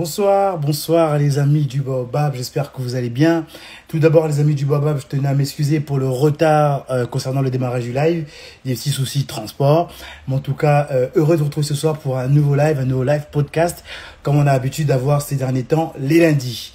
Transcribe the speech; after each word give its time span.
Bonsoir, 0.00 0.56
bonsoir 0.56 1.18
les 1.18 1.38
amis 1.38 1.66
du 1.66 1.82
Baobab, 1.82 2.34
j'espère 2.34 2.72
que 2.72 2.80
vous 2.80 2.94
allez 2.94 3.10
bien. 3.10 3.44
Tout 3.86 3.98
d'abord 3.98 4.26
les 4.28 4.40
amis 4.40 4.54
du 4.54 4.64
Baobab, 4.64 4.98
je 4.98 5.06
tenais 5.06 5.28
à 5.28 5.34
m'excuser 5.34 5.78
pour 5.78 5.98
le 5.98 6.08
retard 6.08 6.86
euh, 6.88 7.04
concernant 7.04 7.42
le 7.42 7.50
démarrage 7.50 7.84
du 7.84 7.92
live, 7.92 8.26
des 8.64 8.72
petits 8.72 8.88
soucis 8.88 9.24
de 9.24 9.26
transport. 9.26 9.92
Mais 10.26 10.36
en 10.36 10.38
tout 10.38 10.54
cas, 10.54 10.88
euh, 10.90 11.08
heureux 11.16 11.34
de 11.34 11.40
vous 11.40 11.48
retrouver 11.48 11.66
ce 11.66 11.74
soir 11.74 11.98
pour 11.98 12.16
un 12.16 12.28
nouveau 12.28 12.54
live, 12.54 12.78
un 12.80 12.86
nouveau 12.86 13.04
live 13.04 13.26
podcast, 13.30 13.84
comme 14.22 14.38
on 14.38 14.46
a 14.46 14.54
l'habitude 14.54 14.86
d'avoir 14.86 15.20
ces 15.20 15.36
derniers 15.36 15.64
temps, 15.64 15.92
les 16.00 16.20
lundis. 16.20 16.72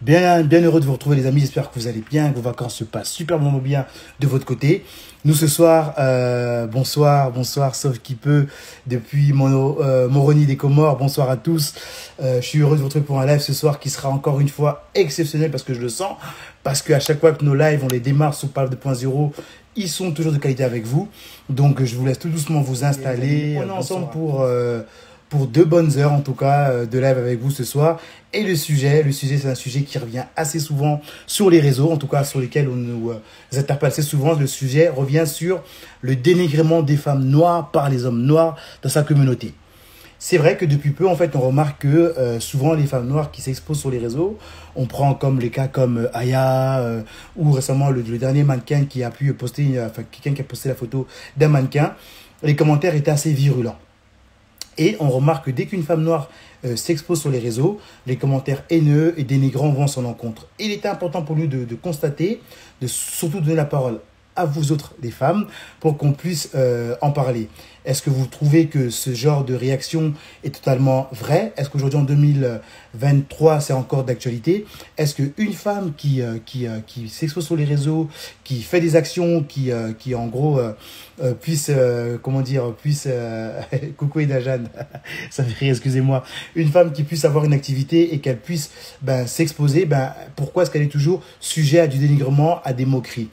Bien, 0.00 0.44
bien 0.44 0.62
heureux 0.62 0.78
de 0.78 0.84
vous 0.84 0.92
retrouver 0.92 1.16
les 1.16 1.26
amis, 1.26 1.40
j'espère 1.40 1.72
que 1.72 1.78
vous 1.80 1.88
allez 1.88 2.04
bien, 2.08 2.30
que 2.30 2.36
vos 2.36 2.42
vacances 2.42 2.76
se 2.76 2.84
passent 2.84 3.10
superbement 3.10 3.58
bien 3.58 3.84
de 4.20 4.28
votre 4.28 4.46
côté. 4.46 4.84
Nous 5.24 5.34
ce 5.34 5.48
soir, 5.48 5.94
euh, 5.98 6.68
bonsoir, 6.68 7.32
bonsoir, 7.32 7.74
sauf 7.74 7.98
qui 7.98 8.14
peut, 8.14 8.46
depuis 8.86 9.32
mon, 9.32 9.78
euh, 9.80 10.08
Moroni 10.08 10.46
des 10.46 10.56
Comores, 10.56 10.98
bonsoir 10.98 11.28
à 11.28 11.36
tous. 11.36 11.74
Euh, 12.22 12.40
je 12.40 12.46
suis 12.46 12.60
heureux 12.60 12.76
de 12.76 12.80
vous 12.80 12.84
retrouver 12.86 13.04
pour 13.04 13.20
un 13.20 13.26
live 13.26 13.40
ce 13.40 13.52
soir 13.52 13.80
qui 13.80 13.90
sera 13.90 14.08
encore 14.08 14.38
une 14.38 14.48
fois 14.48 14.88
exceptionnel 14.94 15.50
parce 15.50 15.64
que 15.64 15.74
je 15.74 15.80
le 15.80 15.88
sens, 15.88 16.16
parce 16.62 16.80
qu'à 16.80 17.00
chaque 17.00 17.18
fois 17.18 17.32
que 17.32 17.44
nos 17.44 17.56
lives, 17.56 17.82
on 17.82 17.88
les 17.88 17.98
démarre 17.98 18.34
sous 18.34 18.46
Palme 18.46 18.70
2.0, 18.70 19.32
ils 19.74 19.88
sont 19.88 20.12
toujours 20.12 20.32
de 20.32 20.38
qualité 20.38 20.62
avec 20.62 20.86
vous. 20.86 21.08
Donc 21.50 21.82
je 21.82 21.96
vous 21.96 22.06
laisse 22.06 22.20
tout 22.20 22.28
doucement 22.28 22.60
vous 22.60 22.84
installer. 22.84 23.58
On 23.58 23.66
est 23.66 23.70
ensemble 23.72 24.10
pour... 24.10 24.46
Pour 25.28 25.46
deux 25.46 25.64
bonnes 25.64 25.98
heures 25.98 26.12
en 26.12 26.20
tout 26.20 26.32
cas 26.32 26.70
euh, 26.70 26.86
de 26.86 26.98
live 26.98 27.18
avec 27.18 27.38
vous 27.38 27.50
ce 27.50 27.62
soir. 27.62 28.00
Et 28.32 28.44
le 28.44 28.56
sujet, 28.56 29.02
le 29.02 29.12
sujet 29.12 29.36
c'est 29.36 29.48
un 29.48 29.54
sujet 29.54 29.82
qui 29.82 29.98
revient 29.98 30.24
assez 30.36 30.58
souvent 30.58 31.02
sur 31.26 31.50
les 31.50 31.60
réseaux, 31.60 31.90
en 31.92 31.98
tout 31.98 32.06
cas 32.06 32.24
sur 32.24 32.40
lesquels 32.40 32.66
on 32.68 32.76
nous 32.76 33.10
euh, 33.10 33.20
interpelle 33.54 33.88
assez 33.88 34.00
souvent. 34.00 34.32
Le 34.32 34.46
sujet 34.46 34.88
revient 34.88 35.24
sur 35.26 35.62
le 36.00 36.16
dénigrement 36.16 36.80
des 36.82 36.96
femmes 36.96 37.24
noires 37.24 37.70
par 37.70 37.90
les 37.90 38.06
hommes 38.06 38.22
noirs 38.22 38.56
dans 38.82 38.88
sa 38.88 39.02
communauté. 39.02 39.52
C'est 40.18 40.38
vrai 40.38 40.56
que 40.56 40.64
depuis 40.64 40.90
peu, 40.90 41.06
en 41.06 41.14
fait, 41.14 41.36
on 41.36 41.40
remarque 41.40 41.82
que 41.82 41.88
euh, 41.88 42.40
souvent 42.40 42.72
les 42.72 42.86
femmes 42.86 43.06
noires 43.06 43.30
qui 43.30 43.42
s'exposent 43.42 43.80
sur 43.80 43.90
les 43.90 43.98
réseaux, 43.98 44.38
on 44.76 44.86
prend 44.86 45.12
comme 45.12 45.40
les 45.40 45.50
cas 45.50 45.68
comme 45.68 46.08
Aya 46.14 47.02
ou 47.36 47.52
récemment 47.52 47.90
le, 47.90 48.02
dernier 48.02 48.44
mannequin 48.44 48.86
qui 48.86 49.04
a 49.04 49.10
pu 49.10 49.34
poster, 49.34 49.78
enfin 49.78 50.04
quelqu'un 50.10 50.34
qui 50.34 50.40
a 50.40 50.44
posté 50.44 50.70
la 50.70 50.74
photo 50.74 51.06
d'un 51.36 51.48
mannequin, 51.48 51.94
les 52.42 52.56
commentaires 52.56 52.94
étaient 52.94 53.10
assez 53.10 53.32
virulents. 53.32 53.76
Et 54.78 54.96
on 55.00 55.08
remarque 55.10 55.46
que 55.46 55.50
dès 55.50 55.66
qu'une 55.66 55.82
femme 55.82 56.02
noire 56.02 56.30
euh, 56.64 56.76
s'expose 56.76 57.20
sur 57.20 57.30
les 57.30 57.38
réseaux, 57.38 57.78
les 58.06 58.16
commentaires 58.16 58.64
haineux 58.70 59.14
et 59.16 59.24
dénigrants 59.24 59.70
vont 59.70 59.86
son 59.86 60.04
encontre. 60.04 60.46
Il 60.58 60.70
est 60.70 60.86
important 60.86 61.22
pour 61.22 61.36
nous 61.36 61.46
de, 61.46 61.64
de 61.64 61.74
constater, 61.74 62.40
de 62.80 62.86
surtout 62.86 63.40
donner 63.40 63.54
la 63.54 63.64
parole 63.64 64.00
à 64.38 64.44
vous 64.44 64.72
autres, 64.72 64.94
les 65.02 65.10
femmes, 65.10 65.46
pour 65.80 65.98
qu'on 65.98 66.12
puisse 66.12 66.50
euh, 66.54 66.94
en 67.02 67.10
parler. 67.10 67.48
Est-ce 67.88 68.02
que 68.02 68.10
vous 68.10 68.26
trouvez 68.26 68.66
que 68.66 68.90
ce 68.90 69.14
genre 69.14 69.46
de 69.46 69.54
réaction 69.54 70.12
est 70.44 70.54
totalement 70.54 71.08
vrai? 71.10 71.54
Est-ce 71.56 71.70
qu'aujourd'hui, 71.70 71.98
en 71.98 72.02
2023, 72.02 73.60
c'est 73.60 73.72
encore 73.72 74.04
d'actualité? 74.04 74.66
Est-ce 74.98 75.14
qu'une 75.14 75.54
femme 75.54 75.94
qui, 75.96 76.20
euh, 76.20 76.36
euh, 76.64 76.80
qui 76.86 77.08
s'expose 77.08 77.46
sur 77.46 77.56
les 77.56 77.64
réseaux, 77.64 78.10
qui 78.44 78.60
fait 78.60 78.82
des 78.82 78.94
actions, 78.94 79.42
qui, 79.42 79.70
qui 79.98 80.14
en 80.14 80.26
gros, 80.26 80.60
puisse, 81.40 81.70
comment 82.22 82.42
dire, 82.42 82.74
puisse... 82.74 83.08
coucou 83.96 84.20
Ida 84.20 84.40
Jeanne, 84.40 84.68
ça 85.30 85.44
fait 85.44 85.54
rire, 85.54 85.70
excusez-moi. 85.70 86.24
Une 86.54 86.68
femme 86.68 86.92
qui 86.92 87.04
puisse 87.04 87.24
avoir 87.24 87.44
une 87.44 87.52
activité 87.52 88.14
et 88.14 88.18
qu'elle 88.18 88.38
puisse 88.38 88.70
ben, 89.02 89.26
s'exposer, 89.26 89.86
ben, 89.86 90.12
pourquoi 90.36 90.62
est-ce 90.62 90.70
qu'elle 90.70 90.82
est 90.82 90.88
toujours 90.88 91.22
sujet 91.40 91.80
à 91.80 91.86
du 91.86 91.98
dénigrement, 91.98 92.60
à 92.64 92.72
des 92.72 92.84
moqueries? 92.84 93.28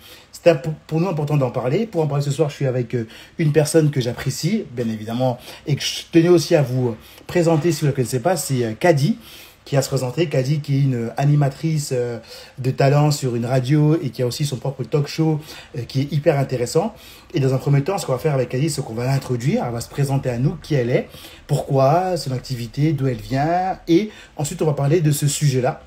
C'est 0.45 0.61
pour 0.85 1.01
nous 1.01 1.09
important 1.09 1.37
d'en 1.37 1.49
parler. 1.49 1.87
Pour 1.87 2.01
en 2.01 2.07
parler 2.07 2.23
ce 2.23 2.29
soir, 2.29 2.49
je 2.49 2.55
suis 2.55 2.67
avec 2.67 2.93
euh, 2.93 3.07
une 3.39 3.51
personne 3.51 3.89
que 3.89 3.99
j'apprécie, 3.99 4.65
bien 4.71 4.87
évidemment, 4.87 5.39
et 5.65 5.75
que 5.75 5.81
je 5.81 6.03
tenais 6.11 6.29
aussi 6.29 6.55
à 6.55 6.61
vous 6.61 6.95
présenter, 7.25 7.71
si 7.71 7.81
vous 7.81 7.87
ne 7.87 7.91
la 7.91 7.95
connaissez 7.95 8.19
pas, 8.19 8.37
c'est 8.37 8.63
euh, 8.63 8.73
Kadi 8.79 9.17
qui 9.63 9.75
a 9.75 9.81
se 9.81 9.89
présenter. 9.89 10.29
Kadi 10.29 10.59
qui 10.59 10.75
est 10.75 10.81
une 10.81 11.11
animatrice 11.17 11.89
euh, 11.91 12.19
de 12.59 12.69
talent 12.69 13.09
sur 13.09 13.35
une 13.35 13.47
radio 13.47 13.97
et 13.99 14.11
qui 14.11 14.21
a 14.21 14.27
aussi 14.27 14.45
son 14.45 14.57
propre 14.57 14.83
talk 14.83 15.07
show 15.07 15.39
qui 15.87 16.01
est 16.01 16.13
hyper 16.13 16.37
intéressant. 16.37 16.93
Et 17.33 17.39
dans 17.39 17.55
un 17.55 17.57
premier 17.57 17.81
temps, 17.81 17.97
ce 17.97 18.05
qu'on 18.05 18.11
va 18.11 18.19
faire 18.19 18.35
avec 18.35 18.49
Kadi, 18.49 18.69
c'est 18.69 18.83
qu'on 18.83 18.93
va 18.93 19.05
l'introduire. 19.05 19.63
Elle 19.65 19.73
va 19.73 19.81
se 19.81 19.89
présenter 19.89 20.29
à 20.29 20.37
nous 20.37 20.55
qui 20.61 20.75
elle 20.75 20.91
est, 20.91 21.09
pourquoi, 21.47 22.15
son 22.17 22.31
activité, 22.31 22.93
d'où 22.93 23.07
elle 23.07 23.15
vient. 23.15 23.79
Et 23.87 24.11
ensuite, 24.37 24.61
on 24.61 24.67
va 24.67 24.73
parler 24.73 25.01
de 25.01 25.09
ce 25.09 25.27
sujet-là, 25.27 25.81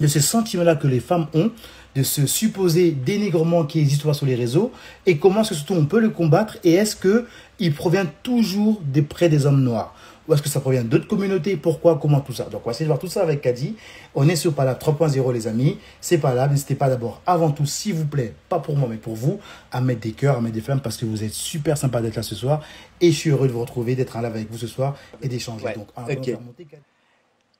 de 0.00 0.06
ce 0.06 0.20
sentiment-là 0.20 0.76
que 0.76 0.86
les 0.86 1.00
femmes 1.00 1.28
ont 1.32 1.50
de 1.94 2.02
ce 2.02 2.26
supposé 2.26 2.90
dénigrement 2.90 3.64
qui 3.64 3.80
existe 3.80 4.12
sur 4.12 4.26
les 4.26 4.34
réseaux 4.34 4.72
et 5.06 5.18
comment 5.18 5.40
est-ce 5.40 5.50
que 5.50 5.54
surtout 5.54 5.74
on 5.74 5.86
peut 5.86 6.00
le 6.00 6.10
combattre 6.10 6.58
et 6.64 6.74
est-ce 6.74 6.96
que 6.96 7.26
il 7.58 7.72
provient 7.72 8.06
toujours 8.22 8.80
des 8.84 9.02
près 9.02 9.28
des 9.28 9.46
hommes 9.46 9.62
noirs 9.62 9.94
ou 10.26 10.32
est-ce 10.32 10.42
que 10.42 10.48
ça 10.48 10.60
provient 10.60 10.84
d'autres 10.84 11.06
communautés 11.06 11.56
Pourquoi 11.56 11.98
Comment 12.00 12.20
tout 12.20 12.32
ça 12.32 12.44
Donc, 12.44 12.62
on 12.64 12.66
va 12.66 12.70
essayer 12.70 12.86
de 12.86 12.88
voir 12.88 12.98
tout 12.98 13.08
ça 13.08 13.22
avec 13.22 13.42
Kadi. 13.42 13.76
On 14.14 14.28
est 14.28 14.36
sur 14.36 14.54
Palab 14.54 14.78
3.0, 14.78 15.32
les 15.32 15.46
amis. 15.46 15.78
C'est 16.00 16.18
pas 16.18 16.32
là. 16.32 16.48
N'hésitez 16.48 16.74
pas 16.74 16.88
d'abord, 16.88 17.20
avant 17.26 17.50
tout, 17.50 17.66
s'il 17.66 17.94
vous 17.94 18.06
plaît, 18.06 18.34
pas 18.48 18.58
pour 18.58 18.76
moi, 18.76 18.88
mais 18.90 18.96
pour 18.96 19.14
vous, 19.14 19.38
à 19.70 19.80
mettre 19.80 20.00
des 20.00 20.12
cœurs, 20.12 20.38
à 20.38 20.40
mettre 20.40 20.54
des 20.54 20.62
flammes 20.62 20.80
parce 20.80 20.96
que 20.96 21.04
vous 21.04 21.24
êtes 21.24 21.34
super 21.34 21.76
sympa 21.76 22.00
d'être 22.00 22.16
là 22.16 22.22
ce 22.22 22.34
soir. 22.34 22.62
Et 23.00 23.12
je 23.12 23.16
suis 23.16 23.30
heureux 23.30 23.48
de 23.48 23.52
vous 23.52 23.60
retrouver, 23.60 23.96
d'être 23.96 24.16
en 24.16 24.22
live 24.22 24.32
avec 24.34 24.50
vous 24.50 24.58
ce 24.58 24.66
soir 24.66 24.96
et 25.20 25.28
d'échanger. 25.28 25.74
Donc, 25.74 25.88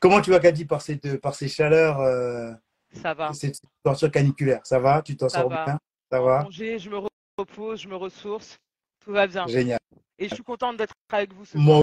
Comment 0.01 0.21
tu 0.21 0.31
vas, 0.31 0.41
Kadi, 0.41 0.65
par, 0.65 0.81
cette, 0.83 1.21
par 1.21 1.35
ces 1.35 1.49
chaleurs 1.49 2.01
euh, 2.01 2.53
ça 2.95 3.15
va. 3.15 3.33
C'est 3.33 3.49
une 3.49 3.55
situation 3.55 4.11
caniculaire. 4.11 4.61
Ça 4.65 4.79
va 4.79 5.03
Tu 5.03 5.17
t'en 5.17 5.29
sors 5.29 5.49
bien? 5.49 5.79
Ça 6.11 6.21
va? 6.21 6.47
Je 6.51 6.89
me 6.89 7.01
repose, 7.39 7.81
je 7.81 7.89
me 7.89 7.97
ressource. 7.97 8.59
Tout 9.01 9.13
va 9.13 9.27
bien. 9.27 9.47
Génial. 9.47 9.79
Et 10.19 10.29
je 10.29 10.35
suis 10.35 10.45
contente 10.45 10.77
d'être 10.77 10.95
avec 11.11 11.33
vous 11.33 11.45
ce 11.45 11.59
Moi 11.59 11.83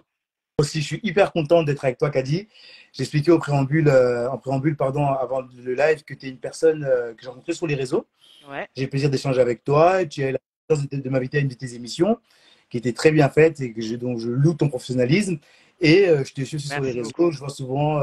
aussi, 0.57 0.81
je 0.81 0.85
suis 0.85 0.99
hyper 1.03 1.31
contente 1.31 1.65
d'être 1.65 1.83
avec 1.83 1.97
toi, 1.97 2.09
Kadi. 2.09 2.47
J'expliquais 2.93 3.31
au 3.31 3.39
préambule, 3.39 3.87
euh, 3.87 4.29
en 4.29 4.37
préambule 4.37 4.75
pardon, 4.75 5.05
avant 5.05 5.41
le 5.41 5.73
live 5.73 6.03
que 6.03 6.13
tu 6.13 6.27
es 6.27 6.29
une 6.29 6.37
personne 6.37 6.83
euh, 6.83 7.13
que 7.13 7.23
j'ai 7.23 7.29
rencontrée 7.29 7.53
sur 7.53 7.67
les 7.67 7.75
réseaux. 7.75 8.07
Ouais. 8.49 8.67
J'ai 8.75 8.83
le 8.83 8.89
plaisir 8.89 9.09
d'échanger 9.09 9.41
avec 9.41 9.63
toi. 9.63 10.05
Tu 10.05 10.23
as 10.23 10.29
eu 10.29 10.31
la 10.33 10.39
chance 10.69 10.87
de, 10.87 11.09
m'inviter 11.09 11.37
à 11.37 11.41
une 11.41 11.47
de 11.47 11.55
tes 11.55 11.73
émissions 11.75 12.17
qui 12.69 12.77
était 12.77 12.93
très 12.93 13.11
bien 13.11 13.27
faite 13.29 13.59
et 13.59 13.73
que 13.73 13.81
je, 13.81 13.95
donc 13.95 14.19
je 14.19 14.29
loue 14.29 14.53
ton 14.53 14.69
professionnalisme. 14.69 15.37
Et 15.81 16.07
euh, 16.07 16.23
je 16.23 16.33
te 16.33 16.41
suis 16.41 16.59
sur 16.59 16.81
les 16.81 16.91
réseaux. 16.91 17.31
Je 17.31 17.39
vois 17.39 17.49
souvent 17.49 18.01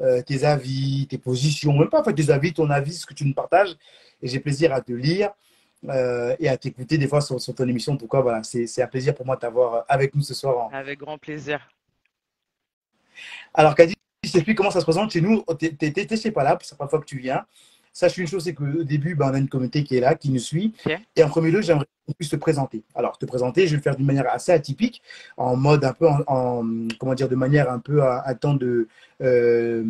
euh, 0.00 0.22
tes 0.22 0.44
avis, 0.44 1.06
tes 1.08 1.18
positions, 1.18 1.72
même 1.72 1.88
pas 1.88 2.00
en 2.00 2.04
fait 2.04 2.14
tes 2.14 2.30
avis, 2.30 2.52
ton 2.52 2.68
avis, 2.70 2.94
ce 2.94 3.06
que 3.06 3.14
tu 3.14 3.24
nous 3.24 3.34
partages. 3.34 3.76
Et 4.22 4.28
j'ai 4.28 4.40
plaisir 4.40 4.72
à 4.72 4.80
te 4.80 4.92
lire 4.92 5.30
euh, 5.88 6.34
et 6.38 6.48
à 6.48 6.56
t'écouter 6.56 6.98
des 6.98 7.08
fois 7.08 7.20
sur, 7.20 7.38
ton 7.54 7.68
émission. 7.68 7.94
En 7.94 7.96
tout 7.96 8.08
cas, 8.08 8.20
voilà, 8.20 8.42
c'est 8.42 8.82
un 8.82 8.86
plaisir 8.86 9.14
pour 9.14 9.26
moi 9.26 9.36
de 9.36 9.40
t'avoir 9.40 9.84
avec 9.88 10.14
nous 10.14 10.22
ce 10.22 10.34
soir. 10.34 10.68
Avec 10.72 10.98
grand 10.98 11.18
plaisir. 11.18 11.68
Alors, 13.54 13.74
Kadi, 13.74 13.94
je 14.22 14.32
t'explique 14.32 14.56
comment 14.56 14.70
ça 14.70 14.80
se 14.80 14.84
présente 14.84 15.10
chez 15.10 15.20
nous. 15.20 15.44
Tu 15.58 16.16
chez 16.16 16.30
pas 16.30 16.44
là, 16.44 16.58
c'est 16.60 16.72
la 16.72 16.76
première 16.76 16.90
fois 16.90 17.00
que 17.00 17.06
tu 17.06 17.18
viens. 17.18 17.46
Sache 17.96 18.18
une 18.18 18.26
chose, 18.26 18.44
c'est 18.44 18.52
qu'au 18.52 18.84
début, 18.84 19.14
ben, 19.14 19.30
on 19.30 19.34
a 19.34 19.38
une 19.38 19.48
communauté 19.48 19.82
qui 19.82 19.96
est 19.96 20.00
là, 20.00 20.14
qui 20.14 20.28
nous 20.28 20.38
suit. 20.38 20.74
Et 21.16 21.24
en 21.24 21.30
premier 21.30 21.50
lieu, 21.50 21.62
j'aimerais 21.62 21.86
qu'on 22.06 22.12
puisse 22.12 22.28
te 22.28 22.36
présenter. 22.36 22.82
Alors, 22.94 23.16
te 23.16 23.24
présenter, 23.24 23.66
je 23.66 23.70
vais 23.70 23.76
le 23.76 23.82
faire 23.82 23.96
d'une 23.96 24.04
manière 24.04 24.30
assez 24.30 24.52
atypique, 24.52 25.00
en 25.38 25.56
mode 25.56 25.82
un 25.82 25.94
peu, 25.94 26.06
en, 26.26 26.62
comment 27.00 27.14
dire, 27.14 27.30
de 27.30 27.36
manière 27.36 27.70
un 27.70 27.78
peu 27.78 28.02
à, 28.02 28.34
temps 28.34 28.52
de, 28.52 28.86
euh, 29.22 29.82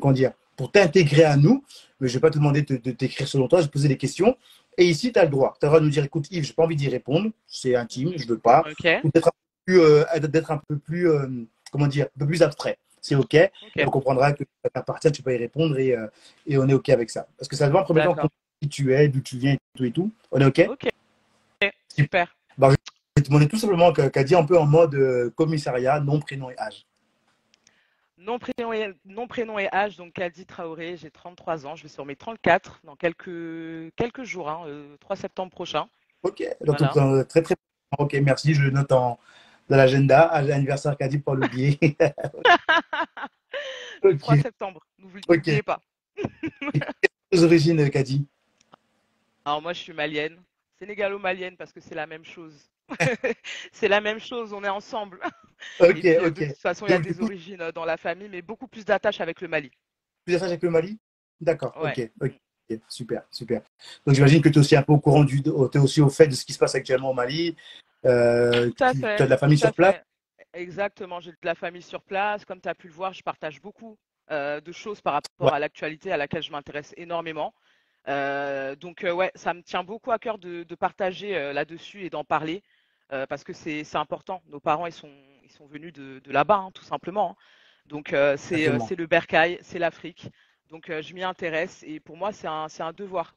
comment 0.00 0.12
dire, 0.12 0.32
pour 0.56 0.72
t'intégrer 0.72 1.22
à 1.22 1.36
nous. 1.36 1.62
Mais 2.00 2.08
je 2.08 2.14
ne 2.14 2.18
vais 2.18 2.20
pas 2.20 2.30
te 2.30 2.38
demander 2.38 2.62
de, 2.62 2.90
t'écrire 2.90 3.28
selon 3.28 3.46
toi, 3.46 3.60
je 3.60 3.66
vais 3.66 3.70
poser 3.70 3.86
des 3.86 3.96
questions. 3.96 4.36
Et 4.76 4.86
ici, 4.86 5.12
tu 5.12 5.20
as 5.20 5.22
le 5.22 5.30
droit. 5.30 5.56
Tu 5.60 5.66
as 5.66 5.68
le 5.68 5.70
droit 5.70 5.78
de 5.78 5.84
nous 5.84 5.92
dire, 5.92 6.02
écoute, 6.02 6.26
Yves, 6.32 6.42
je 6.42 6.48
n'ai 6.48 6.54
pas 6.54 6.64
envie 6.64 6.74
d'y 6.74 6.88
répondre, 6.88 7.30
c'est 7.46 7.76
intime, 7.76 8.14
je 8.16 8.24
ne 8.24 8.30
veux 8.30 8.38
pas. 8.38 8.64
Ou 9.04 9.10
d'être 9.14 9.28
un 9.28 9.30
peu 9.30 9.66
plus, 9.66 9.80
euh, 9.80 10.04
un 10.12 10.60
peu 10.68 10.78
plus 10.78 11.08
euh, 11.08 11.28
comment 11.70 11.86
dire, 11.86 12.06
un 12.06 12.18
peu 12.18 12.26
plus 12.26 12.42
abstrait 12.42 12.76
c'est 13.00 13.14
OK. 13.14 13.36
On 13.78 13.90
comprendra 13.90 14.32
que 14.32 14.44
ça 14.64 14.70
t'appartient, 14.70 15.12
tu 15.12 15.22
peux 15.22 15.34
y 15.34 15.38
répondre 15.38 15.78
et, 15.78 15.94
euh, 15.94 16.06
et, 16.46 16.58
on 16.58 16.68
est 16.68 16.74
OK 16.74 16.88
avec 16.88 17.10
ça. 17.10 17.26
Parce 17.38 17.48
que 17.48 17.56
ça 17.56 17.70
en 17.74 17.84
premier 17.84 18.04
temps 18.04 18.28
qui 18.60 18.68
tu 18.68 18.94
es, 18.94 19.08
d'où 19.08 19.20
tu 19.20 19.38
viens 19.38 19.54
et 19.54 19.58
tout 19.76 19.84
et 19.84 19.92
tout. 19.92 20.12
On 20.30 20.40
est 20.40 20.44
OK? 20.44 20.68
OK. 20.70 20.88
Super. 21.88 22.34
Bah, 22.58 22.68
je 22.70 22.76
vais 23.16 23.22
te 23.22 23.28
demander 23.28 23.48
tout 23.48 23.56
simplement 23.56 23.92
qu'a 23.92 24.24
dit 24.24 24.34
un 24.34 24.44
peu 24.44 24.58
en 24.58 24.66
mode 24.66 24.94
euh, 24.94 25.30
commissariat, 25.30 26.00
nom, 26.00 26.20
prénom 26.20 26.50
et 26.50 26.58
âge. 26.58 26.86
Nom 28.18 28.38
prénom, 28.38 28.72
et, 28.74 28.92
nom, 29.06 29.26
prénom 29.26 29.58
et 29.58 29.68
âge, 29.72 29.96
donc 29.96 30.12
Kadi 30.12 30.44
Traoré, 30.44 30.98
j'ai 30.98 31.10
33 31.10 31.66
ans, 31.66 31.74
je 31.74 31.84
vais 31.84 31.88
sur 31.88 32.04
mes 32.04 32.16
34 32.16 32.80
dans 32.84 32.94
quelques, 32.94 33.94
quelques 33.96 34.24
jours, 34.24 34.50
hein, 34.50 34.66
3 35.00 35.16
euh, 35.16 35.18
septembre 35.18 35.50
prochain. 35.50 35.88
Ok, 36.22 36.44
donc 36.60 36.76
très 37.28 37.40
très 37.40 37.56
Ok, 37.98 38.14
merci, 38.22 38.54
je 38.54 38.62
le 38.62 38.70
note 38.70 38.92
en, 38.92 39.18
dans 39.70 39.76
l'agenda, 39.76 40.22
anniversaire 40.22 40.96
Kadi 40.96 41.18
pour 41.20 41.36
l'oublier. 41.36 41.78
Le 44.02 44.18
3 44.18 44.38
septembre, 44.38 44.80
n'oubliez 44.98 45.62
pas. 45.62 45.80
Quelles 47.30 47.44
origines, 47.44 47.88
Kadi 47.88 48.26
Alors 49.44 49.62
moi, 49.62 49.72
je 49.72 49.78
suis 49.78 49.92
malienne, 49.92 50.36
sénégalo-malienne 50.80 51.56
parce 51.56 51.72
que 51.72 51.80
c'est 51.80 51.94
la 51.94 52.06
même 52.06 52.24
chose. 52.24 52.68
c'est 53.72 53.86
la 53.86 54.00
même 54.00 54.18
chose, 54.18 54.52
on 54.52 54.64
est 54.64 54.68
ensemble. 54.68 55.20
Ok, 55.78 55.88
ok. 55.88 56.02
De 56.02 56.46
toute 56.46 56.56
façon, 56.56 56.86
il 56.86 56.90
y 56.90 56.94
a 56.94 56.98
des 56.98 57.20
origines 57.20 57.70
dans 57.72 57.84
la 57.84 57.96
famille, 57.96 58.28
mais 58.28 58.42
beaucoup 58.42 58.66
plus 58.66 58.84
d'attaches 58.84 59.20
avec 59.20 59.40
le 59.40 59.46
Mali. 59.46 59.70
Plus 60.24 60.32
d'attaches 60.32 60.48
avec 60.48 60.62
le 60.62 60.70
Mali? 60.70 60.98
D'accord, 61.40 61.78
ok, 61.80 62.10
ok. 62.20 62.32
Super, 62.88 63.22
super. 63.30 63.62
Donc 64.06 64.14
j'imagine 64.14 64.40
que 64.40 64.48
tu 64.48 64.54
es 64.54 64.58
aussi 64.58 64.76
un 64.76 64.82
peu 64.82 64.92
au 64.92 64.98
courant 64.98 65.24
du, 65.24 65.42
tu 65.42 65.50
es 65.50 65.78
aussi 65.78 66.00
au 66.00 66.08
fait 66.08 66.28
de 66.28 66.34
ce 66.34 66.44
qui 66.44 66.52
se 66.52 66.58
passe 66.58 66.74
actuellement 66.74 67.10
au 67.10 67.14
Mali, 67.14 67.56
euh, 68.06 68.70
tu 68.76 68.84
as 68.84 68.94
de 68.94 69.24
la 69.24 69.36
famille 69.36 69.58
sur 69.58 69.72
place? 69.72 69.96
exactement. 70.52 71.20
J'ai 71.20 71.30
de 71.30 71.36
la 71.42 71.54
famille 71.54 71.82
sur 71.82 72.02
place. 72.02 72.44
Comme 72.44 72.60
tu 72.60 72.68
as 72.68 72.74
pu 72.74 72.88
le 72.88 72.94
voir, 72.94 73.12
je 73.12 73.22
partage 73.22 73.60
beaucoup 73.60 73.98
de 74.30 74.72
choses 74.72 75.00
par 75.00 75.14
rapport 75.14 75.52
à 75.52 75.58
l'actualité 75.58 76.12
à 76.12 76.16
laquelle 76.16 76.42
je 76.42 76.52
m'intéresse 76.52 76.94
énormément. 76.96 77.52
donc 78.06 79.04
ouais, 79.04 79.32
ça 79.34 79.54
me 79.54 79.62
tient 79.62 79.82
beaucoup 79.82 80.12
à 80.12 80.20
cœur 80.20 80.38
de, 80.38 80.74
partager 80.76 81.52
là-dessus 81.52 82.04
et 82.04 82.10
d'en 82.10 82.24
parler 82.24 82.62
parce 83.08 83.42
que 83.42 83.52
c'est 83.52 83.96
important. 83.96 84.40
Nos 84.46 84.60
parents, 84.60 84.86
ils 84.86 84.92
sont, 84.92 85.10
ils 85.42 85.50
sont 85.50 85.66
venus 85.66 85.92
de, 85.92 86.20
là-bas, 86.26 86.58
hein, 86.58 86.70
tout 86.72 86.84
simplement. 86.84 87.30
Hein. 87.30 87.36
Donc 87.86 88.14
c'est 88.36 88.96
le 88.96 89.06
bercail, 89.06 89.58
c'est 89.62 89.80
l'Afrique. 89.80 90.28
Donc 90.68 90.88
je 90.88 91.12
m'y 91.12 91.24
intéresse 91.24 91.82
et 91.84 91.98
pour 91.98 92.16
moi, 92.16 92.32
c'est 92.32 92.46
un, 92.46 92.68
un 92.78 92.92
devoir. 92.92 93.34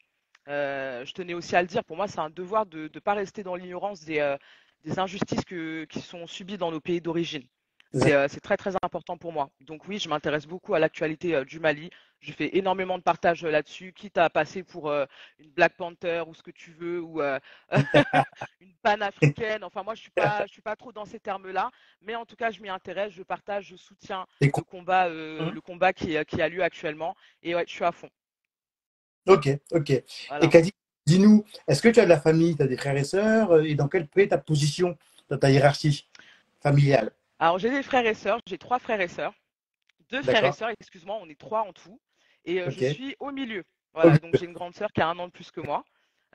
Je 0.47 1.11
tenais 1.13 1.33
aussi 1.33 1.55
à 1.55 1.61
le 1.61 1.67
dire, 1.67 1.83
pour 1.83 1.97
moi, 1.97 2.07
c'est 2.07 2.19
un 2.19 2.29
devoir 2.29 2.65
de 2.65 2.89
ne 2.93 2.99
pas 2.99 3.13
rester 3.13 3.43
dans 3.43 3.55
l'ignorance 3.55 4.03
des, 4.03 4.35
des 4.83 4.99
injustices 4.99 5.45
que, 5.45 5.85
qui 5.85 6.01
sont 6.01 6.27
subies 6.27 6.57
dans 6.57 6.71
nos 6.71 6.81
pays 6.81 7.01
d'origine. 7.01 7.47
Euh, 7.95 8.27
c'est 8.27 8.39
très 8.39 8.57
très 8.57 8.75
important 8.81 9.17
pour 9.17 9.31
moi. 9.31 9.49
Donc 9.61 9.87
oui, 9.87 9.99
je 9.99 10.09
m'intéresse 10.09 10.47
beaucoup 10.47 10.73
à 10.73 10.79
l'actualité 10.79 11.35
euh, 11.35 11.45
du 11.45 11.59
Mali. 11.59 11.91
Je 12.21 12.31
fais 12.31 12.57
énormément 12.57 12.97
de 12.97 13.03
partages 13.03 13.43
euh, 13.43 13.51
là-dessus, 13.51 13.93
quitte 13.93 14.17
à 14.17 14.29
passer 14.29 14.63
pour 14.63 14.91
une 14.91 15.51
Black 15.51 15.75
Panther 15.77 16.23
ou 16.27 16.33
ce 16.33 16.41
que 16.41 16.51
tu 16.51 16.71
veux, 16.71 17.01
ou 17.01 17.21
une 18.61 18.73
panafricaine. 18.81 19.63
Enfin 19.63 19.83
moi, 19.83 19.93
je 19.93 20.01
suis 20.01 20.11
pas, 20.11 20.45
je 20.47 20.51
suis 20.51 20.61
pas 20.61 20.75
trop 20.75 20.91
dans 20.91 21.05
ces 21.05 21.19
termes-là, 21.19 21.69
mais 22.01 22.15
en 22.15 22.25
tout 22.25 22.35
cas, 22.35 22.49
je 22.49 22.61
m'y 22.61 22.69
intéresse, 22.69 23.13
je 23.13 23.23
partage, 23.23 23.67
je 23.67 23.75
soutiens 23.75 24.25
le 24.41 24.49
combat, 24.49 25.09
mmh. 25.09 25.49
le 25.49 25.61
combat 25.61 25.93
qui, 25.93 26.17
qui, 26.25 26.41
a 26.41 26.49
lieu 26.49 26.63
actuellement. 26.63 27.15
Et 27.43 27.53
ouais, 27.55 27.65
je 27.67 27.73
suis 27.73 27.85
à 27.85 27.91
fond. 27.91 28.09
Ok, 29.27 29.49
ok. 29.71 29.89
Et 29.89 30.49
Kadi, 30.49 30.71
dis-nous, 31.05 31.45
est-ce 31.67 31.81
que 31.81 31.89
tu 31.89 31.99
as 31.99 32.03
de 32.03 32.09
la 32.09 32.19
famille, 32.19 32.55
tu 32.55 32.61
as 32.61 32.67
des 32.67 32.77
frères 32.77 32.97
et 32.97 33.03
sœurs, 33.03 33.63
et 33.63 33.75
dans 33.75 33.87
quelle 33.87 34.07
est 34.17 34.27
ta 34.27 34.37
position 34.37 34.97
dans 35.29 35.37
ta 35.37 35.49
hiérarchie 35.49 36.07
familiale? 36.61 37.11
Alors, 37.39 37.59
j'ai 37.59 37.69
des 37.69 37.83
frères 37.83 38.05
et 38.05 38.13
sœurs, 38.13 38.39
j'ai 38.47 38.57
trois 38.57 38.79
frères 38.79 39.01
et 39.01 39.07
sœurs. 39.07 39.33
Deux 40.09 40.21
frères 40.21 40.45
et 40.45 40.51
sœurs, 40.51 40.69
excuse-moi, 40.79 41.17
on 41.21 41.27
est 41.29 41.39
trois 41.39 41.61
en 41.61 41.73
tout. 41.73 41.99
Et 42.45 42.61
euh, 42.61 42.69
je 42.69 42.93
suis 42.93 43.15
au 43.19 43.31
milieu. 43.31 43.63
Voilà, 43.93 44.17
donc 44.17 44.35
j'ai 44.37 44.45
une 44.45 44.53
grande 44.53 44.75
sœur 44.75 44.91
qui 44.91 45.01
a 45.01 45.07
un 45.07 45.17
an 45.19 45.27
de 45.27 45.31
plus 45.31 45.51
que 45.51 45.61
moi, 45.61 45.83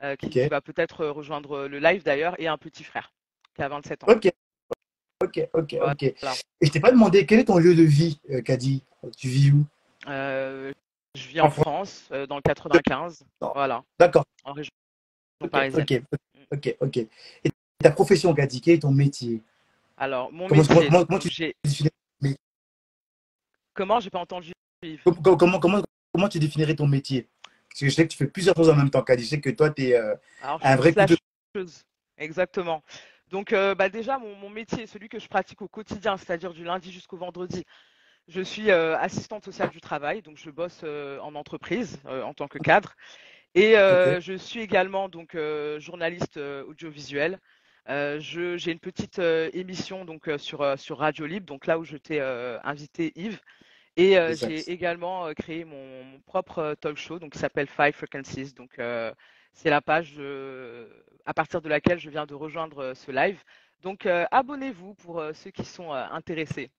euh, 0.03 0.15
qui, 0.15 0.47
va 0.47 0.61
peut-être 0.61 1.01
euh, 1.01 1.11
rejoindre 1.11 1.67
le 1.67 1.79
live 1.79 2.03
d'ailleurs, 2.03 2.39
et 2.39 2.47
un 2.47 2.57
petit 2.57 2.83
frère 2.83 3.11
qui 3.55 3.61
a 3.61 3.67
27 3.67 4.03
ans. 4.03 4.07
Ok, 4.07 4.29
ok, 5.21 5.47
ok, 5.53 5.75
ok. 5.81 6.03
Et 6.03 6.15
je 6.61 6.71
t'ai 6.71 6.79
pas 6.79 6.91
demandé 6.91 7.25
quel 7.25 7.39
est 7.39 7.45
ton 7.45 7.57
lieu 7.57 7.75
de 7.75 7.83
vie, 7.83 8.19
Kadi? 8.45 8.83
Tu 9.17 9.27
vis 9.27 9.51
où? 9.51 9.65
Je 11.15 11.27
vis 11.27 11.41
en, 11.41 11.49
France, 11.49 12.07
dans 12.29 12.35
le 12.35 12.41
95. 12.41 13.25
Voilà. 13.41 13.83
D'accord. 13.97 14.25
En 14.43 14.53
région 14.53 14.71
parisienne. 15.51 16.05
Ok, 16.51 16.67
ok, 16.67 16.77
ok. 16.81 16.97
Et 16.97 17.51
ta 17.79 17.91
profession, 17.91 18.33
Kadi, 18.33 18.61
quel 18.61 18.75
est 18.75 18.79
ton 18.79 18.91
métier? 18.91 19.41
Alors, 19.97 20.31
mon 20.31 20.47
comment, 20.47 20.61
métier. 20.61 20.89
Comment, 20.89 21.19
tu 21.19 21.29
définirais 21.63 21.93
Comment 23.73 23.99
J'ai 23.99 24.09
pas 24.09 24.19
entendu. 24.19 24.51
Comment, 25.03 25.59
comment, 25.59 25.81
comment, 26.13 26.29
tu 26.29 26.39
définirais 26.39 26.75
ton 26.75 26.87
métier? 26.87 27.27
Parce 27.69 27.81
que 27.81 27.85
je 27.87 27.91
sais 27.91 28.03
que 28.03 28.11
tu 28.11 28.17
fais 28.17 28.27
plusieurs 28.27 28.55
choses 28.55 28.69
en 28.69 28.75
même 28.75 28.89
temps, 28.89 29.03
Kadi. 29.03 29.23
Je 29.23 29.29
sais 29.29 29.41
que 29.41 29.49
toi, 29.49 29.69
tu 29.69 29.87
es 29.87 29.95
euh, 29.95 30.15
un 30.43 30.75
vrai 30.75 30.91
de... 30.91 31.65
Exactement. 32.17 32.83
Donc, 33.29 33.53
euh, 33.53 33.75
bah 33.75 33.89
déjà, 33.89 34.17
mon, 34.17 34.35
mon, 34.35 34.49
métier, 34.49 34.87
celui 34.87 35.07
que 35.07 35.19
je 35.19 35.27
pratique 35.27 35.61
au 35.61 35.67
quotidien, 35.67 36.17
c'est-à-dire 36.17 36.51
du 36.51 36.63
lundi 36.63 36.91
jusqu'au 36.91 37.17
vendredi, 37.17 37.63
je 38.29 38.41
suis 38.41 38.71
euh, 38.71 38.97
assistante 38.97 39.43
sociale 39.43 39.69
du 39.69 39.81
travail, 39.81 40.21
donc 40.21 40.37
je 40.37 40.49
bosse 40.49 40.83
en 40.83 41.35
entreprise 41.35 41.99
en 42.05 42.33
tant 42.33 42.47
que 42.47 42.59
cadre. 42.59 42.95
Et 43.55 43.73
je 43.73 44.37
suis 44.37 44.61
également 44.61 45.09
donc 45.09 45.35
journaliste 45.79 46.37
audiovisuel. 46.37 47.39
Euh, 47.89 48.19
j'ai 48.19 48.71
une 48.71 48.79
petite 48.79 49.17
euh, 49.17 49.49
émission 49.53 50.05
donc 50.05 50.27
euh, 50.27 50.37
sur, 50.37 50.77
sur 50.77 50.99
Radio 50.99 51.25
Libre, 51.25 51.47
donc 51.47 51.65
là 51.65 51.79
où 51.79 51.83
je 51.83 51.97
t'ai 51.97 52.21
invité 52.63 53.11
Yves. 53.15 53.41
Et 53.97 54.15
j'ai 54.33 54.71
également 54.71 55.33
créé 55.33 55.65
mon, 55.65 56.21
propre 56.25 56.75
talk 56.79 56.95
show 56.95 57.19
donc, 57.19 57.33
qui 57.33 57.39
s'appelle 57.39 57.67
Five 57.67 57.91
Frequencies. 57.91 58.53
Donc 58.53 58.79
c'est 59.51 59.69
la 59.69 59.81
page 59.81 60.17
à 61.25 61.33
partir 61.33 61.61
de 61.61 61.67
laquelle 61.67 61.99
je 61.99 62.09
viens 62.09 62.25
de 62.25 62.33
rejoindre 62.33 62.93
ce 62.93 63.11
live. 63.11 63.43
Donc 63.81 64.05
abonnez-vous 64.05 64.93
pour 64.93 65.21
ceux 65.33 65.51
qui 65.51 65.65
sont 65.65 65.91
intéressés. 65.91 66.71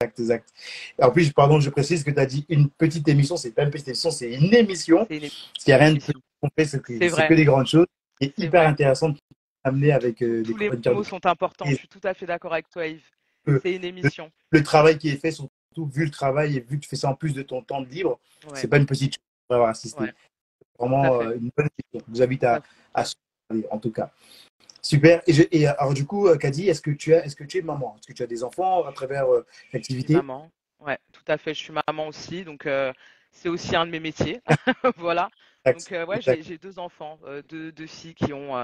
Exact, 0.00 0.20
exact. 0.20 0.52
En 1.00 1.10
plus, 1.10 1.32
pardon, 1.32 1.58
je 1.58 1.70
précise 1.70 2.04
que 2.04 2.10
tu 2.10 2.18
as 2.18 2.26
dit 2.26 2.44
une 2.50 2.68
petite 2.68 3.08
émission, 3.08 3.36
c'est 3.36 3.52
pas 3.52 3.62
une 3.62 3.70
petite 3.70 3.88
émission, 3.88 4.10
c'est 4.10 4.34
une 4.34 4.54
émission. 4.54 5.06
Une 5.08 5.16
émission. 5.16 5.48
Il 5.66 5.70
n'y 5.70 5.72
a 5.72 5.76
rien 5.78 5.94
de 5.94 6.00
complet, 6.40 6.64
c'est 6.66 6.82
que, 6.82 7.34
des 7.34 7.44
grandes 7.44 7.66
choses. 7.66 7.86
Et 8.20 8.32
hyper 8.36 8.66
intéressant 8.66 9.14
amener 9.64 9.92
avec 9.92 10.22
euh, 10.22 10.42
Tous 10.44 10.56
les 10.56 10.70
mots 10.70 11.02
sont 11.02 11.24
importants. 11.26 11.64
Je 11.66 11.74
suis 11.74 11.88
tout 11.88 12.00
à 12.04 12.14
fait 12.14 12.26
d'accord 12.26 12.52
avec 12.52 12.68
toi, 12.70 12.86
Yves. 12.86 13.08
C'est 13.62 13.74
une 13.74 13.84
émission. 13.84 14.30
Le, 14.50 14.62
travail 14.62 14.98
qui 14.98 15.08
est 15.08 15.16
fait, 15.16 15.30
surtout 15.30 15.86
vu 15.86 16.04
le 16.04 16.10
travail 16.10 16.56
et 16.56 16.60
vu 16.60 16.78
que 16.78 16.84
tu 16.84 16.88
fais 16.88 16.96
ça 16.96 17.08
en 17.08 17.14
plus 17.14 17.32
de 17.32 17.42
ton 17.42 17.62
temps 17.62 17.80
de 17.80 17.88
libre, 17.88 18.18
c'est 18.54 18.68
pas 18.68 18.78
une 18.78 18.86
petite 18.86 19.14
chose 19.14 19.24
pour 19.46 19.56
avoir 19.56 19.70
assisté. 19.70 20.04
Vraiment 20.78 21.20
euh, 21.20 21.34
une 21.34 21.50
bonne 21.56 21.68
question. 21.76 22.06
Je 22.06 22.12
vous 22.12 22.22
invite 22.22 22.44
à, 22.44 22.62
à, 22.94 23.04
en 23.70 23.78
tout 23.78 23.92
cas. 23.92 24.10
Super. 24.86 25.20
Et, 25.26 25.60
et, 25.60 25.66
alors 25.66 25.94
du 25.94 26.06
coup, 26.06 26.28
euh, 26.28 26.36
Kadi, 26.36 26.68
est-ce 26.68 26.80
que 26.80 26.92
tu 26.92 27.12
as, 27.12 27.24
est-ce 27.24 27.34
que 27.34 27.44
tu 27.44 27.58
es 27.58 27.62
maman? 27.62 27.96
Est-ce 27.98 28.06
que 28.06 28.12
tu 28.12 28.22
as 28.22 28.26
des 28.26 28.44
enfants 28.44 28.84
à 28.84 28.92
travers 28.92 29.26
l'activité? 29.72 30.14
Maman. 30.14 30.50
Ouais, 30.78 30.98
tout 31.12 31.24
à 31.26 31.38
fait. 31.38 31.54
Je 31.54 31.60
suis 31.60 31.74
maman 31.86 32.06
aussi, 32.06 32.44
donc 32.44 32.68
c'est 33.32 33.48
aussi 33.48 33.74
un 33.74 33.84
de 33.86 33.90
mes 33.90 34.00
métiers. 34.00 34.40
voilà. 34.96 35.28
Donc 35.64 35.90
ouais, 35.90 36.20
j'ai 36.20 36.58
deux 36.58 36.78
enfants, 36.78 37.18
deux, 37.48 37.72
deux, 37.72 37.86
filles 37.86 38.14
qui 38.14 38.32
ont 38.32 38.54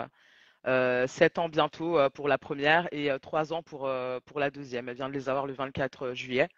7 0.64 0.68
euh, 0.68 1.40
ans 1.40 1.48
bientôt 1.48 1.98
euh, 1.98 2.08
pour 2.08 2.28
la 2.28 2.38
première 2.38 2.88
et 2.92 3.10
3 3.20 3.52
euh, 3.52 3.56
ans 3.56 3.62
pour, 3.62 3.90
pour 4.24 4.38
la 4.38 4.50
deuxième. 4.50 4.88
Elle 4.88 4.96
vient 4.96 5.08
de 5.08 5.14
les 5.14 5.28
avoir 5.28 5.46
le 5.46 5.52
24 5.52 6.14
juillet. 6.14 6.48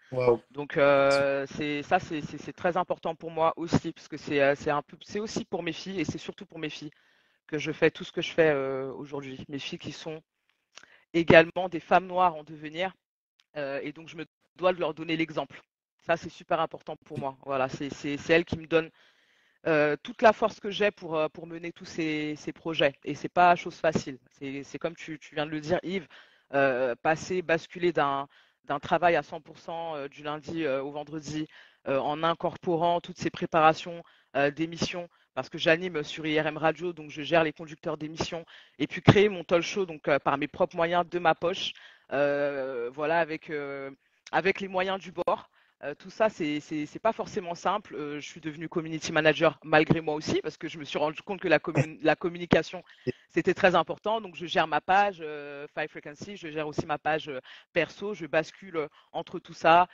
Donc 0.51 0.75
c'est 0.75 1.83
ça, 1.83 1.99
c'est 1.99 2.53
très 2.55 2.77
important 2.77 3.15
pour 3.15 3.31
moi 3.31 3.55
aussi, 3.57 3.93
parce 3.93 4.09
que 4.09 4.17
c'est 4.17 5.19
aussi 5.19 5.45
pour 5.45 5.63
mes 5.63 5.73
filles 5.73 6.01
et 6.01 6.05
c'est 6.05 6.19
surtout 6.19 6.47
pour 6.47 6.59
mes 6.59 6.71
filles 6.71 6.91
que 7.47 7.59
je 7.59 7.73
fais 7.73 7.91
tout 7.91 8.05
ce 8.05 8.13
que 8.13 8.23
je 8.23 8.33
fais 8.33 8.53
aujourd'hui. 8.53 9.45
Mes 9.49 9.59
filles 9.59 9.79
qui 9.79 9.93
sont 9.93 10.23
également 11.13 11.69
des 11.69 11.81
femmes 11.81 12.07
noires 12.07 12.35
en 12.35 12.45
devenir. 12.45 12.95
et 13.57 13.93
donc 13.93 14.09
je 14.09 14.17
me 14.17 14.25
dois 14.57 14.73
de 14.73 14.81
leur 14.81 14.95
donner 14.95 15.17
l'exemple. 15.17 15.61
Ça, 16.07 16.17
c'est 16.17 16.31
super 16.31 16.61
important 16.61 16.97
pour 17.05 17.19
moi. 17.19 17.37
Voilà, 17.47 17.69
c'est 17.69 18.31
elles 18.31 18.45
qui 18.45 18.59
me 18.59 18.67
donnent 18.67 18.91
euh, 19.67 19.97
toute 20.03 20.21
la 20.21 20.35
force 20.35 20.61
que 20.61 20.71
j'ai 20.71 20.91
pour, 20.91 21.17
euh, 21.17 21.29
mener 21.47 21.73
tous 21.73 21.87
ces, 21.87 22.37
projets. 22.55 22.95
Et 23.05 23.15
c'est 23.15 23.31
pas 23.31 23.57
chose 23.57 23.77
facile. 23.77 24.19
C'est 24.31 24.79
comme 24.79 24.95
tu, 24.95 25.19
viens 25.33 25.47
de 25.47 25.51
le 25.51 25.61
dire, 25.61 25.79
Yves, 25.83 26.07
euh, 26.53 26.95
passer, 27.03 27.41
basculer 27.41 27.93
d'un 27.93 28.29
travail 28.83 29.17
à 29.17 29.23
100% 29.23 30.09
du 30.09 30.23
lundi 30.23 30.67
au 30.67 30.91
vendredi 30.91 31.47
en 31.87 32.23
incorporant 32.23 33.01
toutes 33.01 33.19
ces 33.19 33.31
préparations 33.31 34.03
d'émissions 34.55 35.09
parce 35.35 35.49
que 35.49 35.59
j'anime 35.59 36.03
sur 36.03 36.27
IRM 36.27 36.57
Radio, 36.57 36.93
donc 36.93 37.11
je 37.11 37.23
gère 37.23 37.45
les 37.45 37.53
conducteurs 37.53 37.97
d'émissions, 37.97 38.45
et 38.79 38.87
puis 38.87 39.03
créer 39.03 39.29
mon 39.29 39.45
talk 39.45 39.63
show 39.63 39.87
donc 39.87 40.03
par 40.19 40.39
mes 40.39 40.49
propres 40.49 40.77
moyens 40.77 41.09
de 41.09 41.19
ma 41.19 41.35
poche, 41.35 41.73
voilà 42.11 43.19
avec 43.21 43.51
avec 44.33 44.61
les 44.61 44.69
moyens 44.69 44.99
du 44.99 45.13
bord. 45.13 45.49
Euh, 45.85 45.95
tout 45.95 46.09
ça, 46.09 46.31
c'est 46.31 46.61
n'est 46.71 46.87
pas 47.03 47.13
forcément 47.13 47.55
simple. 47.55 47.95
Euh, 47.95 48.19
je 48.19 48.27
suis 48.27 48.41
devenue 48.41 48.69
community 48.69 49.13
manager 49.13 49.59
malgré 49.65 50.01
moi 50.01 50.15
aussi 50.15 50.41
parce 50.41 50.57
que 50.57 50.67
je 50.67 50.79
me 50.79 50.85
suis 50.85 50.99
rendu 50.99 51.21
compte 51.23 51.41
que 51.41 51.49
la, 51.49 51.59
la 52.03 52.17
communication, 52.17 52.83
c'était 53.29 53.53
très 53.53 53.75
important. 53.75 54.21
Donc, 54.23 54.35
je 54.35 54.47
gère 54.47 54.67
ma 54.67 54.81
page 54.81 55.19
euh, 55.21 55.67
Five 55.77 55.89
Frequency, 55.89 56.37
je 56.37 56.49
gère 56.49 56.67
aussi 56.67 56.87
ma 56.87 56.97
page 56.97 57.31
perso. 57.75 58.15
Je 58.15 58.27
bascule 58.27 58.89
entre 59.13 59.39
tout 59.39 59.55
ça 59.55 59.89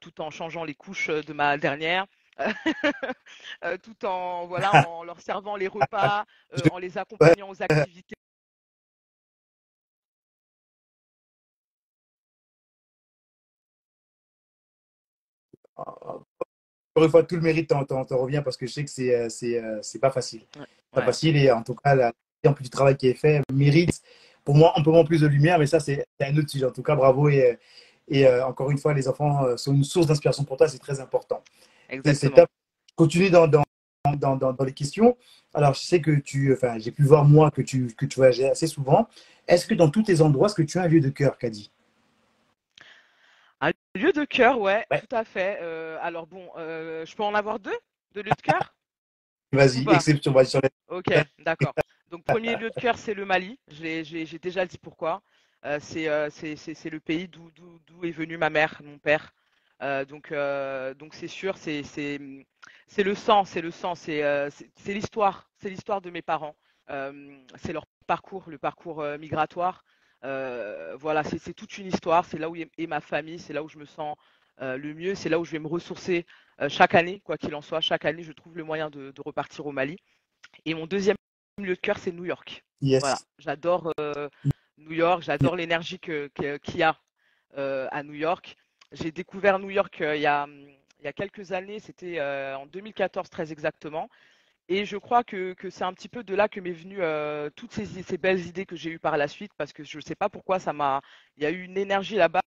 tout 0.00 0.20
en 0.20 0.30
changeant 0.30 0.64
les 0.64 0.74
couches 0.74 1.08
de 1.08 1.32
ma 1.32 1.56
dernière. 1.58 2.06
tout 3.82 4.04
en 4.04 4.46
voilà 4.46 4.70
en 4.88 5.04
leur 5.04 5.20
servant 5.20 5.56
les 5.56 5.68
repas, 5.68 6.24
en 6.72 6.78
les 6.78 6.98
accompagnant 6.98 7.50
aux 7.50 7.62
activités 7.62 8.14
encore 16.94 17.04
une 17.04 17.10
fois, 17.10 17.22
tout 17.22 17.36
le 17.36 17.40
mérite 17.40 17.68
t'en 17.68 17.84
revient 17.84 18.42
parce 18.44 18.56
que 18.56 18.66
je 18.66 18.72
sais 18.72 18.84
que 18.84 18.90
c'est 18.90 19.30
c'est 19.30 19.62
euh, 19.62 19.80
pas 20.00 20.10
facile. 20.10 20.42
Pas 20.92 21.02
facile 21.02 21.36
et 21.36 21.50
en 21.50 21.62
tout 21.62 21.74
cas, 21.74 21.94
la, 21.94 22.12
en 22.46 22.52
plus 22.52 22.64
du 22.64 22.70
travail 22.70 22.96
qui 22.96 23.08
est 23.08 23.14
fait 23.14 23.42
mérite 23.52 24.02
pour 24.44 24.56
moi 24.56 24.72
un 24.76 24.82
peu 24.82 24.90
moins 24.90 25.04
plus 25.04 25.20
de 25.20 25.26
lumière, 25.26 25.58
mais 25.58 25.66
ça, 25.66 25.80
c'est 25.80 26.04
un 26.20 26.36
autre 26.36 26.50
sujet. 26.50 26.66
En 26.66 26.72
tout 26.72 26.82
cas, 26.82 26.96
bravo 26.96 27.28
et, 27.28 27.58
et 28.08 28.26
euh, 28.26 28.44
encore 28.46 28.70
une 28.70 28.78
fois, 28.78 28.92
les 28.92 29.06
enfants 29.06 29.44
euh, 29.44 29.56
sont 29.56 29.72
une 29.72 29.84
source 29.84 30.06
d'inspiration 30.06 30.44
pour 30.44 30.56
toi, 30.56 30.68
c'est 30.68 30.78
très 30.78 31.00
important. 31.00 31.42
Exactement. 31.90 32.46
Continue 32.96 33.30
dans, 33.30 33.48
dans, 33.48 33.64
dans, 34.16 34.36
dans, 34.36 34.64
les 34.64 34.72
questions. 34.72 35.16
Alors, 35.54 35.74
je 35.74 35.80
sais 35.80 36.00
que 36.00 36.12
tu, 36.12 36.52
enfin, 36.52 36.78
j'ai 36.78 36.90
pu 36.90 37.02
voir 37.02 37.24
moi 37.24 37.50
que 37.50 37.62
tu, 37.62 37.88
que 37.94 38.06
tu 38.06 38.16
voyages 38.16 38.40
assez 38.40 38.66
souvent. 38.66 39.08
Est-ce 39.48 39.66
que 39.66 39.74
dans 39.74 39.90
tous 39.90 40.04
tes 40.04 40.20
endroits, 40.20 40.46
est-ce 40.46 40.54
que 40.54 40.62
tu 40.62 40.78
as 40.78 40.82
un 40.82 40.88
lieu 40.88 41.00
de 41.00 41.10
cœur, 41.10 41.38
Kadi 41.38 41.70
un 43.62 43.72
lieu 43.94 44.12
de 44.12 44.24
cœur, 44.24 44.58
ouais, 44.58 44.86
tout 44.90 45.14
à 45.14 45.24
fait. 45.24 45.58
Euh, 45.60 45.98
alors 46.00 46.26
bon, 46.26 46.48
euh, 46.56 47.04
je 47.04 47.14
peux 47.14 47.22
en 47.22 47.34
avoir 47.34 47.60
deux? 47.60 47.76
De 48.14 48.22
lieu 48.22 48.30
de 48.30 48.42
cœur? 48.42 48.74
Vas-y, 49.52 49.86
exception, 49.92 50.32
vas-y 50.32 50.46
sur 50.46 50.60
les... 50.62 50.70
Ok, 50.88 51.12
d'accord. 51.40 51.74
Donc 52.10 52.24
premier 52.24 52.56
lieu 52.56 52.70
de 52.70 52.80
cœur, 52.80 52.96
c'est 52.96 53.12
le 53.12 53.26
Mali. 53.26 53.58
J'ai 53.68 54.38
déjà 54.40 54.64
dit 54.64 54.78
pourquoi. 54.78 55.22
c'est 55.80 56.06
le 56.06 56.98
pays 56.98 57.28
d'où 57.28 58.04
est 58.04 58.10
venue 58.10 58.38
ma 58.38 58.48
mère, 58.48 58.80
mon 58.82 58.98
père. 58.98 59.32
Donc 59.80 60.32
donc 60.98 61.14
c'est 61.14 61.28
sûr, 61.28 61.56
c'est 61.56 61.82
le 62.98 63.14
sang, 63.14 63.44
c'est 63.44 63.60
le 63.60 63.70
sang, 63.70 63.94
c'est 63.94 64.52
l'histoire, 64.86 65.48
c'est 65.58 65.70
l'histoire 65.70 66.00
de 66.00 66.10
mes 66.10 66.22
parents. 66.22 66.56
c'est 66.88 67.72
leur 67.72 67.86
parcours, 68.06 68.44
le 68.48 68.58
parcours 68.58 69.02
migratoire. 69.18 69.84
voilà, 70.22 71.22
c'est 71.24 71.54
toute 71.54 71.78
une 71.78 71.86
histoire. 71.86 72.24
C'est 72.24 72.38
là 72.38 72.50
où 72.50 72.56
est 72.56 72.86
ma 72.86 73.00
famille, 73.00 73.38
c'est 73.38 73.52
là 73.52 73.62
où 73.62 73.68
je 73.68 73.78
me 73.78 73.86
sens 73.86 74.16
le 74.58 74.94
mieux, 74.94 75.14
c'est 75.14 75.28
là 75.28 75.38
où 75.38 75.44
je 75.44 75.52
vais 75.52 75.58
me 75.58 75.68
ressourcer 75.68 76.26
chaque 76.68 76.94
année, 76.94 77.20
quoi 77.24 77.38
qu'il 77.38 77.54
en 77.54 77.62
soit. 77.62 77.80
Chaque 77.80 78.04
année, 78.04 78.22
je 78.22 78.32
trouve 78.32 78.56
le 78.56 78.64
moyen 78.64 78.90
de, 78.90 79.12
repartir 79.24 79.66
au 79.66 79.72
Mali. 79.72 79.96
Et 80.64 80.74
mon 80.74 80.86
deuxième 80.86 81.16
lieu 81.58 81.74
de 81.74 81.80
cœur, 81.80 81.98
c'est 81.98 82.12
New 82.12 82.24
York. 82.24 82.64
Voilà, 82.82 83.18
j'adore 83.38 83.92
New 84.78 84.92
York, 84.92 85.22
j'adore 85.22 85.56
l'énergie 85.56 85.98
qu'il 85.98 86.30
y 86.76 86.82
a 86.82 86.98
à 87.56 88.02
New 88.02 88.14
York. 88.14 88.56
J'ai 88.92 89.12
découvert 89.12 89.58
New 89.58 89.70
York 89.70 89.96
il 90.00 90.20
y, 90.20 90.26
a, 90.26 90.46
il, 90.48 91.04
y 91.04 91.08
a, 91.08 91.12
quelques 91.12 91.52
années, 91.52 91.78
c'était 91.80 92.20
en 92.20 92.66
2014 92.66 93.30
très 93.30 93.52
exactement. 93.52 94.08
Et 94.68 94.84
je 94.84 94.96
crois 94.96 95.24
que, 95.24 95.54
c'est 95.70 95.84
un 95.84 95.92
petit 95.94 96.08
peu 96.08 96.24
de 96.24 96.34
là 96.34 96.48
que 96.48 96.60
m'est 96.60 96.72
venue 96.72 97.00
toutes 97.56 97.72
ces, 97.72 98.18
belles 98.18 98.46
idées 98.46 98.66
que 98.66 98.76
j'ai 98.76 98.90
eues 98.90 98.98
par 98.98 99.16
la 99.16 99.28
suite, 99.28 99.52
parce 99.56 99.72
que 99.72 99.84
je 99.84 99.98
ne 99.98 100.02
sais 100.02 100.14
pas 100.16 100.28
pourquoi 100.28 100.58
ça 100.60 100.72
m'a. 100.72 101.00
Il 101.36 101.42
y 101.44 101.46
a 101.46 101.50
eu 101.50 101.62
une 101.64 101.78
énergie 101.78 102.16
là-bas 102.16 102.40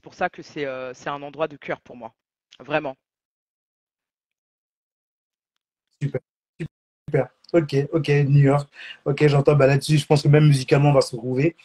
pour 0.00 0.14
ça 0.14 0.30
que 0.30 0.40
euh, 0.58 0.94
c'est 0.94 1.10
un 1.10 1.22
endroit 1.22 1.46
de 1.46 1.56
cœur 1.58 1.80
pour 1.82 1.94
moi. 1.96 2.14
Vraiment. 2.58 2.96
Super. 6.02 6.29
Ok, 7.52 7.76
ok, 7.92 8.08
New 8.08 8.42
York. 8.42 8.68
Ok, 9.04 9.26
j'entends. 9.26 9.54
Bah, 9.54 9.66
Là-dessus, 9.66 9.98
je 9.98 10.06
pense 10.06 10.22
que 10.22 10.28
même 10.28 10.46
musicalement, 10.46 10.90
on 10.90 10.94
va 10.94 11.00
se 11.00 11.14
retrouver. 11.14 11.56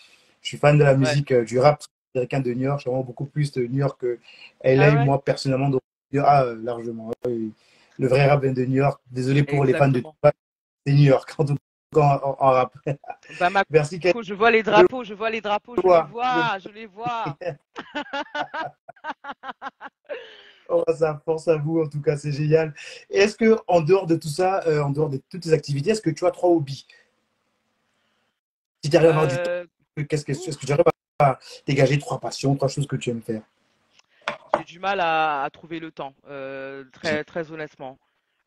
Je 0.41 0.47
suis 0.49 0.57
fan 0.57 0.77
de 0.77 0.83
la 0.83 0.95
musique, 0.95 1.31
euh, 1.31 1.43
du 1.43 1.59
rap 1.59 1.81
américain 2.13 2.39
de 2.39 2.53
New 2.53 2.63
York. 2.63 2.81
Je 2.83 2.89
vraiment 2.89 3.03
beaucoup 3.03 3.25
plus 3.25 3.51
de 3.51 3.65
New 3.65 3.79
York 3.79 3.99
que 3.99 4.19
LA, 4.63 5.01
ah 5.01 5.05
moi, 5.05 5.23
personnellement. 5.23 5.69
Donc, 5.69 5.81
ah, 6.17 6.43
euh, 6.43 6.55
largement. 6.63 7.11
Le 7.25 8.07
vrai 8.07 8.25
rap 8.27 8.41
vient 8.43 8.53
de 8.53 8.65
New 8.65 8.77
York. 8.77 9.01
Désolé 9.11 9.43
pour 9.43 9.65
les 9.65 9.73
fans 9.73 9.89
de 9.89 10.03
c'est 10.85 10.93
New 10.93 11.03
York. 11.03 11.33
En 11.37 11.45
tout 11.45 11.55
en, 11.99 12.51
rap. 12.51 12.73
Bah, 13.39 13.49
Merci. 13.69 13.99
Je 14.01 14.33
vois 14.33 14.51
les 14.51 14.63
drapeaux, 14.63 15.03
je 15.03 15.13
vois 15.13 15.29
les 15.29 15.41
drapeaux, 15.41 15.75
je, 15.75 15.81
les 15.81 16.11
vois, 16.11 16.57
je 16.59 16.69
les 16.69 16.85
vois. 16.85 17.37
oh, 20.69 20.83
ça 20.97 21.21
force 21.25 21.47
à 21.47 21.57
vous, 21.57 21.81
en 21.81 21.87
tout 21.87 22.01
cas, 22.01 22.17
c'est 22.17 22.31
génial. 22.31 22.73
Est-ce 23.09 23.35
que, 23.35 23.57
en 23.67 23.81
dehors 23.81 24.05
de 24.05 24.15
tout 24.15 24.27
ça, 24.27 24.63
euh, 24.67 24.81
en 24.81 24.89
dehors 24.89 25.09
de 25.09 25.21
toutes 25.29 25.41
tes 25.41 25.53
activités, 25.53 25.91
est-ce 25.91 26.01
que 26.01 26.09
tu 26.09 26.25
as 26.25 26.31
trois 26.31 26.49
hobbies? 26.49 26.85
Si 28.83 28.89
tu 28.89 28.97
arrives 28.97 29.09
à 29.09 29.11
avoir 29.11 29.27
du 29.27 29.35
temps, 29.35 30.05
qu'est-ce 30.07 30.25
que, 30.25 30.31
est-ce 30.31 30.57
que 30.57 30.65
tu 30.65 30.71
arrives 30.71 30.85
à 31.19 31.39
dégager 31.65 31.97
trois 31.97 32.19
passions, 32.19 32.55
trois 32.55 32.67
choses 32.67 32.87
que 32.87 32.95
tu 32.95 33.09
aimes 33.09 33.21
faire? 33.21 33.41
J'ai 34.57 34.63
du 34.65 34.79
mal 34.79 34.99
à, 35.01 35.47
trouver 35.51 35.79
le 35.79 35.91
temps, 35.91 36.13
euh, 36.27 36.83
très, 36.91 37.23
très 37.23 37.51
honnêtement. 37.51 37.97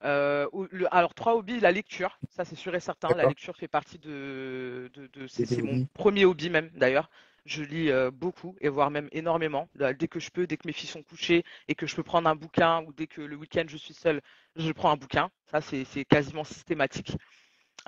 Euh, 0.05 0.47
alors, 0.91 1.15
trois 1.15 1.35
hobbies, 1.35 1.61
la 1.61 1.73
lecture, 1.73 2.19
ça 2.31 2.45
c'est 2.45 2.55
sûr 2.55 2.75
et 2.75 2.81
certain. 2.81 3.09
La 3.17 3.27
lecture 3.27 3.57
fait 3.57 3.69
partie 3.69 3.99
de. 3.99 4.91
c'est 5.27 5.63
mon 5.63 5.87
premier 5.95 6.25
hobby 6.25 6.51
même 6.51 6.71
d'ailleurs. 6.75 7.11
Je 7.45 7.62
lis 7.62 7.90
euh, 7.90 8.11
beaucoup 8.11 8.57
et 8.61 8.68
voire 8.68 8.90
même 8.90 9.09
énormément. 9.12 9.68
Dès 9.75 10.09
que 10.09 10.21
je 10.21 10.30
peux, 10.30 10.47
dès 10.47 10.57
que 10.57 10.66
mes 10.66 10.73
filles 10.73 10.88
sont 10.88 11.02
couchées 11.02 11.45
et 11.68 11.75
que 11.75 11.87
je 11.87 11.97
peux 11.97 12.02
prendre 12.02 12.28
un 12.28 12.37
bouquin 12.37 12.83
ou 12.85 12.92
dès 12.92 13.07
que 13.07 13.21
le 13.21 13.37
week-end 13.37 13.64
je 13.66 13.76
suis 13.76 13.95
seule, 13.95 14.21
je 14.57 14.71
prends 14.73 14.90
un 14.90 14.97
bouquin. 14.97 15.30
Ça 15.50 15.61
c'est 15.61 16.04
quasiment 16.04 16.45
systématique. 16.45 17.16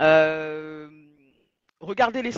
Euh, 0.01 0.89
regarder 1.81 2.23
les 2.23 2.33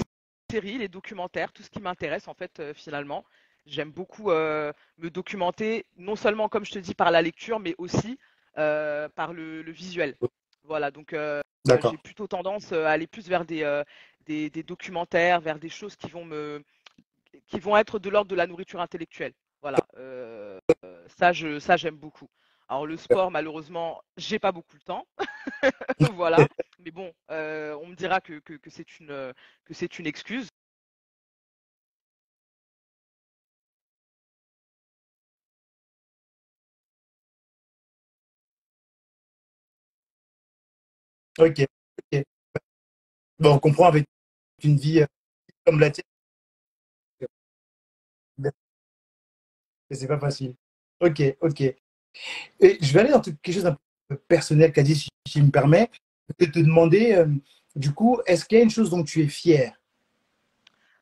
séries, 0.50 0.78
les 0.78 0.88
documentaires, 0.88 1.52
tout 1.52 1.62
ce 1.62 1.70
qui 1.70 1.80
m'intéresse 1.80 2.28
en 2.28 2.34
fait 2.34 2.62
finalement. 2.74 3.24
J'aime 3.64 3.92
beaucoup 3.92 4.30
me 4.30 5.08
documenter, 5.08 5.86
non 5.96 6.16
seulement 6.16 6.48
comme 6.48 6.64
je 6.64 6.72
te 6.72 6.78
dis 6.80 6.94
par 6.94 7.12
la 7.12 7.22
lecture, 7.22 7.60
mais 7.60 7.76
aussi 7.78 8.18
euh, 8.58 9.08
par 9.08 9.32
le, 9.32 9.62
visuel. 9.70 10.14
Voilà, 10.64 10.90
donc 10.90 11.14
euh, 11.14 11.40
j'ai 11.66 11.96
plutôt 11.96 12.26
tendance 12.26 12.72
euh, 12.72 12.84
à 12.84 12.90
aller 12.90 13.06
plus 13.06 13.26
vers 13.26 13.46
des, 13.46 13.64
des, 14.26 14.62
documentaires, 14.62 15.40
vers 15.40 15.58
des 15.58 15.70
choses 15.70 15.96
qui 15.96 16.10
vont 16.10 16.26
me 16.26 16.62
qui 17.46 17.60
vont 17.60 17.76
être 17.76 17.98
de 17.98 18.08
l'ordre 18.10 18.30
de 18.30 18.36
la 18.36 18.46
nourriture 18.46 18.80
intellectuelle. 18.80 19.32
Voilà, 19.62 19.78
ça 21.18 21.32
je 21.32 21.58
ça 21.58 21.76
j'aime 21.76 21.96
beaucoup. 21.96 22.28
Alors 22.68 22.86
le 22.86 22.96
sport, 22.96 23.30
malheureusement, 23.30 24.02
j'ai 24.16 24.38
pas 24.38 24.52
beaucoup 24.52 24.78
de 24.78 24.84
temps. 24.84 25.06
voilà. 26.14 26.38
Mais 26.84 26.90
bon, 26.90 27.12
on 27.28 27.86
me 27.86 27.94
dira 27.94 28.20
que, 28.20 28.38
que, 28.40 28.70
c'est 28.70 28.98
une, 28.98 29.32
que 29.64 29.74
c'est 29.74 29.98
une 29.98 30.06
excuse. 30.06 30.48
Ok. 41.38 41.66
Bon, 43.38 43.54
on 43.54 43.58
comprend 43.58 43.86
avec 43.86 44.06
une 44.62 44.76
vie 44.76 45.00
euh, 45.00 45.06
comme 45.66 45.80
la 45.80 45.90
tienne. 45.90 46.04
C'est 49.92 50.06
pas 50.06 50.18
facile. 50.18 50.54
Ok, 51.00 51.22
ok. 51.40 51.60
Et 51.60 52.78
je 52.80 52.92
vais 52.92 53.00
aller 53.00 53.10
dans 53.10 53.20
quelque 53.20 53.52
chose 53.52 53.64
d'un 53.64 53.76
peu 54.08 54.16
personnel, 54.16 54.72
Kadi, 54.72 54.94
si 54.94 55.08
tu 55.28 55.42
me 55.42 55.50
permets. 55.50 55.90
Je 56.28 56.46
vais 56.46 56.52
te 56.52 56.58
demander, 56.58 57.12
euh, 57.12 57.26
du 57.76 57.92
coup, 57.92 58.20
est-ce 58.26 58.44
qu'il 58.44 58.58
y 58.58 58.60
a 58.60 58.64
une 58.64 58.70
chose 58.70 58.90
dont 58.90 59.02
tu 59.02 59.22
es 59.22 59.28
fier? 59.28 59.78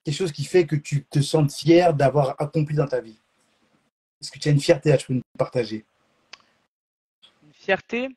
Quelque 0.05 0.15
chose 0.15 0.33
qui 0.33 0.45
fait 0.45 0.67
que 0.67 0.77
tu 0.77 1.05
te 1.05 1.21
sens 1.21 1.57
fier 1.57 1.95
d'avoir 1.95 2.41
accompli 2.41 2.75
dans 2.75 2.87
ta 2.87 3.01
vie? 3.01 3.19
Est-ce 4.21 4.31
que 4.31 4.39
tu 4.39 4.49
as 4.49 4.53
une 4.53 4.61
fierté 4.61 4.93
à 4.93 4.97
tu 4.97 5.09
peux 5.09 5.15
nous 5.15 5.23
partager? 5.39 5.85
Une 7.43 7.53
fierté? 7.53 8.09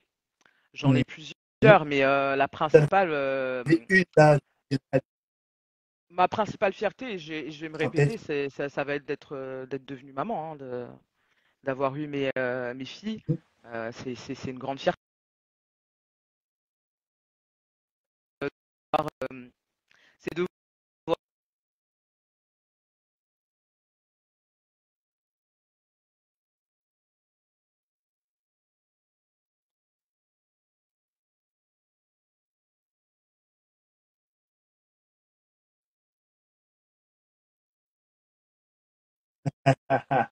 J'en 0.73 0.95
ai 0.95 1.03
plusieurs 1.03 1.35
mais 1.85 2.03
euh, 2.03 2.35
la 2.35 2.47
principale. 2.47 3.09
Euh, 3.11 3.63
ma 6.13 6.27
principale 6.27 6.73
fierté, 6.73 7.17
je, 7.17 7.49
je 7.49 7.61
vais 7.61 7.69
me 7.69 7.77
répéter, 7.77 8.17
c'est, 8.17 8.49
ça, 8.49 8.69
ça, 8.69 8.83
va 8.83 8.95
être 8.95 9.05
d'être, 9.05 9.35
euh, 9.35 9.65
d'être 9.65 9.85
devenue 9.85 10.13
maman, 10.13 10.51
hein, 10.51 10.55
de, 10.55 10.87
d'avoir 11.63 11.95
eu 11.95 12.07
mes, 12.07 12.31
mes 12.75 12.85
filles. 12.85 13.23
Mmh. 13.27 13.91
c'est, 13.91 14.15
c'est, 14.15 14.35
c'est 14.35 14.51
une 14.51 14.59
grande 14.59 14.79
fierté. 14.79 14.99
C'est 20.19 20.35
de 20.35 20.45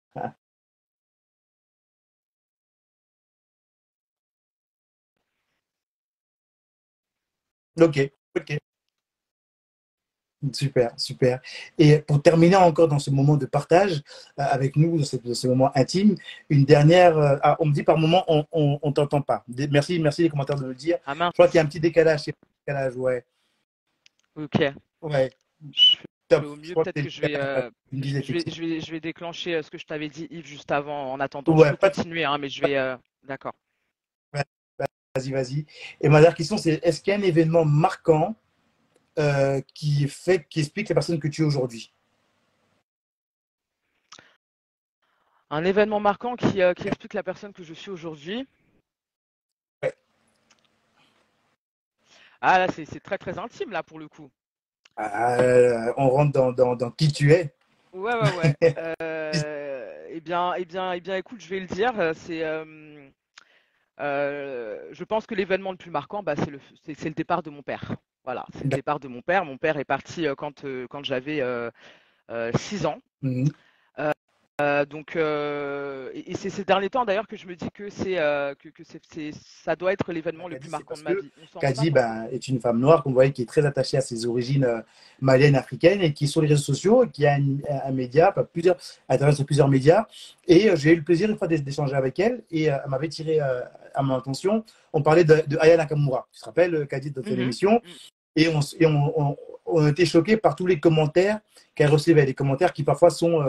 Ok, 7.78 7.98
ok. 8.34 8.58
Super, 10.52 10.92
super. 10.96 11.40
Et 11.78 11.98
pour 11.98 12.22
terminer 12.22 12.56
encore 12.56 12.88
dans 12.88 12.98
ce 12.98 13.10
moment 13.10 13.36
de 13.36 13.46
partage 13.46 14.02
euh, 14.38 14.42
avec 14.42 14.76
nous, 14.76 14.98
dans 14.98 15.04
ce, 15.04 15.46
moment 15.46 15.70
intime, 15.74 16.14
une 16.50 16.64
dernière. 16.64 17.16
Euh, 17.18 17.36
ah, 17.42 17.56
on 17.58 17.66
me 17.66 17.72
dit 17.72 17.82
par 17.82 17.98
moment, 17.98 18.24
on 18.52 18.78
ne 18.84 18.92
t'entend 18.92 19.22
pas. 19.22 19.44
Merci, 19.70 19.98
merci 19.98 20.22
les 20.22 20.28
commentaires 20.28 20.56
de 20.56 20.64
me 20.64 20.68
le 20.68 20.74
dire. 20.74 20.98
Ah, 21.06 21.14
Je 21.14 21.30
crois 21.32 21.48
qu'il 21.48 21.56
y 21.56 21.58
a 21.58 21.62
un 21.62 21.66
petit 21.66 21.80
décalage. 21.80 22.24
Décalage, 22.66 22.96
ouais. 22.96 23.24
Ok. 24.36 24.62
Ouais. 25.02 25.30
Au 26.32 26.56
mieux, 26.56 26.74
peut-être 26.74 27.02
que 27.02 27.08
je 27.08 27.20
vais, 27.20 27.36
euh, 27.36 27.70
je, 27.92 28.32
vais, 28.32 28.80
je, 28.80 28.90
vais, 28.90 29.00
déclencher 29.00 29.54
euh, 29.54 29.62
ce 29.62 29.70
que 29.70 29.78
je 29.78 29.86
t'avais 29.86 30.08
dit, 30.08 30.26
Yves, 30.30 30.46
juste 30.46 30.72
avant, 30.72 31.12
en 31.12 31.20
attendant. 31.20 31.56
Ouais, 31.56 31.68
je 31.68 31.74
peux 31.74 31.88
continuer, 31.88 32.24
hein, 32.24 32.36
mais 32.38 32.48
je 32.48 32.62
vais. 32.62 32.76
Euh, 32.76 32.96
d'accord. 33.22 33.54
vas-y, 34.32 35.30
vas-y. 35.30 35.66
Et 36.00 36.08
ma 36.08 36.20
dernière 36.20 36.34
question, 36.34 36.58
c'est 36.58 36.84
est-ce 36.84 37.00
qu'il 37.00 37.12
y 37.12 37.16
a 37.16 37.18
un 37.18 37.22
événement 37.22 37.64
marquant 37.64 38.34
qui, 39.72 40.08
fait, 40.08 40.46
qui 40.48 40.60
explique 40.60 40.88
la 40.88 40.96
personne 40.96 41.20
que 41.20 41.28
tu 41.28 41.42
es 41.42 41.44
aujourd'hui? 41.44 41.92
Un 45.48 45.64
événement 45.64 46.00
marquant 46.00 46.34
qui, 46.34 46.60
qui, 46.76 46.88
explique 46.88 47.14
la 47.14 47.22
personne 47.22 47.52
que 47.52 47.62
je 47.62 47.72
suis 47.72 47.90
aujourd'hui? 47.90 48.48
Ah, 52.40 52.58
là, 52.58 52.66
c'est 52.68 53.00
très, 53.00 53.16
très 53.16 53.38
intime, 53.38 53.70
là, 53.70 53.84
pour 53.84 54.00
le 54.00 54.08
coup. 54.08 54.28
Euh, 54.98 55.92
on 55.96 56.08
rentre 56.08 56.32
dans, 56.32 56.52
dans, 56.52 56.74
dans, 56.74 56.90
qui 56.90 57.12
tu 57.12 57.32
es. 57.32 57.54
Ouais, 57.92 58.14
ouais, 58.14 58.54
ouais. 58.62 58.74
euh, 59.02 60.06
eh, 60.10 60.20
bien, 60.20 60.54
eh, 60.54 60.64
bien, 60.64 60.92
eh 60.92 61.00
bien, 61.00 61.16
écoute, 61.16 61.40
je 61.40 61.48
vais 61.48 61.60
le 61.60 61.66
dire. 61.66 61.92
C'est, 62.14 62.42
euh, 62.42 63.08
je 63.98 65.04
pense 65.04 65.26
que 65.26 65.34
l'événement 65.34 65.70
le 65.70 65.76
plus 65.76 65.90
marquant, 65.90 66.22
bah, 66.22 66.34
c'est 66.36 66.50
le, 66.50 66.60
le, 66.86 67.10
départ 67.10 67.42
de 67.42 67.50
mon 67.50 67.62
père. 67.62 67.94
Voilà, 68.24 68.46
c'est 68.54 68.64
le 68.64 68.70
départ 68.70 69.00
de 69.00 69.08
mon 69.08 69.22
père. 69.22 69.44
Mon 69.44 69.58
père 69.58 69.76
est 69.76 69.84
parti 69.84 70.26
quand, 70.36 70.64
quand 70.88 71.04
j'avais 71.04 71.42
6 72.54 72.86
ans. 72.86 73.00
Mmh 73.22 73.48
euh, 74.58 74.86
donc, 74.86 75.16
euh, 75.16 76.10
et, 76.14 76.34
c'est 76.34 76.48
ces 76.48 76.64
derniers 76.64 76.88
temps 76.88 77.04
d'ailleurs 77.04 77.26
que 77.26 77.36
je 77.36 77.46
me 77.46 77.54
dis 77.54 77.68
que 77.74 77.90
c'est 77.90 78.18
euh, 78.18 78.54
que, 78.54 78.70
que 78.70 78.84
c'est, 78.84 79.30
ça 79.34 79.76
doit 79.76 79.92
être 79.92 80.10
l'événement 80.14 80.48
le 80.48 80.58
plus 80.58 80.70
marquant 80.70 80.94
de 80.94 81.02
ma 81.02 81.12
vie. 81.12 81.30
Kadi 81.60 81.90
ben, 81.90 82.26
est 82.32 82.48
une 82.48 82.58
femme 82.58 82.80
noire 82.80 83.02
qu'on 83.02 83.12
voit 83.12 83.28
qui 83.28 83.42
est 83.42 83.46
très 83.46 83.66
attachée 83.66 83.98
à 83.98 84.00
ses 84.00 84.24
origines 84.24 84.66
maliennes 85.20 85.56
africaines 85.56 86.00
et 86.00 86.14
qui 86.14 86.24
est 86.24 86.26
sur 86.26 86.40
les 86.40 86.48
réseaux 86.48 86.62
sociaux 86.62 87.04
qui 87.12 87.26
a 87.26 87.34
un 87.36 87.92
média, 87.92 88.32
pas 88.32 88.44
plusieurs, 88.44 88.76
à 89.10 89.18
travers 89.18 89.44
plusieurs 89.44 89.68
médias. 89.68 90.06
Et 90.48 90.74
j'ai 90.74 90.92
eu 90.92 90.96
le 90.96 91.04
plaisir 91.04 91.28
une 91.28 91.36
fois 91.36 91.48
d'échanger 91.48 91.94
avec 91.94 92.18
elle 92.18 92.42
et 92.50 92.64
elle 92.64 92.80
m'avait 92.88 93.10
tiré 93.10 93.40
à 93.40 94.02
mon 94.02 94.14
attention. 94.14 94.64
On 94.94 95.02
parlait 95.02 95.24
de, 95.24 95.42
de 95.46 95.58
Aya 95.60 95.76
Nakamura. 95.76 96.28
Tu 96.32 96.40
te 96.40 96.46
rappelles, 96.46 96.86
Kadi, 96.86 97.10
de 97.10 97.20
ton 97.20 97.30
mm-hmm. 97.30 97.40
émission? 97.40 97.72
Mm. 97.72 97.90
Et, 98.36 98.48
on, 98.48 98.60
et 98.80 98.86
on, 98.86 99.36
on, 99.66 99.86
était 99.86 100.06
choqués 100.06 100.38
par 100.38 100.56
tous 100.56 100.66
les 100.66 100.80
commentaires 100.80 101.40
qu'elle 101.74 101.90
recevait, 101.90 102.24
des 102.24 102.34
commentaires 102.34 102.72
qui 102.72 102.84
parfois 102.84 103.10
sont 103.10 103.42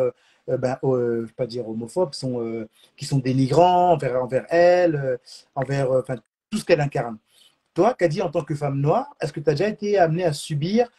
euh, 0.50 1.26
je 1.26 1.32
ne 1.32 1.36
pas 1.36 1.48
dire 1.48 1.68
homophobes, 1.68 2.14
sont, 2.14 2.42
euh, 2.42 2.68
qui 2.96 3.06
sont 3.06 3.20
dénigrants 3.20 3.94
envers, 3.94 4.24
envers 4.24 4.46
elle, 4.50 5.20
envers 5.56 5.88
tout 6.50 6.58
ce 6.58 6.66
qu'elle 6.66 6.82
incarne. 6.82 7.18
Toi, 7.74 7.94
Kadi, 7.94 8.22
en 8.22 8.30
tant 8.30 8.44
que 8.44 8.56
femme 8.56 8.80
noire, 8.80 9.16
est-ce 9.22 9.32
que 9.32 9.40
tu 9.40 9.50
as 9.50 9.54
déjà 9.54 9.68
été 9.68 9.98
amenée 10.00 10.24
à 10.24 10.34
subir, 10.34 10.90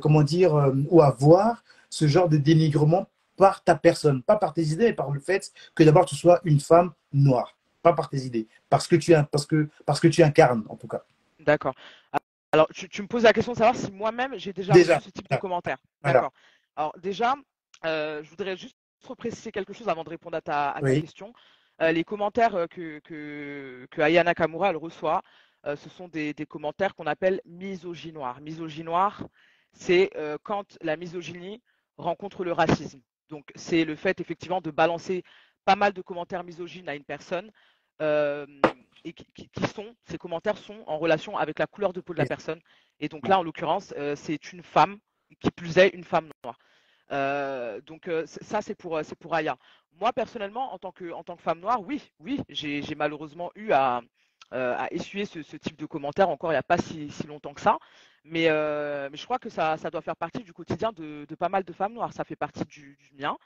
comment 0.00 0.22
dire, 0.22 0.72
ou 0.88 1.02
à 1.02 1.10
voir 1.10 1.64
ce 1.88 2.06
genre 2.06 2.28
de 2.28 2.36
dénigrement 2.36 3.08
par 3.36 3.64
ta 3.64 3.74
personne, 3.74 4.22
pas 4.22 4.36
par 4.36 4.52
tes 4.52 4.62
idées, 4.62 4.84
mais 4.84 4.92
par 4.92 5.10
le 5.10 5.18
fait 5.18 5.50
que 5.74 5.82
d'abord 5.82 6.04
tu 6.04 6.14
sois 6.14 6.40
une 6.44 6.60
femme 6.60 6.92
noire, 7.12 7.56
pas 7.82 7.94
par 7.94 8.08
tes 8.08 8.18
idées, 8.18 8.46
parce 8.68 8.86
que 8.86 8.96
tu, 8.96 9.14
parce 9.32 9.46
que, 9.46 9.68
parce 9.86 9.98
que 9.98 10.08
tu 10.08 10.22
incarnes 10.22 10.64
en 10.68 10.76
tout 10.76 10.86
cas. 10.86 11.02
D'accord. 11.40 11.74
Alors, 12.52 12.68
tu, 12.74 13.02
me 13.02 13.06
poses 13.06 13.22
la 13.22 13.32
question 13.32 13.52
de 13.52 13.58
savoir 13.58 13.76
si 13.76 13.90
moi-même 13.92 14.34
j'ai 14.36 14.52
déjà, 14.52 14.72
déjà, 14.72 15.00
ce 15.00 15.10
type 15.10 15.28
de 15.30 15.36
commentaire. 15.36 15.78
D'accord. 16.02 16.32
Alors, 16.76 16.94
déjà, 17.00 17.34
je 17.82 18.28
voudrais 18.28 18.56
juste 18.56 18.76
préciser 19.16 19.52
quelque 19.52 19.72
chose 19.72 19.88
avant 19.88 20.04
de 20.04 20.10
répondre 20.10 20.36
à 20.36 20.40
ta, 20.40 20.74
question. 20.82 21.32
Euh, 21.80 21.92
les 21.92 22.04
commentaires 22.04 22.54
euh, 22.54 22.66
que, 22.66 22.98
que, 23.00 23.86
que, 23.90 24.00
Ayana 24.02 24.34
Kamura 24.34 24.70
elle 24.70 24.76
reçoit, 24.76 25.22
euh, 25.66 25.76
ce 25.76 25.88
sont 25.88 26.08
des, 26.08 26.34
commentaires 26.48 26.94
qu'on 26.94 27.06
appelle 27.06 27.40
misogynoires. 27.46 28.40
Misogynoire, 28.40 29.26
c'est 29.72 30.10
quand 30.42 30.76
la 30.82 30.96
misogynie 30.96 31.62
rencontre 31.96 32.44
le 32.44 32.52
racisme. 32.52 33.00
Donc, 33.28 33.52
c'est 33.54 33.84
le 33.84 33.94
fait 33.94 34.20
effectivement 34.20 34.60
de 34.60 34.72
balancer 34.72 35.22
pas 35.64 35.76
mal 35.76 35.92
de 35.92 36.02
commentaires 36.02 36.42
misogynes 36.42 36.88
à 36.88 36.96
une 36.96 37.04
personne 37.04 37.52
et 38.00 39.12
qui, 39.12 39.48
sont, 39.72 39.94
ces 40.06 40.18
commentaires 40.18 40.58
sont 40.58 40.82
en 40.88 40.98
relation 40.98 41.38
avec 41.38 41.60
la 41.60 41.68
couleur 41.68 41.92
de 41.92 42.00
peau 42.00 42.14
de 42.14 42.18
la 42.18 42.26
personne. 42.26 42.60
Et 42.98 43.08
donc 43.08 43.28
là, 43.28 43.38
en 43.38 43.44
l'occurrence, 43.44 43.94
c'est 44.16 44.52
une 44.52 44.64
femme, 44.64 44.98
qui 45.38 45.52
plus 45.52 45.78
est 45.78 45.90
une 45.90 46.02
femme 46.04 46.28
noire. 46.42 46.58
Euh, 47.12 47.80
donc 47.82 48.08
euh, 48.08 48.24
ça, 48.26 48.62
c'est 48.62 48.74
pour, 48.74 49.00
c'est 49.02 49.16
pour 49.16 49.34
Aya. 49.34 49.56
Moi, 50.00 50.12
personnellement, 50.12 50.72
en 50.72 50.78
tant 50.78 50.92
que, 50.92 51.12
en 51.12 51.24
tant 51.24 51.36
que 51.36 51.42
femme 51.42 51.60
noire, 51.60 51.80
oui, 51.82 52.00
oui, 52.20 52.40
j'ai 52.48 52.94
malheureusement 52.94 53.50
eu 53.54 53.72
à, 53.72 54.00
euh, 54.52 54.74
à 54.78 54.92
essuyer 54.92 55.26
ce, 55.26 55.40
type 55.56 55.76
de 55.76 55.86
commentaires 55.86 56.28
encore 56.30 56.50
il 56.50 56.54
n'y 56.54 56.58
a 56.58 56.62
pas 56.62 56.78
si, 56.78 57.10
longtemps 57.26 57.54
que 57.54 57.60
ça. 57.60 57.78
Mais, 58.24 58.48
mais 59.10 59.16
je 59.16 59.24
crois 59.24 59.38
que 59.38 59.48
ça, 59.48 59.76
ça, 59.76 59.90
doit 59.90 60.02
faire 60.02 60.16
partie 60.16 60.42
du 60.42 60.52
quotidien 60.52 60.92
de, 60.92 61.26
pas 61.38 61.48
mal 61.48 61.64
de 61.64 61.72
femmes 61.72 61.94
noires. 61.94 62.12
Ça 62.12 62.24
fait 62.24 62.36
partie 62.36 62.64
du, 62.64 62.98
mien. 63.18 63.36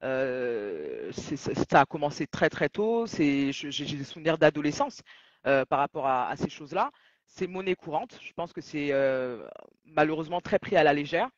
ça 0.00 1.80
a 1.80 1.86
commencé 1.86 2.26
très 2.26 2.50
très 2.50 2.68
tôt. 2.68 3.06
J'ai 3.06 3.52
des 3.52 4.04
souvenirs 4.04 4.38
d'adolescence 4.38 5.02
par 5.42 5.78
rapport 5.78 6.06
à 6.06 6.34
ces 6.36 6.50
choses-là. 6.50 6.90
C'est 7.26 7.46
monnaie 7.46 7.74
courante. 7.74 8.18
Je 8.22 8.32
pense 8.34 8.52
que 8.52 8.60
c'est 8.60 8.92
malheureusement 9.84 10.40
très 10.40 10.58
pris 10.58 10.76
à 10.76 10.84
la 10.84 10.92
légère. 10.92 11.28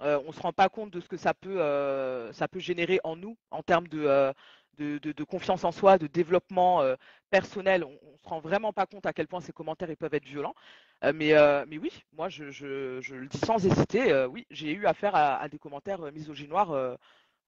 Euh, 0.00 0.20
on 0.24 0.28
ne 0.28 0.32
se 0.32 0.40
rend 0.40 0.52
pas 0.52 0.68
compte 0.68 0.90
de 0.90 1.00
ce 1.00 1.08
que 1.08 1.16
ça 1.16 1.34
peut, 1.34 1.60
euh, 1.60 2.32
ça 2.32 2.48
peut 2.48 2.58
générer 2.58 3.00
en 3.04 3.16
nous 3.16 3.36
en 3.50 3.62
termes 3.62 3.88
de, 3.88 4.04
euh, 4.04 4.32
de, 4.78 5.24
confiance 5.24 5.64
en 5.64 5.72
soi, 5.72 5.98
de 5.98 6.06
développement 6.06 6.82
personnel. 7.30 7.84
On 7.84 7.90
ne 7.90 8.18
se 8.22 8.28
rend 8.28 8.40
vraiment 8.40 8.72
pas 8.72 8.86
compte 8.86 9.06
à 9.06 9.12
quel 9.12 9.26
point 9.26 9.40
ces 9.40 9.52
commentaires 9.52 9.88
peuvent 9.98 10.14
être 10.14 10.26
violents. 10.26 10.54
mais, 11.02 11.32
mais 11.66 11.78
oui, 11.78 11.90
moi, 12.12 12.28
je, 12.28 12.50
je, 12.50 13.14
le 13.14 13.26
dis 13.26 13.38
sans 13.38 13.64
hésiter, 13.64 14.26
oui, 14.30 14.46
j'ai 14.50 14.72
eu 14.72 14.86
affaire 14.86 15.14
à, 15.14 15.48
des 15.48 15.58
commentaires 15.58 16.12
misogynoires 16.12 16.98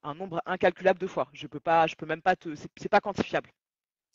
un 0.04 0.14
nombre 0.14 0.40
incalculable 0.46 0.98
de 0.98 1.06
fois. 1.06 1.28
Je 1.34 1.46
peux 1.46 1.60
pas, 1.60 1.86
je 1.86 1.96
peux 1.96 2.06
même 2.06 2.22
pas 2.22 2.34
te, 2.34 2.54
c'est 2.54 2.88
pas 2.88 3.00
quantifiable. 3.00 3.50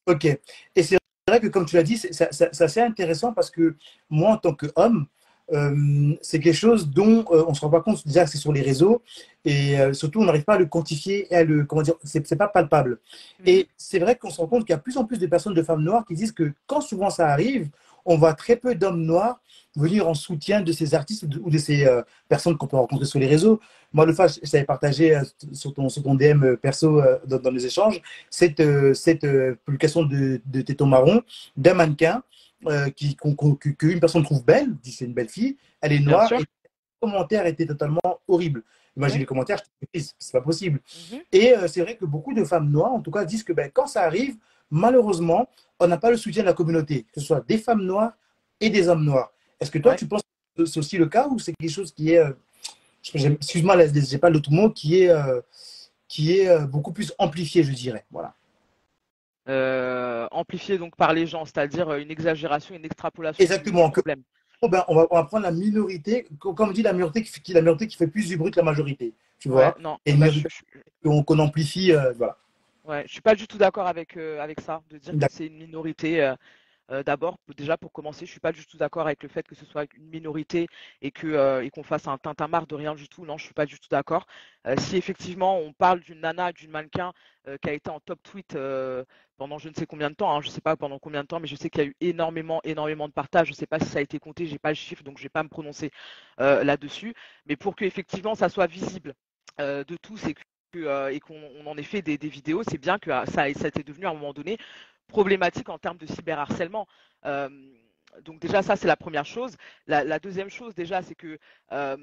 Ok. 0.07 0.25
Et 0.25 0.83
c'est 0.83 0.97
vrai 1.27 1.39
que 1.39 1.47
comme 1.47 1.65
tu 1.65 1.75
l'as 1.75 1.83
dit, 1.83 1.97
c'est 1.97 2.61
assez 2.61 2.81
intéressant 2.81 3.31
parce 3.31 3.51
que 3.51 3.77
moi, 4.09 4.31
en 4.31 4.37
tant 4.37 4.55
qu'homme, 4.55 5.07
euh, 5.51 6.15
c'est 6.21 6.39
quelque 6.39 6.55
chose 6.55 6.89
dont 6.89 7.25
euh, 7.31 7.43
on 7.45 7.49
ne 7.49 7.53
se 7.53 7.59
rend 7.59 7.69
pas 7.69 7.81
compte 7.81 8.07
déjà 8.07 8.25
c'est 8.25 8.37
sur 8.37 8.53
les 8.53 8.61
réseaux 8.61 9.01
et 9.43 9.77
euh, 9.77 9.91
surtout 9.91 10.21
on 10.21 10.25
n'arrive 10.25 10.45
pas 10.45 10.53
à 10.53 10.57
le 10.57 10.67
quantifier 10.67 11.27
et 11.29 11.35
à 11.35 11.43
le 11.43 11.65
comment 11.65 11.81
dire 11.81 11.95
c'est 12.05 12.37
pas 12.37 12.47
palpable 12.47 12.99
et 13.45 13.67
c'est 13.75 13.99
vrai 13.99 14.15
qu'on 14.15 14.29
se 14.29 14.39
rend 14.39 14.47
compte 14.47 14.61
qu'il 14.61 14.69
y 14.69 14.75
a 14.75 14.79
plus 14.79 14.95
en 14.95 15.03
plus 15.03 15.17
de 15.17 15.27
personnes 15.27 15.53
de 15.53 15.61
femmes 15.61 15.83
noires 15.83 16.05
qui 16.07 16.13
disent 16.13 16.31
que 16.31 16.53
quand 16.65 16.79
souvent 16.79 17.09
ça 17.09 17.27
arrive 17.27 17.67
on 18.05 18.17
voit 18.17 18.33
très 18.35 18.55
peu 18.55 18.73
d'hommes 18.73 19.03
noirs 19.03 19.41
venir 19.75 20.07
en 20.07 20.13
soutien 20.13 20.61
de 20.61 20.71
ces 20.71 20.95
artistes 20.95 21.25
ou 21.41 21.49
de 21.49 21.57
ces 21.57 21.87
personnes 22.29 22.57
qu'on 22.57 22.67
peut 22.67 22.77
rencontrer 22.77 23.05
sur 23.05 23.17
les 23.17 23.25
réseaux. 23.25 23.59
Moi, 23.91 24.05
le 24.05 24.13
fait, 24.13 24.39
j'avais 24.43 24.65
partagé 24.65 25.19
sur 25.53 25.73
ton, 25.73 25.89
sur 25.89 26.03
ton 26.03 26.13
DM 26.13 26.57
perso 26.57 27.01
dans, 27.25 27.49
les 27.49 27.65
échanges 27.65 28.01
cette, 28.29 28.61
cette 28.93 29.25
publication 29.65 30.03
de, 30.03 30.41
de 30.45 30.61
Téton 30.61 30.85
Marron 30.85 31.23
d'un 31.55 31.73
mannequin 31.73 32.21
euh, 32.67 32.89
qu'une 32.89 33.99
personne 33.99 34.23
trouve 34.23 34.43
belle, 34.43 34.75
dit 34.81 34.91
c'est 34.91 35.05
une 35.05 35.13
belle 35.13 35.29
fille, 35.29 35.57
elle 35.81 35.93
est 35.93 35.99
noire, 35.99 36.31
et 36.33 36.37
les 36.37 36.45
commentaires 37.01 37.45
étaient 37.45 37.65
totalement 37.65 38.01
horribles. 38.27 38.63
Imagine 38.95 39.19
les 39.19 39.25
commentaires, 39.25 39.59
c'est 39.93 40.31
pas 40.31 40.41
possible. 40.41 40.79
Mhm. 41.11 41.19
Et 41.31 41.55
euh, 41.55 41.67
c'est 41.67 41.81
vrai 41.81 41.97
que 41.97 42.05
beaucoup 42.05 42.33
de 42.33 42.43
femmes 42.43 42.69
noires, 42.69 42.93
en 42.93 43.01
tout 43.01 43.11
cas, 43.11 43.25
disent 43.25 43.43
que 43.43 43.53
ben, 43.53 43.69
quand 43.73 43.87
ça 43.87 44.03
arrive, 44.03 44.35
malheureusement, 44.69 45.47
on 45.79 45.87
n'a 45.87 45.97
pas 45.97 46.11
le 46.11 46.17
soutien 46.17 46.43
de 46.43 46.47
la 46.47 46.53
communauté, 46.53 47.03
que 47.11 47.19
ce 47.19 47.25
soit 47.25 47.41
des 47.47 47.57
femmes 47.57 47.83
noires 47.83 48.13
et 48.59 48.69
des 48.69 48.87
hommes 48.87 49.03
noirs. 49.03 49.33
Est-ce 49.59 49.71
que 49.71 49.79
toi, 49.79 49.95
tu 49.95 50.07
penses 50.07 50.21
que 50.55 50.65
c'est 50.65 50.79
aussi 50.79 50.97
le 50.97 51.07
cas 51.07 51.27
ou 51.27 51.39
c'est 51.39 51.53
quelque 51.53 51.71
chose 51.71 51.91
qui 51.91 52.11
est, 52.11 52.19
euh, 52.19 52.31
excuse-moi, 53.15 53.77
j'ai 53.87 54.17
pas 54.19 54.29
l'autre 54.29 54.51
mot, 54.51 54.69
qui 54.69 55.01
est, 55.01 55.11
qui 56.07 56.37
est 56.37 56.65
beaucoup 56.67 56.93
plus 56.93 57.13
amplifié, 57.17 57.63
je 57.63 57.71
dirais. 57.71 58.05
Voilà. 58.11 58.35
Euh, 59.49 60.25
amplifié 60.31 60.77
donc 60.77 60.95
par 60.95 61.13
les 61.13 61.27
gens, 61.27 61.43
c'est-à-dire 61.43 61.89
euh, 61.89 61.97
une 61.97 62.09
exagération, 62.09 62.75
une 62.75 62.85
extrapolation. 62.85 63.43
Exactement. 63.43 63.89
problème. 63.89 64.21
Oh 64.61 64.69
ben, 64.69 64.85
on, 64.87 64.95
va, 64.95 65.07
on, 65.11 65.15
va, 65.15 65.25
prendre 65.25 65.43
la 65.43 65.51
minorité, 65.51 66.25
comme 66.39 66.71
dit 66.71 66.81
la 66.81 66.93
minorité 66.93 67.23
qui, 67.23 67.53
la 67.53 67.59
minorité 67.59 67.87
qui 67.87 67.97
fait 67.97 68.07
plus 68.07 68.29
du 68.29 68.37
bruit 68.37 68.51
que 68.51 68.59
la 68.59 68.63
majorité. 68.63 69.13
Tu 69.39 69.49
vois? 69.49 69.75
Non, 69.81 69.97
Et 70.05 70.15
qu'on 71.03 71.39
amplifie, 71.39 71.91
euh, 71.91 72.13
voilà. 72.13 72.37
Ouais, 72.85 73.03
je 73.05 73.11
suis 73.11 73.21
pas 73.21 73.35
du 73.35 73.45
tout 73.47 73.57
d'accord 73.57 73.87
avec, 73.87 74.15
avec 74.15 74.61
ça, 74.61 74.81
de 74.89 74.97
dire 74.97 75.13
que 75.13 75.25
c'est 75.29 75.47
une 75.47 75.57
minorité. 75.57 76.33
Euh, 76.91 77.01
d'abord, 77.03 77.37
déjà 77.55 77.77
pour 77.77 77.91
commencer, 77.93 78.19
je 78.19 78.31
ne 78.31 78.31
suis 78.31 78.39
pas 78.39 78.51
du 78.51 78.65
tout 78.65 78.77
d'accord 78.77 79.05
avec 79.05 79.23
le 79.23 79.29
fait 79.29 79.47
que 79.47 79.55
ce 79.55 79.65
soit 79.65 79.85
une 79.95 80.09
minorité 80.09 80.67
et 81.01 81.11
qu'on 81.11 81.27
euh, 81.27 81.69
qu'on 81.69 81.83
fasse 81.83 82.07
un 82.07 82.17
tintamarre 82.17 82.67
de 82.67 82.75
rien 82.75 82.93
du 82.93 83.07
tout. 83.07 83.25
Non, 83.25 83.37
je 83.37 83.43
ne 83.43 83.47
suis 83.47 83.53
pas 83.53 83.65
du 83.65 83.79
tout 83.79 83.87
d'accord. 83.89 84.25
Euh, 84.67 84.75
si 84.77 84.97
effectivement 84.97 85.57
on 85.57 85.71
parle 85.73 86.01
d'une 86.01 86.19
nana, 86.19 86.51
d'une 86.51 86.71
mannequin 86.71 87.13
qui 87.61 87.69
a 87.69 87.73
été 87.73 87.89
en 87.89 87.99
top 87.99 88.19
tweet 88.23 88.57
pendant 89.37 89.57
je 89.57 89.67
ne 89.67 89.73
sais 89.73 89.85
combien 89.85 90.09
de 90.09 90.15
temps, 90.15 90.33
hein, 90.33 90.39
je 90.41 90.47
ne 90.47 90.51
sais 90.53 90.61
pas 90.61 90.77
pendant 90.77 90.97
combien 90.97 91.23
de 91.23 91.27
temps, 91.27 91.41
mais 91.41 91.47
je 91.47 91.57
sais 91.57 91.69
qu'il 91.69 91.81
y 91.81 91.85
a 91.85 91.87
eu 91.89 91.95
énormément, 91.99 92.61
énormément 92.63 93.09
de 93.09 93.13
partages. 93.13 93.47
Je 93.47 93.51
ne 93.51 93.57
sais 93.57 93.67
pas 93.67 93.79
si 93.79 93.85
ça 93.87 93.99
a 93.99 94.01
été 94.01 94.17
compté, 94.17 94.45
je 94.45 94.53
n'ai 94.53 94.59
pas 94.59 94.69
le 94.69 94.75
chiffre, 94.75 95.03
donc 95.03 95.17
je 95.17 95.23
ne 95.23 95.25
vais 95.25 95.29
pas 95.29 95.43
me 95.43 95.49
prononcer 95.49 95.91
là-dessus. 96.37 97.13
Mais 97.45 97.57
pour 97.57 97.75
que 97.75 97.85
effectivement 97.85 98.35
ça 98.35 98.49
soit 98.49 98.67
visible 98.67 99.13
de 99.59 99.97
tous 100.01 100.25
et 100.25 101.19
qu'on 101.19 101.65
en 101.65 101.77
ait 101.77 101.83
fait 101.83 102.01
des, 102.01 102.17
vidéos, 102.17 102.63
c'est 102.63 102.77
bien 102.77 102.97
que 102.97 103.09
ça, 103.09 103.25
ça 103.25 103.41
a 103.41 103.47
été 103.49 103.83
devenu 103.83 104.05
à 104.05 104.11
un 104.11 104.13
moment 104.13 104.33
donné 104.33 104.57
problématique 105.13 105.69
en 105.69 105.77
termes 105.77 105.97
de 105.97 106.07
cyberharcèlement. 106.07 106.87
Euh, 107.25 107.49
donc 108.21 108.39
déjà, 108.39 108.61
ça, 108.63 108.75
c'est 108.75 108.87
la 108.87 108.97
première 108.97 109.25
chose. 109.25 109.55
La, 109.87 110.19
deuxième 110.19 110.49
chose, 110.49 110.73
déjà, 110.73 111.01
c'est 111.03 111.15
que 111.15 111.37
euh, 111.71 111.97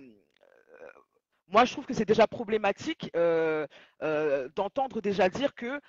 moi, 1.48 1.64
je 1.64 1.72
trouve 1.72 1.86
que 1.86 1.92
c'est 1.92 2.04
déjà 2.04 2.26
problématique 2.28 3.10
euh, 3.16 3.66
d'entendre 4.54 5.00
déjà 5.00 5.28
dire 5.28 5.54
que 5.54 5.80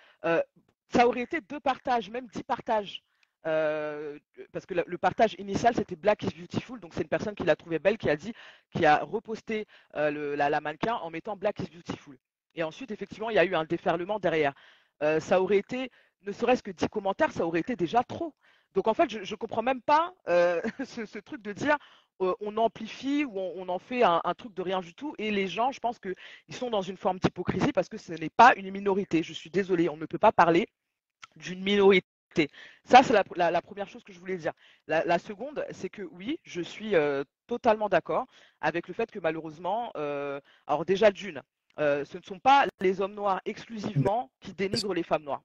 ça 0.93 1.07
aurait 1.07 1.21
été 1.21 1.39
deux 1.41 1.59
partages, 1.59 2.09
même 2.09 2.27
dix 2.33 2.43
partages. 2.43 3.03
parce 3.43 4.65
que 4.67 4.73
le, 4.93 4.97
partage 4.97 5.35
initial 5.37 5.73
c'était 5.75 5.95
Black 5.95 6.23
is 6.23 6.33
Beautiful, 6.39 6.79
donc 6.79 6.93
c'est 6.93 7.03
une 7.03 7.15
personne 7.17 7.35
qui 7.35 7.45
l'a 7.45 7.55
trouvé 7.55 7.77
belle, 7.79 7.97
qui 7.97 8.09
a 8.09 8.15
dit, 8.15 8.33
qui 8.71 8.83
a 8.85 8.97
reposté 9.15 9.65
la, 9.93 10.49
la, 10.55 10.61
mannequin 10.61 10.95
en 10.95 11.09
mettant 11.11 11.35
Black 11.37 11.59
is 11.59 11.69
Beautiful. 11.75 12.17
Et 12.55 12.63
ensuite, 12.63 12.91
effectivement, 12.91 13.29
il 13.29 13.35
y 13.35 13.43
a 13.43 13.45
eu 13.45 13.55
un 13.55 13.65
déferlement 13.65 14.19
derrière. 14.19 14.53
ça 15.29 15.35
aurait 15.41 15.61
été 15.65 15.89
ne 16.25 16.31
serait-ce 16.31 16.63
que 16.63 16.71
10 16.71 16.87
commentaires, 16.89 17.31
ça 17.31 17.45
aurait 17.45 17.59
été 17.59 17.75
déjà 17.75 18.03
trop. 18.03 18.33
Donc 18.73 18.87
en 18.87 18.93
fait, 18.93 19.09
je 19.09 19.19
ne 19.19 19.37
comprends 19.37 19.61
même 19.61 19.81
pas 19.81 20.13
euh, 20.27 20.61
ce, 20.85 21.19
truc 21.19 21.41
de 21.41 21.51
dire 21.51 21.77
euh, 22.21 22.33
on 22.39 22.55
amplifie 22.57 23.25
ou 23.25 23.37
on, 23.37 23.67
en 23.67 23.79
fait 23.79 24.03
un, 24.03 24.21
truc 24.37 24.53
de 24.53 24.61
rien 24.61 24.79
du 24.79 24.93
tout. 24.93 25.13
Et 25.17 25.31
les 25.31 25.47
gens, 25.47 25.71
je 25.71 25.79
pense 25.79 25.99
qu'ils 25.99 26.15
sont 26.55 26.69
dans 26.69 26.81
une 26.81 26.97
forme 26.97 27.19
d'hypocrisie 27.19 27.73
parce 27.73 27.89
que 27.89 27.97
ce 27.97 28.13
n'est 28.13 28.29
pas 28.29 28.53
une 28.55 28.71
minorité. 28.71 29.23
Je 29.23 29.33
suis 29.33 29.49
désolée, 29.49 29.89
on 29.89 29.97
ne 29.97 30.05
peut 30.05 30.19
pas 30.19 30.31
parler 30.31 30.67
d'une 31.35 31.63
minorité 31.63 32.05
Ça, 32.85 33.03
c'est 33.03 33.13
la, 33.13 33.61
première 33.61 33.89
chose 33.89 34.03
que 34.03 34.13
je 34.13 34.19
voulais 34.19 34.37
dire. 34.37 34.53
La, 34.87 35.19
seconde, 35.19 35.65
c'est 35.71 35.89
que 35.89 36.03
oui, 36.03 36.39
je 36.43 36.61
suis 36.61 36.93
totalement 37.47 37.89
d'accord 37.89 38.25
avec 38.61 38.87
le 38.87 38.93
fait 38.93 39.09
que 39.11 39.19
malheureusement, 39.19 39.91
alors 40.67 40.85
déjà 40.85 41.11
d'une, 41.11 41.41
ce 41.77 42.17
ne 42.17 42.23
sont 42.23 42.39
pas 42.39 42.67
les 42.79 43.01
hommes 43.01 43.15
noirs 43.15 43.41
exclusivement 43.45 44.31
qui 44.39 44.53
dénigrent 44.53 44.93
les 44.93 45.03
femmes 45.03 45.23
noires. 45.23 45.43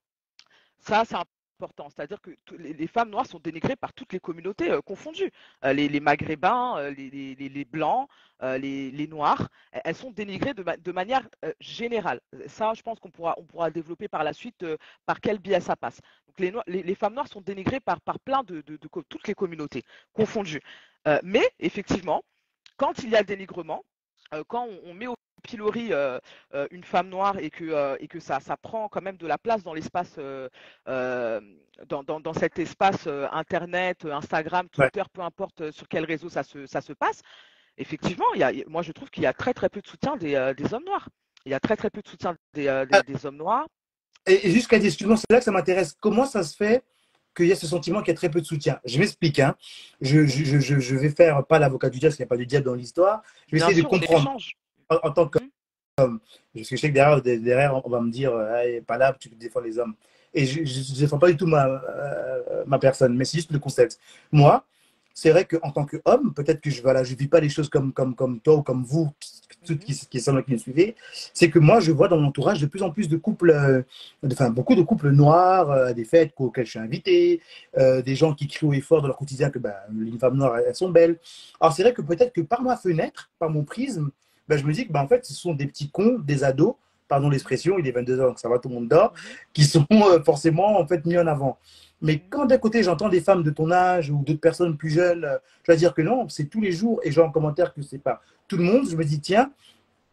Ça, 0.78 1.04
c'est 1.04 1.16
important. 1.58 1.88
C'est-à-dire 1.88 2.20
que 2.20 2.30
les, 2.58 2.86
femmes 2.86 3.10
noires 3.10 3.26
sont 3.26 3.38
dénigrées 3.38 3.76
par 3.76 3.92
toutes 3.92 4.12
les 4.12 4.20
communautés 4.20 4.70
euh, 4.70 4.82
confondues. 4.82 5.30
Euh, 5.64 5.72
les, 5.72 6.00
maghrébins, 6.00 6.76
euh, 6.78 6.90
les, 6.90 7.64
blancs, 7.64 8.08
les, 8.42 9.08
noirs, 9.08 9.48
elles 9.72 9.94
sont 9.94 10.10
dénigrées 10.10 10.54
de, 10.54 10.92
manière 10.92 11.26
générale. 11.60 12.20
Ça, 12.46 12.74
je 12.74 12.82
pense 12.82 13.00
qu'on 13.00 13.10
pourra, 13.10 13.36
on 13.54 13.70
développer 13.70 14.08
par 14.08 14.24
la 14.24 14.32
suite 14.32 14.64
par 15.06 15.20
quel 15.20 15.38
biais 15.38 15.60
ça 15.60 15.76
passe. 15.76 16.00
Les, 16.38 16.94
femmes 16.94 17.14
noires 17.14 17.28
sont 17.28 17.40
dénigrées 17.40 17.80
par, 17.80 18.00
par 18.00 18.18
plein 18.20 18.42
de, 18.42 18.60
toutes 18.60 19.26
les 19.26 19.34
communautés 19.34 19.82
confondues. 20.12 20.60
mais 21.22 21.48
effectivement, 21.58 22.22
quand 22.76 23.02
il 23.02 23.10
y 23.10 23.16
a 23.16 23.22
dénigrement, 23.22 23.82
quand 24.48 24.68
on, 24.84 24.94
met 24.94 25.06
au 25.06 25.16
pilori 25.46 25.92
euh, 25.92 26.18
euh, 26.54 26.66
une 26.70 26.84
femme 26.84 27.08
noire 27.08 27.38
et 27.38 27.50
que, 27.50 27.64
euh, 27.64 27.96
et 28.00 28.08
que 28.08 28.20
ça, 28.20 28.40
ça 28.40 28.56
prend 28.56 28.88
quand 28.88 29.02
même 29.02 29.16
de 29.16 29.26
la 29.26 29.38
place 29.38 29.62
dans 29.62 29.74
l'espace, 29.74 30.18
dans, 30.86 32.04
dans, 32.04 32.34
cet 32.34 32.58
espace 32.58 33.06
Internet, 33.32 34.04
Instagram, 34.04 34.68
Twitter, 34.68 35.02
peu 35.12 35.22
importe 35.22 35.70
sur 35.70 35.88
quel 35.88 36.04
réseau 36.04 36.28
ça 36.28 36.42
se, 36.42 36.66
ça 36.66 36.80
se 36.80 36.92
passe, 36.92 37.22
effectivement, 37.78 38.26
il 38.34 38.40
y 38.40 38.44
a, 38.44 38.52
moi 38.66 38.82
je 38.82 38.92
trouve 38.92 39.10
qu'il 39.10 39.22
y 39.22 39.26
a 39.26 39.32
très 39.32 39.54
très 39.54 39.68
peu 39.68 39.80
de 39.80 39.86
soutien 39.86 40.16
des, 40.16 40.52
des, 40.56 40.74
hommes 40.74 40.84
noirs. 40.84 41.08
Il 41.44 41.52
y 41.52 41.54
a 41.54 41.60
très 41.60 41.76
très 41.76 41.90
peu 41.90 42.02
de 42.02 42.08
soutien 42.08 42.36
des, 42.54 42.68
ah. 42.68 42.84
des, 42.86 43.26
hommes 43.26 43.36
noirs. 43.36 43.66
Et, 44.26 44.50
jusqu'à 44.50 44.78
des 44.78 44.90
c'est 44.90 45.04
là 45.30 45.38
que 45.38 45.44
ça 45.44 45.52
m'intéresse. 45.52 45.94
Comment 46.00 46.24
ça 46.24 46.42
se 46.42 46.56
fait 46.56 46.84
qu'il 47.36 47.46
y 47.46 47.52
a 47.52 47.56
ce 47.56 47.66
sentiment 47.66 48.00
qu'il 48.00 48.08
y 48.08 48.12
a 48.12 48.16
très 48.16 48.30
peu 48.30 48.40
de 48.40 48.46
soutien. 48.46 48.80
Je 48.84 48.98
m'explique. 48.98 49.38
Hein. 49.38 49.54
Je, 50.00 50.26
je, 50.26 50.58
je, 50.58 50.78
je, 50.80 50.96
vais 50.96 51.10
faire 51.10 51.44
pas 51.46 51.58
l'avocat 51.58 51.90
du 51.90 51.98
diable 51.98 52.10
parce 52.10 52.16
qu'il 52.16 52.24
n'y 52.24 52.28
a 52.28 52.30
pas 52.30 52.36
de 52.36 52.44
diable 52.44 52.66
dans 52.66 52.74
l'histoire. 52.74 53.22
Je 53.48 53.56
vais 53.56 53.62
essayer 53.62 53.82
de 53.82 53.86
comprendre 53.86 54.36
en, 54.88 55.10
tant 55.10 55.28
qu'homme. 55.28 56.20
Parce 56.54 56.68
que 56.68 56.76
je 56.76 56.80
sais 56.80 56.88
que 56.88 56.94
derrière, 56.94 57.22
derrière 57.22 57.80
on 57.84 57.90
va 57.90 58.00
me 58.00 58.10
dire, 58.10 58.32
hey, 58.54 58.80
pas 58.80 58.98
là, 58.98 59.16
tu 59.18 59.28
défends 59.28 59.60
les 59.60 59.78
hommes. 59.78 59.94
Et 60.34 60.44
je 60.44 60.60
ne 60.60 60.98
défends 60.98 61.18
pas 61.18 61.30
du 61.30 61.36
tout 61.36 61.46
ma, 61.46 61.66
euh, 61.66 62.64
ma 62.66 62.78
personne, 62.78 63.16
mais 63.16 63.24
c'est 63.24 63.38
juste 63.38 63.52
le 63.52 63.58
concept. 63.58 63.98
Moi, 64.32 64.64
c'est 65.14 65.30
vrai 65.30 65.46
qu'en 65.46 65.70
tant 65.70 65.86
qu'homme, 65.86 66.34
peut-être 66.34 66.60
que 66.60 66.68
je 66.68 66.76
ne 66.76 66.82
voilà, 66.82 67.02
je 67.02 67.14
vis 67.14 67.28
pas 67.28 67.40
les 67.40 67.48
choses 67.48 67.70
comme, 67.70 67.92
comme, 67.92 68.14
comme 68.14 68.40
toi 68.40 68.56
ou 68.56 68.62
comme 68.62 68.84
vous, 68.84 69.10
toutes 69.66 69.80
qui, 69.80 69.94
qui 69.94 70.20
sont 70.20 70.40
qui 70.42 70.52
me 70.52 70.58
suivez, 70.58 70.96
c'est 71.34 71.50
que 71.50 71.58
moi, 71.58 71.80
je 71.80 71.92
vois 71.92 72.08
dans 72.08 72.16
mon 72.16 72.28
entourage 72.28 72.60
de 72.60 72.66
plus 72.66 72.82
en 72.82 72.90
plus 72.90 73.08
de 73.08 73.16
couples, 73.16 73.50
euh, 73.50 73.82
enfin, 74.24 74.50
beaucoup 74.50 74.74
de 74.74 74.82
couples 74.82 75.10
noirs, 75.10 75.70
euh, 75.70 75.92
des 75.92 76.04
fêtes 76.04 76.32
auxquelles 76.38 76.66
je 76.66 76.70
suis 76.70 76.78
invité, 76.78 77.40
des 77.76 78.16
gens 78.16 78.34
qui 78.34 78.46
crient 78.46 78.66
haut 78.66 78.72
et 78.72 78.80
fort 78.80 79.02
dans 79.02 79.08
leur 79.08 79.18
quotidien 79.18 79.50
que 79.50 79.58
ben, 79.58 79.74
les 79.92 80.18
femmes 80.18 80.36
noires, 80.36 80.58
elles 80.58 80.74
sont 80.74 80.90
belles. 80.90 81.18
Alors, 81.60 81.72
c'est 81.74 81.82
vrai 81.82 81.92
que 81.92 82.02
peut-être 82.02 82.32
que 82.32 82.40
par 82.40 82.62
ma 82.62 82.76
fenêtre, 82.76 83.30
par 83.38 83.50
mon 83.50 83.64
prisme, 83.64 84.10
ben, 84.48 84.56
je 84.56 84.64
me 84.64 84.72
dis 84.72 84.86
que 84.86 84.92
ben, 84.92 85.00
en 85.00 85.08
fait, 85.08 85.24
ce 85.24 85.34
sont 85.34 85.54
des 85.54 85.66
petits 85.66 85.90
cons, 85.90 86.18
des 86.24 86.44
ados, 86.44 86.74
pardon 87.08 87.30
l'expression, 87.30 87.78
il 87.78 87.86
est 87.86 87.92
22h, 87.92 88.16
donc 88.16 88.38
ça 88.38 88.48
va, 88.48 88.58
tout 88.58 88.68
le 88.68 88.74
monde 88.74 88.88
dort, 88.88 89.12
qui 89.52 89.64
sont 89.64 89.86
euh, 89.92 90.22
forcément 90.22 90.78
en 90.78 90.86
fait 90.86 91.04
mis 91.04 91.18
en 91.18 91.26
avant. 91.26 91.58
Mais 92.02 92.18
quand 92.18 92.46
d'un 92.46 92.58
côté 92.58 92.82
j'entends 92.82 93.08
des 93.08 93.20
femmes 93.20 93.42
de 93.42 93.50
ton 93.50 93.70
âge 93.70 94.10
ou 94.10 94.22
d'autres 94.24 94.40
personnes 94.40 94.76
plus 94.76 94.90
jeunes, 94.90 95.24
euh, 95.24 95.38
je 95.62 95.72
vais 95.72 95.78
dire 95.78 95.94
que 95.94 96.02
non, 96.02 96.28
c'est 96.28 96.44
tous 96.44 96.60
les 96.60 96.72
jours, 96.72 97.00
et 97.02 97.10
j'ai 97.10 97.20
en 97.20 97.30
commentaire 97.30 97.72
que 97.74 97.82
c'est 97.82 97.98
pas 97.98 98.20
tout 98.48 98.56
le 98.56 98.64
monde, 98.64 98.88
je 98.88 98.96
me 98.96 99.04
dis 99.04 99.20
tiens, 99.20 99.52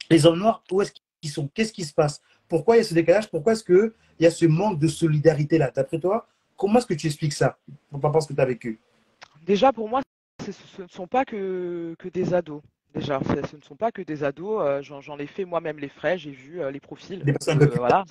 les 0.10 0.26
hommes 0.26 0.40
noirs, 0.40 0.64
où 0.72 0.82
est-ce 0.82 0.92
qu'ils 1.22 1.32
sont? 1.32 1.50
Qu'est-ce 1.54 1.74
qui 1.74 1.84
se 1.84 1.94
passe? 1.94 2.22
Pourquoi 2.48 2.76
il 2.76 2.80
y 2.80 2.82
a 2.82 2.84
ce 2.84 2.94
décalage? 2.94 3.30
Pourquoi 3.30 3.54
est-ce 3.54 3.64
qu'il 3.64 3.92
y 4.20 4.26
a 4.26 4.32
ce 4.32 4.46
manque 4.46 4.80
de 4.80 4.88
solidarité-là? 4.88 5.72
D'après 5.72 6.00
toi, 6.00 6.28
comment 6.56 6.80
est-ce 6.80 6.88
que 6.88 6.94
tu 6.94 7.08
expliques 7.08 7.34
ça? 7.34 7.58
Par 7.92 8.02
rapport 8.02 8.18
à 8.18 8.22
ce 8.22 8.28
que 8.28 8.34
tu 8.34 8.42
as 8.42 8.46
vécu 8.46 8.80
Déjà, 9.46 9.74
pour 9.74 9.90
moi, 9.90 10.02
ce 10.40 10.82
ne 10.82 10.88
sont 10.88 11.08
pas 11.08 11.26
que, 11.26 11.96
que 12.00 12.10
des 12.10 12.34
ados. 12.34 12.62
Déjà, 12.94 13.20
ce 13.24 13.56
ne 13.56 13.62
sont 13.62 13.76
pas 13.76 13.92
que 13.92 14.02
des 14.02 14.24
ados. 14.24 14.62
Euh, 14.62 14.82
j'en 14.82 15.18
ai 15.18 15.26
fait 15.26 15.46
moi-même 15.46 15.80
les 15.80 15.90
frais. 15.90 16.18
J'ai 16.18 16.32
vu 16.32 16.62
euh, 16.62 16.70
les 16.70 16.80
profils. 16.80 17.24
Euh, 17.28 17.68
voilà, 17.76 18.04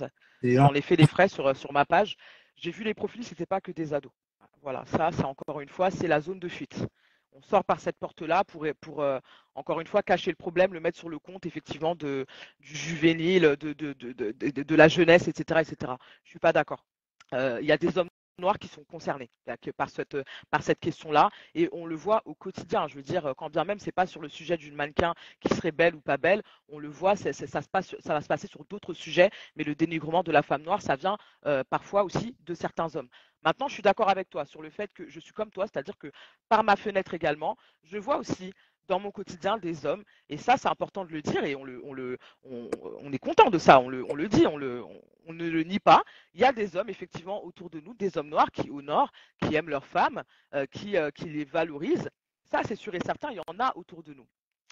j'en 0.42 0.74
ai 0.74 0.80
fait 0.80 0.96
les 0.96 1.06
frais 1.06 1.28
sur, 1.28 1.54
sur 1.56 1.72
ma 1.72 1.84
page. 1.84 2.16
J'ai 2.56 2.72
vu 2.72 2.82
les 2.82 2.94
profils. 2.94 3.24
C'était 3.24 3.46
pas 3.46 3.60
que 3.60 3.70
des 3.70 3.94
ados. 3.94 4.12
Voilà, 4.62 4.84
ça, 4.86 5.10
c'est 5.12 5.24
encore 5.24 5.60
une 5.60 5.68
fois, 5.68 5.90
c'est 5.90 6.06
la 6.08 6.20
zone 6.20 6.38
de 6.38 6.48
fuite. 6.48 6.86
On 7.34 7.42
sort 7.42 7.64
par 7.64 7.80
cette 7.80 7.96
porte-là 7.98 8.44
pour, 8.44 8.66
pour 8.80 9.04
encore 9.54 9.80
une 9.80 9.86
fois, 9.86 10.02
cacher 10.02 10.30
le 10.30 10.36
problème, 10.36 10.74
le 10.74 10.80
mettre 10.80 10.98
sur 10.98 11.08
le 11.08 11.18
compte, 11.18 11.46
effectivement, 11.46 11.94
du 11.94 12.26
juvénile, 12.60 13.56
de, 13.58 14.74
la 14.74 14.88
jeunesse, 14.88 15.28
etc., 15.28 15.60
etc. 15.60 15.92
Je 16.24 16.30
suis 16.30 16.38
pas 16.38 16.52
d'accord. 16.52 16.84
Il 17.32 17.64
y 17.64 17.72
a 17.72 17.78
des 17.78 17.96
hommes 17.96 18.10
noirs 18.38 18.58
qui 18.58 18.68
sont 18.68 18.84
concernés 18.84 19.30
par 19.76 19.90
cette, 19.90 20.80
question-là. 20.80 21.30
Et 21.54 21.68
on 21.72 21.86
le 21.86 21.94
voit 21.94 22.22
au 22.24 22.34
quotidien. 22.34 22.88
Je 22.88 22.96
veux 22.96 23.02
dire, 23.02 23.34
quand 23.36 23.50
bien 23.50 23.64
même 23.64 23.78
c'est 23.78 23.92
pas 23.92 24.06
sur 24.06 24.20
le 24.20 24.28
sujet 24.28 24.56
d'une 24.56 24.74
mannequin 24.74 25.14
qui 25.40 25.54
serait 25.54 25.72
belle 25.72 25.94
ou 25.94 26.00
pas 26.00 26.16
belle, 26.16 26.42
on 26.68 26.78
le 26.78 26.88
voit, 26.88 27.16
ça, 27.16 27.32
se 27.32 27.68
passe, 27.68 27.94
ça 28.00 28.14
va 28.14 28.20
se 28.20 28.28
passer 28.28 28.46
sur 28.46 28.64
d'autres 28.64 28.94
sujets. 28.94 29.30
Mais 29.56 29.64
le 29.64 29.74
dénigrement 29.74 30.22
de 30.22 30.32
la 30.32 30.42
femme 30.42 30.62
noire, 30.62 30.82
ça 30.82 30.96
vient 30.96 31.18
euh, 31.46 31.62
parfois 31.68 32.04
aussi 32.04 32.36
de 32.40 32.54
certains 32.54 32.94
hommes. 32.96 33.08
Maintenant, 33.44 33.66
je 33.66 33.74
suis 33.74 33.82
d'accord 33.82 34.08
avec 34.08 34.30
toi 34.30 34.44
sur 34.44 34.62
le 34.62 34.70
fait 34.70 34.92
que 34.92 35.08
je 35.08 35.18
suis 35.18 35.32
comme 35.32 35.50
toi, 35.50 35.66
c'est-à-dire 35.66 35.98
que 35.98 36.12
par 36.48 36.62
ma 36.62 36.76
fenêtre 36.76 37.12
également, 37.14 37.56
je 37.82 37.98
vois 37.98 38.18
aussi 38.18 38.52
dans 38.88 38.98
mon 38.98 39.10
quotidien 39.10 39.58
des 39.58 39.86
hommes. 39.86 40.04
Et 40.28 40.36
ça, 40.36 40.56
c'est 40.56 40.68
important 40.68 41.04
de 41.04 41.12
le 41.12 41.22
dire 41.22 41.44
et 41.44 41.54
on, 41.54 41.64
le, 41.64 41.82
on, 41.84 41.92
le, 41.92 42.18
on, 42.44 43.12
est 43.12 43.18
content 43.18 43.50
de 43.50 43.58
ça, 43.58 43.80
on 43.80 43.88
le, 43.88 44.04
on 44.10 44.14
le 44.14 44.28
dit, 44.28 44.46
on, 44.46 44.56
le, 44.56 44.84
on, 45.26 45.32
ne 45.32 45.48
le 45.48 45.62
nie 45.62 45.78
pas. 45.78 46.02
Il 46.34 46.40
y 46.40 46.44
a 46.44 46.52
des 46.52 46.76
hommes, 46.76 46.88
effectivement, 46.88 47.44
autour 47.44 47.70
de 47.70 47.80
nous, 47.80 47.94
des 47.94 48.18
hommes 48.18 48.28
noirs 48.28 48.50
qui 48.50 48.70
honorent, 48.70 49.12
qui 49.40 49.54
aiment 49.54 49.70
leurs 49.70 49.86
femmes, 49.86 50.22
euh, 50.54 50.66
qui, 50.66 50.96
euh, 50.96 51.10
qui 51.10 51.24
les 51.24 51.44
valorisent. 51.44 52.08
Ça, 52.50 52.60
c'est 52.66 52.76
sûr 52.76 52.94
et 52.94 53.00
certain, 53.00 53.30
il 53.30 53.36
y 53.36 53.40
en 53.40 53.60
a 53.60 53.72
autour 53.76 54.02
de 54.02 54.14
nous. 54.14 54.26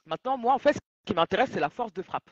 Maintenant, 0.07 0.37
moi, 0.37 0.55
en 0.55 0.59
fait, 0.59 0.75
ce 0.75 0.81
qui 1.07 1.14
m'intéresse, 1.14 1.51
c'est 1.53 1.61
la 1.61 1.70
force 1.70 1.92
de 1.92 2.03
frappe. 2.03 2.31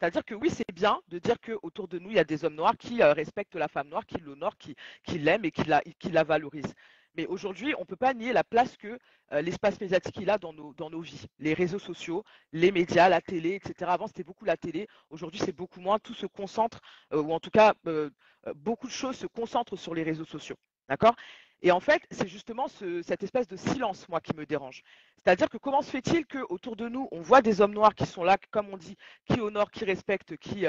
C'est-à-dire 0.00 0.24
que 0.24 0.34
oui, 0.34 0.48
c'est 0.48 0.74
bien 0.74 0.98
de 1.08 1.18
dire 1.18 1.36
qu'autour 1.40 1.86
de 1.86 1.98
nous, 1.98 2.10
il 2.10 2.16
y 2.16 2.20
a 2.20 2.24
des 2.24 2.44
hommes 2.46 2.54
noirs 2.54 2.76
qui 2.78 3.02
euh, 3.02 3.12
respectent 3.12 3.56
la 3.56 3.68
femme 3.68 3.88
noire, 3.88 4.06
qui 4.06 4.18
l'honorent, 4.18 4.56
qui, 4.56 4.74
qui 5.04 5.18
l'aiment 5.18 5.44
et 5.44 5.50
qui 5.50 5.64
la, 5.64 5.82
qui 5.98 6.10
la 6.10 6.24
valorisent. 6.24 6.74
Mais 7.16 7.26
aujourd'hui, 7.26 7.74
on 7.76 7.80
ne 7.80 7.86
peut 7.86 7.96
pas 7.96 8.14
nier 8.14 8.32
la 8.32 8.44
place 8.44 8.76
que 8.76 8.98
euh, 9.32 9.42
l'espace 9.42 9.80
médiatique 9.80 10.28
a 10.28 10.38
dans 10.38 10.52
nos, 10.52 10.72
dans 10.74 10.90
nos 10.90 11.00
vies. 11.00 11.26
Les 11.38 11.54
réseaux 11.54 11.78
sociaux, 11.78 12.24
les 12.52 12.70
médias, 12.70 13.08
la 13.08 13.20
télé, 13.20 13.54
etc. 13.54 13.90
Avant, 13.90 14.06
c'était 14.06 14.24
beaucoup 14.24 14.44
la 14.44 14.56
télé. 14.56 14.86
Aujourd'hui, 15.10 15.40
c'est 15.44 15.54
beaucoup 15.54 15.80
moins. 15.80 15.98
Tout 15.98 16.14
se 16.14 16.26
concentre, 16.26 16.80
euh, 17.12 17.20
ou 17.20 17.32
en 17.32 17.40
tout 17.40 17.50
cas, 17.50 17.74
euh, 17.86 18.10
beaucoup 18.54 18.86
de 18.86 18.92
choses 18.92 19.16
se 19.16 19.26
concentrent 19.26 19.76
sur 19.76 19.94
les 19.94 20.04
réseaux 20.04 20.24
sociaux. 20.24 20.56
D'accord? 20.88 21.14
Et 21.62 21.72
en 21.72 21.80
fait, 21.80 22.02
c'est 22.10 22.26
justement 22.26 22.68
cette 22.68 23.22
espèce 23.22 23.46
de 23.46 23.56
silence, 23.56 24.08
moi, 24.08 24.20
qui 24.22 24.34
me 24.34 24.46
dérange. 24.46 24.82
C'est-à-dire 25.16 25.50
que 25.50 25.58
comment 25.58 25.82
se 25.82 25.90
fait-il 25.90 26.24
qu'autour 26.26 26.74
de 26.74 26.88
nous, 26.88 27.06
on 27.12 27.20
voit 27.20 27.42
des 27.42 27.60
hommes 27.60 27.74
noirs 27.74 27.94
qui 27.94 28.06
sont 28.06 28.24
là, 28.24 28.38
comme 28.50 28.70
on 28.72 28.78
dit, 28.78 28.96
qui 29.26 29.40
honorent, 29.40 29.70
qui 29.70 29.84
respectent, 29.84 30.38
qui, 30.38 30.64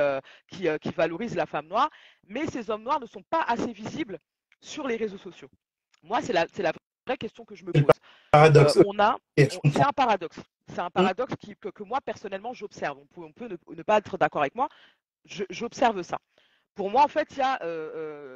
qui 0.50 0.90
valorisent 0.90 1.38
la 1.38 1.46
femme 1.46 1.68
noire, 1.68 1.90
mais 2.28 2.46
ces 2.48 2.70
hommes 2.70 2.84
noirs 2.84 3.00
ne 3.00 3.06
sont 3.06 3.24
pas 3.24 3.42
assez 3.44 3.72
visibles 3.72 4.20
sur 4.60 4.86
les 4.86 4.98
réseaux 4.98 5.18
sociaux? 5.18 5.50
Moi, 6.04 6.22
c'est 6.22 6.34
la, 6.34 6.46
la, 6.58 6.74
vraie 7.06 7.18
question 7.18 7.46
que 7.46 7.56
je 7.56 7.66
me 7.66 7.72
pose. 7.72 7.84
Paradoxe. 8.32 8.78
Euh, 8.78 8.84
on 8.86 9.00
a, 9.00 9.16
c'est 9.38 9.82
un 9.82 9.92
paradoxe. 9.96 10.40
C'est 10.68 10.80
un 10.80 10.90
paradoxe 10.90 11.34
qui, 11.40 11.56
que, 11.56 11.84
moi, 11.84 12.00
personnellement, 12.02 12.54
j'observe. 12.54 12.98
On 13.00 13.06
peut, 13.06 13.22
on 13.22 13.32
peut 13.32 13.58
ne, 13.76 13.84
pas 13.84 13.98
être 13.98 14.18
d'accord 14.18 14.42
avec 14.42 14.56
moi. 14.56 14.70
J'observe 15.26 16.02
ça. 16.04 16.20
Pour 16.76 16.90
moi, 16.90 17.04
en 17.04 17.08
fait, 17.08 17.28
il 17.32 17.38
y 17.40 17.42
a 17.42 17.62
euh, 17.64 17.92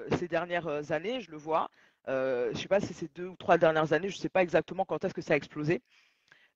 euh, 0.09 0.17
ces 0.17 0.27
dernières 0.27 0.91
années, 0.91 1.21
je 1.21 1.31
le 1.31 1.37
vois, 1.37 1.69
je 2.07 2.49
ne 2.49 2.55
sais 2.55 2.67
pas 2.67 2.81
si 2.81 2.93
c'est 2.93 3.13
deux 3.15 3.27
ou 3.27 3.35
trois 3.35 3.57
dernières 3.57 3.93
années, 3.93 4.09
je 4.09 4.17
ne 4.17 4.21
sais 4.21 4.29
pas 4.29 4.43
exactement 4.43 4.85
quand 4.85 5.03
est-ce 5.03 5.13
que 5.13 5.21
ça 5.21 5.33
a 5.33 5.37
explosé, 5.37 5.81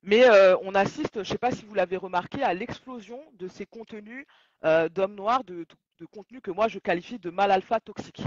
mais 0.02 0.24
on 0.62 0.74
assiste, 0.74 1.14
je 1.14 1.18
ne 1.20 1.24
sais 1.24 1.38
pas 1.38 1.50
si 1.50 1.64
vous 1.64 1.74
l'avez 1.74 1.96
remarqué, 1.96 2.42
à 2.42 2.54
l'explosion 2.54 3.20
de 3.32 3.48
ces 3.48 3.66
contenus 3.66 4.26
d'hommes 4.62 5.16
noirs, 5.16 5.42
de, 5.42 5.66
de 5.98 6.06
contenus 6.06 6.40
que 6.42 6.50
moi 6.50 6.68
je 6.68 6.78
qualifie 6.78 7.18
de 7.18 7.30
mal 7.30 7.50
alpha 7.50 7.80
toxiques. 7.80 8.22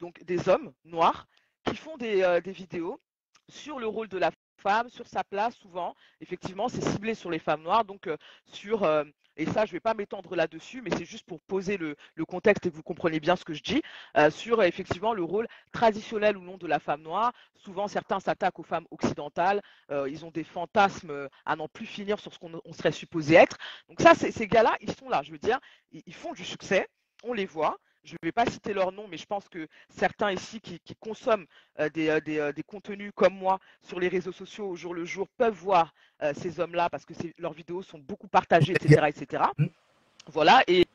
Donc 0.00 0.22
des 0.24 0.48
hommes 0.48 0.72
noirs 0.84 1.26
qui 1.66 1.76
font 1.76 1.96
euh, 2.02 2.40
des, 2.40 2.52
vidéos 2.52 3.00
sur 3.48 3.78
le 3.78 3.86
rôle 3.86 4.08
de 4.08 4.18
la 4.18 4.30
femme, 4.58 4.88
sur 4.88 5.06
sa 5.06 5.24
place 5.24 5.54
souvent. 5.56 5.94
Effectivement, 6.20 6.68
c'est 6.68 6.82
ciblé 6.82 7.14
sur 7.14 7.30
les 7.30 7.38
femmes 7.38 7.62
noires, 7.62 7.84
donc 7.84 8.06
euh, 8.06 8.16
sur 8.46 8.84
euh, 8.84 9.04
et 9.38 9.44
ça, 9.44 9.66
je 9.66 9.70
ne 9.70 9.72
vais 9.72 9.80
pas 9.80 9.92
m'étendre 9.92 10.34
là-dessus, 10.34 10.80
mais 10.80 10.88
c'est 10.96 11.04
juste 11.04 11.26
pour 11.26 11.42
poser 11.42 11.76
le, 11.76 11.94
contexte 12.26 12.64
et 12.64 12.70
que 12.70 12.74
vous 12.74 12.82
compreniez 12.82 13.20
bien 13.20 13.36
ce 13.36 13.44
que 13.44 13.52
je 13.52 13.62
dis, 13.62 13.82
sur 14.30 14.62
effectivement 14.62 15.12
le 15.12 15.22
rôle 15.22 15.46
traditionnel 15.72 16.38
ou 16.38 16.40
non 16.40 16.56
de 16.56 16.66
la 16.66 16.78
femme 16.78 17.02
noire. 17.02 17.34
Souvent, 17.54 17.86
certains 17.86 18.18
s'attaquent 18.18 18.58
aux 18.58 18.62
femmes 18.62 18.86
occidentales, 18.90 19.60
ils 19.90 20.24
ont 20.24 20.30
des 20.30 20.42
fantasmes 20.42 21.28
à 21.44 21.54
n'en 21.54 21.68
plus 21.68 21.84
finir 21.84 22.18
sur 22.18 22.32
ce 22.32 22.38
qu'on 22.38 22.72
serait 22.72 22.92
supposé 22.92 23.34
être. 23.34 23.58
Donc 23.90 24.00
ça, 24.00 24.14
ces 24.14 24.46
gars-là, 24.46 24.74
ils 24.80 24.94
sont 24.94 25.10
là, 25.10 25.22
je 25.22 25.32
veux 25.32 25.38
dire, 25.38 25.60
ils 25.92 26.14
font 26.14 26.32
du 26.32 26.42
succès, 26.42 26.88
on 27.22 27.34
les 27.34 27.44
voit, 27.44 27.76
je 28.06 28.14
ne 28.14 28.18
vais 28.26 28.32
pas 28.32 28.46
citer 28.46 28.72
leur 28.72 28.92
nom, 28.92 29.08
mais 29.08 29.16
je 29.16 29.26
pense 29.26 29.48
que 29.48 29.66
certains 29.88 30.30
ici 30.32 30.60
qui, 30.60 30.80
consomment 31.00 31.46
euh, 31.80 31.90
euh, 31.96 32.20
euh, 32.28 32.52
des, 32.52 32.62
contenus 32.62 33.12
comme 33.14 33.34
moi 33.34 33.58
sur 33.82 33.98
les 33.98 34.08
réseaux 34.08 34.32
sociaux 34.32 34.68
au 34.68 34.76
jour 34.76 34.94
le 34.94 35.04
jour 35.04 35.28
peuvent 35.36 35.54
voir 35.54 35.92
ces 36.34 36.60
hommes-là 36.60 36.88
parce 36.88 37.04
que 37.04 37.12
leurs 37.38 37.52
vidéos 37.52 37.82
sont 37.82 37.98
beaucoup 37.98 38.28
partagées, 38.28 38.72
etc. 38.72 39.04
etc. 39.08 39.44
Voilà, 40.28 40.62
et, 40.66 40.86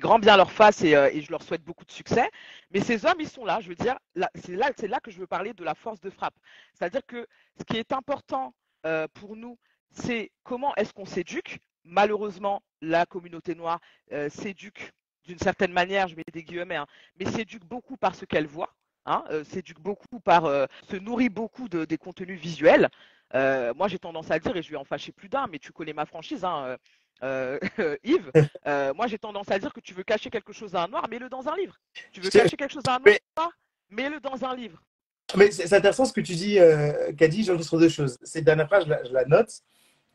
grand 0.00 0.18
bien 0.18 0.36
leur 0.36 0.50
face 0.50 0.82
et, 0.82 0.90
et, 0.90 1.20
je 1.20 1.30
leur 1.30 1.42
souhaite 1.42 1.62
beaucoup 1.62 1.84
de 1.84 1.92
succès. 1.92 2.28
Mais 2.72 2.80
ces 2.80 3.06
hommes, 3.06 3.20
ils 3.20 3.28
sont 3.28 3.44
là. 3.44 3.60
Je 3.60 3.68
veux 3.68 3.76
dire, 3.76 3.96
c'est 4.34 4.56
là, 4.56 4.72
c'est 4.76 4.88
là 4.88 4.98
que 4.98 5.12
je 5.12 5.20
veux 5.20 5.28
parler 5.28 5.52
de 5.52 5.62
la 5.62 5.76
force 5.76 6.00
de 6.00 6.10
frappe. 6.10 6.34
C'est-à-dire 6.74 7.02
que 7.06 7.28
ce 7.56 7.62
qui 7.62 7.76
est 7.76 7.92
important 7.92 8.52
pour 9.14 9.36
nous, 9.36 9.58
c'est 9.92 10.32
comment 10.42 10.74
est-ce 10.74 10.92
qu'on 10.92 11.06
s'éduque. 11.06 11.60
Malheureusement, 11.84 12.60
la 12.80 13.06
communauté 13.06 13.54
noire 13.54 13.80
s'éduque 14.28 14.92
d'une 15.28 15.38
certaine 15.38 15.72
manière, 15.72 16.08
je 16.08 16.16
mets 16.16 16.24
des 16.32 16.42
guillemets, 16.42 16.76
hein, 16.76 16.86
mais 17.18 17.26
s'éduque 17.26 17.64
beaucoup 17.64 17.96
par 17.96 18.16
ce 18.16 18.24
qu'elle 18.24 18.46
voit. 18.46 18.74
Hein, 19.06 19.24
s'éduque 19.44 19.80
beaucoup 19.80 20.20
par, 20.20 20.44
se 20.90 20.96
nourrit 20.96 21.30
beaucoup 21.30 21.68
de, 21.68 21.86
des 21.86 21.96
contenus 21.96 22.38
visuels. 22.38 22.90
moi, 23.32 23.88
j'ai 23.88 23.98
tendance 23.98 24.30
à 24.30 24.38
dire, 24.38 24.54
et 24.56 24.62
je 24.62 24.70
vais 24.70 24.76
en 24.76 24.84
fâcher 24.84 25.12
plus 25.12 25.30
d'un, 25.30 25.46
mais 25.46 25.58
tu 25.58 25.72
connais 25.72 25.94
ma 25.94 26.04
franchise, 26.04 26.44
hein, 26.44 26.76
euh, 27.22 27.58
Yves, 28.04 28.30
euh, 28.66 28.94
moi 28.94 29.06
j'ai 29.06 29.18
tendance 29.18 29.50
à 29.50 29.58
dire 29.58 29.72
que 29.72 29.80
tu 29.80 29.94
veux 29.94 30.04
cacher 30.04 30.30
quelque 30.30 30.52
chose 30.52 30.74
à 30.74 30.84
un 30.84 30.88
noir, 30.88 31.08
mets-le 31.08 31.28
dans 31.28 31.46
un 31.48 31.56
livre. 31.56 31.76
Tu 32.12 32.20
veux 32.20 32.30
cacher 32.30 32.56
quelque 32.56 32.72
chose 32.72 32.84
à 32.86 32.96
un 32.96 32.98
noir, 32.98 33.50
mets-le 33.90 34.20
dans 34.20 34.44
un 34.44 34.54
livre. 34.54 34.82
Mais 35.36 35.50
c'est 35.50 35.72
intéressant 35.74 36.06
ce 36.06 36.12
que 36.12 36.22
tu 36.22 36.34
dis, 36.34 36.58
euh, 36.58 37.12
Kadi, 37.12 37.44
je 37.44 37.60
sur 37.60 37.78
deux 37.78 37.90
choses. 37.90 38.16
Cette 38.22 38.44
dernière 38.44 38.66
phrase, 38.66 38.86
je 38.86 39.12
la, 39.12 39.24
note. 39.26 39.50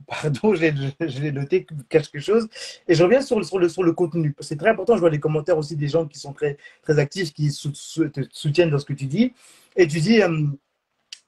Pardon, 0.07 0.53
je 0.55 1.21
l'ai 1.21 1.31
noté 1.31 1.65
quelque 1.89 2.19
chose. 2.19 2.47
Et 2.87 2.95
je 2.95 3.03
reviens 3.03 3.21
sur, 3.21 3.39
le, 3.39 3.91
contenu. 3.91 4.35
C'est 4.39 4.57
très 4.57 4.69
important. 4.69 4.95
Je 4.95 4.99
vois 4.99 5.09
les 5.09 5.19
commentaires 5.19 5.57
aussi 5.57 5.75
des 5.75 5.87
gens 5.87 6.05
qui 6.05 6.19
sont 6.19 6.33
très, 6.33 6.57
très 6.81 6.99
actifs, 6.99 7.33
qui 7.33 7.49
te 7.49 8.21
soutiennent 8.31 8.69
dans 8.69 8.79
ce 8.79 8.85
que 8.85 8.93
tu 8.93 9.05
dis. 9.05 9.33
Et 9.75 9.87
tu 9.87 9.99
dis 9.99 10.21
euh, 10.21 10.45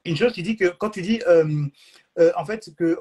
une 0.04 0.18
chose, 0.18 0.34
tu 0.34 0.42
dis 0.42 0.56
que 0.56 0.70
quand 0.70 0.90
tu 0.90 1.02
dis, 1.02 1.22
en 2.36 2.46
fait, 2.46 2.70
que 2.76 2.98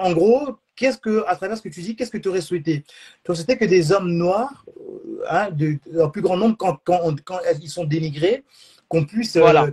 en 0.00 0.12
gros, 0.12 0.56
qu'est-ce 0.76 0.98
que, 0.98 1.24
à 1.26 1.36
travers 1.36 1.56
ce 1.58 1.62
que 1.62 1.68
tu 1.68 1.82
dis, 1.82 1.94
qu'est-ce 1.94 2.10
que 2.10 2.18
tu 2.18 2.28
aurais 2.28 2.40
souhaité? 2.40 2.84
Tu 3.22 3.30
aurais 3.30 3.36
souhaité 3.36 3.58
que 3.58 3.66
des 3.66 3.92
hommes 3.92 4.10
noirs, 4.10 4.64
euh, 4.68 5.24
hein, 5.28 5.50
de, 5.50 5.78
en 6.00 6.08
plus 6.08 6.22
grand 6.22 6.36
nombre, 6.36 6.56
quand, 6.56 6.78
quand, 6.84 7.40
ils 7.60 7.68
sont 7.68 7.84
dénigrés, 7.84 8.44
qu'on 8.88 9.04
puisse 9.04 9.36
euh, 9.36 9.70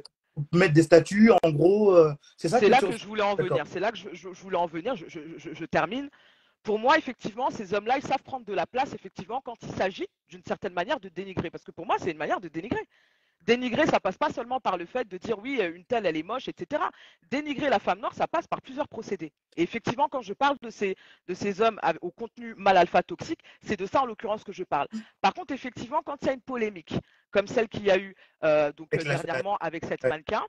mettre 0.53 0.73
des 0.73 0.83
statuts, 0.83 1.31
en 1.43 1.51
gros, 1.51 1.95
euh, 1.95 2.13
c'est 2.37 2.49
ça. 2.49 2.59
C'est 2.59 2.69
là 2.69 2.79
que 2.79 2.97
je 2.97 3.05
voulais 3.05 3.23
en 3.23 3.35
venir. 3.35 3.65
C'est 3.67 3.79
là 3.79 3.91
que 3.91 3.97
je, 3.97 4.27
voulais 4.29 4.57
en 4.57 4.67
venir. 4.67 4.95
Je, 4.95 5.65
termine. 5.65 6.09
Pour 6.63 6.79
moi, 6.79 6.97
effectivement, 6.97 7.49
ces 7.49 7.73
hommes-là, 7.73 7.97
ils 7.97 8.03
savent 8.05 8.23
prendre 8.23 8.45
de 8.45 8.53
la 8.53 8.65
place, 8.65 8.93
effectivement, 8.93 9.41
quand 9.43 9.55
il 9.61 9.69
s'agit, 9.69 10.07
d'une 10.29 10.43
certaine 10.43 10.73
manière, 10.73 10.99
de 10.99 11.09
dénigrer. 11.09 11.49
Parce 11.49 11.63
que 11.63 11.71
pour 11.71 11.85
moi, 11.85 11.95
c'est 11.99 12.11
une 12.11 12.17
manière 12.17 12.41
de 12.41 12.49
dénigrer. 12.49 12.85
Dénigrer, 13.41 13.85
ça 13.85 13.99
passe 13.99 14.17
pas 14.17 14.29
seulement 14.29 14.59
par 14.59 14.77
le 14.77 14.85
fait 14.85 15.07
de 15.07 15.17
dire 15.17 15.39
oui, 15.39 15.61
une 15.61 15.85
telle, 15.85 16.05
elle 16.05 16.17
est 16.17 16.23
moche, 16.23 16.47
etc. 16.47 16.83
Dénigrer 17.31 17.69
la 17.69 17.79
femme 17.79 17.99
noire, 17.99 18.13
ça 18.13 18.27
passe 18.27 18.47
par 18.47 18.61
plusieurs 18.61 18.87
procédés. 18.87 19.31
Et 19.55 19.63
effectivement, 19.63 20.09
quand 20.09 20.21
je 20.21 20.33
parle 20.33 20.57
de 20.61 20.69
ces, 20.69 20.95
de 21.27 21.33
ces 21.33 21.61
hommes 21.61 21.79
au 22.01 22.11
contenu 22.11 22.53
mal 22.57 22.75
alpha 22.77 23.03
toxique, 23.03 23.39
c'est 23.61 23.79
de 23.79 23.85
ça 23.85 24.01
en 24.01 24.05
l'occurrence 24.05 24.43
que 24.43 24.51
je 24.51 24.63
parle. 24.63 24.87
Par 25.21 25.33
contre, 25.33 25.53
effectivement, 25.53 26.01
quand 26.03 26.17
il 26.21 26.25
y 26.25 26.29
a 26.29 26.33
une 26.33 26.41
polémique, 26.41 26.95
comme 27.31 27.47
celle 27.47 27.69
qu'il 27.69 27.85
y 27.85 27.91
a 27.91 27.97
eu 27.97 28.15
euh, 28.43 28.71
donc, 28.73 28.89
dernièrement 28.89 29.57
avec 29.57 29.85
cette 29.85 30.03
mannequin, 30.03 30.43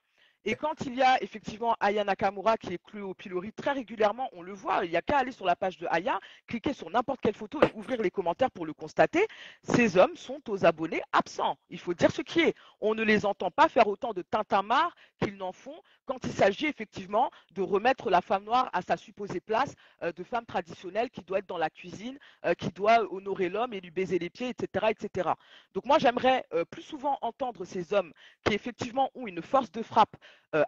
et 0.45 0.55
quand 0.55 0.81
il 0.87 0.95
y 0.95 1.03
a 1.03 1.23
effectivement 1.23 1.77
Aya 1.81 2.05
Nakamura 2.05 2.57
qui 2.57 2.75
est 2.75 2.83
cloué 2.83 3.03
au 3.03 3.15
pilori 3.15 3.53
très 3.53 3.73
régulièrement, 3.73 4.29
on 4.33 4.43
le 4.43 4.53
voit, 4.53 4.85
il 4.85 4.91
n'y 4.91 4.97
a 4.97 5.03
qu'à 5.03 5.19
aller 5.19 5.33
sur 5.33 5.45
la 5.45 5.57
page 5.57 5.79
de 5.79 5.87
Aya, 5.91 6.21
cliquer 6.47 6.73
sur 6.73 6.89
n'importe 6.91 7.21
quelle 7.21 7.35
photo 7.35 7.61
et 7.63 7.71
ouvrir 7.75 8.01
les 8.01 8.11
commentaires 8.11 8.51
pour 8.51 8.65
le 8.65 8.73
constater. 8.73 9.27
Ces 9.63 9.97
hommes 9.97 10.17
sont 10.17 10.41
aux 10.49 10.65
abonnés 10.65 11.03
absents. 11.13 11.59
Il 11.71 11.79
faut 11.79 11.95
dire 11.95 12.11
ce 12.13 12.23
qui 12.23 12.41
est. 12.41 12.55
On 12.81 12.95
ne 12.95 13.03
les 13.03 13.27
entend 13.27 13.51
pas 13.51 13.69
faire 13.69 13.89
autant 13.89 14.13
de 14.13 14.23
tintamarre 14.23 14.95
qu'ils 15.21 15.37
n'en 15.37 15.53
font 15.53 15.83
quand 16.07 16.25
il 16.25 16.33
s'agit 16.33 16.67
effectivement 16.67 17.31
de 17.53 17.61
remettre 17.61 18.09
la 18.09 18.23
femme 18.23 18.45
noire 18.45 18.71
à 18.73 18.81
sa 18.81 18.97
supposée 18.97 19.41
place 19.41 19.75
euh, 20.03 20.11
de 20.13 20.25
femme 20.25 20.47
traditionnelle 20.47 21.11
qui 21.11 21.21
doit 21.21 21.41
être 21.41 21.47
dans 21.47 21.59
la 21.59 21.69
cuisine, 21.69 22.19
euh, 22.47 22.55
qui 22.55 22.71
doit 22.71 23.13
honorer 23.13 23.51
l'homme 23.51 23.75
et 23.75 23.81
lui 23.81 23.91
baiser 23.91 24.19
les 24.19 24.31
pieds, 24.31 24.49
etc. 24.49 24.87
etc. 24.89 25.31
Donc 25.75 25.85
moi, 25.85 25.99
j'aimerais 25.99 26.47
euh, 26.55 26.65
plus 26.65 26.83
souvent 26.83 27.19
entendre 27.21 27.67
ces 27.67 27.93
hommes 27.93 28.13
qui 28.45 28.55
effectivement 28.55 29.11
ont 29.15 29.27
une 29.27 29.43
force 29.43 29.71
de 29.71 29.83
frappe 29.83 30.17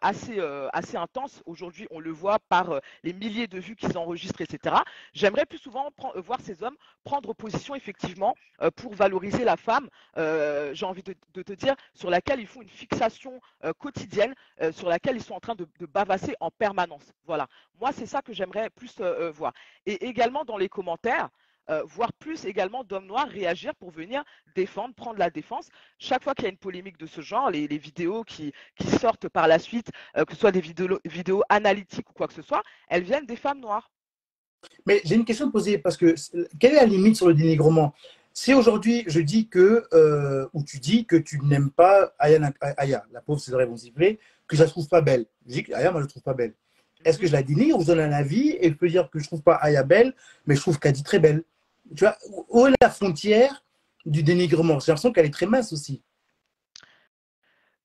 assez, 0.02 0.38
assez 0.72 0.96
intense. 0.96 1.42
Aujourd'hui, 1.46 1.86
on 1.90 2.00
le 2.00 2.10
voit 2.10 2.38
par 2.38 2.80
les 3.02 3.14
milliers 3.14 3.46
de 3.46 3.58
vues 3.58 3.76
qu'ils 3.76 3.96
enregistrent, 3.96 4.42
etc. 4.42 4.76
J'aimerais 5.14 5.46
plus 5.46 5.58
souvent 5.58 5.88
voir 6.16 6.38
ces 6.42 6.62
hommes 6.62 6.76
prendre 7.02 7.32
position 7.32 7.74
effectivement 7.74 8.34
pour 8.76 8.94
valoriser 8.94 9.42
la 9.42 9.56
femme, 9.56 9.88
j'ai 10.16 10.84
envie 10.84 11.02
de, 11.02 11.14
de, 11.32 11.42
te 11.42 11.52
dire, 11.54 11.74
sur 11.94 12.10
laquelle 12.10 12.40
ils 12.40 12.46
font 12.46 12.60
une 12.60 12.68
fixation 12.68 13.40
quotidienne, 13.78 14.34
sur 14.72 14.88
laquelle 14.88 15.16
ils 15.16 15.24
sont 15.24 15.34
en 15.34 15.40
train 15.40 15.54
de, 15.54 15.66
bavasser 15.86 16.34
en 16.40 16.50
permanence. 16.50 17.12
Voilà. 17.26 17.46
Moi, 17.80 17.92
c'est 17.92 18.06
ça 18.06 18.22
que 18.22 18.32
j'aimerais 18.32 18.70
plus 18.70 18.94
euh, 19.00 19.28
euh, 19.28 19.30
voir. 19.30 19.52
Et 19.86 20.06
également 20.06 20.44
dans 20.44 20.56
les 20.56 20.68
commentaires, 20.68 21.30
euh, 21.70 21.82
voir 21.84 22.12
plus 22.12 22.44
également 22.44 22.84
d'hommes 22.84 23.06
noirs 23.06 23.28
réagir 23.28 23.74
pour 23.76 23.90
venir 23.90 24.22
défendre, 24.54 24.94
prendre 24.94 25.18
la 25.18 25.30
défense. 25.30 25.68
Chaque 25.98 26.24
fois 26.24 26.34
qu'il 26.34 26.44
y 26.44 26.46
a 26.46 26.50
une 26.50 26.56
polémique 26.56 26.98
de 26.98 27.06
ce 27.06 27.20
genre, 27.20 27.50
les, 27.50 27.66
vidéos 27.78 28.24
qui, 28.24 28.52
sortent 29.00 29.28
par 29.28 29.48
la 29.48 29.58
suite, 29.58 29.90
que 30.14 30.32
ce 30.34 30.38
soit 30.38 30.52
des 30.52 30.60
vidéos, 30.60 30.98
vidéos 31.04 31.42
analytiques 31.48 32.08
ou 32.10 32.12
quoi 32.12 32.28
que 32.28 32.34
ce 32.34 32.42
soit, 32.42 32.62
elles 32.88 33.04
viennent 33.04 33.26
des 33.26 33.36
femmes 33.36 33.60
noires. 33.60 33.90
Mais 34.86 35.00
j'ai 35.04 35.14
une 35.14 35.24
question 35.24 35.48
à 35.48 35.50
poser 35.50 35.78
parce 35.78 35.96
que 35.96 36.14
quelle 36.58 36.72
est 36.72 36.76
la 36.76 36.86
limite 36.86 37.16
sur 37.16 37.28
le 37.28 37.34
dénigrement? 37.34 37.94
Si 38.32 38.52
aujourd'hui 38.52 39.04
je 39.06 39.20
dis 39.20 39.48
que, 39.48 39.86
ou 40.52 40.62
tu 40.64 40.78
dis 40.78 41.06
que 41.06 41.16
tu 41.16 41.40
n'aimes 41.40 41.70
pas 41.70 42.12
Aya, 42.18 43.04
la 43.12 43.20
pauvre 43.20 43.40
c'est 43.40 43.52
vrai, 43.52 43.66
vont 43.66 43.76
siffler, 43.76 44.18
que 44.50 44.56
je 44.56 44.62
la 44.62 44.68
trouve 44.68 44.88
pas 44.88 45.00
belle. 45.00 45.26
Je 45.46 45.52
dis 45.52 45.62
que 45.62 45.72
Aya, 45.72 45.92
moi, 45.92 46.00
je 46.00 46.06
la 46.06 46.10
trouve 46.10 46.22
pas 46.22 46.34
belle. 46.34 46.54
Est-ce 47.04 47.18
que 47.18 47.26
je 47.26 47.32
la 47.32 47.42
dénigre 47.42 47.78
ou 47.78 47.80
je 47.80 47.86
donne 47.86 48.00
un 48.00 48.12
avis 48.12 48.56
et 48.60 48.68
je 48.68 48.74
peux 48.74 48.88
dire 48.88 49.08
que 49.08 49.18
je 49.18 49.24
trouve 49.24 49.42
pas 49.42 49.54
Aya 49.54 49.84
belle, 49.84 50.14
mais 50.46 50.54
je 50.54 50.60
trouve 50.60 50.78
dit 50.78 51.02
très 51.02 51.18
belle? 51.18 51.44
Tu 51.96 52.04
vois, 52.04 52.16
où 52.48 52.66
est 52.66 52.74
la 52.80 52.90
frontière 52.90 53.64
du 54.06 54.22
dénigrement 54.22 54.78
J'ai 54.78 54.92
l'impression 54.92 55.12
qu'elle 55.12 55.26
est 55.26 55.30
très 55.30 55.46
mince 55.46 55.72
aussi. 55.72 56.02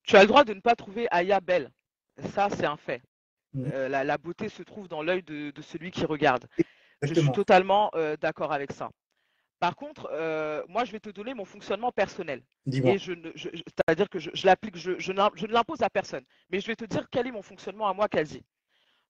Tu 0.04 0.16
as 0.16 0.22
le 0.22 0.28
droit 0.28 0.44
de 0.44 0.54
ne 0.54 0.60
pas 0.60 0.76
trouver 0.76 1.08
Aya 1.10 1.40
belle. 1.40 1.70
Ça, 2.32 2.48
c'est 2.50 2.64
un 2.64 2.76
fait. 2.76 3.02
Mm. 3.52 3.64
Euh, 3.72 4.04
la, 4.04 4.18
beauté 4.18 4.48
se 4.48 4.62
trouve 4.62 4.88
dans 4.88 5.02
l'œil 5.02 5.22
de, 5.22 5.52
celui 5.62 5.90
qui 5.90 6.04
regarde. 6.04 6.46
Je 7.02 7.12
suis 7.12 7.32
totalement 7.32 7.90
euh, 7.94 8.16
d'accord 8.16 8.52
avec 8.52 8.72
ça. 8.72 8.90
Par 9.58 9.74
contre, 9.74 10.08
euh, 10.12 10.62
moi, 10.68 10.84
je 10.84 10.92
vais 10.92 11.00
te 11.00 11.08
donner 11.08 11.34
mon 11.34 11.44
fonctionnement 11.44 11.90
personnel. 11.90 12.42
Et 12.70 12.98
je, 12.98 13.12
c'est-à-dire 13.36 14.08
que 14.08 14.18
je, 14.18 14.30
l'applique, 14.46 14.76
je, 14.76 15.12
ne 15.12 15.52
l'impose 15.52 15.82
à 15.82 15.90
personne. 15.90 16.24
Mais 16.50 16.60
je 16.60 16.66
vais 16.66 16.76
te 16.76 16.84
dire 16.84 17.06
quel 17.10 17.26
est 17.26 17.32
mon 17.32 17.42
fonctionnement 17.42 17.88
à 17.88 17.94
moi, 17.94 18.08
Kazi. 18.08 18.42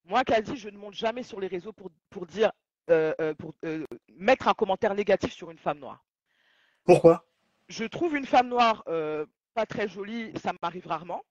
Moi, 0.05 0.23
Kazi, 0.23 0.55
je 0.55 0.69
ne 0.69 0.77
monte 0.77 0.93
jamais 0.93 1.23
sur 1.23 1.39
les 1.39 1.47
réseaux 1.47 1.73
pour, 1.73 1.91
pour 2.09 2.25
dire, 2.25 2.51
pour 3.37 3.53
mettre 4.09 4.47
un 4.47 4.53
commentaire 4.53 4.95
négatif 4.95 5.33
sur 5.33 5.51
une 5.51 5.57
femme 5.57 5.79
noire. 5.79 6.03
Pourquoi? 6.85 7.25
Je 7.69 7.83
trouve 7.83 8.15
une 8.15 8.25
femme 8.25 8.49
noire 8.49 8.83
pas 9.53 9.65
très 9.65 9.87
jolie, 9.87 10.31
ça 10.37 10.53
m'arrive 10.61 10.87
rarement. 10.87 11.23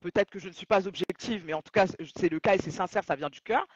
peut-être 0.00 0.30
que 0.30 0.38
je 0.38 0.48
ne 0.48 0.52
suis 0.52 0.66
pas 0.66 0.86
objective, 0.86 1.44
mais 1.44 1.54
en 1.54 1.62
tout 1.62 1.70
cas, 1.72 1.86
c'est 2.16 2.28
le 2.28 2.40
cas 2.40 2.54
et 2.54 2.58
c'est 2.58 2.70
sincère, 2.70 3.04
ça 3.04 3.14
vient 3.16 3.30
du 3.30 3.40
cœur. 3.40 3.66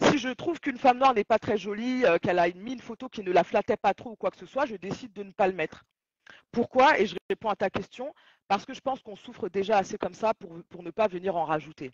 Si 0.00 0.18
je 0.18 0.28
trouve 0.28 0.60
qu'une 0.60 0.78
femme 0.78 0.98
noire 0.98 1.14
n'est 1.14 1.24
pas 1.24 1.38
très 1.38 1.58
jolie, 1.58 2.04
euh, 2.04 2.18
qu'elle 2.18 2.38
a 2.38 2.48
mis 2.50 2.72
une 2.72 2.80
photo 2.80 3.08
qui 3.08 3.22
ne 3.22 3.32
la 3.32 3.42
flattait 3.44 3.76
pas 3.76 3.94
trop 3.94 4.10
ou 4.10 4.16
quoi 4.16 4.30
que 4.30 4.36
ce 4.36 4.46
soit, 4.46 4.66
je 4.66 4.76
décide 4.76 5.12
de 5.12 5.24
ne 5.24 5.32
pas 5.32 5.48
le 5.48 5.54
mettre. 5.54 5.84
Pourquoi? 6.52 6.98
Et 6.98 7.06
je 7.06 7.16
réponds 7.28 7.48
à 7.48 7.56
ta 7.56 7.70
question, 7.70 8.14
parce 8.46 8.64
que 8.64 8.74
je 8.74 8.80
pense 8.80 9.00
qu'on 9.02 9.16
souffre 9.16 9.48
déjà 9.48 9.78
assez 9.78 9.98
comme 9.98 10.14
ça 10.14 10.34
pour, 10.34 10.50
pour 10.68 10.82
ne 10.82 10.90
pas 10.90 11.08
venir 11.08 11.36
en 11.36 11.44
rajouter. 11.44 11.92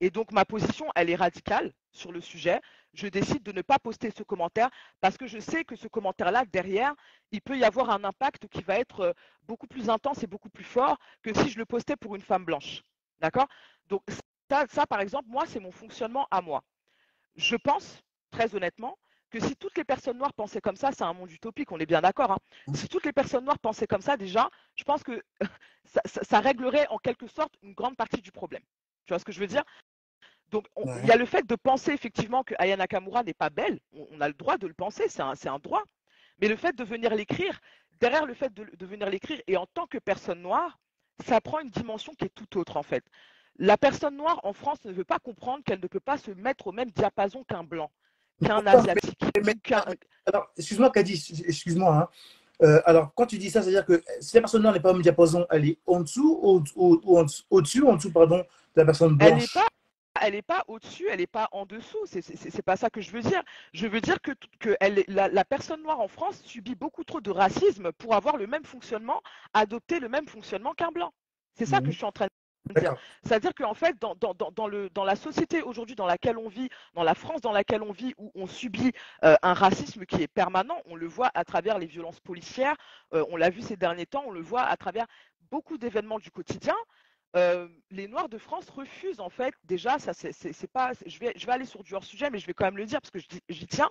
Et 0.00 0.10
donc 0.10 0.32
ma 0.32 0.44
position, 0.44 0.86
elle 0.94 1.10
est 1.10 1.16
radicale 1.16 1.72
sur 1.92 2.12
le 2.12 2.20
sujet. 2.20 2.60
Je 2.92 3.06
décide 3.06 3.42
de 3.42 3.52
ne 3.52 3.62
pas 3.62 3.78
poster 3.78 4.10
ce 4.10 4.22
commentaire 4.22 4.70
parce 5.00 5.16
que 5.16 5.26
je 5.26 5.38
sais 5.38 5.64
que 5.64 5.76
ce 5.76 5.88
commentaire-là, 5.88 6.44
derrière, 6.52 6.94
il 7.32 7.40
peut 7.40 7.58
y 7.58 7.64
avoir 7.64 7.90
un 7.90 8.04
impact 8.04 8.48
qui 8.48 8.62
va 8.62 8.78
être 8.78 9.00
euh, 9.00 9.12
beaucoup 9.42 9.66
plus 9.66 9.90
intense 9.90 10.22
et 10.22 10.26
beaucoup 10.26 10.50
plus 10.50 10.64
fort 10.64 10.98
que 11.22 11.32
si 11.34 11.50
je 11.50 11.58
le 11.58 11.64
postais 11.64 11.96
pour 11.96 12.14
une 12.14 12.22
femme 12.22 12.44
blanche. 12.44 12.82
D'accord? 13.20 13.48
Donc 13.88 14.02
ça, 14.50 14.66
ça, 14.68 14.86
par 14.86 15.00
exemple, 15.00 15.28
moi, 15.28 15.44
c'est 15.46 15.60
mon 15.60 15.72
fonctionnement 15.72 16.26
à 16.30 16.40
moi 16.40 16.62
je 17.36 17.56
pense, 17.56 18.02
très 18.30 18.54
honnêtement, 18.54 18.98
que 19.30 19.40
si 19.40 19.56
toutes 19.56 19.76
les 19.76 19.84
personnes 19.84 20.18
noires 20.18 20.32
pensaient 20.32 20.60
comme 20.60 20.76
ça, 20.76 20.92
c'est 20.92 21.02
un 21.02 21.12
monde 21.12 21.30
utopique, 21.30 21.72
on 21.72 21.78
est 21.78 21.86
bien 21.86 22.00
d'accord. 22.00 22.32
Hein. 22.32 22.38
Si 22.74 22.88
toutes 22.88 23.04
les 23.04 23.12
personnes 23.12 23.44
noires 23.44 23.58
pensaient 23.58 23.86
comme 23.86 24.00
ça, 24.00 24.16
déjà, 24.16 24.48
je 24.76 24.84
pense 24.84 25.02
que 25.02 25.22
ça, 26.06 26.40
réglerait 26.40 26.86
en 26.88 26.98
quelque 26.98 27.26
sorte 27.26 27.54
une 27.62 27.74
grande 27.74 27.96
partie 27.96 28.20
du 28.20 28.30
problème. 28.30 28.62
Tu 29.06 29.12
vois 29.12 29.18
ce 29.18 29.24
que 29.24 29.32
je 29.32 29.40
veux 29.40 29.46
dire? 29.46 29.64
Donc, 30.50 30.66
il 31.02 31.06
y 31.06 31.10
a 31.10 31.16
le 31.16 31.26
fait 31.26 31.46
de 31.46 31.56
penser 31.56 31.92
effectivement 31.92 32.44
que 32.44 32.54
Aya 32.58 32.76
Nakamura 32.76 33.22
n'est 33.24 33.34
pas 33.34 33.50
belle. 33.50 33.80
On, 33.92 34.20
a 34.20 34.28
le 34.28 34.34
droit 34.34 34.56
de 34.56 34.66
le 34.66 34.74
penser, 34.74 35.04
c'est 35.08 35.22
un, 35.22 35.58
droit. 35.58 35.82
Mais 36.40 36.48
le 36.48 36.56
fait 36.56 36.76
de 36.76 36.84
venir 36.84 37.14
l'écrire, 37.14 37.58
derrière 38.00 38.26
le 38.26 38.34
fait 38.34 38.52
de, 38.52 38.64
de 38.76 38.86
venir 38.86 39.08
l'écrire, 39.10 39.40
et 39.46 39.56
en 39.56 39.66
tant 39.66 39.86
que 39.86 39.98
personne 39.98 40.42
noire, 40.42 40.78
ça 41.24 41.40
prend 41.40 41.60
une 41.60 41.70
dimension 41.70 42.12
qui 42.14 42.24
est 42.24 42.34
tout 42.34 42.58
autre 42.58 42.76
en 42.76 42.82
fait. 42.82 43.04
La 43.58 43.78
personne 43.78 44.16
noire 44.16 44.40
en 44.42 44.52
France 44.52 44.84
ne 44.84 44.92
veut 44.92 45.04
pas 45.04 45.18
comprendre 45.18 45.62
qu'elle 45.64 45.80
ne 45.80 45.86
peut 45.86 46.00
pas 46.00 46.18
se 46.18 46.32
mettre 46.32 46.66
au 46.66 46.72
même 46.72 46.90
diapason 46.90 47.44
qu'un 47.44 47.62
blanc, 47.62 47.90
qu'un 48.44 48.66
asiatique. 48.66 49.20
alors, 50.26 50.50
excuse-moi, 50.56 50.90
Kadi, 50.90 51.44
excuse-moi. 51.46 51.96
Hein. 51.96 52.08
Euh, 52.62 52.80
alors, 52.84 53.12
quand 53.14 53.26
tu 53.26 53.38
dis 53.38 53.50
ça, 53.50 53.62
c'est-à-dire 53.62 53.84
que 53.84 54.02
si 54.20 54.34
la 54.36 54.42
personne 54.42 54.62
noire 54.62 54.74
n'est 54.74 54.80
pas 54.80 54.90
au 54.90 54.94
même 54.94 55.02
diapason, 55.02 55.46
elle 55.50 55.68
est 55.68 55.78
en 55.86 56.00
dessous 56.00 56.38
ou, 56.42 56.64
au-dessus, 57.50 57.82
en 57.84 57.96
dessous, 57.96 58.12
pardon, 58.12 58.44
la 58.76 58.84
personne 58.84 59.16
blanche 59.16 59.56
Elle 60.20 60.32
n'est 60.32 60.42
pas 60.42 60.64
au-dessus, 60.68 61.06
elle 61.10 61.18
n'est 61.18 61.26
pas 61.26 61.48
en 61.52 61.66
dessous. 61.66 61.98
C'est 62.06 62.62
pas 62.62 62.76
ça 62.76 62.90
que 62.90 63.00
je 63.00 63.10
veux 63.10 63.22
dire. 63.22 63.42
Je 63.72 63.86
veux 63.86 64.00
dire 64.00 64.20
que, 64.20 64.32
que 64.60 64.76
elle, 64.80 65.04
la, 65.08 65.28
la, 65.28 65.44
personne 65.44 65.82
noire 65.82 66.00
en 66.00 66.08
France 66.08 66.40
subit 66.44 66.74
beaucoup 66.74 67.04
trop 67.04 67.20
de 67.20 67.30
racisme 67.30 67.92
pour 67.92 68.14
avoir 68.14 68.36
le 68.36 68.46
même 68.46 68.64
fonctionnement, 68.64 69.20
adopter 69.52 70.00
le 70.00 70.08
même 70.08 70.28
fonctionnement 70.28 70.72
qu'un 70.74 70.92
blanc. 70.92 71.12
C'est 71.54 71.66
ça 71.66 71.80
que 71.80 71.86
mhm. 71.86 71.92
je 71.92 71.96
suis 71.96 72.04
en 72.04 72.12
train 72.12 72.26
de 72.26 72.80
dire. 72.80 72.96
C'est-à-dire 73.22 73.54
qu'en 73.54 73.74
fait, 73.74 73.96
dans, 74.00 74.14
dans, 74.14 74.34
dans, 74.34 74.66
le, 74.66 74.88
dans 74.90 75.04
la 75.04 75.16
société 75.16 75.62
aujourd'hui 75.62 75.94
dans 75.94 76.06
laquelle 76.06 76.38
on 76.38 76.48
vit, 76.48 76.68
dans 76.94 77.02
la 77.02 77.14
France 77.14 77.40
dans 77.40 77.52
laquelle 77.52 77.82
on 77.82 77.92
vit, 77.92 78.14
où 78.18 78.32
on 78.34 78.46
subit 78.46 78.92
euh, 79.24 79.36
un 79.42 79.54
racisme 79.54 80.06
qui 80.06 80.22
est 80.22 80.28
permanent, 80.28 80.80
on 80.86 80.96
le 80.96 81.06
voit 81.06 81.30
à 81.34 81.44
travers 81.44 81.78
les 81.78 81.86
violences 81.86 82.20
policières, 82.20 82.76
euh, 83.12 83.24
on 83.30 83.36
l'a 83.36 83.50
vu 83.50 83.60
ces 83.60 83.76
derniers 83.76 84.06
temps, 84.06 84.24
on 84.26 84.30
le 84.30 84.40
voit 84.40 84.62
à 84.62 84.76
travers 84.76 85.06
beaucoup 85.50 85.78
d'événements 85.78 86.18
du 86.18 86.30
quotidien. 86.30 86.74
Euh, 87.36 87.68
les 87.90 88.06
Noirs 88.06 88.28
de 88.28 88.38
France 88.38 88.68
refusent 88.70 89.20
en 89.20 89.28
fait 89.28 89.54
déjà, 89.64 89.98
ça 89.98 90.12
c'est 90.14 90.70
pas, 90.72 90.92
je 91.04 91.18
vais, 91.18 91.32
je 91.36 91.46
vais 91.46 91.52
aller 91.52 91.64
sur 91.64 91.82
du 91.82 91.94
hors 91.94 92.04
sujet, 92.04 92.30
mais 92.30 92.38
je 92.38 92.46
vais 92.46 92.54
quand 92.54 92.64
même 92.64 92.76
le 92.76 92.86
dire 92.86 93.00
parce 93.00 93.10
que 93.10 93.18
j'y 93.48 93.66
tiens. 93.66 93.90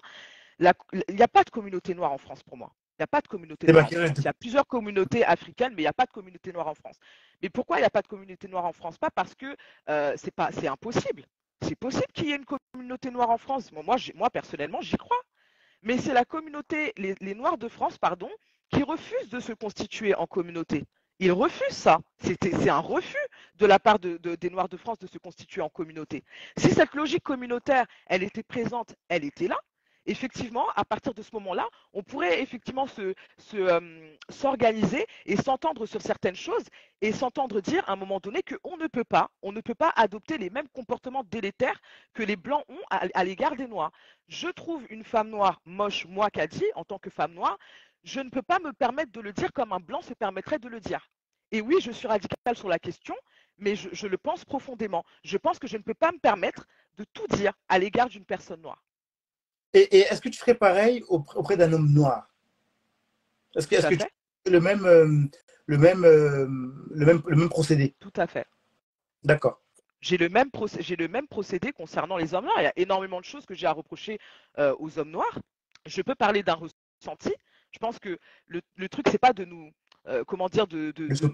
il 0.60 0.72
n'y 1.10 1.22
a 1.22 1.28
pas 1.28 1.44
de 1.44 1.50
communauté 1.50 1.94
noire 1.94 2.14
en 2.14 2.18
France 2.18 2.42
pour 2.44 2.58
moi. 2.58 2.72
Il 2.94 3.02
n'y 3.02 3.06
a 3.06 3.08
pas 3.08 3.22
de 3.22 3.28
communauté 3.28 3.68
noire. 3.72 3.88
Il 3.92 4.24
y 4.24 4.28
a 4.28 4.34
plusieurs 4.34 4.68
communautés 4.68 5.26
africaines, 5.26 5.74
mais 5.76 5.82
il 5.82 5.86
n'y 5.86 5.90
a 5.90 5.94
pas 5.94 6.06
de 6.06 6.12
communauté 6.12 6.54
noire 6.54 6.68
en 6.68 6.76
France. 6.76 6.98
Mais 7.42 7.50
pourquoi 7.50 7.78
il 7.78 7.82
n'y 7.82 7.88
a 7.88 7.90
pas 7.90 8.04
de 8.04 8.08
communauté 8.08 8.48
noire 8.48 8.66
en 8.66 8.72
France? 8.72 8.98
Pas 8.98 9.10
parce 9.10 9.36
que 9.36 9.58
euh, 9.90 10.14
c'est 10.16 10.34
pas, 10.34 10.52
c'est 10.52 10.68
impossible. 10.68 11.26
C'est 11.64 11.76
possible 11.76 12.12
qu'il 12.14 12.28
y 12.28 12.32
ait 12.32 12.38
une 12.38 12.46
communauté 12.46 13.10
noire 13.10 13.30
en 13.30 13.38
France. 13.38 13.72
Moi, 13.72 13.84
moi, 14.16 14.30
personnellement, 14.30 14.82
j'y 14.82 14.98
crois. 14.98 15.20
Mais 15.82 15.98
c'est 15.98 16.14
la 16.14 16.24
communauté, 16.24 16.94
les, 16.98 17.16
les 17.20 17.36
Noirs 17.36 17.58
de 17.58 17.68
France, 17.68 17.98
pardon, 17.98 18.30
qui 18.70 18.84
refusent 18.84 19.30
de 19.30 19.40
se 19.40 19.52
constituer 19.54 20.16
en 20.16 20.28
communauté. 20.28 20.86
Ils 21.20 21.32
refusent 21.32 21.76
ça. 21.76 22.00
C'est 22.20 22.70
un 22.70 22.80
refus 22.80 23.18
de 23.56 23.66
la 23.66 23.80
part 23.80 24.00
de, 24.00 24.18
des 24.18 24.50
Noirs 24.50 24.70
de 24.70 24.78
France 24.78 25.00
de 25.00 25.08
se 25.08 25.18
constituer 25.18 25.62
en 25.62 25.70
communauté. 25.70 26.24
Si 26.58 26.72
cette 26.72 26.94
logique 26.96 27.24
communautaire, 27.24 27.86
elle 28.08 28.24
était 28.24 28.44
présente, 28.44 28.96
elle 29.10 29.24
était 29.24 29.48
là, 29.48 29.58
effectivement, 30.06 30.68
à 30.76 30.84
partir 30.84 31.14
de 31.14 31.22
ce 31.22 31.30
moment-là, 31.34 31.68
on 31.94 32.04
pourrait 32.04 32.42
effectivement 32.42 32.88
euh, 33.00 34.02
s'organiser 34.30 35.00
se, 35.00 35.32
et 35.32 35.36
s'entendre 35.38 35.86
sur 35.86 36.02
certaines 36.02 36.36
choses 36.36 36.66
et 37.02 37.12
s'entendre 37.12 37.62
dire 37.62 37.84
à 37.88 37.94
un 37.94 37.96
moment 37.96 38.20
donné 38.20 38.42
qu'on 38.44 38.78
ne 38.78 38.88
peut 38.88 39.04
pas, 39.04 39.30
on 39.42 39.52
ne 39.52 39.62
peut 39.62 39.76
pas 39.76 39.94
adopter 39.96 40.38
les 40.38 40.50
mêmes 40.50 40.68
comportements 40.70 41.24
délétères 41.24 41.80
que 42.14 42.24
les 42.24 42.36
blancs 42.36 42.66
ont 42.70 42.82
à, 42.90 43.06
à 43.14 43.24
l'égard 43.24 43.56
des 43.56 43.68
noirs. 43.68 43.92
Je 44.28 44.48
trouve 44.48 44.86
une 44.90 45.04
femme 45.04 45.30
noire 45.30 45.62
moche, 45.66 46.06
moi 46.08 46.30
dit, 46.48 46.66
en 46.76 46.84
tant 46.84 47.00
que 47.00 47.10
femme 47.10 47.34
noire, 47.34 47.58
je 48.04 48.20
ne 48.20 48.30
peux 48.30 48.42
pas 48.42 48.60
me 48.60 48.74
permettre 48.74 49.12
de 49.12 49.22
le 49.22 49.34
dire 49.34 49.52
comme 49.54 49.72
un 49.72 49.80
blanc 49.80 50.02
se 50.02 50.14
permettrait 50.14 50.60
de 50.60 50.68
le 50.68 50.80
dire. 50.80 51.10
Et 51.52 51.62
oui, 51.62 51.78
je 51.82 51.92
suis 51.92 52.08
radicale 52.08 52.56
sur 52.56 52.68
la 52.68 52.80
question, 52.80 53.16
mais 53.58 53.76
je, 53.76 54.08
le 54.08 54.18
pense 54.18 54.44
profondément. 54.44 55.04
Je 55.24 55.38
pense 55.38 55.60
que 55.60 55.68
je 55.68 55.78
ne 55.78 55.84
peux 55.84 55.94
pas 55.94 56.12
me 56.12 56.20
permettre 56.20 56.66
de 56.98 57.06
tout 57.14 57.28
dire 57.28 57.54
à 57.70 57.80
l'égard 57.80 58.10
d'une 58.10 58.26
personne 58.26 58.62
noire. 58.62 58.84
Et, 59.74 60.00
est-ce 60.00 60.22
que 60.22 60.30
tu 60.30 60.38
ferais 60.38 60.56
pareil 60.56 61.04
auprès 61.08 61.58
d'un 61.58 61.72
homme 61.74 61.92
noir? 61.92 62.28
Est-ce 63.56 63.68
que, 63.68 63.76
tu 63.76 63.98
fais 63.98 64.12
le 64.52 64.60
même, 64.60 64.86
euh, 64.86 65.08
le, 65.68 65.78
même, 65.78 66.04
euh, 66.04 66.48
le, 66.92 67.06
même, 67.06 67.22
le 67.26 67.36
même 67.36 67.50
procédé? 67.50 67.96
Tout 68.00 68.14
à 68.16 68.28
fait. 68.28 68.48
D'accord. 69.24 69.62
J'ai 70.02 70.18
le, 70.18 70.28
même 70.28 70.50
j'ai 70.80 70.96
le 70.96 71.08
même 71.08 71.28
procédé 71.28 71.72
concernant 71.72 72.18
les 72.18 72.34
hommes 72.34 72.46
noirs. 72.46 72.60
Il 72.60 72.64
y 72.64 72.68
a 72.68 72.74
énormément 72.76 73.20
de 73.20 73.26
choses 73.26 73.46
que 73.46 73.54
j'ai 73.54 73.68
à 73.68 73.72
reprocher 73.72 74.20
euh, 74.58 74.76
aux 74.80 75.00
hommes 75.00 75.12
noirs. 75.12 75.40
Je 75.86 76.02
peux 76.02 76.16
parler 76.16 76.44
d'un 76.44 76.56
ressenti. 76.56 77.34
Je 77.74 77.80
pense 77.80 78.00
que 78.00 78.18
le, 78.48 78.62
le 78.76 78.90
truc, 78.90 79.08
c'est 79.10 79.18
pas 79.18 79.34
de 79.34 79.46
nous, 79.46 79.72
euh, 80.08 80.26
comment 80.26 80.50
dire, 80.50 80.68
de, 80.68 80.94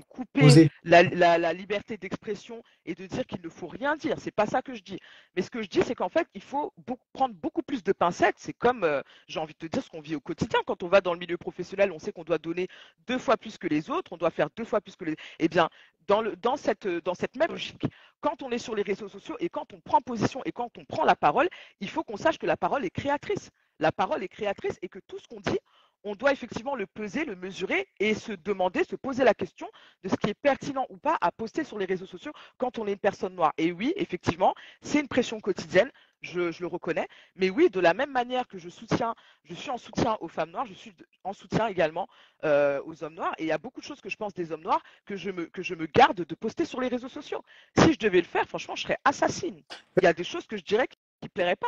couper 0.09 0.69
la, 0.83 1.53
liberté 1.53 1.97
d'expression 1.97 2.61
et 2.85 2.93
de 2.93 3.07
dire 3.07 3.25
qu'il 3.25 3.41
ne 3.41 3.49
faut 3.49 3.67
rien 3.67 3.95
dire. 3.95 4.17
C'est 4.19 4.31
pas 4.31 4.45
ça 4.45 4.61
que 4.61 4.75
je 4.75 4.83
dis. 4.83 4.99
Mais 5.35 5.41
ce 5.41 5.49
que 5.49 5.63
je 5.63 5.67
dis, 5.67 5.81
c'est 5.81 5.95
qu'en 5.95 6.09
fait, 6.09 6.27
il 6.35 6.43
faut 6.43 6.71
prendre 7.13 7.33
beaucoup 7.33 7.63
plus 7.63 7.83
de 7.83 7.91
pincettes. 7.93 8.35
C'est 8.37 8.53
comme, 8.53 8.83
euh, 8.83 9.01
j'ai 9.27 9.39
envie 9.39 9.53
de 9.53 9.57
te 9.57 9.65
dire, 9.65 9.83
ce 9.83 9.89
qu'on 9.89 10.01
vit 10.01 10.15
au 10.15 10.19
quotidien. 10.19 10.59
Quand 10.67 10.83
on 10.83 10.87
va 10.87 11.01
dans 11.01 11.13
le 11.13 11.19
milieu 11.19 11.37
professionnel, 11.37 11.91
on 11.91 11.97
sait 11.97 12.11
qu'on 12.11 12.23
doit 12.23 12.37
donner 12.37 12.67
deux 13.07 13.17
fois 13.17 13.37
plus 13.37 13.57
que 13.57 13.67
les 13.67 13.89
autres, 13.89 14.13
on 14.13 14.17
doit 14.17 14.29
faire 14.29 14.49
deux 14.55 14.65
fois 14.65 14.81
plus 14.81 14.95
que 14.95 15.05
les. 15.05 15.15
Eh 15.39 15.47
bien, 15.47 15.69
dans, 16.07 16.21
le, 16.21 16.35
dans, 16.35 16.55
cette, 16.55 16.87
dans 16.87 17.15
cette 17.15 17.37
même 17.37 17.49
logique, 17.49 17.87
quand 18.21 18.43
on 18.43 18.51
est 18.51 18.59
sur 18.59 18.75
les 18.75 18.83
réseaux 18.83 19.09
sociaux 19.09 19.35
et 19.39 19.49
quand 19.49 19.73
on 19.73 19.79
prend 19.79 19.99
position 20.01 20.41
et 20.45 20.51
quand 20.51 20.77
on 20.77 20.85
prend 20.85 21.05
la 21.05 21.15
parole, 21.15 21.49
il 21.79 21.89
faut 21.89 22.03
qu'on 22.03 22.17
sache 22.17 22.37
que 22.37 22.45
la 22.45 22.57
parole 22.57 22.85
est 22.85 22.91
créatrice. 22.91 23.49
La 23.79 23.91
parole 23.91 24.23
est 24.23 24.27
créatrice 24.27 24.77
et 24.81 24.89
que 24.89 24.99
tout 25.07 25.17
ce 25.19 25.27
qu'on 25.27 25.39
dit, 25.39 25.57
on 26.03 26.15
doit 26.15 26.31
effectivement 26.31 26.75
le 26.75 26.87
peser, 26.87 27.25
le 27.25 27.35
mesurer 27.35 27.87
et 27.99 28.13
se 28.13 28.31
demander, 28.31 28.83
se 28.83 28.95
poser 28.95 29.23
la 29.23 29.33
question 29.33 29.67
de 30.03 30.09
ce 30.09 30.15
qui 30.15 30.29
est 30.29 30.39
pertinent 30.41 30.85
ou 30.89 30.97
pas 30.97 31.17
à 31.21 31.31
poster 31.31 31.63
sur 31.63 31.77
les 31.77 31.85
réseaux 31.85 32.05
sociaux 32.05 32.31
quand 32.57 32.79
on 32.79 32.87
est 32.87 32.93
une 32.93 32.99
personne 32.99 33.35
noire. 33.35 33.53
Et 33.57 33.71
oui, 33.71 33.93
effectivement, 33.95 34.55
c'est 34.81 34.99
une 34.99 35.07
pression 35.07 35.39
quotidienne, 35.39 35.91
je, 36.21 36.51
le 36.59 36.67
reconnais. 36.67 37.07
Mais 37.35 37.49
oui, 37.49 37.69
de 37.69 37.79
la 37.79 37.93
même 37.93 38.11
manière 38.11 38.47
que 38.47 38.57
je 38.57 38.69
soutiens, 38.69 39.15
je 39.43 39.53
suis 39.53 39.69
en 39.69 39.77
soutien 39.77 40.17
aux 40.21 40.27
femmes 40.27 40.51
noires, 40.51 40.65
je 40.65 40.73
suis 40.73 40.93
en 41.23 41.33
soutien 41.33 41.67
également 41.67 42.07
euh, 42.45 42.81
aux 42.85 43.03
hommes 43.03 43.15
noirs. 43.15 43.33
Et 43.37 43.43
il 43.43 43.47
y 43.47 43.51
a 43.51 43.57
beaucoup 43.57 43.81
de 43.81 43.85
choses 43.85 44.01
que 44.01 44.09
je 44.09 44.17
pense 44.17 44.33
des 44.33 44.51
hommes 44.51 44.63
noirs 44.63 44.83
que 45.05 45.15
je 45.15 45.31
me, 45.31 45.85
garde 45.87 46.23
de 46.23 46.35
poster 46.35 46.65
sur 46.65 46.81
les 46.81 46.87
réseaux 46.87 47.09
sociaux. 47.09 47.43
Si 47.77 47.93
je 47.93 47.99
devais 47.99 48.19
le 48.19 48.27
faire, 48.27 48.47
franchement, 48.47 48.75
je 48.75 48.83
serais 48.83 48.97
assassine. 49.03 49.61
Il 49.97 50.03
y 50.03 50.07
a 50.07 50.13
des 50.13 50.23
choses 50.23 50.47
que 50.47 50.57
je 50.57 50.63
dirais 50.63 50.87
qui 50.87 50.97
ne 51.23 51.29
plairaient 51.29 51.55
pas. 51.55 51.67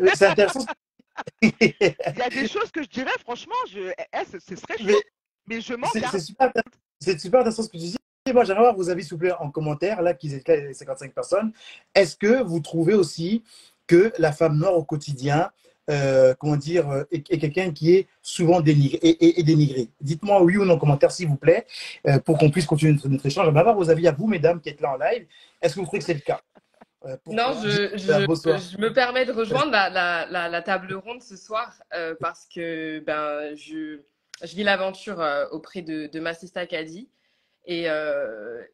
Hein. 0.00 0.06
Intéressant 0.20 0.64
il 1.42 1.52
y 1.70 2.22
a 2.22 2.28
des 2.28 2.48
choses 2.48 2.70
que 2.70 2.82
je 2.82 2.88
dirais, 2.88 3.10
franchement, 3.20 3.54
je, 3.70 3.90
eh, 3.90 4.24
ce, 4.24 4.56
serait 4.56 4.78
chaud. 4.78 5.00
Mais, 5.46 5.60
je 5.60 5.74
m'en 5.74 5.88
C'est 5.88 6.20
super, 6.20 6.52
super, 7.18 7.40
intéressant 7.40 7.62
ce 7.62 7.68
que 7.68 7.76
tu 7.76 7.78
dis. 7.78 7.96
Moi, 8.32 8.44
j'aimerais 8.44 8.60
avoir 8.60 8.76
vos 8.76 8.88
avis, 8.88 9.02
s'il 9.02 9.12
vous 9.12 9.18
plaît, 9.18 9.32
en 9.32 9.50
commentaire, 9.50 10.00
là, 10.00 10.14
qu'ils 10.14 10.34
étaient 10.34 10.68
les 10.68 10.74
55 10.74 11.12
personnes. 11.12 11.52
Est-ce 11.94 12.16
que 12.16 12.40
vous 12.42 12.60
trouvez 12.60 12.94
aussi 12.94 13.42
que 13.88 14.12
la 14.18 14.30
femme 14.30 14.56
noire 14.56 14.74
au 14.74 14.84
quotidien, 14.84 15.50
euh, 15.90 16.32
comment 16.38 16.56
dire, 16.56 16.88
euh, 16.88 17.02
est, 17.10 17.22
quelqu'un 17.22 17.72
qui 17.72 17.96
est 17.96 18.06
souvent 18.22 18.60
dénigré 18.60 19.00
et, 19.02 19.42
dénigré? 19.42 19.88
Dites-moi 20.00 20.40
oui 20.42 20.56
ou 20.56 20.64
non 20.64 20.74
en 20.74 20.78
commentaire, 20.78 21.10
s'il 21.10 21.26
vous 21.26 21.36
plaît, 21.36 21.66
euh, 22.06 22.20
pour 22.20 22.38
qu'on 22.38 22.50
puisse 22.50 22.66
continuer 22.66 22.92
notre, 22.92 23.08
notre 23.08 23.26
échange. 23.26 23.46
J'aimerais 23.46 23.60
avoir 23.60 23.74
vos 23.74 23.90
avis 23.90 24.06
à 24.06 24.12
vous, 24.12 24.28
mesdames, 24.28 24.60
qui 24.60 24.68
êtes 24.68 24.80
là 24.80 24.92
en 24.92 24.96
live. 24.98 25.26
Est-ce 25.60 25.74
que 25.74 25.80
vous 25.80 25.86
trouvez 25.86 25.98
que 25.98 26.04
c'est 26.04 26.14
le 26.14 26.20
cas? 26.20 26.40
Euh, 27.04 27.16
non, 27.26 27.54
je, 27.62 27.96
je, 27.96 28.78
me 28.78 28.92
permets 28.92 29.24
de 29.24 29.32
rejoindre 29.32 29.70
la, 29.70 29.88
la, 29.90 30.48
la, 30.48 30.62
table 30.62 30.94
ronde 30.94 31.22
ce 31.22 31.36
soir 31.36 31.74
euh, 31.94 32.14
parce 32.20 32.46
que 32.46 33.00
ben, 33.00 33.54
je, 33.54 34.00
je 34.42 34.56
vis 34.56 34.62
l'aventure 34.62 35.20
euh, 35.20 35.46
auprès 35.50 35.82
de, 35.82 36.06
de 36.06 36.20
Massista 36.20 36.66
Kadi 36.66 37.08
et, 37.66 37.86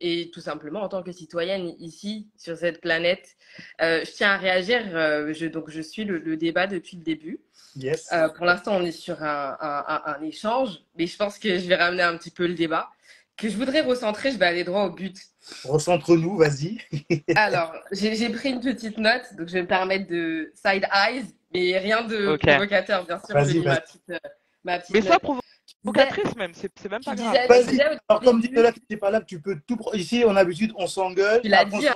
et 0.01 0.31
tout 0.33 0.41
simplement 0.41 0.81
en 0.81 0.89
tant 0.89 1.03
que 1.03 1.13
citoyenne 1.13 1.75
ici 1.79 2.31
sur 2.39 2.57
cette 2.57 2.81
planète, 2.81 3.37
je 3.79 4.11
tiens 4.11 4.31
à 4.31 4.39
réagir. 4.39 4.81
je, 4.91 5.45
donc 5.45 5.69
je 5.69 5.83
suis 5.83 6.05
le, 6.05 6.37
débat 6.39 6.67
depuis 6.67 6.97
le 6.97 7.03
début. 7.03 7.39
Yes. 7.77 8.09
pour 8.35 8.47
l'instant, 8.47 8.77
on 8.77 8.83
est 8.83 8.93
sur 8.93 9.23
un, 9.23 9.59
un, 9.61 10.03
un, 10.07 10.23
échange, 10.23 10.79
mais 10.97 11.07
je 11.07 11.19
pense 11.19 11.39
que 11.39 11.59
je 11.59 11.69
vais 11.69 11.77
ramener 11.77 12.03
un 12.03 12.17
petit 12.17 12.31
peu 12.31 12.47
le 12.47 12.55
débat 12.55 12.89
que 13.37 13.49
je 13.51 13.57
voudrais 13.59 13.83
recentrer. 13.83 14.33
Je 14.33 14.39
vais 14.39 14.47
aller 14.47 14.65
droit 14.65 14.85
au 14.85 14.91
but. 14.91 15.17
Recentre-nous, 15.65 16.37
vas-y. 16.37 16.79
Alors, 17.37 17.75
j'ai 17.93 18.29
pris 18.31 18.51
une 18.51 18.61
petite 18.61 18.99
note, 18.99 19.23
donc 19.37 19.49
je 19.49 19.55
vais 19.55 19.63
me 19.63 19.67
permettre 19.67 20.09
de 20.09 20.53
side 20.55 20.87
eyes, 20.93 21.25
mais 21.53 21.79
rien 21.79 22.03
de 22.03 22.37
provocateur, 22.37 23.07
bien 23.07 23.19
sûr. 23.19 23.45
J'ai 23.45 23.63
ma 23.63 23.81
petite, 23.81 24.03
euh, 24.11 24.19
ma 24.65 24.79
petite. 24.79 24.95
Mais 24.95 25.03
soit 25.03 25.21
provocatrice 25.21 26.37
même, 26.37 26.53
c'est 26.55 26.91
même 26.91 27.03
pas 27.03 27.15
grave. 27.15 27.37
Vas-y. 27.49 27.81
Alors, 27.81 28.23
comme 28.23 28.41
dit 28.41 28.51
là, 28.51 28.73
tu 28.73 28.81
n'es 28.91 28.97
pas 28.97 29.11
là, 29.11 29.21
tu 29.21 29.41
peux 29.41 29.59
tout. 29.67 29.79
Ici, 29.95 30.23
on 30.27 30.31
a 30.31 30.35
l'habitude, 30.35 30.73
on 30.77 30.87
s'engueule. 30.87 31.41
Tu 31.43 31.49
l'as 31.49 31.65
dit. 31.65 31.87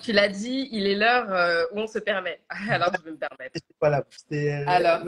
tu 0.00 0.12
l'as 0.12 0.28
dit. 0.28 0.68
Il 0.72 0.86
est 0.86 0.94
l'heure 0.94 1.30
euh, 1.30 1.64
où 1.72 1.80
on 1.80 1.86
se 1.86 1.98
permet. 1.98 2.40
Alors, 2.70 2.90
je 2.96 3.02
vais 3.04 3.10
me 3.12 3.18
permettre. 3.18 3.60
Voilà. 3.80 4.04
Euh, 4.32 4.64
Alors, 4.66 5.00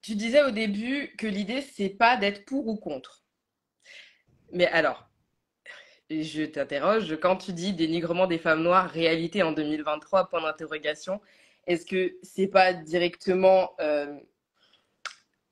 tu 0.00 0.14
disais 0.14 0.42
au 0.42 0.50
début 0.50 1.14
que 1.18 1.26
l'idée 1.26 1.60
c'est 1.60 1.88
pas 1.88 2.16
d'être 2.16 2.44
pour 2.44 2.66
ou 2.68 2.76
contre. 2.76 3.22
Mais 4.52 4.66
alors, 4.68 5.07
je 6.10 6.42
t'interroge, 6.44 7.18
quand 7.20 7.36
tu 7.36 7.52
dis 7.52 7.72
dénigrement 7.72 8.26
des 8.26 8.38
femmes 8.38 8.62
noires, 8.62 8.90
réalité 8.90 9.42
en 9.42 9.52
2023, 9.52 10.28
point 10.28 10.42
d'interrogation, 10.42 11.20
est-ce 11.66 11.84
que 11.84 12.16
c'est 12.22 12.46
pas 12.46 12.72
directement 12.72 13.72
euh, 13.80 14.18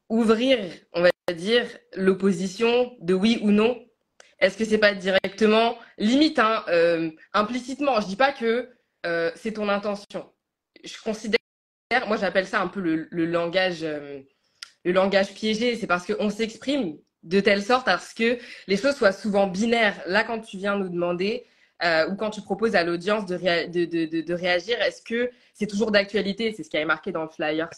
ouvrir, 0.09 0.59
on 0.95 1.03
va 1.03 1.11
dire, 1.35 1.67
l'opposition 1.95 2.97
de 3.01 3.13
oui 3.13 3.39
ou 3.43 3.51
non? 3.51 3.83
Est-ce 4.39 4.57
que 4.57 4.65
c'est 4.65 4.79
pas 4.79 4.95
directement, 4.95 5.79
limite, 5.99 6.39
hein, 6.39 6.65
euh, 6.69 7.11
implicitement? 7.33 8.01
Je 8.01 8.07
dis 8.07 8.17
pas 8.17 8.33
que 8.33 8.71
euh, 9.05 9.31
c'est 9.35 9.53
ton 9.53 9.69
intention. 9.69 10.33
Je 10.85 10.95
considère, 11.03 11.39
moi 12.07 12.17
j'appelle 12.17 12.47
ça 12.47 12.61
un 12.61 12.69
peu 12.69 12.81
le, 12.81 13.27
langage, 13.27 13.83
le 13.83 14.93
langage 14.93 15.35
piégé. 15.35 15.77
C'est 15.77 15.87
parce 15.87 16.07
qu'on 16.07 16.31
s'exprime 16.31 16.99
de 17.27 17.41
telle 17.41 17.63
sorte 17.63 17.89
à 17.89 17.99
ce 17.99 18.15
que 18.15 18.39
les 18.69 18.77
choses 18.77 18.95
soient 18.97 19.13
souvent 19.13 19.47
binaires. 19.47 20.01
Là, 20.07 20.25
quand 20.25 20.41
tu 20.41 20.57
viens 20.57 20.77
nous 20.77 20.89
demander 20.89 21.45
euh, 21.83 22.09
ou 22.09 22.17
quand 22.17 22.31
tu 22.31 22.41
proposes 22.41 22.75
à 22.77 22.85
l'audience 22.85 23.27
de, 23.27 23.35
réagir, 24.35 24.81
est-ce 24.81 25.03
que 25.03 25.31
c'est 25.53 25.67
toujours 25.67 25.91
d'actualité? 25.91 26.55
C'est 26.57 26.63
ce 26.63 26.71
qui 26.71 26.77
avait 26.77 26.87
marqué 26.87 27.13
dans 27.13 27.23
le 27.23 27.29
flyer 27.29 27.69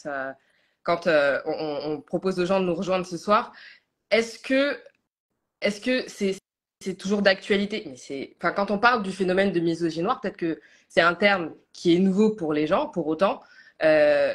quand 0.82 1.06
euh, 1.06 1.40
on, 1.46 2.00
propose 2.00 2.38
aux 2.38 2.46
gens 2.46 2.60
de 2.60 2.66
nous 2.66 2.74
rejoindre 2.74 3.06
ce 3.06 3.16
soir. 3.16 3.52
Est-ce 4.10 4.38
que 4.38 4.78
est-ce 5.60 6.36
c'est 6.80 6.94
toujours 6.94 7.22
d'actualité? 7.22 7.84
Mais 7.86 8.36
quand 8.38 8.70
on 8.70 8.78
parle 8.78 9.02
du 9.02 9.10
phénomène 9.10 9.50
de 9.50 9.58
misogynie 9.60 10.04
noire, 10.04 10.20
peut-être 10.20 10.36
que 10.36 10.60
c'est 10.88 11.00
un 11.00 11.14
terme 11.14 11.54
qui 11.72 11.96
est 11.96 11.98
nouveau 11.98 12.30
pour 12.30 12.52
les 12.52 12.66
gens. 12.68 12.86
Pour 12.86 13.08
autant, 13.08 13.42
euh, 13.82 14.34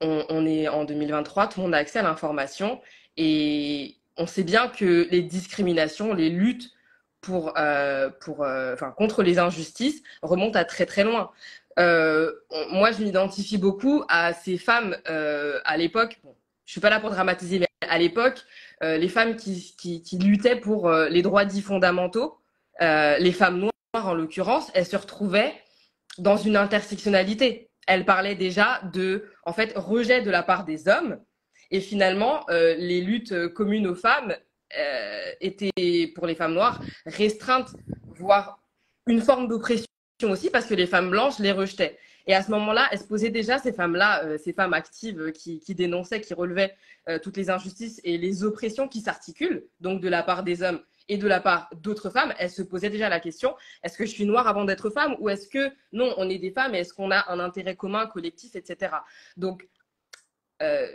on, 0.00 0.46
est 0.46 0.68
en 0.68 0.84
2023, 0.84 1.48
tout 1.48 1.60
le 1.60 1.64
monde 1.64 1.74
a 1.74 1.78
accès 1.78 2.00
à 2.00 2.02
l'information 2.02 2.80
et 3.16 3.97
on 4.18 4.26
sait 4.26 4.44
bien 4.44 4.68
que 4.68 5.08
les 5.10 5.22
discriminations, 5.22 6.12
les 6.12 6.28
luttes 6.28 6.70
pour, 7.20 7.54
euh, 7.56 8.10
pour, 8.20 8.44
euh, 8.44 8.76
contre 8.96 9.22
les 9.22 9.38
injustices 9.38 10.02
remontent 10.22 10.58
à 10.58 10.64
très 10.64 10.86
très 10.86 11.04
loin. 11.04 11.30
moi, 11.76 12.92
je 12.92 13.02
m'identifie 13.02 13.58
beaucoup 13.58 14.04
à 14.08 14.32
ces 14.32 14.58
femmes 14.58 14.96
à 15.06 15.76
l'époque. 15.76 16.20
Bon, 16.24 16.34
je 16.68 16.72
suis 16.72 16.80
pas 16.82 16.90
là 16.90 17.00
pour 17.00 17.10
dramatiser, 17.10 17.60
mais 17.60 17.68
à 17.88 17.98
l'époque, 17.98 18.44
euh, 18.82 18.98
les 18.98 19.08
femmes 19.08 19.36
qui, 19.36 19.74
qui, 19.76 20.18
luttaient 20.18 20.56
pour 20.56 20.88
euh, 20.88 21.08
les 21.08 21.22
droits 21.22 21.44
dits 21.44 21.62
fondamentaux, 21.62 22.38
euh, 22.82 23.16
les 23.18 23.32
femmes 23.32 23.58
noires 23.58 24.06
en 24.06 24.12
l'occurrence, 24.12 24.70
elles 24.74 24.86
se 24.86 24.96
retrouvaient 24.96 25.54
dans 26.18 26.36
une 26.36 26.56
intersectionnalité. 26.56 27.70
Elles 27.86 28.04
parlaient 28.04 28.34
déjà 28.34 28.82
de, 28.92 29.30
en 29.46 29.54
fait, 29.54 29.72
rejet 29.76 30.20
de 30.20 30.30
la 30.30 30.42
part 30.42 30.64
des 30.64 30.88
hommes. 30.88 31.18
Et 31.70 31.80
finalement, 31.80 32.46
les 32.48 33.00
luttes 33.00 33.48
communes 33.48 33.86
aux 33.86 33.94
femmes 33.94 34.34
étaient, 35.40 36.12
pour 36.14 36.26
les 36.26 36.34
femmes 36.34 36.54
noires, 36.54 36.82
restreintes, 37.04 37.74
voire 38.16 38.60
une 39.06 39.20
forme 39.20 39.48
d'oppression 39.48 39.86
aussi, 40.22 40.50
parce 40.50 40.66
que 40.66 40.74
les 40.74 40.86
femmes 40.86 41.10
blanches 41.10 41.38
les 41.38 41.52
rejetaient. 41.52 41.98
Et 42.26 42.34
à 42.34 42.42
ce 42.42 42.50
moment-là, 42.50 42.88
elles 42.92 42.98
se 42.98 43.04
posaient 43.04 43.30
déjà, 43.30 43.58
ces 43.58 43.72
femmes-là, 43.72 44.36
ces 44.38 44.52
femmes 44.52 44.74
actives 44.74 45.32
qui, 45.32 45.60
qui, 45.60 45.74
dénonçaient, 45.74 46.20
qui 46.20 46.34
relevaient 46.34 46.74
euh, 47.08 47.18
toutes 47.18 47.38
les 47.38 47.48
injustices 47.48 48.02
et 48.04 48.18
les 48.18 48.44
oppressions 48.44 48.86
qui 48.86 49.00
s'articulent, 49.00 49.64
donc 49.80 50.02
de 50.02 50.08
la 50.08 50.22
part 50.22 50.42
des 50.42 50.62
hommes 50.62 50.80
et 51.08 51.16
de 51.16 51.26
la 51.26 51.40
part 51.40 51.70
d'autres 51.74 52.10
femmes, 52.10 52.34
elles 52.38 52.50
se 52.50 52.60
posaient 52.60 52.90
déjà 52.90 53.08
la 53.08 53.18
question 53.18 53.56
est-ce 53.82 53.96
que 53.96 54.04
je 54.04 54.10
suis 54.10 54.26
noire 54.26 54.46
avant 54.46 54.66
d'être 54.66 54.90
femme 54.90 55.16
ou 55.20 55.30
est-ce 55.30 55.48
que 55.48 55.72
non, 55.92 56.12
on 56.18 56.28
est 56.28 56.38
des 56.38 56.50
femmes 56.50 56.74
et 56.74 56.80
est-ce 56.80 56.92
qu'on 56.92 57.10
a 57.10 57.32
un 57.32 57.38
intérêt 57.38 57.76
commun, 57.76 58.06
collectif, 58.06 58.56
etc. 58.56 58.92
Donc, 59.38 59.66
euh, 60.60 60.94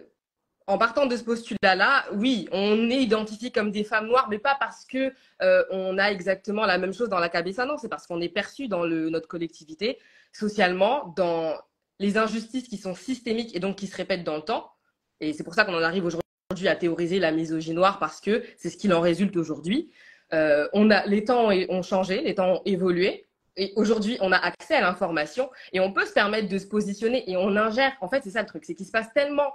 en 0.67 0.77
partant 0.77 1.05
de 1.05 1.15
ce 1.15 1.23
postulat-là, 1.23 2.05
oui, 2.13 2.47
on 2.51 2.89
est 2.89 3.01
identifié 3.01 3.51
comme 3.51 3.71
des 3.71 3.83
femmes 3.83 4.07
noires, 4.07 4.27
mais 4.29 4.39
pas 4.39 4.55
parce 4.59 4.85
que 4.85 5.11
euh, 5.41 5.63
on 5.71 5.97
a 5.97 6.11
exactement 6.11 6.65
la 6.65 6.77
même 6.77 6.93
chose 6.93 7.09
dans 7.09 7.19
la 7.19 7.29
cabessa, 7.29 7.65
non, 7.65 7.77
c'est 7.77 7.89
parce 7.89 8.07
qu'on 8.07 8.21
est 8.21 8.29
perçu 8.29 8.67
dans 8.67 8.85
notre 8.85 9.27
collectivité, 9.27 9.99
socialement, 10.31 11.13
dans 11.15 11.55
les 11.99 12.17
injustices 12.17 12.67
qui 12.67 12.77
sont 12.77 12.95
systémiques 12.95 13.55
et 13.55 13.59
donc 13.59 13.77
qui 13.77 13.87
se 13.87 13.95
répètent 13.95 14.23
dans 14.23 14.35
le 14.35 14.41
temps. 14.41 14.71
Et 15.19 15.33
c'est 15.33 15.43
pour 15.43 15.53
ça 15.53 15.65
qu'on 15.65 15.75
en 15.75 15.81
arrive 15.81 16.05
aujourd'hui 16.05 16.67
à 16.67 16.75
théoriser 16.75 17.19
la 17.19 17.31
misogynie 17.31 17.75
noire 17.75 17.99
parce 17.99 18.19
que 18.19 18.43
c'est 18.57 18.69
ce 18.69 18.77
qu'il 18.77 18.93
en 18.93 19.01
résulte 19.01 19.35
aujourd'hui. 19.37 19.91
Euh, 20.33 20.67
les 21.05 21.25
temps 21.25 21.49
ont 21.49 21.81
changé, 21.81 22.21
les 22.21 22.35
temps 22.35 22.55
ont 22.55 22.61
évolué. 22.65 23.27
Et 23.55 23.71
aujourd'hui, 23.75 24.17
on 24.19 24.31
a 24.31 24.37
accès 24.37 24.73
à 24.73 24.81
l'information 24.81 25.51
et 25.73 25.79
on 25.79 25.93
peut 25.93 26.05
se 26.05 26.13
permettre 26.13 26.49
de 26.49 26.57
se 26.57 26.65
positionner 26.65 27.29
et 27.29 27.37
on 27.37 27.55
ingère. 27.55 27.93
En 28.01 28.09
fait, 28.09 28.21
c'est 28.23 28.31
ça 28.31 28.41
le 28.41 28.47
truc, 28.47 28.65
c'est 28.65 28.73
qu'il 28.73 28.87
se 28.87 28.91
passe 28.91 29.13
tellement 29.13 29.53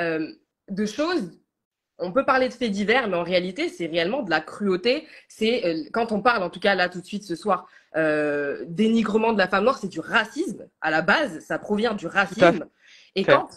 euh, 0.00 0.32
de 0.70 0.86
choses. 0.86 1.30
On 1.98 2.10
peut 2.10 2.24
parler 2.24 2.48
de 2.48 2.54
faits 2.54 2.72
divers, 2.72 3.08
mais 3.08 3.16
en 3.16 3.22
réalité, 3.22 3.68
c'est 3.68 3.86
réellement 3.86 4.22
de 4.22 4.30
la 4.30 4.40
cruauté. 4.40 5.06
C'est 5.28 5.64
euh, 5.64 5.84
quand 5.92 6.12
on 6.12 6.20
parle, 6.20 6.42
en 6.42 6.50
tout 6.50 6.60
cas 6.60 6.74
là 6.74 6.88
tout 6.88 7.00
de 7.00 7.06
suite 7.06 7.24
ce 7.24 7.36
soir, 7.36 7.66
dénigrement 8.66 9.32
de 9.32 9.38
la 9.38 9.46
femme 9.46 9.62
noire, 9.62 9.78
c'est 9.78 9.86
du 9.86 10.00
racisme 10.00 10.66
à 10.80 10.90
la 10.90 11.00
base. 11.00 11.38
Ça 11.38 11.60
provient 11.60 11.94
du 11.94 12.08
racisme. 12.08 12.66
Et 13.14 13.22
quand 13.22 13.48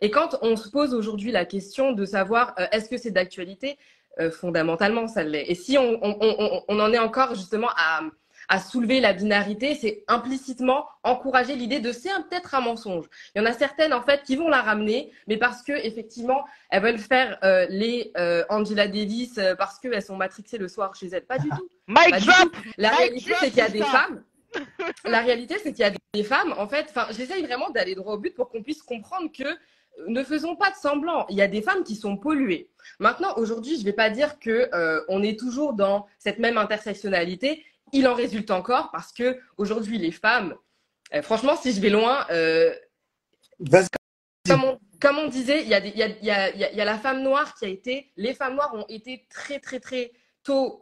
et 0.00 0.10
quand 0.10 0.38
on 0.42 0.56
se 0.56 0.68
pose 0.68 0.94
aujourd'hui 0.94 1.32
la 1.32 1.44
question 1.44 1.92
de 1.92 2.04
savoir 2.04 2.54
euh, 2.58 2.66
est-ce 2.72 2.88
que 2.88 2.96
c'est 2.96 3.10
d'actualité, 3.10 3.78
euh, 4.20 4.30
fondamentalement, 4.30 5.08
ça 5.08 5.22
l'est. 5.22 5.50
Et 5.50 5.54
si 5.54 5.78
on, 5.78 6.02
en 6.02 6.92
est 6.92 6.98
encore 6.98 7.34
justement 7.34 7.68
à, 7.76 8.00
soulever 8.58 9.00
la 9.00 9.12
binarité, 9.12 9.74
c'est 9.74 10.04
implicitement 10.08 10.86
encourager 11.02 11.56
l'idée 11.56 11.80
de 11.80 11.92
c'est 11.92 12.10
peut-être 12.28 12.54
un 12.54 12.60
mensonge. 12.60 13.06
Il 13.34 13.38
y 13.38 13.42
en 13.42 13.46
a 13.46 13.52
certaines 13.52 13.92
en 13.92 14.02
fait 14.02 14.22
qui 14.22 14.36
vont 14.36 14.48
la 14.48 14.62
ramener, 14.62 15.12
mais 15.26 15.36
parce 15.36 15.62
que 15.62 15.72
effectivement 15.72 16.44
elles 16.70 16.82
veulent 16.82 16.98
faire 16.98 17.38
euh, 17.44 17.66
les 17.68 18.12
Angela 18.48 18.88
Davis 18.88 19.40
parce 19.58 19.78
qu'elles 19.78 20.02
sont 20.02 20.16
matrixées 20.16 20.58
le 20.58 20.68
soir 20.68 20.94
chez 20.94 21.08
elles. 21.08 21.24
Pas 21.24 21.38
du 21.38 21.48
tout. 21.48 21.68
La 22.78 22.90
réalité 22.90 23.32
c'est 23.40 23.50
qu'il 23.50 23.58
y 23.58 23.62
a 23.62 23.68
des 23.68 23.82
femmes. 23.82 24.22
La 25.04 25.20
réalité 25.20 25.56
c'est 25.62 25.72
qu'il 25.72 25.84
y 25.84 25.88
a 25.88 25.92
des 26.14 26.24
femmes 26.24 26.54
en 26.56 26.68
fait. 26.68 26.92
J'essaye 27.10 27.44
vraiment 27.44 27.70
d'aller 27.70 27.94
droit 27.94 28.14
au 28.14 28.18
but 28.18 28.34
pour 28.34 28.48
qu'on 28.48 28.62
puisse 28.62 28.82
comprendre 28.82 29.30
que 29.32 29.46
ne 30.08 30.22
faisons 30.22 30.56
pas 30.56 30.70
de 30.70 30.76
semblant. 30.76 31.26
Il 31.28 31.36
y 31.36 31.42
a 31.42 31.48
des 31.48 31.62
femmes 31.62 31.84
qui 31.84 31.96
sont 31.96 32.16
polluées. 32.16 32.68
Maintenant, 32.98 33.34
aujourd'hui, 33.36 33.74
je 33.76 33.80
ne 33.80 33.84
vais 33.86 33.92
pas 33.92 34.10
dire 34.10 34.38
que 34.38 34.68
euh, 34.74 35.02
on 35.08 35.22
est 35.22 35.38
toujours 35.38 35.72
dans 35.72 36.06
cette 36.18 36.38
même 36.38 36.58
intersectionnalité. 36.58 37.64
Il 37.92 38.08
en 38.08 38.14
résulte 38.14 38.50
encore 38.50 38.90
parce 38.90 39.12
que 39.12 39.38
aujourd'hui, 39.56 39.98
les 39.98 40.10
femmes, 40.10 40.54
euh, 41.14 41.22
franchement, 41.22 41.56
si 41.56 41.72
je 41.72 41.80
vais 41.80 41.90
loin, 41.90 42.26
euh, 42.30 42.74
comme, 45.00 45.18
on, 45.18 45.28
disait, 45.28 45.62
il 45.62 45.68
y, 45.68 45.74
a 45.74 45.86
y, 45.86 46.30
a, 46.30 46.84
la 46.84 46.98
femme 46.98 47.22
noire 47.22 47.54
qui 47.54 47.64
a 47.64 47.68
été, 47.68 48.10
les 48.16 48.34
femmes 48.34 48.54
noires 48.54 48.74
ont 48.74 48.86
été 48.88 49.26
très, 49.30 49.60
très, 49.60 49.80
très 49.80 50.12
tôt 50.42 50.78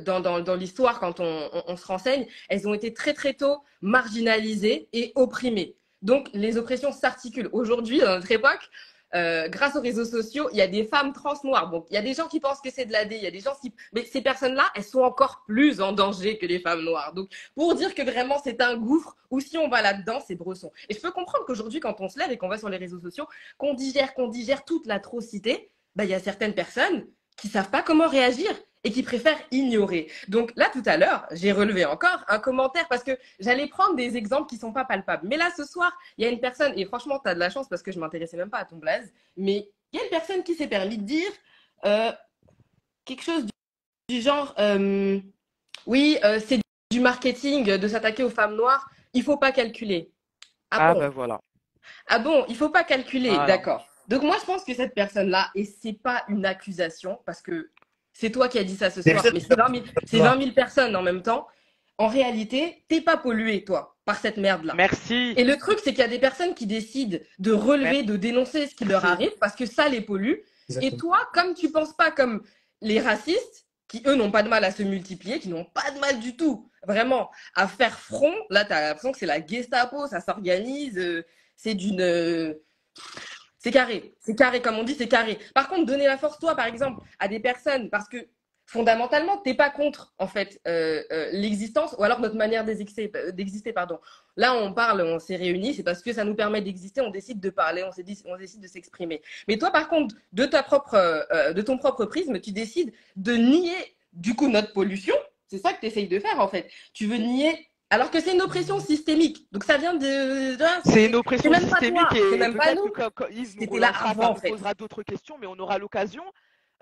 dans, 0.00 0.20
dans, 0.20 0.54
l'histoire 0.56 0.98
quand 0.98 1.20
on, 1.20 1.50
on 1.66 1.76
se 1.76 1.86
renseigne, 1.86 2.26
elles 2.48 2.66
ont 2.66 2.74
été 2.74 2.92
très, 2.92 3.14
très 3.14 3.34
tôt 3.34 3.62
marginalisées 3.80 4.88
et 4.92 5.12
opprimées. 5.14 5.76
Donc, 6.02 6.28
les 6.32 6.56
oppressions 6.56 6.92
s'articulent. 6.92 7.48
Aujourd'hui, 7.52 8.00
dans 8.00 8.16
notre 8.16 8.30
époque, 8.30 8.68
euh, 9.14 9.48
grâce 9.48 9.76
aux 9.76 9.80
réseaux 9.80 10.04
sociaux, 10.04 10.48
il 10.52 10.58
y 10.58 10.60
a 10.60 10.66
des 10.66 10.84
femmes 10.84 11.12
trans 11.12 11.34
noires. 11.44 11.70
Donc, 11.70 11.86
il 11.90 11.94
y 11.94 11.96
a 11.96 12.02
des 12.02 12.14
gens 12.14 12.26
qui 12.26 12.40
pensent 12.40 12.60
que 12.60 12.70
c'est 12.70 12.86
de 12.86 12.92
la 12.92 13.04
il 13.04 13.22
y 13.22 13.26
a 13.26 13.30
des 13.30 13.40
gens 13.40 13.54
qui... 13.60 13.72
Mais 13.92 14.04
ces 14.04 14.20
personnes-là, 14.20 14.64
elles 14.74 14.84
sont 14.84 15.02
encore 15.02 15.44
plus 15.46 15.80
en 15.80 15.92
danger 15.92 16.38
que 16.38 16.46
les 16.46 16.58
femmes 16.58 16.82
noires. 16.82 17.14
Donc, 17.14 17.30
pour 17.54 17.74
dire 17.74 17.94
que 17.94 18.02
vraiment 18.02 18.40
c'est 18.42 18.60
un 18.60 18.76
gouffre, 18.76 19.16
ou 19.30 19.40
si 19.40 19.56
on 19.58 19.68
va 19.68 19.82
là-dedans, 19.82 20.20
c'est 20.26 20.34
bresson. 20.34 20.72
Et 20.88 20.94
je 20.94 21.00
peux 21.00 21.12
comprendre 21.12 21.44
qu'aujourd'hui, 21.46 21.80
quand 21.80 22.00
on 22.00 22.08
se 22.08 22.18
lève 22.18 22.30
et 22.30 22.36
qu'on 22.36 22.48
va 22.48 22.58
sur 22.58 22.68
les 22.68 22.78
réseaux 22.78 23.00
sociaux, 23.00 23.26
qu'on 23.58 23.74
digère, 23.74 24.14
qu'on 24.14 24.28
digère 24.28 24.64
toute 24.64 24.86
l'atrocité, 24.86 25.70
bah, 25.94 26.04
il 26.04 26.10
y 26.10 26.14
a 26.14 26.20
certaines 26.20 26.54
personnes 26.54 27.06
qui 27.36 27.48
savent 27.48 27.70
pas 27.70 27.82
comment 27.82 28.08
réagir 28.08 28.50
et 28.86 28.92
qui 28.92 29.02
préfèrent 29.02 29.40
ignorer. 29.50 30.08
Donc 30.28 30.52
là, 30.54 30.70
tout 30.72 30.82
à 30.86 30.96
l'heure, 30.96 31.26
j'ai 31.32 31.50
relevé 31.50 31.84
encore 31.84 32.24
un 32.28 32.38
commentaire 32.38 32.86
parce 32.88 33.02
que 33.02 33.18
j'allais 33.40 33.66
prendre 33.66 33.96
des 33.96 34.16
exemples 34.16 34.48
qui 34.48 34.58
sont 34.58 34.72
pas 34.72 34.84
palpables. 34.84 35.26
Mais 35.26 35.36
là, 35.36 35.50
ce 35.56 35.64
soir, 35.64 35.90
il 36.16 36.24
y 36.24 36.28
a 36.28 36.30
une 36.30 36.38
personne, 36.38 36.72
et 36.76 36.84
franchement, 36.84 37.18
tu 37.18 37.28
as 37.28 37.34
de 37.34 37.40
la 37.40 37.50
chance 37.50 37.68
parce 37.68 37.82
que 37.82 37.90
je 37.90 37.98
m'intéressais 37.98 38.36
même 38.36 38.48
pas 38.48 38.58
à 38.58 38.64
ton 38.64 38.76
blaze, 38.76 39.12
mais 39.36 39.68
il 39.90 39.98
y 39.98 40.00
a 40.00 40.04
une 40.04 40.10
personne 40.10 40.44
qui 40.44 40.54
s'est 40.54 40.68
permis 40.68 40.98
de 40.98 41.02
dire 41.02 41.32
euh, 41.84 42.12
quelque 43.04 43.24
chose 43.24 43.44
du, 44.08 44.20
genre, 44.20 44.54
euh, 44.60 45.18
oui, 45.86 46.18
euh, 46.22 46.38
c'est 46.46 46.60
du 46.92 47.00
marketing 47.00 47.64
de 47.64 47.88
s'attaquer 47.88 48.22
aux 48.22 48.30
femmes 48.30 48.54
noires, 48.54 48.88
il 49.14 49.24
faut 49.24 49.36
pas 49.36 49.50
calculer. 49.50 50.12
Ah, 50.70 50.90
ah 50.90 50.94
ben 50.94 51.08
voilà. 51.08 51.40
Ah 52.06 52.20
bon, 52.20 52.44
il 52.48 52.54
faut 52.54 52.70
pas 52.70 52.84
calculer, 52.84 53.30
d'accord. 53.48 53.84
Donc 54.06 54.22
moi, 54.22 54.36
je 54.40 54.44
pense 54.44 54.62
que 54.62 54.74
cette 54.74 54.94
personne-là, 54.94 55.50
et 55.56 55.64
c'est 55.64 55.94
pas 55.94 56.22
une 56.28 56.46
accusation, 56.46 57.18
parce 57.26 57.42
que 57.42 57.72
c'est 58.18 58.30
toi 58.30 58.48
qui 58.48 58.58
as 58.58 58.64
dit 58.64 58.76
ça 58.76 58.90
ce 58.90 59.02
soir, 59.02 59.22
mais 59.32 59.40
c'est 59.40 60.18
20, 60.18 60.38
000, 60.38 60.52
personnes 60.52 60.96
en 60.96 61.02
même 61.02 61.22
temps. 61.22 61.46
En 61.98 62.08
réalité, 62.08 62.84
t'es 62.88 63.00
pas 63.02 63.16
pollué, 63.16 63.64
toi, 63.64 63.96
par 64.04 64.18
cette 64.18 64.38
merde-là. 64.38 64.74
Merci. 64.74 65.34
Et 65.36 65.44
le 65.44 65.56
truc, 65.56 65.78
c'est 65.82 65.90
qu'il 65.90 66.00
y 66.00 66.02
a 66.02 66.08
des 66.08 66.18
personnes 66.18 66.54
qui 66.54 66.66
décident 66.66 67.18
de 67.38 67.52
relever, 67.52 68.02
de 68.02 68.16
dénoncer 68.16 68.68
ce 68.68 68.74
qui 68.74 68.84
leur 68.84 69.04
arrive 69.04 69.32
parce 69.38 69.54
que 69.54 69.66
ça 69.66 69.88
les 69.88 70.00
pollue. 70.00 70.36
Et 70.80 70.96
toi, 70.96 71.18
comme 71.34 71.54
tu 71.54 71.70
penses 71.70 71.94
pas 71.94 72.10
comme 72.10 72.42
les 72.80 73.00
racistes, 73.00 73.66
qui 73.88 74.02
eux 74.06 74.14
n'ont 74.14 74.30
pas 74.30 74.42
de 74.42 74.48
mal 74.48 74.64
à 74.64 74.72
se 74.72 74.82
multiplier, 74.82 75.38
qui 75.38 75.48
n'ont 75.48 75.64
pas 75.64 75.90
de 75.92 75.98
mal 76.00 76.18
du 76.18 76.36
tout, 76.36 76.70
vraiment, 76.86 77.30
à 77.54 77.68
faire 77.68 77.98
front, 77.98 78.34
là, 78.50 78.64
tu 78.64 78.72
as 78.72 78.88
l'impression 78.88 79.12
que 79.12 79.18
c'est 79.18 79.26
la 79.26 79.44
Gestapo, 79.44 80.06
ça 80.08 80.20
s'organise, 80.20 80.98
euh, 80.98 81.24
c'est 81.54 81.74
d'une. 81.74 82.00
Euh, 82.00 82.54
c'est 83.66 83.72
carré. 83.72 84.14
C'est 84.20 84.36
carré, 84.36 84.62
comme 84.62 84.78
on 84.78 84.84
dit, 84.84 84.94
c'est 84.94 85.08
carré. 85.08 85.40
Par 85.52 85.68
contre, 85.68 85.86
donner 85.86 86.06
la 86.06 86.16
force, 86.16 86.38
toi, 86.38 86.54
par 86.54 86.66
exemple, 86.66 87.02
à 87.18 87.26
des 87.26 87.40
personnes, 87.40 87.90
parce 87.90 88.08
que 88.08 88.28
fondamentalement, 88.64 89.38
tu 89.38 89.50
n'es 89.50 89.56
pas 89.56 89.70
contre, 89.70 90.14
en 90.18 90.28
fait, 90.28 90.60
euh, 90.68 91.02
euh, 91.10 91.30
l'existence, 91.32 91.96
ou 91.98 92.04
alors 92.04 92.20
notre 92.20 92.36
manière 92.36 92.64
d'exister, 92.64 93.10
euh, 93.16 93.32
d'exister, 93.32 93.72
pardon. 93.72 93.98
Là, 94.36 94.54
on 94.54 94.72
parle, 94.72 95.00
on 95.00 95.18
s'est 95.18 95.34
réunis, 95.34 95.74
c'est 95.74 95.82
parce 95.82 96.00
que 96.00 96.12
ça 96.12 96.22
nous 96.22 96.36
permet 96.36 96.60
d'exister, 96.60 97.00
on 97.00 97.10
décide 97.10 97.40
de 97.40 97.50
parler, 97.50 97.82
on, 97.82 97.90
on 98.30 98.36
décide 98.36 98.60
de 98.60 98.68
s'exprimer. 98.68 99.20
Mais 99.48 99.58
toi, 99.58 99.72
par 99.72 99.88
contre, 99.88 100.14
de, 100.32 100.44
ta 100.44 100.62
propre, 100.62 101.26
de 101.52 101.62
ton 101.62 101.76
propre 101.76 102.04
prisme, 102.04 102.38
tu 102.38 102.52
décides 102.52 102.92
de 103.16 103.32
nier, 103.32 103.96
du 104.12 104.36
coup, 104.36 104.46
notre 104.46 104.72
pollution. 104.72 105.16
C'est 105.48 105.58
ça 105.58 105.72
que 105.72 105.80
tu 105.80 105.86
essayes 105.86 106.06
de 106.06 106.20
faire, 106.20 106.38
en 106.38 106.46
fait. 106.46 106.70
Tu 106.92 107.06
veux 107.06 107.16
nier 107.16 107.68
alors 107.90 108.10
que 108.10 108.20
c'est 108.20 108.34
une 108.34 108.42
oppression 108.42 108.80
systémique. 108.80 109.46
Donc 109.52 109.64
ça 109.64 109.76
vient 109.76 109.94
de. 109.94 110.56
c'est 110.84 111.06
une 111.06 111.14
oppression 111.14 111.52
systémique 111.54 112.12
et 112.14 112.36
même 112.36 112.56
pas 112.56 112.74
nous. 112.74 112.92
C'était 113.44 113.78
là 113.78 113.92
avant, 114.04 114.32
on 114.32 114.48
posera 114.48 114.74
d'autres 114.74 115.02
questions, 115.02 115.36
mais 115.38 115.46
on 115.46 115.58
aura 115.58 115.78
l'occasion 115.78 116.24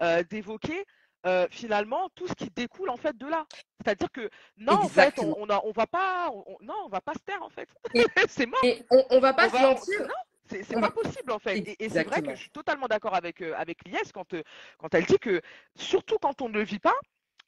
euh, 0.02 0.22
d'évoquer 0.22 0.84
euh, 1.26 1.46
finalement 1.50 2.08
tout 2.14 2.26
ce 2.26 2.34
qui 2.34 2.50
découle 2.50 2.90
en 2.90 2.96
fait 2.96 3.16
de 3.16 3.26
là. 3.26 3.46
C'est-à-dire 3.82 4.10
que 4.12 4.30
non, 4.56 4.74
en 4.74 4.88
fait, 4.88 5.18
on, 5.18 5.34
on, 5.38 5.46
on 5.48 5.72
va 5.72 5.86
pas, 5.86 6.30
non, 6.62 6.74
on 6.86 6.88
va 6.88 7.00
pas 7.00 7.14
se 7.14 7.24
taire 7.24 7.42
en 7.42 7.50
fait. 7.50 7.68
c'est 8.28 8.46
mort. 8.46 8.60
Et 8.62 8.82
on, 8.90 9.04
on 9.10 9.20
va 9.20 9.34
pas 9.34 9.48
se 9.48 9.56
mentir. 9.56 10.08
C'est 10.46 10.78
pas 10.78 10.90
possible 10.90 11.32
en 11.32 11.38
fait. 11.38 11.76
Et, 11.78 11.88
c'est 11.88 12.04
vrai 12.04 12.22
que 12.22 12.34
je 12.34 12.40
suis 12.40 12.50
totalement 12.50 12.86
d'accord 12.86 13.14
avec, 13.14 13.40
euh, 13.40 13.54
avec 13.56 13.86
Lies 13.86 14.10
quand, 14.12 14.34
quand 14.78 14.94
elle 14.94 15.06
dit 15.06 15.18
que 15.18 15.40
surtout 15.74 16.18
quand 16.20 16.42
on 16.42 16.48
ne 16.48 16.54
le 16.54 16.64
vit 16.64 16.78
pas, 16.78 16.94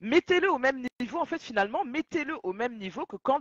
mettez-le 0.01 0.51
au 0.51 0.59
même 0.59 0.85
niveau, 1.01 1.19
en 1.19 1.25
fait, 1.25 1.43
finalement, 1.43 1.85
mettez-le 1.85 2.37
au 2.43 2.53
même 2.53 2.77
niveau 2.79 3.07
que 3.07 3.17
quand 3.17 3.39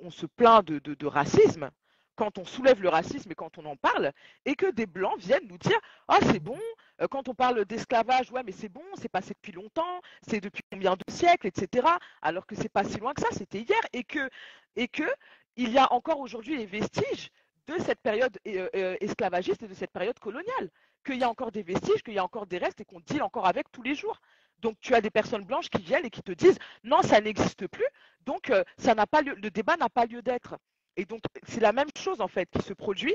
on 0.00 0.10
se 0.10 0.26
plaint 0.26 0.64
de, 0.64 1.06
racisme, 1.06 1.70
quand 2.16 2.38
on 2.38 2.44
soulève 2.44 2.82
le 2.82 2.88
racisme 2.88 3.30
et 3.32 3.34
quand 3.34 3.58
on 3.58 3.64
en 3.64 3.76
parle, 3.76 4.12
et 4.44 4.54
que 4.54 4.70
des 4.70 4.86
blancs 4.86 5.18
viennent 5.18 5.46
nous 5.48 5.58
dire 5.58 5.78
Ah, 6.08 6.18
c'est 6.22 6.40
bon, 6.40 6.58
euh, 7.00 7.08
quand 7.08 7.28
on 7.28 7.34
parle 7.34 7.64
d'esclavage, 7.64 8.30
ouais, 8.30 8.42
mais 8.44 8.52
c'est 8.52 8.68
bon, 8.68 8.84
c'est 9.00 9.08
passé 9.08 9.34
depuis 9.34 9.52
longtemps, 9.52 10.00
c'est 10.28 10.40
depuis 10.40 10.62
combien 10.70 10.94
de 10.94 11.12
siècles, 11.12 11.46
etc. 11.46 11.86
Alors 12.20 12.46
que 12.46 12.54
c'est 12.54 12.68
pas 12.68 12.84
si 12.84 12.98
loin 12.98 13.14
que 13.14 13.22
ça, 13.22 13.28
c'était 13.32 13.60
hier, 13.60 13.80
et 13.92 14.04
que, 14.04 14.28
et 14.76 14.88
que 14.88 15.08
il 15.56 15.70
y 15.70 15.78
a 15.78 15.92
encore 15.92 16.20
aujourd'hui 16.20 16.56
les 16.56 16.66
vestiges 16.66 17.30
de 17.66 17.78
cette 17.78 18.00
période 18.00 18.36
euh, 18.46 18.68
euh, 18.74 18.96
esclavagiste 19.00 19.62
et 19.62 19.68
de 19.68 19.74
cette 19.74 19.92
période 19.92 20.18
coloniale, 20.18 20.70
qu'il 21.04 21.16
y 21.16 21.24
a 21.24 21.28
encore 21.30 21.52
des 21.52 21.62
vestiges, 21.62 22.02
qu'il 22.02 22.14
y 22.14 22.18
a 22.18 22.24
encore 22.24 22.46
des 22.46 22.58
restes 22.58 22.80
et 22.80 22.84
qu'on 22.84 23.00
deal 23.00 23.22
encore 23.22 23.46
avec 23.46 23.70
tous 23.72 23.82
les 23.82 23.94
jours. 23.94 24.20
Donc 24.60 24.76
tu 24.80 24.94
as 24.94 25.00
des 25.00 25.10
personnes 25.10 25.44
blanches 25.44 25.68
qui 25.68 25.82
viennent 25.82 26.04
et 26.04 26.10
qui 26.10 26.22
te 26.22 26.32
disent 26.32 26.58
non, 26.84 27.02
ça 27.02 27.20
n'existe 27.20 27.66
plus, 27.66 27.86
donc 28.26 28.50
euh, 28.50 28.62
ça 28.78 28.94
n'a 28.94 29.06
pas 29.06 29.22
le 29.22 29.50
débat 29.50 29.76
n'a 29.76 29.88
pas 29.88 30.06
lieu 30.06 30.22
d'être. 30.22 30.56
Et 30.96 31.04
donc 31.04 31.22
c'est 31.46 31.60
la 31.60 31.72
même 31.72 31.88
chose 31.96 32.20
en 32.20 32.28
fait 32.28 32.48
qui 32.50 32.62
se 32.62 32.74
produit 32.74 33.14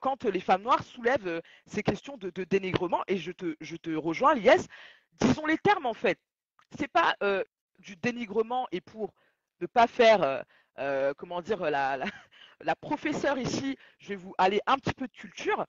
quand 0.00 0.24
les 0.24 0.40
femmes 0.40 0.62
noires 0.62 0.82
soulèvent 0.82 1.40
ces 1.66 1.82
questions 1.82 2.16
de, 2.18 2.44
dénigrement. 2.44 3.02
Et 3.06 3.16
je 3.16 3.32
te, 3.32 3.56
je 3.60 3.76
te 3.76 3.90
rejoins, 3.90 4.34
Lies. 4.34 4.66
Disons 5.20 5.46
les 5.46 5.58
termes 5.58 5.86
en 5.86 5.94
fait. 5.94 6.18
C'est 6.78 6.88
pas 6.88 7.14
du 7.78 7.96
dénigrement 7.96 8.66
et 8.72 8.80
pour 8.80 9.14
ne 9.60 9.66
pas 9.66 9.86
faire 9.86 10.44
comment 11.16 11.40
dire 11.40 11.70
la, 11.70 11.98
la 12.60 12.76
professeure 12.76 13.38
ici, 13.38 13.76
je 13.98 14.08
vais 14.10 14.16
vous 14.16 14.34
aller 14.38 14.60
un 14.66 14.76
petit 14.76 14.94
peu 14.94 15.06
de 15.06 15.12
culture. 15.12 15.66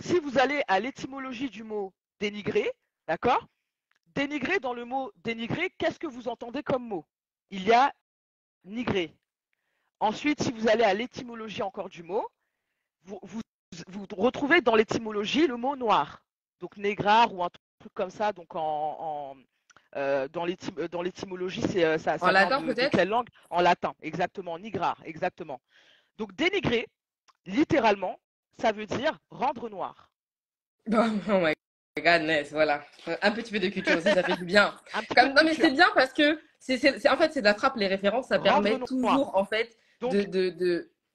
Si 0.00 0.18
vous 0.18 0.38
allez 0.38 0.62
à 0.68 0.80
l'étymologie 0.80 1.50
du 1.50 1.64
mot 1.64 1.92
dénigrer, 2.20 2.70
d'accord 3.06 3.46
Dénigrer 4.14 4.58
dans 4.58 4.74
le 4.74 4.84
mot 4.84 5.12
dénigrer, 5.22 5.70
qu'est-ce 5.78 5.98
que 5.98 6.06
vous 6.06 6.28
entendez 6.28 6.62
comme 6.62 6.86
mot? 6.86 7.04
Il 7.50 7.62
y 7.64 7.72
a 7.72 7.92
nigrer. 8.64 9.14
Ensuite, 10.00 10.42
si 10.42 10.52
vous 10.52 10.68
allez 10.68 10.84
à 10.84 10.94
l'étymologie 10.94 11.62
encore 11.62 11.88
du 11.88 12.02
mot, 12.02 12.26
vous, 13.02 13.20
vous, 13.22 14.06
retrouvez 14.16 14.60
dans 14.60 14.74
l'étymologie 14.74 15.46
le 15.46 15.56
mot 15.56 15.76
noir. 15.76 16.22
Donc 16.60 16.76
négrar 16.76 17.34
ou 17.34 17.42
un 17.42 17.50
truc 17.78 17.92
comme 17.94 18.10
ça. 18.10 18.32
Donc 18.32 18.54
en, 18.54 19.36
euh, 19.96 20.28
dans 20.28 20.44
l'étymologie, 21.02 21.62
c'est 21.62 21.84
euh, 21.84 21.98
ça. 21.98 22.16
En 22.20 22.30
latin 22.30 22.62
peut-être? 22.62 22.90
Quelle 22.90 23.08
langue? 23.08 23.28
En 23.50 23.60
latin, 23.60 23.94
exactement. 24.02 24.58
Nigrar, 24.58 25.00
exactement. 25.04 25.60
Donc 26.18 26.34
dénigrer, 26.34 26.86
littéralement, 27.46 28.18
ça 28.60 28.72
veut 28.72 28.86
dire 28.86 29.18
rendre 29.30 29.68
noir. 29.68 30.10
Oh, 30.90 31.40
my 31.40 31.57
godness, 32.00 32.52
voilà. 32.52 32.84
Un 33.22 33.30
petit 33.32 33.52
peu 33.52 33.58
de 33.58 33.68
culture 33.68 33.96
aussi, 33.96 34.12
ça 34.12 34.22
fait 34.22 34.36
du 34.36 34.44
bien. 34.44 34.74
non 35.16 35.42
mais 35.44 35.54
c'est 35.54 35.70
bien 35.70 35.88
parce 35.94 36.12
que 36.12 36.40
c'est 36.58 37.08
en 37.08 37.16
fait 37.16 37.32
c'est 37.32 37.42
d'attraper 37.42 37.80
les 37.80 37.86
références, 37.86 38.28
ça 38.28 38.38
permet 38.38 38.78
toujours 38.80 39.36
en 39.36 39.44
fait 39.44 39.76
de, 40.00 40.22
de, 40.22 40.50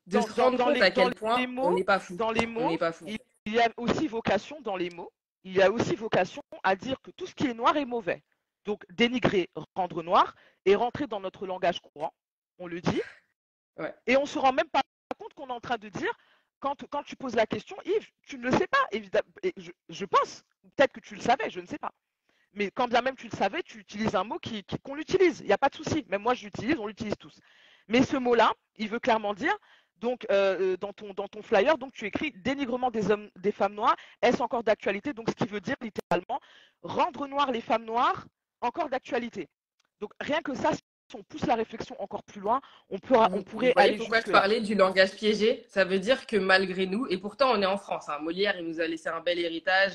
de, 0.08 0.22
se 0.22 0.42
rendre 0.42 0.58
compte 0.58 0.82
à 0.82 0.92
quel 0.92 1.14
point 1.16 1.48
mots, 1.48 1.68
on 1.68 1.74
n'est 1.74 1.84
pas 1.84 2.00
fou. 2.00 2.16
Dans 2.16 2.32
les 2.32 2.46
mots, 2.46 2.78
pas 2.78 2.92
fou. 2.92 3.06
il 3.46 3.54
y 3.54 3.60
a 3.60 3.70
aussi 3.78 4.08
vocation 4.08 4.60
dans 4.62 4.76
les 4.76 4.90
mots, 4.90 5.12
il 5.44 5.54
y 5.54 5.62
a 5.62 5.72
aussi 5.72 5.96
vocation 5.96 6.42
à 6.64 6.76
dire 6.76 6.98
que 7.02 7.12
tout 7.12 7.28
ce 7.28 7.36
qui 7.36 7.48
est 7.48 7.54
noir 7.54 7.76
est 7.78 7.86
mauvais. 7.86 8.24
Donc 8.66 8.86
dénigrer, 8.90 9.50
rendre 9.76 10.04
noir 10.04 10.36
et 10.66 10.76
rentrer 10.76 11.08
dans 11.08 11.20
notre 11.20 11.46
langage 11.46 11.82
courant, 11.82 12.14
on 12.60 12.68
le 12.68 12.80
dit. 12.82 13.02
Et 14.08 14.16
on 14.18 14.26
se 14.26 14.40
rend 14.40 14.54
même 14.54 14.70
pas 14.70 14.82
compte 15.18 15.34
qu'on 15.34 15.48
est 15.48 15.54
en 15.54 15.60
train 15.60 15.78
de 15.78 15.90
dire, 15.90 16.12
quand, 16.60 16.86
quand 16.90 17.04
tu 17.04 17.16
poses 17.16 17.36
la 17.36 17.46
question, 17.46 17.76
Yves, 17.86 18.08
tu 18.22 18.38
ne 18.38 18.50
le 18.50 18.52
sais 18.52 18.68
pas, 18.68 18.86
évidemment. 18.92 19.28
Je, 19.58 19.72
je, 19.90 20.06
pense, 20.06 20.44
peut-être 20.76 20.94
que 20.94 21.00
tu 21.00 21.16
le 21.16 21.22
savais, 21.22 21.50
je 21.50 21.60
ne 21.60 21.66
sais 21.66 21.78
pas. 21.78 21.92
Mais 22.54 22.70
quand 22.72 22.88
bien 22.88 23.02
même 23.02 23.16
tu 23.16 23.28
le 23.28 23.36
savais, 23.36 23.64
tu 23.64 23.80
utilises 23.80 24.16
un 24.16 24.24
mot 24.24 24.36
qu'on 24.36 24.50
qui, 24.50 24.66
qu'on 24.84 24.96
l'utilise. 24.96 25.40
Il 25.40 25.48
n'y 25.48 25.54
a 25.54 25.58
pas 25.58 25.70
de 25.70 25.76
souci. 25.76 26.06
Même 26.08 26.22
moi, 26.22 26.34
je 26.34 26.46
l'utilise, 26.46 26.78
on 26.78 26.88
l'utilise 26.88 27.16
tous. 27.20 27.40
Mais 27.88 28.04
ce 28.04 28.16
mot-là, 28.16 28.54
il 28.76 28.90
veut 28.90 29.00
clairement 29.00 29.34
dire, 29.34 29.56
donc 29.98 30.26
euh, 30.32 30.74
euh, 30.74 30.78
dans, 30.78 30.94
ton, 30.94 31.14
dans 31.14 31.28
ton 31.28 31.42
flyer, 31.42 31.78
donc 31.78 31.94
tu 31.94 32.06
écris 32.06 32.32
dénigrement 32.32 32.92
des 32.92 33.10
hommes, 33.10 33.30
des 33.38 33.52
femmes 33.52 33.74
noires, 33.74 33.96
est-ce 34.22 34.42
encore 34.42 34.64
d'actualité? 34.64 35.14
Donc 35.14 35.30
ce 35.30 35.36
qui 35.36 35.50
veut 35.50 35.62
dire 35.62 35.76
littéralement 35.82 36.40
rendre 36.82 37.28
noires 37.28 37.52
les 37.52 37.62
femmes 37.62 37.86
noires 37.86 38.26
encore 38.62 38.90
d'actualité. 38.90 39.50
Donc 40.00 40.12
rien 40.20 40.42
que 40.42 40.54
ça, 40.54 40.72
on 41.14 41.24
pousse 41.24 41.46
la 41.46 41.56
réflexion 41.56 41.96
encore 42.02 42.24
plus 42.24 42.42
loin, 42.42 42.60
on, 42.90 43.00
peut, 43.00 43.16
on 43.16 43.44
pourrait 43.44 43.74
aller 43.76 43.98
pourquoi 43.98 44.22
je 44.26 44.32
parlais 44.32 44.62
du 44.62 44.76
langage 44.76 45.16
piégé? 45.16 45.66
Ça 45.70 45.86
veut 45.86 46.00
dire 46.00 46.26
que 46.26 46.38
malgré 46.38 46.86
nous, 46.86 47.08
et 47.08 47.18
pourtant 47.18 47.52
on 47.52 47.62
est 47.62 47.66
en 47.66 47.78
France, 47.78 48.10
hein, 48.10 48.20
Molière 48.20 48.58
il 48.60 48.66
nous 48.68 48.82
a 48.82 48.88
laissé 48.88 49.10
un 49.10 49.22
bel 49.22 49.40
héritage, 49.40 49.94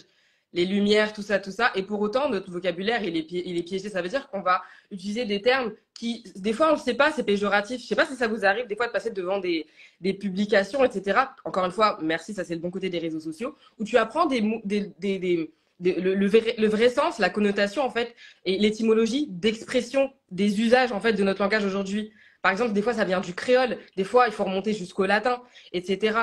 les 0.53 0.65
lumières, 0.65 1.13
tout 1.13 1.23
ça, 1.23 1.39
tout 1.39 1.51
ça, 1.51 1.71
et 1.75 1.83
pour 1.83 2.01
autant 2.01 2.29
notre 2.31 2.51
vocabulaire 2.51 3.03
il 3.03 3.17
est, 3.17 3.31
il 3.31 3.57
est 3.59 3.63
piégé. 3.63 3.91
Ça 3.91 4.01
veut 4.03 4.09
dire 4.09 4.29
qu'on 4.31 4.41
va 4.41 4.63
utiliser 4.91 5.25
des 5.25 5.43
termes 5.43 5.73
qui, 5.95 6.25
des 6.37 6.53
fois 6.53 6.71
on 6.73 6.77
ne 6.77 6.81
sait 6.81 6.95
pas, 6.95 7.13
c'est 7.13 7.25
péjoratif. 7.25 7.79
Je 7.79 7.85
ne 7.85 7.89
sais 7.89 7.97
pas 7.97 8.07
si 8.07 8.17
ça 8.17 8.29
vous 8.29 8.45
arrive 8.45 8.67
des 8.67 8.77
fois 8.77 8.87
de 8.87 8.93
passer 8.93 9.11
devant 9.11 9.39
des, 9.39 9.67
des 10.01 10.15
publications, 10.15 10.85
etc. 10.85 11.21
Encore 11.45 11.65
une 11.65 11.73
fois, 11.73 11.99
merci, 12.03 12.33
ça 12.35 12.45
c'est 12.45 12.55
le 12.55 12.61
bon 12.61 12.71
côté 12.71 12.89
des 12.89 12.99
réseaux 12.99 13.21
sociaux, 13.21 13.57
où 13.79 13.85
tu 13.85 13.97
apprends 13.99 14.27
des, 14.27 14.41
des, 14.65 14.93
des 14.99 15.51
le, 15.81 16.27
vrai, 16.27 16.55
le, 16.59 16.69
vrai, 16.69 16.89
sens, 16.89 17.19
la 17.19 17.31
connotation 17.31 17.83
en 17.83 17.91
fait, 17.91 18.15
et 18.45 18.59
l'étymologie 18.59 19.27
d'expression 19.29 20.11
des 20.31 20.61
usages 20.61 20.93
en 20.93 21.01
fait 21.01 21.13
de 21.13 21.23
notre 21.23 21.43
langage 21.43 21.65
aujourd'hui. 21.65 22.13
Par 22.43 22.53
exemple, 22.53 22.73
des 22.73 22.83
fois 22.83 22.95
ça 22.95 23.05
vient 23.05 23.21
du 23.21 23.35
créole, 23.35 23.79
des 23.97 24.05
fois 24.05 24.27
il 24.27 24.33
faut 24.33 24.45
remonter 24.45 24.73
jusqu'au 24.73 25.07
latin, 25.07 25.41
etc. 25.73 26.19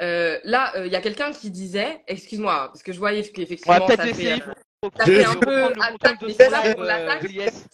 Euh, 0.00 0.38
là, 0.44 0.72
euh, 0.76 0.86
il 0.86 0.92
y 0.92 0.96
a 0.96 1.00
quelqu'un 1.00 1.32
qui 1.32 1.50
disait, 1.50 2.02
excuse-moi, 2.06 2.68
parce 2.68 2.82
que 2.82 2.92
je 2.92 2.98
voyais 2.98 3.22
qu'effectivement 3.22 3.86
ça 3.88 3.96
fait, 3.96 4.32
euh, 4.32 4.88
ça 4.96 5.04
fait 5.04 5.24
un 5.24 5.34
peu 5.34 5.64
attaque, 5.64 6.24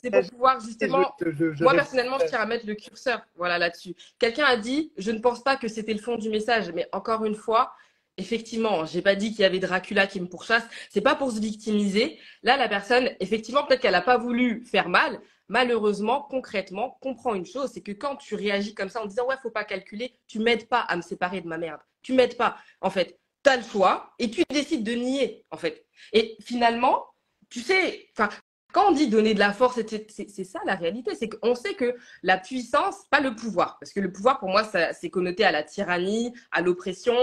c'est 0.01 0.11
pour 0.11 0.31
pouvoir 0.31 0.61
justement. 0.61 1.15
moi 1.61 1.75
personnellement, 1.75 2.19
je 2.19 2.27
tiens 2.27 2.41
à 2.41 2.47
mettre 2.47 2.67
le 2.67 2.75
curseur, 2.75 3.21
voilà 3.37 3.59
là-dessus. 3.59 3.95
Quelqu'un 4.19 4.47
a 4.47 4.57
dit, 4.57 4.93
je 4.97 5.11
ne 5.11 5.19
pense 5.19 5.43
pas 5.43 5.57
que 5.57 5.69
c'était 5.69 5.93
le 5.93 5.99
fond 5.99 6.17
du 6.17 6.31
message, 6.31 6.73
mais 6.75 6.89
encore 6.93 7.27
une 7.27 7.35
fois, 7.35 7.75
effectivement, 8.17 8.87
j'ai 8.87 9.03
pas 9.03 9.17
dit 9.17 9.33
qu'il 9.33 9.41
y 9.41 9.45
avait 9.45 9.59
Dracula 9.59 10.07
qui 10.07 10.21
me 10.21 10.27
pourchasse. 10.27 10.65
C'est 10.89 11.03
pas 11.03 11.15
pour 11.15 11.31
se 11.31 11.41
victimiser. 11.41 12.19
Là, 12.43 12.57
la 12.57 12.69
personne, 12.69 13.11
effectivement, 13.21 13.65
peut-être 13.65 13.81
qu'elle 13.81 13.93
n'a 13.93 14.01
pas 14.01 14.19
voulu 14.19 14.65
faire 14.65 14.89
mal. 14.89 15.21
Malheureusement, 15.49 16.23
concrètement, 16.23 16.97
comprends 17.03 17.35
une 17.35 17.45
chose, 17.45 17.71
c'est 17.75 17.83
que 17.83 17.93
quand 17.93 18.17
tu 18.17 18.35
réagis 18.35 18.75
comme 18.75 18.89
ça 18.89 19.03
en 19.03 19.07
disant 19.07 19.27
ouais, 19.27 19.35
faut 19.43 19.51
pas 19.51 19.65
calculer, 19.65 20.15
tu 20.27 20.39
m'aides 20.39 20.69
pas 20.69 20.81
à 20.81 20.97
me 20.97 21.03
séparer 21.03 21.43
de 21.43 21.49
ma 21.49 21.59
merde. 21.59 21.81
Tu 22.05 22.13
m'aides 22.13 22.37
pas. 22.37 22.57
En 22.81 22.91
fait, 22.91 23.19
tu 23.43 23.51
as 23.51 23.57
le 23.57 23.65
choix 23.65 24.15
et 24.21 24.31
tu 24.31 24.45
décides 24.49 24.85
de 24.85 24.93
nier, 24.93 25.45
en 25.51 25.57
fait. 25.57 25.85
Et 26.13 26.37
finalement, 26.41 27.05
tu 27.51 27.61
sais, 27.61 28.09
quand 28.75 28.89
on 28.89 28.93
dit 28.93 29.09
donner 29.09 29.35
de 29.35 29.39
la 29.39 29.53
force, 29.53 29.79
c'est 30.09 30.45
ça 30.45 30.59
la 30.67 30.75
réalité. 30.75 31.15
C'est 31.15 31.29
qu'on 31.29 31.55
sait 31.55 31.75
que 31.75 31.95
la 32.23 32.39
puissance, 32.39 33.05
pas 33.11 33.21
le 33.21 33.35
pouvoir, 33.35 33.79
parce 33.81 33.93
que 33.93 34.01
le 34.01 34.13
pouvoir, 34.13 34.39
pour 34.39 34.49
moi, 34.49 34.65
c'est 34.65 35.11
connoté 35.11 35.45
à 35.45 35.53
la 35.53 35.63
tyrannie, 35.63 36.35
à 36.51 36.61
l'oppression, 36.61 37.15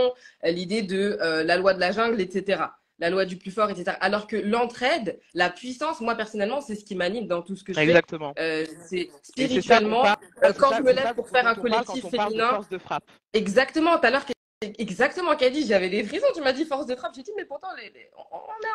euh, 0.46 0.52
l'idée 0.52 0.82
de 0.82 1.18
euh, 1.22 1.44
la 1.44 1.58
loi 1.58 1.74
de 1.74 1.80
la 1.80 1.92
jungle, 1.92 2.22
etc. 2.22 2.64
La 3.00 3.10
loi 3.10 3.26
du 3.26 3.36
plus 3.36 3.52
fort, 3.52 3.70
etc. 3.70 3.98
Alors 4.00 4.28
que 4.28 4.38
l'entraide, 4.38 5.20
la 5.34 5.50
puissance, 5.50 6.02
moi 6.02 6.16
personnellement, 6.16 6.62
c'est 6.62 6.76
ce 6.76 6.86
qui 6.86 6.96
m'anime 6.96 7.28
dans 7.28 7.42
tout 7.42 7.56
ce 7.56 7.64
que 7.64 7.74
je 7.74 7.80
fais. 7.80 7.84
Exactement. 7.84 8.34
Euh, 8.40 8.66
c'est 8.88 9.10
spirituellement, 9.24 10.04
quand 10.58 10.78
je 10.78 10.84
me 10.84 10.94
lève 10.94 11.16
pour 11.16 11.28
faire 11.28 11.48
un 11.48 11.56
collectif 11.56 12.06
féminin. 12.10 12.62
De 12.70 12.78
frappe. 12.78 13.04
Exactement. 13.34 13.98
Tout 13.98 14.06
à 14.06 14.12
l'heure, 14.12 14.26
Exactement, 14.62 15.36
dit 15.36 15.66
j'avais 15.66 15.90
des 15.90 16.04
frissons. 16.04 16.28
Tu 16.36 16.42
m'as 16.42 16.54
dit 16.54 16.66
force 16.66 16.86
de 16.86 16.96
frappe. 16.96 17.14
J'ai 17.16 17.24
dit, 17.24 17.32
mais 17.36 17.46
pourtant, 17.46 17.70
les, 17.78 17.92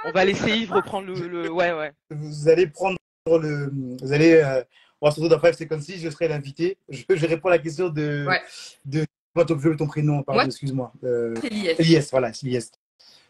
on, 0.04 0.10
va 0.10 0.24
laisser 0.24 0.50
Yves 0.50 0.72
reprendre 0.72 1.06
le, 1.06 1.48
Ouais, 1.48 1.72
ouais. 1.72 1.92
Vous 2.10 2.48
allez 2.48 2.66
prendre 2.66 2.98
le. 3.26 3.70
Vous 4.02 4.12
allez. 4.12 4.32
Euh... 4.32 4.64
On 5.00 5.06
va 5.06 5.14
se 5.14 5.20
retrouver 5.20 5.52
c'est 5.52 5.68
comme 5.68 5.82
si 5.82 5.98
je 5.98 6.08
serais 6.10 6.26
l'invité. 6.26 6.78
Je, 6.88 7.04
je, 7.08 7.26
réponds 7.26 7.48
à 7.48 7.52
la 7.52 7.58
question 7.58 7.88
de. 7.88 8.24
Ouais. 8.26 8.40
de... 8.84 9.04
Ton, 9.34 9.76
ton 9.76 9.86
prénom, 9.86 10.22
pardon, 10.22 10.42
excuse-moi. 10.42 10.92
Euh... 11.04 11.34
Elias. 11.44 12.08
voilà, 12.10 12.32
Elias. 12.42 12.70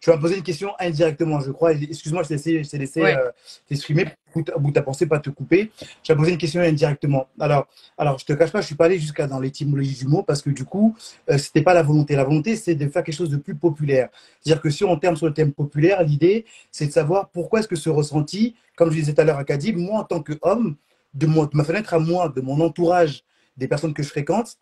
Je 0.06 0.12
vais 0.12 0.18
me 0.18 0.22
poser 0.22 0.36
une 0.36 0.44
question 0.44 0.70
indirectement, 0.78 1.40
je 1.40 1.50
crois. 1.50 1.72
Excuse-moi, 1.72 2.22
je 2.22 2.28
t'ai 2.28 2.34
laissé, 2.34 2.78
laissé 2.78 3.02
euh, 3.02 3.32
t'exprimer, 3.68 4.06
au 4.54 4.60
bout 4.60 4.68
de 4.68 4.74
ta 4.74 4.82
pensée, 4.82 5.04
pas 5.06 5.18
te 5.18 5.30
couper. 5.30 5.72
Je 6.04 6.12
vais 6.12 6.16
poser 6.16 6.30
une 6.30 6.38
question 6.38 6.60
indirectement. 6.60 7.26
Alors, 7.40 7.66
alors, 7.98 8.16
je 8.16 8.24
te 8.24 8.32
cache 8.32 8.52
pas, 8.52 8.60
je 8.60 8.66
suis 8.66 8.76
pas 8.76 8.84
allé 8.84 9.00
jusqu'à 9.00 9.26
dans 9.26 9.40
l'étymologie 9.40 9.96
du 9.96 10.06
mot 10.06 10.22
parce 10.22 10.42
que 10.42 10.50
du 10.50 10.64
coup, 10.64 10.96
euh, 11.28 11.38
c'était 11.38 11.62
pas 11.62 11.74
la 11.74 11.82
volonté. 11.82 12.14
La 12.14 12.22
volonté, 12.22 12.54
c'est 12.54 12.76
de 12.76 12.88
faire 12.88 13.02
quelque 13.02 13.16
chose 13.16 13.30
de 13.30 13.36
plus 13.36 13.56
populaire. 13.56 14.08
C'est-à-dire 14.40 14.62
que 14.62 14.70
si 14.70 14.84
on 14.84 14.96
terme 14.96 15.16
sur 15.16 15.26
le 15.26 15.34
thème 15.34 15.52
populaire, 15.52 16.00
l'idée, 16.04 16.44
c'est 16.70 16.86
de 16.86 16.92
savoir 16.92 17.30
pourquoi 17.30 17.58
est-ce 17.58 17.68
que 17.68 17.74
ce 17.74 17.90
ressenti, 17.90 18.54
comme 18.76 18.92
je 18.92 18.98
disais 18.98 19.12
tout 19.12 19.20
à 19.22 19.24
l'heure 19.24 19.38
à 19.38 19.44
Kadib, 19.44 19.76
moi 19.76 20.02
en 20.02 20.04
tant 20.04 20.22
qu'homme, 20.22 20.76
de, 21.14 21.26
de 21.26 21.56
ma 21.56 21.64
fenêtre 21.64 21.94
à 21.94 21.98
moi, 21.98 22.28
de 22.28 22.40
mon 22.40 22.60
entourage, 22.60 23.24
des 23.56 23.66
personnes 23.66 23.92
que 23.92 24.04
je 24.04 24.08
fréquente, 24.08 24.56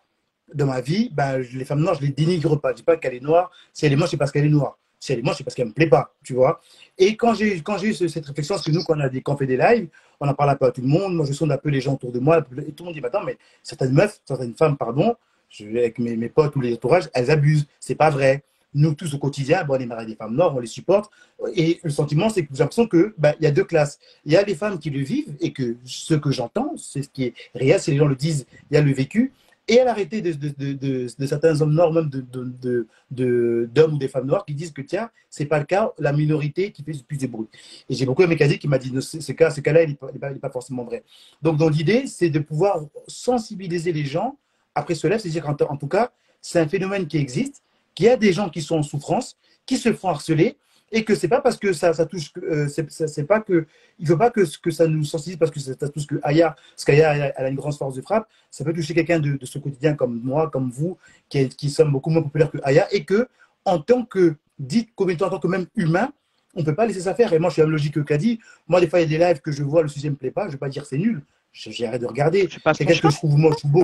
de 0.54 0.64
ma 0.64 0.80
vie, 0.80 1.10
ben, 1.12 1.36
les 1.36 1.66
femmes 1.66 1.80
noires, 1.80 1.96
je 1.96 2.00
les 2.00 2.12
dénigre 2.12 2.58
pas. 2.58 2.70
Je 2.70 2.76
dis 2.76 2.82
pas 2.82 2.96
qu'elle 2.96 3.12
est 3.12 3.20
noire. 3.20 3.50
Si 3.74 3.84
elle 3.84 3.92
est 3.92 3.96
moche, 3.96 4.08
c'est 4.08 4.16
parce 4.16 4.32
qu'elle 4.32 4.46
est 4.46 4.48
noire 4.48 4.78
si 5.04 5.12
elle 5.12 5.18
est 5.18 5.22
moche, 5.22 5.36
c'est 5.36 5.44
parce 5.44 5.54
qu'elle 5.54 5.66
me 5.66 5.72
plaît 5.72 5.86
pas, 5.86 6.14
tu 6.24 6.32
vois. 6.32 6.62
Et 6.96 7.14
quand 7.14 7.34
j'ai 7.34 7.60
quand 7.60 7.76
j'ai 7.76 7.88
eu 7.88 7.94
cette 7.94 8.24
réflexion, 8.24 8.54
parce 8.54 8.64
que 8.64 8.70
nous, 8.70 8.82
quand 8.84 8.96
on 8.96 9.00
a 9.00 9.10
des 9.10 9.20
quand 9.20 9.34
on 9.34 9.36
fait 9.36 9.46
des 9.46 9.58
lives, 9.58 9.88
on 10.18 10.26
en 10.26 10.32
parle 10.32 10.50
un 10.50 10.56
peu 10.56 10.64
à 10.64 10.70
tout 10.70 10.80
le 10.80 10.86
monde. 10.86 11.14
Moi, 11.14 11.26
je 11.26 11.34
sonde 11.34 11.52
un 11.52 11.58
peu 11.58 11.68
les 11.68 11.82
gens 11.82 11.92
autour 11.92 12.10
de 12.10 12.20
moi, 12.20 12.38
et 12.38 12.72
tout 12.72 12.84
le 12.84 12.86
monde 12.86 12.94
dit, 12.94 13.04
attends, 13.04 13.22
mais 13.22 13.36
certaines 13.62 13.92
meufs, 13.92 14.18
certaines 14.24 14.54
femmes, 14.54 14.78
pardon, 14.78 15.14
avec 15.60 15.98
mes, 15.98 16.16
mes 16.16 16.30
potes 16.30 16.56
ou 16.56 16.60
les 16.62 16.72
entourages, 16.72 17.10
elles 17.12 17.30
abusent. 17.30 17.66
C'est 17.80 17.96
pas 17.96 18.08
vrai. 18.08 18.44
nous 18.72 18.94
tous 18.94 19.12
au 19.12 19.18
quotidien, 19.18 19.62
bon, 19.64 19.74
on 19.74 19.78
est 19.78 19.84
mariés 19.84 20.06
des 20.06 20.16
femmes 20.16 20.34
noires, 20.34 20.56
on 20.56 20.60
les 20.60 20.66
supporte. 20.66 21.10
Et 21.54 21.80
le 21.82 21.90
sentiment, 21.90 22.30
c'est 22.30 22.46
que 22.46 22.48
j'ai 22.54 22.60
l'impression 22.60 22.88
qu'il 22.88 23.12
bah, 23.18 23.34
y 23.40 23.46
a 23.46 23.50
deux 23.50 23.64
classes. 23.64 23.98
Il 24.24 24.32
y 24.32 24.38
a 24.38 24.42
les 24.42 24.54
femmes 24.54 24.78
qui 24.78 24.88
le 24.88 25.00
vivent 25.00 25.34
et 25.40 25.52
que 25.52 25.76
ce 25.84 26.14
que 26.14 26.30
j'entends, 26.30 26.72
c'est 26.78 27.02
ce 27.02 27.10
qui 27.10 27.24
est 27.24 27.34
réel, 27.54 27.78
si 27.78 27.90
les 27.90 27.98
gens 27.98 28.08
le 28.08 28.16
disent, 28.16 28.46
il 28.70 28.74
y 28.74 28.78
a 28.78 28.80
le 28.80 28.92
vécu. 28.92 29.34
Et 29.66 29.80
à 29.80 29.84
l'arrêté 29.84 30.20
de, 30.20 31.08
certains 31.26 31.60
hommes 31.62 31.72
noirs, 31.72 31.90
même 31.90 32.10
d'hommes 33.10 33.94
ou 33.94 33.98
des 33.98 34.08
femmes 34.08 34.26
noires, 34.26 34.44
qui 34.44 34.54
disent 34.54 34.72
que 34.72 34.82
tiens, 34.82 35.10
c'est 35.30 35.46
pas 35.46 35.58
le 35.58 35.64
cas, 35.64 35.90
la 35.98 36.12
minorité 36.12 36.70
qui 36.70 36.82
fait 36.82 36.92
plus 37.06 37.16
de 37.16 37.26
bruit. 37.26 37.48
Et 37.88 37.94
j'ai 37.94 38.04
beaucoup 38.04 38.22
aimé 38.22 38.36
Kazi 38.36 38.58
qui 38.58 38.68
m'a 38.68 38.78
dit 38.78 38.92
ce 39.00 39.32
cas, 39.32 39.50
ce 39.50 39.62
cas-là, 39.62 39.84
il 39.84 39.90
n'est 39.90 40.18
pas, 40.18 40.34
pas, 40.34 40.50
forcément 40.50 40.84
vrai. 40.84 41.02
Donc, 41.40 41.56
dans 41.56 41.70
l'idée, 41.70 42.06
c'est 42.06 42.28
de 42.28 42.40
pouvoir 42.40 42.84
sensibiliser 43.08 43.92
les 43.92 44.04
gens 44.04 44.36
après 44.74 44.94
cela, 44.94 45.18
c'est-à-dire 45.18 45.44
qu'en 45.44 45.56
en 45.70 45.76
tout 45.76 45.88
cas, 45.88 46.12
c'est 46.42 46.60
un 46.60 46.68
phénomène 46.68 47.06
qui 47.06 47.16
existe 47.16 47.62
qu'il 47.94 48.06
y 48.06 48.08
a 48.10 48.16
des 48.16 48.32
gens 48.32 48.50
qui 48.50 48.60
sont 48.60 48.76
en 48.76 48.82
souffrance, 48.82 49.36
qui 49.64 49.78
se 49.78 49.92
font 49.94 50.08
harceler, 50.08 50.58
et 50.92 51.04
que 51.04 51.14
c'est 51.14 51.28
pas 51.28 51.40
parce 51.40 51.56
que 51.56 51.72
ça, 51.72 51.92
ça 51.92 52.06
touche, 52.06 52.32
euh, 52.42 52.68
c'est 52.68 53.26
pas 53.26 53.40
que, 53.40 53.66
il 53.98 54.06
faut 54.06 54.16
pas 54.16 54.30
que, 54.30 54.42
que 54.60 54.70
ça 54.70 54.86
nous 54.86 55.04
sensibilise 55.04 55.38
parce 55.38 55.50
que 55.50 55.60
ça 55.60 55.74
touche 55.88 56.06
que 56.06 56.16
Aya, 56.22 56.54
parce 56.74 56.84
qu'Aya, 56.84 57.32
elle 57.36 57.46
a 57.46 57.48
une 57.48 57.56
grande 57.56 57.74
force 57.74 57.94
de 57.94 58.02
frappe, 58.02 58.28
ça 58.50 58.64
peut 58.64 58.72
toucher 58.72 58.94
quelqu'un 58.94 59.18
de, 59.18 59.36
de, 59.36 59.46
ce 59.46 59.58
quotidien 59.58 59.94
comme 59.94 60.20
moi, 60.22 60.50
comme 60.50 60.70
vous, 60.70 60.96
qui, 61.28 61.48
qui 61.48 61.70
sommes 61.70 61.90
beaucoup 61.90 62.10
moins 62.10 62.22
populaires 62.22 62.50
que 62.50 62.58
Aya, 62.62 62.86
et 62.92 63.04
que, 63.04 63.28
en 63.64 63.78
tant 63.80 64.04
que, 64.04 64.36
dit 64.58 64.88
comme 64.94 65.10
en 65.10 65.16
tant 65.16 65.38
que 65.38 65.48
même 65.48 65.66
humain, 65.74 66.12
on 66.54 66.62
peut 66.62 66.74
pas 66.74 66.86
laisser 66.86 67.00
ça 67.00 67.14
faire. 67.14 67.32
Et 67.32 67.38
moi, 67.38 67.50
je 67.50 67.54
suis 67.54 67.60
la 67.60 67.66
même 67.66 67.72
logique 67.72 67.94
que 67.94 68.00
Kadi. 68.00 68.38
Moi, 68.68 68.80
des 68.80 68.88
fois, 68.88 69.00
il 69.00 69.10
y 69.10 69.14
a 69.14 69.18
des 69.18 69.24
lives 69.24 69.40
que 69.40 69.50
je 69.50 69.62
vois, 69.62 69.82
le 69.82 69.88
sujet 69.88 70.10
me 70.10 70.16
plaît 70.16 70.30
pas, 70.30 70.46
je 70.46 70.52
vais 70.52 70.58
pas 70.58 70.68
dire 70.68 70.86
c'est 70.86 70.98
nul. 70.98 71.22
J'arrête 71.52 72.00
de 72.00 72.06
regarder. 72.06 72.48
C'est 72.48 72.86
quelqu'un 72.86 73.08
que 73.08 73.10
je 73.10 73.16
trouve 73.16 73.36
moche 73.36 73.64
ou 73.64 73.68
beau, 73.68 73.82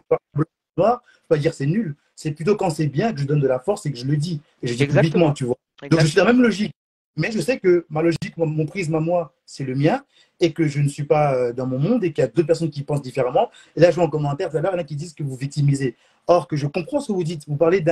noir, 0.77 1.03
je 1.05 1.19
vais 1.19 1.29
pas 1.29 1.39
dire 1.39 1.55
c'est 1.55 1.67
nul. 1.67 1.95
C'est 2.17 2.33
plutôt 2.33 2.57
quand 2.57 2.71
c'est 2.71 2.87
bien 2.87 3.13
que 3.13 3.21
je 3.21 3.25
donne 3.25 3.41
de 3.41 3.49
la 3.49 3.59
force 3.59 3.87
et 3.87 3.93
que 3.93 3.99
je 3.99 4.05
le 4.05 4.17
dis. 4.17 4.41
Et 4.63 4.69
je 4.69 4.75
dis 4.75 4.87
publiquement, 4.87 5.33
tu 5.33 5.45
vois. 5.45 5.57
Donc 5.91 6.01
je 6.01 6.07
suis 6.07 6.17
dans 6.17 6.25
la 6.25 6.33
même 6.33 6.43
logique. 6.43 6.73
Mais 7.17 7.33
je 7.33 7.41
sais 7.41 7.59
que 7.59 7.87
ma 7.91 8.03
logique, 8.03 8.37
mon 8.37 8.67
prisme 8.67 8.95
à 8.95 9.01
moi, 9.01 9.35
c'est 9.45 9.65
le 9.65 9.75
mien 9.75 10.03
et 10.41 10.53
que 10.53 10.67
je 10.67 10.81
ne 10.81 10.89
suis 10.89 11.05
pas 11.05 11.35
euh, 11.35 11.53
dans 11.53 11.67
mon 11.67 11.79
monde 11.79 12.05
et 12.05 12.13
qu'il 12.13 12.23
y 12.23 12.25
a 12.25 12.29
d'autres 12.29 12.47
personnes 12.47 12.71
qui 12.71 12.83
pensent 12.83 13.03
différemment. 13.03 13.51
Et 13.77 13.81
là, 13.81 13.91
je 13.91 13.97
vois 13.97 14.05
en 14.05 14.11
commentaire 14.11 14.51
tout 14.51 14.57
à 14.57 14.61
l'heure, 14.61 14.73
il 14.73 14.77
y 14.77 14.79
en 14.79 14.83
a 14.83 14.85
qui 14.85 14.97
disent 14.97 15.13
que 15.13 15.23
vous 15.23 15.37
victimisez. 15.37 15.97
Or, 16.27 16.49
que 16.49 16.57
je 16.57 16.67
comprends 16.67 17.01
ce 17.01 17.09
que 17.09 17.13
vous 17.13 17.25
dites. 17.25 17.47
Vous 17.47 17.57
parlez 17.57 17.85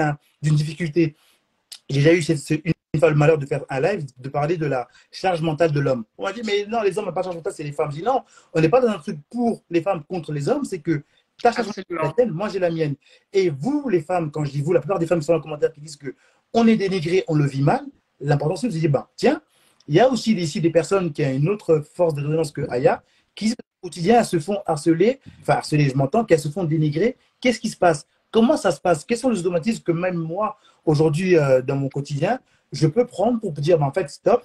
d'une 0.43 0.55
difficulté. 0.55 1.15
J'ai 1.91 2.03
déjà 2.03 2.15
eu 2.15 2.73
une 2.95 3.01
fois 3.01 3.11
le 3.11 3.17
malheur 3.17 3.39
de 3.39 3.47
faire 3.47 3.65
un 3.69 3.81
live, 3.81 4.07
de 4.19 4.29
parler 4.29 4.57
de 4.57 4.67
la 4.67 4.89
charge 5.11 5.43
mentale 5.43 5.73
de 5.73 5.81
l'homme. 5.81 6.05
On 6.17 6.25
m'a 6.25 6.33
dit, 6.33 6.43
mais 6.45 6.67
non, 6.67 6.83
les 6.83 6.99
hommes 6.99 7.07
n'ont 7.07 7.13
pas 7.13 7.21
de 7.21 7.25
charge 7.25 7.37
mentale, 7.37 7.53
c'est 7.55 7.65
les 7.65 7.73
femmes. 7.73 7.91
Je 7.91 7.97
dis, 7.97 8.03
non, 8.03 8.23
on 8.55 8.61
n'est 8.61 8.69
pas 8.69 8.81
dans 8.81 8.89
un 8.89 8.99
truc 8.99 9.19
pour 9.29 9.63
les 9.71 9.83
femmes 9.83 10.03
contre 10.05 10.33
les 10.33 10.49
hommes, 10.49 10.65
c'est 10.65 10.79
que 10.79 11.03
ta 11.43 11.53
charge 11.53 11.69
mentale, 11.91 12.33
moi 12.33 12.49
j'ai 12.49 12.59
la 12.59 12.71
mienne. 12.71 12.95
Et 13.33 13.51
vous, 13.51 13.89
les 13.89 14.01
femmes, 14.01 14.31
quand 14.31 14.45
je 14.45 14.51
dis 14.51 14.63
vous, 14.63 14.73
la 14.73 14.81
plupart 14.81 14.99
des 14.99 15.07
femmes 15.07 15.23
sont 15.23 15.33
dans 15.33 15.39
les 15.39 15.43
commentaires 15.43 15.73
qui 15.73 15.81
disent 15.81 15.97
que 15.97 16.15
on 16.53 16.67
est 16.67 16.77
dénigré, 16.77 17.25
on 17.29 17.35
le 17.35 17.47
vit 17.47 17.63
mal. 17.63 17.85
L'important, 18.21 18.57
c'est 18.57 18.69
de 18.69 18.73
se 18.73 18.79
dire, 18.79 18.91
bah, 18.91 19.11
tiens, 19.17 19.41
il 19.87 19.95
y 19.95 20.01
a 20.01 20.09
aussi 20.09 20.33
ici 20.33 20.61
des 20.61 20.71
personnes 20.71 21.13
qui 21.13 21.25
ont 21.25 21.31
une 21.31 21.49
autre 21.49 21.83
force 21.95 22.15
de 22.15 22.21
résonance 22.21 22.53
que 22.53 22.69
Aya, 22.71 23.03
qui 23.35 23.53
au 23.53 23.87
quotidien 23.87 24.25
se 24.25 24.39
font 24.39 24.59
harceler, 24.67 25.21
enfin 25.41 25.55
harceler, 25.55 25.89
je 25.89 25.97
m'entends, 25.97 26.25
qu'elles 26.25 26.41
se 26.41 26.49
font 26.49 26.65
dénigrer. 26.65 27.17
Qu'est-ce 27.41 27.61
qui 27.61 27.69
se 27.69 27.77
passe? 27.77 28.07
Comment 28.31 28.57
ça 28.57 28.73
se 28.73 28.81
passe? 28.81 29.05
Quels 29.05 29.19
sont 29.19 29.31
les 29.31 29.41
automatismes 29.41 29.83
que 29.83 29.93
même 29.93 30.17
moi, 30.17 30.59
aujourd'hui, 30.85 31.37
euh, 31.37 31.63
dans 31.63 31.77
mon 31.77 31.89
quotidien, 31.89 32.41
je 32.73 32.87
peux 32.87 33.07
prendre 33.07 33.41
pour 33.41 33.53
dire, 33.53 33.79
bah, 33.79 33.87
en 33.87 33.93
fait, 33.93 34.11
stop. 34.11 34.45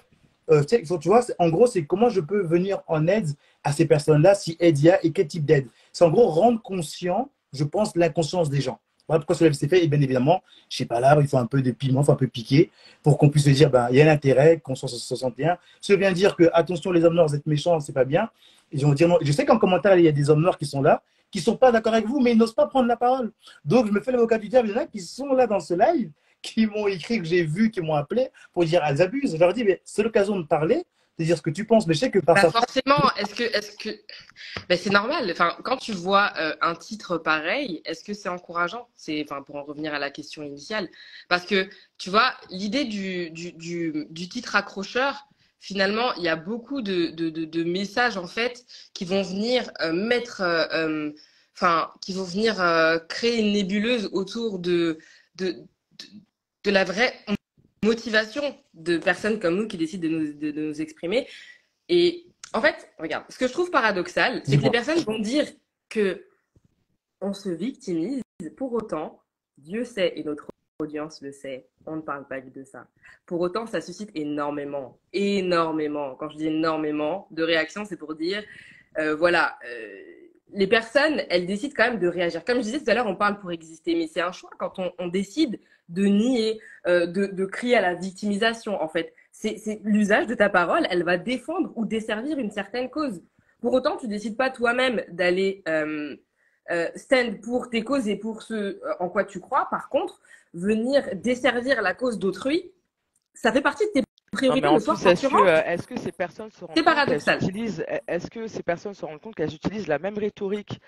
Euh, 0.50 0.62
tu 0.62 1.08
vois, 1.08 1.24
en 1.38 1.48
gros, 1.48 1.66
c'est 1.66 1.84
comment 1.84 2.08
je 2.10 2.20
peux 2.20 2.42
venir 2.42 2.82
en 2.86 3.06
aide 3.06 3.28
à 3.64 3.72
ces 3.72 3.86
personnes-là, 3.86 4.34
si 4.34 4.56
aide 4.60 4.78
il 4.78 4.84
y 4.84 4.90
a 4.90 5.04
et 5.04 5.10
quel 5.10 5.26
type 5.26 5.44
d'aide? 5.44 5.68
C'est 5.92 6.04
en 6.04 6.10
gros 6.10 6.28
rendre 6.28 6.60
conscient, 6.62 7.30
je 7.52 7.64
pense, 7.64 7.96
l'inconscience 7.96 8.50
des 8.50 8.60
gens. 8.60 8.78
Pourquoi 9.06 9.34
cela 9.34 9.52
s'est 9.52 9.68
fait. 9.68 9.84
Et 9.84 9.88
bien 9.88 10.00
évidemment, 10.00 10.42
je 10.70 10.78
sais 10.78 10.86
pas 10.86 11.00
là, 11.00 11.16
il 11.20 11.26
faut 11.26 11.38
un 11.38 11.46
peu 11.46 11.60
de 11.62 11.70
piment, 11.72 12.00
il 12.00 12.04
faut 12.04 12.12
un 12.12 12.16
peu 12.16 12.26
piquer 12.26 12.70
pour 13.02 13.18
qu'on 13.18 13.28
puisse 13.28 13.44
se 13.44 13.50
dire, 13.50 13.70
ben, 13.70 13.88
il 13.90 13.96
y 13.96 14.00
a 14.00 14.04
l'intérêt 14.04 14.60
qu'on 14.60 14.74
soit 14.74 14.88
61. 14.88 15.58
Ça 15.80 15.96
vient 15.96 16.12
dire 16.12 16.36
que, 16.36 16.50
attention, 16.52 16.90
les 16.90 17.04
hommes 17.04 17.14
noirs, 17.14 17.28
vous 17.28 17.34
êtes 17.34 17.46
méchants, 17.46 17.80
c'est 17.80 17.92
pas 17.92 18.04
bien. 18.04 18.30
Ils 18.72 18.82
vont 18.82 18.92
dire 18.92 19.08
non. 19.08 19.18
Je 19.20 19.30
sais 19.32 19.44
qu'en 19.44 19.58
commentaire, 19.58 19.96
il 19.96 20.04
y 20.04 20.08
a 20.08 20.12
des 20.12 20.30
hommes 20.30 20.40
noirs 20.40 20.58
qui 20.58 20.66
sont 20.66 20.82
là, 20.82 21.02
qui 21.30 21.40
sont 21.40 21.56
pas 21.56 21.70
d'accord 21.70 21.92
avec 21.92 22.06
vous, 22.06 22.20
mais 22.20 22.32
ils 22.32 22.38
n'osent 22.38 22.54
pas 22.54 22.66
prendre 22.66 22.88
la 22.88 22.96
parole. 22.96 23.32
Donc, 23.64 23.86
je 23.86 23.92
me 23.92 24.00
fais 24.00 24.12
l'avocat 24.12 24.38
du 24.38 24.48
diable. 24.48 24.68
Il 24.68 24.74
y 24.74 24.74
en 24.74 24.80
a 24.82 24.86
qui 24.86 25.00
sont 25.00 25.32
là 25.34 25.46
dans 25.46 25.60
ce 25.60 25.74
live, 25.74 26.10
qui 26.40 26.66
m'ont 26.66 26.86
écrit, 26.86 27.18
que 27.18 27.24
j'ai 27.24 27.44
vu, 27.44 27.70
qui 27.70 27.80
m'ont 27.80 27.94
appelé 27.94 28.28
pour 28.52 28.64
dire, 28.64 28.82
elles 28.86 29.02
abusent. 29.02 29.34
Je 29.34 29.40
leur 29.40 29.52
dis, 29.52 29.66
c'est 29.84 30.02
l'occasion 30.02 30.38
de 30.38 30.44
parler 30.44 30.84
de 31.18 31.24
dire 31.24 31.36
ce 31.36 31.42
que 31.42 31.50
tu 31.50 31.64
penses, 31.64 31.86
mais 31.86 31.94
je 31.94 32.00
sais 32.00 32.10
que 32.10 32.18
par 32.18 32.34
bah, 32.34 32.50
Forcément, 32.50 33.10
est-ce 33.16 33.34
que, 33.34 33.44
est-ce 33.44 33.76
que, 33.76 33.90
ben, 34.68 34.76
c'est 34.76 34.90
normal. 34.90 35.30
Enfin, 35.30 35.56
quand 35.62 35.76
tu 35.76 35.92
vois 35.92 36.32
euh, 36.38 36.54
un 36.60 36.74
titre 36.74 37.18
pareil, 37.18 37.82
est-ce 37.84 38.02
que 38.02 38.14
c'est 38.14 38.28
encourageant? 38.28 38.88
C'est, 38.96 39.24
enfin, 39.24 39.42
pour 39.42 39.56
en 39.56 39.62
revenir 39.62 39.94
à 39.94 39.98
la 39.98 40.10
question 40.10 40.42
initiale, 40.42 40.88
parce 41.28 41.46
que 41.46 41.68
tu 41.98 42.10
vois, 42.10 42.34
l'idée 42.50 42.84
du, 42.84 43.30
du, 43.30 43.52
du, 43.52 44.06
du, 44.10 44.28
titre 44.28 44.56
accrocheur, 44.56 45.28
finalement, 45.60 46.12
il 46.14 46.24
y 46.24 46.28
a 46.28 46.36
beaucoup 46.36 46.82
de, 46.82 47.08
de, 47.08 47.30
de, 47.30 47.64
messages 47.64 48.16
en 48.16 48.26
fait 48.26 48.64
qui 48.92 49.04
vont 49.04 49.22
venir 49.22 49.70
euh, 49.82 49.92
mettre, 49.92 50.40
euh, 50.42 51.10
enfin, 51.54 51.92
qui 52.00 52.12
vont 52.12 52.24
venir 52.24 52.56
créer 53.08 53.38
une 53.38 53.52
nébuleuse 53.52 54.10
autour 54.12 54.58
de, 54.58 54.98
de, 55.36 55.64
de 56.64 56.70
la 56.70 56.82
vraie 56.82 57.14
motivation 57.84 58.42
de 58.74 58.98
personnes 58.98 59.38
comme 59.38 59.56
nous 59.56 59.68
qui 59.68 59.76
décident 59.76 60.08
de 60.08 60.08
nous, 60.08 60.32
de, 60.32 60.52
nous 60.52 60.80
exprimer. 60.80 61.28
Et 61.88 62.26
en 62.52 62.60
fait, 62.60 62.90
regarde, 62.98 63.24
ce 63.28 63.38
que 63.38 63.46
je 63.46 63.52
trouve 63.52 63.70
paradoxal, 63.70 64.42
c'est 64.44 64.56
que 64.56 64.62
les 64.62 64.70
personnes 64.70 65.00
vont 65.00 65.18
dire 65.18 65.46
que 65.88 66.26
on 67.20 67.32
se 67.32 67.48
victimise, 67.48 68.22
pour 68.56 68.72
autant, 68.72 69.22
Dieu 69.58 69.84
sait 69.84 70.12
et 70.16 70.24
notre 70.24 70.48
audience 70.78 71.22
le 71.22 71.32
sait, 71.32 71.68
on 71.86 71.96
ne 71.96 72.00
parle 72.00 72.26
pas 72.26 72.40
de 72.40 72.64
ça. 72.64 72.86
Pour 73.26 73.40
autant, 73.40 73.66
ça 73.66 73.80
suscite 73.80 74.10
énormément, 74.14 74.98
énormément, 75.12 76.14
quand 76.16 76.28
je 76.30 76.36
dis 76.36 76.46
énormément 76.48 77.28
de 77.30 77.42
réactions, 77.42 77.84
c'est 77.84 77.96
pour 77.96 78.14
dire, 78.14 78.42
euh, 78.98 79.14
voilà, 79.14 79.56
euh, 79.66 80.02
les 80.52 80.66
personnes, 80.66 81.22
elles 81.30 81.46
décident 81.46 81.74
quand 81.76 81.90
même 81.90 82.00
de 82.00 82.08
réagir. 82.08 82.44
Comme 82.44 82.58
je 82.58 82.62
disais 82.62 82.80
tout 82.80 82.90
à 82.90 82.94
l'heure, 82.94 83.06
on 83.06 83.16
parle 83.16 83.38
pour 83.40 83.50
exister, 83.52 83.94
mais 83.94 84.06
c'est 84.06 84.20
un 84.20 84.32
choix 84.32 84.50
quand 84.58 84.78
on, 84.78 84.92
on 84.98 85.08
décide 85.08 85.60
de 85.88 86.06
nier, 86.06 86.60
euh, 86.86 87.06
de, 87.06 87.26
de, 87.26 87.44
crier 87.44 87.76
à 87.76 87.80
la 87.80 87.94
victimisation. 87.94 88.80
En 88.82 88.88
fait, 88.88 89.14
c'est 89.32 89.80
l'usage 89.84 90.26
de 90.26 90.34
ta 90.34 90.48
parole, 90.48 90.86
elle 90.90 91.02
va 91.02 91.18
défendre 91.18 91.72
ou 91.76 91.84
desservir 91.84 92.38
une 92.38 92.50
certaine 92.50 92.88
cause. 92.88 93.22
Pour 93.60 93.72
autant, 93.72 93.96
tu 93.96 94.08
décides 94.08 94.36
pas 94.36 94.50
toi-même 94.50 95.02
d'aller 95.08 95.62
euh, 95.68 96.16
euh, 96.70 96.88
stand 96.96 97.40
pour 97.40 97.70
tes 97.70 97.82
causes 97.82 98.08
et 98.08 98.16
pour 98.16 98.42
ce 98.42 98.80
en 99.00 99.08
quoi 99.08 99.24
tu 99.24 99.40
crois. 99.40 99.68
Par 99.70 99.88
contre, 99.88 100.20
venir 100.54 101.02
desservir 101.14 101.82
la 101.82 101.94
cause 101.94 102.18
d'autrui, 102.18 102.72
ça 103.34 103.52
fait 103.52 103.62
partie 103.62 103.84
de 103.86 104.00
tes 104.00 104.02
priorités 104.32 104.66
est-ce 104.66 105.28
que, 105.28 105.46
est 105.46 105.86
que, 105.86 105.98
ces 105.98 106.12
personnes 106.12 106.50
se 106.50 106.64
rendent 106.64 106.74
compte 106.74 107.06
qu'elles 107.06 108.00
est-ce 108.06 108.30
que 108.30 108.46
ces 108.46 108.62
personnes 108.62 108.94
se 108.94 109.04
rendent 109.04 109.20
compte 109.20 109.34
qu'elles 109.34 109.54
utilisent 109.54 109.88
la 109.88 109.98
même 109.98 110.18
rhétorique 110.18 110.80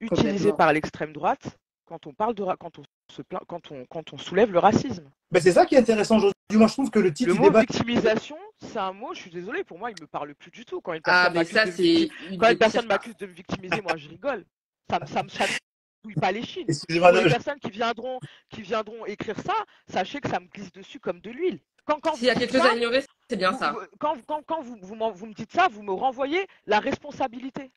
utilisée 0.00 0.52
par 0.52 0.72
l'extrême 0.72 1.12
droite 1.12 1.58
quand 1.86 2.06
on 2.06 2.12
parle 2.12 2.34
de 2.34 2.44
quand 2.58 2.78
on 2.78 2.82
se 3.12 3.22
plaint, 3.22 3.42
quand 3.46 3.70
on 3.70 3.84
quand 3.86 4.12
on 4.12 4.18
soulève 4.18 4.52
le 4.52 4.58
racisme. 4.58 5.10
Ben 5.30 5.40
c'est 5.40 5.52
ça 5.52 5.66
qui 5.66 5.74
est 5.74 5.78
intéressant 5.78 6.16
aujourd'hui. 6.16 6.34
Moi, 6.52 6.68
je 6.68 6.72
trouve 6.72 6.90
que 6.90 6.98
le 6.98 7.12
titre 7.12 7.30
le 7.30 7.36
mot 7.36 7.50
victimisation, 7.50 8.36
c'est 8.60 8.78
un 8.78 8.92
mot. 8.92 9.14
Je 9.14 9.20
suis 9.20 9.30
désolée, 9.30 9.64
pour 9.64 9.78
moi, 9.78 9.90
il 9.90 10.00
me 10.00 10.06
parle 10.06 10.34
plus 10.34 10.50
du 10.50 10.64
tout. 10.64 10.80
Quand 10.80 10.92
une 10.92 11.00
ah, 11.04 11.30
personne 11.32 11.70
ah, 11.70 12.86
m'accuse 12.86 13.16
de, 13.16 13.26
de 13.26 13.32
victimiser, 13.32 13.80
moi, 13.82 13.96
je 13.96 14.08
rigole. 14.08 14.44
Ça, 14.90 15.00
ça 15.06 15.22
me 15.22 15.28
chatouille 15.28 16.14
pas 16.20 16.32
les 16.32 16.42
chines. 16.42 16.66
Pour 16.66 17.08
les 17.10 17.30
personnes 17.30 17.58
qui 17.58 17.70
viendront 17.70 18.20
qui 18.50 18.62
viendront 18.62 19.06
écrire 19.06 19.38
ça, 19.40 19.54
sachez 19.88 20.20
que 20.20 20.28
ça 20.28 20.38
me 20.38 20.46
glisse 20.46 20.72
dessus 20.72 21.00
comme 21.00 21.20
de 21.20 21.30
l'huile. 21.30 21.60
Quand, 21.84 21.98
quand 22.00 22.14
S'il 22.14 22.26
y 22.26 22.30
a 22.30 22.34
quelque 22.34 22.52
chose 22.52 22.66
à 22.66 22.76
ignorer, 22.76 23.04
c'est 23.28 23.36
bien 23.36 23.52
ça. 23.52 23.74
Quand, 23.98 24.16
quand, 24.26 24.42
quand 24.46 24.62
vous, 24.62 24.76
vous, 24.80 24.96
vous 25.14 25.26
me 25.26 25.34
dites 25.34 25.52
ça, 25.52 25.68
vous 25.68 25.82
me 25.82 25.92
renvoyez 25.92 26.46
la 26.66 26.80
responsabilité. 26.80 27.70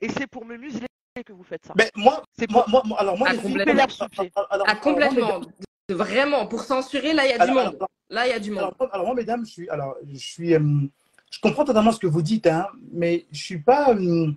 Et 0.00 0.08
c'est 0.08 0.26
pour 0.26 0.44
me 0.44 0.56
museler 0.56 0.86
que 1.22 1.32
vous 1.32 1.44
faites 1.44 1.64
ça. 1.64 1.74
Mais 1.76 1.90
moi, 1.94 2.24
c'est 2.36 2.50
moi, 2.50 2.64
moi, 2.66 2.82
alors 2.98 3.16
moi, 3.16 3.28
à 3.28 3.36
complètement, 3.36 3.86
à 4.66 4.74
complètement. 4.76 5.40
Vraiment, 5.88 6.46
pour 6.46 6.62
censurer, 6.62 7.12
là, 7.12 7.24
il 7.26 7.30
y 7.30 7.32
a 7.34 7.46
du 7.46 7.52
monde. 7.52 7.78
là, 8.08 8.26
il 8.26 8.30
y 8.30 8.32
a 8.32 8.38
du 8.40 8.50
monde. 8.50 8.72
Alors, 8.90 9.06
moi, 9.06 9.14
mesdames, 9.14 9.44
je 9.46 9.52
suis, 9.52 9.68
alors, 9.68 9.96
je 10.10 10.16
suis, 10.16 10.54
euh, 10.54 10.80
je 11.30 11.38
comprends 11.40 11.64
totalement 11.64 11.92
ce 11.92 11.98
que 11.98 12.06
vous 12.06 12.22
dites, 12.22 12.46
hein, 12.46 12.66
mais 12.92 13.26
je 13.30 13.38
suis 13.38 13.58
pas, 13.58 13.94
euh, 13.94 14.32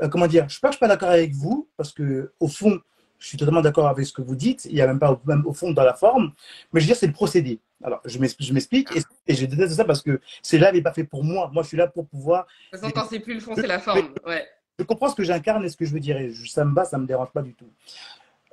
euh, 0.00 0.08
comment 0.08 0.28
dire, 0.28 0.44
je 0.48 0.52
suis 0.52 0.60
pas, 0.60 0.68
je 0.68 0.74
suis 0.74 0.80
pas 0.80 0.88
d'accord 0.88 1.10
avec 1.10 1.32
vous 1.32 1.68
parce 1.76 1.92
que 1.92 2.32
au 2.38 2.48
fond, 2.48 2.80
je 3.18 3.26
suis 3.26 3.36
totalement 3.36 3.60
d'accord 3.60 3.88
avec 3.88 4.06
ce 4.06 4.12
que 4.12 4.22
vous 4.22 4.36
dites. 4.36 4.66
Il 4.66 4.76
y 4.76 4.80
a 4.80 4.86
même 4.86 4.98
pas, 5.00 5.20
même 5.26 5.44
au 5.46 5.52
fond, 5.52 5.72
dans 5.72 5.84
la 5.84 5.94
forme, 5.94 6.32
mais 6.72 6.80
je 6.80 6.86
veux 6.86 6.88
dire, 6.88 6.96
c'est 6.96 7.08
le 7.08 7.12
procédé. 7.12 7.60
Alors, 7.82 8.00
je 8.04 8.18
m'explique 8.18 8.96
et, 8.96 9.02
et, 9.26 9.34
je 9.34 9.44
déteste 9.44 9.74
ça 9.74 9.84
parce 9.84 10.00
que 10.00 10.20
c'est 10.42 10.58
là 10.58 10.72
n'est 10.72 10.80
pas 10.80 10.92
fait 10.92 11.04
pour 11.04 11.22
moi. 11.22 11.50
Moi, 11.52 11.64
je 11.64 11.68
suis 11.68 11.76
là 11.76 11.86
pour 11.86 12.06
pouvoir. 12.06 12.46
De 12.72 12.78
toute 12.78 12.80
façon, 12.80 12.92
quand 12.94 13.08
c'est 13.10 13.20
plus 13.20 13.34
le 13.34 13.40
fond, 13.40 13.54
c'est 13.54 13.66
la 13.66 13.80
forme. 13.80 14.08
Ouais 14.26 14.46
je 14.78 14.84
comprends 14.84 15.08
ce 15.08 15.14
que 15.14 15.24
j'incarne 15.24 15.64
et 15.64 15.68
ce 15.68 15.76
que 15.76 15.84
je 15.84 15.92
veux 15.92 16.00
dire. 16.00 16.18
ça 16.46 16.64
me 16.64 16.72
bat, 16.72 16.84
ça 16.84 16.96
ne 16.96 17.02
me 17.02 17.06
dérange 17.06 17.30
pas 17.30 17.42
du 17.42 17.54
tout. 17.54 17.70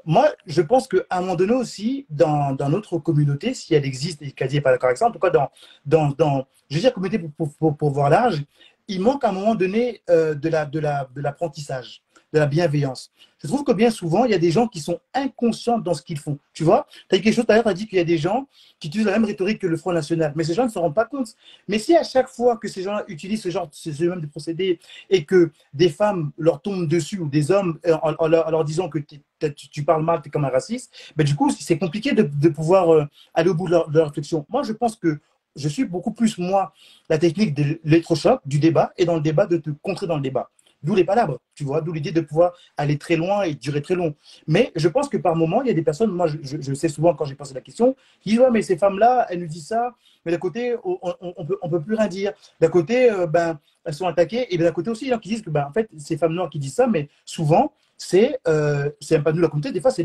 Moi, 0.04 0.30
je 0.48 0.62
pense 0.62 0.88
qu'à 0.88 1.04
un 1.12 1.22
moment 1.22 1.36
donné 1.36 1.54
aussi, 1.54 2.08
dans, 2.10 2.54
dans 2.54 2.70
notre 2.70 2.98
communauté, 2.98 3.54
si 3.54 3.76
elle 3.76 3.86
existe, 3.86 4.22
et 4.22 4.32
Kadi 4.32 4.56
n'est 4.56 4.62
pas 4.62 4.72
d'accord 4.72 4.88
avec 4.88 4.98
ça, 4.98 5.08
en 5.08 5.12
tout 5.12 5.20
cas, 5.20 5.30
dans, 5.30 5.52
dans, 5.86 6.10
dans 6.10 6.48
je 6.70 6.76
veux 6.76 6.82
dire, 6.82 6.94
communauté 6.94 7.20
pour, 7.20 7.54
pour, 7.54 7.78
pour, 7.78 7.92
voir 7.92 8.10
large, 8.10 8.44
il 8.88 9.02
manque 9.02 9.24
à 9.24 9.30
un 9.30 9.32
moment 9.32 9.56
donné 9.56 10.02
euh, 10.10 10.34
de 10.34 10.50
l'apprentissage. 11.20 12.02
La, 12.04 12.11
de 12.11 12.11
de 12.11 12.11
la 12.40 12.46
bienveillance. 12.46 13.12
Je 13.42 13.48
trouve 13.48 13.64
que 13.64 13.72
bien 13.72 13.90
souvent, 13.90 14.26
il 14.26 14.32
y 14.32 14.36
a 14.36 14.38
des 14.38 14.52
gens 14.52 14.68
qui 14.68 14.80
sont 14.80 15.00
inconscients 15.14 15.80
dans 15.80 15.94
ce 15.94 16.02
qu'ils 16.04 16.20
font. 16.20 16.38
Tu 16.54 16.64
vois, 16.64 16.86
tu 17.10 17.16
as 17.16 17.18
dit 17.18 17.24
quelque 17.24 17.36
chose 17.36 17.46
tu 17.46 17.54
as 17.54 17.74
dit 17.74 17.88
qu'il 17.88 17.98
y 17.98 18.02
a 18.02 18.06
des 18.06 18.18
gens 18.18 18.48
qui 18.80 18.88
utilisent 18.88 19.08
la 19.08 19.14
même 19.14 19.26
rhétorique 19.26 19.60
que 19.60 19.68
le 19.68 19.78
Front 19.78 19.92
National, 19.92 20.32
mais 20.36 20.44
ces 20.44 20.54
gens 20.54 20.66
ne 20.66 20.70
s'en 20.70 20.82
rendent 20.82 20.96
pas 20.96 21.06
compte. 21.06 21.36
Mais 21.68 21.80
si 21.80 21.96
à 21.96 22.04
chaque 22.04 22.28
fois 22.28 22.58
que 22.58 22.68
ces 22.68 22.84
gens 22.84 23.00
utilisent 23.08 23.42
ce 23.42 23.50
genre, 23.50 23.68
de 23.68 24.26
procédés 24.28 24.80
et 25.10 25.26
que 25.26 25.52
des 25.74 25.90
femmes 25.90 26.32
leur 26.38 26.62
tombent 26.62 26.88
dessus 26.88 27.18
ou 27.18 27.28
des 27.28 27.52
hommes 27.52 27.80
euh, 27.88 27.96
en, 28.02 28.28
leur, 28.28 28.64
disant 28.64 28.90
que 28.90 29.00
tu, 29.00 29.84
parles 29.84 30.04
mal, 30.04 30.22
tu 30.22 30.28
es 30.28 30.32
comme 30.32 30.46
un 30.46 30.50
raciste, 30.50 30.94
ben 31.16 31.26
du 31.26 31.36
coup, 31.36 31.50
c'est 31.50 31.78
compliqué 31.78 32.14
de, 32.14 32.50
pouvoir 32.50 32.94
euh, 32.94 33.06
aller 33.34 33.50
au 33.50 33.56
bout 33.56 33.66
de 33.66 33.72
leur, 33.72 33.90
de 33.90 33.98
leur 33.98 34.08
réflexion. 34.08 34.46
Moi, 34.50 34.62
je 34.64 34.74
pense 34.74 34.96
que 34.96 35.20
je 35.56 35.68
suis 35.68 35.86
beaucoup 35.86 36.12
plus, 36.12 36.38
moi, 36.38 36.74
la 37.10 37.18
technique 37.18 37.54
de 37.54 37.80
l'électrochoc, 37.84 38.42
du 38.46 38.60
débat, 38.60 38.94
et 38.98 39.06
dans 39.06 39.16
le 39.16 39.22
débat, 39.22 39.46
de 39.46 39.58
te 39.58 39.70
contrer 39.70 40.08
dans 40.08 40.16
le 40.16 40.22
débat. 40.22 40.50
D'où 40.84 40.96
les 40.96 41.04
palabres, 41.04 41.40
tu 41.54 41.64
vois, 41.64 41.82
d'où 41.82 41.94
l'idée 41.94 42.12
de 42.12 42.22
pouvoir 42.22 42.54
aller 42.76 42.98
très 42.98 43.16
loin 43.16 43.44
et 43.44 43.54
durer 43.54 43.82
très 43.82 43.94
long. 43.94 44.16
Mais 44.48 44.72
je 44.76 44.88
pense 44.88 45.10
que 45.10 45.18
par 45.18 45.36
moment, 45.36 45.62
il 45.62 45.68
y 45.68 45.72
a 45.72 45.74
des 45.74 45.84
personnes, 45.84 46.12
moi 46.12 46.26
je, 46.28 46.74
sais 46.74 46.90
souvent 46.90 47.14
quand 47.14 47.26
j'ai 47.26 47.36
posé 47.36 47.54
la 47.54 47.62
question, 47.62 47.96
qui 48.22 48.32
disent 48.32 48.42
mais 48.52 48.64
ces 48.64 48.78
femmes-là, 48.78 49.28
elles 49.30 49.40
nous 49.40 49.48
disent 49.48 49.68
ça, 49.68 49.96
mais 50.26 50.32
d'un 50.32 50.40
côté, 50.40 50.76
on 50.84 50.98
ne 51.40 51.70
peut, 51.70 51.82
plus 51.82 51.96
rien 51.96 52.08
dire. 52.08 52.34
D'un 52.60 52.70
côté, 52.70 53.12
euh, 53.12 53.28
ben, 53.28 53.60
elles 53.86 53.94
sont 53.94 54.08
attaquées, 54.08 54.54
et 54.54 54.58
d'un 54.58 54.72
côté 54.72 54.90
aussi, 54.90 55.06
il 55.06 55.10
y 55.10 55.14
a 55.14 55.18
qui 55.18 55.30
disent 55.30 55.42
que, 55.42 55.50
ben, 55.50 55.66
en 55.68 55.72
fait, 55.72 55.90
ces 55.98 56.18
femmes 56.18 56.34
noires 56.34 56.50
qui 56.50 56.60
disent 56.60 56.76
ça, 56.76 56.88
mais 56.88 57.10
souvent, 57.26 57.74
c'est 57.98 58.40
euh, 58.48 58.90
pas 59.24 59.32
nous 59.32 59.42
la 59.42 59.48
communauté, 59.48 59.72
des 59.72 59.82
fois, 59.82 59.92
c'est 59.92 60.04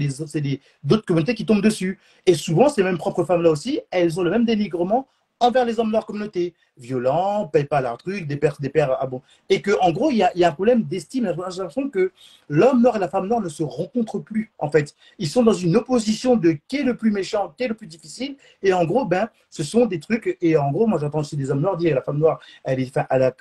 d'autres 0.85 1.05
communautés 1.07 1.35
qui 1.35 1.47
tombent 1.47 1.62
dessus. 1.62 1.99
Et 2.27 2.35
souvent, 2.35 2.68
ces 2.68 2.83
mêmes 2.83 2.99
propres 2.99 3.24
femmes-là 3.24 3.51
aussi, 3.51 3.81
elles 3.91 4.20
ont 4.20 4.22
le 4.22 4.31
même 4.31 4.45
dénigrement 4.45 5.09
envers 5.41 5.64
les 5.64 5.78
hommes 5.78 5.89
de 5.89 5.93
leur 5.93 6.07
communauté. 6.07 6.55
Violents, 6.78 7.49
payent 7.49 7.64
pas 7.64 7.80
leur 7.80 7.97
truc, 7.97 8.26
des 8.26 8.37
pères, 8.37 8.57
des 8.61 8.68
pères, 8.68 8.97
ah 9.01 9.07
bon. 9.07 9.22
Et 9.49 9.62
que, 9.62 9.70
en 9.80 9.93
gros, 9.93 10.11
il 10.11 10.18
y 10.18 10.22
a, 10.22 10.30
y 10.37 10.45
a, 10.45 10.49
un 10.49 10.53
problème 10.53 10.82
d'estime. 10.82 11.24
J'ai 11.24 11.59
l'impression 11.59 11.89
que 11.89 12.12
l'homme 12.49 12.82
noir 12.82 12.97
et 12.97 12.99
la 12.99 13.09
femme 13.09 13.26
noire 13.26 13.41
ne 13.41 13.49
se 13.49 13.62
rencontrent 13.62 14.18
plus, 14.18 14.53
en 14.59 14.70
fait. 14.70 14.95
Ils 15.18 15.28
sont 15.28 15.43
dans 15.43 15.55
une 15.55 15.76
opposition 15.76 16.37
de 16.37 16.59
qui 16.68 16.76
est 16.76 16.82
le 16.82 16.97
plus 16.97 17.11
méchant, 17.11 17.55
qui 17.57 17.64
est 17.64 17.68
le 17.68 17.74
plus 17.74 17.87
difficile. 17.87 18.37
Et 18.62 18.74
en 18.74 18.84
gros, 18.84 19.07
ben, 19.07 19.28
ce 19.49 19.62
sont 19.62 19.87
des 19.87 20.01
trucs. 20.01 20.37
Et 20.43 20.57
en 20.59 20.70
gros, 20.70 20.87
moi, 20.87 20.99
j'entends 20.99 21.20
aussi 21.20 21.37
des 21.37 21.51
hommes 21.51 21.61
noirs 21.61 21.78
dire 21.78 21.95
la 21.95 22.03
femme 22.03 22.18
noire, 22.18 22.41
elle 22.64 22.80
est, 22.80 22.93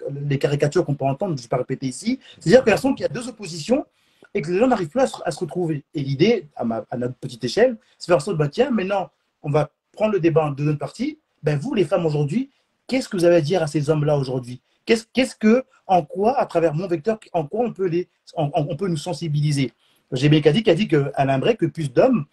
les 0.10 0.40
caricatures 0.40 0.86
qu'on 0.86 0.96
peut 0.96 1.06
entendre, 1.06 1.34
je 1.34 1.40
ne 1.40 1.42
vais 1.42 1.50
pas 1.50 1.58
répéter 1.58 1.88
ici. 1.88 2.20
C'est-à-dire 2.40 2.64
qu'il 2.64 3.02
y 3.02 3.06
a 3.06 3.10
deux 3.10 3.28
oppositions 3.28 3.86
et 4.34 4.42
que 4.42 4.52
les 4.52 4.60
gens 4.60 4.68
n'arrivent 4.68 4.90
plus 4.90 5.02
à 5.02 5.32
se, 5.32 5.40
retrouver. 5.40 5.84
Et 5.94 6.02
l'idée, 6.02 6.48
à, 6.56 6.64
à, 6.90 6.98
notre 6.98 7.16
petite 7.16 7.44
échelle, 7.44 7.78
c'est 7.98 8.08
faire 8.08 8.18
en 8.18 8.20
sorte, 8.22 8.38
bah, 8.38 8.48
tiens, 8.48 8.70
maintenant, 8.70 9.10
on 9.44 9.50
va 9.50 9.72
prendre 9.92 10.14
le 10.14 10.20
débat 10.20 10.46
en 10.46 10.52
deux 10.52 10.78
parties 10.78 11.20
ben 11.46 11.60
vous, 11.60 11.76
les 11.76 11.86
femmes 11.86 12.08
aujourd'hui, 12.08 12.50
qu'est-ce 12.88 13.08
que 13.08 13.16
vous 13.16 13.24
avez 13.24 13.36
à 13.36 13.42
dire 13.42 13.62
à 13.62 13.68
ces 13.68 13.92
hommes-là 13.92 14.18
aujourd'hui? 14.18 14.62
Qu'est-ce 14.86 15.36
que, 15.36 15.64
en 15.86 16.04
quoi, 16.04 16.40
à 16.40 16.46
travers 16.48 16.74
mon 16.74 16.88
vecteur, 16.88 17.20
en 17.34 17.46
quoi 17.46 17.66
on 17.66 17.72
peut, 17.72 17.86
les, 17.86 18.10
on, 18.36 18.76
peut 18.76 18.88
nous 18.88 18.98
sensibiliser? 18.98 19.72
J'ai 20.12 20.28
bien 20.28 20.40
dit, 20.40 20.64
qui 20.64 20.70
a 20.72 20.76
dit 20.76 20.88
qu'elle 20.88 21.12
aimerait 21.18 21.56
que 21.56 21.68
plus 21.68 21.94
d'hommes 21.94 22.26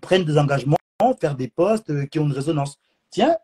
prennent 0.00 0.24
des 0.24 0.38
engagements, 0.38 0.76
faire 1.20 1.36
des 1.36 1.48
postes 1.48 1.90
euh, 1.90 2.06
qui 2.06 2.18
ont 2.18 2.26
une 2.26 2.32
résonance. 2.32 2.78
Tiens, 3.10 3.36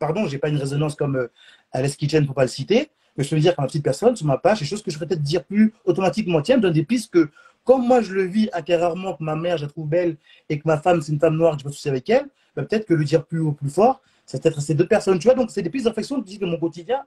pardon, 0.00 0.26
j'ai 0.26 0.38
pas 0.38 0.48
une 0.48 0.56
résonance 0.56 0.96
comme 0.96 1.16
euh, 1.16 1.28
Alice 1.70 1.96
Kitchen 1.96 2.26
pour 2.26 2.34
pas 2.34 2.42
le 2.42 2.48
citer, 2.48 2.90
mais 3.16 3.22
je 3.22 3.30
peux 3.30 3.38
dire 3.38 3.54
qu'en 3.54 3.66
petite 3.66 3.84
personne, 3.84 4.16
sur 4.16 4.26
ma 4.26 4.38
page, 4.38 4.58
des 4.58 4.66
choses 4.66 4.82
que 4.82 4.90
je 4.90 4.96
pourrais 4.96 5.08
peut-être 5.08 5.22
dire 5.22 5.44
plus 5.44 5.74
automatiquement. 5.84 6.42
Tiens, 6.42 6.56
me 6.56 6.62
donne 6.62 6.72
des 6.72 6.84
pistes 6.84 7.12
que, 7.12 7.30
comme 7.64 7.86
moi 7.86 8.00
je 8.00 8.12
le 8.14 8.24
vis 8.24 8.48
intérieurement, 8.52 9.14
que 9.14 9.22
ma 9.22 9.36
mère, 9.36 9.58
je 9.58 9.64
la 9.64 9.68
trouve 9.68 9.88
belle, 9.88 10.16
et 10.48 10.58
que 10.58 10.66
ma 10.66 10.78
femme, 10.78 11.02
c'est 11.02 11.12
une 11.12 11.20
femme 11.20 11.36
noire, 11.36 11.54
que 11.54 11.60
je 11.60 11.64
pas 11.64 11.72
souci 11.72 11.88
avec 11.88 12.08
elle, 12.10 12.28
ben, 12.58 12.66
peut-être 12.66 12.86
que 12.86 12.94
le 12.94 13.04
dire 13.04 13.24
plus 13.24 13.38
haut, 13.38 13.52
plus 13.52 13.70
fort, 13.70 14.02
c'est 14.26 14.42
peut-être 14.42 14.60
ces 14.60 14.74
deux 14.74 14.86
personnes, 14.88 15.20
tu 15.20 15.28
vois. 15.28 15.34
Donc, 15.34 15.52
c'est 15.52 15.62
des 15.62 15.70
pistes 15.70 15.84
de 15.84 15.90
réflexion 15.90 16.18
de 16.18 16.46
mon 16.46 16.58
quotidien 16.58 17.04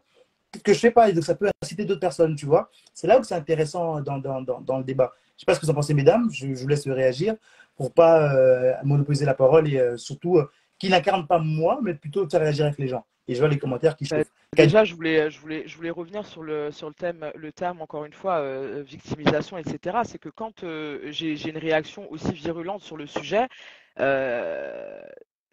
que 0.63 0.73
je 0.73 0.79
fais 0.79 0.91
pas 0.91 1.09
et 1.09 1.13
donc 1.13 1.25
ça 1.25 1.35
peut 1.35 1.49
inciter 1.61 1.83
d'autres 1.83 1.99
personnes, 1.99 2.35
tu 2.35 2.45
vois. 2.45 2.69
C'est 2.93 3.07
là 3.07 3.19
où 3.19 3.23
c'est 3.23 3.35
intéressant 3.35 3.99
dans, 3.99 4.17
dans, 4.17 4.41
dans, 4.41 4.77
le 4.77 4.83
débat. 4.83 5.11
Je 5.35 5.41
sais 5.41 5.45
pas 5.45 5.53
ce 5.53 5.59
que 5.59 5.65
vous 5.65 5.71
en 5.71 5.75
pensez, 5.75 5.93
mesdames. 5.93 6.29
Je, 6.31 6.47
vous 6.47 6.67
laisse 6.67 6.87
réagir 6.87 7.35
pour 7.75 7.93
pas 7.93 8.33
euh, 8.33 8.73
monopoliser 8.83 9.25
la 9.25 9.33
parole 9.33 9.67
et 9.67 9.77
euh, 9.77 9.97
surtout 9.97 10.37
euh, 10.37 10.49
qui 10.79 10.89
n'incarne 10.89 11.27
pas 11.27 11.39
moi, 11.39 11.79
mais 11.81 11.95
plutôt 11.95 12.25
réagir 12.31 12.65
avec 12.65 12.77
les 12.79 12.87
gens. 12.87 13.05
Et 13.27 13.35
je 13.35 13.39
vois 13.39 13.49
les 13.49 13.59
commentaires 13.59 13.97
qui 13.97 14.05
chauffent. 14.05 14.31
Déjà, 14.55 14.85
je 14.85 14.95
voulais, 14.95 15.29
je 15.29 15.39
voulais, 15.39 15.63
je 15.67 15.75
voulais 15.75 15.89
revenir 15.89 16.25
sur 16.25 16.43
le, 16.43 16.71
sur 16.71 16.87
le 16.87 16.93
thème, 16.93 17.29
le 17.35 17.51
terme 17.51 17.81
encore 17.81 18.05
une 18.05 18.13
fois, 18.13 18.41
victimisation, 18.81 19.57
etc. 19.57 19.99
C'est 20.03 20.17
que 20.17 20.29
quand 20.29 20.65
j'ai 21.05 21.49
une 21.49 21.57
réaction 21.57 22.09
aussi 22.11 22.33
virulente 22.33 22.81
sur 22.81 22.97
le 22.97 23.05
sujet, 23.05 23.47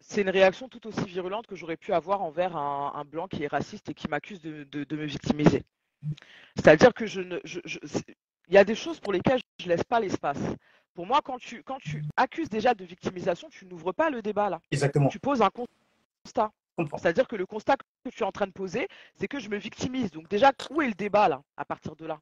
c'est 0.09 0.21
une 0.21 0.29
réaction 0.29 0.67
tout 0.67 0.87
aussi 0.87 1.05
virulente 1.05 1.45
que 1.45 1.55
j'aurais 1.55 1.77
pu 1.77 1.93
avoir 1.93 2.23
envers 2.23 2.57
un, 2.57 3.05
blanc 3.05 3.27
qui 3.27 3.43
est 3.43 3.47
raciste 3.47 3.89
et 3.89 3.93
qui 3.93 4.07
m'accuse 4.07 4.41
de, 4.41 4.95
me 4.95 5.05
victimiser. 5.05 5.63
C'est-à-dire 6.55 6.93
que 6.93 7.05
je 7.05 7.21
ne, 7.21 7.39
il 8.47 8.53
y 8.53 8.57
a 8.57 8.63
des 8.63 8.73
choses 8.73 8.99
pour 8.99 9.13
lesquelles 9.13 9.39
je 9.59 9.65
ne 9.65 9.69
laisse 9.69 9.83
pas 9.83 9.99
l'espace. 9.99 10.39
Pour 10.95 11.05
moi, 11.05 11.21
quand 11.23 11.37
tu, 11.37 11.61
quand 11.61 11.77
tu 11.77 12.03
accuses 12.17 12.49
déjà 12.49 12.73
de 12.73 12.83
victimisation, 12.83 13.49
tu 13.49 13.65
n'ouvres 13.67 13.91
pas 13.91 14.09
le 14.09 14.23
débat 14.23 14.49
là. 14.49 14.59
Exactement. 14.71 15.09
Tu 15.09 15.19
poses 15.19 15.43
un 15.43 15.49
constat. 15.49 16.51
C'est-à-dire 16.97 17.27
que 17.27 17.35
le 17.35 17.45
constat 17.45 17.75
que 17.77 18.09
tu 18.09 18.23
es 18.23 18.25
en 18.25 18.31
train 18.31 18.47
de 18.47 18.51
poser, 18.51 18.87
c'est 19.15 19.27
que 19.27 19.39
je 19.39 19.49
me 19.49 19.57
victimise. 19.57 20.09
Donc 20.09 20.27
déjà, 20.27 20.53
où 20.71 20.81
est 20.81 20.87
le 20.87 20.93
débat 20.93 21.29
là, 21.29 21.43
à 21.55 21.65
partir 21.65 21.95
de 21.95 22.05
là? 22.05 22.19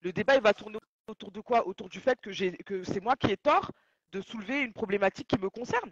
Le 0.00 0.12
débat, 0.12 0.36
il 0.36 0.42
va 0.42 0.54
tourner 0.54 0.78
autour 1.06 1.32
de 1.32 1.40
quoi? 1.40 1.66
Autour 1.66 1.90
du 1.90 2.00
fait 2.00 2.18
que, 2.20 2.62
que 2.62 2.82
c'est 2.84 3.02
moi 3.02 3.14
qui 3.16 3.30
ai 3.30 3.36
tort 3.36 3.72
de 4.12 4.22
soulever 4.22 4.62
une 4.62 4.72
problématique 4.72 5.28
qui 5.28 5.38
me 5.38 5.50
concerne. 5.50 5.90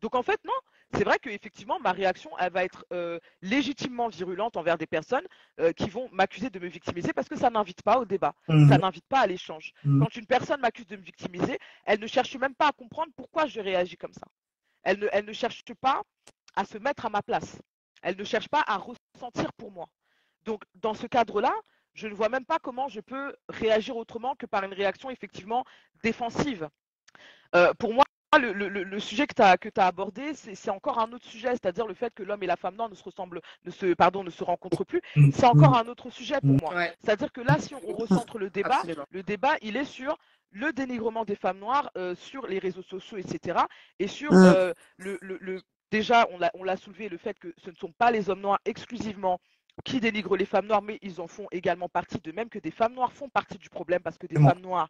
Donc 0.00 0.14
en 0.14 0.22
fait, 0.22 0.40
non, 0.44 0.52
c'est 0.94 1.04
vrai 1.04 1.18
qu'effectivement, 1.18 1.78
ma 1.80 1.92
réaction, 1.92 2.30
elle 2.38 2.52
va 2.52 2.64
être 2.64 2.86
euh, 2.92 3.18
légitimement 3.42 4.08
virulente 4.08 4.56
envers 4.56 4.78
des 4.78 4.86
personnes 4.86 5.26
euh, 5.60 5.72
qui 5.72 5.90
vont 5.90 6.08
m'accuser 6.12 6.50
de 6.50 6.58
me 6.58 6.68
victimiser 6.68 7.12
parce 7.12 7.28
que 7.28 7.36
ça 7.36 7.50
n'invite 7.50 7.82
pas 7.82 7.98
au 7.98 8.04
débat, 8.04 8.34
mmh. 8.48 8.68
ça 8.68 8.78
n'invite 8.78 9.06
pas 9.06 9.20
à 9.20 9.26
l'échange. 9.26 9.72
Mmh. 9.84 10.02
Quand 10.02 10.16
une 10.16 10.26
personne 10.26 10.60
m'accuse 10.60 10.86
de 10.86 10.96
me 10.96 11.02
victimiser, 11.02 11.58
elle 11.84 12.00
ne 12.00 12.06
cherche 12.06 12.34
même 12.36 12.54
pas 12.54 12.68
à 12.68 12.72
comprendre 12.72 13.12
pourquoi 13.16 13.46
je 13.46 13.60
réagis 13.60 13.96
comme 13.96 14.14
ça. 14.14 14.26
Elle 14.82 15.00
ne, 15.00 15.08
elle 15.12 15.24
ne 15.24 15.32
cherche 15.32 15.62
pas 15.80 16.02
à 16.56 16.64
se 16.64 16.78
mettre 16.78 17.06
à 17.06 17.10
ma 17.10 17.22
place. 17.22 17.58
Elle 18.02 18.16
ne 18.16 18.24
cherche 18.24 18.48
pas 18.48 18.62
à 18.66 18.76
ressentir 18.76 19.52
pour 19.54 19.70
moi. 19.70 19.88
Donc, 20.44 20.62
dans 20.74 20.94
ce 20.94 21.06
cadre-là, 21.06 21.52
je 21.94 22.06
ne 22.06 22.14
vois 22.14 22.28
même 22.28 22.44
pas 22.44 22.58
comment 22.58 22.88
je 22.88 23.00
peux 23.00 23.34
réagir 23.48 23.96
autrement 23.96 24.36
que 24.36 24.46
par 24.46 24.62
une 24.64 24.72
réaction 24.72 25.10
effectivement 25.10 25.64
défensive. 26.02 26.68
Euh, 27.54 27.72
pour 27.74 27.92
moi, 27.92 28.04
le, 28.36 28.98
sujet 28.98 29.26
que 29.26 29.34
tu 29.34 29.42
as, 29.42 29.56
que 29.56 29.68
as 29.76 29.86
abordé, 29.86 30.34
c'est 30.34 30.70
encore 30.70 30.98
un 30.98 31.10
autre 31.12 31.24
sujet, 31.24 31.50
c'est-à-dire 31.52 31.86
le 31.86 31.94
fait 31.94 32.12
que 32.14 32.22
l'homme 32.22 32.42
et 32.42 32.46
la 32.46 32.56
femme 32.56 32.76
noire 32.76 32.90
ne 32.90 32.94
se 32.94 33.02
ressemblent, 33.02 33.40
ne 33.64 33.70
se, 33.70 33.94
pardon, 33.94 34.22
ne 34.22 34.30
se 34.30 34.44
rencontrent 34.44 34.84
plus. 34.84 35.00
C'est 35.32 35.46
encore 35.46 35.76
un 35.76 35.86
autre 35.88 36.10
sujet 36.10 36.40
pour 36.40 36.60
moi. 36.60 36.84
C'est-à-dire 37.02 37.32
que 37.32 37.40
là, 37.40 37.58
si 37.58 37.74
on, 37.74 37.92
recentre 37.94 38.38
le 38.38 38.50
débat, 38.50 38.82
le 39.10 39.22
débat, 39.22 39.54
il 39.62 39.76
est 39.76 39.84
sur 39.84 40.18
le 40.50 40.72
dénigrement 40.72 41.24
des 41.24 41.36
femmes 41.36 41.58
noires 41.58 41.90
euh, 41.96 42.14
sur 42.14 42.46
les 42.46 42.58
réseaux 42.58 42.82
sociaux, 42.82 43.18
etc. 43.18 43.60
Et 43.98 44.06
sur 44.06 44.32
mm. 44.32 44.36
euh, 44.36 44.72
le, 44.96 45.60
déjà, 45.90 46.26
on 46.54 46.64
l'a 46.64 46.76
soulevé, 46.76 47.08
le 47.08 47.18
fait 47.18 47.38
que 47.38 47.54
ce 47.62 47.70
ne 47.70 47.76
sont 47.76 47.92
pas 47.92 48.10
les 48.10 48.30
hommes 48.30 48.40
noirs 48.40 48.60
exclusivement 48.64 49.40
qui 49.84 50.00
dénigrent 50.00 50.36
les 50.36 50.44
femmes 50.44 50.66
noires, 50.66 50.82
mais 50.82 50.98
ils 51.02 51.20
en 51.20 51.26
font 51.26 51.46
également 51.52 51.88
partie, 51.88 52.18
de 52.18 52.32
même 52.32 52.48
que 52.48 52.58
des 52.58 52.70
femmes 52.70 52.94
noires 52.94 53.12
font 53.12 53.28
partie 53.28 53.58
du 53.58 53.68
problème 53.68 54.00
parce 54.02 54.18
que 54.18 54.26
des 54.26 54.40
femmes 54.40 54.60
noires 54.60 54.88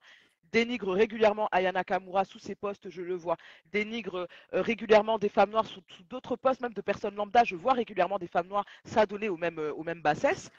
dénigre 0.53 0.93
régulièrement 0.93 1.49
Ayana 1.53 1.85
Kamura 1.85 2.25
sous 2.25 2.39
ses 2.39 2.55
postes, 2.55 2.91
je 2.91 3.03
le 3.03 3.15
vois, 3.15 3.37
dénigre 3.73 4.29
euh, 4.55 4.63
régulièrement 4.63 5.19
des 5.19 5.29
femmes 5.29 5.51
noires 5.51 5.67
sous, 5.67 5.83
d'autres 6.09 6.37
postes, 6.37 6.61
même 6.61 6.73
de 6.73 6.81
personnes 6.81 7.15
lambda, 7.15 7.45
je 7.45 7.57
vois 7.57 7.73
régulièrement 7.73 8.19
des 8.19 8.29
femmes 8.29 8.49
noires 8.49 8.65
s'adonner 8.85 9.29
aux 9.29 9.37
mêmes, 9.37 9.59
euh, 9.59 9.95
bassesses. 9.97 10.51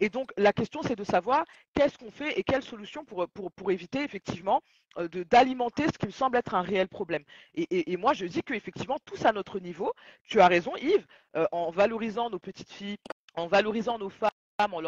Et 0.00 0.08
donc 0.08 0.32
la 0.36 0.52
question 0.52 0.82
c'est 0.82 0.96
de 0.96 1.04
savoir 1.04 1.44
qu'est-ce 1.74 1.98
qu'on 1.98 2.10
fait 2.10 2.38
et 2.38 2.42
quelles 2.42 2.64
solutions 2.64 3.04
pour, 3.04 3.70
éviter 3.70 4.02
effectivement 4.02 4.60
euh, 4.98 5.08
d'alimenter 5.30 5.86
ce 5.86 5.98
qui 5.98 6.06
me 6.06 6.10
semble 6.10 6.36
être 6.36 6.54
un 6.54 6.62
réel 6.62 6.88
problème. 6.88 7.22
Et, 7.54 7.96
moi 7.96 8.12
je 8.12 8.26
dis 8.26 8.42
qu'effectivement 8.42 8.98
tous 9.04 9.24
à 9.24 9.32
notre 9.32 9.60
niveau, 9.60 9.92
tu 10.24 10.40
as 10.40 10.48
raison 10.48 10.74
Yves, 10.76 11.06
en 11.52 11.70
valorisant 11.70 12.28
nos 12.28 12.40
petites 12.40 12.72
filles, 12.72 12.98
en 13.34 13.46
valorisant 13.46 13.98
nos 13.98 14.10
femmes, 14.10 14.30
en 14.58 14.80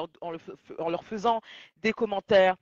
leur, 0.91 1.05
faisant 1.05 1.41
des 1.79 1.93
commentaires, 1.93 2.57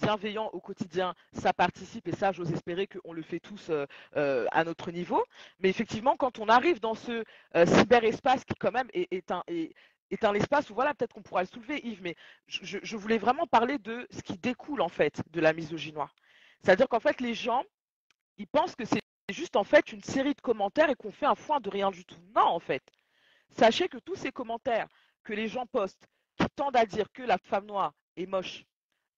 bienveillant 0.00 0.50
au 0.52 0.60
quotidien, 0.60 1.14
ça 1.32 1.52
participe 1.52 2.08
et 2.08 2.12
ça, 2.12 2.32
j'ose 2.32 2.52
espérer 2.52 2.86
qu'on 2.86 3.12
le 3.12 3.22
fait 3.22 3.40
tous 3.40 3.70
euh, 3.70 4.46
à 4.50 4.64
notre 4.64 4.90
niveau. 4.90 5.24
Mais 5.60 5.68
effectivement, 5.68 6.16
quand 6.16 6.38
on 6.38 6.48
arrive 6.48 6.80
dans 6.80 6.94
ce 6.94 7.24
cyberespace 7.54 8.44
qui 8.44 8.54
quand 8.54 8.72
même 8.72 8.88
est, 8.92 9.30
un, 9.30 10.34
espace 10.34 10.70
où 10.70 10.74
voilà, 10.74 10.94
peut-être 10.94 11.12
qu'on 11.12 11.22
pourra 11.22 11.42
le 11.42 11.48
soulever, 11.48 11.80
Yves, 11.86 12.02
mais 12.02 12.16
je, 12.48 12.96
voulais 12.96 13.18
vraiment 13.18 13.46
parler 13.46 13.78
de 13.78 14.06
ce 14.10 14.22
qui 14.22 14.36
découle 14.38 14.80
en 14.80 14.88
fait 14.88 15.22
de 15.30 15.40
la 15.40 15.52
misogynoire. 15.52 16.14
C'est-à-dire 16.62 16.88
qu'en 16.88 17.00
fait, 17.00 17.20
les 17.20 17.34
gens, 17.34 17.62
ils 18.38 18.46
pensent 18.46 18.74
que 18.74 18.84
c'est 18.84 19.00
juste 19.28 19.56
en 19.56 19.64
fait 19.64 19.92
une 19.92 20.02
série 20.02 20.34
de 20.34 20.40
commentaires 20.40 20.90
et 20.90 20.94
qu'on 20.94 21.10
fait 21.10 21.26
un 21.26 21.34
foin 21.34 21.60
de 21.60 21.70
rien 21.70 21.90
du 21.90 22.04
tout. 22.04 22.20
Non, 22.34 22.42
en 22.42 22.60
fait. 22.60 22.82
Sachez 23.50 23.88
que 23.88 23.98
tous 23.98 24.16
ces 24.16 24.32
commentaires 24.32 24.88
que 25.24 25.32
les 25.32 25.48
gens 25.48 25.66
postent 25.66 26.08
qui 26.38 26.46
tendent 26.54 26.76
à 26.76 26.86
dire 26.86 27.10
que 27.12 27.22
la 27.22 27.38
femme 27.38 27.66
noire 27.66 27.92
est 28.16 28.26
moche, 28.26 28.64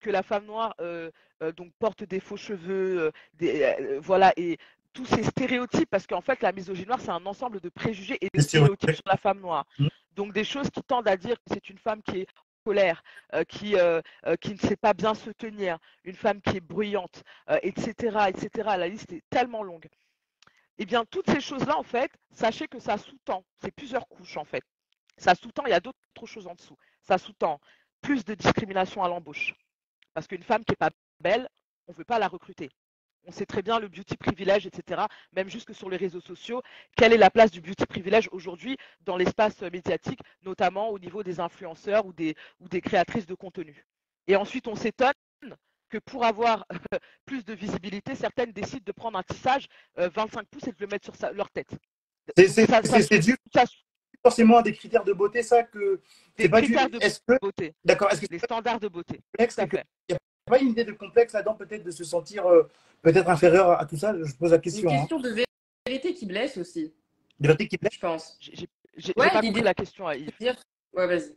que 0.01 0.11
la 0.11 0.23
femme 0.23 0.47
noire 0.47 0.75
euh, 0.81 1.11
euh, 1.43 1.53
donc 1.53 1.73
porte 1.79 2.05
des 2.05 2.21
faux 2.21 2.37
cheveux, 2.37 3.01
euh, 3.01 3.11
des, 3.35 3.99
voilà, 4.01 4.33
et 4.37 4.59
tous 4.93 5.07
ces 5.07 5.23
stéréotypes, 5.23 5.91
parce 5.91 6.07
qu'en 6.07 6.21
fait, 6.21 6.43
la 6.43 6.53
misogynie 6.53 6.89
noire, 6.89 7.01
c'est 7.01 7.11
un 7.11 7.27
ensemble 7.27 7.61
de 7.61 7.69
préjugés 7.69 8.19
et 8.21 8.29
de 8.33 8.41
stéréotypes 8.41 8.95
sur 8.95 9.07
la 9.07 9.17
femme 9.17 9.41
noire. 9.41 9.67
Mmh. 9.79 9.89
Donc, 10.17 10.33
des 10.33 10.45
choses 10.45 10.71
qui 10.71 10.83
tendent 10.83 11.09
à 11.09 11.17
dire 11.17 11.37
que 11.37 11.53
c'est 11.53 11.71
une 11.71 11.79
femme 11.79 12.03
qui 12.03 12.21
est 12.21 12.27
colère, 12.65 13.03
qui, 13.49 13.77
qui 14.41 14.53
ne 14.53 14.59
sait 14.59 14.77
pas 14.77 14.93
bien 14.93 15.15
se 15.15 15.31
tenir, 15.31 15.79
une 16.05 16.17
femme 16.17 16.43
qui 16.43 16.57
est 16.57 16.61
bruyante, 16.61 17.23
etc., 17.63 18.27
etc. 18.29 18.51
La 18.77 18.89
liste 18.89 19.13
est 19.13 19.23
tellement 19.31 19.63
longue. 19.63 19.87
Eh 20.79 20.85
bien, 20.85 21.05
toutes 21.05 21.31
ces 21.31 21.41
choses-là, 21.41 21.79
en 21.79 21.83
fait, 21.83 22.11
sachez 22.31 22.69
que 22.69 22.79
ça 22.79 22.99
sous-tend, 22.99 23.45
c'est 23.63 23.71
plusieurs 23.71 24.07
couches, 24.09 24.37
en 24.37 24.45
fait. 24.45 24.63
Ça 25.17 25.35
sous-tend, 25.35 25.65
il 25.67 25.71
y 25.71 25.75
a 25.75 25.81
d'autres 25.81 25.97
choses 26.27 26.47
en 26.47 26.55
dessous. 26.55 26.77
Ça 27.03 27.17
sous-tend 27.17 27.61
plus 28.01 28.25
de 28.25 28.35
discrimination 28.35 29.03
à 29.03 29.09
l'embauche. 29.09 29.55
Parce 30.19 30.27
qu'une 30.27 30.43
femme 30.43 30.65
qui 30.65 30.73
n'est 30.73 30.77
pas 30.77 30.91
belle, 31.21 31.49
on 31.87 31.93
ne 31.93 31.97
veut 31.97 32.05
pas 32.05 32.19
la 32.19 32.27
recruter. 32.27 32.71
On 33.29 33.31
sait 33.31 33.47
très 33.47 33.63
bien 33.63 33.79
le 33.79 33.87
beauty 33.87 34.17
privilège, 34.17 34.67
etc. 34.67 35.03
Même 35.33 35.49
jusque 35.49 35.73
sur 35.73 35.89
les 35.89 35.97
réseaux 35.97 36.21
sociaux, 36.21 36.61
quelle 36.97 37.13
est 37.13 37.19
la 37.19 37.31
place 37.31 37.53
du 37.53 37.61
beauty 37.61 37.87
privilège 37.87 38.29
aujourd'hui 38.33 38.77
dans 39.03 39.17
l'espace 39.17 39.63
médiatique, 39.63 40.19
notamment 40.43 40.89
au 40.89 40.99
niveau 40.99 41.23
des 41.23 41.39
influenceurs 41.39 42.05
ou 42.05 42.13
des, 42.13 42.35
ou 42.59 42.69
des 42.69 42.81
créatrices 42.81 43.27
de 43.27 43.35
contenu. 43.37 43.87
Et 44.27 44.35
ensuite, 44.35 44.67
on 44.67 44.75
s'étonne 44.75 45.13
que 45.89 45.99
pour 45.99 46.25
avoir 46.25 46.67
plus 47.25 47.45
de 47.45 47.53
visibilité, 47.53 48.17
certaines 48.17 48.51
décident 48.51 48.83
de 48.85 48.91
prendre 48.91 49.19
un 49.19 49.23
tissage 49.23 49.69
25 49.95 50.41
euh, 50.41 50.45
pouces 50.51 50.67
et 50.67 50.73
de 50.73 50.81
le 50.81 50.89
mettre 50.89 51.15
sur 51.15 51.33
leur 51.33 51.49
tête. 51.51 51.71
C'est 52.37 52.67
forcément 54.23 54.63
des 54.63 54.73
critères 54.73 55.05
de 55.05 55.13
beauté, 55.13 55.43
ça 55.43 55.63
que 55.63 56.01
des 56.37 56.49
critères 56.49 56.91
de 56.91 57.39
beauté. 57.41 57.75
D'accord. 57.85 58.11
Est-ce 58.13 58.21
que 58.21 58.27
les 58.31 58.39
standards 58.39 58.81
de 58.81 58.89
beauté 58.89 59.21
Il 59.39 59.47
n'y 59.47 60.15
a 60.15 60.19
pas 60.47 60.59
une 60.59 60.69
idée 60.69 60.85
de 60.85 60.93
complexe 60.93 61.33
là-dedans, 61.33 61.55
peut-être 61.55 61.85
de 61.85 61.91
se 61.91 62.05
sentir 62.05 62.47
euh, 62.47 62.69
peut-être 63.03 63.29
inférieur 63.29 63.71
à 63.71 63.85
tout 63.87 63.97
ça? 63.97 64.15
Je 64.23 64.33
pose 64.35 64.51
la 64.51 64.59
question. 64.59 64.89
Une 64.89 64.97
hein. 64.97 65.01
question 65.01 65.21
de 65.21 65.45
vérité 65.87 66.15
qui 66.15 66.27
blesse 66.27 66.57
aussi. 66.57 66.93
Vérité 67.39 67.69
qui 67.69 67.77
blesse, 67.77 67.95
je 67.95 68.01
pense. 68.01 68.39
J'ai 68.41 69.13
ouais, 69.17 69.31
pas 69.31 69.41
compris 69.41 69.63
la 69.63 69.75
question 69.75 70.07
à 70.07 70.17
Yves. 70.17 70.33
Ouais, 70.93 71.07
vas-y. 71.07 71.35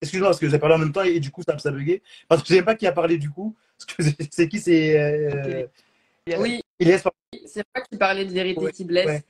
Excuse-moi, 0.00 0.28
parce 0.28 0.38
que 0.38 0.46
vous 0.46 0.54
avez 0.54 0.60
parlé 0.60 0.76
en 0.76 0.78
même 0.78 0.92
temps 0.92 1.02
et, 1.02 1.18
du 1.18 1.30
coup, 1.30 1.42
ça, 1.42 1.58
ça 1.58 1.70
bugué. 1.70 2.02
Parce 2.28 2.42
que 2.42 2.48
je 2.48 2.54
ne 2.54 2.58
sais 2.58 2.64
pas 2.64 2.76
qui 2.76 2.86
a 2.86 2.92
parlé 2.92 3.18
du 3.18 3.30
coup. 3.30 3.56
C'est 4.30 4.48
qui 4.48 4.58
C'est. 4.58 4.98
Euh... 4.98 5.66
Oui, 6.38 6.62
c'est 6.80 7.64
moi 7.74 7.84
qui 7.90 7.96
parlais 7.96 8.24
de 8.24 8.32
vérité 8.32 8.70
qui 8.72 8.84
blesse. 8.84 9.22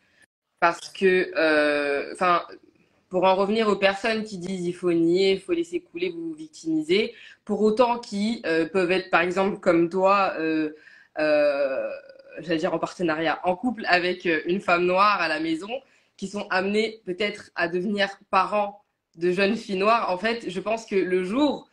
Parce 0.60 0.90
que, 0.90 1.32
euh, 1.36 2.12
enfin, 2.12 2.44
pour 3.08 3.24
en 3.24 3.34
revenir 3.34 3.68
aux 3.68 3.76
personnes 3.76 4.24
qui 4.24 4.38
disent 4.38 4.66
il 4.66 4.74
faut 4.74 4.92
nier, 4.92 5.32
il 5.32 5.40
faut 5.40 5.52
laisser 5.52 5.80
couler, 5.80 6.10
vous 6.10 6.28
vous 6.28 6.34
victimisez, 6.34 7.14
pour 7.44 7.62
autant 7.62 7.98
qui 7.98 8.42
euh, 8.46 8.66
peuvent 8.66 8.90
être, 8.90 9.10
par 9.10 9.22
exemple, 9.22 9.58
comme 9.58 9.88
toi, 9.88 10.34
euh, 10.38 10.70
j'allais 11.16 12.58
dire 12.58 12.74
en 12.74 12.78
partenariat, 12.78 13.40
en 13.44 13.56
couple 13.56 13.84
avec 13.86 14.28
une 14.46 14.60
femme 14.60 14.84
noire 14.84 15.20
à 15.20 15.28
la 15.28 15.40
maison, 15.40 15.70
qui 16.16 16.28
sont 16.28 16.46
amenés 16.50 17.00
peut-être 17.06 17.50
à 17.54 17.68
devenir 17.68 18.08
parents 18.30 18.84
de 19.16 19.32
jeunes 19.32 19.56
filles 19.56 19.78
noires, 19.78 20.10
en 20.12 20.18
fait, 20.18 20.48
je 20.48 20.60
pense 20.60 20.86
que 20.86 20.94
le 20.96 21.24
jour 21.24 21.68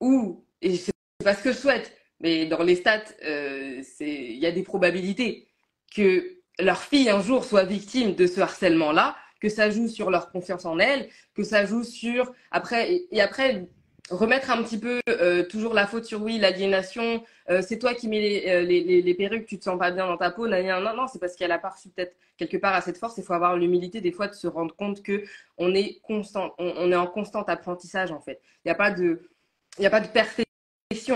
où, 0.00 0.44
et 0.62 0.76
c'est 0.76 0.92
pas 1.22 1.34
ce 1.34 1.42
que 1.42 1.52
je 1.52 1.58
souhaite, 1.58 1.96
mais 2.20 2.46
dans 2.46 2.62
les 2.62 2.76
stats, 2.76 3.04
euh, 3.24 3.82
il 4.00 4.38
y 4.38 4.46
a 4.46 4.52
des 4.52 4.62
probabilités 4.62 5.48
que 5.94 6.36
leur 6.58 6.80
fille 6.82 7.08
un 7.08 7.22
jour 7.22 7.44
soit 7.44 7.64
victime 7.64 8.14
de 8.14 8.26
ce 8.26 8.40
harcèlement-là, 8.40 9.16
que 9.40 9.48
ça 9.48 9.70
joue 9.70 9.88
sur 9.88 10.10
leur 10.10 10.30
confiance 10.30 10.64
en 10.64 10.78
elle, 10.78 11.08
que 11.34 11.42
ça 11.42 11.64
joue 11.64 11.82
sur 11.82 12.32
après 12.50 13.06
et, 13.10 13.20
après 13.20 13.66
remettre 14.10 14.50
un 14.50 14.62
petit 14.62 14.78
peu 14.78 15.00
euh, 15.08 15.44
toujours 15.44 15.72
la 15.72 15.86
faute 15.86 16.04
sur 16.04 16.20
oui 16.22 16.38
l'aliénation, 16.38 17.22
euh, 17.48 17.62
c'est 17.62 17.78
toi 17.78 17.94
qui 17.94 18.08
mets 18.08 18.20
les, 18.20 18.64
les, 18.64 19.02
les, 19.02 19.14
perruques, 19.14 19.46
tu 19.46 19.58
te 19.58 19.64
sens 19.64 19.78
pas 19.78 19.92
bien 19.92 20.06
dans 20.06 20.16
ta 20.16 20.30
peau, 20.30 20.48
non 20.48 20.80
non 20.80 20.94
non, 20.96 21.06
c'est 21.06 21.20
parce 21.20 21.36
qu'elle 21.36 21.52
a 21.52 21.58
reçu 21.58 21.88
peut-être 21.90 22.16
quelque 22.40 22.56
part 22.56 22.74
à 22.74 22.80
cette 22.80 22.96
force. 22.96 23.18
Il 23.18 23.24
faut 23.24 23.34
avoir 23.34 23.56
l'humilité 23.56 24.00
des 24.00 24.12
fois 24.12 24.26
de 24.26 24.34
se 24.34 24.46
rendre 24.46 24.74
compte 24.74 25.02
que 25.02 25.22
on 25.58 25.74
est 25.74 26.00
constant, 26.02 26.54
on, 26.58 26.90
est 26.90 26.96
en 26.96 27.06
constant 27.06 27.42
apprentissage 27.42 28.10
en 28.10 28.20
fait. 28.20 28.40
Il 28.64 28.68
n'y 28.68 28.72
a 28.72 28.74
pas 28.74 28.90
de 28.90 29.30
il 29.78 29.82
n'y 29.82 29.86
a 29.86 29.90
pas 29.90 30.00
de 30.00 30.08
perfection 30.08 30.46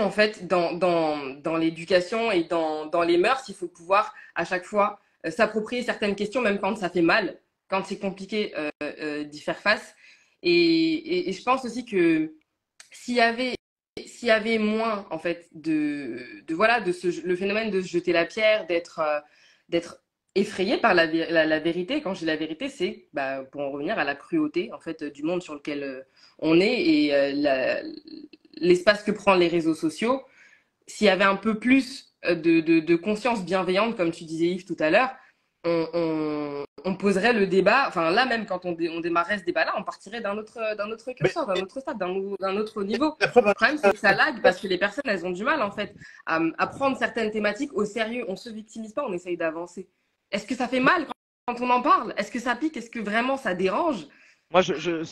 en 0.01 0.11
fait 0.11 0.47
dans, 0.47 0.71
dans, 0.73 1.17
dans 1.41 1.57
l'éducation 1.57 2.31
et 2.31 2.43
dans, 2.43 2.85
dans, 2.85 3.01
les 3.01 3.17
mœurs. 3.17 3.43
Il 3.49 3.55
faut 3.55 3.67
pouvoir 3.67 4.13
à 4.35 4.45
chaque 4.45 4.63
fois 4.63 4.99
euh, 5.25 5.31
s'approprier 5.31 5.83
certaines 5.83 6.15
questions, 6.15 6.41
même 6.41 6.59
quand 6.59 6.77
ça 6.77 6.89
fait 6.89 7.01
mal, 7.01 7.37
quand 7.67 7.83
c'est 7.85 7.99
compliqué 7.99 8.53
euh, 8.57 8.69
euh, 8.81 9.23
d'y 9.23 9.39
faire 9.39 9.59
face. 9.59 9.95
Et, 10.43 11.31
je 11.31 11.43
pense 11.43 11.65
aussi 11.65 11.85
que 11.85 12.35
s'il 12.91 13.15
y 13.15 13.21
avait 14.29 14.57
moins 14.57 15.07
en 15.09 15.17
fait 15.17 15.47
de, 15.53 16.19
voilà 16.49 16.79
de 16.81 16.91
ce, 16.91 17.25
le 17.25 17.35
phénomène 17.35 17.71
de 17.71 17.81
se 17.81 17.87
jeter 17.87 18.11
la 18.11 18.25
pierre, 18.25 18.67
d'être 18.67 19.01
d'être 19.69 20.03
effrayé 20.35 20.77
par 20.77 20.93
la, 20.93 21.07
vérité. 21.59 22.01
Quand 22.01 22.13
j'ai 22.13 22.25
la 22.25 22.35
vérité, 22.35 22.69
c'est 22.69 23.07
bah, 23.13 23.43
pour 23.51 23.61
en 23.61 23.71
revenir 23.71 23.97
à 23.97 24.03
la 24.03 24.15
cruauté 24.15 24.71
en 24.73 24.79
fait 24.79 25.03
du 25.03 25.23
monde 25.23 25.41
sur 25.41 25.55
lequel 25.55 26.05
on 26.39 26.59
est 26.59 26.81
et 26.81 27.41
l'espace 28.57 29.03
que 29.03 29.11
prend 29.11 29.35
les 29.35 29.47
réseaux 29.47 29.75
sociaux, 29.75 30.23
s'il 30.87 31.07
y 31.07 31.09
avait 31.09 31.23
un 31.23 31.35
peu 31.35 31.59
plus 31.59 32.15
euh, 32.25 32.35
de, 32.35 32.95
conscience 32.95 33.43
bienveillante, 33.43 33.95
comme 33.97 34.11
tu 34.11 34.23
disais 34.23 34.47
Yves 34.47 34.65
tout 34.65 34.77
à 34.79 34.89
l'heure, 34.89 35.15
on, 35.65 36.65
on, 36.85 36.95
poserait 36.95 37.33
le 37.33 37.47
débat, 37.47 37.85
enfin 37.87 38.11
là 38.11 38.25
même 38.25 38.45
quand 38.45 38.65
on, 38.65 38.77
on 38.91 38.99
démarrait 38.99 39.39
ce 39.39 39.43
débat-là, 39.43 39.73
on 39.77 39.83
partirait 39.83 40.21
d'un 40.21 40.37
autre, 40.37 40.75
d'un 40.77 40.91
autre 40.91 41.11
curseur, 41.13 41.45
d'un 41.47 41.61
autre 41.61 41.79
stade, 41.79 41.97
d'un 41.97 42.57
autre 42.57 42.83
niveau. 42.83 43.15
Le 43.19 43.27
problème 43.27 43.77
c'est 43.77 43.91
que 43.91 43.97
ça 43.97 44.13
lag 44.13 44.41
parce 44.41 44.59
que 44.59 44.67
les 44.67 44.77
personnes 44.77 45.03
elles 45.07 45.25
ont 45.25 45.31
du 45.31 45.43
mal 45.43 45.61
en 45.61 45.71
fait 45.71 45.95
à, 46.25 46.39
à 46.57 46.67
prendre 46.67 46.97
certaines 46.97 47.31
thématiques 47.31 47.73
au 47.73 47.85
sérieux. 47.85 48.25
On 48.27 48.35
se 48.35 48.49
victimise 48.49 48.93
pas, 48.93 49.03
on 49.07 49.13
essaye 49.13 49.37
d'avancer. 49.37 49.89
Est-ce 50.31 50.45
que 50.45 50.55
ça 50.55 50.67
fait 50.67 50.79
mal 50.79 51.07
quand 51.47 51.61
on 51.61 51.69
en 51.69 51.81
parle? 51.81 52.13
Est-ce 52.17 52.31
que 52.31 52.39
ça 52.39 52.55
pique? 52.55 52.77
Est-ce 52.77 52.89
que 52.89 52.99
vraiment 52.99 53.37
ça 53.37 53.53
dérange? 53.53 54.07
Moi, 54.51 54.61
je, 54.61 54.75
je, 54.75 55.03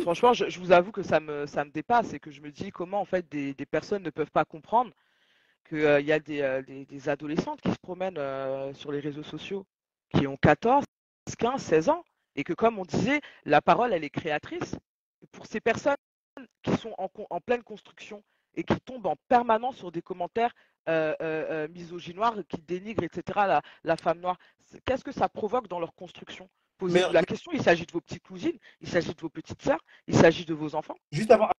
franchement, 0.00 0.32
je, 0.32 0.58
vous 0.58 0.72
avoue 0.72 0.92
que 0.92 1.02
ça 1.02 1.20
me, 1.20 1.46
ça 1.46 1.64
me 1.64 1.70
dépasse 1.70 2.12
et 2.12 2.20
que 2.20 2.30
je 2.30 2.40
me 2.40 2.50
dis 2.50 2.70
comment 2.70 3.00
en 3.00 3.04
fait 3.04 3.28
des, 3.28 3.54
personnes 3.66 4.02
ne 4.02 4.10
peuvent 4.10 4.30
pas 4.30 4.44
comprendre 4.44 4.90
qu'il 5.68 5.78
euh, 5.78 6.00
y 6.00 6.12
a 6.12 6.18
euh, 6.30 6.62
des, 6.62 6.86
des, 6.86 7.08
adolescentes 7.08 7.60
qui 7.60 7.70
se 7.70 7.78
promènent 7.78 8.18
euh, 8.18 8.72
sur 8.74 8.90
les 8.90 9.00
réseaux 9.00 9.22
sociaux, 9.22 9.66
qui 10.14 10.26
ont 10.26 10.36
14, 10.36 10.84
15, 11.38 11.62
16 11.62 11.88
ans, 11.90 12.04
et 12.34 12.44
que 12.44 12.52
comme 12.52 12.78
on 12.78 12.84
disait, 12.84 13.20
la 13.44 13.60
parole, 13.60 13.92
elle 13.92 14.04
est 14.04 14.10
créatrice. 14.10 14.76
pour 15.32 15.46
ces 15.46 15.60
personnes 15.60 15.96
qui 16.62 16.76
sont 16.76 16.94
en, 16.98 17.08
en, 17.30 17.40
pleine 17.40 17.62
construction 17.62 18.22
et 18.54 18.62
qui 18.62 18.80
tombent 18.80 19.06
en 19.06 19.16
permanence 19.28 19.76
sur 19.76 19.92
des 19.92 20.02
commentaires 20.02 20.54
misogynoires, 21.70 22.34
qui 22.48 22.62
dénigrent, 22.62 23.02
etc., 23.02 23.22
la, 23.46 23.60
la 23.84 23.96
femme 23.96 24.20
noire, 24.20 24.38
qu'est-ce 24.86 25.04
que 25.04 25.12
ça 25.12 25.28
provoque 25.28 25.68
dans 25.68 25.80
leur 25.80 25.94
construction? 25.94 26.48
Posez 26.78 27.04
la 27.12 27.24
question, 27.24 27.52
il 27.52 27.62
s'agit 27.62 27.84
de 27.84 27.92
vos 27.92 28.00
petites 28.00 28.22
cousines, 28.22 28.58
il 28.80 28.88
s'agit 28.88 29.12
de 29.12 29.20
vos 29.20 29.28
petites 29.28 29.60
sœurs, 29.60 29.84
il 30.06 30.14
s'agit 30.14 30.46
de 30.46 30.54
vos 30.54 30.74
enfants? 30.76 30.96
Juste 31.12 31.30
avant, 31.30 31.50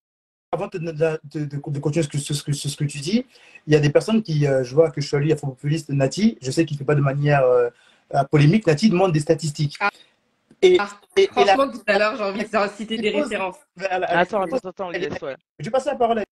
avant 0.52 0.68
de, 0.68 0.80
de, 0.80 1.58
continuer 1.58 2.04
ce 2.04 2.10
que, 2.10 2.18
ce, 2.18 2.44
que, 2.44 2.54
ce 2.54 2.76
que, 2.76 2.84
tu 2.84 3.00
dis, 3.00 3.26
il 3.68 3.74
y 3.74 3.76
a 3.76 3.80
des 3.80 3.90
personnes 3.90 4.24
qui, 4.24 4.48
euh, 4.48 4.64
je 4.64 4.74
vois 4.74 4.90
que 4.90 5.00
je 5.00 5.08
suis 5.08 5.16
allé 5.16 5.32
à 5.32 5.36
populiste 5.36 5.90
Nati, 5.90 6.38
je 6.42 6.52
sais 6.52 6.66
qu'il 6.66 6.76
ne 6.76 6.80
fait 6.80 6.86
pas 6.86 6.96
de 6.96 7.02
manière 7.02 7.44
euh, 7.44 7.70
polémique, 8.32 8.66
Nati 8.66 8.90
demande 8.90 9.12
des 9.12 9.20
statistiques. 9.20 9.78
Ah. 9.80 9.90
Et, 10.62 10.78
ah, 10.80 10.90
franchement, 11.32 11.72
tout 11.72 11.82
à 11.88 11.98
l'heure, 11.98 12.18
j'ai 12.18 12.24
envie 12.24 12.44
de 12.44 12.76
citer 12.76 12.98
des 12.98 13.12
références. 13.12 13.56
Attends, 13.80 14.42
attends, 14.42 14.58
attends, 14.70 14.92
Je 14.92 15.66
vais 15.66 15.72
passer 15.72 15.90
la 15.90 15.96
parole 15.96 16.20
à 16.20 16.24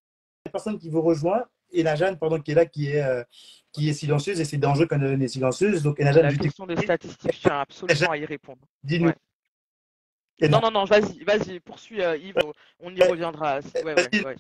la 0.46 0.52
personne 0.52 0.78
qui 0.78 0.90
vous 0.90 1.02
rejoint 1.02 1.46
et 1.72 1.84
la 1.84 1.96
Jeanne, 1.96 2.18
pardon, 2.18 2.40
qui 2.42 2.52
est 2.52 2.56
là, 2.56 2.66
qui 2.66 2.90
est, 2.90 3.04
euh, 3.04 3.24
qui 3.72 3.90
est 3.90 3.94
silencieuse 3.94 4.42
et 4.42 4.46
c'est 4.46 4.58
dangereux 4.58 4.88
quand 4.88 5.00
elle 5.00 5.22
est 5.22 5.28
silencieuse. 5.28 5.84
Donc, 5.84 6.00
la 6.00 6.34
question 6.34 6.66
des 6.66 6.76
statistiques, 6.76 7.34
je 7.36 7.40
tiens 7.40 7.62
absolument 7.62 8.12
à 8.12 8.18
y 8.18 8.26
répondre. 8.26 8.60
Dis-nous. 8.84 9.12
Non, 10.42 10.60
non, 10.62 10.72
non, 10.72 10.86
vas-y, 10.86 11.24
vas-y, 11.24 11.60
poursuis 11.60 12.02
euh, 12.02 12.16
Yves, 12.18 12.36
on 12.80 12.94
y 12.94 13.02
reviendra. 13.02 13.60
Ouais, 13.84 13.96
ouais, 13.96 14.36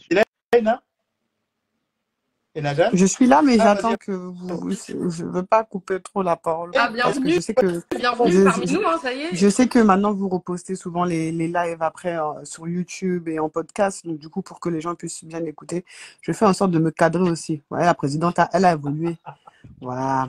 je 2.93 3.06
suis 3.06 3.28
là, 3.28 3.41
mais 3.43 3.58
ah, 3.60 3.64
j'attends 3.64 3.95
que 3.95 4.12
vous. 4.12 4.72
Je 4.72 5.26
veux 5.26 5.45
pas 5.45 5.64
couper 5.64 6.00
trop 6.00 6.24
la 6.24 6.36
parole. 6.36 6.72
Ah, 6.76 6.89
bienvenue. 6.89 7.34
je 7.34 7.39
sais 7.39 7.54
que, 7.54 7.84
bienvenue 7.95 8.43
parmi 8.43 8.72
nous, 8.72 8.82
hein, 8.86 9.00
ça 9.02 9.14
y 9.14 9.22
est. 9.22 9.36
Je 9.36 9.48
sais 9.48 9.68
que 9.68 9.80
maintenant, 9.80 10.14
vous 10.14 10.28
repostez 10.28 10.76
souvent 10.76 11.04
les, 11.04 11.32
les 11.32 11.48
lives 11.48 11.82
après 11.82 12.18
euh, 12.18 12.43
sur 12.43 12.68
YouTube 12.68 13.28
et 13.28 13.39
en 13.39 13.50
podcast. 13.50 14.06
Donc, 14.06 14.18
du 14.18 14.30
coup, 14.30 14.41
pour 14.41 14.60
que 14.60 14.70
les 14.70 14.82
gens 14.82 14.95
puissent 14.95 15.24
bien 15.24 15.43
écouter, 15.45 15.86
je 16.22 16.32
fais 16.32 16.45
en 16.45 16.54
sorte 16.54 16.72
de 16.72 16.80
me 16.80 16.89
cadrer 16.89 17.30
aussi. 17.30 17.62
Ouais, 17.70 17.86
la 17.86 17.93
présidente, 17.93 18.39
elle 18.54 18.66
a 18.66 18.74
évolué. 18.74 19.18
Voilà. 19.82 20.28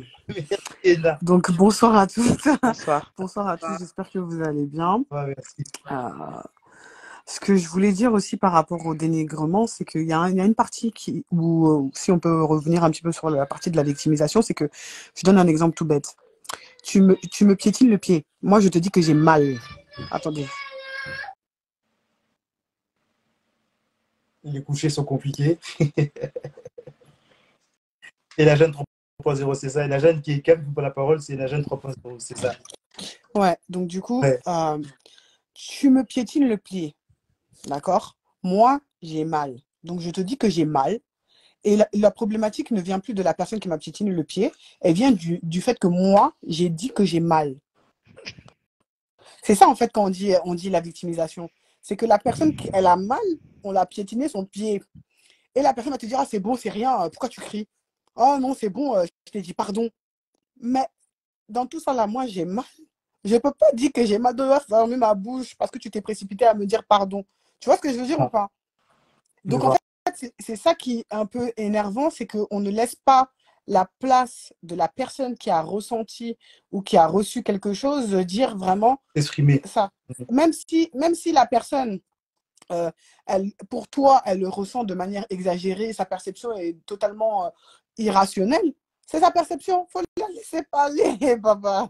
Donc, 1.22 1.50
bonsoir 1.52 1.96
à 1.96 2.06
tous. 2.06 2.36
Bonsoir. 2.62 3.12
bonsoir 3.18 3.48
à 3.48 3.56
tous. 3.56 3.78
J'espère 3.78 4.10
que 4.10 4.18
vous 4.18 4.42
allez 4.42 4.66
bien. 4.66 5.04
Ouais, 5.10 5.34
merci. 5.36 5.64
Euh, 5.90 6.42
ce 7.26 7.40
que 7.40 7.56
je 7.56 7.68
voulais 7.68 7.92
dire 7.92 8.12
aussi 8.12 8.36
par 8.36 8.52
rapport 8.52 8.86
au 8.86 8.94
dénigrement, 8.94 9.66
c'est 9.66 9.84
qu'il 9.84 10.06
y, 10.06 10.12
a 10.12 10.26
une 10.28 10.54
partie 10.54 10.92
qui, 10.92 11.24
où, 11.30 11.68
euh, 11.68 11.90
si 11.92 12.10
on 12.10 12.18
peut 12.18 12.42
revenir 12.42 12.84
un 12.84 12.90
petit 12.90 13.02
peu 13.02 13.12
sur 13.12 13.28
la 13.30 13.44
partie 13.46 13.70
de 13.70 13.76
la 13.76 13.82
victimisation, 13.82 14.40
c'est 14.42 14.54
que 14.54 14.70
je 15.14 15.24
donne 15.24 15.38
un 15.38 15.46
exemple 15.46 15.74
tout 15.74 15.84
bête. 15.84 16.16
Tu 16.82 17.02
me, 17.02 17.16
tu 17.30 17.44
me 17.44 17.54
piétines 17.54 17.90
le 17.90 17.98
pied. 17.98 18.24
Moi, 18.42 18.60
je 18.60 18.68
te 18.68 18.78
dis 18.78 18.90
que 18.90 19.02
j'ai 19.02 19.14
mal. 19.14 19.58
Attendez. 20.10 20.46
Les 24.44 24.62
couchers 24.62 24.88
sont 24.88 25.04
compliqués. 25.04 25.58
Et 28.38 28.44
la 28.44 28.54
jeune 28.54 28.72
3.0, 29.34 29.54
c'est 29.54 29.68
ça. 29.68 29.84
Et 29.84 29.88
la 29.88 29.98
jeune 29.98 30.20
qui 30.20 30.32
est 30.32 30.40
calme 30.40 30.72
pour 30.72 30.82
la 30.82 30.90
parole, 30.90 31.20
c'est 31.20 31.36
la 31.36 31.46
jeune 31.46 31.62
3.0, 31.62 32.18
c'est 32.18 32.38
ça. 32.38 32.54
Ouais, 33.34 33.56
donc 33.68 33.86
du 33.86 34.00
coup, 34.00 34.22
euh, 34.24 34.78
tu 35.54 35.90
me 35.90 36.04
piétines 36.04 36.48
le 36.48 36.56
pied. 36.56 36.96
D'accord? 37.66 38.16
Moi, 38.42 38.80
j'ai 39.02 39.24
mal. 39.24 39.58
Donc, 39.84 40.00
je 40.00 40.10
te 40.10 40.20
dis 40.20 40.36
que 40.36 40.48
j'ai 40.48 40.64
mal. 40.64 40.98
Et 41.64 41.76
la, 41.92 42.10
problématique 42.10 42.70
ne 42.70 42.80
vient 42.80 43.00
plus 43.00 43.14
de 43.14 43.22
la 43.22 43.34
personne 43.34 43.58
qui 43.58 43.68
m'a 43.68 43.78
piétiné 43.78 44.10
le 44.10 44.22
pied, 44.22 44.52
elle 44.80 44.94
vient 44.94 45.10
du, 45.10 45.40
du 45.42 45.60
fait 45.60 45.78
que 45.78 45.88
moi, 45.88 46.32
j'ai 46.46 46.68
dit 46.68 46.90
que 46.90 47.04
j'ai 47.04 47.20
mal. 47.20 47.56
C'est 49.42 49.56
ça, 49.56 49.68
en 49.68 49.74
fait, 49.74 49.90
quand 49.92 50.04
on 50.04 50.10
dit, 50.10 50.32
on 50.44 50.54
dit 50.54 50.70
la 50.70 50.80
victimisation. 50.80 51.50
C'est 51.82 51.96
que 51.96 52.06
la 52.06 52.18
personne, 52.18 52.56
elle 52.72 52.86
a 52.86 52.96
mal, 52.96 53.18
on 53.64 53.72
l'a 53.72 53.86
piétiné 53.86 54.28
son 54.28 54.44
pied. 54.44 54.82
Et 55.54 55.62
la 55.62 55.74
personne 55.74 55.92
va 55.92 55.98
te 55.98 56.06
dire, 56.06 56.20
ah, 56.20 56.26
c'est 56.30 56.38
bon, 56.38 56.54
c'est 56.54 56.70
rien, 56.70 56.96
pourquoi 57.10 57.28
tu 57.28 57.40
cries? 57.40 57.66
Oh 58.20 58.36
non, 58.40 58.54
c'est 58.54 58.68
bon, 58.68 58.96
euh, 58.96 59.04
je 59.26 59.32
t'ai 59.32 59.40
dit 59.40 59.54
pardon. 59.54 59.88
Mais 60.60 60.84
dans 61.48 61.66
tout 61.66 61.80
ça, 61.80 61.94
là, 61.94 62.06
moi, 62.06 62.26
j'ai 62.26 62.44
mal. 62.44 62.64
Je 63.24 63.34
ne 63.34 63.38
peux 63.38 63.52
pas 63.52 63.70
dire 63.72 63.92
que 63.92 64.04
j'ai 64.04 64.18
mal 64.18 64.34
de 64.34 64.44
fermer 64.68 64.96
ma 64.96 65.14
bouche 65.14 65.54
parce 65.56 65.70
que 65.70 65.78
tu 65.78 65.90
t'es 65.90 66.00
précipité 66.00 66.44
à 66.44 66.54
me 66.54 66.66
dire 66.66 66.84
pardon. 66.84 67.24
Tu 67.60 67.68
vois 67.68 67.76
ce 67.76 67.82
que 67.82 67.92
je 67.92 67.98
veux 67.98 68.06
dire 68.06 68.20
ou 68.20 68.28
pas? 68.28 68.48
Donc, 69.44 69.64
en 69.64 69.72
fait, 69.72 70.34
c'est 70.38 70.56
ça 70.56 70.74
qui 70.74 71.00
est 71.00 71.06
un 71.10 71.26
peu 71.26 71.52
énervant, 71.56 72.10
c'est 72.10 72.26
qu'on 72.26 72.60
ne 72.60 72.70
laisse 72.70 72.96
pas 72.96 73.30
la 73.68 73.88
place 73.98 74.52
de 74.62 74.74
la 74.74 74.88
personne 74.88 75.36
qui 75.36 75.50
a 75.50 75.60
ressenti 75.60 76.36
ou 76.72 76.80
qui 76.82 76.96
a 76.96 77.06
reçu 77.06 77.42
quelque 77.42 77.74
chose 77.74 78.10
dire 78.10 78.56
vraiment 78.56 79.00
exprimer 79.14 79.60
ça. 79.64 79.90
Même 80.30 80.52
si, 80.52 80.90
même 80.94 81.14
si 81.14 81.32
la 81.32 81.46
personne, 81.46 82.00
euh, 82.72 82.90
elle, 83.26 83.52
pour 83.68 83.86
toi, 83.88 84.22
elle 84.24 84.40
le 84.40 84.48
ressent 84.48 84.84
de 84.84 84.94
manière 84.94 85.26
exagérée, 85.28 85.92
sa 85.92 86.06
perception 86.06 86.56
est 86.56 86.78
totalement 86.86 87.46
euh, 87.46 87.50
irrationnelle, 87.98 88.72
c'est 89.06 89.20
sa 89.20 89.30
perception. 89.30 89.86
Il 89.88 89.92
faut 89.92 90.02
la 90.18 90.28
laisser 90.28 90.62
parler, 90.64 91.36
papa. 91.42 91.88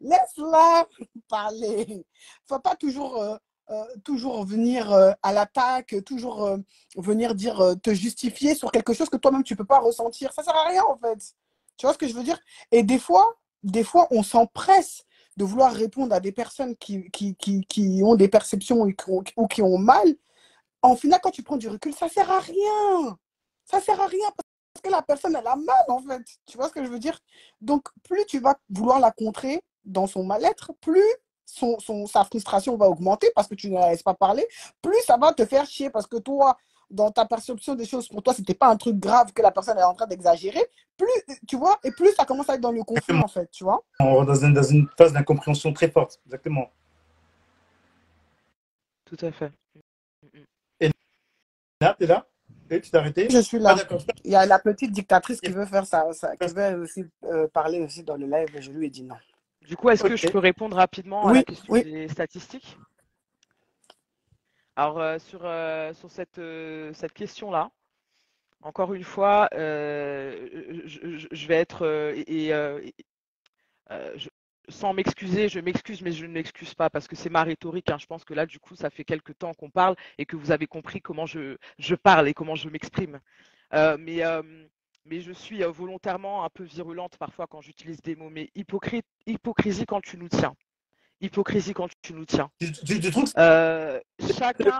Laisse-la 0.00 0.86
parler. 1.28 1.86
Il 1.88 1.96
ne 1.98 2.02
faut 2.46 2.58
pas 2.58 2.74
toujours, 2.74 3.22
euh, 3.22 3.36
euh, 3.70 3.84
toujours 4.04 4.44
venir 4.44 4.92
euh, 4.92 5.12
à 5.22 5.32
l'attaque, 5.32 5.94
toujours 6.04 6.58
venir 6.96 7.34
dire, 7.34 7.74
te 7.82 7.92
justifier 7.92 8.54
sur 8.54 8.72
quelque 8.72 8.94
chose 8.94 9.08
que 9.08 9.16
toi-même 9.16 9.44
tu 9.44 9.54
ne 9.54 9.58
peux 9.58 9.66
pas 9.66 9.78
ressentir. 9.78 10.32
Ça 10.32 10.42
ne 10.42 10.46
sert 10.46 10.56
à 10.56 10.68
rien, 10.68 10.82
en 10.84 10.96
fait. 10.96 11.34
Tu 11.76 11.86
vois 11.86 11.92
ce 11.92 11.98
que 11.98 12.08
je 12.08 12.14
veux 12.14 12.24
dire? 12.24 12.38
Et 12.70 12.82
des 12.82 12.98
fois, 12.98 13.36
des 13.62 13.84
fois, 13.84 14.08
on 14.10 14.22
s'empresse 14.22 15.04
de 15.36 15.44
vouloir 15.44 15.72
répondre 15.72 16.14
à 16.14 16.20
des 16.20 16.32
personnes 16.32 16.76
qui, 16.76 17.10
qui, 17.10 17.34
qui, 17.36 17.64
qui 17.66 18.02
ont 18.04 18.14
des 18.14 18.28
perceptions 18.28 18.80
ou 18.80 19.46
qui 19.46 19.62
ont, 19.62 19.78
mal. 19.78 20.14
En 20.82 20.96
final, 20.96 21.20
quand 21.22 21.30
tu 21.30 21.42
prends 21.42 21.56
du 21.56 21.68
recul, 21.68 21.94
ça 21.94 22.06
ne 22.06 22.10
sert 22.10 22.30
à 22.30 22.40
rien. 22.40 23.18
Ça 23.64 23.78
ne 23.78 23.82
sert 23.82 24.00
à 24.00 24.06
rien 24.06 24.28
que 24.82 24.90
la 24.90 25.02
personne, 25.02 25.36
elle 25.36 25.46
a 25.46 25.56
mal, 25.56 25.84
en 25.88 26.00
fait. 26.00 26.22
Tu 26.46 26.56
vois 26.56 26.68
ce 26.68 26.72
que 26.72 26.84
je 26.84 26.88
veux 26.90 26.98
dire? 26.98 27.18
Donc, 27.60 27.88
plus 28.04 28.24
tu 28.26 28.40
vas 28.40 28.56
vouloir 28.70 29.00
la 29.00 29.10
contrer 29.10 29.62
dans 29.84 30.06
son 30.06 30.24
mal-être, 30.24 30.72
plus 30.80 31.04
son, 31.44 31.78
son, 31.78 32.06
sa 32.06 32.24
frustration 32.24 32.76
va 32.76 32.88
augmenter 32.88 33.30
parce 33.34 33.48
que 33.48 33.54
tu 33.54 33.70
ne 33.70 33.78
la 33.78 33.90
laisses 33.90 34.02
pas 34.02 34.14
parler, 34.14 34.46
plus 34.80 35.00
ça 35.06 35.16
va 35.16 35.32
te 35.32 35.44
faire 35.44 35.66
chier 35.66 35.90
parce 35.90 36.06
que 36.06 36.16
toi, 36.16 36.56
dans 36.90 37.10
ta 37.10 37.24
perception 37.24 37.74
des 37.74 37.86
choses, 37.86 38.08
pour 38.08 38.22
toi, 38.22 38.34
c'était 38.34 38.54
pas 38.54 38.68
un 38.68 38.76
truc 38.76 38.96
grave 38.96 39.32
que 39.32 39.42
la 39.42 39.50
personne 39.50 39.78
est 39.78 39.82
en 39.82 39.94
train 39.94 40.06
d'exagérer, 40.06 40.64
plus, 40.96 41.36
tu 41.48 41.56
vois, 41.56 41.78
et 41.84 41.90
plus 41.90 42.12
ça 42.14 42.24
commence 42.24 42.48
à 42.48 42.54
être 42.54 42.60
dans 42.60 42.72
le 42.72 42.84
conflit, 42.84 43.18
en 43.18 43.28
fait, 43.28 43.50
tu 43.50 43.64
vois. 43.64 43.82
On 43.98 44.16
rentre 44.16 44.26
dans 44.26 44.46
une, 44.46 44.54
dans 44.54 44.62
une 44.62 44.88
phase 44.96 45.12
d'incompréhension 45.12 45.72
très 45.72 45.90
forte, 45.90 46.20
exactement. 46.26 46.70
Tout 49.04 49.26
à 49.26 49.32
fait. 49.32 49.52
Et 50.80 50.90
là, 51.80 51.94
tu 51.98 52.04
es 52.04 52.06
tu 52.80 52.90
t'es 52.90 52.96
arrêté 52.96 53.28
Je 53.30 53.38
suis 53.38 53.58
là. 53.58 53.76
Ah, 53.78 53.96
Il 54.24 54.32
y 54.32 54.36
a 54.36 54.46
la 54.46 54.58
petite 54.58 54.92
dictatrice 54.92 55.40
qui 55.40 55.50
veut 55.50 55.66
faire 55.66 55.86
ça, 55.86 56.06
qui 56.40 56.52
veut 56.54 56.80
aussi 56.80 57.04
euh, 57.24 57.48
parler 57.48 57.80
aussi 57.80 58.02
dans 58.02 58.16
le 58.16 58.26
live. 58.26 58.48
Je 58.60 58.70
lui 58.70 58.86
ai 58.86 58.90
dit 58.90 59.02
non. 59.02 59.16
Du 59.62 59.76
coup, 59.76 59.90
est-ce 59.90 60.02
que 60.02 60.16
je 60.16 60.28
peux 60.28 60.38
répondre 60.38 60.76
rapidement 60.76 61.28
à 61.28 61.34
la 61.34 61.42
question 61.42 61.74
des 61.74 62.08
statistiques? 62.08 62.76
Alors, 64.74 65.00
euh, 65.00 65.18
sur, 65.18 65.40
euh, 65.44 65.92
sur 65.94 66.10
cette, 66.10 66.40
cette 66.94 67.12
question-là, 67.12 67.70
encore 68.62 68.94
une 68.94 69.04
fois, 69.04 69.48
je, 69.52 71.46
vais 71.46 71.56
être 71.56 71.86
et, 72.26 72.52
sans 74.68 74.92
m'excuser, 74.92 75.48
je 75.48 75.60
m'excuse, 75.60 76.02
mais 76.02 76.12
je 76.12 76.26
ne 76.26 76.32
m'excuse 76.32 76.74
pas 76.74 76.90
parce 76.90 77.08
que 77.08 77.16
c'est 77.16 77.30
ma 77.30 77.42
rhétorique. 77.42 77.90
Hein. 77.90 77.98
Je 77.98 78.06
pense 78.06 78.24
que 78.24 78.34
là, 78.34 78.46
du 78.46 78.58
coup, 78.58 78.76
ça 78.76 78.90
fait 78.90 79.04
quelques 79.04 79.36
temps 79.38 79.54
qu'on 79.54 79.70
parle 79.70 79.96
et 80.18 80.26
que 80.26 80.36
vous 80.36 80.50
avez 80.50 80.66
compris 80.66 81.00
comment 81.00 81.26
je, 81.26 81.56
je 81.78 81.94
parle 81.94 82.28
et 82.28 82.34
comment 82.34 82.54
je 82.54 82.68
m'exprime. 82.68 83.20
Euh, 83.74 83.96
mais, 83.98 84.24
euh, 84.24 84.42
mais 85.04 85.20
je 85.20 85.32
suis 85.32 85.62
euh, 85.62 85.70
volontairement 85.70 86.44
un 86.44 86.50
peu 86.50 86.64
virulente 86.64 87.16
parfois 87.16 87.46
quand 87.46 87.60
j'utilise 87.60 88.00
des 88.02 88.16
mots. 88.16 88.30
Mais 88.30 88.50
hypocrite, 88.54 89.06
hypocrisie 89.26 89.86
quand 89.86 90.00
tu 90.00 90.16
nous 90.16 90.28
tiens. 90.28 90.54
Hypocrisie 91.20 91.72
quand 91.72 91.88
tu 92.02 92.14
nous 92.14 92.24
tiens. 92.24 92.50
chacun, 94.38 94.78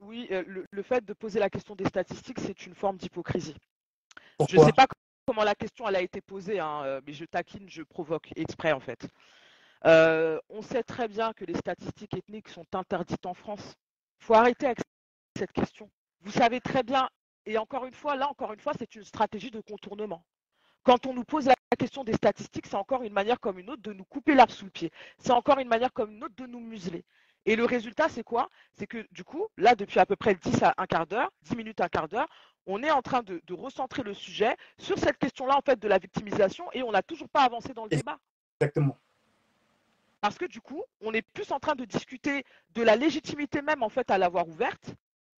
oui, 0.00 0.28
le, 0.30 0.64
le, 0.70 0.82
fait 0.82 1.04
de 1.04 1.12
poser 1.12 1.40
la 1.40 1.50
question 1.50 1.74
des 1.74 1.84
statistiques, 1.84 2.38
c'est 2.38 2.66
une 2.66 2.74
forme 2.74 2.96
d'hypocrisie. 2.96 3.56
Je 4.48 4.56
ne 4.56 4.64
sais 4.64 4.72
pas 4.72 4.86
comment 5.28 5.44
la 5.44 5.54
question 5.54 5.84
a 5.84 6.00
été 6.00 6.22
posée, 6.22 6.58
hein, 6.58 6.84
euh, 6.86 7.02
mais 7.06 7.12
je 7.12 7.26
taquine, 7.26 7.68
je 7.68 7.82
provoque 7.82 8.30
exprès 8.34 8.72
en 8.72 8.80
fait. 8.80 9.06
Euh, 9.84 10.40
on 10.48 10.62
sait 10.62 10.82
très 10.82 11.06
bien 11.06 11.34
que 11.34 11.44
les 11.44 11.54
statistiques 11.54 12.14
ethniques 12.14 12.48
sont 12.48 12.64
interdites 12.72 13.26
en 13.26 13.34
France. 13.34 13.74
Il 14.22 14.24
faut 14.24 14.32
arrêter 14.32 14.64
avec 14.64 14.78
cette 15.36 15.52
question. 15.52 15.90
Vous 16.22 16.30
savez 16.30 16.62
très 16.62 16.82
bien, 16.82 17.10
et 17.44 17.58
encore 17.58 17.84
une 17.84 17.92
fois, 17.92 18.16
là 18.16 18.26
encore 18.30 18.54
une 18.54 18.60
fois, 18.60 18.72
c'est 18.78 18.94
une 18.94 19.04
stratégie 19.04 19.50
de 19.50 19.60
contournement. 19.60 20.24
Quand 20.82 21.04
on 21.04 21.12
nous 21.12 21.24
pose 21.24 21.44
la 21.44 21.54
question 21.78 22.04
des 22.04 22.14
statistiques, 22.14 22.66
c'est 22.66 22.76
encore 22.76 23.02
une 23.02 23.12
manière 23.12 23.38
comme 23.38 23.58
une 23.58 23.68
autre 23.68 23.82
de 23.82 23.92
nous 23.92 24.06
couper 24.06 24.34
l'arbre 24.34 24.54
sous 24.54 24.64
le 24.64 24.70
pied. 24.70 24.90
C'est 25.18 25.32
encore 25.32 25.58
une 25.58 25.68
manière 25.68 25.92
comme 25.92 26.10
une 26.10 26.24
autre 26.24 26.36
de 26.38 26.46
nous 26.46 26.60
museler. 26.60 27.04
Et 27.48 27.56
le 27.56 27.64
résultat, 27.64 28.10
c'est 28.10 28.22
quoi? 28.22 28.50
C'est 28.74 28.86
que 28.86 29.06
du 29.10 29.24
coup, 29.24 29.46
là, 29.56 29.74
depuis 29.74 29.98
à 29.98 30.04
peu 30.04 30.16
près 30.16 30.34
10 30.34 30.62
à 30.64 30.74
un 30.76 30.84
quart 30.84 31.06
d'heure, 31.06 31.32
10 31.44 31.56
minutes 31.56 31.80
à 31.80 31.86
un 31.86 31.88
quart 31.88 32.06
d'heure, 32.06 32.28
on 32.66 32.82
est 32.82 32.90
en 32.90 33.00
train 33.00 33.22
de, 33.22 33.40
recentrer 33.54 34.02
le 34.02 34.12
sujet 34.12 34.54
sur 34.76 34.98
cette 34.98 35.16
question-là, 35.16 35.56
en 35.56 35.62
fait, 35.62 35.78
de 35.80 35.88
la 35.88 35.96
victimisation, 35.96 36.70
et 36.74 36.82
on 36.82 36.92
n'a 36.92 37.00
toujours 37.02 37.30
pas 37.30 37.44
avancé 37.44 37.72
dans 37.72 37.84
le 37.84 37.88
débat. 37.88 38.18
Exactement. 38.60 38.98
Parce 40.20 40.36
que 40.36 40.44
du 40.44 40.60
coup, 40.60 40.82
on 41.00 41.14
est 41.14 41.22
plus 41.22 41.50
en 41.50 41.58
train 41.58 41.74
de 41.74 41.86
discuter 41.86 42.44
de 42.74 42.82
la 42.82 42.96
légitimité 42.96 43.62
même, 43.62 43.82
en 43.82 43.88
fait, 43.88 44.10
à 44.10 44.18
l'avoir 44.18 44.46
ouverte, 44.46 44.94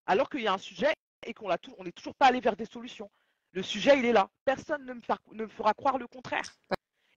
alors 0.08 0.32
qu'il 0.32 0.42
y 0.42 0.48
a 0.48 0.54
un 0.54 0.58
sujet 0.58 0.92
et 1.28 1.36
qu'on 1.36 1.50
n'est 1.50 1.92
toujours 1.92 2.16
pas 2.16 2.26
allé 2.26 2.40
vers 2.40 2.56
des 2.56 2.66
solutions. 2.66 3.12
Le 3.52 3.62
sujet, 3.62 4.00
il 4.00 4.06
est 4.06 4.14
là. 4.14 4.32
Personne 4.46 4.84
ne 4.84 4.94
me, 5.44 5.48
fera 5.48 5.76
croire 5.76 6.00
le 6.00 6.08
contraire. 6.08 6.56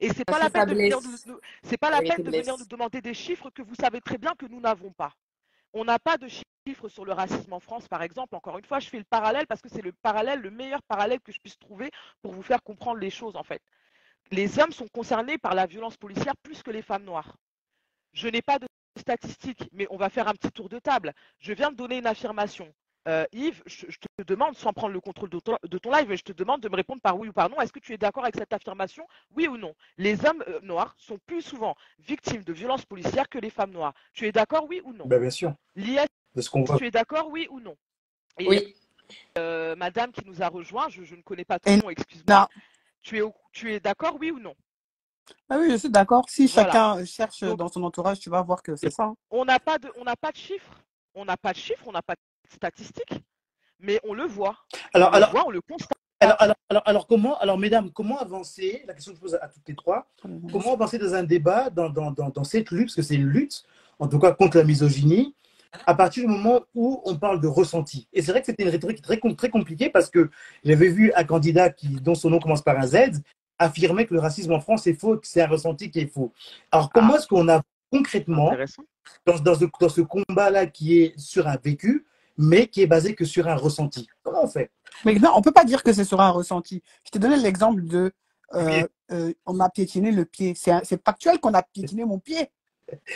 Et 0.02 0.08
c'est 0.12 0.24
pas, 0.24 0.40
la 0.40 0.50
peine 0.50 0.66
de 0.66 0.74
venir 0.74 0.98
nous, 1.00 1.38
pas 1.78 1.90
la 1.90 2.00
peine 2.00 2.24
de 2.24 2.30
venir 2.30 2.58
nous 2.58 2.66
demander 2.66 3.00
des 3.00 3.14
chiffres 3.14 3.50
que 3.50 3.62
vous 3.62 3.76
savez 3.76 4.00
très 4.00 4.18
bien 4.18 4.34
que 4.36 4.46
nous 4.46 4.60
n'avons 4.60 4.90
pas. 4.90 5.12
On 5.72 5.84
n'a 5.84 6.00
pas 6.00 6.18
de 6.18 6.26
chiffres 6.26 6.88
sur 6.88 7.04
le 7.04 7.12
racisme 7.12 7.52
en 7.52 7.60
France, 7.60 7.86
par 7.86 8.02
exemple. 8.02 8.34
Encore 8.34 8.58
une 8.58 8.64
fois, 8.64 8.80
je 8.80 8.88
fais 8.88 8.98
le 8.98 9.04
parallèle 9.04 9.46
parce 9.46 9.62
que 9.62 9.68
c'est 9.68 9.80
le 9.80 9.92
parallèle, 9.92 10.40
le 10.40 10.50
meilleur 10.50 10.82
parallèle 10.82 11.20
que 11.20 11.30
je 11.30 11.38
puisse 11.38 11.56
trouver 11.56 11.92
pour 12.20 12.32
vous 12.32 12.42
faire 12.42 12.64
comprendre 12.64 12.98
les 12.98 13.10
choses, 13.10 13.36
en 13.36 13.44
fait. 13.44 13.62
Les 14.32 14.58
hommes 14.58 14.72
sont 14.72 14.88
concernés 14.88 15.38
par 15.38 15.54
la 15.54 15.66
violence 15.66 15.96
policière 15.96 16.36
plus 16.42 16.64
que 16.64 16.72
les 16.72 16.82
femmes 16.82 17.04
noires. 17.04 17.36
Je 18.12 18.26
n'ai 18.26 18.42
pas 18.42 18.58
de 18.58 18.66
statistiques, 18.98 19.68
mais 19.70 19.86
on 19.88 19.96
va 19.96 20.10
faire 20.10 20.26
un 20.26 20.32
petit 20.32 20.50
tour 20.50 20.68
de 20.68 20.80
table. 20.80 21.12
Je 21.38 21.52
viens 21.52 21.70
de 21.70 21.76
donner 21.76 21.98
une 21.98 22.08
affirmation. 22.08 22.74
Euh, 23.08 23.24
Yves, 23.32 23.62
je, 23.66 23.86
te 23.86 24.22
demande, 24.22 24.56
sans 24.56 24.72
prendre 24.72 24.92
le 24.92 25.00
contrôle 25.00 25.28
de 25.28 25.40
ton, 25.40 25.58
de 25.68 25.78
ton, 25.78 25.90
live, 25.90 26.14
je 26.14 26.22
te 26.22 26.32
demande 26.32 26.60
de 26.60 26.68
me 26.68 26.76
répondre 26.76 27.00
par 27.00 27.18
oui 27.18 27.28
ou 27.28 27.32
par 27.32 27.50
non. 27.50 27.60
Est-ce 27.60 27.72
que 27.72 27.80
tu 27.80 27.92
es 27.92 27.98
d'accord 27.98 28.22
avec 28.22 28.36
cette 28.36 28.52
affirmation 28.52 29.06
Oui 29.34 29.48
ou 29.48 29.56
non? 29.56 29.74
Les 29.98 30.24
hommes 30.24 30.44
euh, 30.46 30.60
noirs 30.62 30.94
sont 30.98 31.18
plus 31.26 31.42
souvent 31.42 31.74
victimes 31.98 32.44
de 32.44 32.52
violences 32.52 32.84
policières 32.84 33.28
que 33.28 33.38
les 33.38 33.50
femmes 33.50 33.72
noires. 33.72 33.92
Tu 34.12 34.26
es 34.26 34.32
d'accord, 34.32 34.66
oui 34.68 34.80
ou 34.84 34.92
non? 34.92 35.06
Ben, 35.06 35.20
Bien 35.20 35.30
sûr. 35.30 35.52
L'IS, 35.74 36.06
tu 36.78 36.86
es 36.86 36.90
d'accord, 36.92 37.28
oui 37.30 37.48
ou 37.50 37.58
non? 37.58 37.76
Oui. 38.38 38.74
Euh, 39.36 39.74
madame 39.76 40.12
qui 40.12 40.24
nous 40.24 40.40
a 40.40 40.48
rejoint, 40.48 40.88
je, 40.88 41.14
ne 41.14 41.22
connais 41.22 41.44
pas 41.44 41.58
ton 41.58 41.76
nom, 41.78 41.90
excuse-moi. 41.90 42.48
Tu 43.02 43.18
es, 43.18 43.22
tu 43.50 43.72
es 43.72 43.80
d'accord, 43.80 44.16
oui 44.20 44.30
ou 44.30 44.38
non? 44.38 44.54
Ah 45.48 45.56
oui, 45.58 45.70
je 45.70 45.76
suis 45.76 45.90
d'accord. 45.90 46.28
Si 46.28 46.46
chacun 46.46 47.04
cherche 47.04 47.42
dans 47.42 47.68
son 47.68 47.82
entourage, 47.82 48.20
tu 48.20 48.30
vas 48.30 48.42
voir 48.42 48.62
que 48.62 48.76
c'est 48.76 48.90
ça. 48.90 49.04
Hein. 49.04 49.16
On 49.30 49.44
n'a 49.44 49.58
pas 49.58 49.78
de, 49.78 49.90
on 49.96 50.04
n'a 50.04 50.16
pas 50.16 50.30
de 50.30 50.36
chiffres. 50.36 50.80
On 51.14 51.24
n'a 51.24 51.36
pas 51.36 51.52
de 51.52 51.58
chiffres, 51.58 51.82
on 51.86 51.92
n'a 51.92 52.00
pas 52.00 52.14
de 52.14 52.20
statistiques, 52.48 53.14
mais 53.78 54.00
on 54.04 54.14
le 54.14 54.24
voit. 54.24 54.56
Alors, 54.94 55.10
on 55.10 55.14
alors, 55.14 55.28
le 55.28 55.32
voit, 55.32 55.46
on 55.46 55.50
le 55.50 55.60
constate. 55.60 55.98
Alors, 56.20 56.54
alors, 56.68 56.82
alors, 56.86 57.06
comment, 57.06 57.38
alors, 57.38 57.58
mesdames, 57.58 57.90
comment 57.90 58.18
avancer 58.18 58.84
La 58.86 58.94
question 58.94 59.12
que 59.12 59.16
je 59.16 59.22
pose 59.22 59.34
à 59.34 59.48
toutes 59.48 59.66
les 59.66 59.74
trois. 59.74 60.06
Comment 60.20 60.74
avancer 60.74 60.98
dans 60.98 61.14
un 61.14 61.24
débat, 61.24 61.68
dans, 61.68 61.90
dans, 61.90 62.12
dans, 62.12 62.44
cette 62.44 62.70
lutte, 62.70 62.86
parce 62.86 62.96
que 62.96 63.02
c'est 63.02 63.16
une 63.16 63.26
lutte, 63.26 63.64
en 63.98 64.06
tout 64.06 64.20
cas 64.20 64.32
contre 64.32 64.58
la 64.58 64.64
misogynie, 64.64 65.34
à 65.86 65.94
partir 65.94 66.24
du 66.24 66.28
moment 66.28 66.60
où 66.74 67.02
on 67.04 67.16
parle 67.16 67.40
de 67.40 67.48
ressenti. 67.48 68.08
Et 68.12 68.22
c'est 68.22 68.30
vrai 68.30 68.40
que 68.40 68.46
c'était 68.46 68.62
une 68.62 68.68
rhétorique 68.68 69.02
très, 69.02 69.18
très 69.36 69.48
compliquée 69.48 69.90
parce 69.90 70.10
que 70.10 70.30
j'avais 70.64 70.88
vu 70.88 71.12
un 71.14 71.24
candidat 71.24 71.70
qui, 71.70 71.88
dont 71.88 72.14
son 72.14 72.30
nom 72.30 72.38
commence 72.38 72.62
par 72.62 72.78
un 72.78 72.86
Z 72.86 73.22
affirmer 73.58 74.06
que 74.06 74.14
le 74.14 74.20
racisme 74.20 74.52
en 74.52 74.60
France 74.60 74.86
est 74.86 74.94
faux, 74.94 75.16
que 75.16 75.26
c'est 75.26 75.40
un 75.40 75.46
ressenti 75.46 75.90
qui 75.90 76.00
est 76.00 76.06
faux. 76.06 76.32
Alors, 76.70 76.90
comment 76.90 77.14
ah. 77.14 77.18
est-ce 77.18 77.26
qu'on 77.26 77.48
a 77.48 77.62
concrètement, 77.90 78.52
dans, 79.26 79.38
dans 79.38 79.54
ce, 79.54 79.64
dans 79.80 79.88
ce 79.88 80.00
combat-là 80.00 80.66
qui 80.66 80.98
est 80.98 81.18
sur 81.18 81.46
un 81.46 81.56
vécu, 81.56 82.06
mais 82.42 82.66
qui 82.66 82.82
est 82.82 82.86
basé 82.86 83.14
que 83.14 83.24
sur 83.24 83.48
un 83.48 83.54
ressenti. 83.54 84.08
Comment 84.22 84.44
on 84.44 84.48
fait? 84.48 84.70
Mais 85.04 85.14
non, 85.14 85.30
on 85.34 85.42
peut 85.42 85.52
pas 85.52 85.64
dire 85.64 85.82
que 85.82 85.92
c'est 85.92 86.04
sur 86.04 86.20
un 86.20 86.30
ressenti. 86.30 86.82
Je 87.04 87.10
t'ai 87.10 87.18
donné 87.18 87.36
l'exemple 87.36 87.82
de 87.84 88.12
euh, 88.54 88.86
euh, 89.12 89.32
on 89.46 89.54
m'a 89.54 89.70
piétiné 89.70 90.10
le 90.10 90.24
pied. 90.24 90.54
C'est 90.56 91.02
factuel 91.04 91.38
qu'on 91.38 91.54
a 91.54 91.62
piétiné 91.62 92.04
mon 92.04 92.18
pied. 92.18 92.50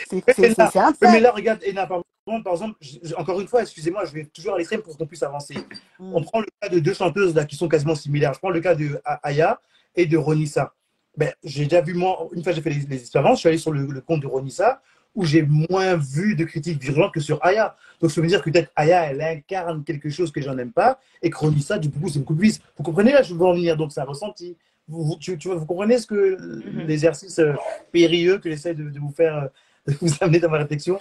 C'est 0.09 0.59
un 0.59 0.93
fait. 0.93 1.11
Mais 1.11 1.19
là, 1.19 1.31
regarde, 1.31 1.59
Ena, 1.63 1.85
par 1.85 2.01
exemple, 2.25 2.79
encore 3.17 3.39
une 3.39 3.47
fois, 3.47 3.61
excusez-moi, 3.61 4.05
je 4.05 4.13
vais 4.13 4.25
toujours 4.25 4.55
à 4.55 4.57
l'extrême 4.57 4.81
pour 4.81 4.97
qu'on 4.97 5.05
puisse 5.05 5.23
avancer. 5.23 5.55
Mm. 5.99 6.15
On 6.15 6.23
prend 6.23 6.39
le 6.39 6.47
cas 6.61 6.69
de 6.69 6.79
deux 6.79 6.93
chanteuses 6.93 7.35
là, 7.35 7.45
qui 7.45 7.55
sont 7.55 7.67
quasiment 7.67 7.95
similaires. 7.95 8.33
Je 8.33 8.39
prends 8.39 8.49
le 8.49 8.59
cas 8.59 8.75
de 8.75 8.99
Aya 9.23 9.59
et 9.95 10.05
de 10.05 10.17
Ronissa. 10.17 10.73
Ben, 11.15 11.33
j'ai 11.43 11.63
déjà 11.63 11.81
vu, 11.81 11.95
moi, 11.95 12.27
une 12.33 12.43
fois 12.43 12.53
j'ai 12.53 12.61
fait 12.61 12.69
les, 12.69 12.93
expériences, 12.93 13.37
je 13.37 13.39
suis 13.39 13.49
allé 13.49 13.57
sur 13.57 13.71
le, 13.71 14.01
compte 14.01 14.21
de 14.21 14.27
Ronissa, 14.27 14.81
où 15.17 15.25
j'ai 15.25 15.41
moins 15.41 15.97
vu 15.97 16.35
de 16.35 16.45
critiques 16.45 16.79
virulentes 16.79 17.11
que 17.11 17.19
sur 17.19 17.43
Aya. 17.43 17.75
Donc, 17.99 18.11
ça 18.11 18.21
veut 18.21 18.27
dire 18.27 18.41
que 18.43 18.51
peut-être 18.51 18.71
Aya, 18.75 19.09
elle 19.09 19.21
incarne 19.21 19.83
quelque 19.83 20.09
chose 20.09 20.31
que 20.31 20.39
j'en 20.41 20.55
aime 20.59 20.71
pas, 20.71 20.99
et 21.23 21.31
que 21.31 21.37
Ronissa, 21.37 21.79
du 21.79 21.89
coup, 21.89 22.07
c'est 22.07 22.19
beaucoup 22.19 22.35
plus. 22.35 22.59
Vous 22.77 22.83
comprenez 22.83 23.11
là, 23.11 23.23
je 23.23 23.33
veux 23.33 23.45
en 23.45 23.53
venir, 23.53 23.75
donc 23.75 23.91
ça 23.91 24.03
a 24.03 24.05
ressenti. 24.05 24.55
Vous, 24.87 25.17
tu, 25.19 25.35
vous 25.35 25.65
comprenez 25.65 25.97
ce 25.97 26.05
que 26.05 26.37
mm-hmm. 26.37 26.85
l'exercice 26.85 27.39
euh, 27.39 27.53
périlleux 27.91 28.37
que 28.37 28.49
j'essaie 28.49 28.75
de, 28.75 28.99
vous 28.99 29.09
faire, 29.09 29.35
euh, 29.37 29.47
de 29.91 29.97
vous 29.99 30.13
amener 30.21 30.39
dans 30.39 30.49
ma 30.49 30.59
réflexion? 30.59 30.99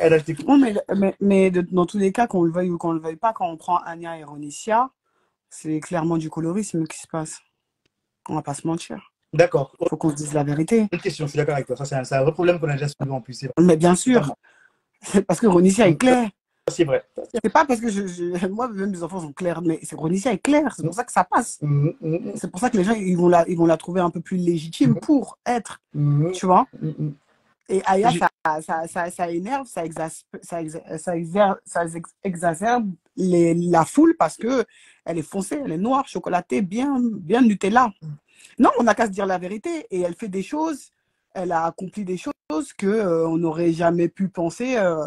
Elle 0.00 0.20
mais, 0.58 0.74
mais, 0.96 1.14
mais 1.20 1.50
dans 1.50 1.86
tous 1.86 1.98
les 1.98 2.10
cas, 2.10 2.26
qu'on 2.26 2.42
le 2.42 2.50
veuille 2.50 2.70
ou 2.70 2.76
qu'on 2.76 2.92
le 2.92 3.00
veuille 3.00 3.16
pas, 3.16 3.32
quand 3.32 3.48
on 3.48 3.56
prend 3.56 3.78
Anya 3.78 4.18
et 4.18 4.24
Ronicia, 4.24 4.90
c'est 5.48 5.78
clairement 5.78 6.18
du 6.18 6.28
colorisme 6.28 6.86
qui 6.88 6.98
se 6.98 7.06
passe. 7.06 7.38
On 8.28 8.34
va 8.34 8.42
pas 8.42 8.54
se 8.54 8.66
mentir. 8.66 9.12
D'accord. 9.32 9.72
Il 9.80 9.88
faut 9.88 9.96
qu'on 9.96 10.10
se 10.10 10.16
dise 10.16 10.32
la 10.32 10.44
vérité. 10.44 10.86
Une 10.90 11.00
question, 11.00 11.26
je 11.26 11.30
suis 11.30 11.36
d'accord 11.36 11.54
avec 11.54 11.66
toi. 11.66 11.76
Ça, 11.76 12.04
c'est 12.04 12.14
un, 12.14 12.22
vrai 12.22 12.32
problème 12.32 12.58
qu'on 12.58 12.68
a 12.68 12.72
déjà 12.72 12.88
soulevé 12.88 13.12
en 13.14 13.20
plus. 13.20 13.46
Mais 13.58 13.76
bien 13.76 13.94
sûr. 13.94 14.34
C'est 15.02 15.22
parce 15.22 15.40
que 15.40 15.46
Ronicia 15.46 15.86
est 15.86 15.96
claire. 15.96 16.28
C'est 16.70 16.84
vrai. 16.84 17.04
C'est 17.32 17.50
pas 17.50 17.64
parce 17.64 17.80
que 17.80 17.88
je, 17.88 18.46
moi, 18.48 18.68
même 18.68 18.90
mes 18.90 19.02
enfants 19.02 19.20
sont 19.20 19.32
clairs, 19.32 19.62
mais 19.62 19.78
c'est 19.82 19.96
Ronicia 19.96 20.32
est 20.32 20.38
claire. 20.38 20.74
C'est 20.76 20.84
pour 20.84 20.94
ça 20.94 21.04
que 21.04 21.12
ça 21.12 21.24
passe. 21.24 21.58
Mm, 21.62 21.90
mm, 22.00 22.10
mm. 22.10 22.32
C'est 22.36 22.50
pour 22.50 22.60
ça 22.60 22.70
que 22.70 22.76
les 22.76 22.84
gens, 22.84 22.92
ils 22.92 23.16
vont 23.16 23.28
la, 23.28 23.48
ils 23.48 23.56
vont 23.56 23.66
la 23.66 23.76
trouver 23.76 24.00
un 24.00 24.10
peu 24.10 24.20
plus 24.20 24.36
légitime 24.36 24.96
pour 24.96 25.38
être. 25.46 25.80
Tu 26.32 26.46
vois 26.46 26.66
Et 27.68 27.82
Aya, 27.84 28.10
ça, 28.12 28.60
ça, 28.60 28.88
ça, 28.88 29.10
ça, 29.10 29.30
énerve, 29.30 29.66
ça, 29.66 29.82
ça, 30.42 30.60
ça, 30.96 31.16
exacerbe 32.24 32.90
les, 33.16 33.54
la 33.54 33.84
foule 33.84 34.14
parce 34.18 34.36
que 34.36 34.64
elle 35.04 35.18
est 35.18 35.22
foncée, 35.22 35.60
elle 35.64 35.72
est 35.72 35.78
noire, 35.78 36.06
chocolatée, 36.06 36.62
bien, 36.62 36.98
bien 37.00 37.42
Nutella. 37.42 37.90
Non, 38.58 38.70
on 38.78 38.84
n'a 38.84 38.94
qu'à 38.94 39.06
se 39.06 39.10
dire 39.10 39.26
la 39.26 39.38
vérité. 39.38 39.86
Et 39.90 40.00
elle 40.00 40.14
fait 40.14 40.28
des 40.28 40.42
choses, 40.42 40.90
elle 41.34 41.52
a 41.52 41.64
accompli 41.64 42.04
des 42.04 42.16
choses 42.16 42.72
que 42.76 42.86
euh, 42.86 43.28
on 43.28 43.38
n'aurait 43.38 43.72
jamais 43.72 44.08
pu 44.08 44.28
penser 44.28 44.76
euh, 44.76 45.06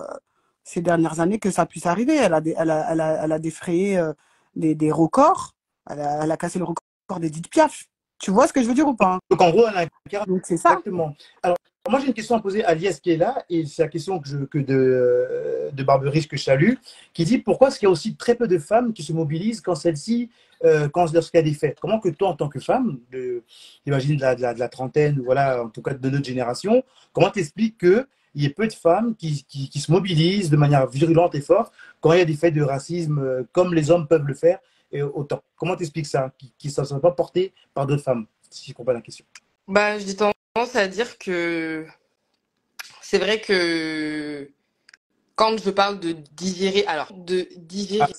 ces 0.64 0.82
dernières 0.82 1.20
années 1.20 1.40
que 1.40 1.52
ça 1.52 1.66
puisse 1.66 1.86
arriver. 1.86 2.16
Elle 2.16 2.34
a, 2.34 2.42
elle 2.46 2.70
a, 2.70 2.92
elle 2.92 3.02
a, 3.02 3.24
elle 3.24 3.32
a 3.32 3.40
défrayé 3.40 3.98
euh, 3.98 4.14
des, 4.56 4.76
des, 4.76 4.92
records. 4.92 5.54
Elle 5.90 6.00
a, 6.00 6.24
elle 6.24 6.32
a, 6.32 6.38
cassé 6.38 6.60
le 6.60 6.66
record 6.66 7.20
d'Edith 7.20 7.50
Piaf. 7.50 7.86
Tu 8.20 8.32
vois 8.32 8.48
ce 8.48 8.54
que 8.54 8.62
je 8.62 8.68
veux 8.68 8.76
dire 8.76 8.88
ou 8.88 8.96
pas 8.96 9.20
Donc 9.30 9.42
en 9.42 9.50
gros, 9.50 9.66
elle 9.68 9.90
a 10.16 10.26
Donc 10.26 10.42
c'est 10.44 10.58
ça. 10.58 10.70
Exactement. 10.72 11.16
Alors 11.42 11.58
moi 11.90 12.00
j'ai 12.00 12.08
une 12.08 12.14
question 12.14 12.36
à 12.36 12.40
poser 12.40 12.64
à 12.64 12.76
Lies 12.76 13.00
qui 13.02 13.12
est 13.12 13.18
là 13.18 13.44
et 13.50 13.66
c'est 13.66 13.82
la 13.82 13.88
question 13.88 14.20
que, 14.20 14.28
je, 14.28 14.38
que 14.38 14.60
de, 14.60 15.72
de 15.74 15.84
Barberis 15.84 16.28
que 16.28 16.38
je 16.38 16.44
salue, 16.44 16.74
qui 17.14 17.26
dit 17.26 17.40
pourquoi 17.40 17.70
est-ce 17.70 17.80
qu'il 17.80 17.88
y 17.88 17.90
a 17.90 17.92
aussi 17.92 18.16
très 18.16 18.36
peu 18.36 18.48
de 18.48 18.60
femmes 18.60 18.94
qui 18.94 19.02
se 19.02 19.14
mobilisent 19.14 19.62
quand 19.62 19.74
celles-ci 19.74 20.30
euh, 20.64 20.90
quand 20.90 21.12
lorsqu'il 21.14 21.38
y 21.38 21.42
a 21.42 21.44
des 21.44 21.54
fêtes. 21.54 21.80
Comment 21.80 22.00
que 22.00 22.10
toi, 22.10 22.30
en 22.30 22.36
tant 22.36 22.50
que 22.50 22.60
femme, 22.60 23.00
de, 23.12 23.44
imagine 23.86 24.18
de 24.18 24.22
la, 24.42 24.70
trentaine, 24.70 25.22
voilà, 25.24 25.64
en 25.64 25.70
tout 25.70 25.82
cas 25.82 25.94
de 25.94 26.10
notre 26.10 26.26
génération, 26.26 26.84
comment 27.14 27.30
t'expliques 27.30 27.80
qu'il 27.80 28.06
y 28.36 28.46
ait 28.46 28.50
peu 28.50 28.68
de 28.68 28.74
femmes 28.74 29.16
qui, 29.16 29.46
se 29.74 29.92
mobilisent 29.92 30.50
de 30.50 30.58
manière 30.58 30.88
virulente 30.88 31.36
et 31.36 31.42
forte 31.42 31.74
quand 32.00 32.14
il 32.14 32.20
y 32.20 32.22
a 32.22 32.26
des 32.26 32.36
faits 32.36 32.54
de 32.54 32.62
racisme 32.62 33.20
euh, 33.20 33.44
comme 33.52 33.74
les 33.74 33.90
hommes 33.92 34.08
peuvent 34.08 34.26
le 34.26 34.34
faire 34.34 34.60
et 34.92 35.02
autant? 35.02 35.44
Comment 35.56 35.76
t'expliques 35.76 36.08
ça 36.08 36.32
Qui 36.58 36.68
ne 36.68 36.86
sont 36.86 37.00
pas 37.00 37.12
portés 37.12 37.54
par 37.74 37.88
d'autres 37.88 38.04
femmes, 38.04 38.28
si 38.50 38.70
je 38.70 38.76
comprends 38.76 38.94
la 38.94 39.02
question? 39.02 39.26
Bah, 39.68 39.98
J'ai 40.00 40.16
tendance 40.16 40.76
à 40.76 40.88
dire 40.88 41.18
que 41.18 41.86
c'est 43.02 43.20
vrai 43.20 43.42
que 43.42 44.50
quand 45.36 45.58
je 45.58 45.72
parle 45.72 46.00
de 46.00 46.12
digérer, 46.12 46.86
alors 46.86 47.12
de 47.14 47.48
digérer, 47.58 48.14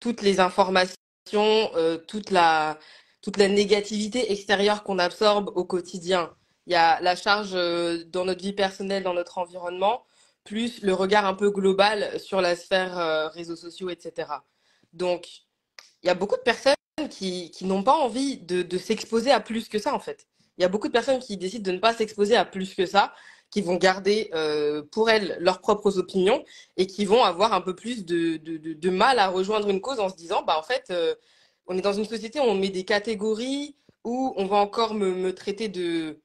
toutes 0.00 0.22
les 0.22 0.40
informations, 0.40 0.96
euh, 1.34 1.98
toute, 1.98 2.30
la, 2.30 2.78
toute 3.22 3.36
la 3.36 3.48
négativité 3.48 4.32
extérieure 4.32 4.82
qu'on 4.82 4.98
absorbe 4.98 5.50
au 5.54 5.64
quotidien. 5.64 6.34
Il 6.66 6.72
y 6.72 6.76
a 6.76 7.00
la 7.00 7.16
charge 7.16 7.50
euh, 7.54 8.04
dans 8.06 8.24
notre 8.24 8.42
vie 8.42 8.52
personnelle, 8.52 9.02
dans 9.02 9.14
notre 9.14 9.38
environnement, 9.38 10.04
plus 10.44 10.82
le 10.82 10.94
regard 10.94 11.26
un 11.26 11.34
peu 11.34 11.50
global 11.50 12.18
sur 12.18 12.40
la 12.40 12.56
sphère 12.56 12.98
euh, 12.98 13.28
réseaux 13.28 13.56
sociaux, 13.56 13.90
etc. 13.90 14.28
Donc, 14.92 15.28
il 16.02 16.06
y 16.06 16.10
a 16.10 16.14
beaucoup 16.14 16.36
de 16.36 16.42
personnes 16.42 16.74
qui, 17.10 17.50
qui 17.50 17.64
n'ont 17.66 17.82
pas 17.82 17.94
envie 17.94 18.38
de, 18.38 18.62
de 18.62 18.78
s'exposer 18.78 19.30
à 19.30 19.40
plus 19.40 19.68
que 19.68 19.78
ça, 19.78 19.94
en 19.94 20.00
fait. 20.00 20.26
Il 20.58 20.62
y 20.62 20.64
a 20.64 20.68
beaucoup 20.68 20.88
de 20.88 20.92
personnes 20.92 21.20
qui 21.20 21.36
décident 21.36 21.64
de 21.70 21.76
ne 21.76 21.80
pas 21.80 21.94
s'exposer 21.94 22.36
à 22.36 22.44
plus 22.44 22.74
que 22.74 22.86
ça 22.86 23.14
qui 23.50 23.62
vont 23.62 23.76
garder 23.76 24.30
euh, 24.34 24.82
pour 24.92 25.10
elles 25.10 25.36
leurs 25.40 25.60
propres 25.60 25.98
opinions 25.98 26.44
et 26.76 26.86
qui 26.86 27.04
vont 27.04 27.22
avoir 27.24 27.52
un 27.52 27.60
peu 27.60 27.74
plus 27.74 28.04
de, 28.04 28.36
de, 28.36 28.56
de, 28.56 28.90
mal 28.90 29.18
à 29.18 29.28
rejoindre 29.28 29.68
une 29.68 29.80
cause 29.80 30.00
en 30.00 30.08
se 30.08 30.16
disant, 30.16 30.42
bah 30.42 30.56
en 30.58 30.62
fait, 30.62 30.86
euh, 30.90 31.14
on 31.66 31.76
est 31.76 31.82
dans 31.82 31.92
une 31.92 32.04
société 32.04 32.38
où 32.40 32.44
on 32.44 32.54
met 32.54 32.70
des 32.70 32.84
catégories, 32.84 33.76
où 34.04 34.32
on 34.36 34.46
va 34.46 34.56
encore 34.56 34.94
me, 34.94 35.14
me 35.14 35.34
traiter 35.34 35.68
de... 35.68 36.20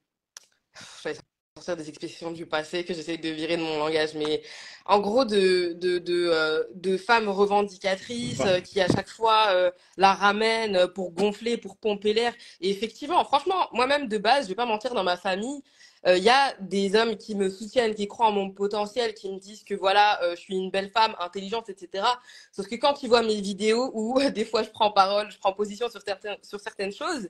Je 1.02 1.08
vais 1.08 1.16
sortir 1.56 1.76
des 1.76 1.88
expressions 1.88 2.30
du 2.32 2.46
passé 2.46 2.84
que 2.84 2.94
j'essaie 2.94 3.16
de 3.16 3.28
virer 3.30 3.56
de 3.56 3.62
mon 3.62 3.78
langage, 3.78 4.14
mais 4.14 4.42
en 4.84 5.00
gros 5.00 5.24
de, 5.24 5.72
de, 5.72 5.98
de, 5.98 6.28
euh, 6.30 6.62
de 6.74 6.96
femmes 6.96 7.28
revendicatrices 7.28 8.42
qui 8.64 8.80
à 8.80 8.86
chaque 8.88 9.08
fois 9.08 9.72
la 9.96 10.12
ramènent 10.12 10.86
pour 10.88 11.12
gonfler, 11.12 11.56
pour 11.56 11.76
pomper 11.76 12.12
l'air. 12.12 12.34
Et 12.60 12.70
effectivement, 12.70 13.24
franchement, 13.24 13.68
moi-même 13.72 14.06
de 14.06 14.18
base, 14.18 14.44
je 14.44 14.50
vais 14.50 14.54
pas 14.54 14.66
mentir, 14.66 14.94
dans 14.94 15.02
ma 15.02 15.16
famille, 15.16 15.62
il 16.06 16.12
euh, 16.12 16.18
y 16.18 16.28
a 16.28 16.54
des 16.60 16.94
hommes 16.94 17.16
qui 17.16 17.34
me 17.34 17.50
soutiennent, 17.50 17.92
qui 17.92 18.06
croient 18.06 18.28
en 18.28 18.32
mon 18.32 18.50
potentiel, 18.50 19.12
qui 19.12 19.28
me 19.28 19.40
disent 19.40 19.64
que 19.64 19.74
voilà, 19.74 20.22
euh, 20.22 20.36
je 20.36 20.40
suis 20.40 20.54
une 20.54 20.70
belle 20.70 20.90
femme, 20.90 21.16
intelligente, 21.18 21.68
etc. 21.68 22.04
Sauf 22.52 22.68
que 22.68 22.76
quand 22.76 23.02
ils 23.02 23.08
voient 23.08 23.22
mes 23.22 23.40
vidéos 23.40 23.90
où 23.92 24.20
des 24.30 24.44
fois 24.44 24.62
je 24.62 24.70
prends 24.70 24.92
parole, 24.92 25.30
je 25.32 25.38
prends 25.38 25.52
position 25.52 25.90
sur 25.90 26.00
certaines, 26.02 26.36
sur 26.42 26.60
certaines 26.60 26.92
choses, 26.92 27.28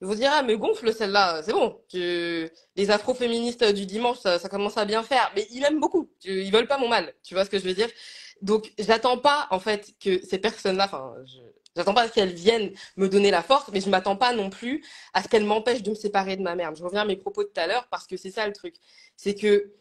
ils 0.00 0.06
vont 0.06 0.14
dire 0.14 0.30
ah 0.32 0.42
mais 0.44 0.56
gonfle 0.56 0.92
celle-là, 0.94 1.42
c'est 1.42 1.52
bon. 1.52 1.80
Les 1.92 2.90
afroféministes 2.90 3.64
du 3.72 3.84
dimanche, 3.84 4.18
ça, 4.20 4.38
ça, 4.38 4.48
commence 4.48 4.76
à 4.76 4.84
bien 4.84 5.02
faire, 5.02 5.32
mais 5.34 5.48
ils 5.50 5.60
m'aiment 5.60 5.80
beaucoup. 5.80 6.08
Ils 6.24 6.52
veulent 6.52 6.68
pas 6.68 6.78
mon 6.78 6.88
mal. 6.88 7.14
Tu 7.24 7.34
vois 7.34 7.44
ce 7.44 7.50
que 7.50 7.58
je 7.58 7.64
veux 7.64 7.74
dire? 7.74 7.88
Donc 8.42 8.72
j'attends 8.78 9.18
pas 9.18 9.48
en 9.50 9.58
fait 9.58 9.92
que 10.00 10.24
ces 10.24 10.38
personnes-là, 10.38 10.84
enfin 10.84 11.14
J'attends 11.76 11.94
pas 11.94 12.02
à 12.02 12.08
ce 12.08 12.12
qu'elles 12.12 12.32
viennent 12.32 12.72
me 12.96 13.08
donner 13.08 13.30
la 13.30 13.42
force, 13.42 13.68
mais 13.72 13.80
je 13.80 13.90
m'attends 13.90 14.16
pas 14.16 14.32
non 14.32 14.50
plus 14.50 14.84
à 15.12 15.22
ce 15.22 15.28
qu'elles 15.28 15.44
m'empêchent 15.44 15.82
de 15.82 15.90
me 15.90 15.94
séparer 15.94 16.36
de 16.36 16.42
ma 16.42 16.54
mère. 16.54 16.74
Je 16.74 16.84
reviens 16.84 17.02
à 17.02 17.04
mes 17.04 17.16
propos 17.16 17.42
de 17.42 17.48
tout 17.48 17.60
à 17.60 17.66
l'heure 17.66 17.88
parce 17.90 18.06
que 18.06 18.16
c'est 18.16 18.30
ça 18.30 18.46
le 18.46 18.52
truc. 18.52 18.76
C'est 19.16 19.34
que 19.34 19.72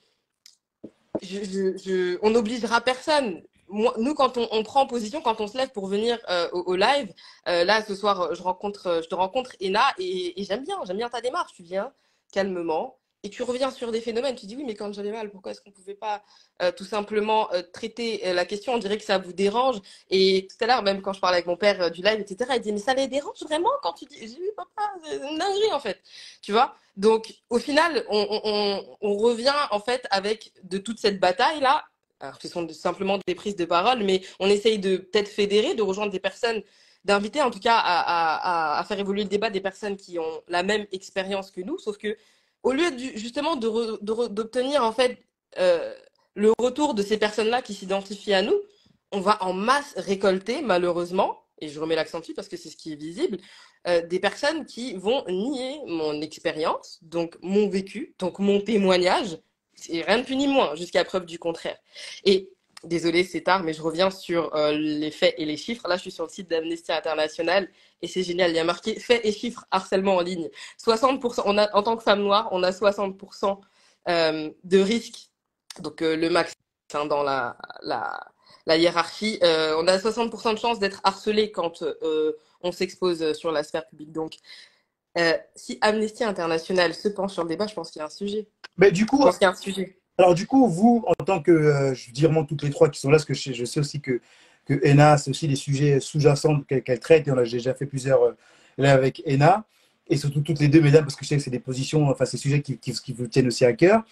je, 1.22 2.18
on 2.22 2.32
n'obligera 2.32 2.82
personne. 2.82 3.44
Nous, 3.70 4.14
quand 4.14 4.38
on, 4.38 4.64
prend 4.64 4.86
position, 4.86 5.22
quand 5.22 5.42
on 5.42 5.48
se 5.48 5.58
lève 5.58 5.70
pour 5.70 5.88
venir 5.88 6.20
euh, 6.30 6.50
au, 6.52 6.76
live, 6.76 7.12
euh, 7.48 7.64
là, 7.64 7.84
ce 7.84 7.96
soir, 7.96 8.30
je, 8.32 8.36
je 8.36 9.08
te 9.08 9.16
rencontre, 9.16 9.56
Ena, 9.60 9.84
et, 9.98 10.40
et 10.40 10.44
j'aime 10.44 10.64
bien, 10.64 10.78
j'aime 10.86 10.98
bien 10.98 11.10
ta 11.10 11.22
démarche. 11.22 11.54
Tu 11.54 11.64
viens 11.64 11.92
calmement, 12.32 12.98
et 13.26 13.30
tu 13.30 13.42
reviens 13.42 13.72
sur 13.72 13.92
des 13.92 14.02
phénomènes, 14.02 14.36
tu 14.36 14.46
dis 14.46 14.58
oui, 14.58 14.66
mais 14.66 14.76
quand 14.76 14.92
j'avais 14.92 15.12
mal, 15.12 15.32
pourquoi 15.32 15.54
est-ce 15.54 15.62
qu'on 15.62 15.70
ne 15.70 15.76
pouvait 15.76 15.96
pas 15.96 16.22
euh, 16.62 16.74
tout 16.74 16.84
simplement 16.84 17.50
euh, 17.54 17.62
traiter 17.62 18.28
euh, 18.28 18.34
la 18.34 18.44
question? 18.44 18.74
On 18.74 18.78
dirait 18.78 18.98
que 18.98 19.06
ça 19.06 19.18
vous 19.18 19.32
dérange. 19.32 19.78
Et 20.10 20.46
tout 20.50 20.62
à 20.62 20.68
l'heure, 20.68 20.84
même 20.84 21.02
quand 21.02 21.14
je 21.14 21.22
parlais 21.22 21.38
avec 21.38 21.48
mon 21.48 21.56
père 21.56 21.90
du 21.90 22.02
live, 22.02 22.20
etc., 22.20 22.52
il 22.56 22.62
dit 22.62 22.74
mais 22.74 22.80
ça 22.80 22.94
les 22.94 23.08
dérange 23.08 23.40
vraiment 23.44 23.70
quand 23.82 23.94
tu 23.94 24.06
dis 24.06 24.18
J'ai 24.20 24.28
vu 24.28 24.52
papa, 24.58 24.92
c'est 25.06 25.16
une 25.16 25.38
dinguerie 25.38 25.72
en 25.72 25.80
fait. 25.80 26.02
Tu 26.42 26.52
vois? 26.52 26.76
Donc 26.98 27.34
au 27.50 27.60
final, 27.60 28.04
on, 28.10 28.84
revient 29.02 29.54
en 29.72 29.80
fait 29.80 30.06
avec 30.12 30.52
de 30.64 30.78
toute 30.78 31.00
cette 31.00 31.20
bataille-là. 31.22 31.86
Alors 32.20 32.38
ce 32.42 32.50
sont 32.50 32.68
simplement 32.70 33.20
des 33.26 33.36
prises 33.36 33.56
de 33.56 33.66
parole, 33.66 34.04
mais 34.04 34.22
on 34.40 34.50
essaye 34.50 34.80
de 34.80 34.98
peut-être 34.98 35.30
fédérer, 35.30 35.76
de 35.76 35.82
rejoindre 35.82 36.12
des 36.12 36.20
personnes 36.20 36.62
d'inviter 37.06 37.42
en 37.42 37.52
tout 37.52 37.60
cas 37.60 37.78
à, 37.78 38.80
à, 38.80 38.84
faire 38.86 39.00
évoluer 39.00 39.24
le 39.24 39.30
débat 39.30 39.50
des 39.50 39.60
personnes 39.60 39.98
qui 39.98 40.20
ont 40.20 40.42
la 40.48 40.64
même 40.64 40.86
expérience 40.92 41.52
que 41.52 41.60
nous, 41.62 41.78
sauf 41.78 41.98
que 41.98 42.18
au 42.64 42.72
lieu 42.72 42.86
justement 43.16 43.56
d'obtenir 43.56 44.84
en 44.84 44.92
fait 44.92 45.20
euh, 45.60 45.94
le 46.36 46.52
retour 46.58 46.94
de 46.94 47.04
ces 47.04 47.18
personnes-là 47.18 47.62
qui 47.62 47.74
s'identifient 47.74 48.34
à 48.34 48.42
nous, 48.42 48.60
on 49.12 49.20
va 49.20 49.44
en 49.44 49.54
masse 49.54 49.94
récolter 49.98 50.62
malheureusement, 50.62 51.44
et 51.60 51.70
je 51.70 51.80
remets 51.80 51.96
l'accent 51.96 52.20
dessus 52.20 52.34
parce 52.34 52.48
que 52.48 52.58
c'est 52.58 52.70
ce 52.70 52.78
qui 52.78 52.94
est 52.94 52.96
visible, 52.96 53.38
euh, 53.88 54.02
des 54.02 54.20
personnes 54.20 54.66
qui 54.66 54.94
vont 54.96 55.24
nier 55.28 55.82
mon 55.86 56.22
expérience, 56.22 57.00
donc 57.04 57.38
mon 57.42 57.70
vécu, 57.70 58.16
donc 58.18 58.40
mon 58.40 58.62
témoignage, 58.62 59.38
et 59.90 60.02
rien 60.02 60.20
de 60.20 60.24
plus 60.24 60.36
ni 60.36 60.48
moins, 60.48 60.76
jusqu'à 60.76 61.04
preuve 61.04 61.26
du 61.26 61.38
contraire. 61.38 61.78
Désolé, 62.84 63.24
c'est 63.24 63.42
tard, 63.42 63.64
mais 63.64 63.74
je 63.74 63.82
reviens 63.82 64.10
sur 64.12 64.56
euh, 64.56 64.72
les 64.74 65.12
faits 65.12 65.36
et 65.38 65.46
les 65.46 65.58
chiffres. 65.58 65.88
Là, 65.88 65.96
je 65.96 66.02
suis 66.02 66.12
sur 66.12 66.26
le 66.26 66.30
site 66.30 66.50
d'Amnesty 66.50 66.92
International 66.92 67.70
et 68.02 68.08
c'est 68.08 68.24
génial. 68.24 68.52
Il 68.52 68.56
y 68.56 68.60
a 68.60 68.64
marqué 68.64 69.00
faits 69.00 69.22
et 69.24 69.32
chiffres 69.32 69.66
harcèlement 69.72 70.16
en 70.16 70.22
ligne. 70.22 70.50
60%, 70.84 71.44
on 71.46 71.58
a, 71.58 71.74
en 71.76 71.84
tant 71.84 71.98
que 71.98 72.04
femme 72.04 72.22
noire, 72.22 72.50
on 72.52 72.64
a 72.64 72.72
60% 72.72 73.60
euh, 74.10 74.52
de 74.64 74.80
risque, 74.80 75.30
donc 75.80 76.02
euh, 76.02 76.16
le 76.16 76.30
max 76.30 76.54
hein, 76.94 77.06
dans 77.06 77.24
la, 77.24 77.58
la, 77.82 78.20
la 78.66 78.78
hiérarchie. 78.78 79.40
on 79.42 79.88
a 79.88 79.98
60% 79.98 80.54
de 80.54 80.60
chance 80.60 80.80
d'être 80.80 81.02
harcelé 81.04 81.52
quand 81.52 81.84
on 82.62 82.72
s'expose 82.72 83.34
sur 83.34 83.52
la 83.52 83.64
sphère 83.64 83.88
publique. 83.88 84.12
Donc, 84.12 84.36
Euh, 85.18 85.38
si 85.56 85.78
Amnesty 85.82 86.24
International 86.24 86.94
se 86.94 87.08
penche 87.08 87.34
sur 87.34 87.44
le 87.44 87.50
débat, 87.50 87.68
je 87.68 87.76
pense 87.76 87.92
qu'il 87.92 88.00
y 88.00 88.04
a 88.04 88.08
un 88.08 88.10
sujet. 88.10 88.48
Mais 88.78 88.92
du 88.92 89.06
coup, 89.06 89.18
je 89.18 89.24
pense 89.24 89.38
qu'il 89.38 89.46
y 89.46 89.48
a 89.48 89.52
un 89.52 89.56
sujet. 89.56 90.00
Alors 90.18 90.36
du 90.36 90.46
coup, 90.46 90.68
vous, 90.68 91.04
en 91.08 91.24
tant 91.24 91.42
que, 91.42 91.52
euh, 91.52 91.94
je 91.94 92.12
dis 92.12 92.22
vraiment 92.22 92.46
toutes 92.46 92.64
les 92.64 92.70
trois 92.70 92.90
qui 92.90 93.00
sont 93.00 93.10
là, 93.10 93.18
parce 93.18 93.26
que 93.26 93.34
je, 93.34 93.66
sais 93.66 93.80
aussi 93.80 94.00
que, 94.00 94.22
que 94.66 94.80
ENA, 94.88 95.18
c'est 95.18 95.32
aussi 95.32 95.48
des 95.48 95.56
sujets 95.56 96.00
sous-jacents 96.00 96.62
qu'elle 96.62 97.00
traite, 97.00 97.28
et 97.28 97.32
on 97.32 97.38
a 97.38 97.44
déjà 97.44 97.74
fait 97.74 97.88
plusieurs 97.88 98.22
euh, 98.22 98.32
là 98.78 98.94
avec 98.94 99.24
ENA, 99.28 99.66
et 100.08 100.18
surtout 100.18 100.42
toutes 100.42 100.60
les 100.60 100.68
deux, 100.68 100.82
mesdames, 100.82 101.04
parce 101.04 101.16
que 101.16 101.24
je 101.24 101.30
sais 101.30 101.38
que 101.38 101.42
c'est 101.42 101.50
des 101.50 101.60
positions, 101.60 102.10
enfin, 102.10 102.26
c'est 102.26 102.38
des 102.38 102.42
sujets 102.42 102.62
qui, 102.62 102.78
qui, 102.78 102.94
qui, 102.94 103.14
vous 103.14 103.28
tiennent 103.28 103.48
aussi 103.48 103.66
à 103.66 103.74
cœur. 103.74 104.04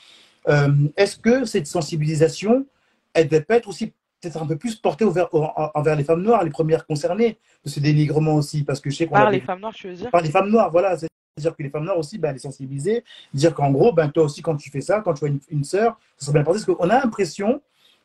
Est-ce 0.97 1.17
que 1.17 1.45
cette 1.45 1.67
sensibilisation, 1.67 2.65
elle 3.13 3.29
peut 3.29 3.43
être 3.49 3.67
aussi 3.67 3.93
peut-être 4.21 4.41
un 4.41 4.47
peu 4.47 4.55
plus 4.55 4.75
portée 4.75 5.05
envers, 5.05 5.95
les 5.95 6.03
femmes 6.03 6.21
noires, 6.21 6.43
les 6.43 6.49
premières 6.49 6.85
concernées 6.85 7.37
de 7.63 7.69
ce 7.69 7.79
dénigrement 7.79 8.35
aussi, 8.35 8.63
parce 8.63 8.79
que 8.79 8.89
je 8.89 8.95
sais 8.95 9.05
qu'on 9.05 9.15
Par 9.15 9.31
les 9.31 9.41
femmes 9.41 9.59
noires, 9.59 9.73
je 9.77 9.87
veux 9.87 9.95
dire? 9.95 10.09
Par 10.09 10.21
les 10.21 10.31
femmes 10.31 10.49
noires, 10.49 10.71
voilà. 10.71 10.95
C'est-à-dire 11.37 11.55
que 11.55 11.63
les 11.63 11.69
femmes 11.69 11.85
noires 11.85 11.97
aussi, 11.97 12.17
ben, 12.17 12.33
les 12.33 12.39
sensibiliser, 12.39 13.03
dire 13.33 13.53
qu'en 13.53 13.71
gros, 13.71 13.93
ben, 13.93 14.09
toi 14.09 14.25
aussi, 14.25 14.41
quand 14.41 14.57
tu 14.57 14.69
fais 14.69 14.81
ça, 14.81 15.01
quand 15.01 15.13
tu 15.13 15.21
vois 15.21 15.29
une, 15.29 15.39
une 15.49 15.63
sœur, 15.63 15.97
ça 16.17 16.25
serait 16.25 16.33
bien 16.33 16.43
passé. 16.43 16.65
Parce 16.65 16.77
qu'on 16.77 16.89
a 16.89 16.99
l'impression, 16.99 17.61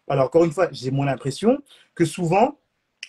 alors 0.09 0.27
encore 0.27 0.45
une 0.45 0.53
fois, 0.53 0.69
j'ai 0.71 0.91
moins 0.91 1.07
l'impression, 1.07 1.59
que 1.95 2.05
souvent, 2.05 2.59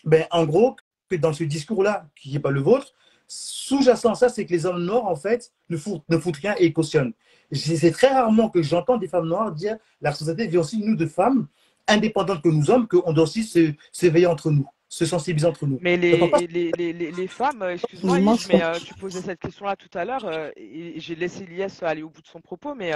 ben, 0.03 0.25
en 0.31 0.45
gros, 0.45 0.75
que 1.09 1.15
dans 1.15 1.33
ce 1.33 1.43
discours-là, 1.43 2.07
qui 2.15 2.31
n'est 2.31 2.39
pas 2.39 2.51
le 2.51 2.61
vôtre, 2.61 2.93
sous-jacent 3.27 4.15
ça, 4.15 4.29
c'est 4.29 4.45
que 4.45 4.53
les 4.53 4.65
hommes 4.65 4.83
noirs, 4.83 5.05
en 5.05 5.15
fait, 5.15 5.51
ne 5.69 5.77
foutent, 5.77 6.03
ne 6.09 6.17
rien 6.17 6.55
et 6.57 6.73
cautionnent. 6.73 7.13
C'est 7.51 7.91
très 7.91 8.09
rarement 8.09 8.49
que 8.49 8.61
j'entends 8.61 8.97
des 8.97 9.07
femmes 9.07 9.27
noires 9.27 9.51
dire 9.51 9.77
la 10.01 10.13
société 10.13 10.47
vient 10.47 10.61
aussi, 10.61 10.79
nous, 10.79 10.95
de 10.95 11.05
femmes, 11.05 11.47
indépendantes 11.87 12.41
que 12.41 12.49
nous 12.49 12.69
hommes, 12.69 12.87
qu'on 12.87 13.13
doit 13.13 13.23
aussi 13.23 13.73
s'éveiller 13.91 14.25
entre 14.25 14.51
nous, 14.51 14.67
se 14.89 15.05
sensibiliser 15.05 15.47
entre 15.47 15.65
nous. 15.65 15.79
Mais 15.81 15.97
les, 15.97 16.17
les, 16.47 16.71
les, 16.71 17.11
les, 17.11 17.27
femmes, 17.27 17.61
euh, 17.61 17.73
excuse-moi, 17.73 18.19
mais 18.19 18.63
euh, 18.63 18.73
tu 18.79 18.93
posais 18.95 19.21
cette 19.21 19.39
question-là 19.39 19.75
tout 19.75 19.95
à 19.97 20.05
l'heure, 20.05 20.25
euh, 20.25 20.49
et 20.55 20.99
j'ai 20.99 21.15
laissé 21.15 21.45
Lies 21.45 21.65
aller 21.81 22.03
au 22.03 22.09
bout 22.09 22.21
de 22.21 22.27
son 22.27 22.39
propos, 22.39 22.73
mais 22.73 22.91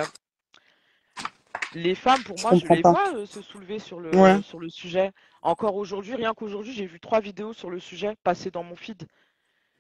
les 1.74 1.96
femmes, 1.96 2.24
pour 2.24 2.40
moi, 2.42 2.52
je, 2.56 2.66
les 2.74 2.82
vois 2.82 3.26
se 3.26 3.42
soulever 3.42 3.80
sur 3.80 4.00
le, 4.00 4.12
sur 4.42 4.60
le 4.60 4.70
sujet. 4.70 5.12
Encore 5.42 5.76
aujourd'hui, 5.76 6.16
rien 6.16 6.34
qu'aujourd'hui, 6.34 6.74
j'ai 6.74 6.86
vu 6.86 7.00
trois 7.00 7.20
vidéos 7.20 7.54
sur 7.54 7.70
le 7.70 7.80
sujet 7.80 8.16
passer 8.24 8.52
dans 8.52 8.64
mon 8.64 8.76
feed. 8.76 9.08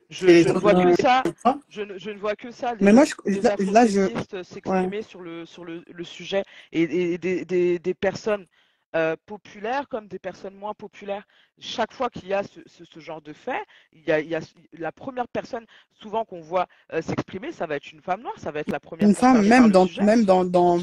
Je, 0.09 0.25
ne 0.25 0.59
vois 0.59 0.73
que 0.73 1.01
ça. 1.01 1.23
Je 1.69 1.81
ne, 1.81 1.97
je 1.97 2.09
ne, 2.09 2.19
vois 2.19 2.35
que 2.35 2.51
ça. 2.51 2.73
mais 2.81 2.91
moi, 2.91 3.05
je, 3.05 3.71
là, 3.71 3.87
je 3.87 4.43
s'exprimer 4.43 5.01
sur 5.03 5.21
le 5.21 5.45
sur 5.45 5.63
le, 5.63 5.85
le 5.87 6.03
sujet 6.03 6.43
et, 6.73 6.81
et 7.13 7.17
des, 7.17 7.45
des, 7.45 7.79
des, 7.79 7.93
personnes 7.93 8.45
euh, 8.93 9.15
populaires 9.25 9.87
comme 9.87 10.07
des 10.07 10.19
personnes 10.19 10.55
moins 10.55 10.73
populaires. 10.73 11.23
Chaque 11.59 11.93
fois 11.93 12.09
qu'il 12.09 12.27
y 12.27 12.33
a 12.33 12.43
ce, 12.43 12.59
ce, 12.65 12.99
genre 12.99 13.21
de 13.21 13.31
fait, 13.31 13.61
il 13.93 14.01
y, 14.01 14.11
a, 14.11 14.19
il 14.19 14.27
y, 14.27 14.35
a, 14.35 14.41
la 14.73 14.91
première 14.91 15.29
personne 15.29 15.65
souvent 15.93 16.25
qu'on 16.25 16.41
voit 16.41 16.67
euh, 16.91 17.01
s'exprimer, 17.01 17.53
ça 17.53 17.67
va 17.67 17.77
être 17.77 17.89
une 17.93 18.01
femme 18.01 18.21
noire, 18.21 18.33
ça 18.37 18.51
va 18.51 18.59
être 18.59 18.69
la 18.69 18.81
première. 18.81 19.07
Une 19.07 19.15
femme, 19.15 19.47
même 19.47 19.71
dans, 19.71 19.87
même 20.01 20.25
dans, 20.25 20.43
dans, 20.43 20.81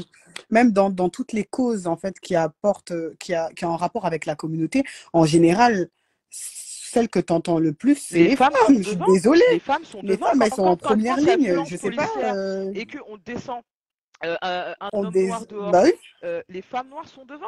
même 0.49 0.71
dans, 0.71 0.89
dans 0.89 1.09
toutes 1.09 1.33
les 1.33 1.43
causes 1.43 1.85
en 1.85 1.97
fait 1.97 2.19
qui 2.19 2.35
apportent, 2.35 2.93
qui 3.19 3.35
a, 3.35 3.49
qui 3.53 3.63
a 3.63 3.69
un 3.69 3.77
rapport 3.77 4.07
avec 4.07 4.25
la 4.25 4.35
communauté. 4.35 4.83
En 5.13 5.25
général, 5.25 5.89
celle 6.31 7.09
que 7.09 7.19
tu 7.19 7.31
entends 7.31 7.59
le 7.59 7.73
plus, 7.73 7.95
c'est 7.95 8.23
les, 8.23 8.35
femmes. 8.35 8.53
Je 8.69 8.81
suis 8.81 8.97
désolée. 9.07 9.43
Les 9.51 9.59
femmes 9.59 9.85
sont 9.85 10.01
Les 10.01 10.17
femmes, 10.17 10.41
elles 10.41 10.53
sont 10.53 10.63
en 10.65 10.77
première 10.77 11.17
ligne. 11.17 11.63
Je 11.67 11.77
sais 11.77 11.91
pas. 11.91 12.09
Euh, 12.17 12.71
et 12.73 12.87
qu'on 12.87 13.17
descend 13.23 13.61
euh, 14.25 14.35
un, 14.41 14.89
homme 14.93 15.13
noir 15.13 15.45
dehors, 15.45 15.71
bah 15.71 15.83
les 16.49 16.61
femmes 16.63 16.89
noires 16.89 17.07
sont 17.07 17.25
devant. 17.25 17.45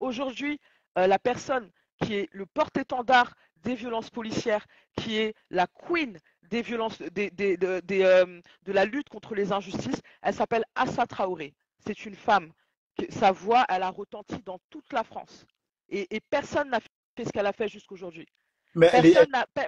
Aujourd'hui, 0.00 0.58
euh, 0.98 1.06
la 1.06 1.18
personne 1.18 1.70
qui 2.02 2.14
est 2.14 2.28
le 2.32 2.46
porte-étendard 2.46 3.34
des 3.56 3.74
violences 3.74 4.10
policières, 4.10 4.66
qui 4.96 5.16
est 5.16 5.34
la 5.50 5.66
queen 5.66 6.18
des 6.42 6.62
violences, 6.62 7.00
euh, 7.00 7.10
de 7.10 8.72
la 8.72 8.84
lutte 8.84 9.08
contre 9.08 9.34
les 9.34 9.52
injustices, 9.52 10.00
elle 10.22 10.34
s'appelle 10.34 10.64
Assa 10.74 11.06
Traoré. 11.06 11.54
C'est 11.86 12.04
une 12.04 12.14
femme. 12.14 12.52
Sa 13.08 13.32
voix, 13.32 13.64
elle 13.68 13.82
a 13.82 13.90
retenti 13.90 14.40
dans 14.44 14.58
toute 14.70 14.92
la 14.92 15.02
France. 15.02 15.46
Et, 15.88 16.14
et 16.14 16.20
personne 16.20 16.70
n'a 16.70 16.80
fait 16.80 17.24
ce 17.24 17.30
qu'elle 17.30 17.46
a 17.46 17.52
fait 17.52 17.68
jusqu'aujourd'hui 17.68 18.26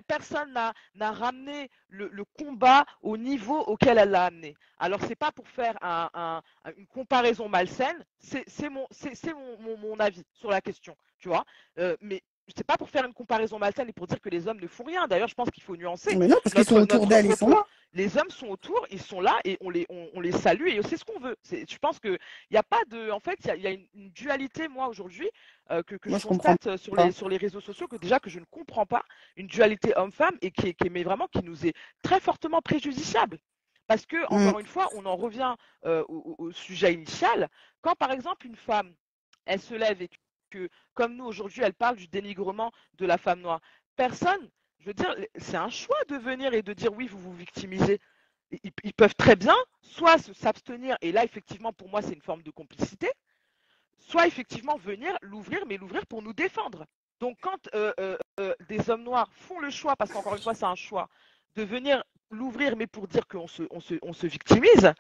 personne 0.07 0.53
n'a 0.53 1.13
ramené 1.13 1.71
le, 1.89 2.25
combat 2.39 2.85
au 3.03 3.17
niveau 3.17 3.59
auquel 3.61 3.99
elle 3.99 4.11
l'a 4.11 4.25
amené. 4.27 4.57
Alors, 4.79 5.01
ce 5.01 5.09
n'est 5.09 5.17
pas 5.17 5.33
pour 5.33 5.49
faire 5.49 5.77
une 6.77 6.87
comparaison 6.89 7.49
malsaine, 7.49 8.05
c'est 8.19 8.69
mon, 8.71 8.87
avis 9.99 10.25
sur 10.33 10.51
la 10.51 10.61
question, 10.61 10.97
tu 11.19 11.29
vois. 11.29 11.45
Euh, 11.79 11.97
c'est 12.55 12.67
pas 12.67 12.77
pour 12.77 12.91
faire 12.91 13.05
une 13.05 13.13
comparaison 13.13 13.59
malsaine 13.59 13.89
et 13.89 13.93
pour 13.93 14.07
dire 14.07 14.21
que 14.21 14.29
les 14.29 14.47
hommes 14.47 14.61
ne 14.61 14.67
font 14.67 14.85
rien. 14.85 15.09
D'ailleurs, 15.09 15.29
je 15.29 15.35
pense 15.35 15.51
qu'il 15.51 15.63
faut 15.63 15.77
nuancer. 15.77 16.15
Mais 16.15 16.29
non, 16.29 16.37
parce 16.43 16.55
qu'ils 16.55 16.65
sont 16.65 16.77
autour 16.77 17.07
d'elle, 17.07 17.27
ils 17.27 17.37
sont 17.37 17.49
là. 17.49 17.65
Les 17.93 18.19
hommes 18.19 18.31
sont 18.31 18.49
autour, 18.49 18.87
ils 18.91 19.01
sont 19.01 19.21
là 19.21 19.39
et 19.45 19.57
on 19.61 19.71
les, 19.71 19.87
on, 19.89 20.21
les 20.21 20.33
salue 20.33 20.69
et 20.69 20.81
c'est 20.83 20.97
ce 20.97 21.05
qu'on 21.05 21.19
veut. 21.19 21.37
Je 21.51 21.79
pense 21.79 21.99
qu'il 21.99 22.19
n'y 22.51 22.57
a 22.57 22.63
pas 22.63 22.83
de. 22.89 23.11
En 23.11 23.21
fait, 23.21 23.39
il 23.57 23.63
y, 23.63 23.67
a, 23.67 23.71
une, 23.71 24.11
dualité, 24.11 24.69
moi, 24.69 24.89
aujourd'hui, 24.89 25.31
euh, 25.71 25.83
que, 25.83 25.97
que 25.97 26.11
je 26.11 26.27
constate 26.27 26.77
sur 26.77 26.95
les, 26.95 27.11
sur 27.11 27.29
les 27.29 27.37
réseaux 27.37 27.61
sociaux, 27.61 27.89
que 27.89 27.97
déjà 27.97 28.21
que 28.21 28.29
je 28.29 28.39
ne 28.39 28.45
comprends 28.51 28.87
pas, 28.87 29.03
une 29.37 29.47
dualité 29.47 29.97
homme-femme 29.97 30.37
et 30.43 30.51
qui, 30.51 30.75
qui, 30.75 30.91
mais 30.91 31.05
vraiment 31.05 31.27
qui 31.29 31.43
nous 31.43 31.67
est 31.67 31.75
très 32.03 32.21
fortement 32.21 32.61
préjudiciable. 32.61 33.39
Parce 33.87 34.05
que, 34.05 34.17
mm. 34.17 34.27
encore 34.31 34.61
une 34.61 34.67
fois, 34.67 34.89
on 34.95 35.07
en 35.07 35.17
revient 35.17 35.55
euh, 35.87 36.05
au, 36.09 36.35
au, 36.39 36.53
sujet 36.53 36.93
initial. 36.93 37.49
Quand, 37.81 37.95
par 37.95 38.11
exemple, 38.11 38.47
une 38.47 38.57
femme, 38.57 38.93
elle 39.47 39.61
se 39.61 39.75
lève 39.75 40.03
et 40.03 40.09
que, 40.51 40.69
comme 40.95 41.17
nous 41.17 41.25
aujourd'hui, 41.25 41.63
elle 41.63 41.75
parle 41.75 41.97
du 41.97 42.09
dénigrement 42.09 42.73
de 42.95 43.07
la 43.07 43.19
femme 43.19 43.41
noire. 43.41 43.61
Personne, 43.97 44.51
je 44.79 44.87
veux 44.87 44.95
dire, 44.95 45.15
c'est 45.37 45.57
un 45.57 45.71
choix 45.71 45.99
de 46.09 46.17
venir 46.17 46.55
et 46.55 46.63
de 46.63 46.73
dire 46.73 46.93
oui, 46.93 47.09
vous 47.09 47.19
vous 47.19 47.35
victimisez. 47.35 48.01
Ils, 48.63 48.95
peuvent 48.95 49.17
très 49.17 49.35
bien 49.35 49.57
soit 49.83 50.19
s'abstenir, 50.19 50.97
et 51.01 51.11
là, 51.11 51.25
effectivement, 51.25 51.73
pour 51.73 51.89
moi, 51.89 52.01
c'est 52.01 52.13
une 52.13 52.23
forme 52.23 52.43
de 52.43 52.53
complicité, 52.53 53.11
soit 53.99 54.29
effectivement 54.29 54.77
venir 54.77 55.17
l'ouvrir, 55.21 55.67
mais 55.67 55.77
l'ouvrir 55.77 56.07
pour 56.07 56.23
nous 56.23 56.33
défendre. 56.33 56.87
Donc, 57.19 57.39
quand 57.41 57.59
euh, 57.75 57.93
euh, 57.99 58.17
euh, 58.39 58.55
des 58.69 58.89
hommes 58.89 59.03
noirs 59.03 59.29
font 59.33 59.59
le 59.59 59.71
choix, 59.71 59.97
parce 59.97 60.13
qu'encore 60.13 60.37
une 60.37 60.43
fois, 60.43 60.55
c'est 60.55 60.65
un 60.65 60.77
choix, 60.77 61.09
de 61.57 61.65
venir 61.65 62.05
l'ouvrir, 62.31 62.77
mais 62.77 62.87
pour 62.87 63.09
dire 63.09 63.27
qu'on 63.27 63.49
se, 63.49 63.65
on 63.71 63.81
se, 63.81 63.95
on 64.03 64.13
se 64.13 64.27
victimise, 64.29 64.93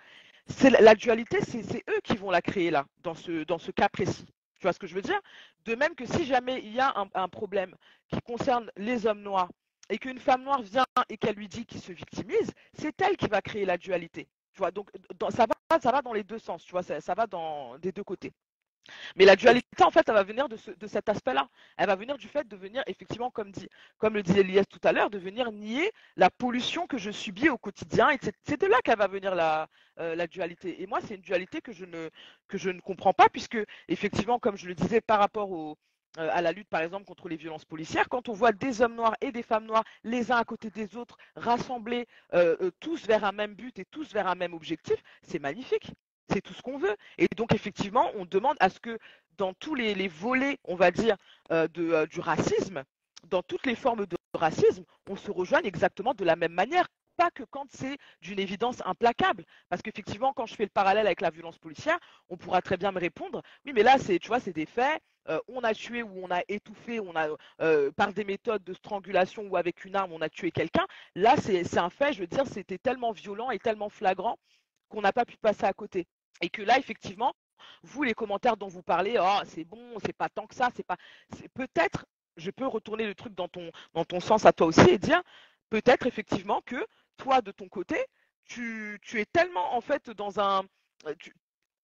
c'est 0.48 0.70
la 0.70 0.94
dualité, 0.94 1.38
c'est 1.42 1.84
eux 1.88 2.00
qui 2.02 2.16
vont 2.16 2.30
la 2.30 2.42
créer 2.42 2.70
là, 2.70 2.86
dans 3.02 3.14
ce, 3.14 3.44
dans 3.44 3.58
ce 3.58 3.70
cas 3.70 3.88
précis. 3.88 4.26
Tu 4.58 4.62
vois 4.62 4.72
ce 4.72 4.78
que 4.78 4.86
je 4.86 4.94
veux 4.94 5.02
dire? 5.02 5.20
De 5.64 5.74
même 5.74 5.94
que 5.94 6.06
si 6.06 6.24
jamais 6.24 6.60
il 6.62 6.72
y 6.72 6.80
a 6.80 6.94
un, 7.14 7.28
problème 7.28 7.74
qui 8.08 8.20
concerne 8.22 8.70
les 8.76 9.06
hommes 9.06 9.22
noirs 9.22 9.50
et 9.90 9.98
qu'une 9.98 10.18
femme 10.18 10.44
noire 10.44 10.62
vient 10.62 10.86
et 11.08 11.16
qu'elle 11.16 11.36
lui 11.36 11.48
dit 11.48 11.66
qu'il 11.66 11.80
se 11.80 11.92
victimise, 11.92 12.52
c'est 12.72 13.00
elle 13.02 13.16
qui 13.16 13.28
va 13.28 13.42
créer 13.42 13.64
la 13.64 13.76
dualité. 13.76 14.28
Tu 14.52 14.58
vois, 14.58 14.70
donc 14.70 14.90
ça, 15.30 15.46
va, 15.46 15.80
ça 15.80 15.92
va 15.92 16.02
dans 16.02 16.12
les 16.12 16.24
deux 16.24 16.38
sens, 16.38 16.64
tu 16.64 16.72
vois, 16.72 16.82
ça, 16.82 17.00
ça 17.00 17.14
va 17.14 17.26
dans 17.26 17.78
des 17.78 17.92
deux 17.92 18.04
côtés. 18.04 18.32
Mais 19.16 19.24
la 19.24 19.36
dualité, 19.36 19.82
en 19.82 19.90
fait, 19.90 20.08
elle 20.08 20.14
va 20.14 20.22
venir 20.22 20.48
de, 20.48 20.56
cet 20.86 21.08
aspect-là. 21.08 21.48
Elle 21.76 21.86
va 21.86 21.96
venir 21.96 22.16
du 22.16 22.28
fait 22.28 22.46
de 22.46 22.56
venir, 22.56 22.82
effectivement, 22.86 23.30
comme, 23.30 23.50
dit, 23.50 23.68
comme 23.98 24.14
le 24.14 24.22
disait 24.22 24.40
Elias 24.40 24.64
tout 24.64 24.80
à 24.84 24.92
l'heure, 24.92 25.10
de 25.10 25.18
venir 25.18 25.52
nier 25.52 25.90
la 26.16 26.30
pollution 26.30 26.86
que 26.86 26.98
je 26.98 27.10
subis 27.10 27.48
au 27.48 27.58
quotidien. 27.58 28.10
Et 28.10 28.18
c'est 28.44 28.60
de 28.60 28.66
là 28.66 28.78
qu'elle 28.84 28.98
va 28.98 29.08
venir 29.08 29.34
la, 29.34 29.68
euh, 29.98 30.14
la 30.14 30.26
dualité. 30.26 30.82
Et 30.82 30.86
moi, 30.86 31.00
c'est 31.00 31.14
une 31.14 31.22
dualité 31.22 31.60
que 31.60 31.72
je, 31.72 31.84
ne, 31.84 32.10
que 32.48 32.58
je 32.58 32.70
ne 32.70 32.80
comprends 32.80 33.12
pas, 33.14 33.28
puisque, 33.28 33.58
effectivement, 33.88 34.38
comme 34.38 34.56
je 34.56 34.66
le 34.66 34.74
disais, 34.74 35.00
par 35.00 35.18
rapport 35.18 35.50
au, 35.50 35.78
euh, 36.18 36.28
à 36.32 36.40
la 36.40 36.52
lutte, 36.52 36.68
par 36.68 36.80
exemple, 36.80 37.04
contre 37.04 37.28
les 37.28 37.36
violences 37.36 37.64
policières, 37.64 38.08
quand 38.08 38.28
on 38.28 38.32
voit 38.32 38.52
des 38.52 38.80
hommes 38.80 38.94
noirs 38.94 39.16
et 39.20 39.32
des 39.32 39.42
femmes 39.42 39.66
noires, 39.66 39.84
les 40.04 40.32
uns 40.32 40.36
à 40.36 40.44
côté 40.44 40.70
des 40.70 40.96
autres, 40.96 41.16
rassemblés 41.34 42.06
euh, 42.34 42.70
tous 42.80 43.06
vers 43.06 43.24
un 43.24 43.32
même 43.32 43.54
but 43.54 43.78
et 43.78 43.84
tous 43.84 44.12
vers 44.12 44.26
un 44.26 44.34
même 44.34 44.54
objectif, 44.54 44.96
c'est 45.22 45.38
magnifique. 45.38 45.92
C'est 46.32 46.40
tout 46.40 46.54
ce 46.54 46.62
qu'on 46.62 46.78
veut. 46.78 46.96
Et 47.18 47.28
donc, 47.36 47.54
effectivement, 47.54 48.10
on 48.16 48.24
demande 48.24 48.56
à 48.60 48.68
ce 48.68 48.80
que 48.80 48.98
dans 49.36 49.54
tous 49.54 49.74
les, 49.74 50.08
volets, 50.08 50.58
on 50.64 50.76
va 50.76 50.90
dire, 50.90 51.16
euh, 51.52 51.68
euh, 51.78 52.06
du 52.06 52.20
racisme, 52.20 52.84
dans 53.28 53.42
toutes 53.42 53.66
les 53.66 53.74
formes 53.74 54.06
de 54.06 54.16
racisme, 54.34 54.84
on 55.08 55.16
se 55.16 55.30
rejoigne 55.30 55.66
exactement 55.66 56.14
de 56.14 56.24
la 56.24 56.36
même 56.36 56.52
manière. 56.52 56.88
Pas 57.16 57.30
que 57.30 57.44
quand 57.44 57.64
c'est 57.70 57.96
d'une 58.20 58.38
évidence 58.38 58.82
implacable. 58.84 59.44
Parce 59.70 59.80
qu'effectivement, 59.80 60.34
quand 60.34 60.46
je 60.46 60.54
fais 60.54 60.64
le 60.64 60.70
parallèle 60.70 61.06
avec 61.06 61.22
la 61.22 61.30
violence 61.30 61.58
policière, 61.58 61.98
on 62.28 62.36
pourra 62.36 62.60
très 62.60 62.76
bien 62.76 62.92
me 62.92 63.00
répondre, 63.00 63.42
oui, 63.64 63.72
mais 63.74 63.82
là, 63.82 63.96
c'est, 63.98 64.18
tu 64.18 64.28
vois, 64.28 64.40
c'est 64.40 64.52
des 64.52 64.66
faits. 64.66 65.00
Euh, 65.28 65.40
on 65.48 65.64
a 65.64 65.74
tué 65.74 66.02
ou 66.02 66.12
on 66.22 66.30
a 66.30 66.42
étouffé, 66.46 67.00
on 67.00 67.16
a 67.16 67.28
par 67.96 68.12
des 68.12 68.24
méthodes 68.24 68.62
de 68.62 68.74
strangulation 68.74 69.44
ou 69.48 69.56
avec 69.56 69.84
une 69.84 69.96
arme, 69.96 70.12
on 70.12 70.20
a 70.20 70.28
tué 70.28 70.50
quelqu'un. 70.50 70.86
Là, 71.14 71.36
c'est 71.38 71.78
un 71.78 71.90
fait, 71.90 72.12
je 72.12 72.20
veux 72.20 72.26
dire, 72.26 72.46
c'était 72.46 72.78
tellement 72.78 73.12
violent 73.12 73.50
et 73.50 73.58
tellement 73.58 73.88
flagrant 73.88 74.38
qu'on 74.88 75.00
n'a 75.00 75.12
pas 75.12 75.24
pu 75.24 75.36
passer 75.36 75.64
à 75.64 75.72
côté. 75.72 76.06
Et 76.40 76.50
que 76.50 76.62
là, 76.62 76.78
effectivement, 76.78 77.34
vous, 77.82 78.02
les 78.02 78.14
commentaires 78.14 78.56
dont 78.56 78.68
vous 78.68 78.82
parlez, 78.82 79.16
oh, 79.20 79.40
c'est 79.44 79.64
bon, 79.64 79.98
c'est 80.04 80.12
pas 80.12 80.28
tant 80.28 80.46
que 80.46 80.54
ça, 80.54 80.68
c'est 80.74 80.86
pas. 80.86 80.96
Peut-être, 81.54 82.06
je 82.36 82.50
peux 82.50 82.66
retourner 82.66 83.06
le 83.06 83.14
truc 83.14 83.34
dans 83.34 83.48
ton, 83.48 83.70
dans 83.94 84.04
ton 84.04 84.20
sens 84.20 84.44
à 84.44 84.52
toi 84.52 84.66
aussi 84.66 84.88
et 84.88 84.98
dire, 84.98 85.22
peut-être 85.70 86.06
effectivement 86.06 86.60
que 86.62 86.86
toi, 87.16 87.40
de 87.40 87.50
ton 87.52 87.68
côté, 87.68 87.96
tu, 88.44 88.98
tu 89.02 89.20
es 89.20 89.26
tellement 89.26 89.74
en 89.74 89.80
fait 89.80 90.10
dans 90.10 90.40
un. 90.40 90.62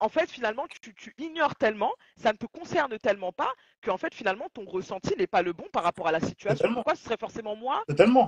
En 0.01 0.09
fait, 0.09 0.31
finalement, 0.31 0.65
tu, 0.81 0.95
tu, 0.95 1.15
ignores 1.19 1.55
tellement, 1.55 1.93
ça 2.17 2.33
ne 2.33 2.39
te 2.39 2.47
concerne 2.47 2.99
tellement 2.99 3.33
pas, 3.33 3.53
qu'en 3.85 3.99
fait, 3.99 4.15
finalement, 4.15 4.47
ton 4.53 4.65
ressenti 4.65 5.15
n'est 5.19 5.27
pas 5.27 5.43
le 5.43 5.53
bon 5.53 5.65
par 5.73 5.83
rapport 5.83 6.09
à 6.09 6.13
la 6.13 6.21
situation. 6.21 6.73
Pourquoi 6.73 6.95
ce 6.95 7.05
serait 7.05 7.19
forcément 7.19 7.55
moi 7.55 7.85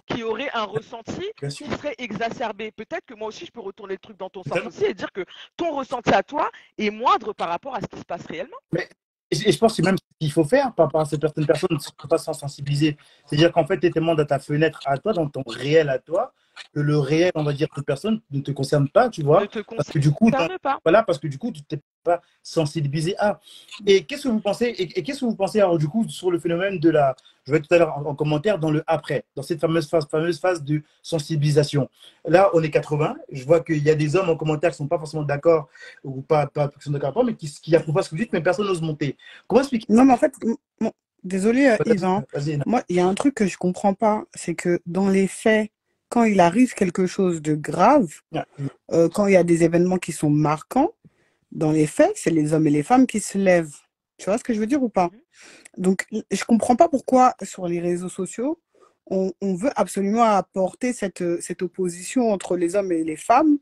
qui 0.06 0.22
aurais 0.22 0.50
un 0.52 0.64
ressenti 0.64 1.24
qui 1.48 1.64
serait 1.64 1.94
exacerbé? 1.98 2.70
Peut-être 2.72 3.06
que 3.06 3.14
moi 3.14 3.28
aussi, 3.28 3.46
je 3.46 3.50
peux 3.50 3.60
retourner 3.60 3.94
le 3.94 3.98
truc 3.98 4.18
dans 4.18 4.30
ton 4.30 4.42
sens 4.42 4.60
aussi 4.66 4.84
et 4.84 4.94
dire 4.94 5.10
que 5.12 5.24
ton 5.56 5.74
ressenti 5.74 6.12
à 6.12 6.22
toi 6.22 6.50
est 6.78 6.90
moindre 6.90 7.32
par 7.32 7.48
rapport 7.48 7.74
à 7.74 7.80
ce 7.80 7.86
qui 7.86 7.98
se 7.98 8.04
passe 8.04 8.26
réellement. 8.26 8.56
Mais, 8.72 8.88
et 9.30 9.50
je 9.50 9.58
pense 9.58 9.74
que 9.74 9.82
même 9.82 9.96
ce 9.96 10.04
qu'il 10.20 10.30
faut 10.30 10.44
faire 10.44 10.74
par 10.74 10.86
rapport 10.86 11.00
à 11.00 11.04
certaines 11.06 11.46
personnes, 11.46 11.70
ne 11.72 12.08
pas 12.08 12.18
sans 12.18 12.34
sensibiliser. 12.34 12.98
C'est-à-dire 13.26 13.50
qu'en 13.50 13.66
fait, 13.66 13.78
tu 13.80 13.86
es 13.86 13.90
tellement 13.90 14.14
dans 14.14 14.26
ta 14.26 14.38
fenêtre 14.38 14.80
à 14.84 14.98
toi, 14.98 15.14
dans 15.14 15.28
ton 15.28 15.42
réel 15.46 15.88
à 15.88 15.98
toi, 15.98 16.34
que 16.74 16.80
le 16.80 16.98
réel, 16.98 17.32
on 17.34 17.42
va 17.42 17.52
dire, 17.52 17.68
de 17.76 17.82
personne 17.82 18.20
ne 18.30 18.40
te 18.40 18.50
concerne 18.50 18.88
pas, 18.88 19.08
tu 19.08 19.22
vois. 19.22 19.42
Ne 19.42 19.46
te 19.46 19.60
parce 19.60 19.90
que 19.90 19.98
du 19.98 20.10
coup, 20.10 20.30
pas. 20.30 20.78
voilà, 20.84 21.02
parce 21.02 21.18
que 21.18 21.26
du 21.26 21.38
coup, 21.38 21.52
tu 21.52 21.62
t'es 21.62 21.80
pas 22.02 22.20
sensibilisé 22.42 23.14
à. 23.18 23.40
Et 23.86 24.04
qu'est-ce 24.04 24.24
que 24.24 24.28
vous 24.28 24.40
pensez 24.40 24.66
Et, 24.78 25.02
qu'est-ce 25.02 25.20
que 25.20 25.24
vous 25.24 25.36
pensez 25.36 25.60
alors 25.60 25.78
du 25.78 25.88
coup 25.88 26.08
sur 26.08 26.30
le 26.30 26.38
phénomène 26.38 26.78
de 26.78 26.90
la 26.90 27.14
Je 27.44 27.52
vais 27.52 27.60
tout 27.60 27.72
à 27.72 27.78
l'heure 27.78 27.96
en, 27.96 28.14
commentaire 28.14 28.58
dans 28.58 28.70
le 28.70 28.82
après, 28.86 29.24
dans 29.36 29.42
cette 29.42 29.60
fameuse 29.60 29.88
phase, 29.88 30.06
fameuse 30.08 30.40
phase 30.40 30.62
de 30.64 30.82
sensibilisation. 31.02 31.88
Là, 32.26 32.50
on 32.54 32.62
est 32.62 32.70
80. 32.70 33.16
Je 33.30 33.44
vois 33.44 33.60
qu'il 33.60 33.82
y 33.82 33.90
a 33.90 33.94
des 33.94 34.16
hommes 34.16 34.30
en 34.30 34.36
commentaire 34.36 34.70
qui 34.70 34.76
sont 34.76 34.88
pas 34.88 34.98
forcément 34.98 35.22
d'accord 35.22 35.68
ou 36.04 36.22
pas, 36.22 36.46
pas 36.46 36.68
qui 36.68 36.80
sont 36.80 36.90
d'accord, 36.90 37.24
mais 37.24 37.34
qui, 37.34 37.48
qui 37.50 37.74
approuvent 37.76 37.94
pas 37.94 38.02
ce 38.02 38.10
que 38.10 38.16
vous 38.16 38.22
dites, 38.22 38.32
mais 38.32 38.40
personne 38.40 38.66
n'ose 38.66 38.82
monter. 38.82 39.16
Comment 39.46 39.60
expliquer 39.60 39.86
Non, 39.88 40.04
mais 40.04 40.12
en 40.12 40.18
fait, 40.18 40.34
désolé, 41.24 41.66
euh, 41.66 41.92
Yvan. 41.92 42.24
Moi, 42.66 42.82
il 42.88 42.96
y 42.96 43.00
a 43.00 43.06
un 43.06 43.14
truc 43.14 43.34
que 43.34 43.46
je 43.46 43.56
comprends 43.56 43.94
pas, 43.94 44.24
c'est 44.34 44.54
que 44.54 44.80
dans 44.86 45.08
les 45.08 45.26
faits 45.26 45.70
quand 46.12 46.24
il 46.24 46.40
arrive 46.40 46.74
quelque 46.74 47.06
chose 47.06 47.40
de 47.40 47.54
grave, 47.54 48.20
euh, 48.92 49.08
quand 49.08 49.28
il 49.28 49.32
y 49.32 49.36
a 49.36 49.44
des 49.44 49.64
événements 49.64 49.96
qui 49.96 50.12
sont 50.12 50.28
marquants, 50.28 50.92
dans 51.52 51.72
les 51.72 51.86
faits, 51.86 52.12
c'est 52.16 52.30
les 52.30 52.52
hommes 52.52 52.66
et 52.66 52.70
les 52.70 52.82
femmes 52.82 53.06
qui 53.06 53.18
se 53.18 53.38
lèvent. 53.38 53.78
Tu 54.18 54.26
vois 54.26 54.36
ce 54.36 54.44
que 54.44 54.52
je 54.52 54.60
veux 54.60 54.66
dire 54.66 54.82
ou 54.82 54.90
pas? 54.90 55.08
Mhm. 55.08 55.20
Donc, 55.78 56.06
je 56.30 56.44
comprends 56.44 56.76
pas 56.76 56.90
pourquoi 56.90 57.34
sur 57.42 57.66
les 57.66 57.80
réseaux 57.80 58.10
sociaux, 58.10 58.60
on, 59.06 59.32
veut 59.54 59.70
absolument 59.74 60.24
apporter 60.24 60.92
cette, 60.92 61.40
cette 61.40 61.62
opposition 61.62 62.30
entre 62.30 62.56
les 62.56 62.76
hommes 62.76 62.92
et 62.92 63.04
les 63.04 63.16
femmes 63.16 63.56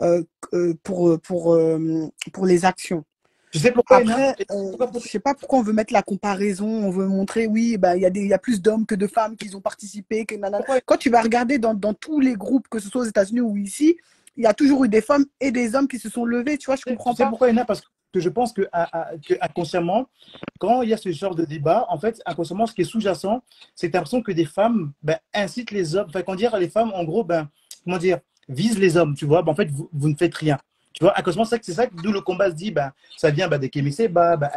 euh, 0.00 0.24
euh, 0.54 0.74
pour, 0.82 1.20
pour, 1.20 1.56
pour 2.32 2.46
les 2.46 2.64
actions. 2.64 3.04
Je 3.52 3.58
sais 3.58 3.70
pourquoi. 3.70 3.98
Après, 3.98 4.34
euh, 4.50 4.72
je 4.94 5.08
sais 5.08 5.20
pas 5.20 5.34
pourquoi 5.34 5.58
on 5.58 5.62
veut 5.62 5.74
mettre 5.74 5.92
la 5.92 6.02
comparaison. 6.02 6.66
On 6.66 6.90
veut 6.90 7.06
montrer, 7.06 7.46
oui, 7.46 7.76
bah, 7.76 7.96
il 7.96 8.02
y, 8.02 8.06
a 8.06 8.10
y 8.10 8.32
a 8.32 8.38
plus 8.38 8.62
d'hommes 8.62 8.86
que 8.86 8.94
de 8.94 9.06
femmes 9.06 9.36
qui 9.36 9.54
ont 9.54 9.60
participé. 9.60 10.24
Que 10.24 10.36
Quand 10.86 10.96
tu 10.96 11.10
vas 11.10 11.20
regarder 11.20 11.58
dans, 11.58 11.74
dans, 11.74 11.92
tous 11.92 12.20
les 12.20 12.34
groupes, 12.34 12.68
que 12.68 12.78
ce 12.78 12.88
soit 12.88 13.02
aux 13.02 13.06
États-Unis 13.06 13.40
ou 13.40 13.56
ici, 13.56 13.98
il 14.36 14.44
y 14.44 14.46
a 14.46 14.54
toujours 14.54 14.84
eu 14.84 14.88
des 14.88 15.02
femmes 15.02 15.26
et 15.40 15.50
des 15.50 15.74
hommes 15.74 15.86
qui 15.86 15.98
se 15.98 16.08
sont 16.08 16.24
levés. 16.24 16.56
Tu 16.56 16.66
vois, 16.66 16.76
je 16.76 16.82
comprends 16.82 17.12
tu 17.12 17.22
sais 17.22 17.28
pourquoi, 17.28 17.50
Ina 17.50 17.66
Parce 17.66 17.82
que 18.12 18.20
je 18.20 18.28
pense 18.30 18.54
que, 18.54 18.68
inconsciemment, 19.40 20.06
quand 20.58 20.80
il 20.80 20.88
y 20.88 20.94
a 20.94 20.96
ce 20.96 21.10
genre 21.12 21.34
de 21.34 21.44
débat, 21.44 21.86
en 21.90 21.98
fait, 21.98 22.22
inconsciemment, 22.24 22.66
ce 22.66 22.72
qui 22.72 22.82
est 22.82 22.84
sous-jacent, 22.84 23.42
c'est 23.74 23.92
l'impression 23.92 24.22
que 24.22 24.32
des 24.32 24.46
femmes 24.46 24.92
ben, 25.02 25.18
incitent 25.34 25.72
les 25.72 25.94
hommes. 25.94 26.06
Enfin, 26.08 26.22
quand 26.22 26.36
dire 26.36 26.56
les 26.56 26.70
femmes, 26.70 26.92
en 26.94 27.04
gros, 27.04 27.22
ben, 27.22 27.50
comment 27.84 27.98
dire, 27.98 28.18
visent 28.48 28.78
les 28.78 28.96
hommes. 28.96 29.14
Tu 29.14 29.26
vois, 29.26 29.42
ben, 29.42 29.52
en 29.52 29.54
fait, 29.54 29.70
vous, 29.70 29.90
vous 29.92 30.08
ne 30.08 30.16
faites 30.16 30.34
rien. 30.34 30.58
Tu 31.02 31.06
vois, 31.06 31.18
inconsciemment, 31.18 31.44
c'est 31.44 31.72
ça 31.72 31.86
d'où 31.92 32.12
le 32.12 32.20
combat 32.20 32.48
se 32.48 32.54
dit, 32.54 32.70
ben, 32.70 32.92
ça 33.16 33.30
vient 33.30 33.48
ben, 33.48 33.58
des 33.58 33.70
Kémissé, 33.70 34.06
bah, 34.06 34.36
bah, 34.36 34.52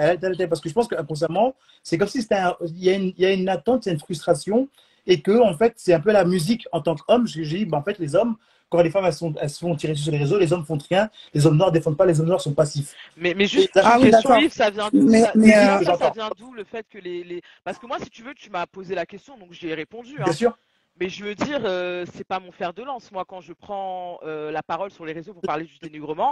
parce 0.47 0.61
que 0.61 0.69
je 0.69 0.75
pense 0.75 0.87
qu'inconsciemment, 0.87 1.55
c'est 1.81 1.97
comme 1.97 2.07
si 2.07 2.21
c'était 2.21 2.37
il 2.67 2.83
y, 2.83 2.91
a 2.91 2.93
une, 2.93 3.13
y 3.17 3.25
a 3.25 3.31
une 3.31 3.49
attente, 3.49 3.87
il 3.87 3.89
y 3.89 3.91
a 3.91 3.93
une 3.93 3.99
frustration, 3.99 4.67
et 5.07 5.21
que, 5.21 5.41
en 5.41 5.57
fait, 5.57 5.73
c'est 5.77 5.95
un 5.95 5.99
peu 5.99 6.11
la 6.11 6.23
musique 6.23 6.67
en 6.71 6.81
tant 6.81 6.93
qu'homme. 6.93 7.25
J'ai 7.25 7.43
dit, 7.43 7.65
ben, 7.65 7.79
en 7.79 7.81
fait, 7.81 7.97
les 7.97 8.15
hommes, 8.15 8.35
quand 8.69 8.79
les 8.83 8.91
femmes 8.91 9.05
elles, 9.05 9.13
sont, 9.13 9.33
elles 9.41 9.49
se 9.49 9.57
font 9.57 9.75
tirer 9.75 9.95
sur 9.95 10.11
les 10.11 10.19
réseaux, 10.19 10.37
les 10.37 10.53
hommes 10.53 10.63
font 10.63 10.77
rien, 10.87 11.09
les 11.33 11.47
hommes 11.47 11.57
noirs 11.57 11.71
ne 11.71 11.73
défendent 11.79 11.97
pas, 11.97 12.05
les 12.05 12.19
hommes 12.19 12.27
noirs 12.27 12.41
sont 12.41 12.53
passifs. 12.53 12.93
Mais, 13.17 13.33
mais 13.33 13.47
juste 13.47 13.71
ah, 13.83 13.97
une 13.97 14.11
question, 14.11 14.35
Yves, 14.35 14.53
ça 14.53 14.69
vient 14.69 14.89
d'où 14.93 15.09
ça, 15.09 15.31
euh, 15.35 15.83
ça, 15.83 16.11
vient 16.13 16.29
d'où 16.37 16.53
le 16.53 16.63
fait 16.63 16.85
que 16.87 16.99
les, 16.99 17.23
les, 17.23 17.41
Parce 17.63 17.79
que 17.79 17.87
moi, 17.87 17.97
si 18.03 18.11
tu 18.11 18.21
veux, 18.21 18.35
tu 18.35 18.51
m'as 18.51 18.67
posé 18.67 18.93
la 18.93 19.07
question, 19.07 19.35
donc 19.39 19.51
j'y 19.51 19.69
ai 19.69 19.73
répondu. 19.73 20.13
Bien 20.17 20.25
hein. 20.27 20.31
sûr. 20.31 20.55
Mais 20.99 21.09
je 21.09 21.25
veux 21.25 21.35
dire, 21.35 21.61
euh, 21.65 22.05
c'est 22.13 22.23
pas 22.23 22.39
mon 22.39 22.51
fer 22.51 22.73
de 22.73 22.81
lance. 22.81 23.11
Moi, 23.11 23.25
quand 23.25 23.41
je 23.41 23.51
prends 23.51 24.19
euh, 24.23 24.51
la 24.51 24.63
parole 24.63 24.91
sur 24.91 25.05
les 25.05 25.11
réseaux 25.11 25.33
pour 25.33 25.41
parler 25.41 25.65
du 25.65 25.77
dénigrement, 25.79 26.31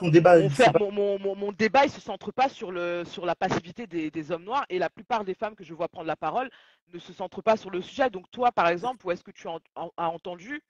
mon 0.00 0.08
débat, 0.08 0.36
mon, 0.78 1.18
mon, 1.18 1.34
mon, 1.36 1.52
débat, 1.52 1.84
il 1.84 1.90
se 1.90 2.00
centre 2.00 2.32
pas 2.32 2.48
sur, 2.48 2.72
le, 2.72 3.04
sur 3.04 3.26
la 3.26 3.34
passivité 3.34 3.86
des, 3.86 4.10
des, 4.10 4.32
hommes 4.32 4.44
noirs 4.44 4.64
et 4.70 4.78
la 4.78 4.88
plupart 4.88 5.24
des 5.24 5.34
femmes 5.34 5.54
que 5.54 5.64
je 5.64 5.74
vois 5.74 5.88
prendre 5.88 6.06
la 6.06 6.16
parole 6.16 6.48
ne 6.94 6.98
se 6.98 7.12
centrent 7.12 7.42
pas 7.42 7.56
sur 7.58 7.70
le 7.70 7.82
sujet. 7.82 8.08
Donc 8.08 8.30
toi, 8.30 8.52
par 8.52 8.68
exemple, 8.68 9.04
où 9.06 9.10
est-ce 9.10 9.22
que 9.22 9.32
tu 9.32 9.48
as, 9.48 9.58
entendu 9.96 10.62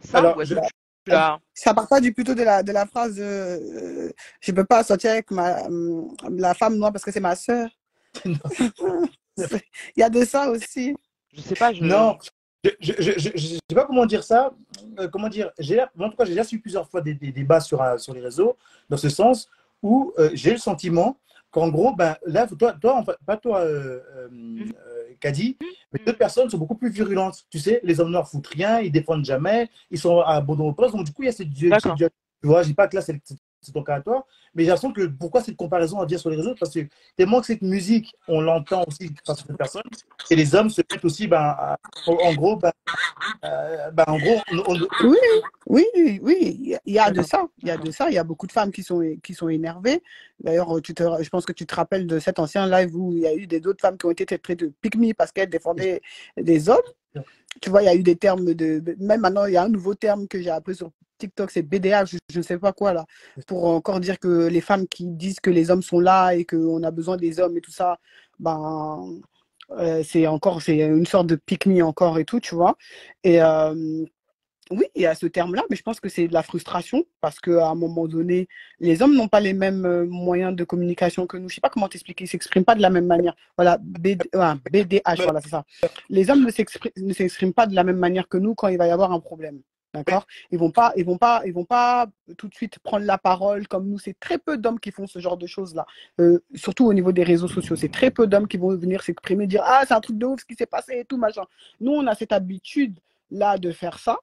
ça 0.00 0.18
Alors, 0.18 0.42
je, 0.42 0.54
Ça 1.54 1.74
part 1.74 1.88
pas 1.88 2.00
du 2.00 2.14
plutôt 2.14 2.34
de 2.34 2.42
la, 2.42 2.62
de 2.62 2.72
la 2.72 2.86
phrase 2.86 3.16
euh, 3.18 4.10
je 4.40 4.52
peux 4.52 4.64
pas 4.64 4.82
sortir 4.82 5.10
avec 5.10 5.30
ma, 5.30 5.58
la 6.30 6.54
femme 6.54 6.76
noire 6.76 6.92
parce 6.92 7.04
que 7.04 7.12
c'est 7.12 7.20
ma 7.20 7.36
sœur. 7.36 7.68
il 8.24 9.98
y 9.98 10.02
a 10.02 10.08
de 10.08 10.24
ça 10.24 10.48
aussi. 10.50 10.96
Je 11.34 11.42
sais 11.42 11.54
pas. 11.54 11.72
Je... 11.72 11.82
Non, 11.84 12.16
je 12.80 12.92
ne 12.92 13.58
sais 13.68 13.74
pas 13.74 13.84
comment 13.84 14.06
dire 14.06 14.24
ça. 14.24 14.52
Euh, 14.98 15.08
comment 15.08 15.28
dire 15.28 15.50
j'ai, 15.58 15.80
En 15.98 16.10
tout 16.10 16.16
cas, 16.16 16.24
j'ai 16.24 16.32
déjà 16.32 16.44
suivi 16.44 16.60
plusieurs 16.60 16.88
fois 16.88 17.00
des, 17.00 17.14
débats 17.14 17.60
sur, 17.60 17.80
euh, 17.80 17.98
sur 17.98 18.14
les 18.14 18.20
réseaux, 18.20 18.56
dans 18.88 18.96
ce 18.96 19.08
sens, 19.08 19.48
où 19.82 20.12
euh, 20.18 20.30
j'ai 20.34 20.52
le 20.52 20.58
sentiment 20.58 21.18
qu'en 21.50 21.68
gros, 21.68 21.94
ben, 21.94 22.16
là, 22.26 22.46
toi, 22.46 22.74
toi 22.74 23.04
pas 23.24 23.36
toi, 23.36 23.64
mm. 24.30 24.72
Kadi, 25.20 25.56
mais 25.92 26.00
d'autres 26.04 26.18
personnes 26.18 26.50
sont 26.50 26.58
beaucoup 26.58 26.76
plus 26.76 26.90
virulentes. 26.90 27.44
Tu 27.50 27.58
sais, 27.58 27.80
les 27.82 28.00
hommes 28.00 28.10
noirs 28.10 28.28
foutent 28.28 28.46
rien, 28.48 28.80
ils 28.80 28.92
défendent 28.92 29.24
jamais, 29.24 29.68
ils 29.90 29.98
sont 29.98 30.20
à 30.20 30.40
bon 30.40 30.58
au 30.58 30.72
poste. 30.72 30.94
Donc, 30.94 31.06
du 31.06 31.12
coup, 31.12 31.22
il 31.22 31.26
y 31.26 31.28
a 31.28 31.32
cette. 31.32 31.48
Tu 31.50 32.46
vois, 32.46 32.62
je 32.62 32.68
dis 32.68 32.74
pas 32.74 32.86
que 32.86 32.94
là, 32.94 33.02
c'est 33.02 33.20
c'est 33.60 33.72
ton 33.72 33.82
cas 33.82 33.96
à 33.96 34.00
toi. 34.00 34.26
Mais 34.54 34.64
j'ai 34.64 34.68
l'impression 34.68 34.92
que 34.92 35.06
pourquoi 35.06 35.42
cette 35.42 35.56
comparaison 35.56 36.00
à 36.00 36.06
dire 36.06 36.18
sur 36.18 36.30
les 36.30 36.36
réseaux 36.36 36.54
Parce 36.58 36.72
que 36.72 36.80
tellement 37.16 37.40
que 37.40 37.46
cette 37.46 37.62
musique, 37.62 38.14
on 38.26 38.40
l'entend 38.40 38.84
aussi 38.86 39.12
par 39.24 39.36
certaines 39.36 39.56
personnes, 39.56 39.82
et 40.30 40.36
les 40.36 40.54
hommes 40.54 40.70
se 40.70 40.82
mettent 40.90 41.04
aussi, 41.04 41.26
ben, 41.26 41.76
en 42.06 42.34
gros, 42.34 42.56
ben, 42.56 42.72
euh, 43.44 43.90
ben, 43.90 44.04
en 44.06 44.18
gros, 44.18 44.40
oui, 45.04 45.18
oui, 45.66 46.20
oui, 46.22 46.78
il 46.84 46.92
y 46.92 46.98
a 46.98 47.10
de 47.10 47.22
ça, 47.22 47.46
il 47.62 47.68
y 47.68 47.70
a 47.70 47.76
de 47.76 47.90
ça, 47.90 48.08
il 48.08 48.14
y 48.14 48.18
a 48.18 48.24
beaucoup 48.24 48.46
de 48.46 48.52
femmes 48.52 48.72
qui 48.72 48.82
sont 48.82 49.02
qui 49.22 49.34
sont 49.34 49.48
énervées. 49.48 50.02
D'ailleurs, 50.40 50.68
je 50.76 51.28
pense 51.28 51.44
que 51.44 51.52
tu 51.52 51.66
te 51.66 51.74
rappelles 51.74 52.06
de 52.06 52.18
cet 52.18 52.38
ancien 52.38 52.66
live 52.66 52.94
où 52.96 53.12
il 53.12 53.20
y 53.20 53.26
a 53.26 53.34
eu 53.34 53.46
des 53.46 53.66
autres 53.66 53.80
femmes 53.80 53.98
qui 53.98 54.06
ont 54.06 54.10
été 54.10 54.26
traitées 54.26 54.66
de 54.66 54.72
pick 54.80 54.96
parce 55.16 55.32
qu'elles 55.32 55.50
défendaient 55.50 56.00
des 56.36 56.68
hommes. 56.68 56.78
Tu 57.60 57.70
vois, 57.70 57.82
il 57.82 57.86
y 57.86 57.88
a 57.88 57.94
eu 57.94 58.02
des 58.02 58.16
termes 58.16 58.54
de, 58.54 58.82
même 58.98 59.20
maintenant, 59.20 59.46
il 59.46 59.54
y 59.54 59.56
a 59.56 59.62
un 59.62 59.68
nouveau 59.68 59.94
terme 59.94 60.28
que 60.28 60.40
j'ai 60.40 60.50
appris 60.50 60.74
sur 60.74 60.90
TikTok, 61.18 61.50
c'est 61.50 61.62
BDA, 61.62 62.04
je 62.04 62.18
ne 62.36 62.42
sais 62.42 62.58
pas 62.58 62.72
quoi 62.72 62.92
là, 62.92 63.04
pour 63.46 63.66
encore 63.66 64.00
dire 64.00 64.18
que 64.18 64.46
les 64.46 64.60
femmes 64.60 64.86
qui 64.88 65.06
disent 65.06 65.40
que 65.40 65.50
les 65.50 65.70
hommes 65.70 65.82
sont 65.82 66.00
là 66.00 66.32
et 66.34 66.44
qu'on 66.44 66.82
a 66.82 66.90
besoin 66.90 67.16
des 67.16 67.40
hommes 67.40 67.56
et 67.56 67.60
tout 67.60 67.72
ça, 67.72 67.98
ben, 68.38 69.20
euh, 69.72 70.02
c'est 70.04 70.26
encore, 70.26 70.62
c'est 70.62 70.78
une 70.78 71.06
sorte 71.06 71.26
de 71.26 71.36
pique 71.36 71.68
encore 71.82 72.18
et 72.18 72.24
tout, 72.24 72.40
tu 72.40 72.54
vois. 72.54 72.76
Et 73.24 73.42
euh, 73.42 74.04
oui, 74.70 74.84
il 74.94 75.02
y 75.02 75.06
a 75.06 75.14
ce 75.14 75.26
terme-là, 75.26 75.64
mais 75.70 75.76
je 75.76 75.82
pense 75.82 76.00
que 76.00 76.08
c'est 76.08 76.28
de 76.28 76.32
la 76.32 76.42
frustration 76.42 77.04
parce 77.20 77.40
qu'à 77.40 77.68
un 77.68 77.74
moment 77.74 78.06
donné, 78.06 78.48
les 78.80 79.02
hommes 79.02 79.14
n'ont 79.14 79.28
pas 79.28 79.40
les 79.40 79.54
mêmes 79.54 79.86
euh, 79.86 80.06
moyens 80.06 80.54
de 80.54 80.64
communication 80.64 81.26
que 81.26 81.36
nous. 81.36 81.48
Je 81.48 81.54
ne 81.54 81.56
sais 81.56 81.60
pas 81.60 81.70
comment 81.70 81.88
t'expliquer, 81.88 82.24
ils 82.24 82.26
ne 82.26 82.30
s'expriment 82.30 82.64
pas 82.64 82.74
de 82.74 82.82
la 82.82 82.90
même 82.90 83.06
manière. 83.06 83.34
Voilà, 83.56 83.78
BDH, 83.80 85.22
voilà, 85.22 85.40
c'est 85.40 85.48
ça. 85.48 85.64
Les 86.08 86.30
hommes 86.30 86.44
ne 86.44 87.12
s'expriment 87.12 87.54
pas 87.54 87.66
de 87.66 87.74
la 87.74 87.84
même 87.84 87.98
manière 87.98 88.28
que 88.28 88.38
nous 88.38 88.54
quand 88.54 88.68
il 88.68 88.78
va 88.78 88.86
y 88.86 88.90
avoir 88.90 89.12
un 89.12 89.20
problème. 89.20 89.60
D'accord? 89.94 90.26
Ils 90.50 90.58
vont 90.58 90.70
pas, 90.70 90.92
ils 90.96 91.04
vont 91.04 91.16
pas, 91.16 91.42
ils 91.46 91.52
vont 91.52 91.64
pas 91.64 92.06
tout 92.36 92.48
de 92.48 92.54
suite 92.54 92.78
prendre 92.80 93.06
la 93.06 93.16
parole 93.16 93.66
comme 93.66 93.88
nous. 93.88 93.98
C'est 93.98 94.18
très 94.20 94.36
peu 94.38 94.58
d'hommes 94.58 94.78
qui 94.78 94.90
font 94.90 95.06
ce 95.06 95.18
genre 95.18 95.38
de 95.38 95.46
choses-là. 95.46 95.86
Euh, 96.20 96.40
surtout 96.54 96.86
au 96.86 96.92
niveau 96.92 97.10
des 97.12 97.24
réseaux 97.24 97.48
sociaux, 97.48 97.74
c'est 97.74 97.90
très 97.90 98.10
peu 98.10 98.26
d'hommes 98.26 98.48
qui 98.48 98.58
vont 98.58 98.76
venir 98.76 99.02
s'exprimer, 99.02 99.46
dire 99.46 99.62
ah 99.64 99.84
c'est 99.88 99.94
un 99.94 100.00
truc 100.00 100.18
de 100.18 100.26
ouf 100.26 100.40
ce 100.40 100.44
qui 100.44 100.54
s'est 100.54 100.66
passé 100.66 100.98
et 100.98 101.04
tout 101.04 101.16
machin. 101.16 101.44
Nous 101.80 101.92
on 101.92 102.06
a 102.06 102.14
cette 102.14 102.32
habitude 102.32 102.98
là 103.30 103.56
de 103.56 103.72
faire 103.72 103.98
ça 103.98 104.18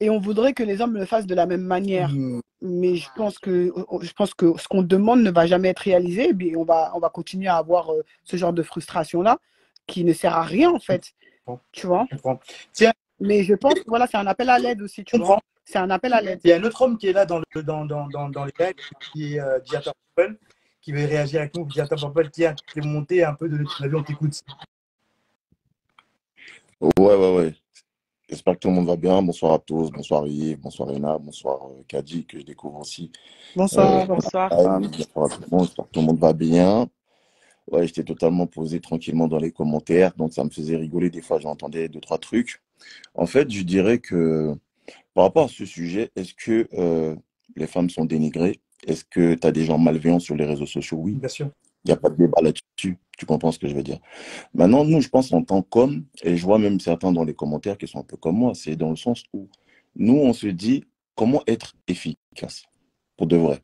et 0.00 0.10
on 0.10 0.18
voudrait 0.18 0.52
que 0.52 0.62
les 0.62 0.80
hommes 0.80 0.94
le 0.94 1.04
fassent 1.06 1.26
de 1.26 1.34
la 1.34 1.46
même 1.46 1.62
manière. 1.62 2.10
Mmh. 2.10 2.40
Mais 2.62 2.96
je 2.96 3.08
pense 3.16 3.38
que 3.38 3.72
je 4.02 4.12
pense 4.12 4.34
que 4.34 4.56
ce 4.58 4.68
qu'on 4.68 4.82
demande 4.82 5.22
ne 5.22 5.30
va 5.30 5.46
jamais 5.46 5.68
être 5.68 5.80
réalisé. 5.80 6.34
Et 6.40 6.56
on 6.56 6.64
va 6.64 6.92
on 6.94 7.00
va 7.00 7.08
continuer 7.08 7.48
à 7.48 7.56
avoir 7.56 7.92
euh, 7.92 8.04
ce 8.24 8.36
genre 8.36 8.52
de 8.52 8.62
frustration 8.62 9.22
là 9.22 9.38
qui 9.86 10.04
ne 10.04 10.12
sert 10.12 10.36
à 10.36 10.42
rien 10.42 10.70
en 10.70 10.78
fait. 10.78 11.14
Tu 11.72 11.86
vois? 11.86 12.06
Tiens, 12.72 12.92
mais 13.20 13.42
je 13.44 13.54
pense 13.54 13.74
que 13.74 13.84
voilà, 13.86 14.06
c'est 14.06 14.16
un 14.16 14.26
appel 14.26 14.48
à 14.50 14.58
l'aide 14.58 14.82
aussi, 14.82 15.04
tu 15.04 15.18
vois. 15.18 15.40
C'est 15.64 15.78
un 15.78 15.90
appel 15.90 16.12
à 16.12 16.20
l'aide. 16.20 16.40
Il 16.44 16.50
y 16.50 16.52
a 16.52 16.56
un 16.56 16.64
autre 16.64 16.80
homme 16.82 16.96
qui 16.96 17.08
est 17.08 17.12
là 17.12 17.26
dans, 17.26 17.38
le, 17.38 17.62
dans, 17.62 17.84
dans, 17.84 18.06
dans, 18.08 18.28
dans 18.28 18.44
les 18.44 18.52
règles, 18.56 18.82
qui 19.12 19.34
est 19.34 19.40
euh, 19.40 19.58
Diata 19.60 19.92
qui 20.80 20.92
veut 20.92 21.04
réagir 21.04 21.40
avec 21.40 21.54
nous. 21.54 21.66
Diata 21.66 21.96
Purple, 21.96 22.30
tiens, 22.30 22.54
tu 22.66 22.78
es 22.78 22.82
monté 22.82 23.22
un 23.22 23.34
peu 23.34 23.48
de 23.48 23.58
notre 23.58 23.84
avis, 23.84 23.94
on 23.94 24.02
t'écoute. 24.02 24.40
Ouais, 26.80 26.92
ouais, 26.98 27.36
ouais. 27.36 27.54
J'espère 28.28 28.54
que 28.54 28.60
tout 28.60 28.68
le 28.68 28.74
monde 28.74 28.86
va 28.86 28.96
bien. 28.96 29.20
Bonsoir 29.20 29.54
à 29.54 29.58
tous. 29.58 29.90
Bonsoir 29.90 30.26
Yves. 30.26 30.58
Bonsoir 30.58 30.90
Ena. 30.90 31.18
Bonsoir 31.18 31.58
euh, 31.66 31.82
Kadi, 31.88 32.24
que 32.24 32.38
je 32.38 32.44
découvre 32.44 32.78
aussi. 32.80 33.10
Bonsoir. 33.56 34.02
Euh, 34.02 34.06
bonsoir. 34.06 34.48
bonsoir 34.50 34.52
à 34.52 35.28
tout 35.28 35.42
le 35.42 35.48
monde. 35.50 35.64
J'espère 35.66 35.86
que 35.86 35.92
tout 35.92 36.00
le 36.00 36.06
monde 36.06 36.18
va 36.18 36.32
bien. 36.32 36.88
Ouais, 37.70 37.86
j'étais 37.86 38.04
totalement 38.04 38.46
posé 38.46 38.80
tranquillement 38.80 39.28
dans 39.28 39.38
les 39.38 39.52
commentaires, 39.52 40.14
donc 40.16 40.32
ça 40.32 40.42
me 40.42 40.48
faisait 40.48 40.76
rigoler. 40.76 41.10
Des 41.10 41.20
fois, 41.20 41.38
j'entendais 41.38 41.88
deux, 41.88 42.00
trois 42.00 42.16
trucs. 42.16 42.62
En 43.14 43.26
fait, 43.26 43.50
je 43.50 43.62
dirais 43.62 43.98
que 43.98 44.54
par 45.14 45.24
rapport 45.24 45.46
à 45.46 45.48
ce 45.48 45.64
sujet, 45.64 46.10
est-ce 46.16 46.34
que 46.34 46.68
euh, 46.74 47.16
les 47.56 47.66
femmes 47.66 47.90
sont 47.90 48.04
dénigrées? 48.04 48.60
Est-ce 48.86 49.04
que 49.04 49.34
tu 49.34 49.46
as 49.46 49.52
des 49.52 49.64
gens 49.64 49.78
malveillants 49.78 50.20
sur 50.20 50.36
les 50.36 50.44
réseaux 50.44 50.66
sociaux? 50.66 50.98
Oui. 50.98 51.14
Bien 51.14 51.28
sûr. 51.28 51.50
Il 51.84 51.88
n'y 51.88 51.92
a 51.92 51.96
pas 51.96 52.10
de 52.10 52.16
débat 52.16 52.40
là-dessus. 52.42 52.98
Tu 53.16 53.26
comprends 53.26 53.50
ce 53.50 53.58
que 53.58 53.68
je 53.68 53.74
veux 53.74 53.82
dire? 53.82 53.98
Maintenant, 54.54 54.84
nous, 54.84 55.00
je 55.00 55.08
pense 55.08 55.32
en 55.32 55.42
tant 55.42 55.62
qu'homme, 55.62 56.04
et 56.22 56.36
je 56.36 56.44
vois 56.44 56.58
même 56.58 56.78
certains 56.80 57.12
dans 57.12 57.24
les 57.24 57.34
commentaires 57.34 57.78
qui 57.78 57.88
sont 57.88 58.00
un 58.00 58.04
peu 58.04 58.16
comme 58.16 58.36
moi, 58.36 58.52
c'est 58.54 58.76
dans 58.76 58.90
le 58.90 58.96
sens 58.96 59.24
où 59.32 59.48
nous, 59.96 60.16
on 60.16 60.32
se 60.32 60.46
dit 60.46 60.84
comment 61.14 61.42
être 61.46 61.74
efficace 61.88 62.64
pour 63.16 63.26
de 63.26 63.36
vrai. 63.36 63.60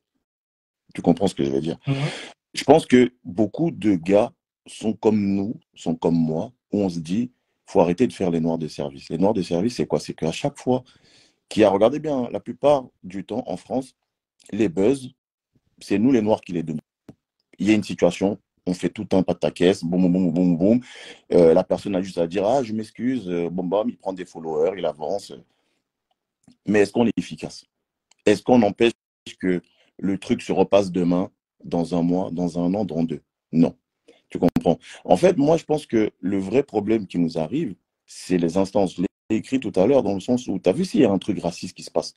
Tu 0.95 1.03
comprends 1.03 1.29
ce 1.29 1.35
que 1.35 1.45
je 1.45 1.51
veux 1.51 1.61
dire? 1.61 1.79
Mhm. 1.87 1.95
Je 2.55 2.65
pense 2.65 2.87
que 2.87 3.13
beaucoup 3.25 3.71
de 3.71 3.95
gars 3.95 4.33
sont 4.67 4.93
comme 4.93 5.21
nous, 5.21 5.55
sont 5.75 5.95
comme 5.95 6.17
moi, 6.17 6.53
où 6.73 6.81
on 6.81 6.89
se 6.89 6.99
dit, 6.99 7.31
faut 7.67 7.81
arrêter 7.81 8.07
de 8.07 8.13
faire 8.13 8.31
les 8.31 8.41
noirs 8.41 8.59
de 8.59 8.69
service. 8.69 9.09
Les 9.09 9.19
noirs 9.19 9.35
de 9.35 9.43
service, 9.43 9.77
c'est 9.77 9.87
quoi? 9.87 10.01
C'est 10.01 10.15
qu'à 10.15 10.33
chaque 10.33 10.59
fois 10.59 10.85
qu'il 11.49 11.63
y 11.63 11.65
a, 11.65 11.71
regardez 11.71 11.99
bien, 11.99 12.29
la 12.31 12.41
plupart 12.41 12.87
du 13.03 13.25
temps 13.25 13.43
en 13.47 13.57
France, 13.57 13.95
les 14.53 14.69
buzz, 14.69 15.11
c'est 15.81 15.99
nous 15.99 16.13
les 16.13 16.23
noirs 16.23 16.41
qui 16.41 16.53
les 16.53 16.63
donnons. 16.63 16.81
Il 17.59 17.69
y 17.69 17.71
a 17.71 17.75
une 17.75 17.85
situation, 17.85 18.39
on 18.67 18.75
fait 18.75 18.89
tout 18.89 19.07
un 19.13 19.23
pataquès, 19.23 19.85
boum, 19.85 20.03
boum, 20.03 20.13
boum, 20.13 20.33
boum, 20.33 20.57
boum. 20.57 20.81
Euh, 21.33 21.55
la 21.55 21.65
personne 21.65 21.95
a 21.97 22.03
juste 22.03 22.19
à 22.19 22.27
dire, 22.27 22.47
ah, 22.47 22.63
je 22.63 22.73
m'excuse, 22.73 23.29
euh, 23.29 23.49
bon, 23.51 23.65
bam, 23.65 23.89
il 23.89 23.97
prend 23.97 24.13
des 24.13 24.25
followers, 24.25 24.75
il 24.79 24.87
avance. 24.87 25.33
Mais 26.67 26.81
est-ce 26.81 26.93
qu'on 26.93 27.07
est 27.07 27.19
efficace? 27.19 27.65
Est-ce 28.27 28.43
qu'on 28.43 28.63
empêche 28.63 28.93
que 29.39 29.63
le 29.99 30.19
truc 30.19 30.43
se 30.43 30.53
repasse 30.53 30.91
demain, 30.91 31.31
dans 31.63 31.95
un 31.95 32.03
mois, 32.03 32.31
dans 32.31 32.59
un 32.59 32.75
an, 32.75 32.85
dans 32.85 33.05
deux? 33.05 33.23
Non. 33.53 33.75
Tu 34.35 34.41
comprends 34.41 34.81
En 35.05 35.17
fait, 35.17 35.37
moi, 35.37 35.57
je 35.57 35.63
pense 35.63 35.87
que 35.87 36.11
le 36.19 36.39
vrai 36.39 36.65
problème 36.65 37.07
qui 37.07 37.19
nous 37.21 37.39
arrive, 37.39 37.77
c'est 38.05 38.37
les 38.37 38.57
instances. 38.57 38.97
Je 38.97 39.03
l'ai 39.03 39.37
écrit 39.37 39.61
tout 39.61 39.73
à 39.77 39.87
l'heure 39.87 40.03
dans 40.03 40.15
le 40.15 40.19
sens 40.19 40.49
où, 40.49 40.59
tu 40.59 40.69
as 40.69 40.73
vu 40.73 40.85
s'il 40.85 41.03
y 41.03 41.05
a 41.05 41.11
un 41.13 41.19
truc 41.19 41.41
raciste 41.41 41.77
qui 41.77 41.85
se 41.85 41.91
passe? 41.93 42.15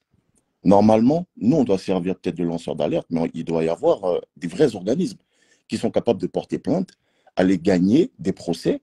Normalement, 0.63 1.27
nous, 1.37 1.57
on 1.57 1.63
doit 1.63 1.77
servir 1.77 2.15
peut-être 2.15 2.37
de 2.37 2.43
lanceur 2.43 2.75
d'alerte, 2.75 3.05
mais 3.11 3.29
il 3.35 3.45
doit 3.45 3.63
y 3.63 3.69
avoir 3.69 4.03
euh, 4.05 4.19
des 4.35 4.47
vrais 4.47 4.75
organismes 4.75 5.19
qui 5.67 5.77
sont 5.77 5.91
capables 5.91 6.19
de 6.19 6.25
porter 6.25 6.57
plainte, 6.57 6.89
aller 7.35 7.59
gagner 7.59 8.11
des 8.17 8.33
procès, 8.33 8.81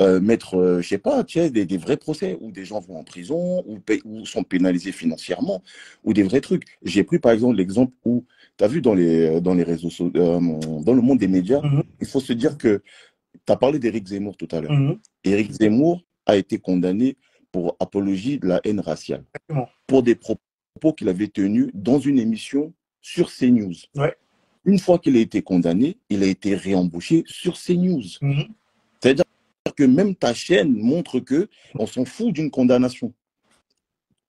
euh, 0.00 0.20
mettre, 0.20 0.56
je 0.56 0.58
euh, 0.58 0.80
je 0.80 0.88
sais 0.88 0.98
pas, 0.98 1.22
des, 1.22 1.66
des, 1.66 1.76
vrais 1.76 1.96
procès 1.96 2.38
où 2.40 2.50
des 2.50 2.64
gens 2.64 2.80
vont 2.80 2.98
en 2.98 3.04
prison 3.04 3.62
ou, 3.66 3.78
ou, 4.04 4.24
sont 4.24 4.42
pénalisés 4.42 4.92
financièrement 4.92 5.62
ou 6.02 6.14
des 6.14 6.22
vrais 6.22 6.40
trucs. 6.40 6.64
J'ai 6.82 7.04
pris 7.04 7.18
par 7.18 7.32
exemple 7.32 7.56
l'exemple 7.56 7.92
où, 8.04 8.24
tu 8.56 8.64
as 8.64 8.68
vu 8.68 8.80
dans 8.80 8.94
les, 8.94 9.40
dans 9.40 9.54
les 9.54 9.62
réseaux 9.62 9.90
dans 10.10 10.94
le 10.94 11.02
monde 11.02 11.18
des 11.18 11.28
médias, 11.28 11.60
mm-hmm. 11.60 11.82
il 12.00 12.06
faut 12.06 12.20
se 12.20 12.32
dire 12.32 12.56
que 12.56 12.82
tu 13.46 13.52
as 13.52 13.56
parlé 13.56 13.78
d'Éric 13.78 14.08
Zemmour 14.08 14.36
tout 14.36 14.48
à 14.50 14.60
l'heure. 14.60 14.72
Mm-hmm. 14.72 14.98
Éric 15.24 15.52
Zemmour 15.52 16.02
a 16.26 16.36
été 16.36 16.58
condamné 16.58 17.16
pour 17.50 17.76
apologie 17.78 18.38
de 18.38 18.48
la 18.48 18.60
haine 18.64 18.80
raciale, 18.80 19.24
pour 19.86 20.02
des 20.02 20.14
propos 20.14 20.40
qu'il 20.96 21.08
avait 21.08 21.28
tenu 21.28 21.70
dans 21.74 21.98
une 21.98 22.18
émission 22.18 22.72
sur 23.02 23.30
CNews. 23.30 23.74
Une 24.64 24.78
fois 24.78 24.98
qu'il 24.98 25.16
a 25.16 25.20
été 25.20 25.42
condamné, 25.42 25.98
il 26.08 26.22
a 26.22 26.26
été 26.26 26.54
réembauché 26.54 27.24
sur 27.26 27.58
CNews. 27.58 28.02
Mhm. 28.20 28.46
C'est-à-dire 29.00 29.24
que 29.76 29.84
même 29.84 30.14
ta 30.14 30.34
chaîne 30.34 30.72
montre 30.72 31.20
que 31.20 31.48
on 31.74 31.86
s'en 31.86 32.04
fout 32.04 32.32
d'une 32.32 32.50
condamnation. 32.50 33.14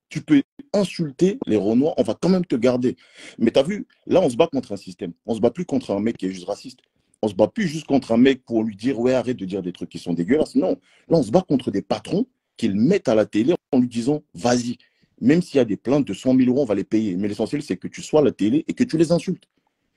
Tu 0.10 0.22
peux 0.22 0.44
insulter 0.74 1.40
les 1.48 1.58
Renois, 1.58 1.96
on 1.98 2.04
va 2.04 2.14
quand 2.14 2.30
même 2.30 2.46
te 2.46 2.56
garder. 2.56 2.96
Mais 3.40 3.52
tu 3.52 3.60
as 3.60 3.64
vu, 3.64 3.88
là, 4.06 4.22
on 4.22 4.30
se 4.30 4.38
bat 4.38 4.48
contre 4.48 4.72
un 4.72 4.78
système. 4.78 5.14
On 5.26 5.34
se 5.34 5.40
bat 5.40 5.50
plus 5.50 5.66
contre 5.66 5.92
un 5.92 6.00
mec 6.00 6.18
qui 6.18 6.28
est 6.28 6.32
juste 6.32 6.46
raciste. 6.46 6.80
On 7.24 7.28
se 7.28 7.34
bat 7.34 7.48
plus 7.48 7.68
juste 7.68 7.88
contre 7.88 8.12
un 8.12 8.18
mec 8.18 8.44
pour 8.46 8.64
lui 8.64 8.76
dire, 8.76 9.00
ouais, 9.00 9.14
arrête 9.14 9.38
de 9.38 9.46
dire 9.46 9.64
des 9.64 9.72
trucs 9.72 9.90
qui 9.90 10.00
sont 10.00 10.14
dégueulasses. 10.14 10.56
Non, 10.56 10.78
là, 11.08 11.18
on 11.18 11.24
se 11.24 11.32
bat 11.32 11.42
contre 11.42 11.72
des 11.72 11.82
patrons 11.82 12.28
qu'ils 12.58 12.76
mettent 12.76 13.08
à 13.08 13.16
la 13.16 13.26
télé 13.26 13.56
en 13.72 13.80
lui 13.80 13.88
disant, 13.88 14.24
vas-y, 14.36 14.78
même 15.20 15.42
s'il 15.42 15.58
y 15.58 15.60
a 15.60 15.66
des 15.66 15.78
plaintes 15.78 16.06
de 16.06 16.14
100 16.14 16.36
000 16.36 16.50
euros, 16.50 16.62
on 16.62 16.66
va 16.66 16.76
les 16.76 16.84
payer. 16.84 17.16
Mais 17.16 17.28
l'essentiel, 17.28 17.64
c'est 17.64 17.78
que 17.78 17.88
tu 17.88 18.02
sois 18.02 18.20
à 18.20 18.24
la 18.24 18.32
télé 18.32 18.66
et 18.68 18.74
que 18.74 18.84
tu 18.84 18.98
les 18.98 19.12
insultes. 19.12 19.48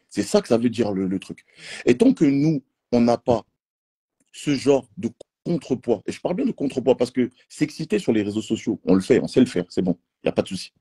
C'est 0.09 0.23
ça 0.23 0.41
que 0.41 0.49
ça 0.49 0.57
veut 0.57 0.71
dire 0.71 0.93
le, 0.93 1.19
truc. 1.19 1.45
Et 1.85 1.97
tant 1.97 2.15
que 2.15 2.25
nous, 2.25 2.63
on 2.93 3.01
n'a 3.01 3.19
pas 3.19 3.45
ce 4.33 4.55
genre 4.55 4.89
de 4.97 5.11
contrepoids, 5.47 6.03
et 6.07 6.13
je 6.13 6.21
parle 6.21 6.35
bien 6.35 6.45
de 6.45 6.51
contrepoids 6.51 6.97
parce 6.97 7.13
que 7.13 7.31
s'exciter 7.49 8.01
sur 8.01 8.13
les 8.13 8.23
réseaux 8.23 8.43
sociaux, 8.43 8.81
on 8.85 8.95
le 8.95 9.01
fait, 9.01 9.21
on 9.21 9.29
sait 9.29 9.39
le 9.39 9.47
faire, 9.47 9.65
c'est 9.69 9.83
bon, 9.83 9.97
il 10.23 10.27
n'y 10.27 10.29
a 10.31 10.33
pas 10.33 10.43
de 10.43 10.49
souci. 10.49 10.73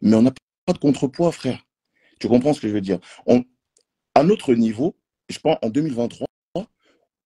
Mais 0.00 0.16
on 0.16 0.22
n'a 0.22 0.32
pas 0.64 0.72
de 0.72 0.78
contrepoids, 0.78 1.32
frère. 1.32 1.66
Tu 2.18 2.28
comprends 2.28 2.54
ce 2.54 2.60
que 2.60 2.68
je 2.68 2.72
veux 2.72 2.80
dire? 2.80 2.98
À 4.14 4.22
notre 4.22 4.54
niveau, 4.54 4.96
je 5.28 5.38
pense 5.38 5.58
en 5.60 5.68
2023, 5.68 6.26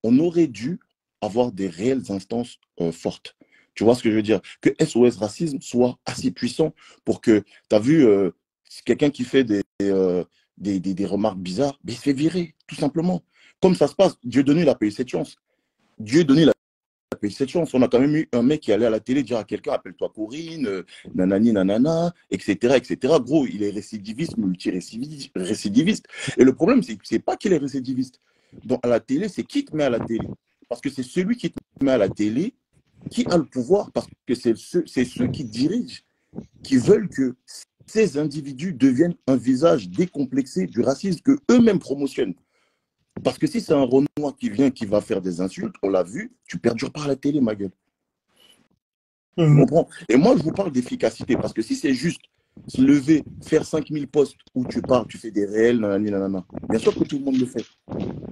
on 0.03 0.19
aurait 0.19 0.49
dû 0.49 0.81
avoir 1.21 1.53
des 1.53 1.69
réelles 1.69 2.11
instances 2.11 2.59
euh, 2.81 2.93
fortes. 2.93 3.37
Tu 3.75 3.85
vois 3.85 3.95
ce 3.95 4.03
que 4.03 4.11
je 4.11 4.17
veux 4.17 4.23
dire? 4.23 4.41
Que 4.61 4.71
SOS 4.85 5.17
Racisme 5.17 5.61
soit 5.61 5.99
assez 6.05 6.33
puissant 6.33 6.75
pour 7.05 7.21
que, 7.21 7.45
tu 7.69 7.77
as 7.77 7.79
vu, 7.79 8.05
euh, 8.05 8.31
quelqu'un 8.85 9.11
qui 9.11 9.25
fait 9.25 9.47
euh, 9.83 10.25
des, 10.57 10.81
des, 10.81 10.95
des, 10.95 11.07
remarques 11.07 11.39
bizarres, 11.39 11.79
mais 11.85 11.93
il 11.93 11.97
se 11.97 12.03
fait 12.03 12.13
virer, 12.13 12.55
tout 12.67 12.75
simplement. 12.75 13.23
Comme 13.61 13.75
ça 13.75 13.87
se 13.87 13.95
passe, 13.95 14.17
Dieu 14.25 14.43
donné 14.43 14.65
la 14.65 14.75
payé 14.75 14.91
cette 14.91 15.09
chance. 15.09 15.37
Dieu 15.99 16.25
donné 16.25 16.45
la 16.45 16.53
cette 17.29 17.49
chance. 17.49 17.75
On 17.75 17.83
a 17.83 17.89
quand 17.89 18.01
même 18.01 18.15
eu 18.15 18.29
un 18.33 18.43
mec 18.43 18.61
qui 18.61 18.73
allait 18.73 18.87
à 18.87 18.91
la 18.91 19.01
télé 19.01 19.23
dire 19.23 19.39
à 19.39 19.45
quelqu'un, 19.45 19.73
appelle-toi 19.73 20.13
Corinne, 20.15 20.67
euh, 20.67 20.83
nanani, 21.15 21.53
nanana, 21.53 22.15
etc., 22.31 22.77
etc. 22.77 23.15
Gros, 23.21 23.47
il 23.47 23.63
est 23.63 23.71
récidiviste, 23.71 24.37
multi-récidiviste. 24.37 26.07
Et 26.37 26.45
le 26.45 26.55
problème, 26.55 26.83
c'est 26.83 26.99
c'est 27.03 27.19
pas 27.19 27.37
qu'il 27.37 27.53
est 27.53 27.59
récidiviste. 27.59 28.21
Donc, 28.65 28.81
à 28.85 28.89
la 28.89 29.01
télé, 29.01 29.29
c'est 29.29 29.45
qui 29.45 29.65
te 29.65 29.75
met 29.75 29.85
à 29.85 29.91
la 29.91 30.01
télé? 30.01 30.27
Parce 30.69 30.81
que 30.81 30.91
c'est 30.91 31.03
celui 31.03 31.37
qui 31.37 31.51
te 31.51 31.59
met 31.85 31.93
à 31.93 31.99
la 31.99 32.09
télé 32.09 32.55
qui 33.11 33.25
a 33.27 33.37
le 33.37 33.45
pouvoir 33.45 33.91
Parce 33.93 34.09
que 34.27 34.35
c'est 34.35 34.57
ceux, 34.57 34.85
ceux 34.87 35.29
qui 35.29 35.45
dirigent, 35.45 36.01
qui 36.63 36.77
veulent 36.77 37.09
que 37.09 37.37
ces 37.87 38.19
individus 38.19 38.73
deviennent 38.73 39.15
un 39.27 39.37
visage 39.37 39.89
décomplexé 39.89 40.67
du 40.67 40.81
racisme 40.81 41.21
que 41.21 41.39
eux-mêmes 41.51 41.79
promotionnent. 41.79 42.35
Parce 43.25 43.39
que 43.39 43.47
si 43.47 43.61
c'est 43.61 43.73
un 43.73 43.85
Renoir 43.85 44.37
qui 44.39 44.51
vient, 44.51 44.71
qui 44.71 44.87
va 44.87 45.01
faire 45.01 45.21
des 45.21 45.41
insultes, 45.41 45.75
on 45.83 45.91
l'a 45.91 46.03
vu, 46.03 46.33
tu 46.47 46.59
perdures 46.59 46.93
par 46.93 47.09
la 47.09 47.17
télé, 47.17 47.41
ma 47.41 47.55
gueule. 47.55 47.73
Mmh. 49.37 49.65
Et 50.09 50.17
moi, 50.17 50.37
je 50.37 50.43
vous 50.43 50.53
parle 50.53 50.73
d'efficacité, 50.73 51.37
parce 51.37 51.53
que 51.53 51.63
si 51.63 51.77
c'est 51.77 51.95
juste 51.95 52.21
se 52.67 52.81
lever, 52.81 53.23
faire 53.43 53.65
5000 53.65 54.09
postes 54.09 54.37
où 54.55 54.67
tu 54.67 54.83
parles, 54.83 55.07
tu 55.07 55.17
fais 55.17 55.31
des 55.31 55.47
réels, 55.47 55.79
nanana, 55.79 56.45
bien 56.69 56.79
sûr 56.79 56.95
que 56.95 57.05
tout 57.05 57.19
le 57.19 57.25
monde 57.25 57.39
le 57.39 57.47
fait. 57.47 57.65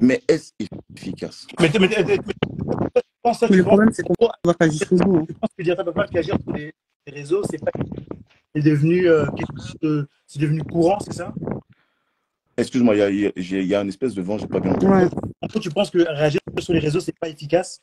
Mais 0.00 0.22
est-ce 0.26 0.52
efficace? 0.96 1.46
Mais, 1.60 1.68
le 1.68 3.62
problème, 3.62 3.90
c'est 3.92 4.02
qu'on 4.02 4.14
va 4.44 4.54
pas 4.54 4.68
jusqu'au 4.68 4.96
bout. 4.96 5.18
Hein. 5.18 5.26
Je 5.28 5.34
pense 5.34 5.50
que 5.56 5.62
dire 5.62 5.76
pas 5.76 6.06
qui 6.08 6.18
agir 6.18 6.36
sur 6.42 6.52
les, 6.52 6.74
réseaux, 7.06 7.42
c'est 7.48 7.58
pas 7.58 7.70
c'est 8.54 8.62
devenu, 8.62 9.08
euh, 9.08 9.26
c'est 10.26 10.40
devenu 10.40 10.62
courant, 10.62 10.98
c'est 11.00 11.12
ça? 11.12 11.32
Excuse-moi, 12.58 12.96
il 12.96 13.32
y, 13.36 13.74
a, 13.74 13.80
une 13.82 13.88
espèce 13.88 14.14
de 14.14 14.22
vent, 14.22 14.38
j'ai 14.38 14.46
pas 14.46 14.60
bien 14.60 14.72
entendu. 14.72 14.86
Ouais. 14.90 15.60
tu 15.60 15.68
penses 15.70 15.90
que 15.90 15.98
réagir 15.98 16.40
sur 16.58 16.72
les 16.72 16.78
réseaux, 16.78 17.00
c'est 17.00 17.18
pas 17.18 17.28
efficace? 17.28 17.80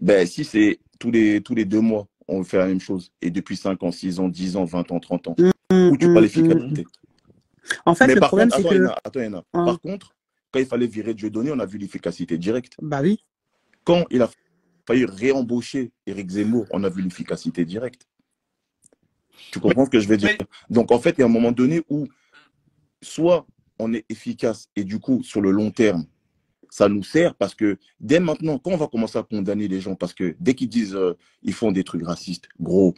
Ben, 0.00 0.26
si 0.26 0.44
c'est 0.44 0.80
tous 0.98 1.12
les, 1.12 1.40
tous 1.40 1.54
les 1.54 1.64
deux 1.64 1.80
mois, 1.80 2.08
on 2.26 2.42
fait 2.42 2.58
la 2.58 2.66
même 2.66 2.80
chose. 2.80 3.12
Et 3.22 3.30
depuis 3.30 3.56
5 3.56 3.82
ans, 3.84 3.92
6 3.92 4.18
ans, 4.18 4.28
10 4.28 4.56
ans, 4.56 4.64
20 4.64 4.90
ans, 4.90 5.00
30 5.00 5.28
ans, 5.28 5.36
mmh, 5.70 5.74
où 5.90 5.96
tu 5.96 6.06
parles 6.06 6.24
l'efficacité. 6.24 6.84
En 7.84 7.94
fait, 7.94 8.12
le 8.12 8.20
problème, 8.20 8.50
c'est 8.50 8.62
que. 8.62 8.88
attends, 9.04 9.42
Par 9.52 9.80
contre, 9.80 10.14
quand 10.50 10.58
il 10.58 10.66
fallait 10.66 10.86
virer 10.86 11.14
Dieu 11.14 11.30
donné, 11.30 11.52
on 11.52 11.58
a 11.58 11.66
vu 11.66 11.78
l'efficacité 11.78 12.38
directe. 12.38 12.74
Bah 12.82 13.00
oui. 13.02 13.24
Quand 13.84 14.04
il 14.10 14.22
a 14.22 14.30
failli 14.86 15.04
réembaucher 15.04 15.92
Éric 16.06 16.30
Zemmour, 16.30 16.66
on 16.70 16.82
a 16.84 16.88
vu 16.88 17.02
l'efficacité 17.02 17.64
directe. 17.64 18.06
Tu 19.52 19.60
comprends 19.60 19.84
ce 19.84 19.90
que 19.90 20.00
je 20.00 20.08
veux 20.08 20.16
dire? 20.16 20.36
Donc, 20.70 20.90
en 20.90 20.98
fait, 20.98 21.14
il 21.18 21.20
y 21.20 21.22
a 21.22 21.26
un 21.26 21.30
moment 21.30 21.52
donné 21.52 21.82
où 21.88 22.06
soit 23.02 23.46
on 23.78 23.92
est 23.92 24.04
efficace 24.08 24.68
et 24.76 24.84
du 24.84 24.98
coup, 24.98 25.22
sur 25.22 25.40
le 25.40 25.50
long 25.50 25.70
terme, 25.70 26.06
ça 26.70 26.88
nous 26.88 27.02
sert 27.02 27.34
parce 27.34 27.54
que 27.54 27.78
dès 28.00 28.20
maintenant, 28.20 28.58
quand 28.58 28.72
on 28.72 28.76
va 28.76 28.86
commencer 28.88 29.18
à 29.18 29.22
condamner 29.22 29.68
les 29.68 29.80
gens, 29.80 29.94
parce 29.94 30.14
que 30.14 30.36
dès 30.40 30.54
qu'ils 30.54 30.68
disent 30.68 30.94
euh, 30.94 31.16
ils 31.42 31.54
font 31.54 31.72
des 31.72 31.84
trucs 31.84 32.04
racistes, 32.04 32.48
gros, 32.60 32.94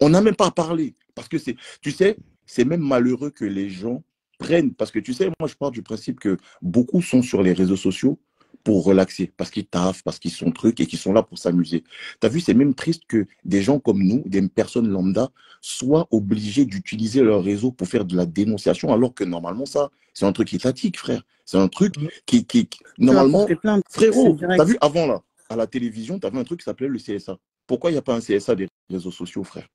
on 0.00 0.08
n'a 0.10 0.20
même 0.20 0.36
pas 0.36 0.46
à 0.46 0.50
parler. 0.50 0.94
Parce 1.14 1.28
que 1.28 1.38
c'est, 1.38 1.56
tu 1.80 1.90
sais, 1.90 2.16
c'est 2.46 2.64
même 2.64 2.80
malheureux 2.80 3.30
que 3.30 3.44
les 3.44 3.68
gens 3.68 4.02
prennent. 4.38 4.72
Parce 4.72 4.90
que 4.90 4.98
tu 4.98 5.12
sais, 5.12 5.30
moi, 5.40 5.48
je 5.48 5.54
pars 5.54 5.70
du 5.70 5.82
principe 5.82 6.20
que 6.20 6.36
beaucoup 6.62 7.02
sont 7.02 7.22
sur 7.22 7.42
les 7.42 7.52
réseaux 7.52 7.76
sociaux 7.76 8.18
pour 8.64 8.84
relaxer, 8.84 9.32
parce 9.36 9.50
qu'ils 9.50 9.66
taffent, 9.66 10.02
parce 10.02 10.18
qu'ils 10.18 10.30
sont 10.30 10.50
trucs 10.50 10.80
et 10.80 10.86
qu'ils 10.86 10.98
sont 10.98 11.12
là 11.12 11.22
pour 11.22 11.38
s'amuser. 11.38 11.84
Tu 12.20 12.26
as 12.26 12.28
vu, 12.28 12.40
c'est 12.40 12.54
même 12.54 12.74
triste 12.74 13.02
que 13.08 13.26
des 13.44 13.62
gens 13.62 13.78
comme 13.78 14.02
nous, 14.02 14.22
des 14.26 14.46
personnes 14.48 14.88
lambda, 14.88 15.30
soient 15.60 16.06
obligés 16.10 16.64
d'utiliser 16.64 17.22
leur 17.22 17.42
réseau 17.42 17.72
pour 17.72 17.88
faire 17.88 18.04
de 18.04 18.16
la 18.16 18.26
dénonciation, 18.26 18.92
alors 18.92 19.14
que 19.14 19.24
normalement, 19.24 19.66
ça, 19.66 19.90
c'est 20.14 20.26
un 20.26 20.32
truc 20.32 20.52
étatique, 20.54 20.98
frère. 20.98 21.22
C'est 21.44 21.58
un 21.58 21.68
truc 21.68 21.94
qui, 22.26 22.44
qui, 22.44 22.68
normalement, 22.98 23.46
frérot, 23.88 24.36
tu 24.36 24.44
as 24.44 24.64
vu, 24.64 24.76
avant 24.80 25.06
là, 25.06 25.22
à 25.48 25.56
la 25.56 25.66
télévision, 25.66 26.18
tu 26.18 26.26
avais 26.26 26.38
un 26.38 26.44
truc 26.44 26.60
qui 26.60 26.64
s'appelait 26.64 26.88
le 26.88 26.98
CSA. 26.98 27.38
Pourquoi 27.66 27.90
il 27.90 27.94
n'y 27.94 27.98
a 27.98 28.02
pas 28.02 28.14
un 28.14 28.20
CSA 28.20 28.54
des 28.54 28.68
réseaux 28.90 29.10
sociaux, 29.10 29.44
frère? 29.44 29.66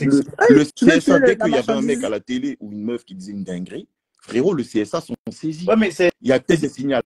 Le, 0.00 0.22
le 0.50 0.64
CSA, 0.64 1.20
dès 1.20 1.36
qu'il 1.36 1.52
y 1.52 1.56
avait 1.56 1.72
un 1.72 1.82
mec 1.82 2.02
à 2.04 2.08
la 2.08 2.20
télé 2.20 2.56
ou 2.60 2.72
une 2.72 2.84
meuf 2.84 3.04
qui 3.04 3.14
disait 3.14 3.32
une 3.32 3.44
dinguerie, 3.44 3.88
frérot, 4.20 4.54
le 4.54 4.62
CSA 4.62 5.00
sont 5.00 5.14
saisis. 5.30 5.66
Ouais, 5.66 5.76
mais 5.76 5.90
il 6.20 6.28
y 6.28 6.32
a 6.32 6.38
peut-être 6.38 6.60
des 6.60 6.68
signaux 6.68 6.98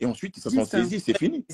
et 0.00 0.06
ensuite 0.06 0.38
ça 0.38 0.50
s'en 0.50 0.64
saisit, 0.64 1.00
c'est 1.00 1.16
fini. 1.18 1.44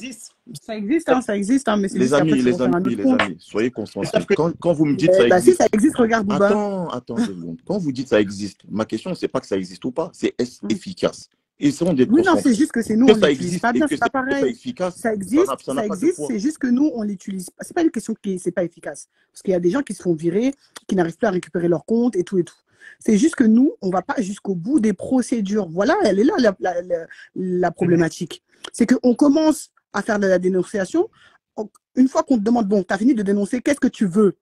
Ça 0.63 0.77
existe, 0.77 1.09
hein, 1.09 1.21
ça 1.21 1.37
existe, 1.37 1.69
hein, 1.69 1.77
mais 1.77 1.89
les 1.89 2.15
amis, 2.15 2.43
les 2.43 2.63
amis, 2.63 2.95
les 2.95 3.03
amis, 3.05 3.37
soyez 3.39 3.71
consciencieux. 3.71 4.21
Quand, 4.37 4.53
quand, 4.59 4.73
vous 4.73 4.85
me 4.85 4.95
dites 4.95 5.13
ça 5.13 5.27
bah, 5.29 5.39
existe, 5.39 5.57
si 5.57 5.63
ça 5.63 5.69
existe, 5.73 5.97
regarde 5.97 6.27
Bouba. 6.27 6.47
Attends, 6.47 6.89
attends 6.91 7.17
une 7.19 7.27
seconde. 7.27 7.59
Quand 7.67 7.79
vous 7.79 7.91
dites 7.91 8.09
ça 8.09 8.21
existe, 8.21 8.61
ma 8.71 8.85
question 8.85 9.15
c'est 9.15 9.29
pas 9.29 9.41
que 9.41 9.47
ça 9.47 9.57
existe 9.57 9.85
ou 9.85 9.91
pas, 9.91 10.11
c'est 10.13 10.35
est-ce 10.39 10.59
Mm. 10.63 10.73
efficace? 10.73 11.29
Et 11.61 11.73
sont 11.73 11.93
des 11.93 12.05
Oui, 12.05 12.23
non, 12.25 12.37
c'est 12.41 12.55
juste 12.55 12.71
que 12.71 12.83
c'est 12.83 12.95
nous, 12.95 13.07
que 13.07 13.13
on 13.13 13.19
ça 13.19 13.29
l'utilise 13.29 13.47
existe 13.49 13.63
pas 13.63 13.73
bien, 13.73 13.87
c'est 13.89 13.97
pas 13.97 14.09
pareil. 14.09 14.53
efficace. 14.53 14.97
Ça 14.97 15.13
existe, 15.13 15.47
ça 15.65 15.85
existe, 15.85 16.23
c'est 16.29 16.39
juste 16.39 16.59
que 16.59 16.69
nous, 16.69 16.89
on 16.95 17.03
l'utilise 17.03 17.51
pas. 17.51 17.65
C'est 17.65 17.75
pas 17.75 17.83
une 17.83 17.91
question 17.91 18.15
qui 18.23 18.39
c'est 18.39 18.53
pas 18.53 18.63
efficace. 18.63 19.09
Parce 19.33 19.43
qu'il 19.43 19.51
y 19.51 19.57
a 19.57 19.61
des 19.61 19.71
gens 19.71 19.83
qui 19.83 19.93
se 19.93 20.03
font 20.03 20.15
virer, 20.15 20.55
qui 20.87 20.95
n'arrivent 20.95 21.17
plus 21.17 21.27
à 21.27 21.33
récupérer 21.33 21.67
leur 21.67 21.85
compte 21.85 22.15
et 22.15 22.23
tout 22.23 22.39
et 22.39 22.45
tout. 22.45 22.55
C'est 22.99 23.17
juste 23.19 23.35
que 23.37 23.45
nous, 23.45 23.73
on 23.83 23.91
va 23.91 24.03
pas 24.03 24.21
jusqu'au 24.21 24.55
bout 24.55 24.81
des 24.81 24.93
procédures. 24.93 25.69
Voilà, 25.69 25.97
elle 26.05 26.19
est 26.21 26.25
là 26.25 26.35
la, 26.39 26.57
la, 26.61 26.83
la, 26.83 27.07
la 27.35 27.71
problématique. 27.71 28.43
C'est 28.73 28.87
qu'on 28.87 29.15
commence 29.15 29.71
à 29.93 30.03
faire 30.03 30.19
de 30.19 30.27
la 30.27 30.39
dénonciation. 30.39 31.09
On- 31.57 31.69
Une 31.97 32.09
fois 32.09 32.23
qu'on 32.23 32.39
te 32.39 32.43
demande, 32.43 32.67
bon, 32.69 32.83
tu 32.85 32.93
as 32.95 32.99
fini 32.99 33.15
de 33.15 33.23
dénoncer, 33.23 33.61
qu'est-ce 33.63 33.81
que 33.81 33.89
tu 33.89 34.07
veux? 34.07 34.37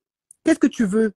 Qu'est-ce 0.44 0.58
que 0.58 0.66
tu 0.66 0.84
veux 0.84 1.12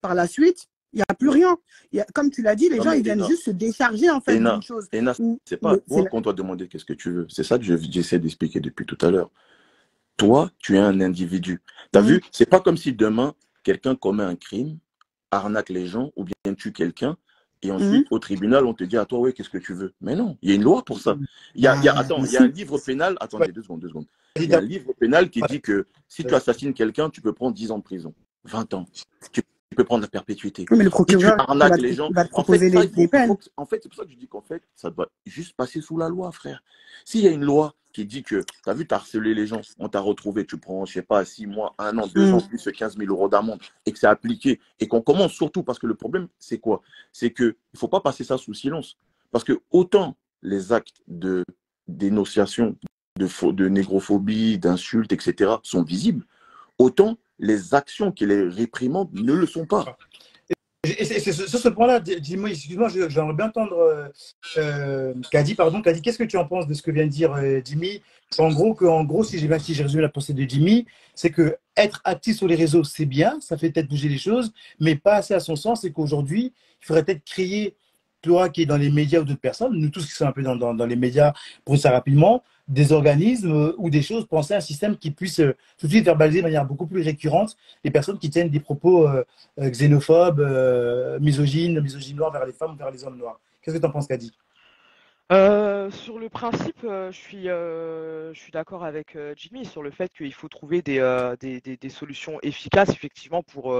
par 0.00 0.14
la 0.14 0.26
suite? 0.26 0.66
Il 0.92 0.96
n'y 0.96 1.02
a 1.08 1.14
plus 1.14 1.28
rien. 1.28 1.56
Il 1.92 1.98
y 1.98 2.00
a, 2.00 2.04
comme 2.14 2.30
tu 2.30 2.42
l'as 2.42 2.56
dit, 2.56 2.68
les 2.68 2.78
Non, 2.78 2.82
gens, 2.84 2.92
ils 2.92 3.02
viennent 3.04 3.24
juste 3.24 3.44
se 3.44 3.50
décharger 3.52 4.10
en 4.10 4.20
fait 4.20 4.36
d'une 4.38 4.62
chose. 4.62 4.88
C'est 5.44 5.56
pas 5.58 5.76
toi 5.78 6.04
qu'on 6.06 6.20
doit 6.20 6.32
demander 6.32 6.66
qu'est-ce 6.66 6.84
que 6.84 6.92
tu 6.94 7.10
veux. 7.12 7.26
C'est 7.28 7.44
ça 7.44 7.58
que 7.58 7.64
je- 7.64 7.76
j'essaie 7.76 8.18
d'expliquer 8.18 8.58
depuis 8.60 8.86
tout 8.86 8.98
à 9.00 9.10
l'heure. 9.10 9.30
Toi, 10.16 10.50
tu 10.58 10.76
es 10.76 10.78
un 10.78 11.00
individu. 11.00 11.62
T'as 11.92 12.02
Mhm. 12.02 12.06
vu? 12.08 12.20
C'est 12.32 12.46
pas 12.48 12.60
comme 12.60 12.76
si 12.76 12.92
demain, 12.92 13.34
quelqu'un 13.62 13.94
commet 13.94 14.22
un 14.24 14.36
crime, 14.36 14.78
arnaque 15.30 15.68
les 15.68 15.86
gens 15.86 16.10
ou 16.16 16.24
bien 16.24 16.54
tue 16.54 16.72
quelqu'un. 16.72 17.16
Et 17.62 17.70
ensuite, 17.70 18.06
au 18.10 18.18
tribunal, 18.18 18.64
on 18.64 18.72
te 18.72 18.84
dit 18.84 18.96
à 18.96 19.04
toi, 19.04 19.18
ouais, 19.18 19.32
qu'est-ce 19.34 19.50
que 19.50 19.58
tu 19.58 19.74
veux? 19.74 19.92
Mais 20.00 20.16
non, 20.16 20.38
il 20.40 20.48
y 20.48 20.52
a 20.52 20.54
une 20.54 20.62
loi 20.62 20.82
pour 20.82 20.98
ça. 20.98 21.18
Il 21.54 21.62
y 21.62 21.66
a, 21.66 21.76
il 21.76 21.84
y 21.84 21.88
a- 21.88 21.94
Ah, 21.94 22.00
attends, 22.00 22.24
il 22.24 22.32
y 22.32 22.36
a 22.38 22.42
un 22.42 22.46
si. 22.46 22.52
livre 22.52 22.78
pénal. 22.78 23.16
Attendez, 23.20 23.52
deux 23.52 23.62
secondes, 23.62 23.80
deux 23.80 23.88
secondes. 23.88 24.06
Vas-y, 24.34 24.44
Il 24.46 24.50
y 24.50 24.54
a 24.54 24.58
un 24.58 24.62
livre 24.62 24.92
pénal 24.94 25.28
qui 25.28 25.42
dit 25.42 25.60
que 25.60 25.86
si 26.08 26.24
tu 26.24 26.34
assassines 26.34 26.72
quelqu'un, 26.72 27.10
tu 27.10 27.20
peux 27.20 27.34
prendre 27.34 27.54
10 27.54 27.70
ans 27.70 27.78
de 27.78 27.82
prison, 27.82 28.14
20 28.44 28.72
ans. 28.74 28.86
Tu 29.32 29.42
tu 29.72 29.76
peux 29.76 29.84
prendre 29.84 30.02
la 30.02 30.08
perpétuité. 30.08 30.66
Oui, 30.68 30.78
mais 30.78 30.82
le 30.84 30.90
Si 30.90 30.96
tu 30.96 31.16
procureur, 31.16 31.34
il 31.34 31.36
va, 31.36 31.42
arnaques 31.44 31.76
te- 31.76 31.80
les 31.80 31.92
gens, 31.92 32.10
va 32.10 32.24
te 32.24 32.30
en 32.32 32.42
fait, 32.42 32.42
proposer 32.42 32.70
ça, 32.70 32.80
les, 32.80 32.88
faut 32.88 33.06
peines. 33.06 33.36
en 33.56 33.66
fait, 33.66 33.80
c'est 33.80 33.88
pour 33.88 33.96
ça 33.96 34.04
que 34.04 34.10
je 34.10 34.16
dis 34.16 34.26
qu'en 34.26 34.40
fait, 34.40 34.64
ça 34.74 34.90
doit 34.90 35.08
juste 35.26 35.52
passer 35.52 35.80
sous 35.80 35.96
la 35.96 36.08
loi, 36.08 36.32
frère. 36.32 36.64
S'il 37.04 37.20
y 37.20 37.28
a 37.28 37.30
une 37.30 37.44
loi 37.44 37.76
qui 37.92 38.04
dit 38.04 38.22
que, 38.22 38.42
tu 38.42 38.70
as 38.70 38.74
vu, 38.74 38.86
tu 38.86 38.94
as 38.94 38.98
harcelé 38.98 39.34
les 39.34 39.46
gens, 39.46 39.60
on 39.78 39.88
t'a 39.88 40.00
retrouvé, 40.00 40.46
tu 40.46 40.58
prends, 40.58 40.84
je 40.84 40.92
sais 40.94 41.02
pas, 41.02 41.24
6 41.24 41.46
mois, 41.46 41.74
1 41.78 41.98
an, 41.98 42.06
2 42.06 42.30
Mm. 42.30 42.34
ans, 42.34 42.40
plus 42.40 42.68
15 42.72 42.96
000 42.96 43.10
euros 43.10 43.28
d'amende, 43.28 43.60
et 43.86 43.92
que 43.92 43.98
c'est 43.98 44.06
appliqué, 44.06 44.60
et 44.78 44.88
qu'on 44.88 45.02
commence 45.02 45.32
surtout, 45.32 45.62
parce 45.62 45.78
que 45.78 45.86
le 45.86 45.94
problème, 45.94 46.28
c'est 46.38 46.58
quoi? 46.58 46.82
C'est 47.12 47.32
qu'il 47.32 47.54
ne 47.74 47.78
faut 47.78 47.88
pas 47.88 48.00
passer 48.00 48.24
ça 48.24 48.38
sous 48.38 48.54
silence. 48.54 48.96
Parce 49.32 49.44
que 49.44 49.60
autant 49.70 50.16
les 50.42 50.72
actes 50.72 51.02
de 51.08 51.44
dénonciation, 51.88 52.76
de, 53.18 53.52
de 53.52 53.68
négrophobie, 53.68 54.58
d'insultes, 54.58 55.12
etc., 55.12 55.52
sont 55.62 55.82
visibles, 55.82 56.24
autant 56.78 57.18
les 57.38 57.74
actions 57.74 58.12
qui 58.12 58.26
les 58.26 58.42
réprimandent 58.48 59.12
ne 59.12 59.32
le 59.32 59.46
sont 59.46 59.66
pas. 59.66 59.96
Et 60.82 61.04
sur 61.04 61.58
ce 61.58 61.68
point-là, 61.68 62.00
dis- 62.00 62.18
dis-moi, 62.22 62.48
excuse-moi, 62.48 62.88
j'aimerais 62.88 63.34
bien 63.34 63.46
entendre 63.48 63.76
euh, 63.76 64.08
euh, 64.56 65.14
Kadi, 65.30 65.54
pardon, 65.54 65.82
Kadi, 65.82 66.00
qu'est-ce 66.00 66.16
que 66.16 66.24
tu 66.24 66.38
en 66.38 66.46
penses 66.46 66.66
de 66.66 66.72
ce 66.72 66.80
que 66.80 66.90
vient 66.90 67.04
de 67.04 67.10
dire 67.10 67.34
euh, 67.34 67.60
Jimmy? 67.62 68.00
En 68.38 68.50
gros, 68.50 68.74
que, 68.74 68.86
en 68.86 69.04
gros, 69.04 69.22
si 69.22 69.38
j'ai 69.38 69.46
bien 69.46 69.58
si 69.58 69.74
j'ai 69.74 69.82
résumé 69.82 70.00
la 70.00 70.08
pensée 70.08 70.32
de 70.32 70.48
Jimmy, 70.48 70.86
c'est 71.14 71.30
que 71.30 71.58
être 71.76 72.00
actif 72.04 72.36
sur 72.38 72.48
les 72.48 72.54
réseaux, 72.54 72.82
c'est 72.82 73.04
bien, 73.04 73.38
ça 73.40 73.58
fait 73.58 73.70
peut-être 73.70 73.88
bouger 73.88 74.08
les 74.08 74.16
choses, 74.16 74.52
mais 74.78 74.96
pas 74.96 75.16
assez 75.16 75.34
à 75.34 75.40
son 75.40 75.54
sens, 75.54 75.84
et 75.84 75.92
qu'aujourd'hui, 75.92 76.54
il 76.80 76.86
faudrait 76.86 77.04
peut-être 77.04 77.24
créer, 77.24 77.76
toi 78.22 78.48
qui 78.48 78.62
es 78.62 78.66
dans 78.66 78.76
les 78.76 78.90
médias 78.90 79.20
ou 79.20 79.24
d'autres 79.24 79.40
personnes, 79.40 79.74
nous 79.74 79.88
tous 79.90 80.06
qui 80.06 80.12
sommes 80.12 80.28
un 80.28 80.32
peu 80.32 80.42
dans, 80.42 80.56
dans, 80.56 80.74
dans 80.74 80.86
les 80.86 80.96
médias, 80.96 81.32
pour 81.64 81.76
ça 81.78 81.90
rapidement, 81.90 82.42
des 82.70 82.92
organismes 82.92 83.52
euh, 83.52 83.74
ou 83.78 83.90
des 83.90 84.00
choses, 84.00 84.26
penser 84.26 84.54
à 84.54 84.58
un 84.58 84.60
système 84.60 84.96
qui 84.96 85.10
puisse 85.10 85.40
euh, 85.40 85.56
tout 85.76 85.86
de 85.86 85.92
suite 85.92 86.04
verbaliser 86.04 86.38
de 86.38 86.44
manière 86.44 86.64
beaucoup 86.64 86.86
plus 86.86 87.02
récurrente 87.02 87.56
les 87.84 87.90
personnes 87.90 88.18
qui 88.18 88.30
tiennent 88.30 88.48
des 88.48 88.60
propos 88.60 89.08
euh, 89.08 89.24
xénophobes, 89.58 90.40
misogynes, 91.20 91.80
misogynes 91.80 92.16
noirs 92.16 92.32
vers 92.32 92.46
les 92.46 92.52
femmes 92.52 92.72
ou 92.72 92.76
vers 92.76 92.90
les 92.90 93.04
hommes 93.04 93.18
noirs. 93.18 93.40
Qu'est-ce 93.60 93.76
que 93.76 93.80
tu 93.80 93.86
en 93.86 93.90
penses, 93.90 94.06
Kadi? 94.06 94.32
Euh, 95.32 95.90
sur 95.90 96.18
le 96.18 96.28
principe, 96.28 96.80
je 96.82 98.32
suis, 98.34 98.50
d'accord 98.52 98.84
avec 98.84 99.16
Jimmy 99.36 99.64
sur 99.64 99.82
le 99.82 99.90
fait 99.90 100.12
qu'il 100.12 100.34
faut 100.34 100.48
trouver 100.48 100.82
des, 100.82 101.78
solutions 101.88 102.38
efficaces, 102.42 102.90
effectivement, 102.90 103.42
pour, 103.42 103.74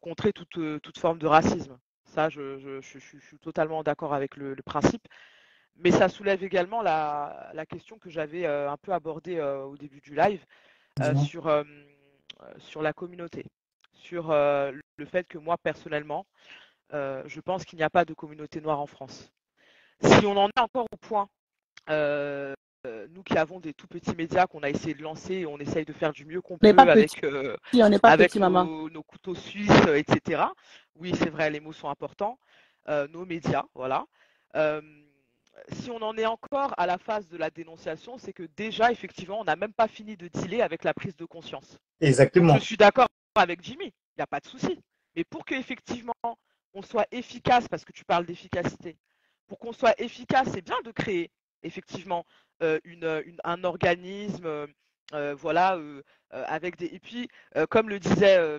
contrer 0.00 0.32
toute, 0.32 0.98
forme 0.98 1.18
de 1.18 1.26
racisme. 1.26 1.78
Ça, 2.04 2.28
je, 2.28 2.80
suis 2.82 3.38
totalement 3.38 3.82
d'accord 3.82 4.14
avec 4.14 4.36
le 4.36 4.56
principe. 4.64 5.06
Mais 5.78 5.90
ça 5.90 6.08
soulève 6.08 6.42
également 6.42 6.82
la, 6.82 7.50
la 7.52 7.66
question 7.66 7.98
que 7.98 8.08
j'avais 8.08 8.46
euh, 8.46 8.70
un 8.70 8.76
peu 8.76 8.92
abordée 8.92 9.36
euh, 9.36 9.64
au 9.64 9.76
début 9.76 10.00
du 10.00 10.14
live 10.14 10.44
euh, 11.02 11.14
sur, 11.16 11.52
sur 12.58 12.82
la 12.82 12.92
communauté, 12.92 13.44
sur 13.92 14.30
le 14.30 15.04
fait 15.04 15.26
que 15.28 15.38
moi, 15.38 15.56
personnellement, 15.58 16.26
je 16.92 17.40
pense 17.40 17.64
qu'il 17.64 17.76
n'y 17.78 17.82
a 17.82 17.90
pas 17.90 18.04
de 18.04 18.14
communauté 18.14 18.60
noire 18.60 18.80
en 18.80 18.86
France. 18.86 19.30
Si 20.02 20.26
on 20.26 20.36
en 20.36 20.48
est 20.48 20.60
encore 20.60 20.86
au 20.90 20.96
point, 20.96 21.28
nous 21.88 23.22
qui 23.22 23.36
avons 23.36 23.60
des 23.60 23.74
tout 23.74 23.86
petits 23.86 24.16
médias 24.16 24.46
qu'on 24.46 24.62
a 24.62 24.70
essayé 24.70 24.94
de 24.94 25.02
lancer, 25.02 25.44
on 25.44 25.58
essaye 25.58 25.84
de 25.84 25.92
faire 25.92 26.12
du 26.12 26.24
mieux 26.24 26.40
qu'on 26.40 26.56
peut 26.56 26.74
avec, 26.78 27.10
Si 27.10 27.82
on 27.82 27.88
n'est 27.90 27.98
pas 27.98 28.10
avec 28.10 28.30
petit, 28.30 28.38
maman. 28.38 28.64
nos, 28.64 29.02
couteaux 29.02 29.34
suisses, 29.34 29.86
etc. 29.94 30.44
Oui, 30.94 31.12
c'est 31.14 31.30
vrai, 31.30 31.50
les 31.50 31.60
mots 31.60 31.74
sont 31.74 31.90
importants. 31.90 32.38
Nos 32.88 33.26
médias, 33.26 33.64
voilà. 33.74 34.06
Si 35.72 35.90
on 35.90 36.02
en 36.02 36.16
est 36.16 36.26
encore 36.26 36.74
à 36.76 36.86
la 36.86 36.98
phase 36.98 37.28
de 37.28 37.36
la 37.36 37.50
dénonciation, 37.50 38.18
c'est 38.18 38.32
que 38.32 38.42
déjà, 38.56 38.92
effectivement, 38.92 39.40
on 39.40 39.44
n'a 39.44 39.56
même 39.56 39.72
pas 39.72 39.88
fini 39.88 40.16
de 40.16 40.28
dealer 40.28 40.60
avec 40.62 40.84
la 40.84 40.94
prise 40.94 41.16
de 41.16 41.24
conscience. 41.24 41.78
Exactement. 42.00 42.54
Je 42.58 42.64
suis 42.64 42.76
d'accord 42.76 43.08
avec 43.34 43.62
Jimmy, 43.62 43.86
il 43.86 44.18
n'y 44.18 44.22
a 44.22 44.26
pas 44.26 44.40
de 44.40 44.46
souci. 44.46 44.78
Mais 45.14 45.24
pour 45.24 45.44
qu'effectivement 45.44 46.14
on 46.74 46.82
soit 46.82 47.06
efficace, 47.10 47.68
parce 47.68 47.84
que 47.84 47.92
tu 47.92 48.04
parles 48.04 48.26
d'efficacité, 48.26 48.98
pour 49.48 49.58
qu'on 49.58 49.72
soit 49.72 49.98
efficace, 50.00 50.48
c'est 50.52 50.60
bien 50.62 50.76
de 50.84 50.90
créer 50.90 51.30
effectivement 51.62 52.24
euh, 52.62 52.78
une, 52.84 53.22
une- 53.24 53.40
un 53.44 53.64
organisme, 53.64 54.44
euh, 54.46 54.66
euh, 55.14 55.34
voilà, 55.34 55.76
euh, 55.76 56.02
euh, 56.34 56.44
avec 56.46 56.76
des. 56.76 56.86
Et 56.86 56.98
puis, 56.98 57.28
euh, 57.56 57.66
comme 57.66 57.88
le 57.88 57.98
disait 57.98 58.36
euh, 58.36 58.58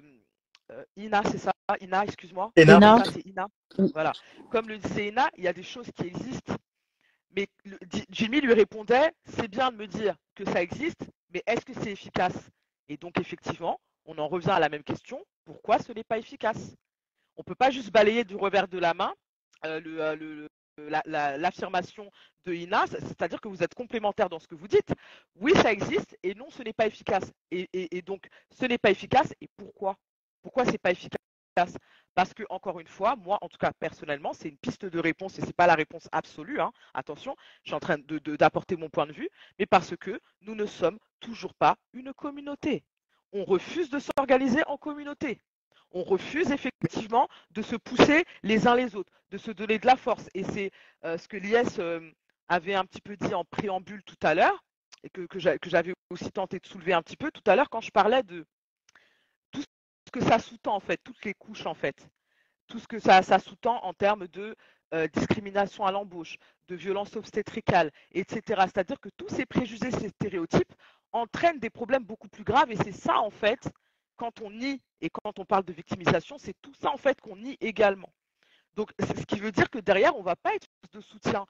euh, 0.71 0.83
Ina, 0.95 1.21
c'est 1.31 1.37
ça? 1.37 1.51
Ina, 1.81 2.03
excuse-moi. 2.05 2.51
Ina. 2.57 2.77
Ina. 2.77 3.03
c'est 3.05 3.25
Ina. 3.25 3.47
Voilà. 3.93 4.13
Comme 4.49 4.67
le 4.67 4.77
disait 4.77 5.09
Ina, 5.09 5.29
il 5.37 5.43
y 5.43 5.47
a 5.47 5.53
des 5.53 5.63
choses 5.63 5.89
qui 5.95 6.03
existent. 6.07 6.55
Mais 7.37 7.47
Jimmy 8.09 8.41
lui 8.41 8.53
répondait, 8.53 9.11
c'est 9.25 9.47
bien 9.47 9.71
de 9.71 9.77
me 9.77 9.85
dire 9.85 10.15
que 10.33 10.43
ça 10.43 10.59
existe, 10.59 11.05
mais 11.31 11.43
est-ce 11.45 11.63
que 11.63 11.73
c'est 11.75 11.91
efficace? 11.91 12.49
Et 12.89 12.97
donc, 12.97 13.19
effectivement, 13.19 13.79
on 14.05 14.17
en 14.17 14.27
revient 14.27 14.49
à 14.49 14.59
la 14.59 14.69
même 14.69 14.81
question, 14.81 15.23
pourquoi 15.45 15.77
ce 15.77 15.91
n'est 15.91 16.03
pas 16.03 16.17
efficace? 16.17 16.75
On 17.35 17.41
ne 17.41 17.43
peut 17.43 17.53
pas 17.53 17.69
juste 17.69 17.91
balayer 17.91 18.23
du 18.23 18.35
revers 18.35 18.67
de 18.67 18.79
la 18.79 18.95
main 18.95 19.13
euh, 19.65 19.79
euh, 20.79 21.37
l'affirmation 21.37 22.09
de 22.45 22.53
Ina, 22.55 22.87
c'est-à-dire 22.87 23.39
que 23.39 23.49
vous 23.49 23.61
êtes 23.61 23.75
complémentaires 23.75 24.29
dans 24.29 24.39
ce 24.39 24.47
que 24.47 24.55
vous 24.55 24.67
dites. 24.67 24.91
Oui, 25.35 25.53
ça 25.61 25.71
existe, 25.71 26.17
et 26.23 26.33
non, 26.33 26.49
ce 26.49 26.63
n'est 26.63 26.73
pas 26.73 26.87
efficace. 26.87 27.31
Et 27.51 28.01
donc, 28.01 28.27
ce 28.49 28.65
n'est 28.65 28.79
pas 28.79 28.89
efficace, 28.89 29.31
et 29.41 29.47
pourquoi? 29.57 29.95
Pourquoi 30.41 30.65
c'est 30.65 30.79
pas 30.79 30.91
efficace? 30.91 31.16
Parce 32.15 32.33
que, 32.33 32.43
encore 32.49 32.79
une 32.79 32.87
fois, 32.87 33.15
moi, 33.15 33.37
en 33.41 33.47
tout 33.49 33.57
cas, 33.57 33.71
personnellement, 33.79 34.33
c'est 34.33 34.49
une 34.49 34.57
piste 34.57 34.85
de 34.85 34.99
réponse 34.99 35.37
et 35.37 35.41
ce 35.41 35.47
n'est 35.47 35.53
pas 35.53 35.67
la 35.67 35.75
réponse 35.75 36.07
absolue. 36.11 36.59
hein. 36.59 36.71
Attention, 36.93 37.35
je 37.63 37.69
suis 37.69 37.75
en 37.75 37.79
train 37.79 37.97
de- 37.97 38.19
de- 38.19 38.35
d'apporter 38.35 38.75
mon 38.75 38.89
point 38.89 39.05
de 39.05 39.13
vue, 39.13 39.29
mais 39.59 39.65
parce 39.65 39.95
que 39.97 40.19
nous 40.41 40.55
ne 40.55 40.65
sommes 40.65 40.97
toujours 41.19 41.53
pas 41.53 41.75
une 41.93 42.13
communauté. 42.13 42.83
On 43.33 43.43
refuse 43.45 43.89
de 43.89 43.99
s'organiser 43.99 44.63
en 44.67 44.77
communauté. 44.77 45.39
On 45.91 46.03
refuse 46.03 46.51
effectivement 46.51 47.27
de 47.51 47.61
se 47.61 47.75
pousser 47.75 48.25
les 48.43 48.67
uns 48.67 48.75
les 48.75 48.95
autres, 48.95 49.11
de 49.31 49.37
se 49.37 49.51
donner 49.51 49.79
de 49.79 49.85
la 49.85 49.95
force. 49.95 50.27
Et 50.33 50.43
c'est 50.43 50.71
euh, 51.05 51.17
ce 51.17 51.27
que 51.27 51.37
l'IS 51.37 51.79
euh, 51.79 51.99
avait 52.47 52.75
un 52.75 52.85
petit 52.85 53.01
peu 53.01 53.15
dit 53.15 53.33
en 53.33 53.45
préambule 53.45 54.03
tout 54.03 54.17
à 54.23 54.33
l'heure, 54.33 54.63
et 55.03 55.09
que, 55.09 55.21
que 55.27 55.39
j'a- 55.39 55.57
que 55.59 55.69
j'avais 55.69 55.93
aussi 56.09 56.31
tenté 56.31 56.59
de 56.59 56.65
soulever 56.65 56.93
un 56.93 57.01
petit 57.03 57.17
peu 57.17 57.31
tout 57.31 57.43
à 57.45 57.55
l'heure 57.55 57.69
quand 57.69 57.81
je 57.81 57.91
parlais 57.91 58.23
de 58.23 58.45
que 60.11 60.21
ça 60.21 60.39
sous-tend 60.39 60.75
en 60.75 60.79
fait, 60.79 60.97
toutes 61.03 61.23
les 61.25 61.33
couches 61.33 61.65
en 61.65 61.73
fait, 61.73 62.09
tout 62.67 62.79
ce 62.79 62.87
que 62.87 62.99
ça, 62.99 63.21
ça 63.21 63.39
sous-tend 63.39 63.79
en 63.83 63.93
termes 63.93 64.27
de 64.27 64.55
euh, 64.93 65.07
discrimination 65.07 65.85
à 65.85 65.91
l'embauche, 65.91 66.37
de 66.67 66.75
violence 66.75 67.15
obstétricale, 67.15 67.91
etc. 68.11 68.61
C'est-à-dire 68.65 68.99
que 68.99 69.09
tous 69.17 69.29
ces 69.29 69.45
préjugés, 69.45 69.91
ces 69.91 70.09
stéréotypes 70.09 70.73
entraînent 71.11 71.59
des 71.59 71.69
problèmes 71.69 72.03
beaucoup 72.03 72.27
plus 72.29 72.43
graves 72.43 72.71
et 72.71 72.77
c'est 72.77 72.91
ça 72.91 73.19
en 73.19 73.29
fait, 73.29 73.69
quand 74.15 74.41
on 74.41 74.51
nie 74.51 74.81
et 75.01 75.09
quand 75.09 75.39
on 75.39 75.45
parle 75.45 75.63
de 75.63 75.73
victimisation, 75.73 76.37
c'est 76.37 76.55
tout 76.61 76.73
ça 76.73 76.91
en 76.91 76.97
fait 76.97 77.19
qu'on 77.21 77.35
nie 77.35 77.57
également. 77.59 78.11
Donc, 78.75 78.91
ce 78.99 79.25
qui 79.25 79.39
veut 79.39 79.51
dire 79.51 79.69
que 79.71 79.79
derrière, 79.79 80.15
on 80.15 80.19
ne 80.19 80.25
va 80.25 80.35
pas 80.35 80.53
être 80.53 80.67
de 80.91 81.01
soutien 81.01 81.45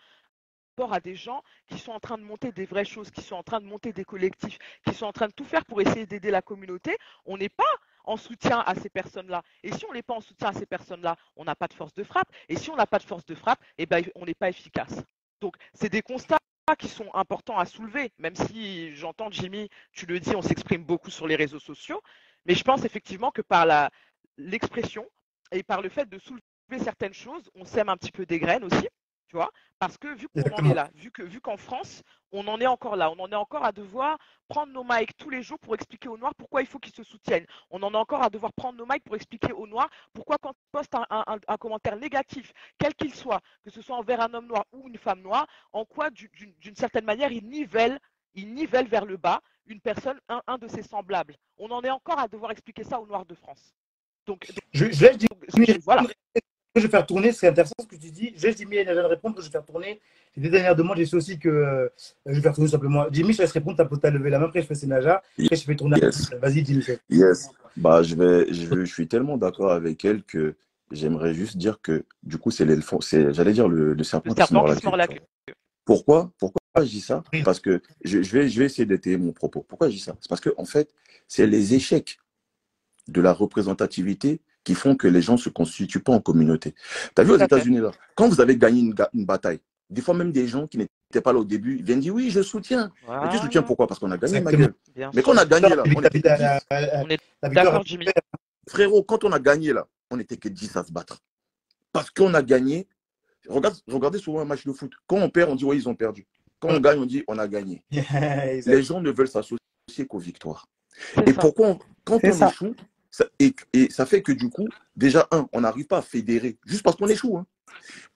à 0.92 1.00
des 1.00 1.16
gens 1.16 1.42
qui 1.68 1.80
sont 1.80 1.92
en 1.92 2.00
train 2.00 2.18
de 2.18 2.24
monter 2.24 2.52
des 2.52 2.66
vraies 2.66 2.86
choses, 2.86 3.10
qui 3.10 3.22
sont 3.22 3.36
en 3.36 3.44
train 3.44 3.60
de 3.60 3.66
monter 3.66 3.94
des 3.94 4.06
collectifs, 4.06 4.60
qui 4.86 4.94
sont 4.94 5.08
en 5.08 5.12
train 5.12 5.28
de 5.28 5.34
tout 5.34 5.44
faire 5.44 5.66
pour 5.66 5.82
essayer 5.82 6.06
d'aider 6.06 6.30
la 6.30 6.42
communauté. 6.42 6.96
On 7.26 7.38
n'est 7.38 7.50
pas 7.50 7.64
en 8.08 8.18
soutien 8.18 8.60
à 8.66 8.74
ces 8.74 8.90
personnes-là. 8.90 9.44
Et 9.64 9.72
si 9.72 9.86
on 9.86 9.94
n'est 9.94 10.02
pas 10.02 10.16
en 10.16 10.22
soutien 10.22 10.50
à 10.50 10.54
ces 10.54 10.66
personnes-là, 10.66 11.16
on 11.36 11.44
n'a 11.44 11.56
pas 11.56 11.68
de 11.68 11.74
force 11.74 11.94
de 11.94 12.04
frappe. 12.04 12.30
Et 12.50 12.56
si 12.56 12.70
on 12.72 12.76
n'a 12.76 12.88
pas 12.88 12.98
de 12.98 13.04
force 13.04 13.26
de 13.26 13.36
frappe, 13.36 13.60
eh 13.78 13.86
ben, 13.86 14.04
on 14.16 14.26
n'est 14.26 14.34
pas 14.34 14.50
efficace. 14.50 15.04
Donc, 15.42 15.56
c'est 15.74 15.90
des 15.90 16.02
constats 16.02 16.40
qui 16.80 16.88
sont 16.88 17.10
importants 17.14 17.58
à 17.58 17.66
soulever, 17.66 18.12
même 18.18 18.36
si 18.36 18.94
j'entends 18.96 19.32
Jimmy, 19.32 19.70
tu 19.94 20.06
le 20.06 20.20
dis, 20.20 20.36
on 20.36 20.42
s'exprime 20.42 20.84
beaucoup 20.84 21.12
sur 21.12 21.26
les 21.26 21.36
réseaux 21.36 21.60
sociaux, 21.60 22.02
mais 22.46 22.56
je 22.56 22.64
pense 22.64 22.84
effectivement 22.84 23.32
que 23.32 23.42
par 23.42 23.90
l'expression 24.38 25.06
et 25.52 25.64
par 25.64 25.82
le 25.82 25.88
fait 25.88 26.10
de 26.10 26.20
soulever 26.20 26.84
certaines 26.84 27.14
choses, 27.14 27.50
on 27.56 27.64
sème 27.64 27.88
un 27.88 27.96
petit 27.96 28.12
peu 28.12 28.26
des 28.26 28.40
graines 28.40 28.66
aussi 28.66 28.88
tu 29.28 29.36
vois 29.36 29.52
Parce 29.80 29.98
que 29.98 30.14
vu 30.16 30.28
qu'on 30.30 30.42
en 30.54 30.70
est 30.70 30.74
là, 30.74 30.90
vu 30.96 31.12
que 31.12 31.22
vu 31.22 31.42
qu'en 31.42 31.58
France, 31.58 32.04
on 32.32 32.48
en 32.48 32.60
est 32.60 32.68
encore 32.68 32.96
là, 32.96 33.12
on 33.12 33.20
en 33.20 33.30
est 33.32 33.36
encore 33.36 33.64
à 33.64 33.72
devoir 33.72 34.18
prendre 34.48 34.72
nos 34.72 34.84
mics 34.84 35.16
tous 35.18 35.30
les 35.30 35.44
jours 35.44 35.60
pour 35.60 35.76
expliquer 35.76 36.08
aux 36.08 36.18
Noirs 36.18 36.36
pourquoi 36.36 36.62
il 36.62 36.68
faut 36.68 36.80
qu'ils 36.80 36.96
se 36.96 37.04
soutiennent. 37.04 37.46
On 37.70 37.82
en 37.84 37.94
est 37.94 37.98
encore 37.98 38.24
à 38.24 38.30
devoir 38.30 38.54
prendre 38.54 38.78
nos 38.78 38.86
mics 38.86 39.04
pour 39.04 39.16
expliquer 39.16 39.52
aux 39.52 39.68
Noirs 39.68 39.90
pourquoi 40.14 40.38
quand 40.38 40.52
ils 40.52 40.72
postent 40.72 40.96
un, 40.96 41.58
commentaire 41.58 41.98
négatif, 41.98 42.54
quel 42.78 42.96
qu'il 42.96 43.14
soit, 43.14 43.42
que 43.64 43.70
ce 43.70 43.82
soit 43.82 43.96
envers 43.96 44.22
un 44.22 44.34
homme 44.34 44.48
noir 44.48 44.66
ou 44.72 44.88
une 44.88 44.98
femme 44.98 45.22
noire, 45.22 45.48
en 45.74 45.86
quoi 45.86 46.10
d'une 46.10 46.76
certaine 46.76 47.06
manière 47.06 47.32
ils 47.32 47.46
nivellent, 47.46 48.00
ils 48.34 48.54
nivellent 48.54 48.88
vers 48.88 49.06
le 49.06 49.18
bas 49.18 49.42
une 49.70 49.82
personne, 49.82 50.18
un, 50.30 50.58
de 50.58 50.68
ses 50.70 50.82
semblables. 50.82 51.36
On 51.58 51.70
en 51.72 51.84
est 51.84 51.90
encore 51.90 52.20
à 52.20 52.30
devoir 52.30 52.52
expliquer 52.52 52.86
ça 52.86 53.02
aux 53.02 53.06
Noirs 53.06 53.26
de 53.26 53.36
France. 53.36 53.76
Donc, 54.26 54.50
je, 54.72 54.86
je, 54.92 55.80
voilà 55.84 56.04
je 56.80 56.86
vais 56.86 56.92
faire 56.92 57.06
tourner, 57.06 57.32
c'est 57.32 57.48
intéressant 57.48 57.74
ce 57.80 57.88
que 57.88 57.96
tu 57.96 58.12
dis. 58.12 58.34
J'ai 58.38 58.56
Jimmy 58.56 58.78
elle 58.78 58.92
vient 58.92 59.08
répondre, 59.08 59.36
je 59.40 59.46
vais 59.46 59.52
faire 59.52 59.66
tourner. 59.66 60.00
Les 60.36 60.44
deux 60.44 60.50
dernières 60.50 60.76
demandes, 60.76 60.98
j'ai 60.98 61.16
aussi 61.16 61.40
que 61.40 61.50
euh, 61.50 61.90
je 62.26 62.34
vais 62.34 62.42
faire 62.42 62.54
tourner 62.54 62.70
simplement. 62.70 63.06
Jimmy, 63.12 63.34
je 63.34 63.42
laisse 63.42 63.52
répondre, 63.52 63.78
tu 63.78 64.08
as 64.08 64.10
levé 64.12 64.30
la 64.30 64.40
main, 64.40 64.46
après 64.46 64.62
je 64.62 64.68
fais 64.68 64.76
Sénaja, 64.76 65.22
après 65.40 65.56
je 65.56 65.64
fais 65.64 65.76
tourner. 65.76 66.00
Vas-y, 66.42 66.66
Jimmy. 66.66 66.86
Yes. 67.10 67.50
Bah, 67.76 68.04
je, 68.04 68.16
vais, 68.16 68.54
je, 68.54 68.86
je 68.86 68.92
suis 68.92 69.08
tellement 69.08 69.38
d'accord 69.38 69.72
avec 69.72 70.04
elle 70.06 70.24
que 70.24 70.56
j'aimerais 70.92 71.34
juste 71.34 71.58
dire 71.58 71.82
que 71.82 72.06
du 72.24 72.38
coup, 72.38 72.52
c'est 72.52 72.66
l'éléphant, 72.66 73.00
j'allais 73.02 73.54
dire 73.54 73.68
le, 73.68 73.94
le 73.94 74.04
serpent, 74.04 74.34
qui 74.34 74.44
se 74.46 74.54
mord 74.54 74.68
la 74.98 75.08
queue. 75.08 75.20
Pourquoi 75.86 76.32
Pourquoi 76.38 76.60
je 76.78 76.84
dis 76.84 77.02
ça? 77.02 77.24
Parce 77.46 77.60
que 77.60 77.82
je, 78.04 78.22
je, 78.22 78.32
vais, 78.32 78.50
je 78.50 78.60
vais 78.60 78.66
essayer 78.66 78.86
d'étayer 78.86 79.18
mon 79.18 79.32
propos. 79.32 79.66
Pourquoi 79.68 79.90
je 79.90 79.96
dis 79.96 80.02
ça? 80.02 80.16
C'est 80.20 80.28
parce 80.30 80.42
que, 80.42 80.54
en 80.58 80.66
fait, 80.66 80.94
c'est 81.28 81.48
les 81.48 81.74
échecs 81.76 82.20
de 83.08 83.22
la 83.22 83.32
représentativité 83.32 84.42
qui 84.68 84.76
font 84.76 84.98
que 84.98 85.08
les 85.08 85.22
gens 85.22 85.34
ne 85.34 85.38
se 85.38 85.48
constituent 85.48 86.02
pas 86.02 86.12
en 86.12 86.20
communauté. 86.20 86.76
Tu 87.16 87.22
as 87.22 87.24
vu 87.24 87.32
aux 87.32 87.38
États-Unis, 87.38 87.78
là, 87.78 87.92
quand 88.16 88.28
vous 88.28 88.42
avez 88.42 88.58
gagné 88.58 88.82
une, 88.82 89.26
bataille, 89.26 89.62
des 89.90 90.02
fois 90.02 90.14
même 90.14 90.34
des 90.34 90.46
gens 90.46 90.68
qui 90.68 90.78
n'étaient 90.78 91.22
pas 91.22 91.32
là 91.32 91.40
au 91.40 91.46
début, 91.46 91.78
viennent 91.82 92.02
dire 92.02 92.14
oui, 92.14 92.32
je 92.32 92.42
soutiens. 92.42 92.92
Mais 93.08 93.30
tu 93.32 93.38
soutiens 93.38 93.62
pourquoi? 93.62 93.88
Parce 93.88 93.98
qu'on 93.98 94.12
a 94.12 94.18
gagné, 94.18 94.42
ma 94.42 94.52
gueule. 94.52 94.74
Mais 95.14 95.22
quand 95.22 95.32
on 95.32 95.38
a 95.38 95.46
gagné, 95.46 95.70
là, 95.70 95.84
on 95.86 96.02
était 96.02 96.22
on 96.70 97.10
est 97.10 97.54
d'accord, 97.54 97.82
Jimmy. 97.86 98.08
Frérot, 98.68 99.04
quand 99.04 99.24
on 99.24 99.32
a 99.32 99.40
gagné, 99.40 99.72
là, 99.72 99.88
on 100.12 100.18
n'était 100.18 100.36
que 100.36 100.50
10 100.50 100.76
à 100.76 100.84
se 100.84 100.92
battre. 100.92 101.20
Parce 101.94 102.10
qu'on 102.12 102.34
a 102.34 102.44
gagné. 102.44 102.90
Regarde, 103.48 103.78
regardez 103.88 104.20
souvent 104.20 104.42
un 104.42 104.46
match 104.46 104.66
de 104.66 104.74
foot. 104.74 104.92
Quand 105.08 105.16
on 105.16 105.30
perd, 105.30 105.50
on 105.50 105.56
dit 105.56 105.64
oui, 105.64 105.78
ils 105.78 105.88
ont 105.88 105.96
perdu. 105.96 106.28
Quand 106.60 106.72
on 106.72 106.80
gagne, 106.82 107.00
on 107.00 107.06
dit 107.06 107.24
on 107.30 107.38
a 107.40 107.48
gagné. 107.48 107.86
les 107.92 108.84
gens 108.84 109.00
ne 109.00 109.12
veulent 109.12 109.30
s'associer 109.30 110.06
qu'aux 110.10 110.20
victoires. 110.20 110.68
Et 111.26 111.32
pourquoi, 111.32 111.78
quand 112.04 112.20
on 112.22 112.48
échoue, 112.48 112.76
et, 113.40 113.56
ça 113.90 114.06
fait 114.06 114.22
que 114.22 114.32
du 114.32 114.50
coup, 114.50 114.68
déjà, 114.96 115.28
un, 115.32 115.48
on 115.54 115.62
n'arrive 115.62 115.88
pas 115.88 116.00
à 116.00 116.02
fédérer 116.02 116.58
juste 116.66 116.84
parce 116.84 116.96
qu'on 116.96 117.08
échoue. 117.08 117.38
Hein. 117.38 117.46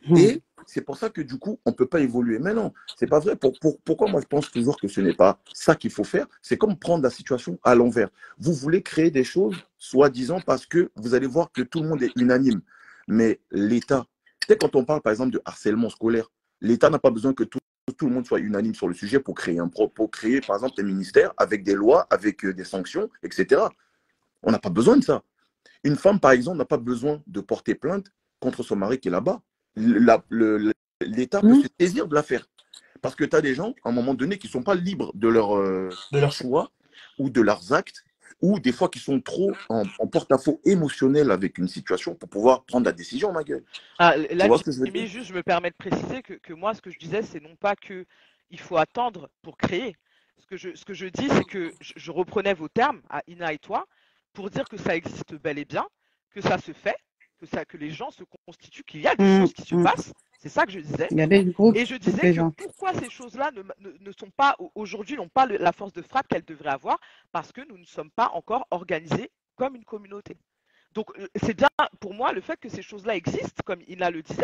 Hmm. 0.07 0.17
Et 0.17 0.41
c'est 0.65 0.81
pour 0.81 0.97
ça 0.97 1.09
que 1.09 1.21
du 1.21 1.37
coup, 1.37 1.59
on 1.65 1.71
ne 1.71 1.75
peut 1.75 1.85
pas 1.85 1.99
évoluer. 1.99 2.39
Mais 2.39 2.53
non, 2.53 2.73
c'est 2.97 3.07
pas 3.07 3.19
vrai. 3.19 3.35
Pour, 3.35 3.53
pourquoi 3.83 4.09
moi 4.09 4.21
je 4.21 4.27
pense 4.27 4.51
toujours 4.51 4.79
que 4.79 4.87
ce 4.87 5.01
n'est 5.01 5.13
pas 5.13 5.39
ça 5.53 5.75
qu'il 5.75 5.91
faut 5.91 6.03
faire? 6.03 6.27
C'est 6.41 6.57
comme 6.57 6.77
prendre 6.77 7.03
la 7.03 7.09
situation 7.09 7.59
à 7.63 7.75
l'envers. 7.75 8.09
Vous 8.37 8.53
voulez 8.53 8.81
créer 8.81 9.11
des 9.11 9.23
choses, 9.23 9.55
soi-disant, 9.77 10.39
parce 10.41 10.65
que 10.65 10.91
vous 10.95 11.13
allez 11.13 11.27
voir 11.27 11.51
que 11.51 11.61
tout 11.61 11.81
le 11.81 11.89
monde 11.89 12.03
est 12.03 12.11
unanime. 12.15 12.61
Mais 13.07 13.39
l'État, 13.51 14.05
tu 14.47 14.55
quand 14.55 14.75
on 14.75 14.85
parle 14.85 15.01
par 15.01 15.11
exemple 15.11 15.31
de 15.31 15.41
harcèlement 15.45 15.89
scolaire, 15.89 16.31
l'État 16.61 16.89
n'a 16.89 16.99
pas 16.99 17.11
besoin 17.11 17.33
que 17.33 17.43
tout, 17.43 17.59
tout, 17.97 18.07
le 18.07 18.13
monde 18.13 18.25
soit 18.25 18.39
unanime 18.39 18.75
sur 18.75 18.87
le 18.87 18.93
sujet 18.93 19.19
pour 19.19 19.35
créer 19.35 19.59
un 19.59 19.67
pour 19.67 20.11
créer 20.11 20.41
par 20.41 20.55
exemple 20.55 20.75
des 20.77 20.83
ministères 20.83 21.33
avec 21.37 21.63
des 21.63 21.73
lois, 21.73 22.07
avec 22.09 22.45
euh, 22.45 22.53
des 22.53 22.63
sanctions, 22.63 23.09
etc. 23.23 23.61
On 24.43 24.51
n'a 24.51 24.59
pas 24.59 24.69
besoin 24.69 24.97
de 24.97 25.03
ça. 25.03 25.23
Une 25.83 25.95
femme, 25.95 26.19
par 26.19 26.31
exemple, 26.31 26.57
n'a 26.57 26.65
pas 26.65 26.77
besoin 26.77 27.21
de 27.27 27.41
porter 27.41 27.75
plainte 27.75 28.07
contre 28.39 28.63
son 28.63 28.75
mari 28.75 28.99
qui 28.99 29.07
est 29.07 29.11
là-bas. 29.11 29.41
L'État 29.75 31.41
peut 31.41 31.47
mmh. 31.47 31.63
se 31.63 31.67
saisir 31.79 32.07
de 32.07 32.15
l'affaire. 32.15 32.47
Parce 33.01 33.15
que 33.15 33.23
tu 33.23 33.35
as 33.35 33.41
des 33.41 33.55
gens, 33.55 33.73
à 33.83 33.89
un 33.89 33.91
moment 33.91 34.13
donné, 34.13 34.37
qui 34.37 34.47
ne 34.47 34.51
sont 34.51 34.63
pas 34.63 34.75
libres 34.75 35.11
de 35.15 35.27
leur, 35.27 35.57
euh, 35.57 35.89
de 36.11 36.19
leur 36.19 36.31
choix 36.31 36.71
ou 37.17 37.29
de 37.29 37.41
leurs 37.41 37.73
actes, 37.73 38.03
ou 38.41 38.59
des 38.59 38.71
fois 38.71 38.89
qui 38.89 38.99
sont 38.99 39.19
trop 39.21 39.51
en, 39.69 39.85
porte-à-faux 40.07 40.59
émotionnel 40.65 41.31
avec 41.31 41.57
une 41.57 41.67
situation 41.67 42.15
pour 42.15 42.29
pouvoir 42.29 42.63
prendre 42.63 42.85
la 42.85 42.91
décision, 42.91 43.31
ma 43.31 43.43
gueule. 43.43 43.63
Ah, 43.99 44.15
là, 44.17 44.47
je, 44.65 45.05
juste, 45.05 45.27
je 45.27 45.33
me 45.33 45.43
permets 45.43 45.69
de 45.69 45.75
préciser 45.75 46.21
que, 46.21 46.53
moi, 46.53 46.73
ce 46.73 46.81
que 46.81 46.89
je 46.89 46.99
disais, 46.99 47.21
c'est 47.21 47.41
non 47.41 47.55
pas 47.55 47.75
qu'il 47.75 48.05
faut 48.59 48.77
attendre 48.77 49.29
pour 49.41 49.57
créer. 49.57 49.95
Ce 50.37 50.47
que 50.47 50.57
je, 50.57 50.75
ce 50.75 50.85
que 50.85 50.93
je 50.93 51.05
dis, 51.05 51.29
c'est 51.29 51.43
que 51.43 51.71
je, 51.79 52.11
reprenais 52.11 52.53
vos 52.53 52.67
termes 52.67 53.01
à 53.09 53.21
Ina 53.27 53.53
et 53.53 53.59
toi, 53.59 53.87
pour 54.33 54.49
dire 54.49 54.67
que 54.67 54.77
ça 54.77 54.95
existe 54.95 55.35
bel 55.35 55.57
et 55.57 55.65
bien, 55.65 55.85
que 56.31 56.41
ça 56.41 56.57
se 56.57 56.71
fait, 56.71 56.95
que, 57.39 57.45
ça, 57.45 57.65
que 57.65 57.77
les 57.77 57.89
gens 57.89 58.11
se 58.11 58.23
constituent, 58.45 58.83
qu'il 58.83 59.01
y 59.01 59.07
a 59.07 59.15
des 59.15 59.23
mmh, 59.23 59.41
choses 59.41 59.53
qui 59.53 59.63
se 59.63 59.75
mmh. 59.75 59.83
passent. 59.83 60.13
C'est 60.39 60.49
ça 60.49 60.65
que 60.65 60.71
je 60.71 60.79
disais. 60.79 61.07
Il 61.11 61.19
y 61.19 61.79
et 61.79 61.85
je 61.85 61.95
disais 61.95 62.33
que 62.33 62.63
pourquoi 62.63 62.93
ces 62.93 63.09
choses-là 63.09 63.51
ne, 63.51 63.61
ne, 63.99 64.11
sont 64.11 64.31
pas, 64.35 64.55
aujourd'hui, 64.73 65.15
n'ont 65.15 65.29
pas 65.29 65.45
la 65.45 65.71
force 65.71 65.93
de 65.93 66.01
frappe 66.01 66.27
qu'elles 66.27 66.45
devraient 66.45 66.71
avoir, 66.71 66.99
parce 67.31 67.51
que 67.51 67.61
nous 67.69 67.77
ne 67.77 67.85
sommes 67.85 68.09
pas 68.11 68.31
encore 68.33 68.65
organisés 68.71 69.29
comme 69.55 69.75
une 69.75 69.85
communauté. 69.85 70.37
Donc, 70.93 71.11
euh, 71.17 71.27
c'est 71.41 71.53
bien 71.53 71.69
pour 71.99 72.13
moi 72.13 72.33
le 72.33 72.41
fait 72.41 72.59
que 72.59 72.69
ces 72.69 72.81
choses-là 72.81 73.15
existent, 73.15 73.61
comme 73.65 73.81
Ina 73.87 74.09
le 74.09 74.23
disait, 74.23 74.43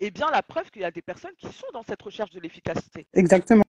est 0.00 0.10
bien 0.10 0.30
la 0.30 0.42
preuve 0.42 0.70
qu'il 0.70 0.82
y 0.82 0.86
a 0.86 0.90
des 0.90 1.02
personnes 1.02 1.34
qui 1.38 1.52
sont 1.52 1.66
dans 1.72 1.82
cette 1.82 2.02
recherche 2.02 2.30
de 2.30 2.40
l'efficacité. 2.40 3.06
Exactement 3.12 3.64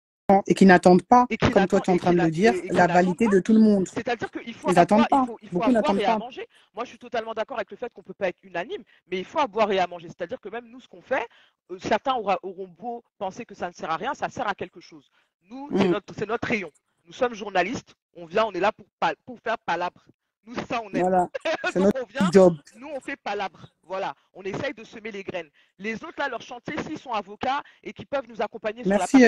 et 0.47 0.53
qui 0.53 0.65
n'attendent 0.65 1.03
pas, 1.03 1.27
comme 1.53 1.68
toi 1.68 1.80
tu 1.81 1.91
es 1.91 1.93
en 1.93 1.97
train 1.97 2.14
de 2.14 2.22
le 2.22 2.31
dire, 2.31 2.53
la 2.72 2.88
validité 2.88 3.27
de 3.27 3.39
tout 3.39 3.53
le 3.53 3.60
monde. 3.60 3.88
C'est-à-dire 3.88 4.30
qu'il 4.31 4.53
faut, 4.53 4.72
Ils 4.72 4.80
attendent 4.80 5.07
pas. 5.07 5.26
il 5.41 5.49
faut, 5.49 5.64
avoir 5.64 5.97
et 5.97 6.06
à 6.06 6.18
manger. 6.18 6.47
Moi, 6.73 6.84
je 6.84 6.89
suis 6.89 6.99
totalement 6.99 7.34
d'accord 7.34 7.57
avec 7.57 7.69
le 7.72 7.77
fait 7.77 7.91
qu'on 7.93 8.02
ne 8.02 8.06
peut 8.06 8.14
pas 8.14 8.30
être 8.30 8.43
unanime, 8.43 8.84
mais 9.10 9.19
il 9.19 9.26
faut 9.26 9.39
avoir 9.39 9.72
et 9.72 9.80
à 9.80 9.88
manger. 9.88 10.07
C'est-à-dire 10.07 10.39
que 10.39 10.49
même 10.49 10.68
nous, 10.68 10.80
ce 10.80 10.88
qu'on 10.88 11.02
fait, 11.02 11.27
euh, 11.72 11.77
certains 11.80 12.15
auront 12.15 12.68
beau 12.68 13.03
penser 13.18 13.45
que 13.45 13.56
ça 13.56 13.68
ne 13.68 13.73
sert 13.73 13.89
à 13.89 13.97
rien, 13.97 14.14
ça 14.14 14.30
sert 14.30 14.47
à 14.47 14.56
quelque 14.56 14.80
chose. 14.80 15.10
Nous, 15.49 15.69
c'est 15.77 15.88
mm. 15.88 15.91
notre, 15.91 16.26
notre 16.26 16.47
rayon. 16.47 16.72
Nous 17.06 17.14
sommes 17.14 17.35
journalistes, 17.35 17.93
on 18.15 18.26
vient, 18.26 18.45
on 18.45 18.52
est 18.53 18.60
là 18.60 18.72
pour, 18.72 18.88
pour 19.26 19.39
faire 19.39 19.60
palabre. 19.60 20.06
Nous, 20.45 20.55
ça, 20.55 20.81
on 20.84 20.91
est. 20.91 21.01
Voilà. 21.01 21.27
C'est 21.72 21.80
notre 21.80 22.05
job. 22.31 22.57
Nous, 22.77 22.88
on 22.88 22.99
fait 22.99 23.15
palabre. 23.15 23.67
Voilà. 23.84 24.13
On 24.34 24.43
essaye 24.43 24.73
de 24.73 24.84
semer 24.84 25.11
les 25.11 25.23
graines. 25.23 25.49
Les 25.80 25.95
autres, 26.03 26.15
là, 26.17 26.30
leur 26.30 26.41
chantier, 26.41 26.76
s'ils 26.84 26.99
sont 26.99 27.11
avocats 27.11 27.61
et 27.84 27.93
qui 27.93 28.05
peuvent 28.05 28.27
nous 28.27 28.41
accompagner 28.41 28.84
sur 28.84 28.89
la 28.89 28.99
partie 28.99 29.23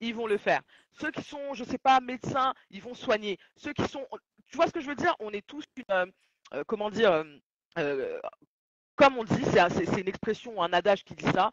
ils 0.00 0.14
vont 0.14 0.26
le 0.26 0.36
faire. 0.36 0.60
Ceux 0.92 1.10
qui 1.10 1.22
sont, 1.22 1.54
je 1.54 1.64
ne 1.64 1.68
sais 1.68 1.78
pas, 1.78 2.00
médecins, 2.00 2.52
ils 2.70 2.82
vont 2.82 2.94
soigner. 2.94 3.38
Ceux 3.56 3.72
qui 3.72 3.86
sont. 3.88 4.06
Tu 4.48 4.56
vois 4.56 4.66
ce 4.66 4.72
que 4.72 4.80
je 4.80 4.88
veux 4.88 4.94
dire? 4.94 5.14
On 5.20 5.30
est 5.30 5.46
tous 5.46 5.64
une. 5.76 5.84
Euh, 5.90 6.06
euh, 6.54 6.64
comment 6.66 6.90
dire 6.90 7.24
euh, 7.78 8.20
Comme 8.94 9.18
on 9.18 9.24
dit, 9.24 9.42
c'est 9.44 10.00
une 10.00 10.08
expression 10.08 10.58
ou 10.58 10.62
un 10.62 10.72
adage 10.72 11.04
qui 11.04 11.14
dit 11.14 11.30
ça. 11.32 11.50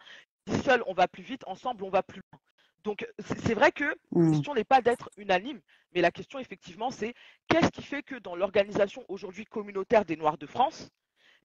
Seul, 0.65 0.84
on 0.88 0.93
va 0.93 1.07
plus 1.07 1.23
vite. 1.23 1.41
Ensemble, 1.47 1.84
on 1.84 1.89
va 1.89 2.03
plus 2.03 2.22
loin. 2.31 2.39
Donc, 2.84 3.07
c'est 3.19 3.53
vrai 3.53 3.72
que 3.72 3.85
la 3.85 3.95
mmh. 4.11 4.31
question 4.31 4.53
n'est 4.53 4.64
pas 4.64 4.81
d'être 4.81 5.10
unanime, 5.18 5.61
mais 5.93 6.01
la 6.01 6.11
question, 6.11 6.39
effectivement, 6.39 6.91
c'est 6.91 7.14
qu'est-ce 7.47 7.69
qui 7.69 7.84
fait 7.84 8.03
que 8.03 8.15
dans 8.15 8.35
l'organisation 8.35 9.05
aujourd'hui 9.07 9.45
communautaire 9.45 10.05
des 10.05 10.18
Noirs 10.18 10.38
de 10.38 10.47
France, 10.47 10.89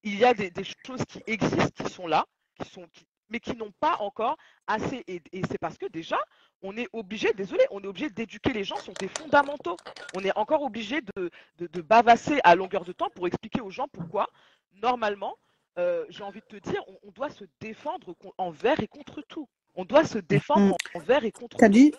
il 0.03 0.19
y 0.19 0.25
a 0.25 0.35
des, 0.35 0.51
choses 0.87 1.05
qui 1.07 1.23
existent, 1.27 1.85
qui 1.85 1.91
sont 1.91 2.07
là, 2.07 2.27
qui 2.61 2.69
sont, 2.69 2.87
mais 3.29 3.41
qui 3.41 3.57
n'ont 3.57 3.73
pas 3.81 3.97
encore 4.01 4.37
assez. 4.67 5.05
Et, 5.07 5.21
c'est 5.49 5.59
parce 5.59 5.79
que 5.79 5.87
déjà, 5.87 6.19
on 6.63 6.77
est 6.77 6.89
obligé, 6.93 7.33
désolé, 7.33 7.65
on 7.71 7.83
est 7.83 7.87
obligé 7.87 8.11
d'éduquer 8.11 8.53
les 8.53 8.65
gens 8.65 8.77
sur 8.77 8.93
des 8.95 9.09
fondamentaux. 9.09 9.77
On 10.15 10.25
est 10.25 10.37
encore 10.37 10.63
obligé 10.63 11.01
de, 11.17 11.31
de, 11.59 11.83
bavasser 11.83 12.41
à 12.45 12.55
longueur 12.55 12.85
de 12.85 12.93
temps 12.93 13.11
pour 13.11 13.27
expliquer 13.27 13.61
aux 13.61 13.71
gens 13.71 13.89
pourquoi, 13.89 14.29
normalement, 14.73 15.37
euh, 15.79 16.05
j'ai 16.09 16.25
envie 16.25 16.41
de 16.41 16.59
te 16.59 16.69
dire, 16.69 16.83
on, 17.03 17.11
doit 17.13 17.31
se 17.31 17.45
défendre 17.61 18.15
envers 18.39 18.81
et 18.81 18.89
contre 18.89 19.23
tout. 19.23 19.49
On 19.79 19.85
doit 19.85 20.05
se 20.05 20.19
défendre 20.19 20.75
mm. 20.75 20.99
envers 20.99 21.25
et 21.25 21.31
contre 21.31 21.57
Kadi, 21.57 21.93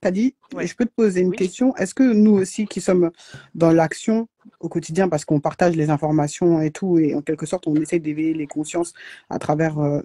Kadi, 0.00 0.34
je 0.52 0.74
peux 0.74 0.84
te 0.84 0.92
poser 0.94 1.20
une 1.20 1.32
question. 1.32 1.74
Est-ce 1.76 1.94
que 1.94 2.02
nous 2.02 2.32
aussi 2.32 2.66
qui 2.66 2.80
sommes 2.80 3.12
dans 3.54 3.70
l'action 3.70 4.28
au 4.60 4.68
quotidien, 4.68 5.08
parce 5.08 5.24
qu'on 5.24 5.40
partage 5.40 5.76
les 5.76 5.90
informations 5.90 6.60
et 6.60 6.72
tout, 6.72 6.98
et 6.98 7.14
en 7.14 7.22
quelque 7.22 7.46
sorte 7.46 7.66
on 7.66 7.74
essaie 7.76 8.00
d'éveiller 8.00 8.34
les 8.34 8.46
consciences 8.48 8.94
à 9.30 9.38
travers 9.38 9.78
euh, 9.78 10.00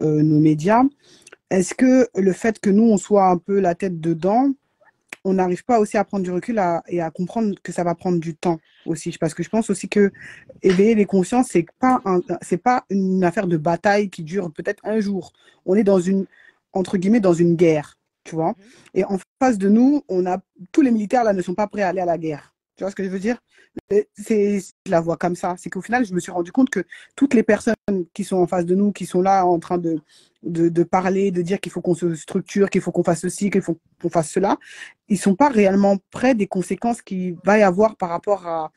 euh, 0.00 0.22
nos 0.22 0.38
médias, 0.38 0.82
est-ce 1.50 1.74
que 1.74 2.08
le 2.14 2.32
fait 2.32 2.58
que 2.60 2.70
nous 2.70 2.84
on 2.84 2.98
soit 2.98 3.28
un 3.28 3.38
peu 3.38 3.58
la 3.60 3.74
tête 3.74 4.00
dedans, 4.00 4.52
on 5.24 5.34
n'arrive 5.34 5.64
pas 5.64 5.78
aussi 5.78 5.96
à 5.96 6.04
prendre 6.04 6.24
du 6.24 6.30
recul 6.30 6.60
et 6.88 7.00
à 7.00 7.10
comprendre 7.10 7.54
que 7.62 7.72
ça 7.72 7.84
va 7.84 7.94
prendre 7.94 8.18
du 8.18 8.34
temps 8.34 8.58
aussi. 8.86 9.16
Parce 9.18 9.34
que 9.34 9.42
je 9.42 9.48
pense 9.48 9.70
aussi 9.70 9.88
que 9.88 10.10
éveiller 10.62 10.94
les 10.94 11.04
consciences, 11.04 11.48
c'est 11.50 11.66
pas 11.78 12.02
c'est 12.40 12.58
pas 12.58 12.84
une 12.90 13.22
affaire 13.24 13.46
de 13.46 13.56
bataille 13.56 14.10
qui 14.10 14.22
dure 14.22 14.50
peut-être 14.52 14.84
un 14.84 15.00
jour. 15.00 15.32
On 15.64 15.74
est 15.74 15.84
dans 15.84 16.00
une, 16.00 16.26
entre 16.72 16.96
guillemets, 16.96 17.20
dans 17.20 17.34
une 17.34 17.54
guerre, 17.54 17.98
tu 18.24 18.34
vois. 18.34 18.50
Mhm. 18.50 18.54
Et 18.94 19.04
en 19.04 19.18
face 19.38 19.58
de 19.58 19.68
nous, 19.68 20.02
on 20.08 20.26
a, 20.26 20.38
tous 20.72 20.82
les 20.82 20.90
militaires 20.90 21.24
là 21.24 21.32
ne 21.32 21.42
sont 21.42 21.54
pas 21.54 21.66
prêts 21.66 21.82
à 21.82 21.88
aller 21.88 22.00
à 22.00 22.06
la 22.06 22.18
guerre. 22.18 22.54
Tu 22.76 22.84
vois 22.84 22.90
ce 22.90 22.96
que 22.96 23.04
je 23.04 23.08
veux 23.08 23.18
dire? 23.18 23.38
C'est, 24.16 24.60
la 24.86 25.00
vois 25.00 25.16
comme 25.16 25.36
ça. 25.36 25.54
C'est 25.58 25.70
qu'au 25.70 25.82
final, 25.82 26.04
je 26.04 26.14
me 26.14 26.20
suis 26.20 26.32
rendu 26.32 26.52
compte 26.52 26.70
que 26.70 26.84
toutes 27.16 27.34
les 27.34 27.42
personnes 27.42 27.74
qui 28.14 28.24
sont 28.24 28.36
en 28.36 28.46
face 28.46 28.66
de 28.66 28.74
nous, 28.74 28.92
qui 28.92 29.06
sont 29.06 29.22
là 29.22 29.44
en 29.46 29.58
train 29.58 29.78
de, 29.78 30.82
parler, 30.84 31.30
de 31.30 31.42
dire 31.42 31.60
qu'il 31.60 31.72
faut 31.72 31.80
qu'on 31.80 31.94
se 31.94 32.14
structure, 32.14 32.70
qu'il 32.70 32.80
faut 32.80 32.92
qu'on 32.92 33.04
fasse 33.04 33.20
ceci, 33.20 33.50
qu'il 33.50 33.62
faut 33.62 33.78
qu'on 34.00 34.08
fasse 34.08 34.30
cela, 34.30 34.58
ils 35.08 35.18
sont 35.18 35.34
pas 35.34 35.48
réellement 35.48 35.98
prêts 36.10 36.34
des 36.34 36.46
conséquences 36.46 37.02
qu'il 37.02 37.36
va 37.44 37.58
y 37.58 37.62
avoir 37.62 37.96
par 37.96 38.08
rapport 38.08 38.46
à, 38.46 38.72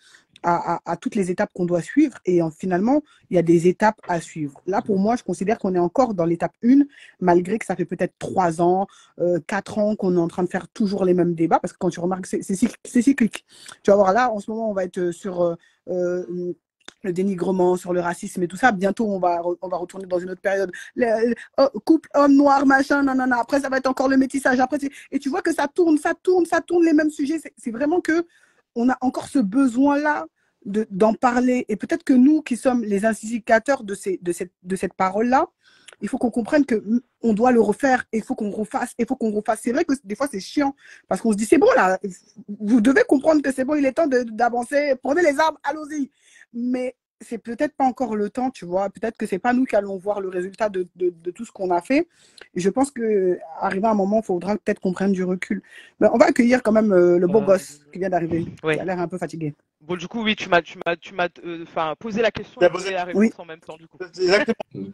à, 0.46 0.98
toutes 0.98 1.16
les 1.16 1.32
étapes 1.32 1.52
qu'on 1.54 1.66
doit 1.66 1.82
suivre. 1.82 2.18
Et 2.26 2.40
finalement, 2.58 3.02
il 3.30 3.36
y 3.36 3.40
a 3.40 3.42
des 3.42 3.68
étapes 3.68 4.00
à 4.08 4.22
suivre. 4.22 4.62
Là, 4.68 4.82
pour 4.82 5.00
moi, 5.00 5.16
je 5.16 5.24
considère 5.24 5.58
qu'on 5.58 5.74
est 5.74 5.80
encore 5.80 6.14
dans 6.14 6.26
l'étape 6.26 6.54
1, 6.64 6.82
malgré 7.20 7.58
que 7.58 7.66
ça 7.66 7.76
fait 7.76 7.86
peut-être 7.86 8.14
3 8.20 8.62
ans, 8.62 8.88
euh, 9.20 9.40
4 9.48 9.80
ans 9.80 9.96
qu'on 9.96 10.16
est 10.16 10.20
en 10.20 10.28
train 10.28 10.44
de 10.44 10.50
faire 10.50 10.68
toujours 10.68 11.06
les 11.06 11.14
mêmes 11.14 11.34
débats, 11.34 11.60
parce 11.60 11.74
que 11.74 11.78
quand 11.80 11.90
tu 11.90 12.00
remarques, 12.00 12.28
c'est 12.28 12.44
cyclique. 12.44 13.46
Tu 13.84 13.92
vas 13.92 13.96
voir, 13.98 14.14
là, 14.14 14.32
en 14.32 14.40
ce 14.40 14.52
moment, 14.52 14.70
on 14.70 14.74
va 14.74 14.84
être 14.84 15.12
sur... 15.12 15.42
Euh, 15.42 15.56
euh, 15.90 16.54
le 17.04 17.14
dénigrement, 17.14 17.78
sur 17.78 17.94
le 17.94 18.00
racisme 18.00 18.42
et 18.42 18.48
tout 18.48 18.58
ça. 18.58 18.72
Bientôt, 18.72 19.08
on 19.08 19.20
va, 19.20 19.40
on 19.62 19.68
va 19.68 19.78
retourner 19.78 20.08
dans 20.08 20.18
une 20.18 20.32
autre 20.32 20.42
période. 20.42 20.72
Oh, 21.58 21.68
couple 21.86 22.10
homme 22.16 22.36
noir, 22.36 22.66
machin, 22.66 23.04
non. 23.04 23.32
Après, 23.32 23.60
ça 23.60 23.70
va 23.70 23.78
être 23.78 23.86
encore 23.88 24.08
le 24.08 24.18
métissage. 24.18 24.60
Après, 24.60 24.78
et 25.12 25.20
tu 25.20 25.30
vois 25.30 25.44
que 25.44 25.54
ça 25.54 25.68
tourne, 25.68 25.98
ça 25.98 26.14
tourne, 26.16 26.46
ça 26.46 26.62
tourne 26.62 26.84
les 26.84 26.94
mêmes 26.94 27.12
sujets. 27.12 27.40
C'est 27.58 27.72
vraiment 27.72 28.02
que 28.02 28.26
on 28.76 28.90
a 28.90 28.98
encore 29.02 29.28
ce 29.28 29.40
besoin-là 29.40 30.26
d'en 30.66 31.14
parler. 31.14 31.66
Et 31.70 31.76
peut-être 31.76 32.04
que 32.04 32.14
nous, 32.14 32.42
qui 32.42 32.58
sommes 32.58 32.84
les 32.84 33.06
instigateurs 33.06 33.84
de, 33.84 33.96
ces, 33.96 34.20
de 34.22 34.32
cette, 34.32 34.52
de 34.64 34.76
cette 34.76 34.94
parole-là, 34.94 35.48
il 36.02 36.10
faut 36.10 36.18
qu'on 36.18 36.32
comprenne 36.32 36.66
que 36.66 36.84
on 37.22 37.34
doit 37.34 37.52
le 37.52 37.62
refaire, 37.62 38.06
il 38.12 38.22
faut 38.22 38.36
qu'on 38.36 38.52
refasse, 38.52 38.94
il 39.00 39.06
faut 39.06 39.16
qu'on 39.16 39.32
refasse. 39.32 39.62
C'est 39.64 39.72
vrai 39.72 39.86
que 39.86 39.94
des 40.04 40.16
fois 40.16 40.28
c'est 40.30 40.40
chiant 40.40 40.76
parce 41.08 41.22
qu'on 41.22 41.32
se 41.32 41.38
dit 41.38 41.46
c'est 41.46 41.58
bon 41.58 41.72
là, 41.76 42.00
vous 42.60 42.82
devez 42.82 43.04
comprendre 43.08 43.42
que 43.42 43.52
c'est 43.52 43.64
bon, 43.64 43.76
il 43.76 43.86
est 43.86 43.94
temps 43.94 44.08
d'avancer, 44.08 44.96
prenez 45.02 45.22
les 45.22 45.40
armes, 45.40 45.58
allons-y. 45.64 46.10
Mais 46.54 46.96
c'est 47.22 47.38
peut-être 47.38 47.76
pas 47.76 47.86
encore 47.86 48.16
le 48.16 48.30
temps, 48.30 48.52
tu 48.52 48.66
vois. 48.66 48.90
Peut-être 48.90 49.18
que 49.18 49.26
c'est 49.26 49.40
pas 49.40 49.54
nous 49.54 49.66
qui 49.66 49.76
allons 49.76 49.98
voir 49.98 50.20
le 50.20 50.30
résultat 50.30 50.70
de, 50.70 50.88
de, 50.96 51.32
tout 51.32 51.46
ce 51.46 51.52
qu'on 51.52 51.72
a 51.72 51.82
fait. 51.82 52.08
Et 52.54 52.60
je 52.60 52.70
pense 52.70 52.92
que 52.92 53.40
arrivé 53.60 53.86
à 53.86 53.92
un 53.92 53.96
moment, 53.96 54.20
il 54.22 54.26
faudra 54.26 54.56
peut-être 54.58 54.80
qu'on 54.80 54.94
prenne 54.94 55.12
du 55.12 55.24
recul. 55.24 55.62
Mais 56.00 56.08
on 56.12 56.18
va 56.18 56.28
accueillir 56.28 56.62
quand 56.62 56.72
même 56.72 56.92
euh, 56.92 57.18
le 57.18 57.28
beau 57.28 57.42
euh, 57.42 57.46
gosse 57.46 57.82
qui 57.92 58.00
vient 58.00 58.10
d'arriver. 58.10 58.46
Il 58.64 58.80
a 58.80 58.86
l'air 58.86 59.00
un 59.00 59.08
peu 59.08 59.18
fatigué. 59.18 59.54
Bon, 59.82 59.96
du 59.96 60.08
coup, 60.08 60.24
oui, 60.24 60.36
tu 60.36 60.50
m'as, 60.50 60.62
tu 60.62 60.78
m'as, 60.86 60.96
tu 60.96 61.14
m'as, 61.14 61.30
euh, 61.46 61.64
enfin, 61.64 61.94
posé 62.00 62.22
la 62.22 62.32
question 62.32 62.60
et 62.60 62.70
posé 62.70 62.92
la 62.92 63.06
réponse 63.06 63.32
en 63.38 63.46
même 63.46 63.60
temps, 63.60 63.78
du 63.78 63.88
coup. 63.88 63.98
Exactement. 64.02 64.56
tu 64.74 64.92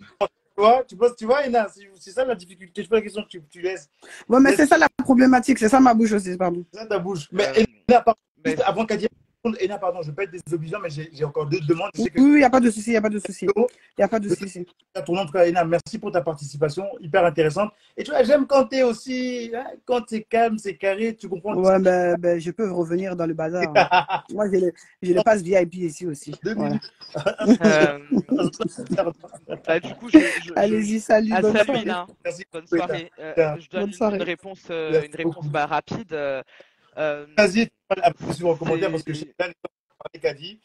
vois, 0.58 0.84
tu, 0.88 0.96
vois, 0.96 1.16
tu 1.16 1.26
vois, 1.26 1.46
Ina, 1.46 1.68
c'est 2.00 2.12
ça 2.12 2.26
la 2.26 2.36
difficulté. 2.36 2.84
Je 2.84 2.90
pose 2.90 2.98
la 2.98 3.04
question 3.04 3.24
que 3.24 3.30
tu, 3.30 3.42
tu 3.50 3.62
laisses. 3.62 3.90
Ouais, 4.28 4.40
mais 4.40 4.56
c'est 4.56 4.68
ça 4.68 4.78
la 4.78 4.90
problématique, 4.90 5.60
c'est 5.60 5.70
ça 5.70 5.80
ma 5.80 5.94
bouche 5.94 6.12
aussi, 6.12 6.36
pardon. 6.38 6.64
C'est 6.74 6.82
ça 6.82 6.86
ta 6.86 7.00
bouche. 7.00 7.30
Mais 7.32 7.46
Ina, 7.90 8.04
avant 8.66 8.86
qu'à 8.86 8.98
dire 8.98 9.10
Ena, 9.60 9.80
pardon, 9.80 10.02
je 10.02 10.08
ne 10.08 10.12
vais 10.12 10.16
pas 10.16 10.24
être 10.24 10.44
désobligeant, 10.46 10.80
mais 10.80 10.90
j'ai 10.90 11.24
encore 11.26 11.48
deux 11.48 11.60
demandes. 11.62 11.90
oui, 11.98 12.12
il 12.16 12.36
n'y 12.36 12.44
a 12.44 12.50
pas 12.50 12.60
de 12.60 12.70
souci, 12.70 12.90
il 12.90 12.94
n'y 12.94 12.98
a 12.98 13.02
pas 13.02 13.10
de 13.10 13.20
souci. 13.20 13.48
Il 13.56 13.66
n'y 13.98 14.04
a 14.04 14.08
pas 14.08 14.20
de 14.20 14.30
souci. 14.30 14.68
Ton 15.06 15.26
cas, 15.28 15.48
Ena, 15.48 15.66
merci 15.66 15.98
pour 15.98 16.12
ta 16.12 16.22
participation, 16.22 16.86
hyper 17.00 17.26
intéressante. 17.26 17.72
Et 17.98 18.04
tu 18.04 18.12
vois, 18.12 18.24
j'aime 18.24 18.46
quand 18.46 18.66
tu 18.66 18.76
es 18.78 18.84
aussi, 18.84 19.52
hein, 19.56 19.66
quand 19.86 20.02
tu 20.02 20.16
es 20.16 20.22
calme, 20.22 20.58
c'est 20.60 20.76
carré, 20.76 21.16
tu 21.16 21.28
comprends 21.28 21.56
Ouais, 21.56 21.80
ben, 21.80 22.16
ben, 22.20 22.40
je 22.40 22.52
peux 22.52 22.72
revenir 22.72 23.16
dans 23.16 23.26
le 23.26 23.34
bazar. 23.34 23.64
Hein. 23.76 24.22
Moi, 24.34 24.46
j'ai 24.52 24.60
le, 24.60 24.74
le 25.02 25.24
passe 25.24 25.42
VIP 25.42 25.76
ici 25.76 26.06
aussi. 26.06 26.36
Deux 26.44 26.54
minutes. 26.54 26.92
Euh, 27.66 28.00
bah, 29.68 29.80
du 29.80 29.94
coup, 29.96 30.10
Allez-y, 30.56 31.00
salut. 31.00 31.32
bonne 31.42 31.58
soirée. 31.58 31.86
Merci. 32.24 32.44
Bonne 32.52 32.68
soirée. 32.68 33.12
Euh, 33.20 33.56
je 33.60 33.70
donne 33.70 33.92
une 34.16 34.22
réponse, 34.24 34.68
euh, 34.70 35.04
une 35.06 35.16
réponse 35.16 35.48
bah, 35.48 35.66
rapide. 35.66 36.16
Euh, 36.98 37.26
Vas-y, 37.38 37.70
sur 38.34 38.50
en 38.50 38.56
commentaire 38.56 38.92
parce 38.92 39.04
que 39.04 39.14
j'ai 39.14 39.26
plein 39.26 39.50
de 39.50 40.20
qu'a 40.20 40.34
dit. 40.34 40.60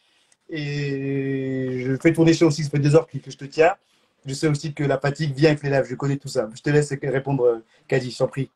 Et 0.49 1.83
je 1.85 1.97
fais 1.97 2.13
tourner 2.13 2.33
chez 2.33 2.45
aussi, 2.45 2.63
ça 2.63 2.71
fait 2.71 2.79
deux 2.79 2.95
heures 2.95 3.07
que 3.07 3.19
je 3.31 3.37
te 3.37 3.45
tiens. 3.45 3.75
Je 4.25 4.35
sais 4.35 4.49
aussi 4.49 4.75
que 4.75 4.83
la 4.85 4.99
fatigue 4.99 5.35
vient 5.35 5.51
avec 5.51 5.63
les 5.63 5.71
lèvres, 5.71 5.87
je 5.89 5.95
connais 5.95 6.17
tout 6.17 6.29
ça. 6.29 6.49
Je 6.55 6.61
te 6.61 6.71
laisse 6.71 6.93
répondre, 7.03 7.63
Kadi, 7.87 8.11
je 8.11 8.19
t'en 8.19 8.29
prie. 8.29 8.51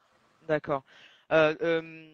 D'accord. 0.48 0.82
Euh, 1.32 1.54
euh, 1.62 2.06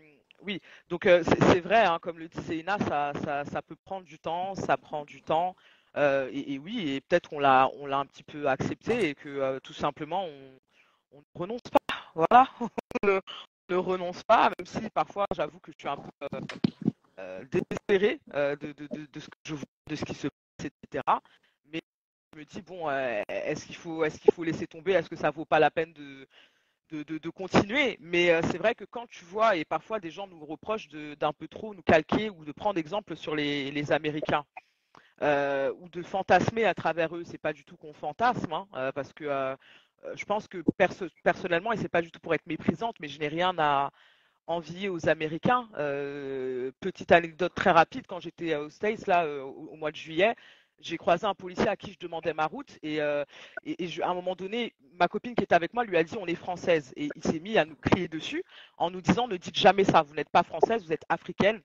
oui, 0.42 0.60
donc 0.90 1.04
c'est 1.04 1.60
vrai, 1.60 1.84
hein, 1.84 1.98
comme 2.00 2.18
le 2.18 2.28
dit 2.28 2.42
Céline, 2.42 2.76
ça, 2.86 3.12
ça, 3.24 3.44
ça, 3.44 3.62
peut 3.62 3.76
prendre 3.84 4.04
du 4.04 4.18
temps, 4.18 4.54
ça 4.54 4.76
prend 4.76 5.04
du 5.04 5.22
temps. 5.22 5.56
Et, 5.96 6.54
et, 6.54 6.58
oui, 6.58 6.90
et 6.90 7.00
peut-être 7.00 7.30
qu'on 7.30 7.38
l'a, 7.38 7.70
on 7.80 7.86
l'a 7.86 7.98
un 7.98 8.06
petit 8.06 8.22
peu 8.22 8.46
accepté 8.48 9.08
et 9.08 9.14
que 9.14 9.58
tout 9.60 9.72
simplement 9.72 10.26
on, 10.26 10.58
on 11.16 11.18
ne 11.18 11.40
renonce 11.40 11.62
pas. 11.62 11.96
Voilà, 12.14 12.48
ne 13.68 13.76
renonce 13.76 14.22
pas, 14.22 14.50
même 14.58 14.66
si 14.66 14.88
parfois 14.90 15.26
j'avoue 15.34 15.58
que 15.60 15.72
je 15.72 15.78
suis 15.78 15.88
un 15.88 15.96
peu 15.96 16.10
euh, 16.32 16.40
euh, 17.18 17.44
désespéré 17.50 18.20
euh, 18.34 18.56
de, 18.56 19.20
ce 19.20 19.28
que 19.28 19.36
je 19.44 19.54
vois, 19.54 19.64
de 19.88 19.96
ce 19.96 20.04
qui 20.04 20.14
se 20.14 20.28
passe, 20.28 20.70
etc. 20.82 21.02
Mais 21.72 21.80
je 22.32 22.38
me 22.38 22.44
dis 22.44 22.62
bon, 22.62 22.90
est-ce 22.90 23.66
qu'il 23.66 23.76
faut, 23.76 24.04
est-ce 24.04 24.18
qu'il 24.18 24.32
faut 24.32 24.44
laisser 24.44 24.66
tomber? 24.66 24.92
Est-ce 24.92 25.08
que 25.08 25.16
ça 25.16 25.30
vaut 25.30 25.44
pas 25.44 25.58
la 25.58 25.70
peine 25.70 25.92
de 25.92 26.26
de, 26.90 27.28
continuer? 27.30 27.96
Mais 28.00 28.40
c'est 28.42 28.58
vrai 28.58 28.76
que 28.76 28.84
quand 28.84 29.08
tu 29.08 29.24
vois, 29.24 29.56
et 29.56 29.64
parfois 29.64 29.98
des 29.98 30.10
gens 30.10 30.28
nous 30.28 30.44
reprochent 30.44 30.88
d'un 30.88 31.32
peu 31.32 31.48
trop 31.48 31.74
nous 31.74 31.82
calquer 31.82 32.30
ou 32.30 32.44
de 32.44 32.52
prendre 32.52 32.78
exemple 32.78 33.16
sur 33.16 33.34
les, 33.34 33.92
Américains. 33.92 34.44
ou 35.20 35.88
de 35.88 36.02
fantasmer 36.02 36.64
à 36.64 36.74
travers 36.74 37.16
eux, 37.16 37.24
c'est 37.24 37.38
pas 37.38 37.52
du 37.52 37.64
tout 37.64 37.76
qu'on 37.76 37.92
fantasme, 37.92 38.52
hein, 38.52 38.92
parce 38.94 39.12
que 39.12 39.24
euh, 39.24 39.56
je 40.14 40.24
pense 40.24 40.48
que 40.48 40.62
personnellement, 41.22 41.72
et 41.72 41.76
c'est 41.76 41.88
pas 41.88 42.02
du 42.02 42.10
tout 42.10 42.20
pour 42.20 42.34
être 42.34 42.46
méprisante, 42.46 42.96
mais 43.00 43.08
je 43.08 43.18
n'ai 43.18 43.28
rien 43.28 43.54
à 43.58 43.90
envier 44.46 44.88
aux 44.88 45.08
Américains. 45.08 45.68
Euh, 45.78 46.70
petite 46.80 47.12
anecdote 47.12 47.52
très 47.54 47.70
rapide, 47.70 48.06
quand 48.06 48.20
j'étais 48.20 48.54
aux 48.56 48.70
States, 48.70 49.06
là, 49.06 49.24
euh, 49.24 49.42
au, 49.42 49.76
mois 49.76 49.90
de 49.90 49.96
juillet, 49.96 50.34
j'ai 50.80 50.96
croisé 50.98 51.26
un 51.26 51.34
policier 51.34 51.68
à 51.68 51.76
qui 51.76 51.92
je 51.92 51.98
demandais 51.98 52.34
ma 52.34 52.46
route 52.46 52.78
et, 52.82 53.00
à 53.00 53.24
un 54.02 54.14
moment 54.14 54.36
donné, 54.36 54.74
ma 54.92 55.08
copine 55.08 55.34
qui 55.34 55.42
était 55.42 55.54
avec 55.54 55.72
moi 55.72 55.84
lui 55.84 55.96
a 55.96 56.04
dit 56.04 56.16
on 56.20 56.26
est 56.26 56.34
française 56.34 56.92
et 56.96 57.08
il 57.16 57.22
s'est 57.24 57.40
mis 57.40 57.56
à 57.56 57.64
nous 57.64 57.76
crier 57.76 58.08
dessus 58.08 58.44
en 58.76 58.90
nous 58.90 59.00
disant 59.00 59.26
ne 59.26 59.38
dites 59.38 59.56
jamais 59.56 59.84
ça, 59.84 60.02
vous 60.02 60.14
n'êtes 60.14 60.28
pas 60.28 60.42
française, 60.42 60.84
vous 60.84 60.92
êtes 60.92 61.06
africaine 61.08 61.62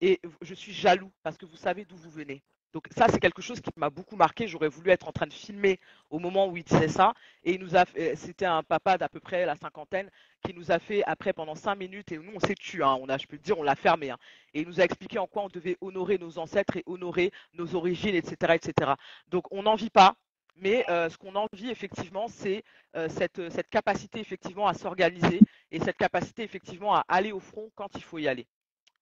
et 0.00 0.18
je 0.40 0.54
suis 0.54 0.72
jaloux 0.72 1.12
parce 1.22 1.36
que 1.36 1.44
vous 1.44 1.56
savez 1.56 1.84
d'où 1.84 1.96
vous 1.96 2.10
venez. 2.10 2.42
Donc 2.74 2.88
ça, 2.96 3.06
c'est 3.08 3.20
quelque 3.20 3.40
chose 3.40 3.60
qui 3.60 3.70
m'a 3.76 3.88
beaucoup 3.88 4.16
marqué. 4.16 4.48
J'aurais 4.48 4.68
voulu 4.68 4.90
être 4.90 5.06
en 5.06 5.12
train 5.12 5.28
de 5.28 5.32
filmer 5.32 5.78
au 6.10 6.18
moment 6.18 6.48
où 6.48 6.56
il 6.56 6.64
disait 6.64 6.88
ça. 6.88 7.14
Et 7.44 7.54
il 7.54 7.60
nous 7.60 7.76
a, 7.76 7.84
c'était 8.16 8.46
un 8.46 8.64
papa 8.64 8.98
d'à 8.98 9.08
peu 9.08 9.20
près 9.20 9.46
la 9.46 9.54
cinquantaine 9.54 10.10
qui 10.44 10.52
nous 10.52 10.72
a 10.72 10.80
fait 10.80 11.04
après 11.06 11.32
pendant 11.32 11.54
cinq 11.54 11.76
minutes. 11.76 12.10
Et 12.10 12.18
nous, 12.18 12.32
on 12.34 12.40
s'est 12.40 12.56
tué. 12.56 12.82
Hein. 12.82 12.98
on 13.00 13.08
a, 13.08 13.16
je 13.16 13.26
peux 13.26 13.38
te 13.38 13.44
dire, 13.44 13.56
on 13.56 13.62
l'a 13.62 13.76
fermé. 13.76 14.10
Hein. 14.10 14.18
et 14.54 14.62
il 14.62 14.66
nous 14.66 14.80
a 14.80 14.84
expliqué 14.84 15.20
en 15.20 15.28
quoi 15.28 15.44
on 15.44 15.48
devait 15.48 15.76
honorer 15.80 16.18
nos 16.18 16.36
ancêtres 16.38 16.76
et 16.76 16.82
honorer 16.86 17.30
nos 17.54 17.76
origines, 17.76 18.16
etc., 18.16 18.54
etc. 18.54 18.94
Donc 19.28 19.44
on 19.52 19.62
n'en 19.62 19.76
vit 19.76 19.90
pas. 19.90 20.16
Mais 20.56 20.84
euh, 20.88 21.08
ce 21.08 21.16
qu'on 21.16 21.36
envie 21.36 21.70
effectivement, 21.70 22.26
c'est 22.26 22.64
euh, 22.96 23.08
cette, 23.08 23.68
capacité 23.70 24.18
effectivement 24.18 24.66
à 24.66 24.74
s'organiser 24.74 25.40
et 25.70 25.78
cette 25.78 25.96
capacité 25.96 26.42
effectivement 26.42 26.94
à 26.94 27.04
aller 27.08 27.30
au 27.30 27.40
front 27.40 27.70
quand 27.76 27.88
il 27.94 28.02
faut 28.02 28.18
y 28.18 28.26
aller. 28.26 28.46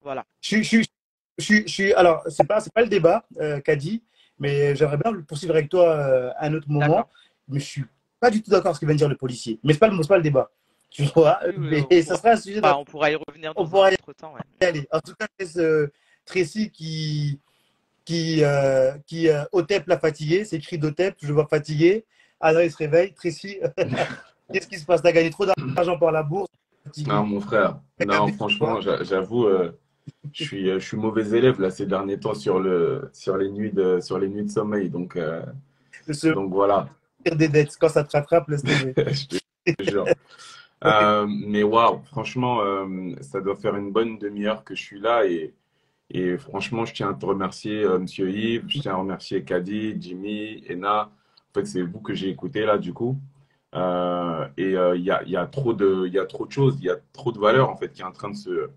Voilà. 0.01 0.25
Je, 1.37 1.63
suis, 1.67 1.93
alors, 1.93 2.23
c'est 2.27 2.47
pas, 2.47 2.61
pas 2.73 2.81
le 2.81 2.87
débat 2.87 3.25
euh, 3.39 3.59
qu'a 3.59 3.75
dit, 3.75 4.03
mais 4.39 4.75
j'aimerais 4.75 4.97
bien 4.97 5.11
le 5.11 5.23
poursuivre 5.23 5.55
avec 5.55 5.69
toi 5.69 5.89
euh, 5.89 6.31
à 6.37 6.47
un 6.47 6.53
autre 6.53 6.69
moment. 6.69 7.07
Mais 7.47 7.59
je 7.59 7.65
suis 7.65 7.85
pas 8.19 8.29
du 8.29 8.41
tout 8.41 8.51
d'accord 8.51 8.67
avec 8.67 8.75
ce 8.75 8.81
que 8.81 8.85
vient 8.85 8.95
de 8.95 8.99
dire 8.99 9.09
le 9.09 9.17
policier. 9.17 9.59
Mais 9.63 9.73
c'est 9.73 9.79
pas, 9.79 9.89
pas 9.89 10.17
le 10.17 10.23
débat. 10.23 10.51
Tu 10.89 11.03
vois, 11.05 11.39
mais 11.57 12.03
ça 12.03 12.17
sera 12.17 12.31
un 12.31 12.35
sujet. 12.35 12.61
on 12.63 12.85
pourra 12.85 13.09
y 13.09 13.15
revenir 13.15 13.53
dans 13.55 13.63
on 13.63 13.83
un 13.83 13.91
autre 13.91 14.13
temps. 14.13 14.35
Allez, 14.61 14.87
en 14.91 14.99
tout 14.99 15.15
cas, 15.19 15.25
c'est 15.39 15.57
euh, 15.57 15.87
Tracy 16.23 16.69
qui, 16.69 17.39
qui, 18.05 18.43
qui 19.07 19.27
Otep 19.51 19.87
l'a 19.87 19.97
fatigué. 19.97 20.45
C'est 20.45 20.57
écrit 20.57 20.77
d'Otep, 20.77 21.15
je 21.19 21.33
vois 21.33 21.47
fatigué. 21.47 22.05
Alors 22.39 22.61
il 22.61 22.71
se 22.71 22.77
réveille. 22.77 23.11
Tracy, 23.13 23.57
qu'est-ce 24.53 24.67
qui 24.67 24.77
se 24.77 24.85
passe? 24.85 25.01
T'as 25.01 25.11
gagné 25.11 25.31
trop 25.31 25.47
d'argent 25.47 25.97
par 25.97 26.11
la 26.11 26.21
bourse 26.21 26.49
Non, 27.07 27.23
mon 27.23 27.41
frère. 27.41 27.79
Non, 28.05 28.27
franchement, 28.33 28.79
j'avoue 28.81 29.47
je 30.31 30.43
suis, 30.43 30.65
je 30.65 30.79
suis 30.79 30.97
mauvais 30.97 31.37
élève 31.37 31.59
là 31.61 31.69
ces 31.69 31.85
derniers 31.85 32.19
temps 32.19 32.33
sur, 32.33 32.59
le, 32.59 33.09
sur, 33.13 33.37
les, 33.37 33.49
nuits 33.49 33.71
de, 33.71 33.99
sur 33.99 34.17
les 34.17 34.27
nuits 34.27 34.43
de 34.43 34.49
sommeil. 34.51 34.89
Donc, 34.89 35.15
euh, 35.15 35.43
donc 36.23 36.51
voilà. 36.51 36.89
Des 37.23 37.47
dettes 37.47 37.77
quand 37.79 37.89
ça 37.89 38.03
te 38.03 38.17
rattrape, 38.17 38.49
laisse 38.49 38.63
euh, 40.85 41.27
mais 41.29 41.63
waouh, 41.63 42.01
franchement, 42.05 42.61
euh, 42.61 43.15
ça 43.21 43.39
doit 43.39 43.55
faire 43.55 43.75
une 43.75 43.91
bonne 43.91 44.17
demi-heure 44.17 44.63
que 44.63 44.75
je 44.75 44.81
suis 44.81 44.99
là 44.99 45.25
et, 45.25 45.53
et 46.09 46.37
franchement, 46.37 46.83
je 46.83 46.93
tiens 46.93 47.11
à 47.11 47.13
te 47.13 47.25
remercier, 47.25 47.87
Monsieur 47.97 48.29
Yves, 48.29 48.65
je 48.67 48.81
tiens 48.81 48.93
à 48.93 48.97
remercier 48.97 49.43
Kadi, 49.43 49.95
Jimmy, 49.99 50.63
Ena. 50.69 51.11
En 51.49 51.53
fait, 51.53 51.65
c'est 51.65 51.81
vous 51.81 52.01
que 52.01 52.13
j'ai 52.13 52.29
écouté 52.29 52.65
là, 52.65 52.77
du 52.77 52.93
coup. 52.93 53.17
et 53.73 53.79
il 54.57 55.01
y, 55.01 55.11
a, 55.11 55.23
y, 55.23 55.37
a 55.37 55.45
trop 55.47 55.73
de, 55.73 56.07
y 56.07 56.19
a 56.19 56.25
trop 56.25 56.45
de 56.45 56.51
choses, 56.51 56.77
il 56.79 56.85
y 56.85 56.89
a 56.89 56.97
trop 57.13 57.31
de 57.31 57.39
valeurs 57.39 57.69
en 57.69 57.77
fait 57.77 57.93
qui 57.93 58.01
est 58.01 58.05
en 58.05 58.11
train 58.11 58.29
de 58.29 58.35
se, 58.35 58.49
euh, 58.49 58.71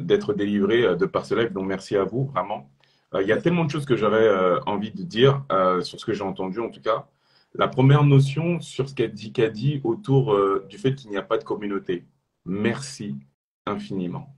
d'être 0.00 0.34
délivré 0.34 0.84
euh, 0.84 0.94
de 0.94 1.06
par 1.06 1.26
ce 1.26 1.34
live. 1.34 1.52
Donc, 1.52 1.66
merci 1.66 1.96
à 1.96 2.04
vous, 2.04 2.26
vraiment. 2.26 2.70
Euh, 3.14 3.22
il 3.22 3.28
y 3.28 3.32
a 3.32 3.36
tellement 3.40 3.64
de 3.64 3.70
choses 3.70 3.86
que 3.86 3.96
j'aurais 3.96 4.28
envie 4.66 4.90
de 4.90 5.02
dire 5.02 5.44
sur 5.82 6.00
ce 6.00 6.04
que 6.04 6.12
j'ai 6.12 6.24
entendu, 6.24 6.60
en 6.60 6.70
tout 6.70 6.80
cas. 6.80 7.06
La 7.54 7.68
première 7.68 8.02
notion 8.02 8.60
sur 8.60 8.88
ce 8.88 8.94
qu'a 8.94 9.06
dit 9.06 9.32
Kadi 9.32 9.80
autour 9.84 10.36
du 10.68 10.76
fait 10.76 10.94
qu'il 10.94 11.10
n'y 11.10 11.16
a 11.16 11.22
pas 11.22 11.38
de 11.38 11.44
communauté. 11.44 12.04
Merci 12.44 13.16
infiniment. 13.64 14.34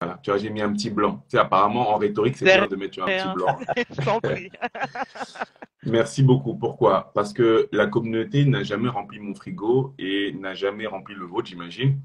Voilà. 0.00 0.18
Tu 0.22 0.30
vois, 0.30 0.38
j'ai 0.38 0.50
mis 0.50 0.60
un 0.60 0.72
petit 0.72 0.90
blanc. 0.90 1.24
Tu 1.28 1.36
sais, 1.36 1.38
apparemment, 1.38 1.94
en 1.94 1.98
rhétorique, 1.98 2.36
c'est 2.36 2.44
bien 2.44 2.66
de 2.66 2.74
mettre 2.74 3.00
un 3.02 3.06
petit 3.06 3.34
blanc. 3.34 3.58
Merci 5.84 6.22
beaucoup. 6.22 6.54
Pourquoi? 6.54 7.12
Parce 7.14 7.32
que 7.32 7.68
la 7.72 7.86
communauté 7.86 8.44
n'a 8.44 8.62
jamais 8.62 8.88
rempli 8.88 9.18
mon 9.18 9.34
frigo 9.34 9.94
et 9.98 10.32
n'a 10.32 10.54
jamais 10.54 10.86
rempli 10.86 11.14
le 11.14 11.24
vôtre, 11.24 11.48
j'imagine. 11.48 12.00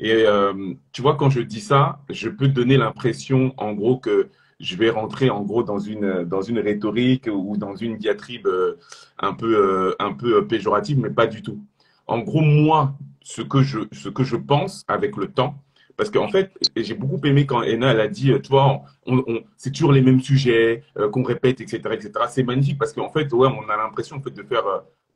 Et 0.00 0.24
euh, 0.26 0.72
tu 0.92 1.02
vois, 1.02 1.16
quand 1.16 1.28
je 1.28 1.40
dis 1.40 1.60
ça, 1.60 2.00
je 2.08 2.30
peux 2.30 2.48
donner 2.48 2.78
l'impression, 2.78 3.52
en 3.58 3.74
gros, 3.74 3.98
que 3.98 4.30
je 4.58 4.76
vais 4.76 4.90
rentrer 4.90 5.30
en 5.30 5.42
gros 5.42 5.62
dans 5.62 5.78
une 5.78 6.24
dans 6.24 6.42
une 6.42 6.58
rhétorique 6.58 7.28
ou 7.32 7.56
dans 7.56 7.76
une 7.76 7.96
diatribe 7.96 8.46
euh, 8.46 8.78
un 9.18 9.34
peu 9.34 9.54
euh, 9.56 9.94
un 9.98 10.12
peu 10.12 10.46
péjorative, 10.46 10.98
mais 10.98 11.10
pas 11.10 11.26
du 11.26 11.42
tout. 11.42 11.62
En 12.06 12.20
gros, 12.20 12.40
moi, 12.40 12.94
ce 13.22 13.42
que 13.42 13.62
je 13.62 13.80
ce 13.92 14.08
que 14.08 14.24
je 14.24 14.36
pense 14.36 14.84
avec 14.88 15.16
le 15.18 15.28
temps, 15.28 15.62
parce 15.96 16.10
qu'en 16.10 16.28
fait, 16.28 16.50
j'ai 16.76 16.94
beaucoup 16.94 17.20
aimé 17.26 17.44
quand 17.44 17.62
Ena 17.62 17.92
elle 17.92 18.00
a 18.00 18.08
dit, 18.08 18.32
tu 18.42 18.48
vois, 18.48 18.82
on, 19.06 19.22
c'est 19.58 19.70
toujours 19.70 19.92
les 19.92 20.02
mêmes 20.02 20.20
sujets 20.20 20.82
qu'on 21.12 21.22
répète, 21.22 21.60
etc., 21.60 21.78
etc. 21.92 22.12
C'est 22.30 22.42
magnifique 22.42 22.78
parce 22.78 22.94
qu'en 22.94 23.10
fait, 23.10 23.30
ouais, 23.34 23.48
on 23.48 23.68
a 23.68 23.76
l'impression 23.76 24.16
en 24.16 24.22
fait 24.22 24.30
de 24.30 24.42
faire 24.42 24.64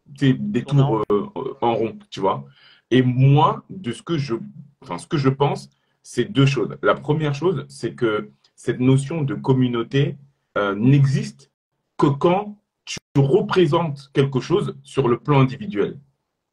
des 0.06 0.62
tours 0.64 1.04
en 1.62 1.74
rond, 1.74 1.96
tu 2.10 2.20
vois. 2.20 2.44
Et 2.90 3.02
moi, 3.02 3.64
de 3.70 3.92
ce 3.92 4.02
que 4.02 4.18
je 4.18 4.34
enfin, 4.84 4.98
ce 4.98 5.06
que 5.06 5.16
je 5.16 5.28
pense, 5.28 5.70
c'est 6.02 6.26
deux 6.26 6.46
choses. 6.46 6.76
La 6.82 6.94
première 6.94 7.34
chose, 7.34 7.64
c'est 7.68 7.94
que 7.94 8.30
cette 8.54 8.80
notion 8.80 9.22
de 9.22 9.34
communauté 9.34 10.16
euh, 10.56 10.74
n'existe 10.74 11.50
que 11.96 12.06
quand 12.06 12.60
tu 12.84 12.98
représentes 13.16 14.10
quelque 14.12 14.40
chose 14.40 14.76
sur 14.82 15.08
le 15.08 15.18
plan 15.18 15.40
individuel. 15.40 15.98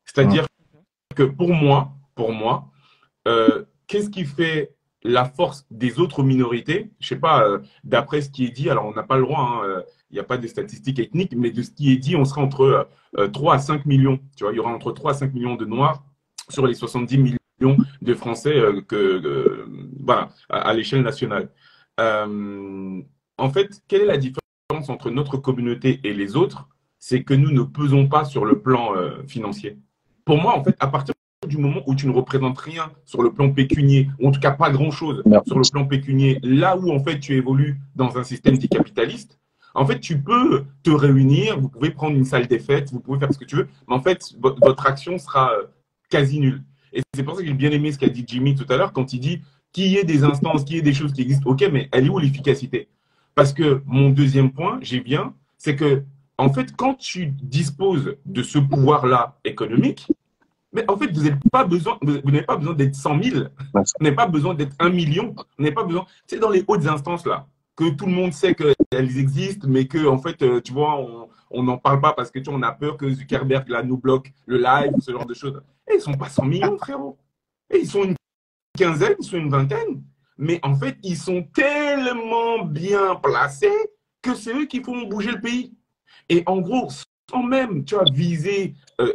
C'est-à-dire 0.06 0.48
que 1.16 1.24
pour 1.24 1.53
moi, 1.53 1.94
pour 2.16 2.32
moi, 2.32 2.70
euh, 3.28 3.66
qu'est-ce 3.88 4.10
qui 4.10 4.24
fait 4.24 4.74
la 5.03 5.26
force 5.26 5.66
des 5.70 5.99
autres 5.99 6.24
minorités? 6.24 6.91
Je 6.99 7.10
sais 7.10 7.20
pas, 7.20 7.44
euh, 7.45 7.60
d'après 7.84 8.22
ce 8.22 8.30
qui 8.30 8.45
est 8.45 8.52
dit, 8.52 8.70
alors 8.70 8.86
on 8.86 8.94
n'a 8.94 9.03
pas 9.03 9.18
le 9.18 9.24
droit, 9.24 9.62
hein, 9.66 9.84
il 10.10 10.14
n'y 10.14 10.20
a 10.20 10.24
pas 10.24 10.38
de 10.38 10.48
statistiques 10.48 10.99
ethniques, 10.99 11.34
mais 11.36 11.52
de 11.52 11.62
ce 11.62 11.72
qui 11.72 11.91
est 11.91 11.98
dit, 11.98 12.16
on 12.16 12.24
sera 12.24 12.41
entre 12.41 12.88
3 13.34 13.56
à 13.56 13.60
5 13.60 13.86
millions. 13.86 14.20
Tu 14.38 14.44
vois, 14.44 14.53
il 14.53 14.56
y 14.56 14.60
aura 14.60 14.72
entre 14.72 14.94
3 14.94 15.12
à 15.12 15.14
5 15.16 15.34
millions 15.34 15.56
de 15.56 15.66
Noirs 15.66 16.03
sur 16.49 16.66
les 16.66 16.74
70 16.74 17.18
millions 17.18 17.38
de 18.02 18.14
Français 18.14 18.56
euh, 18.56 18.82
que, 18.82 19.66
voilà, 20.04 20.30
à, 20.50 20.74
l'échelle 20.74 21.02
nationale. 21.02 21.50
Euh, 22.00 23.02
en 23.38 23.50
fait, 23.50 23.82
quelle 23.88 24.02
est 24.02 24.06
la 24.06 24.18
différence 24.18 24.42
entre 24.88 25.10
notre 25.10 25.38
communauté 25.38 26.00
et 26.04 26.14
les 26.14 26.36
autres? 26.36 26.68
C'est 27.00 27.24
que 27.24 27.34
nous 27.34 27.52
ne 27.52 27.64
pesons 27.64 28.08
pas 28.08 28.26
sur 28.26 28.46
le 28.46 28.60
plan 28.62 28.96
euh, 28.96 29.24
financier. 29.28 29.78
Pour 30.26 30.38
moi, 30.38 30.58
en 30.58 30.64
fait, 30.64 30.76
à 30.80 30.88
partir 30.88 31.16
du 31.48 31.58
moment 31.58 31.82
où 31.88 31.96
tu 31.96 32.06
ne 32.06 32.12
représentes 32.12 32.60
rien 32.60 32.92
sur 33.06 33.24
le 33.24 33.34
plan 33.34 33.52
pécunier, 33.52 34.08
ou 34.20 34.28
en 34.28 34.32
tout 34.32 34.40
cas 34.40 34.52
pas 34.52 34.70
grand-chose 34.70 35.24
sur 35.48 35.58
le 35.58 35.72
plan 35.72 35.88
pécunier, 35.88 36.40
là 36.44 36.78
où 36.78 36.92
en 36.92 37.04
fait 37.04 37.20
tu 37.20 37.34
évolues 37.36 37.80
dans 37.96 38.20
un 38.20 38.24
système 38.24 38.58
dit 38.58 38.70
capitaliste, 38.70 39.40
en 39.74 39.86
fait, 39.86 40.00
tu 40.00 40.22
peux 40.22 40.66
te 40.84 40.92
réunir, 40.92 41.58
vous 41.58 41.70
pouvez 41.70 41.92
prendre 41.92 42.16
une 42.16 42.26
salle 42.26 42.46
des 42.46 42.60
fêtes, 42.60 42.92
vous 42.92 43.00
pouvez 43.00 43.20
faire 43.20 43.34
ce 43.34 43.40
que 43.40 43.46
tu 43.46 43.56
veux, 43.56 43.70
mais 43.88 43.96
en 43.96 44.02
fait, 44.02 44.34
votre 44.38 44.86
action 44.86 45.18
sera 45.18 45.52
quasi 46.10 46.40
nulle. 46.40 46.62
Et 46.94 47.02
c'est 47.14 47.24
pour 47.24 47.36
ça 47.36 47.42
que 47.42 47.48
j'ai 47.48 47.54
bien 47.54 47.72
aimé 47.72 47.92
ce 47.92 47.98
qu'a 47.98 48.10
dit 48.10 48.24
Jimmy 48.28 48.56
tout 48.56 48.66
à 48.70 48.78
l'heure 48.78 48.94
quand 48.94 49.14
il 49.14 49.20
dit 49.20 49.42
qu'il 49.72 49.88
y 49.88 49.98
ait 49.98 50.04
des 50.04 50.24
instances, 50.24 50.64
qu'il 50.64 50.76
y 50.76 50.80
ait 50.80 50.84
des 50.84 50.94
choses 50.94 51.14
qui 51.14 51.22
existent. 51.22 51.50
Ok, 51.50 51.64
mais 51.72 51.90
elle 51.92 52.06
est 52.06 52.10
où 52.10 52.20
l'efficacité? 52.20 52.90
Parce 53.36 53.54
que 53.54 53.82
mon 53.86 54.10
deuxième 54.10 54.52
point, 54.52 54.80
j'ai 54.82 55.00
bien, 55.00 55.34
c'est 55.58 55.76
que 55.76 56.04
en 56.38 56.52
fait, 56.52 56.76
quand 56.76 56.96
tu 56.96 57.28
disposes 57.28 58.16
de 58.26 58.44
ce 58.44 58.58
pouvoir-là 58.58 59.38
économique, 59.46 60.08
mais 60.74 60.90
en 60.90 60.98
fait, 60.98 61.12
vous 61.12 61.24
n'avez 61.24 61.36
pas 61.52 61.66
besoin, 61.66 61.98
vous 62.02 62.32
n'avez 62.32 62.44
pas 62.44 62.58
besoin 62.58 62.74
d'être 62.74 62.96
100 62.96 63.24
000, 63.24 63.46
vous 63.74 63.82
n'avez 64.00 64.16
pas 64.16 64.28
besoin 64.28 64.54
d'être 64.54 64.76
1 64.80 64.90
million, 64.90 65.36
vous 65.36 65.64
n'avez 65.64 65.76
pas 65.76 65.84
besoin. 65.84 66.06
C'est 66.26 66.40
dans 66.40 66.50
les 66.50 66.64
hautes 66.68 66.88
instances 66.88 67.26
là 67.26 67.48
que 67.76 67.90
tout 67.90 68.06
le 68.06 68.12
monde 68.12 68.34
sait 68.34 68.54
qu'elles 68.54 69.18
existent, 69.18 69.68
mais 69.70 69.86
que 69.86 70.06
en 70.08 70.18
fait, 70.18 70.42
euh, 70.42 70.62
tu 70.62 70.74
vois, 70.74 71.00
on 71.00 71.30
n'en 71.64 71.78
parle 71.78 72.02
pas 72.02 72.14
parce 72.14 72.32
que 72.32 72.40
tu 72.40 72.49
on 72.49 72.61
a 72.61 72.72
peur 72.72 72.98
que 72.98 73.10
Zuckerberg 73.11 73.68
là 73.69 73.84
nous 73.84 73.98
bloque 73.98 74.32
le 74.45 74.57
live, 74.57 74.94
ce 74.99 75.11
genre 75.11 75.26
de 75.26 75.34
choses. 75.34 75.61
Et 75.90 75.95
ils 75.95 76.02
sont 76.02 76.14
pas 76.14 76.30
100 76.30 76.45
millions, 76.45 76.78
frérot. 76.78 77.18
Et 77.69 77.80
ils 77.80 77.88
sont 77.88 78.03
une 78.03 78.15
quinzaine, 78.78 79.15
ils 79.19 79.26
sont 79.26 79.38
une 79.38 79.49
vingtaine. 79.49 80.03
Mais 80.38 80.60
en 80.64 80.76
fait, 80.76 80.98
ils 81.03 81.18
sont 81.18 81.44
tellement 81.53 82.65
bien 82.65 83.15
placés 83.15 83.68
que 84.22 84.34
c'est 84.34 84.53
eux 84.53 84.65
qui 84.65 84.82
font 84.82 85.07
bouger 85.07 85.32
le 85.32 85.41
pays. 85.41 85.73
Et 86.30 86.44
en 86.45 86.60
gros, 86.60 86.90
sans 87.30 87.44
même 87.44 87.84
tu 87.86 87.95
vois, 87.95 88.06
viser 88.11 88.76
euh, 88.99 89.14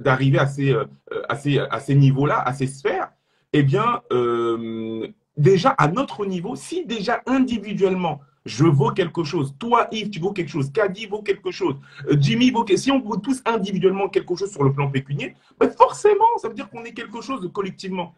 d'arriver 0.00 0.38
à 0.38 0.46
ces, 0.46 0.72
euh, 0.72 0.84
à 1.28 1.36
ces, 1.36 1.58
à 1.58 1.80
ces 1.80 1.94
niveaux-là, 1.94 2.40
à 2.40 2.52
ces 2.52 2.66
sphères, 2.66 3.10
eh 3.52 3.62
bien, 3.62 4.02
euh, 4.12 5.08
déjà 5.36 5.70
à 5.70 5.88
notre 5.88 6.26
niveau, 6.26 6.56
si 6.56 6.84
déjà 6.84 7.22
individuellement, 7.26 8.20
je 8.46 8.64
vaux 8.64 8.90
quelque 8.90 9.24
chose, 9.24 9.54
toi 9.58 9.88
Yves, 9.92 10.08
tu 10.08 10.20
vaux 10.20 10.32
quelque 10.32 10.48
chose, 10.48 10.70
Caddy 10.72 11.06
vaut 11.06 11.20
quelque 11.20 11.50
chose, 11.50 11.74
euh, 12.08 12.16
Jimmy 12.18 12.50
vaut 12.50 12.64
quelque 12.64 12.76
chose, 12.76 12.84
si 12.84 12.90
on 12.92 13.00
vaut 13.00 13.16
tous 13.16 13.42
individuellement 13.44 14.08
quelque 14.08 14.34
chose 14.34 14.50
sur 14.50 14.64
le 14.64 14.72
plan 14.72 14.90
pécunier, 14.90 15.34
ben 15.60 15.68
forcément, 15.70 16.24
ça 16.38 16.48
veut 16.48 16.54
dire 16.54 16.70
qu'on 16.70 16.84
est 16.84 16.92
quelque 16.92 17.20
chose 17.20 17.50
collectivement. 17.52 18.14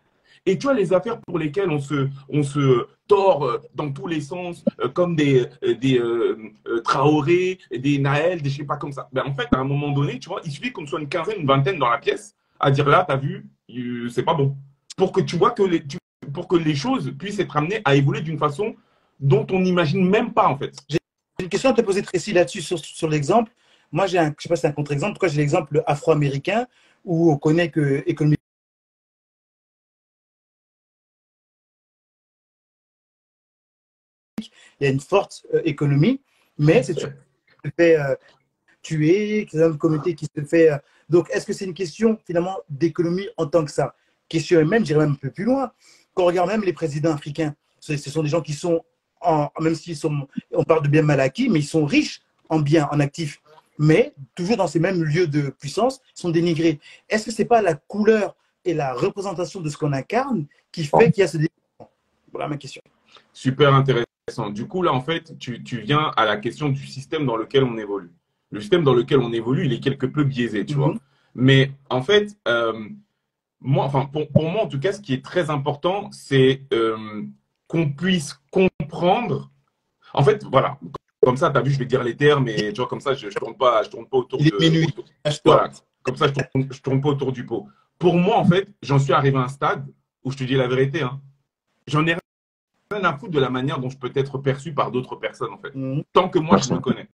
Et 0.46 0.56
tu 0.56 0.66
vois, 0.66 0.74
les 0.74 0.92
affaires 0.92 1.20
pour 1.20 1.38
lesquelles 1.38 1.70
on 1.70 1.80
se, 1.80 2.08
on 2.28 2.42
se 2.42 2.86
tord 3.08 3.44
euh, 3.44 3.58
dans 3.74 3.90
tous 3.90 4.06
les 4.06 4.20
sens, 4.20 4.64
euh, 4.80 4.88
comme 4.88 5.16
des, 5.16 5.46
des 5.62 6.00
Traoré, 6.84 7.58
des 7.74 7.98
Naël, 7.98 8.40
des 8.40 8.50
je 8.50 8.58
sais 8.58 8.64
pas 8.64 8.76
comme 8.76 8.92
ça. 8.92 9.08
Ben, 9.12 9.24
en 9.26 9.34
fait, 9.34 9.48
à 9.52 9.58
un 9.58 9.64
moment 9.64 9.90
donné, 9.90 10.18
tu 10.18 10.28
vois, 10.28 10.40
il 10.44 10.52
suffit 10.52 10.70
qu'on 10.70 10.86
soit 10.86 11.00
une 11.00 11.08
quinzaine, 11.08 11.40
une 11.40 11.46
vingtaine 11.46 11.78
dans 11.78 11.88
la 11.88 11.98
pièce 11.98 12.34
à 12.60 12.70
dire 12.70 12.88
là, 12.88 13.04
tu 13.06 13.14
as 13.14 13.16
vu, 13.16 13.46
c'est 14.10 14.22
pas 14.22 14.34
bon. 14.34 14.56
Pour 14.96 15.12
que 15.12 15.20
tu 15.20 15.36
vois 15.36 15.52
que 15.52 15.62
les, 15.62 15.82
pour 16.32 16.48
que 16.48 16.56
les 16.56 16.74
choses 16.74 17.12
puissent 17.18 17.38
être 17.38 17.56
amenées 17.56 17.80
à 17.84 17.94
évoluer 17.94 18.20
d'une 18.20 18.38
façon 18.38 18.74
dont 19.20 19.46
on 19.50 19.60
n'imagine 19.60 20.08
même 20.08 20.32
pas, 20.32 20.48
en 20.48 20.58
fait. 20.58 20.74
J'ai 20.88 20.98
une 21.40 21.48
question 21.48 21.70
à 21.70 21.72
te 21.72 21.80
poser, 21.80 22.02
Tracy, 22.02 22.32
là-dessus, 22.32 22.62
sur, 22.62 23.08
l'exemple. 23.08 23.52
Moi, 23.92 24.06
j'ai 24.06 24.18
un, 24.18 24.34
je 24.36 24.42
sais 24.42 24.48
pas 24.48 24.56
si 24.56 24.62
c'est 24.62 24.68
un 24.68 24.72
contre-exemple. 24.72 25.12
Pourquoi 25.12 25.28
j'ai 25.28 25.38
l'exemple 25.38 25.82
afro-américain 25.86 26.66
où 27.04 27.32
on 27.32 27.38
connaît 27.38 27.70
que 27.70 28.02
économie 28.06 28.36
il 34.80 34.84
y 34.84 34.86
a 34.86 34.90
une 34.90 35.00
forte 35.00 35.44
euh, 35.54 35.62
économie, 35.64 36.20
mais 36.56 36.82
c'est 36.82 36.96
sûr 36.96 37.10
se 37.64 37.70
fait 37.76 37.98
euh, 37.98 38.14
tuer, 38.82 39.48
c'est 39.50 39.58
une 39.58 39.78
communauté 39.78 40.14
qui 40.14 40.26
se 40.26 40.44
fait. 40.44 40.70
Euh, 40.70 40.78
donc, 41.08 41.28
est-ce 41.30 41.44
que 41.44 41.52
c'est 41.52 41.64
une 41.64 41.74
question 41.74 42.16
finalement 42.24 42.58
d'économie 42.68 43.28
en 43.36 43.46
tant 43.46 43.64
que 43.64 43.70
ça? 43.72 43.96
Question 44.28 44.64
même, 44.64 44.86
j'irais 44.86 45.00
même 45.00 45.12
un 45.12 45.14
peu 45.14 45.30
plus 45.30 45.44
loin 45.44 45.72
on 46.22 46.26
regarde 46.26 46.48
même 46.48 46.62
les 46.62 46.72
présidents 46.72 47.12
africains, 47.12 47.54
ce, 47.80 47.96
sont 47.96 48.22
des 48.22 48.28
gens 48.28 48.42
qui 48.42 48.52
sont, 48.52 48.84
en, 49.20 49.50
même 49.60 49.74
s'ils 49.74 49.96
sont, 49.96 50.28
on 50.52 50.64
parle 50.64 50.82
de 50.82 50.88
biens 50.88 51.02
mal 51.02 51.20
acquis, 51.20 51.48
mais 51.48 51.60
ils 51.60 51.66
sont 51.66 51.84
riches 51.84 52.22
en 52.48 52.60
biens, 52.60 52.88
en 52.90 53.00
actifs, 53.00 53.40
mais 53.78 54.14
toujours 54.34 54.56
dans 54.56 54.66
ces 54.66 54.80
mêmes 54.80 55.02
lieux 55.02 55.26
de 55.26 55.50
puissance, 55.50 56.00
sont 56.14 56.30
dénigrés. 56.30 56.80
Est-ce 57.08 57.26
que 57.26 57.30
ce 57.30 57.42
n'est 57.42 57.48
pas 57.48 57.62
la 57.62 57.74
couleur 57.74 58.36
et 58.64 58.74
la 58.74 58.92
représentation 58.92 59.60
de 59.60 59.68
ce 59.68 59.76
qu'on 59.76 59.92
incarne 59.92 60.46
qui 60.72 60.84
fait 60.84 61.10
qu'il 61.10 61.20
y 61.20 61.24
a 61.24 61.28
ce 61.28 61.36
dénigrement? 61.36 61.90
Voilà 62.32 62.48
ma 62.48 62.56
question. 62.56 62.82
Super 63.32 63.74
intéressant. 63.74 64.50
Du 64.52 64.66
coup, 64.66 64.82
là, 64.82 64.92
en 64.92 65.00
fait, 65.00 65.38
tu, 65.38 65.62
viens 65.80 66.12
à 66.16 66.24
la 66.24 66.36
question 66.36 66.68
du 66.68 66.86
système 66.86 67.24
dans 67.24 67.36
lequel 67.36 67.64
on 67.64 67.78
évolue. 67.78 68.12
Le 68.50 68.60
système 68.60 68.82
dans 68.82 68.94
lequel 68.94 69.20
on 69.20 69.32
évolue, 69.32 69.66
il 69.66 69.72
est 69.72 69.80
quelque 69.80 70.06
peu 70.06 70.24
biaisé, 70.24 70.64
tu 70.64 70.74
vois. 70.74 70.88
Mhm. 70.88 70.98
Mais 71.34 71.70
en 71.88 72.02
fait, 72.02 72.36
euh, 72.48 72.88
moi, 73.60 73.84
enfin, 73.84 74.06
pour, 74.06 74.50
moi, 74.50 74.62
en 74.62 74.68
tout 74.68 74.80
cas, 74.80 74.92
ce 74.92 75.00
qui 75.00 75.14
est 75.14 75.24
très 75.24 75.50
important, 75.50 76.10
c'est 76.12 76.62
euh, 76.72 77.22
qu'on 77.68 77.90
puisse 77.90 78.40
comprendre. 78.50 79.50
En 80.14 80.24
fait, 80.24 80.42
voilà. 80.44 80.78
Comme 81.22 81.36
ça, 81.36 81.50
tu 81.50 81.58
as 81.58 81.60
vu, 81.60 81.70
je 81.70 81.78
vais 81.78 81.84
dire 81.84 82.02
les 82.02 82.16
termes, 82.16 82.44
mais 82.44 82.72
tu 82.72 82.80
vois, 82.80 82.86
comme 82.86 83.00
ça, 83.00 83.14
je 83.14 83.26
ne 83.26 83.32
tourne, 83.32 83.56
pas, 83.56 83.82
je 83.82 83.90
tourne 83.90 84.08
pas 84.08 84.18
autour 84.18 84.38
de. 84.38 84.50
Voilà. 85.44 85.70
Comme 86.02 86.16
ça, 86.16 86.26
je 86.26 86.32
ne 86.32 86.64
tourne, 86.64 86.68
tourne, 86.80 87.00
pas 87.00 87.08
autour 87.10 87.32
du 87.32 87.44
pot. 87.44 87.68
Pour 87.98 88.16
moi, 88.16 88.38
en 88.38 88.44
fait, 88.44 88.68
j'en 88.82 88.98
suis 88.98 89.12
arrivé 89.12 89.36
à 89.36 89.42
un 89.42 89.48
stade 89.48 89.86
où 90.24 90.30
je 90.30 90.38
te 90.38 90.44
dis 90.44 90.54
la 90.54 90.68
vérité. 90.68 91.02
Hein, 91.02 91.20
j'en 91.86 92.06
ai 92.06 92.16
rien 92.90 93.04
à 93.04 93.18
foutre 93.18 93.32
de 93.32 93.40
la 93.40 93.50
manière 93.50 93.78
dont 93.78 93.90
je 93.90 93.98
peux 93.98 94.10
être 94.14 94.38
perçu 94.38 94.72
par 94.72 94.90
d'autres 94.90 95.16
personnes, 95.16 95.52
en 95.52 95.58
fait. 95.58 95.74
Mmh. 95.74 96.02
Tant 96.12 96.28
que 96.28 96.38
moi, 96.38 96.56
je 96.58 96.72
me 96.72 96.78
connais. 96.78 97.08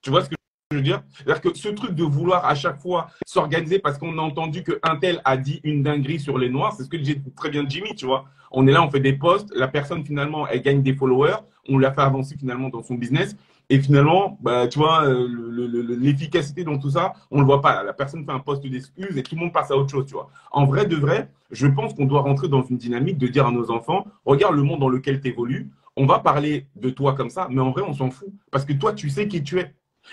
Tu 0.00 0.10
vois 0.10 0.24
ce 0.24 0.30
que 0.30 0.36
je 0.74 0.78
veux 0.78 0.84
dire 0.84 1.02
C'est-à-dire 1.12 1.40
que 1.40 1.56
ce 1.56 1.68
truc 1.68 1.94
de 1.94 2.02
vouloir 2.02 2.44
à 2.44 2.54
chaque 2.54 2.80
fois 2.80 3.08
s'organiser 3.26 3.78
parce 3.78 3.98
qu'on 3.98 4.18
a 4.18 4.22
entendu 4.22 4.62
qu'un 4.62 4.96
tel 4.96 5.20
a 5.24 5.36
dit 5.36 5.60
une 5.62 5.82
dinguerie 5.82 6.18
sur 6.18 6.36
les 6.38 6.48
Noirs, 6.48 6.74
c'est 6.76 6.84
ce 6.84 6.88
que 6.88 6.96
dit 6.96 7.20
très 7.36 7.50
bien 7.50 7.64
Jimmy, 7.68 7.94
tu 7.94 8.06
vois. 8.06 8.24
On 8.50 8.66
est 8.66 8.72
là, 8.72 8.82
on 8.82 8.90
fait 8.90 9.00
des 9.00 9.12
posts, 9.12 9.52
la 9.54 9.68
personne 9.68 10.04
finalement, 10.04 10.46
elle 10.48 10.62
gagne 10.62 10.82
des 10.82 10.94
followers, 10.94 11.36
on 11.68 11.78
l'a 11.78 11.92
fait 11.92 12.02
avancer 12.02 12.36
finalement 12.36 12.68
dans 12.68 12.82
son 12.82 12.94
business. 12.94 13.36
Et 13.70 13.80
finalement, 13.80 14.38
bah, 14.42 14.68
tu 14.68 14.78
vois, 14.78 15.06
euh, 15.06 15.96
l'efficacité 15.98 16.64
dans 16.64 16.78
tout 16.78 16.90
ça, 16.90 17.14
on 17.30 17.40
le 17.40 17.46
voit 17.46 17.62
pas. 17.62 17.82
La 17.82 17.94
personne 17.94 18.24
fait 18.24 18.32
un 18.32 18.38
post 18.38 18.62
d'excuses 18.62 19.16
et 19.16 19.22
tout 19.22 19.36
le 19.36 19.40
monde 19.40 19.52
passe 19.52 19.70
à 19.70 19.76
autre 19.76 19.90
chose, 19.90 20.04
tu 20.06 20.12
vois. 20.12 20.28
En 20.50 20.66
vrai, 20.66 20.84
de 20.84 20.96
vrai, 20.96 21.30
je 21.50 21.66
pense 21.66 21.94
qu'on 21.94 22.04
doit 22.04 22.20
rentrer 22.20 22.48
dans 22.48 22.62
une 22.62 22.76
dynamique 22.76 23.16
de 23.16 23.26
dire 23.26 23.46
à 23.46 23.50
nos 23.50 23.70
enfants, 23.70 24.06
regarde 24.26 24.54
le 24.54 24.62
monde 24.62 24.80
dans 24.80 24.90
lequel 24.90 25.20
tu 25.20 25.28
évolues, 25.28 25.70
on 25.96 26.06
va 26.06 26.18
parler 26.18 26.66
de 26.76 26.90
toi 26.90 27.14
comme 27.14 27.30
ça, 27.30 27.46
mais 27.50 27.60
en 27.60 27.70
vrai, 27.70 27.82
on 27.86 27.94
s'en 27.94 28.10
fout. 28.10 28.28
Parce 28.50 28.64
que 28.64 28.72
toi, 28.72 28.92
tu 28.92 29.08
sais 29.08 29.28
qui 29.28 29.42
tu 29.42 29.60
es. 29.60 29.72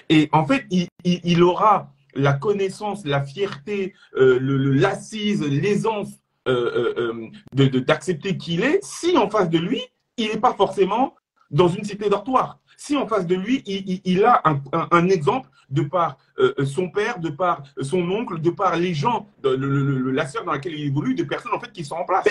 Et 0.09 0.29
en 0.31 0.45
fait, 0.45 0.65
il, 0.69 1.43
aura 1.43 1.93
la 2.15 2.33
connaissance, 2.33 3.05
la 3.05 3.23
fierté, 3.23 3.93
euh, 4.17 4.39
l'assise, 4.41 5.41
l'aisance 5.41 6.09
d'accepter 7.53 8.37
qu'il 8.37 8.63
est 8.63 8.79
si 8.83 9.15
en 9.17 9.29
face 9.29 9.49
de 9.49 9.59
lui, 9.59 9.81
il 10.17 10.29
n'est 10.29 10.39
pas 10.39 10.53
forcément 10.53 11.15
dans 11.51 11.67
une 11.67 11.83
cité 11.83 12.09
dortoir. 12.09 12.59
Si 12.77 12.97
en 12.97 13.07
face 13.07 13.27
de 13.27 13.35
lui, 13.35 13.63
il, 13.65 14.25
a 14.25 14.41
un, 14.91 15.07
exemple 15.07 15.49
de 15.69 15.83
par 15.83 16.17
son 16.65 16.89
père, 16.89 17.19
de 17.19 17.29
par 17.29 17.61
son 17.79 18.09
oncle, 18.09 18.41
de 18.41 18.49
par 18.49 18.75
les 18.75 18.95
gens, 18.95 19.27
la 19.43 20.25
sœur 20.25 20.43
dans 20.45 20.53
laquelle 20.53 20.73
il 20.73 20.87
évolue, 20.87 21.13
de 21.13 21.23
personnes 21.23 21.53
en 21.53 21.59
fait 21.59 21.71
qui 21.71 21.85
sont 21.85 21.95
en 21.95 22.05
place. 22.05 22.25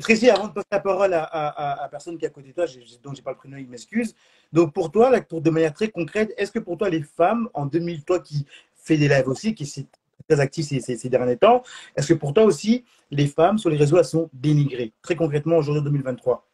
Tracy, 0.00 0.30
avant 0.30 0.48
de 0.48 0.52
passer 0.52 0.68
la 0.70 0.80
parole 0.80 1.14
à, 1.14 1.82
à, 1.84 1.88
personne 1.88 2.18
qui 2.18 2.24
est 2.24 2.28
à 2.28 2.30
côté 2.30 2.48
de 2.48 2.54
toi, 2.54 2.66
dont 3.02 3.10
je 3.12 3.16
n'ai 3.16 3.22
pas 3.22 3.30
le 3.30 3.36
prénom, 3.36 3.56
il 3.56 3.68
m'excuse. 3.68 4.14
Donc 4.52 4.72
pour 4.72 4.90
toi, 4.90 5.10
de 5.10 5.50
manière 5.50 5.72
très 5.72 5.88
concrète, 5.88 6.32
est-ce 6.36 6.52
que 6.52 6.58
pour 6.58 6.76
toi, 6.76 6.88
les 6.88 7.02
femmes, 7.02 7.48
en 7.54 7.66
2000, 7.66 8.04
toi 8.04 8.20
qui 8.20 8.46
fais 8.74 8.96
des 8.96 9.08
lives 9.08 9.28
aussi, 9.28 9.54
qui 9.54 9.64
est 9.64 9.86
très 10.28 10.40
actif 10.40 10.66
ces, 10.66 11.08
derniers 11.08 11.36
temps, 11.36 11.62
est-ce 11.96 12.12
que 12.12 12.14
pour 12.14 12.32
toi 12.34 12.44
aussi, 12.44 12.84
les 13.10 13.26
femmes 13.26 13.58
sur 13.58 13.70
les 13.70 13.76
réseaux, 13.76 13.98
elles 13.98 14.04
sont 14.04 14.30
dénigrées? 14.32 14.92
Très 15.02 15.16
concrètement, 15.16 15.56
aujourd'hui 15.56 15.82
2023 15.82 16.46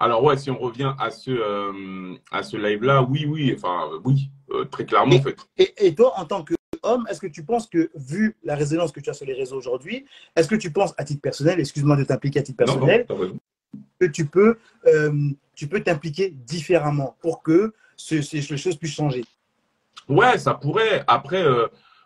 alors 0.00 0.22
ouais, 0.22 0.36
si 0.36 0.48
on 0.48 0.58
revient 0.58 0.92
à 1.00 1.10
ce, 1.10 1.32
euh, 1.32 2.14
à 2.30 2.44
ce 2.44 2.56
live-là, 2.56 3.02
oui, 3.02 3.26
oui, 3.26 3.52
enfin 3.56 3.90
oui, 4.04 4.30
euh, 4.50 4.64
très 4.64 4.86
clairement 4.86 5.16
en 5.16 5.22
fait. 5.22 5.36
Et, 5.56 5.92
toi, 5.92 6.12
en 6.16 6.24
tant 6.24 6.44
qu'homme, 6.78 7.06
est-ce 7.10 7.20
que 7.20 7.26
tu 7.26 7.44
penses 7.44 7.66
que, 7.66 7.90
vu 7.94 8.36
la 8.42 8.54
résonance 8.54 8.92
que 8.92 9.00
tu 9.00 9.10
as 9.10 9.14
sur 9.14 9.26
les 9.26 9.34
réseaux 9.34 9.56
aujourd'hui, 9.56 10.06
est-ce 10.36 10.48
que 10.48 10.54
tu 10.54 10.70
penses 10.70 10.94
à 10.96 11.04
titre 11.04 11.20
personnel, 11.20 11.60
excuse-moi 11.60 11.96
de 11.96 12.04
t'impliquer 12.04 12.40
à 12.40 12.42
titre 12.42 12.58
personnel, 12.58 13.06
que 14.00 14.06
tu 14.06 14.26
peux 14.26 14.58
euh, 14.86 15.30
tu 15.54 15.66
peux 15.66 15.82
t'impliquer 15.82 16.30
différemment 16.30 17.16
pour 17.20 17.42
que 17.42 17.74
ces 17.96 18.22
choses 18.22 18.76
puissent 18.76 18.94
changer? 18.94 19.24
Ouais, 20.08 20.38
ça 20.38 20.54
pourrait. 20.54 21.04
Après, 21.06 21.44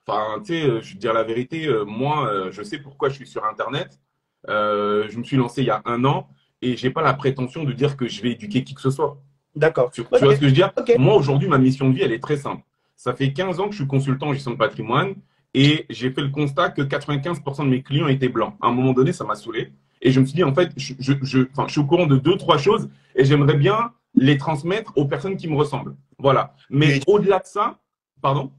enfin, 0.07 0.41
tu 0.41 0.55
sais, 0.55 0.63
je 0.81 0.95
veux 0.95 0.99
dire 0.99 1.13
la 1.13 1.23
vérité, 1.23 1.69
moi, 1.87 2.49
je 2.51 2.63
sais 2.63 2.79
pourquoi 2.79 3.11
je 3.11 3.15
suis 3.15 3.27
sur 3.27 3.45
Internet. 3.45 4.01
je 4.49 5.17
me 5.17 5.23
suis 5.23 5.37
lancé 5.37 5.63
il 5.63 5.67
y 5.67 5.71
a 5.71 5.83
un 5.85 6.05
an 6.05 6.29
et 6.63 6.77
j'ai 6.77 6.91
pas 6.91 7.03
la 7.03 7.13
prétention 7.13 7.65
de 7.65 7.73
dire 7.73 7.97
que 7.97 8.09
je 8.09 8.23
vais 8.23 8.31
éduquer 8.33 8.65
qui 8.65 8.75
que 8.75 8.81
ce 8.81 8.91
soit. 8.91 9.21
D'accord. 9.55 9.91
Tu, 9.91 10.03
vois 10.03 10.19
ce 10.19 10.25
que 10.25 10.35
je 10.35 10.47
veux 10.47 10.53
dire? 10.53 10.73
Moi, 10.99 11.15
aujourd'hui, 11.15 11.49
ma 11.49 11.59
mission 11.59 11.91
de 11.91 11.95
vie, 11.95 12.03
elle 12.03 12.13
est 12.13 12.23
très 12.23 12.37
simple. 12.37 12.63
Ça 12.97 13.15
fait 13.15 13.33
15 13.33 13.61
ans 13.61 13.67
que 13.67 13.73
je 13.73 13.79
suis 13.79 13.87
consultant 13.87 14.29
en 14.29 14.33
gestion 14.33 14.53
de 14.53 14.57
patrimoine 14.57 15.15
et 15.55 15.87
j'ai 15.91 16.11
fait 16.11 16.23
le 16.23 16.31
constat 16.31 16.71
que 16.71 16.83
95% 16.83 17.65
de 17.65 17.69
mes 17.69 17.83
clients 17.83 18.09
étaient 18.09 18.29
blancs. 18.29 18.55
À 18.61 18.69
un 18.69 18.73
moment 18.73 18.93
donné, 18.93 19.13
ça 19.13 19.25
m'a 19.25 19.35
saoulé. 19.35 19.73
Et 20.01 20.11
je 20.11 20.21
me 20.21 20.25
suis 20.25 20.35
dit, 20.35 20.45
en 20.45 20.55
fait, 20.55 20.71
je, 20.77 20.95
je, 20.99 21.13
je, 21.23 21.41
je 21.41 21.71
suis 21.71 21.81
au 21.81 21.85
courant 21.85 22.07
de 22.07 22.17
deux, 22.17 22.37
trois 22.37 22.59
choses 22.59 22.89
et 23.15 23.25
j'aimerais 23.25 23.57
bien 23.57 23.93
les 24.15 24.37
transmettre 24.37 24.93
aux 24.97 25.07
personnes 25.07 25.37
qui 25.37 25.49
me 25.49 25.57
ressemblent. 25.57 25.97
Voilà. 26.19 26.55
Mais 26.71 27.01
au-delà 27.07 27.39
de 27.39 27.47
ça, 27.47 27.79
pardon? 28.21 28.53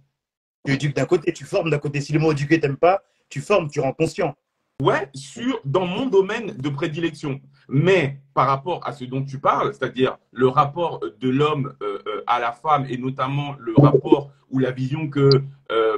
Tu 0.65 0.73
éduques 0.73 0.95
d'un 0.95 1.05
côté, 1.05 1.33
tu 1.33 1.43
formes 1.43 1.69
d'un 1.69 1.79
côté. 1.79 1.99
Si 1.99 2.13
le 2.13 2.19
mot 2.19 2.31
éduquer 2.31 2.59
t'aime 2.59 2.77
pas, 2.77 3.01
tu 3.29 3.41
formes, 3.41 3.69
tu 3.69 3.79
rends 3.79 3.93
conscient. 3.93 4.35
Ouais, 4.81 5.09
sur, 5.13 5.59
dans 5.65 5.85
mon 5.85 6.07
domaine 6.07 6.57
de 6.57 6.69
prédilection. 6.69 7.39
Mais 7.69 8.19
par 8.33 8.47
rapport 8.47 8.85
à 8.85 8.91
ce 8.91 9.05
dont 9.05 9.23
tu 9.23 9.39
parles, 9.39 9.73
c'est-à-dire 9.73 10.17
le 10.31 10.47
rapport 10.47 10.99
de 10.99 11.29
l'homme 11.29 11.73
euh, 11.81 11.99
euh, 12.07 12.23
à 12.27 12.39
la 12.39 12.51
femme 12.51 12.85
et 12.89 12.97
notamment 12.97 13.55
le 13.59 13.73
rapport 13.77 14.31
ou 14.49 14.59
la 14.59 14.71
vision 14.71 15.09
que 15.09 15.29
euh, 15.71 15.97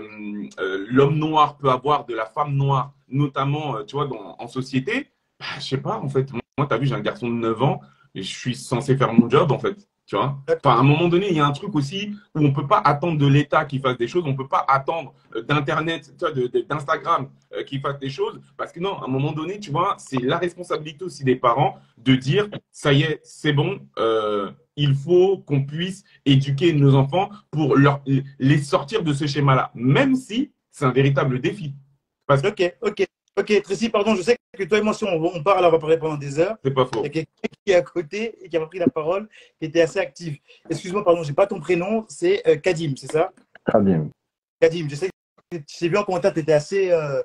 l'homme 0.87 1.17
noir 1.17 1.57
peut 1.57 1.69
avoir 1.69 2.05
de 2.05 2.13
la 2.13 2.25
femme 2.25 2.53
noire, 2.53 2.93
notamment 3.09 3.83
tu 3.85 3.95
vois, 3.95 4.07
en 4.39 4.47
société, 4.47 5.09
bah, 5.39 5.45
je 5.57 5.63
sais 5.63 5.77
pas 5.77 5.97
en 5.97 6.09
fait. 6.09 6.31
Moi, 6.31 6.67
tu 6.67 6.73
as 6.73 6.77
vu, 6.77 6.85
j'ai 6.85 6.95
un 6.95 7.01
garçon 7.01 7.27
de 7.27 7.33
9 7.33 7.63
ans 7.63 7.81
et 8.13 8.21
je 8.21 8.37
suis 8.37 8.55
censé 8.55 8.95
faire 8.95 9.13
mon 9.13 9.29
job 9.29 9.51
en 9.51 9.59
fait. 9.59 9.89
Tu 10.07 10.15
vois 10.15 10.37
enfin, 10.47 10.77
à 10.77 10.79
un 10.79 10.83
moment 10.83 11.07
donné, 11.07 11.29
il 11.29 11.35
y 11.35 11.39
a 11.39 11.45
un 11.45 11.51
truc 11.51 11.73
aussi 11.73 12.11
où 12.35 12.39
on 12.39 12.49
ne 12.49 12.53
peut 12.53 12.67
pas 12.67 12.77
attendre 12.77 13.17
de 13.17 13.25
l'État 13.25 13.65
qu'il 13.65 13.81
fasse 13.81 13.97
des 13.97 14.07
choses, 14.07 14.23
on 14.25 14.33
ne 14.33 14.37
peut 14.37 14.47
pas 14.47 14.63
attendre 14.67 15.15
d'Internet, 15.47 16.13
d'Instagram 16.69 17.29
qu'il 17.65 17.81
fasse 17.81 17.97
des 17.97 18.11
choses, 18.11 18.39
parce 18.55 18.71
que 18.71 18.79
non, 18.79 18.99
à 18.99 19.05
un 19.05 19.07
moment 19.07 19.31
donné, 19.31 19.59
tu 19.59 19.71
vois, 19.71 19.95
c'est 19.97 20.21
la 20.21 20.37
responsabilité 20.37 21.03
aussi 21.03 21.23
des 21.23 21.35
parents 21.35 21.79
de 21.97 22.15
dire, 22.15 22.47
ça 22.71 22.93
y 22.93 23.01
est, 23.01 23.19
c'est 23.23 23.53
bon, 23.53 23.79
euh, 23.97 24.51
il 24.75 24.93
faut 24.93 25.39
qu'on 25.39 25.65
puisse 25.65 26.03
éduquer 26.25 26.73
nos 26.73 26.93
enfants 26.93 27.29
pour 27.49 27.75
leur, 27.75 28.01
les 28.37 28.57
sortir 28.59 29.01
de 29.03 29.11
ce 29.13 29.25
schéma-là, 29.25 29.71
même 29.73 30.15
si 30.15 30.51
c'est 30.69 30.85
un 30.85 30.91
véritable 30.91 31.39
défi. 31.39 31.73
Parce... 32.27 32.43
Ok, 32.43 32.61
ok. 32.81 33.05
Ok, 33.37 33.61
Tracy, 33.63 33.89
pardon, 33.89 34.15
je 34.15 34.21
sais 34.21 34.37
que 34.57 34.63
toi 34.63 34.77
et 34.77 34.81
moi, 34.81 34.93
si 34.93 35.03
on, 35.03 35.43
parle, 35.43 35.65
on 35.65 35.71
va 35.71 35.79
parler 35.79 35.97
pendant 35.97 36.15
des 36.15 36.39
heures. 36.39 36.55
C'est 36.63 36.71
pas 36.73 36.85
faux. 36.85 37.01
Il 37.01 37.03
y 37.03 37.05
a 37.07 37.09
quelqu'un 37.09 37.49
qui 37.65 37.71
est 37.71 37.75
à 37.75 37.81
côté 37.81 38.37
et 38.41 38.47
qui 38.47 38.55
a 38.55 38.65
pris 38.65 38.79
la 38.79 38.87
parole, 38.87 39.27
qui 39.59 39.65
était 39.65 39.81
assez 39.81 39.99
actif. 39.99 40.37
Excuse-moi, 40.69 41.03
pardon, 41.03 41.21
j'ai 41.21 41.33
pas 41.33 41.45
ton 41.45 41.59
prénom, 41.59 42.05
c'est 42.07 42.47
euh, 42.47 42.55
Kadim, 42.55 42.93
c'est 42.95 43.11
ça? 43.11 43.33
Kadim. 43.69 44.09
Kadim, 44.61 44.87
je 44.89 44.95
sais 44.95 45.09
que 45.51 45.57
j'ai 45.67 45.89
vu 45.89 45.97
en 45.97 46.05
commentaire, 46.05 46.33
tu 46.33 46.39
étais 46.39 46.53
assez, 46.53 46.91
euh, 46.91 47.21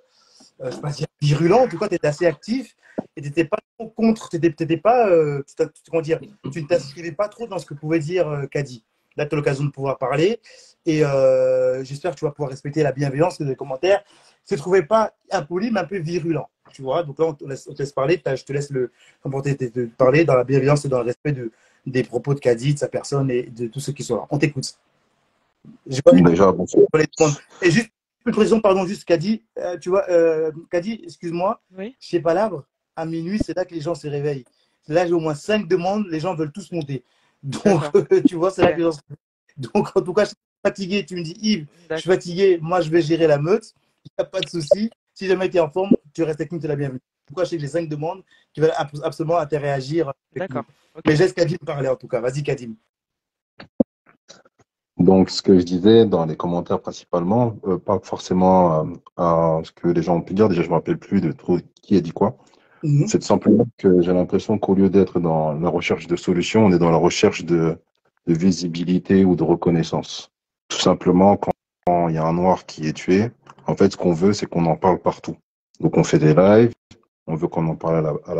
euh, 0.60 0.70
je 0.70 0.70
sais 0.70 0.80
pas 0.80 0.90
virulent, 1.22 1.60
en 1.60 1.68
tout 1.68 1.78
cas, 1.78 1.86
tu 1.86 1.94
étais 1.94 2.08
assez 2.08 2.26
actif 2.26 2.74
et 3.16 3.22
tu 3.22 3.28
n'étais 3.28 3.44
pas 3.44 3.58
trop 3.78 3.88
contre, 3.90 4.28
tu 4.28 4.40
n'étais 4.40 4.76
pas, 4.76 5.08
euh, 5.08 5.44
comment 5.88 6.02
dire, 6.02 6.18
tu 6.52 6.60
ne 6.60 6.66
t'inscrivais 6.66 7.12
pas 7.12 7.28
trop 7.28 7.46
dans 7.46 7.60
ce 7.60 7.66
que 7.66 7.74
pouvait 7.74 8.00
dire 8.00 8.28
euh, 8.28 8.46
Kadi. 8.46 8.84
Là, 9.16 9.26
tu 9.26 9.34
as 9.34 9.36
l'occasion 9.36 9.64
de 9.64 9.70
pouvoir 9.70 9.98
parler 9.98 10.40
et 10.86 11.04
euh, 11.04 11.84
j'espère 11.84 12.12
que 12.12 12.18
tu 12.18 12.24
vas 12.24 12.30
pouvoir 12.30 12.50
respecter 12.50 12.82
la 12.82 12.92
bienveillance 12.92 13.40
des 13.40 13.56
commentaires 13.56 14.02
se 14.56 14.60
trouvait 14.60 14.82
pas 14.82 15.12
impoli, 15.30 15.70
mais 15.70 15.80
un 15.80 15.84
peu 15.84 15.98
virulent. 15.98 16.48
Tu 16.72 16.82
vois, 16.82 17.02
donc 17.02 17.18
là, 17.18 17.26
on 17.26 17.34
te 17.34 17.44
laisse, 17.44 17.92
parler. 17.92 18.20
Je 18.24 18.44
te 18.44 18.52
laisse 18.52 18.70
le 18.70 18.90
de 19.24 19.84
parler 19.96 20.24
dans 20.24 20.34
la 20.34 20.44
bienveillance 20.44 20.84
et 20.84 20.88
dans 20.88 20.98
le 20.98 21.06
respect 21.06 21.32
de, 21.32 21.50
des 21.86 22.04
propos 22.04 22.34
de 22.34 22.40
Kadi, 22.40 22.74
de 22.74 22.78
sa 22.78 22.88
personne 22.88 23.30
et 23.30 23.42
de 23.42 23.66
tous 23.66 23.80
ceux 23.80 23.92
qui 23.92 24.04
sont 24.04 24.16
là. 24.16 24.26
On 24.30 24.38
t'écoute. 24.38 24.74
Déjà, 25.86 26.54
Et 27.62 27.70
juste 27.70 27.90
une 28.26 28.32
précision, 28.32 28.60
pardon, 28.60 28.86
juste 28.86 29.04
Kadi. 29.04 29.42
Euh, 29.58 29.78
tu 29.78 29.88
vois, 29.90 30.08
euh, 30.10 30.52
Kadi, 30.70 31.00
excuse-moi. 31.04 31.60
Oui. 31.76 31.96
Chez 31.98 32.20
Palabre, 32.20 32.64
à 32.96 33.04
minuit, 33.04 33.40
c'est 33.44 33.56
là 33.56 33.64
que 33.64 33.74
les 33.74 33.80
gens 33.80 33.94
se 33.94 34.06
réveillent. 34.06 34.44
Là, 34.88 35.06
j'ai 35.06 35.12
au 35.12 35.20
moins 35.20 35.34
cinq 35.34 35.68
demandes. 35.68 36.06
Les 36.08 36.20
gens 36.20 36.34
veulent 36.34 36.52
tous 36.52 36.70
monter. 36.72 37.04
Donc, 37.42 37.82
tu 38.26 38.36
vois, 38.36 38.50
c'est 38.50 38.62
là 38.62 38.72
que 38.72 38.78
les 38.78 38.84
gens 38.84 38.92
se 38.92 39.00
Donc, 39.56 39.96
en 39.96 40.02
tout 40.02 40.14
cas, 40.14 40.24
je 40.24 40.28
suis 40.30 40.36
fatigué. 40.64 41.04
Tu 41.04 41.16
me 41.16 41.22
dis, 41.22 41.36
Yves, 41.40 41.66
je 41.90 41.96
suis 41.96 42.10
fatigué. 42.10 42.58
Moi, 42.60 42.80
je 42.80 42.90
vais 42.90 43.02
gérer 43.02 43.26
la 43.26 43.38
meute 43.38 43.74
il 44.04 44.10
n'y 44.18 44.22
a 44.22 44.24
pas 44.24 44.40
de 44.40 44.48
souci. 44.48 44.90
Si 45.14 45.26
jamais 45.26 45.50
tu 45.50 45.56
es 45.56 45.60
en 45.60 45.70
forme, 45.70 45.90
tu 46.14 46.22
restes 46.22 46.40
avec 46.40 46.52
nous, 46.52 46.58
tu 46.58 46.64
es 46.64 46.68
la 46.68 46.76
bienvenue. 46.76 47.00
Pourquoi 47.26 47.44
je 47.44 47.50
sais 47.50 47.56
que 47.56 47.62
j'ai 47.62 47.68
cinq 47.68 47.88
demandes 47.88 48.22
qui 48.52 48.60
veulent 48.60 48.72
absolument 49.02 49.38
interagir. 49.38 50.12
D'accord. 50.34 50.64
Mais 51.06 51.14
j'ai 51.14 51.30
Kadim 51.30 51.58
parler 51.64 51.88
en 51.88 51.96
tout 51.96 52.08
cas. 52.08 52.20
Vas-y, 52.20 52.42
Kadim. 52.42 52.74
Donc, 54.98 55.30
ce 55.30 55.40
que 55.40 55.58
je 55.58 55.64
disais 55.64 56.04
dans 56.04 56.26
les 56.26 56.36
commentaires 56.36 56.80
principalement, 56.80 57.56
euh, 57.66 57.78
pas 57.78 57.98
forcément 58.02 58.84
euh, 58.84 58.92
à 59.16 59.60
ce 59.64 59.72
que 59.72 59.88
les 59.88 60.02
gens 60.02 60.16
ont 60.16 60.20
pu 60.20 60.34
dire, 60.34 60.48
déjà 60.48 60.60
je 60.60 60.66
ne 60.66 60.72
me 60.72 60.76
rappelle 60.76 60.98
plus 60.98 61.20
de 61.20 61.32
trop 61.32 61.58
qui 61.80 61.96
a 61.96 62.00
dit 62.00 62.12
quoi. 62.12 62.36
Mhm. 62.82 63.06
C'est 63.06 63.22
simplement 63.22 63.66
que 63.78 64.02
j'ai 64.02 64.12
l'impression 64.12 64.58
qu'au 64.58 64.74
lieu 64.74 64.90
d'être 64.90 65.20
dans 65.20 65.54
la 65.54 65.68
recherche 65.68 66.06
de 66.06 66.16
solutions, 66.16 66.66
on 66.66 66.72
est 66.72 66.78
dans 66.78 66.90
la 66.90 66.98
recherche 66.98 67.44
de, 67.44 67.78
de 68.26 68.34
visibilité 68.34 69.24
ou 69.24 69.36
de 69.36 69.42
reconnaissance. 69.42 70.30
Tout 70.68 70.78
simplement, 70.78 71.36
quand 71.36 71.49
il 71.88 72.14
y 72.14 72.18
a 72.18 72.24
un 72.24 72.32
noir 72.32 72.66
qui 72.66 72.86
est 72.86 72.92
tué, 72.92 73.30
en 73.66 73.76
fait, 73.76 73.92
ce 73.92 73.96
qu'on 73.96 74.12
veut, 74.12 74.32
c'est 74.32 74.46
qu'on 74.46 74.66
en 74.66 74.76
parle 74.76 74.98
partout. 74.98 75.36
Donc, 75.80 75.96
on 75.96 76.04
fait 76.04 76.18
des 76.18 76.34
lives, 76.34 76.72
on 77.26 77.34
veut 77.34 77.48
qu'on 77.48 77.66
en 77.66 77.76
parle 77.76 78.18
à 78.26 78.34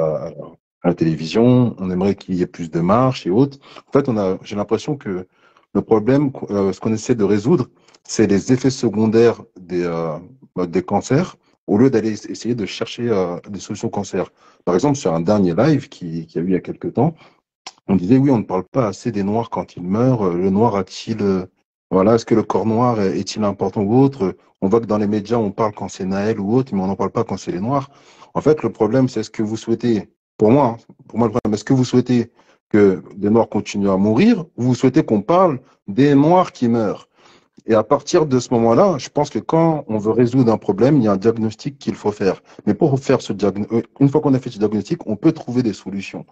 la, 0.84 0.94
télévision, 0.94 1.74
on 1.78 1.90
aimerait 1.90 2.14
qu'il 2.14 2.34
y 2.34 2.42
ait 2.42 2.46
plus 2.46 2.70
de 2.70 2.80
marches 2.80 3.26
et 3.26 3.30
autres. 3.30 3.58
En 3.88 3.92
fait, 3.92 4.08
on 4.08 4.16
a, 4.16 4.38
j'ai 4.42 4.56
l'impression 4.56 4.96
que 4.96 5.26
le 5.72 5.82
problème, 5.82 6.32
euh, 6.50 6.72
ce 6.72 6.80
qu'on 6.80 6.92
essaie 6.92 7.14
de 7.14 7.24
résoudre, 7.24 7.68
c'est 8.02 8.26
les 8.26 8.52
effets 8.52 8.70
secondaires 8.70 9.42
des, 9.58 9.84
euh, 9.84 10.18
bah, 10.56 10.66
des 10.66 10.82
cancers, 10.82 11.36
au 11.66 11.78
lieu 11.78 11.90
d'aller 11.90 12.12
essayer 12.30 12.54
de 12.54 12.66
chercher 12.66 13.08
euh, 13.08 13.38
des 13.48 13.60
solutions 13.60 13.88
cancer. 13.88 14.32
Par 14.64 14.74
exemple, 14.74 14.96
sur 14.96 15.14
un 15.14 15.20
dernier 15.20 15.54
live 15.54 15.88
qui, 15.88 16.26
qui 16.26 16.38
a 16.38 16.42
eu 16.42 16.46
il 16.46 16.52
y 16.52 16.56
a 16.56 16.60
quelques 16.60 16.94
temps, 16.94 17.14
on 17.86 17.96
disait 17.96 18.18
oui, 18.18 18.30
on 18.30 18.38
ne 18.38 18.44
parle 18.44 18.64
pas 18.64 18.88
assez 18.88 19.12
des 19.12 19.22
noirs 19.22 19.50
quand 19.50 19.76
ils 19.76 19.82
meurent. 19.82 20.30
Le 20.30 20.50
noir 20.50 20.76
a-t-il 20.76 21.46
voilà, 21.90 22.14
est-ce 22.14 22.24
que 22.24 22.34
le 22.34 22.42
corps 22.44 22.66
noir 22.66 23.00
est-il 23.00 23.42
important 23.44 23.82
ou 23.82 23.98
autre? 23.98 24.36
On 24.60 24.68
voit 24.68 24.80
que 24.80 24.86
dans 24.86 24.98
les 24.98 25.08
médias, 25.08 25.38
on 25.38 25.50
parle 25.50 25.72
quand 25.74 25.88
c'est 25.88 26.04
Naël 26.04 26.38
ou 26.38 26.54
autre, 26.54 26.74
mais 26.74 26.80
on 26.80 26.86
n'en 26.86 26.96
parle 26.96 27.10
pas 27.10 27.24
quand 27.24 27.36
c'est 27.36 27.50
les 27.50 27.60
noirs. 27.60 27.90
En 28.34 28.40
fait, 28.40 28.62
le 28.62 28.70
problème, 28.70 29.08
c'est 29.08 29.22
ce 29.24 29.30
que 29.30 29.42
vous 29.42 29.56
souhaitez, 29.56 30.08
pour 30.38 30.50
moi, 30.50 30.76
pour 31.08 31.18
moi, 31.18 31.26
le 31.26 31.32
problème, 31.32 31.54
est-ce 31.54 31.64
que 31.64 31.72
vous 31.72 31.84
souhaitez 31.84 32.30
que 32.68 33.02
des 33.16 33.28
noirs 33.28 33.48
continuent 33.48 33.90
à 33.90 33.96
mourir 33.96 34.44
ou 34.56 34.62
vous 34.62 34.74
souhaitez 34.74 35.02
qu'on 35.02 35.22
parle 35.22 35.58
des 35.88 36.14
noirs 36.14 36.52
qui 36.52 36.68
meurent? 36.68 37.08
Et 37.66 37.74
à 37.74 37.82
partir 37.82 38.24
de 38.26 38.38
ce 38.38 38.54
moment-là, 38.54 38.96
je 38.98 39.08
pense 39.08 39.28
que 39.28 39.38
quand 39.38 39.84
on 39.88 39.98
veut 39.98 40.12
résoudre 40.12 40.52
un 40.52 40.58
problème, 40.58 40.96
il 40.96 41.04
y 41.04 41.08
a 41.08 41.12
un 41.12 41.16
diagnostic 41.16 41.78
qu'il 41.78 41.94
faut 41.94 42.12
faire. 42.12 42.40
Mais 42.66 42.74
pour 42.74 42.98
faire 43.00 43.20
ce 43.20 43.32
diagnostic, 43.32 43.86
une 43.98 44.08
fois 44.08 44.20
qu'on 44.20 44.34
a 44.34 44.38
fait 44.38 44.50
ce 44.50 44.58
diagnostic, 44.58 45.06
on 45.06 45.16
peut 45.16 45.32
trouver 45.32 45.62
des 45.62 45.72
solutions. 45.72 46.24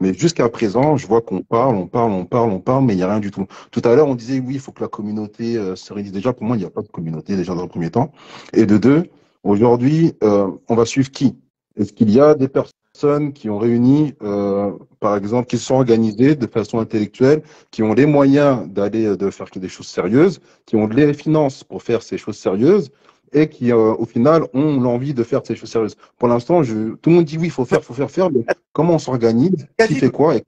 Mais 0.00 0.12
jusqu'à 0.12 0.48
présent, 0.48 0.96
je 0.96 1.06
vois 1.06 1.20
qu'on 1.20 1.42
parle, 1.42 1.76
on 1.76 1.86
parle, 1.86 2.12
on 2.12 2.24
parle, 2.24 2.50
on 2.50 2.60
parle, 2.60 2.84
mais 2.84 2.94
il 2.94 2.96
n'y 2.96 3.02
a 3.02 3.08
rien 3.08 3.20
du 3.20 3.30
tout. 3.30 3.46
Tout 3.70 3.82
à 3.84 3.94
l'heure, 3.94 4.08
on 4.08 4.14
disait 4.14 4.40
oui, 4.40 4.54
il 4.54 4.60
faut 4.60 4.72
que 4.72 4.82
la 4.82 4.88
communauté 4.88 5.56
euh, 5.56 5.76
se 5.76 5.92
réunisse. 5.92 6.12
Déjà, 6.12 6.32
pour 6.32 6.44
moi, 6.44 6.56
il 6.56 6.60
n'y 6.60 6.66
a 6.66 6.70
pas 6.70 6.82
de 6.82 6.88
communauté 6.88 7.36
déjà 7.36 7.54
dans 7.54 7.62
le 7.62 7.68
premier 7.68 7.90
temps. 7.90 8.12
Et 8.52 8.66
de 8.66 8.76
deux, 8.76 9.04
aujourd'hui, 9.44 10.14
euh, 10.24 10.50
on 10.68 10.74
va 10.74 10.84
suivre 10.84 11.10
qui? 11.10 11.36
Est-ce 11.76 11.92
qu'il 11.92 12.10
y 12.10 12.20
a 12.20 12.34
des 12.34 12.48
personnes 12.48 13.32
qui 13.32 13.48
ont 13.50 13.58
réuni, 13.58 14.14
euh, 14.22 14.72
par 15.00 15.16
exemple, 15.16 15.46
qui 15.46 15.58
se 15.58 15.64
sont 15.64 15.74
organisées 15.74 16.34
de 16.34 16.46
façon 16.46 16.78
intellectuelle, 16.80 17.42
qui 17.70 17.82
ont 17.82 17.94
les 17.94 18.06
moyens 18.06 18.68
d'aller 18.68 19.16
de 19.16 19.30
faire 19.30 19.46
des 19.54 19.68
choses 19.68 19.88
sérieuses, 19.88 20.40
qui 20.66 20.76
ont 20.76 20.88
les 20.88 21.14
finances 21.14 21.62
pour 21.62 21.82
faire 21.82 22.02
ces 22.02 22.18
choses 22.18 22.36
sérieuses 22.36 22.90
et 23.34 23.48
qui, 23.48 23.72
euh, 23.72 23.94
au 23.94 24.06
final, 24.06 24.44
ont 24.54 24.80
l'envie 24.80 25.12
de 25.12 25.22
faire 25.24 25.42
ces 25.44 25.56
choses 25.56 25.70
sérieuses. 25.70 25.96
Pour 26.16 26.28
l'instant, 26.28 26.62
je... 26.62 26.94
tout 26.94 27.10
le 27.10 27.16
monde 27.16 27.24
dit 27.24 27.36
oui, 27.36 27.48
il 27.48 27.50
faut 27.50 27.64
faire, 27.64 27.80
il 27.80 27.84
faut 27.84 27.92
faire, 27.92 28.10
faire, 28.10 28.30
mais 28.30 28.46
comment 28.72 28.94
on 28.94 28.98
s'organise 28.98 29.66
Qui 29.86 29.96
fait 29.96 30.10
quoi 30.10 30.36
et 30.36 30.44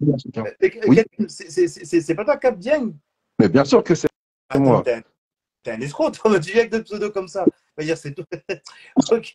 oui 0.86 1.02
C'est 1.28 2.14
pas 2.14 2.24
toi, 2.24 2.36
Cap 2.36 2.58
Dieng 2.58 2.94
Mais 3.40 3.48
bien 3.48 3.64
sûr 3.64 3.82
que 3.82 3.94
c'est 3.94 4.08
moi. 4.54 4.82
T'es 5.62 5.72
un 5.72 5.80
escroc, 5.80 6.12
toi, 6.12 6.38
tu 6.40 6.52
viens 6.52 6.60
avec 6.60 6.70
deux 6.70 6.84
pseudos 6.84 7.12
comme 7.12 7.28
ça. 7.28 7.44
dire, 7.78 7.98
c'est 7.98 8.14
tout. 8.14 8.24
ok, 9.10 9.32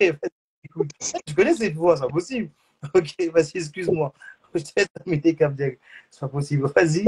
tu 1.26 1.36
connais 1.36 1.54
cette 1.54 1.76
voix, 1.76 1.98
c'est 1.98 2.04
pas 2.04 2.08
possible. 2.08 2.50
Ok, 2.96 3.16
vas-y, 3.34 3.58
excuse-moi. 3.58 4.14
Je 4.56 4.64
t'ai 4.64 4.86
terminé, 4.86 5.36
Cap 5.36 5.54
Dieng. 5.54 5.76
C'est 6.10 6.22
pas 6.22 6.30
possible. 6.30 6.72
Vas-y. 6.74 7.06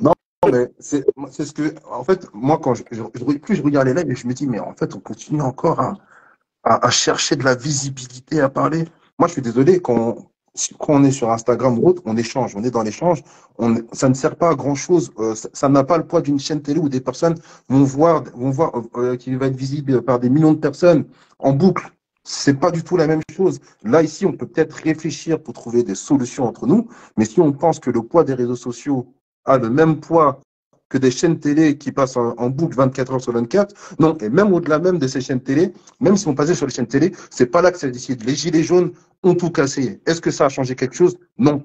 non, 0.00 0.14
mais 0.52 0.70
c'est 0.78 1.04
ce 1.44 1.52
que, 1.52 1.74
en 1.90 2.04
fait, 2.04 2.26
moi, 2.32 2.58
quand 2.62 2.74
je, 2.74 2.82
plus 2.82 3.56
je 3.56 3.62
regarde 3.62 3.88
les 3.88 3.94
lives, 3.94 4.16
je 4.16 4.26
me 4.26 4.34
dis, 4.34 4.46
mais 4.46 4.60
en 4.60 4.74
fait, 4.74 4.94
on 4.94 5.00
continue 5.00 5.42
encore 5.42 5.80
à, 5.80 5.94
à, 6.64 6.90
chercher 6.90 7.36
de 7.36 7.44
la 7.44 7.54
visibilité, 7.54 8.40
à 8.40 8.48
parler. 8.48 8.84
Moi, 9.18 9.28
je 9.28 9.34
suis 9.34 9.42
désolé, 9.42 9.80
quand, 9.80 10.30
quand 10.78 10.94
on 10.94 11.04
est 11.04 11.12
sur 11.12 11.30
Instagram 11.30 11.78
ou 11.78 11.88
autre, 11.88 12.02
on 12.06 12.16
échange, 12.16 12.54
on 12.56 12.64
est 12.64 12.70
dans 12.70 12.82
l'échange, 12.82 13.22
ça 13.92 14.08
ne 14.08 14.14
sert 14.14 14.36
pas 14.36 14.50
à 14.50 14.54
grand 14.54 14.74
chose. 14.74 15.12
Euh, 15.18 15.34
ça 15.34 15.68
n'a 15.68 15.84
pas 15.84 15.98
le 15.98 16.06
poids 16.06 16.20
d'une 16.20 16.38
chaîne 16.38 16.62
télé 16.62 16.80
où 16.80 16.88
des 16.88 17.00
personnes 17.00 17.36
vont 17.68 17.84
voir, 17.84 18.24
vont 18.34 18.50
voir 18.50 18.72
euh, 18.96 19.16
qui 19.16 19.34
va 19.36 19.46
être 19.46 19.56
visible 19.56 20.02
par 20.02 20.18
des 20.18 20.30
millions 20.30 20.52
de 20.52 20.58
personnes 20.58 21.04
en 21.38 21.52
boucle. 21.52 21.90
C'est 22.24 22.54
pas 22.54 22.70
du 22.70 22.82
tout 22.84 22.96
la 22.96 23.06
même 23.06 23.22
chose. 23.34 23.60
Là, 23.82 24.02
ici, 24.02 24.26
on 24.26 24.32
peut 24.32 24.46
peut-être 24.46 24.74
réfléchir 24.74 25.42
pour 25.42 25.54
trouver 25.54 25.82
des 25.82 25.94
solutions 25.94 26.44
entre 26.44 26.66
nous, 26.66 26.88
mais 27.16 27.24
si 27.24 27.40
on 27.40 27.52
pense 27.52 27.80
que 27.80 27.90
le 27.90 28.02
poids 28.02 28.24
des 28.24 28.34
réseaux 28.34 28.56
sociaux 28.56 29.14
a 29.50 29.58
le 29.58 29.70
même 29.70 30.00
poids 30.00 30.40
que 30.88 30.98
des 30.98 31.10
chaînes 31.10 31.38
télé 31.38 31.78
qui 31.78 31.92
passent 31.92 32.16
en, 32.16 32.50
boucle 32.50 32.76
24 32.76 33.14
heures 33.14 33.20
sur 33.20 33.32
24. 33.32 33.96
Non, 34.00 34.18
et 34.18 34.28
même 34.28 34.52
au-delà 34.52 34.78
même 34.78 34.98
de 34.98 35.06
ces 35.06 35.20
chaînes 35.20 35.40
télé, 35.40 35.72
même 36.00 36.16
si 36.16 36.26
on 36.28 36.34
passait 36.34 36.54
sur 36.54 36.66
les 36.66 36.72
chaînes 36.72 36.86
télé, 36.86 37.12
c'est 37.30 37.46
pas 37.46 37.62
là 37.62 37.70
que 37.70 37.78
ça 37.78 37.88
décide. 37.88 38.24
Les 38.24 38.34
gilets 38.34 38.64
jaunes 38.64 38.92
ont 39.22 39.34
tout 39.34 39.50
cassé. 39.50 40.00
Est-ce 40.06 40.20
que 40.20 40.30
ça 40.30 40.46
a 40.46 40.48
changé 40.48 40.74
quelque 40.74 40.94
chose? 40.94 41.16
Non. 41.38 41.62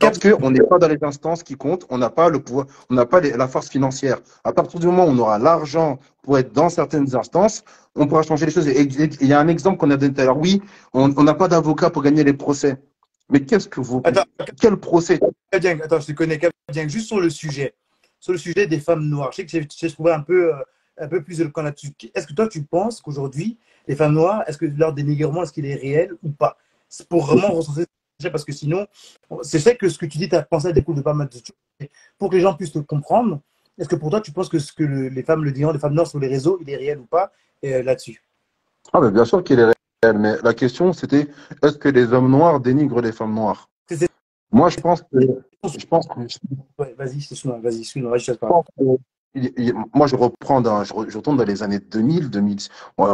Parce 0.00 0.18
qu'on 0.18 0.50
n'est 0.50 0.66
pas 0.66 0.78
dans 0.78 0.88
les 0.88 0.98
instances 1.02 1.44
qui 1.44 1.54
comptent, 1.54 1.86
on 1.90 1.98
n'a 1.98 2.10
pas 2.10 2.28
le 2.28 2.40
pouvoir, 2.40 2.66
on 2.90 2.94
n'a 2.94 3.06
pas 3.06 3.20
la 3.20 3.46
force 3.46 3.68
financière. 3.68 4.18
À 4.42 4.52
partir 4.52 4.80
du 4.80 4.86
moment 4.86 5.06
où 5.06 5.10
on 5.10 5.18
aura 5.18 5.38
l'argent 5.38 6.00
pour 6.22 6.36
être 6.38 6.52
dans 6.52 6.68
certaines 6.68 7.14
instances, 7.14 7.62
on 7.94 8.08
pourra 8.08 8.22
changer 8.22 8.46
les 8.46 8.52
choses. 8.52 8.66
Il 8.66 9.28
y 9.28 9.32
a 9.32 9.38
un 9.38 9.46
exemple 9.46 9.78
qu'on 9.78 9.90
a 9.92 9.96
donné 9.96 10.12
tout 10.12 10.20
à 10.20 10.24
l'heure. 10.24 10.38
Oui, 10.38 10.60
on 10.92 11.08
n'a 11.08 11.34
pas 11.34 11.46
d'avocat 11.46 11.90
pour 11.90 12.02
gagner 12.02 12.24
les 12.24 12.32
procès. 12.32 12.76
Mais 13.28 13.44
qu'est-ce 13.44 13.68
que 13.68 13.80
vous. 13.80 14.00
Attends, 14.04 14.24
quel 14.60 14.76
procès? 14.76 15.18
Attends, 15.52 16.00
je 16.00 16.06
te 16.06 16.12
connais 16.12 16.38
juste 16.88 17.08
sur 17.08 17.20
le 17.20 17.30
sujet. 17.30 17.74
Sur 18.20 18.32
le 18.32 18.38
sujet 18.38 18.66
des 18.66 18.78
femmes 18.80 19.04
noires. 19.04 19.30
Je 19.32 19.36
sais 19.36 19.46
que 19.46 19.66
j'ai 19.76 19.90
trouvé 19.90 20.12
un 20.12 20.20
peu, 20.20 20.54
euh, 20.54 20.58
un 20.98 21.08
peu 21.08 21.22
plus 21.22 21.40
éloquent 21.40 21.62
là-dessus. 21.62 21.92
Est-ce 22.14 22.26
que 22.26 22.32
toi, 22.32 22.48
tu 22.48 22.62
penses 22.62 23.00
qu'aujourd'hui, 23.00 23.58
les 23.86 23.96
femmes 23.96 24.14
noires, 24.14 24.42
est-ce 24.46 24.58
que 24.58 24.66
leur 24.66 24.92
dénigrement, 24.92 25.42
est-ce 25.42 25.52
qu'il 25.52 25.66
est 25.66 25.74
réel 25.74 26.12
ou 26.22 26.30
pas? 26.30 26.56
C'est 26.88 27.08
pour 27.08 27.26
vraiment 27.26 27.50
ressentir 27.50 27.86
parce 28.30 28.44
que 28.44 28.52
sinon, 28.52 28.86
c'est 29.42 29.58
vrai 29.58 29.76
que 29.76 29.88
ce 29.88 29.98
que 29.98 30.06
tu 30.06 30.18
dis, 30.18 30.28
tu 30.28 30.34
as 30.36 30.42
pensé 30.42 30.68
à 30.68 30.72
des 30.72 30.82
coups 30.82 30.96
de 30.96 31.02
pas 31.02 31.12
mal 31.12 31.28
de 31.28 31.34
choses. 31.34 31.88
Pour 32.18 32.30
que 32.30 32.36
les 32.36 32.42
gens 32.42 32.54
puissent 32.54 32.72
te 32.72 32.78
comprendre, 32.78 33.40
est-ce 33.78 33.88
que 33.88 33.96
pour 33.96 34.08
toi, 34.08 34.20
tu 34.20 34.32
penses 34.32 34.48
que 34.48 34.58
ce 34.58 34.72
que 34.72 34.84
les 34.84 35.22
femmes, 35.22 35.44
le 35.44 35.52
disent, 35.52 35.66
les 35.70 35.78
femmes 35.78 35.94
noires 35.94 36.06
sur 36.06 36.18
les 36.18 36.28
réseaux, 36.28 36.58
il 36.62 36.70
est 36.70 36.76
réel 36.76 36.98
ou 36.98 37.04
pas 37.04 37.30
euh, 37.64 37.82
là-dessus? 37.82 38.22
Ah, 38.92 39.00
mais 39.00 39.10
bien 39.10 39.24
sûr 39.24 39.44
qu'il 39.44 39.58
est 39.58 39.64
réel 39.64 39.74
mais 40.04 40.36
la 40.42 40.54
question 40.54 40.92
c'était 40.92 41.28
est-ce 41.62 41.78
que 41.78 41.88
les 41.88 42.12
hommes 42.12 42.30
noirs 42.30 42.60
dénigrent 42.60 43.00
les 43.00 43.12
femmes 43.12 43.34
noires? 43.34 43.68
Moi, 44.52 44.68
je 44.68 44.78
pense 44.78 45.02
que. 45.02 45.18
Je 45.78 45.86
pense 45.86 46.06
que... 46.06 46.20
vas-y, 46.78 47.20
vas-y, 47.60 47.84
je 47.84 47.98
moi, 49.94 50.06
je 50.06 50.16
reprends, 50.16 50.62
dans, 50.62 50.82
je, 50.82 50.94
retourne 50.94 51.36
dans 51.36 51.44
les 51.44 51.62
années 51.62 51.78
2000, 51.78 52.30
2000 52.30 52.58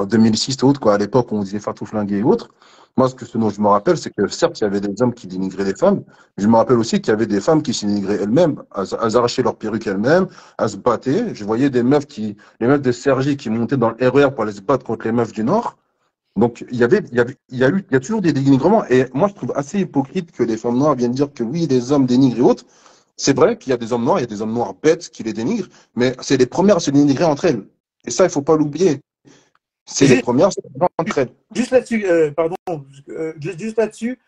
2006 0.09 0.57
et 0.57 0.65
autres, 0.65 0.79
quoi, 0.79 0.95
à 0.95 0.99
l'époque 0.99 1.33
où 1.33 1.37
on 1.37 1.43
disait 1.43 1.59
Fatou 1.59 1.85
Flingué 1.85 2.19
et 2.19 2.23
autres. 2.23 2.51
Moi, 2.97 3.09
ce, 3.09 3.15
que, 3.15 3.25
ce 3.25 3.39
dont 3.39 3.51
je 3.51 3.61
me 3.61 3.69
rappelle, 3.69 3.97
c'est 3.97 4.11
que 4.11 4.29
certes, 4.29 4.61
il 4.61 4.65
y 4.65 4.67
avait 4.67 4.81
des 4.81 5.03
hommes 5.03 5.15
qui 5.15 5.27
dénigraient 5.27 5.65
les 5.65 5.75
femmes, 5.75 6.05
mais 6.37 6.45
je 6.45 6.47
me 6.47 6.55
rappelle 6.57 6.79
aussi 6.79 7.01
qu'il 7.01 7.11
y 7.11 7.15
avait 7.15 7.27
des 7.27 7.41
femmes 7.41 7.63
qui 7.63 7.73
se 7.75 7.87
dénigraient 7.87 8.23
elles-mêmes, 8.23 8.63
à, 8.71 8.83
à 8.83 9.17
arracher 9.17 9.43
leur 9.43 9.57
perruque 9.57 9.87
elles-mêmes, 9.87 10.29
à 10.59 10.69
se 10.69 10.77
battre. 10.77 11.09
Je 11.33 11.45
voyais 11.45 11.71
des 11.71 11.83
meufs 11.83 12.07
qui, 12.07 12.37
les 12.61 12.69
meufs 12.69 12.83
de 12.83 12.93
Sergi 12.93 13.37
qui 13.37 13.51
montaient 13.51 13.79
dans 13.79 13.91
le 13.91 14.09
RER 14.09 14.27
e 14.27 14.31
pour 14.31 14.45
aller 14.45 14.53
se 14.53 14.61
battre 14.61 14.85
contre 14.85 15.07
les 15.07 15.13
meufs 15.13 15.33
du 15.33 15.43
Nord. 15.43 15.77
Donc, 16.37 16.65
il 16.71 16.79
y 16.79 16.85
avait, 16.85 17.01
il 17.11 17.17
y 17.17 17.21
avait, 17.21 17.37
il 17.51 17.59
y 17.59 17.65
a 17.65 17.69
eu, 17.69 17.85
il 17.91 17.93
y 17.93 17.97
a 17.97 18.01
toujours 18.01 18.23
des 18.23 18.33
dénigrements. 18.33 18.85
Et 18.87 19.05
moi, 19.13 19.29
je 19.29 19.35
trouve 19.35 19.53
assez 19.55 19.81
hypocrite 19.81 20.33
que 20.33 20.43
les 20.43 20.57
femmes 20.57 20.79
noires 20.79 20.95
viennent 20.95 21.13
dire 21.13 21.33
que 21.33 21.43
oui, 21.43 21.67
les 21.69 21.93
hommes 21.93 22.07
dénigrent 22.07 22.39
et 22.39 22.43
autres. 22.43 22.65
C'est 23.17 23.37
vrai 23.37 23.59
qu'il 23.59 23.71
y 23.71 23.73
a 23.75 23.77
des 23.77 23.93
hommes 23.93 24.05
noirs, 24.05 24.19
il 24.19 24.23
y 24.23 24.25
a 24.25 24.29
des 24.29 24.41
hommes 24.41 24.55
noirs 24.55 24.75
bêtes 24.75 25.11
qui 25.11 25.23
les 25.23 25.33
dénigrent, 25.33 25.69
mais 25.95 26.17
c'est 26.21 26.39
les 26.39 26.47
premières 26.47 26.77
à 26.77 26.81
se 26.81 26.91
dénigrer 26.91 27.25
entre 27.25 27.45
elles. 27.45 27.65
Et 28.07 28.11
ça, 28.11 28.25
il 28.25 28.31
faut 28.31 28.43
pas 28.43 28.57
l'oublier. 28.57 29.01
C'est 29.85 30.07
les 30.07 30.23
premières 30.23 30.49
à 30.49 30.51
se 30.51 30.61
dénigrer 30.61 30.89
entre 30.99 31.19
elles. 31.19 31.29
Juste 31.55 31.71
là-dessus, 31.71 32.07
euh, 32.07 32.31
pardon, 32.31 32.57
euh, 33.11 33.35
juste 33.39 33.77
là-dessus, 33.77 34.19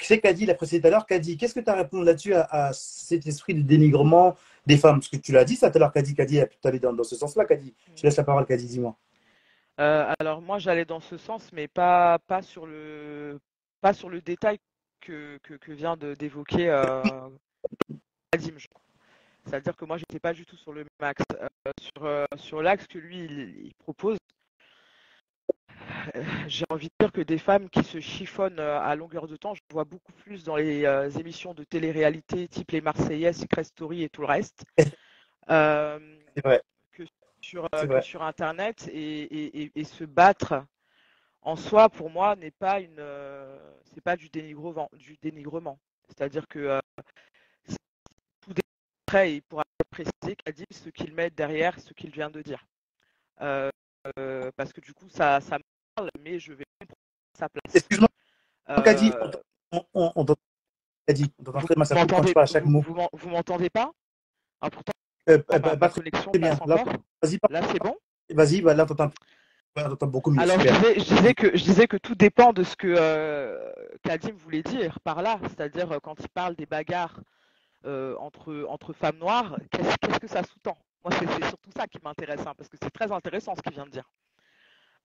c'est 0.00 0.18
qu'a 0.18 0.32
dit 0.32 0.46
la 0.46 0.54
précédente 0.54 0.86
à 0.86 0.90
l'heure, 0.90 1.06
Kadi, 1.06 1.36
qu'est-ce 1.36 1.54
que 1.54 1.60
tu 1.60 1.70
as 1.70 1.74
répondu 1.74 2.04
là-dessus 2.04 2.34
à, 2.34 2.70
cet 2.72 3.26
esprit 3.26 3.54
de 3.54 3.62
dénigrement 3.62 4.34
des 4.66 4.78
femmes? 4.78 5.00
Parce 5.00 5.08
que 5.08 5.16
tu 5.16 5.32
l'as 5.32 5.44
dit 5.44 5.56
ça 5.56 5.70
tout 5.70 5.76
à 5.76 5.80
l'heure, 5.80 5.92
Kadi, 5.92 6.14
Kadi, 6.14 6.40
tu 6.60 6.68
allé 6.68 6.78
dans, 6.78 6.92
dans 6.92 7.04
ce 7.04 7.14
sens-là, 7.14 7.44
Kadi. 7.44 7.74
Je 7.94 8.02
laisse 8.02 8.16
la 8.16 8.24
parole, 8.24 8.46
Kadi, 8.46 8.64
dis-moi. 8.64 8.96
Euh, 9.80 10.12
alors 10.18 10.42
moi 10.42 10.58
j'allais 10.58 10.84
dans 10.84 11.00
ce 11.00 11.16
sens, 11.16 11.50
mais 11.52 11.66
pas, 11.66 12.18
pas, 12.18 12.42
sur, 12.42 12.66
le, 12.66 13.40
pas 13.80 13.94
sur 13.94 14.10
le 14.10 14.20
détail 14.20 14.58
que, 15.00 15.38
que, 15.42 15.72
vient 15.72 15.96
d'évoquer 15.96 16.68
euh, 16.68 17.02
C'est-à-dire 19.44 19.76
que 19.76 19.84
moi 19.84 19.96
j'étais 19.96 20.20
pas 20.20 20.34
du 20.34 20.44
tout 20.44 20.56
sur 20.56 20.72
le 20.72 20.84
max. 21.00 21.22
Euh, 21.34 21.48
sur, 21.80 22.04
euh, 22.04 22.26
sur 22.36 22.62
l'axe 22.62 22.86
que 22.86 22.98
lui 22.98 23.24
il, 23.24 23.72
propose, 23.78 24.18
j'ai 26.46 26.64
envie 26.68 26.88
de 26.88 26.94
dire 27.00 27.12
que 27.12 27.22
des 27.22 27.38
femmes 27.38 27.70
qui 27.70 27.82
se 27.82 27.98
chiffonnent 27.98 28.60
à 28.60 28.94
longueur 28.94 29.26
de 29.26 29.36
temps, 29.36 29.54
je 29.54 29.62
vois 29.70 29.84
beaucoup 29.84 30.12
plus 30.12 30.44
dans 30.44 30.56
les 30.56 30.84
émissions 31.18 31.54
de 31.54 31.64
télé-réalité 31.64 32.46
type 32.46 32.72
Les 32.72 32.82
Marseillais, 32.82 33.32
Secret 33.32 33.64
Story 33.64 34.02
et 34.02 34.10
tout 34.10 34.20
le 34.20 34.26
reste. 34.26 34.64
sur, 37.52 37.68
euh, 37.74 38.00
sur 38.00 38.22
Internet 38.22 38.88
et, 38.92 39.84
se 39.84 40.04
battre 40.04 40.64
en 41.42 41.56
soi, 41.56 41.90
pour 41.90 42.08
moi, 42.08 42.34
n'est 42.34 42.50
pas 42.52 42.80
une, 42.80 42.98
euh, 42.98 43.58
c'est 43.92 44.00
pas 44.00 44.16
du 44.16 44.30
dénigrement, 44.30 44.88
du 44.94 45.18
dénigrement. 45.20 45.78
C'est-à-dire 46.08 46.46
que 46.48 46.58
euh, 46.58 46.80
tout 48.40 48.54
prêt, 49.04 49.34
il 49.34 49.42
pourra 49.42 49.64
préciser 49.90 50.36
qu'a 50.36 50.52
dit 50.52 50.64
ce 50.70 50.88
qu'il 50.88 51.12
met 51.12 51.28
derrière 51.28 51.78
ce 51.78 51.92
qu'il 51.92 52.10
vient 52.10 52.30
de 52.30 52.40
dire. 52.40 52.64
parce 53.36 54.72
que 54.72 54.80
du 54.80 54.94
coup, 54.94 55.08
ça, 55.10 55.40
ça 55.42 55.58
me 55.58 55.64
parle, 55.94 56.10
mais 56.20 56.38
je 56.38 56.54
vais 56.54 56.64
prendre 56.78 56.94
sa 57.38 57.48
place. 57.50 57.74
Excuse-moi, 57.74 58.08
qu'a 58.82 58.94
dit, 58.94 59.12
on, 59.72 59.84
on, 59.92 60.12
on, 60.16 60.24
dit, 61.12 61.30
on 61.38 61.50
vous, 61.50 61.66
m'entendez 61.76 62.32
pas 62.32 62.42
à 62.42 62.46
chaque 62.46 62.64
mot. 62.64 62.80
Vous, 62.80 63.28
m'entendez 63.28 63.68
pas? 63.68 63.92
Ah, 64.62 64.70
Pourtant, 64.70 64.92
euh, 65.28 65.38
bah, 65.76 65.88
connexion 65.88 66.30
bien. 66.32 66.56
Là, 67.22 67.60
là 67.60 67.62
c'est 67.70 67.78
bon? 67.78 67.96
Vas-y, 68.30 68.60
bah, 68.62 68.74
là, 68.74 68.86
t'entends 68.86 70.06
beaucoup 70.06 70.30
mieux. 70.30 70.40
Alors, 70.40 70.58
je 70.60 71.14
disais, 71.14 71.34
que, 71.34 71.56
je 71.56 71.64
disais 71.64 71.86
que 71.86 71.96
tout 71.96 72.14
dépend 72.14 72.52
de 72.52 72.62
ce 72.62 72.76
que 72.76 72.94
euh, 72.98 73.72
Kadim 74.02 74.34
voulait 74.36 74.62
dire 74.62 74.98
par 75.00 75.22
là. 75.22 75.38
C'est-à-dire, 75.42 75.92
euh, 75.92 75.98
quand 76.02 76.16
il 76.20 76.28
parle 76.28 76.54
des 76.56 76.66
bagarres 76.66 77.20
euh, 77.86 78.14
entre, 78.18 78.66
entre 78.68 78.92
femmes 78.92 79.18
noires, 79.18 79.56
qu'est-ce 79.70 80.18
que 80.18 80.26
ça 80.26 80.42
sous-tend? 80.42 80.76
Moi, 81.04 81.12
c'est 81.18 81.44
surtout 81.46 81.70
ça 81.76 81.86
qui 81.86 81.98
m'intéresse, 82.02 82.40
hein, 82.40 82.54
parce 82.56 82.68
que 82.68 82.76
c'est 82.80 82.90
très 82.90 83.10
intéressant 83.10 83.54
ce 83.56 83.62
qu'il 83.62 83.72
vient 83.72 83.86
de 83.86 83.90
dire. 83.90 84.10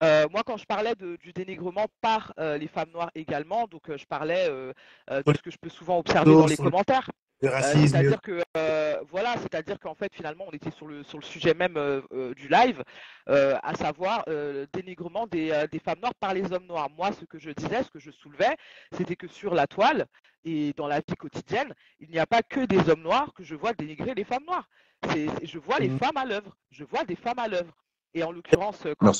Euh, 0.04 0.28
moi, 0.32 0.44
quand 0.46 0.58
je 0.58 0.66
parlais 0.66 0.94
de, 0.96 1.16
du 1.16 1.34
dénigrement 1.34 1.88
par 2.02 2.34
euh, 2.40 2.58
les 2.58 2.68
femmes 2.68 2.92
noires 2.94 3.10
également, 3.16 3.66
donc 3.68 3.84
je 3.96 4.06
parlais 4.06 4.48
de 4.48 4.74
ce 5.10 5.42
que 5.42 5.50
je 5.50 5.58
peux 5.58 5.70
souvent 5.70 5.98
observer 6.00 6.32
dans 6.34 6.46
les 6.46 6.58
commentaires. 6.58 7.10
Euh, 7.44 7.62
c'est-à-dire 7.62 8.20
que 8.22 8.42
euh, 8.56 8.98
voilà, 9.10 9.36
c'est-à-dire 9.38 9.80
qu'en 9.80 9.94
fait 9.94 10.12
finalement 10.14 10.46
on 10.48 10.52
était 10.52 10.72
sur 10.72 10.88
le 10.88 11.04
sur 11.04 11.20
le 11.20 11.24
sujet 11.24 11.54
même 11.54 11.78
euh, 11.78 12.34
du 12.34 12.48
live, 12.48 12.84
à 13.28 13.76
savoir 13.76 14.26
dénigrement 14.74 15.28
des, 15.28 15.66
des, 15.72 15.80
femmes 15.80 16.00
noires 16.00 16.16
par 16.20 16.34
les 16.34 16.52
hommes 16.52 16.66
noirs. 16.66 16.90
Moi, 16.90 17.12
ce 17.12 17.26
que 17.26 17.38
je 17.38 17.52
disais, 17.52 17.84
ce 17.84 17.92
que 17.92 18.00
je 18.00 18.12
soulevais, 18.12 18.56
c'était 18.92 19.16
que 19.16 19.28
sur 19.28 19.54
la 19.54 19.68
toile 19.68 20.06
et 20.46 20.74
dans 20.74 20.88
la 20.88 21.00
vie 21.00 21.16
quotidienne, 21.18 21.74
il 22.00 22.10
n'y 22.10 22.20
a 22.20 22.26
pas 22.26 22.42
que 22.42 22.62
des 22.62 22.90
hommes 22.90 23.02
noirs 23.02 23.34
que 23.34 23.44
je 23.44 23.56
vois 23.56 23.74
dénigrer 23.74 24.16
les 24.16 24.24
femmes 24.24 24.46
noires. 24.46 24.68
C'est, 25.12 25.28
je 25.44 25.60
vois 25.60 25.80
les 25.80 25.90
mmh. 25.90 26.00
femmes 26.00 26.18
à 26.18 26.26
l'œuvre. 26.26 26.56
Je 26.72 26.84
vois 26.84 27.04
des 27.04 27.16
femmes 27.16 27.40
à 27.40 27.48
l'œuvre. 27.48 27.76
Et 28.14 28.24
en 28.24 28.32
l'occurrence, 28.32 28.88
quand, 28.98 29.12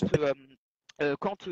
quand 1.20 1.48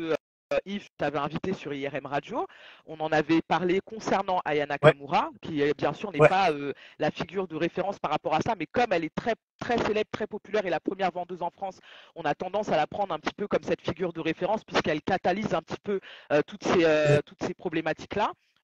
Yves 0.64 0.88
t'avait 0.96 1.18
invité 1.18 1.52
sur 1.52 1.74
IRM 1.74 2.06
Radio. 2.06 2.46
On 2.86 2.98
en 3.00 3.10
avait 3.10 3.42
parlé 3.42 3.80
concernant 3.84 4.40
Ayana 4.44 4.78
Kamura, 4.78 5.30
qui 5.42 5.62
bien 5.76 5.92
sûr 5.92 6.12
n'est 6.12 6.18
pas 6.18 6.52
euh, 6.52 6.72
la 6.98 7.10
figure 7.10 7.48
de 7.48 7.56
référence 7.56 7.98
par 7.98 8.12
rapport 8.12 8.34
à 8.34 8.40
ça, 8.40 8.54
mais 8.56 8.66
comme 8.66 8.92
elle 8.92 9.04
est 9.04 9.14
très 9.14 9.34
très 9.58 9.78
célèbre, 9.78 10.10
très 10.12 10.26
populaire 10.26 10.64
et 10.66 10.70
la 10.70 10.80
première 10.80 11.10
vendeuse 11.10 11.42
en 11.42 11.50
France, 11.50 11.78
on 12.14 12.22
a 12.22 12.34
tendance 12.34 12.68
à 12.68 12.76
la 12.76 12.86
prendre 12.86 13.12
un 13.12 13.18
petit 13.18 13.34
peu 13.34 13.48
comme 13.48 13.62
cette 13.62 13.80
figure 13.80 14.12
de 14.12 14.20
référence 14.20 14.62
puisqu'elle 14.62 15.02
catalyse 15.02 15.54
un 15.54 15.62
petit 15.62 15.80
peu 15.82 16.00
euh, 16.32 16.42
toutes 16.46 16.64
ces 16.64 16.86
toutes 17.24 17.42
ces 17.42 17.54
problématiques 17.54 18.16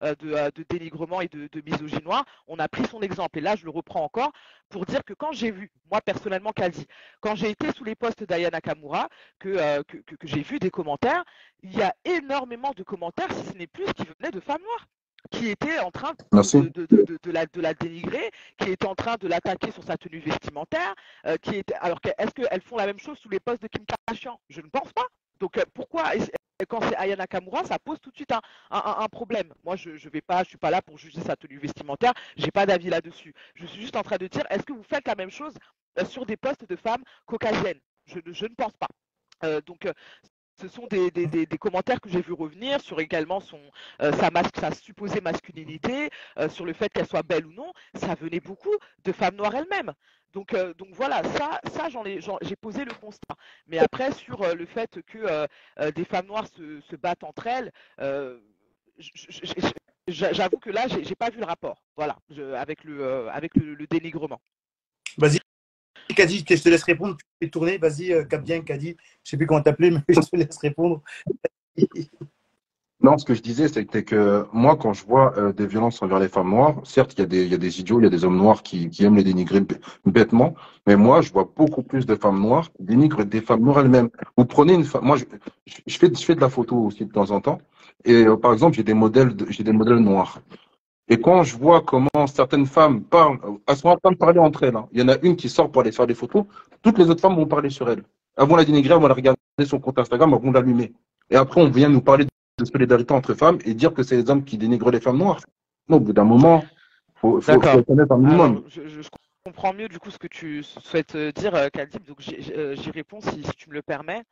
là. 0.02 0.50
de, 0.50 0.64
dénigrement 0.68 1.20
et 1.20 1.28
de, 1.28 1.48
de 1.50 1.62
misogynoir, 1.70 2.24
on 2.46 2.58
a 2.58 2.68
pris 2.68 2.84
son 2.86 3.00
exemple. 3.00 3.38
Et 3.38 3.42
là, 3.42 3.56
je 3.56 3.64
le 3.64 3.70
reprends 3.70 4.04
encore 4.04 4.32
pour 4.68 4.84
dire 4.86 5.04
que 5.04 5.14
quand 5.14 5.32
j'ai 5.32 5.50
vu, 5.50 5.70
moi 5.90 6.00
personnellement, 6.00 6.52
quasi, 6.52 6.86
quand 7.20 7.34
j'ai 7.34 7.50
été 7.50 7.72
sous 7.72 7.84
les 7.84 7.94
postes 7.94 8.24
d'Ayana 8.24 8.60
Kamura, 8.60 9.08
que, 9.38 9.82
que, 9.82 9.98
que 9.98 10.26
j'ai 10.26 10.42
vu 10.42 10.58
des 10.58 10.70
commentaires, 10.70 11.24
il 11.62 11.76
y 11.76 11.82
a 11.82 11.94
énormément 12.04 12.72
de 12.76 12.82
commentaires, 12.82 13.32
si 13.32 13.46
ce 13.46 13.52
n'est 13.54 13.66
plus, 13.66 13.84
qui 13.94 14.04
venaient 14.18 14.32
de 14.32 14.40
femmes 14.40 14.62
noires 14.62 14.86
qui 15.30 15.48
était 15.48 15.78
en 15.78 15.90
train 15.90 16.12
de, 16.32 17.60
la, 17.60 17.74
dénigrer, 17.74 18.30
qui 18.58 18.70
était 18.70 18.86
en 18.86 18.94
train 18.94 19.16
de 19.16 19.28
l'attaquer 19.28 19.70
sur 19.70 19.84
sa 19.84 19.96
tenue 19.96 20.20
vestimentaire, 20.20 20.94
euh, 21.26 21.36
qui 21.40 21.56
était, 21.56 21.74
alors 21.80 22.00
est-ce 22.18 22.32
qu'elles 22.32 22.60
font 22.62 22.76
la 22.76 22.86
même 22.86 22.98
chose 22.98 23.18
sous 23.18 23.28
les 23.28 23.40
postes 23.40 23.62
de 23.62 23.68
Kim 23.68 23.84
Kardashian? 23.84 24.38
Je 24.48 24.60
ne 24.60 24.68
pense 24.68 24.92
pas. 24.92 25.06
Donc 25.40 25.58
euh, 25.58 25.64
pourquoi 25.74 26.14
quand 26.68 26.80
c'est 26.88 26.96
Ayana 26.96 27.26
Kamura, 27.26 27.64
ça 27.64 27.78
pose 27.78 27.98
tout 28.00 28.10
de 28.10 28.16
suite 28.16 28.32
un, 28.70 29.08
problème. 29.08 29.52
Moi, 29.64 29.76
je 29.76 29.90
ne 29.90 30.10
vais 30.10 30.20
pas, 30.20 30.44
je 30.44 30.50
suis 30.50 30.58
pas 30.58 30.70
là 30.70 30.82
pour 30.82 30.98
juger 30.98 31.20
sa 31.20 31.36
tenue 31.36 31.58
vestimentaire. 31.58 32.12
J'ai 32.36 32.50
pas 32.50 32.66
d'avis 32.66 32.88
là-dessus. 32.88 33.34
Je 33.54 33.66
suis 33.66 33.80
juste 33.80 33.96
en 33.96 34.02
train 34.02 34.16
de 34.16 34.26
dire, 34.26 34.44
est-ce 34.50 34.62
que 34.62 34.72
vous 34.72 34.84
faites 34.84 35.06
la 35.06 35.14
même 35.14 35.30
chose 35.30 35.54
euh, 35.98 36.04
sur 36.04 36.26
des 36.26 36.36
postes 36.36 36.68
de 36.68 36.76
femmes 36.76 37.02
caucasiennes? 37.26 37.80
Je, 38.06 38.18
ne 38.18 38.54
pense 38.54 38.72
pas. 38.76 39.60
donc, 39.66 39.86
ce 40.62 40.68
sont 40.68 40.86
des, 40.86 41.46
commentaires 41.58 42.00
que 42.00 42.08
j'ai 42.08 42.22
vu 42.22 42.32
revenir 42.32 42.80
sur 42.80 43.00
également 43.00 43.40
son, 43.40 43.58
euh, 44.00 44.12
sa, 44.12 44.70
supposée 44.72 45.20
masculinité, 45.20 46.10
euh, 46.38 46.48
sur 46.48 46.64
le 46.64 46.72
fait 46.72 46.88
qu'elle 46.88 47.06
soit 47.06 47.22
belle 47.22 47.46
ou 47.46 47.52
non. 47.52 47.72
Ça 47.94 48.14
venait 48.14 48.40
beaucoup 48.40 48.74
de 49.04 49.12
femmes 49.12 49.36
noires 49.36 49.54
elles-mêmes. 49.54 49.92
Donc, 50.32 50.54
euh, 50.54 50.72
voilà, 50.92 51.22
ça, 51.24 51.60
ça 51.72 51.88
j'ai 52.42 52.56
posé 52.56 52.84
le 52.84 52.92
constat. 52.94 53.34
Mais 53.66 53.78
après, 53.78 54.12
sur 54.12 54.54
le 54.54 54.66
fait 54.66 55.00
que 55.06 55.46
des 55.90 56.04
femmes 56.04 56.26
noires 56.26 56.46
se, 56.46 56.96
battent 56.96 57.24
entre 57.24 57.46
elles, 57.48 57.72
j'avoue 60.08 60.58
que 60.58 60.70
là, 60.70 60.86
j'ai 60.88 61.14
pas 61.16 61.30
vu 61.30 61.38
le 61.38 61.44
rapport. 61.44 61.82
Voilà, 61.96 62.16
avec 62.56 62.84
le, 62.84 63.28
avec 63.28 63.54
le 63.56 63.86
dénigrement. 63.86 64.40
Vas-y. 65.18 65.40
Kadi, 66.12 66.44
je 66.48 66.62
te 66.62 66.68
laisse 66.68 66.82
répondre. 66.84 67.16
Tu 67.16 67.26
peux 67.40 67.50
tourner. 67.50 67.78
Vas-y, 67.78 68.12
euh, 68.12 68.24
Cap 68.24 68.42
bien, 68.42 68.60
Kadi. 68.62 68.96
Je 69.24 69.30
sais 69.30 69.36
plus 69.36 69.46
comment 69.46 69.62
t'appeler, 69.62 69.90
mais 69.90 70.00
je 70.08 70.20
te 70.20 70.36
laisse 70.36 70.58
répondre. 70.58 71.02
Non, 73.02 73.18
ce 73.18 73.24
que 73.24 73.34
je 73.34 73.42
disais, 73.42 73.66
c'était 73.66 74.04
que 74.04 74.46
moi, 74.52 74.76
quand 74.76 74.92
je 74.92 75.04
vois 75.04 75.36
euh, 75.36 75.52
des 75.52 75.66
violences 75.66 76.00
envers 76.02 76.20
les 76.20 76.28
femmes 76.28 76.50
noires, 76.50 76.76
certes, 76.84 77.14
il 77.18 77.20
y, 77.20 77.54
a 77.54 77.58
des, 77.58 77.80
idiots, 77.80 77.98
il 77.98 78.04
y 78.04 78.06
a 78.06 78.10
des 78.10 78.24
hommes 78.24 78.36
noirs 78.36 78.62
qui, 78.62 78.88
aiment 79.00 79.16
les 79.16 79.24
dénigrer 79.24 79.60
bêtement, 80.06 80.54
mais 80.86 80.94
moi, 80.94 81.20
je 81.20 81.32
vois 81.32 81.52
beaucoup 81.56 81.82
plus 81.82 82.06
de 82.06 82.14
femmes 82.14 82.40
noires 82.40 82.70
qui 82.72 82.84
dénigrent 82.84 83.24
des 83.24 83.40
femmes 83.40 83.62
noires 83.62 83.80
elles-mêmes. 83.80 84.08
Vous 84.36 84.44
prenez 84.44 84.74
une 84.74 84.84
femme, 84.84 85.04
moi, 85.04 85.16
je, 85.16 85.24
je, 85.66 85.98
fais, 85.98 86.14
je 86.14 86.24
fais 86.24 86.36
de 86.36 86.40
la 86.40 86.48
photo 86.48 86.76
aussi 86.76 87.04
de 87.04 87.10
temps 87.10 87.32
en 87.32 87.40
temps, 87.40 87.58
et 88.04 88.24
euh, 88.24 88.36
par 88.36 88.52
exemple, 88.52 88.76
j'ai 88.76 88.84
des 88.84 88.94
modèles, 88.94 89.34
j'ai 89.48 89.64
des 89.64 89.72
modèles 89.72 89.98
noirs. 89.98 90.40
Et 91.12 91.20
quand 91.20 91.42
je 91.42 91.58
vois 91.58 91.82
comment 91.82 92.26
certaines 92.26 92.64
femmes 92.64 93.02
parlent, 93.02 93.38
elles 93.66 93.76
sont 93.76 93.88
en 93.88 93.98
train 93.98 94.12
de 94.12 94.16
parler 94.16 94.38
entre 94.38 94.62
elles. 94.62 94.74
Hein. 94.74 94.88
Il 94.92 95.00
y 95.00 95.02
en 95.02 95.08
a 95.08 95.18
une 95.20 95.36
qui 95.36 95.50
sort 95.50 95.70
pour 95.70 95.82
aller 95.82 95.92
faire 95.92 96.06
des 96.06 96.14
photos, 96.14 96.46
toutes 96.80 96.96
les 96.96 97.10
autres 97.10 97.20
femmes 97.20 97.36
vont 97.36 97.44
parler 97.44 97.68
sur 97.68 97.90
elle. 97.90 98.02
Elles 98.38 98.48
vont 98.48 98.56
la 98.56 98.64
dénigrer, 98.64 98.94
elles 98.94 99.00
vont 99.00 99.08
la 99.08 99.12
regarder 99.14 99.38
son 99.66 99.78
compte 99.78 99.98
Instagram, 99.98 100.32
elles 100.32 100.42
vont 100.42 100.52
l'allumer. 100.52 100.94
Et 101.28 101.36
après, 101.36 101.60
on 101.60 101.68
vient 101.68 101.90
nous 101.90 102.00
parler 102.00 102.24
de 102.24 102.64
solidarité 102.64 103.12
entre 103.12 103.34
femmes 103.34 103.58
et 103.66 103.74
dire 103.74 103.92
que 103.92 104.02
c'est 104.02 104.16
les 104.16 104.30
hommes 104.30 104.42
qui 104.42 104.56
dénigrent 104.56 104.90
les 104.90 105.02
femmes 105.02 105.18
noires. 105.18 105.38
Non, 105.86 105.98
au 105.98 106.00
bout 106.00 106.14
d'un 106.14 106.24
moment, 106.24 106.64
il 106.64 107.20
faut, 107.20 107.40
faut, 107.42 107.52
un 107.52 108.16
minimum. 108.16 108.64
je, 108.68 109.06
comprends 109.44 109.74
mieux 109.74 109.88
du 109.88 109.98
coup 109.98 110.10
ce 110.10 110.18
que 110.18 110.28
tu 110.28 110.62
souhaites 110.62 111.14
euh, 111.14 111.30
dire, 111.32 111.54
euh, 111.54 111.68
Kaldib, 111.68 112.06
donc 112.06 112.20
euh, 112.56 112.74
j'y 112.74 112.90
réponds 112.90 113.20
si, 113.20 113.42
tu 113.58 113.68
me 113.68 113.74
le 113.74 113.82
permets. 113.82 114.22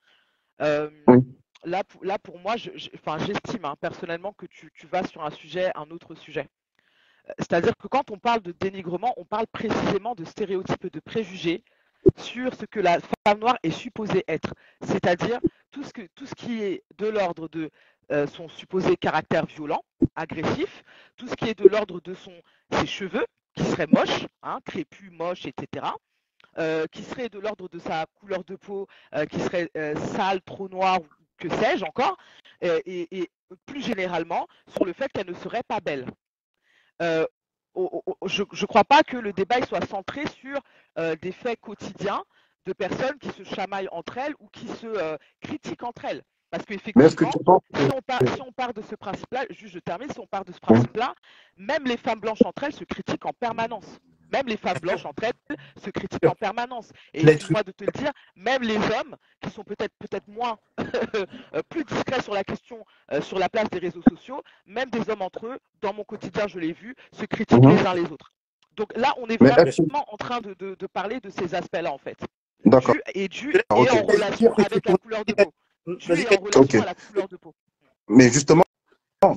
là, 0.58 1.84
pour, 1.86 2.02
là, 2.06 2.18
pour 2.18 2.38
moi, 2.38 2.56
j'estime 2.56 3.66
hein, 3.66 3.74
personnellement 3.78 4.32
que 4.32 4.46
tu, 4.46 4.70
tu, 4.72 4.86
vas 4.86 5.04
sur 5.04 5.22
un 5.22 5.30
sujet, 5.30 5.72
un 5.74 5.90
autre 5.90 6.14
sujet. 6.14 6.48
C'est-à-dire 7.38 7.76
que 7.76 7.88
quand 7.88 8.10
on 8.10 8.18
parle 8.18 8.40
de 8.42 8.52
dénigrement, 8.52 9.12
on 9.16 9.24
parle 9.24 9.46
précisément 9.46 10.14
de 10.14 10.24
stéréotypes 10.24 10.92
de 10.92 11.00
préjugés 11.00 11.62
sur 12.16 12.54
ce 12.54 12.64
que 12.64 12.80
la 12.80 12.98
femme 13.26 13.40
noire 13.40 13.58
est 13.62 13.70
supposée 13.70 14.24
être. 14.28 14.54
C'est-à-dire 14.82 15.38
tout 15.70 15.84
ce, 15.84 16.34
qui 16.34 16.62
est 16.62 16.82
de 16.98 17.06
l'ordre 17.06 17.48
de 17.48 17.70
euh, 18.10 18.26
son 18.26 18.48
supposé 18.48 18.96
caractère 18.96 19.46
violent, 19.46 19.82
agressif, 20.16 20.82
tout 21.16 21.28
ce 21.28 21.34
qui 21.34 21.48
est 21.48 21.58
de 21.58 21.68
l'ordre 21.68 22.00
de 22.00 22.14
ses 22.72 22.86
cheveux, 22.86 23.26
qui 23.54 23.64
seraient 23.64 23.86
moches, 23.86 24.26
hein, 24.42 24.58
crépus, 24.64 25.10
moches, 25.12 25.46
etc. 25.46 25.86
Euh, 26.58 26.86
qui 26.90 27.02
serait 27.02 27.28
de 27.28 27.38
l'ordre 27.38 27.68
de 27.68 27.78
sa 27.78 28.06
couleur 28.18 28.42
de 28.44 28.56
peau, 28.56 28.88
euh, 29.14 29.24
qui 29.26 29.38
serait 29.40 29.70
sale, 30.14 30.40
trop 30.42 30.68
noire, 30.68 30.98
que 31.36 31.48
sais-je 31.48 31.84
encore, 31.84 32.16
et, 32.62 33.30
plus 33.66 33.82
généralement 33.82 34.46
sur 34.68 34.84
le 34.84 34.92
fait 34.92 35.10
qu'elle 35.12 35.28
ne 35.28 35.34
serait 35.34 35.62
pas 35.62 35.80
belle. 35.80 36.06
Euh, 37.00 37.26
je 38.26 38.42
ne 38.42 38.66
crois 38.66 38.84
pas 38.84 39.02
que 39.02 39.16
le 39.16 39.32
débat 39.32 39.62
soit 39.62 39.84
centré 39.86 40.26
sur 40.26 40.58
euh, 40.98 41.16
des 41.22 41.32
faits 41.32 41.60
quotidiens 41.60 42.22
de 42.66 42.72
personnes 42.72 43.18
qui 43.18 43.30
se 43.30 43.44
chamaillent 43.44 43.88
entre 43.92 44.18
elles 44.18 44.34
ou 44.40 44.48
qui 44.48 44.68
se 44.68 44.86
euh, 44.86 45.16
critiquent 45.40 45.84
entre 45.84 46.04
elles. 46.04 46.22
Parce 46.50 46.64
qu'effectivement, 46.64 47.08
si, 47.08 47.84
on 47.94 48.02
part, 48.02 48.20
si 48.34 48.42
on 48.42 48.52
part 48.52 48.74
de 48.74 48.82
ce 48.82 48.96
principe-là, 48.96 49.44
juste 49.50 49.74
je 49.74 49.78
termine, 49.78 50.10
si 50.10 50.18
on 50.18 50.26
part 50.26 50.44
de 50.44 50.52
ce 50.52 50.58
principe-là, 50.58 51.14
même 51.56 51.84
les 51.84 51.96
femmes 51.96 52.18
blanches 52.18 52.42
entre 52.44 52.64
elles 52.64 52.72
se 52.72 52.84
critiquent 52.84 53.24
en 53.24 53.32
permanence. 53.32 54.00
Même 54.32 54.46
les 54.46 54.56
femmes 54.56 54.78
blanches 54.80 55.04
entre 55.04 55.24
elles 55.24 55.56
se 55.82 55.90
critiquent 55.90 56.26
en 56.26 56.34
permanence. 56.34 56.90
Et 57.14 57.26
excuse-moi 57.26 57.62
de 57.62 57.72
te 57.72 57.84
le 57.84 57.92
dire, 57.92 58.12
même 58.36 58.62
les 58.62 58.76
hommes, 58.76 59.16
qui 59.40 59.50
sont 59.50 59.64
peut-être 59.64 59.92
peut-être 59.98 60.28
moins 60.28 60.58
euh, 60.80 61.62
plus 61.68 61.84
discrets 61.84 62.22
sur 62.22 62.34
la 62.34 62.44
question, 62.44 62.84
euh, 63.12 63.20
sur 63.20 63.38
la 63.38 63.48
place 63.48 63.68
des 63.70 63.78
réseaux 63.78 64.02
sociaux, 64.08 64.42
même 64.66 64.90
des 64.90 65.10
hommes 65.10 65.22
entre 65.22 65.46
eux, 65.46 65.58
dans 65.80 65.92
mon 65.92 66.04
quotidien, 66.04 66.46
je 66.46 66.58
l'ai 66.58 66.72
vu, 66.72 66.94
se 67.12 67.24
critiquent 67.24 67.62
mhm. 67.62 67.76
les 67.76 67.86
uns 67.86 67.94
les 67.94 68.10
autres. 68.10 68.32
Donc 68.76 68.96
là, 68.96 69.14
on 69.18 69.26
est 69.26 69.36
vraiment 69.36 70.04
en 70.12 70.16
train 70.16 70.40
de, 70.40 70.54
de, 70.54 70.86
parler 70.86 71.20
de 71.20 71.30
ces 71.30 71.54
aspects-là, 71.54 71.92
en 71.92 71.98
fait. 71.98 72.18
D'accord. 72.64 72.94
Et 73.14 73.28
dû 73.28 73.52
et 73.54 73.62
en 73.70 74.06
relation 74.06 74.54
avec 74.54 74.86
la 74.86 74.96
couleur 74.96 75.24
de 75.24 75.32
peau. 75.32 75.52
Dû 75.86 76.12
et 76.12 76.38
en 76.38 76.40
relation 76.40 76.82
à 76.82 76.86
la 76.86 76.94
couleur 76.94 77.28
de 77.28 77.36
peau. 77.36 77.54
Mais 78.08 78.30
justement, 78.30 78.64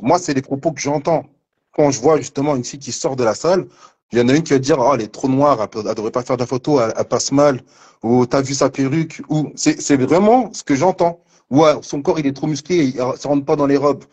moi, 0.01 0.19
c'est 0.19 0.33
les 0.33 0.41
propos 0.41 0.71
que 0.71 0.79
j'entends. 0.79 1.25
Quand 1.71 1.89
je 1.91 1.99
vois 1.99 2.17
justement 2.17 2.55
une 2.55 2.63
fille 2.63 2.79
qui 2.79 2.91
sort 2.91 3.15
de 3.15 3.23
la 3.23 3.33
salle, 3.33 3.65
il 4.11 4.19
y 4.19 4.21
en 4.21 4.29
a 4.29 4.35
une 4.35 4.43
qui 4.43 4.53
va 4.53 4.59
dire, 4.59 4.77
oh, 4.79 4.91
elle 4.93 5.01
est 5.01 5.11
trop 5.11 5.27
noire, 5.27 5.67
elle, 5.73 5.81
ne 5.83 5.93
devrait 5.93 6.11
pas 6.11 6.23
faire 6.23 6.37
de 6.37 6.41
la 6.41 6.47
photo, 6.47 6.79
elle, 6.79 6.93
passe 7.05 7.31
mal, 7.31 7.61
ou 8.03 8.25
t'as 8.25 8.41
vu 8.41 8.53
sa 8.53 8.69
perruque, 8.69 9.21
ou 9.29 9.51
c'est 9.55 9.95
vraiment 9.95 10.51
ce 10.53 10.63
que 10.63 10.75
j'entends. 10.75 11.21
Ou 11.49 11.63
son 11.81 12.01
corps 12.01 12.19
il 12.19 12.25
est 12.25 12.33
trop 12.33 12.47
musclé, 12.47 12.85
il 12.85 12.95
ne 12.95 13.01
rentre 13.01 13.45
pas 13.45 13.55
dans 13.55 13.67
les 13.67 13.77
robes. 13.77 14.03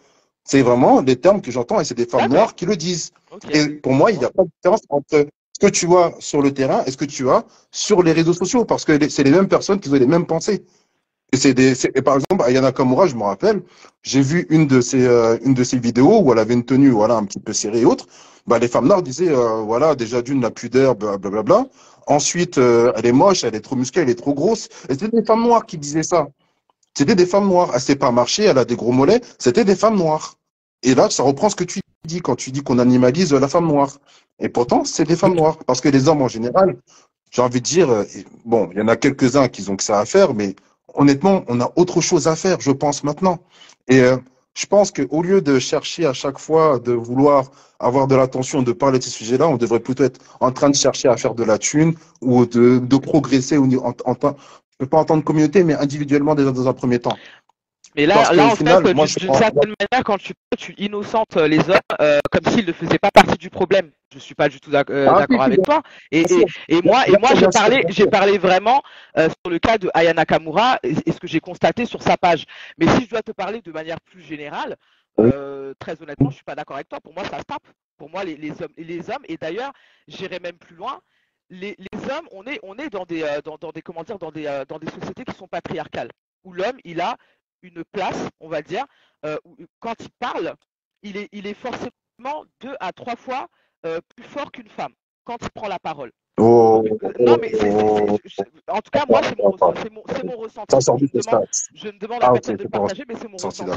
C'est 0.45 0.63
vraiment 0.63 1.01
les 1.01 1.17
termes 1.17 1.41
que 1.41 1.51
j'entends 1.51 1.81
et 1.81 1.85
c'est 1.85 1.95
des 1.95 2.07
femmes 2.07 2.31
noires 2.31 2.55
qui 2.55 2.67
le 2.67 2.77
disent. 2.77 3.13
Et 3.51 3.69
pour 3.69 3.93
moi, 3.93 4.11
il 4.11 4.19
n'y 4.19 4.25
a 4.25 4.31
pas 4.31 4.43
de 4.43 4.51
différence 4.57 4.81
entre 4.89 5.27
ce 5.53 5.67
que 5.67 5.71
tu 5.71 5.87
vois 5.87 6.15
sur 6.19 6.43
le 6.43 6.53
terrain 6.53 6.83
et 6.87 6.91
ce 6.91 6.97
que 6.97 7.05
tu 7.05 7.29
as 7.31 7.45
sur 7.71 8.03
les 8.03 8.13
réseaux 8.13 8.33
sociaux, 8.33 8.65
parce 8.65 8.85
que 8.85 9.09
c'est 9.09 9.23
les 9.23 9.31
mêmes 9.31 9.49
personnes 9.49 9.81
qui 9.81 9.89
ont 9.89 9.95
les 9.95 10.07
mêmes 10.07 10.27
pensées. 10.27 10.65
Et 11.33 11.37
c'est 11.37 11.55
des, 11.55 11.87
et 11.87 12.03
par 12.03 12.17
exemple, 12.17 12.45
Ayana 12.45 12.73
Kamura, 12.73 13.07
je 13.07 13.15
me 13.15 13.23
rappelle, 13.23 13.63
j'ai 14.03 14.21
vu 14.21 14.47
une 14.51 14.67
de 14.67 14.81
ses, 14.81 15.07
euh, 15.07 15.39
une 15.45 15.55
de 15.55 15.63
ses 15.63 15.79
vidéos 15.79 16.21
où 16.23 16.33
elle 16.33 16.41
avait 16.41 16.55
une 16.55 16.65
tenue, 16.65 16.91
voilà, 16.91 17.17
un 17.17 17.25
petit 17.25 17.39
peu 17.39 17.53
serrée 17.53 17.83
et 17.83 17.85
autre. 17.85 18.07
Bah, 18.51 18.59
les 18.59 18.67
femmes 18.67 18.89
noires 18.89 19.01
disaient, 19.01 19.29
euh, 19.29 19.63
voilà, 19.63 19.95
déjà 19.95 20.23
d'une, 20.23 20.41
la 20.41 20.51
pudeur, 20.51 20.97
blablabla. 20.97 21.43
Bla, 21.43 21.63
bla. 21.63 21.67
Ensuite, 22.09 22.59
euh, 22.59 22.93
elle 22.97 23.07
est 23.07 23.13
moche, 23.13 23.45
elle 23.45 23.55
est 23.55 23.61
trop 23.61 23.77
musclée, 23.77 24.03
elle 24.03 24.11
est 24.11 24.17
trop 24.17 24.35
grosse. 24.35 24.69
Et 24.89 24.95
c'était 24.95 25.09
des 25.09 25.25
femmes 25.25 25.45
noires 25.45 25.65
qui 25.67 25.79
disaient 25.79 26.03
ça. 26.03 26.27
C'était 26.93 27.15
des 27.15 27.27
femmes 27.27 27.47
noires. 27.47 27.71
Elle 27.73 27.81
sait 27.81 27.95
pas 27.95 28.11
marcher, 28.11 28.43
elle 28.47 28.59
a 28.59 28.65
des 28.65 28.75
gros 28.75 28.91
mollets. 28.91 29.21
C'était 29.39 29.65
des 29.65 29.77
femmes 29.77 29.97
noires. 29.97 30.35
Et 30.83 30.97
là, 30.97 31.09
ça 31.11 31.23
reprend 31.23 31.49
ce 31.49 31.55
que 31.55 31.63
tu 31.63 31.81
dis 32.05 32.21
quand 32.21 32.35
tu 32.35 32.51
dis 32.51 32.65
qu'on 32.65 32.81
animalise 32.81 33.33
la 33.33 33.47
femme 33.47 33.69
noire. 33.69 33.99
Et 34.41 34.49
pourtant, 34.49 34.85
c'est 34.85 35.05
des 35.05 35.15
femmes 35.15 35.37
noires. 35.37 35.59
Parce 35.65 35.81
que 35.81 35.89
les 35.89 36.09
hommes, 36.09 36.23
en 36.23 36.29
général, 36.29 36.77
j'ai 37.31 37.43
envie 37.43 37.61
de 37.61 37.67
dire, 37.67 38.05
bon, 38.45 38.69
il 38.73 38.79
y 38.79 38.83
en 38.83 38.89
a 38.89 38.97
quelques-uns 38.97 39.47
qui 39.47 39.71
ont 39.71 39.77
que 39.77 39.85
ça 39.85 40.01
à 40.01 40.07
faire, 40.07 40.35
mais 40.35 40.57
honnêtement, 40.95 41.45
on 41.47 41.61
a 41.61 41.71
autre 41.77 42.01
chose 42.01 42.27
à 42.27 42.35
faire, 42.35 42.61
je 42.61 42.73
pense, 42.73 43.05
maintenant. 43.05 43.39
Et 43.87 44.01
euh, 44.01 44.17
je 44.55 44.67
pense 44.67 44.91
qu'au 44.91 45.23
lieu 45.23 45.41
de 45.41 45.59
chercher 45.59 46.07
à 46.07 46.13
chaque 46.13 46.39
fois 46.39 46.79
de 46.79 46.93
vouloir 46.93 47.51
avoir 47.79 48.07
de 48.07 48.15
l'attention, 48.15 48.63
de 48.63 48.73
parler 48.73 48.99
de 48.99 49.05
ces 49.05 49.11
sujets-là, 49.11 49.49
on 49.49 49.57
devrait 49.57 49.81
plutôt 49.81 50.05
être 50.05 50.21
en 50.41 50.53
train 50.53 50.71
de 50.71 50.75
chercher 50.75 51.09
à 51.09 51.17
faire 51.17 51.35
de 51.35 51.45
la 51.45 51.59
thune 51.59 51.95
ou 52.21 52.45
de, 52.45 52.97
progresser 52.99 53.57
en, 53.57 53.69
en, 53.73 53.95
en, 54.05 54.15
je 54.23 54.77
peux 54.79 54.87
pas 54.87 54.99
en 54.99 55.05
tant 55.05 55.21
que 55.21 55.25
communauté, 55.25 55.63
mais 55.65 55.75
individuellement 55.75 56.35
déjà 56.35 56.53
dans 56.53 56.69
un 56.69 56.73
premier 56.73 56.99
temps. 56.99 57.17
Mais 57.97 58.07
là, 58.07 58.33
là 58.33 58.47
en 58.47 58.57
fait, 58.57 58.65
d'une 58.65 59.35
certaine 59.35 59.75
manière, 59.81 60.05
quand 60.05 60.19
tu, 60.19 60.33
tu 60.57 60.75
innocentes 60.79 61.37
euh, 61.37 61.49
les 61.49 61.59
hommes 61.69 61.79
euh, 62.01 62.21
comme 62.31 62.53
s'ils 62.53 62.67
ne 62.67 62.73
faisaient 62.73 62.99
pas 62.99 63.11
partie 63.11 63.37
du 63.37 63.51
problème. 63.51 63.91
Je 64.13 64.19
suis 64.19 64.35
pas 64.35 64.49
du 64.49 64.61
tout 64.61 64.73
euh, 64.73 65.07
ah, 65.09 65.21
d'accord 65.21 65.43
avec 65.43 65.63
toi. 65.63 65.83
Et, 66.11 66.23
et, 66.23 66.45
et, 66.69 66.83
moi, 66.83 67.07
et 67.07 67.17
moi, 67.19 67.31
j'ai 67.35 67.49
parlé, 67.49 67.85
j'ai 67.89 68.07
parlé 68.07 68.39
vraiment 68.39 68.83
sur 69.17 69.51
le 69.51 69.59
cas 69.59 69.79
de 69.79 69.91
Ayana 69.95 70.25
Kamura 70.25 70.79
et, 70.83 70.95
ce 70.95 71.19
que 71.19 71.29
j'ai 71.29 71.41
constaté 71.41 71.85
sur 71.85 72.03
sa 72.03 72.17
page. 72.17 72.45
Mais 72.79 72.89
si 72.89 73.05
je 73.05 73.11
dois 73.11 73.23
te 73.23 73.33
parler 73.33 73.61
de 73.61 73.71
manière 73.73 74.01
plus 74.01 74.23
générale, 74.23 74.77
très 75.79 76.01
honnêtement, 76.03 76.31
je 76.31 76.37
suis 76.37 76.45
pas 76.45 76.57
d'accord 76.57 76.77
avec 76.77 76.89
toi. 76.89 77.01
Pour 77.01 77.15
moi, 77.15 77.25
ça 77.25 77.39
se 77.39 77.45
tape. 77.45 77.63
Pour 77.99 78.11
moi, 78.11 78.25
les, 78.25 78.37
les 78.37 78.51
hommes, 78.63 78.73
les 78.79 79.11
hommes, 79.11 79.25
et 79.29 79.37
d'ailleurs, 79.37 79.73
j'irai 80.09 80.41
même 80.41 80.57
plus 80.57 80.75
loin. 80.75 81.01
Les, 81.51 81.77
les, 81.79 82.11
hommes, 82.11 82.27
on 82.33 82.47
est, 82.47 82.59
on 82.63 82.77
est 82.79 82.89
dans 82.91 83.05
des, 83.05 83.25
dans, 83.45 83.59
dans 83.59 83.71
des, 83.71 83.83
comment 83.83 84.03
dire, 84.03 84.19
dans 84.19 84.31
des, 84.33 84.63
dans 84.69 84.79
des 84.79 84.91
sociétés 84.91 85.25
qui 85.25 85.37
sont 85.37 85.49
patriarcales, 85.49 86.11
où 86.45 86.53
l'homme, 86.53 86.79
il 86.85 87.01
a 87.01 87.17
une 87.63 87.85
place, 87.93 88.29
on 88.41 88.49
va 88.49 88.63
dire, 88.63 88.85
euh, 89.25 89.37
quand 89.81 89.95
il 90.01 90.11
parle, 90.19 90.55
il 91.03 91.17
est, 91.17 91.29
il 91.33 91.47
est 91.47 91.55
forcément 91.55 92.45
deux 92.61 92.75
à 92.81 92.93
trois 92.93 93.17
fois 93.17 93.49
plus 94.15 94.25
fort 94.25 94.53
qu'une 94.53 94.69
femme 94.69 94.93
quand 95.25 95.37
il 95.41 95.51
prend 95.51 95.69
la 95.69 95.79
parole. 95.79 96.13
Oh, 96.39 96.83
non, 97.19 97.37
mais 97.41 97.53
en 98.69 98.81
tout 98.81 98.91
cas, 98.91 99.05
moi, 99.09 99.21
c'est 99.23 99.39
mon, 99.39 100.03
mon, 100.25 100.37
ressenti. 100.37 100.77
je 101.75 101.89
ne 101.89 101.99
demande 101.99 102.23
à 102.23 102.33
personne 102.33 102.57
de 102.57 102.67
partager, 102.67 103.05
mais 103.07 103.15
c'est 103.17 103.29
mon 103.29 103.37
ressenti. 103.37 103.71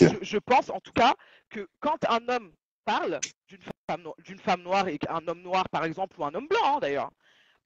Je, 0.00 0.06
je, 0.22 0.38
pense 0.38 0.70
en 0.70 0.80
tout 0.80 0.92
cas 0.92 1.14
que 1.50 1.68
quand 1.80 1.98
un 2.08 2.28
homme 2.28 2.52
parle 2.84 3.20
d'une 3.48 3.60
femme, 3.88 4.08
femme, 4.38 4.62
noire 4.62 4.88
et 4.88 4.98
un 5.08 5.26
homme 5.26 5.42
noir, 5.42 5.68
par 5.70 5.84
exemple, 5.84 6.18
ou 6.18 6.24
un 6.24 6.34
homme 6.34 6.46
blanc 6.48 6.76
hein, 6.76 6.78
d'ailleurs, 6.80 7.10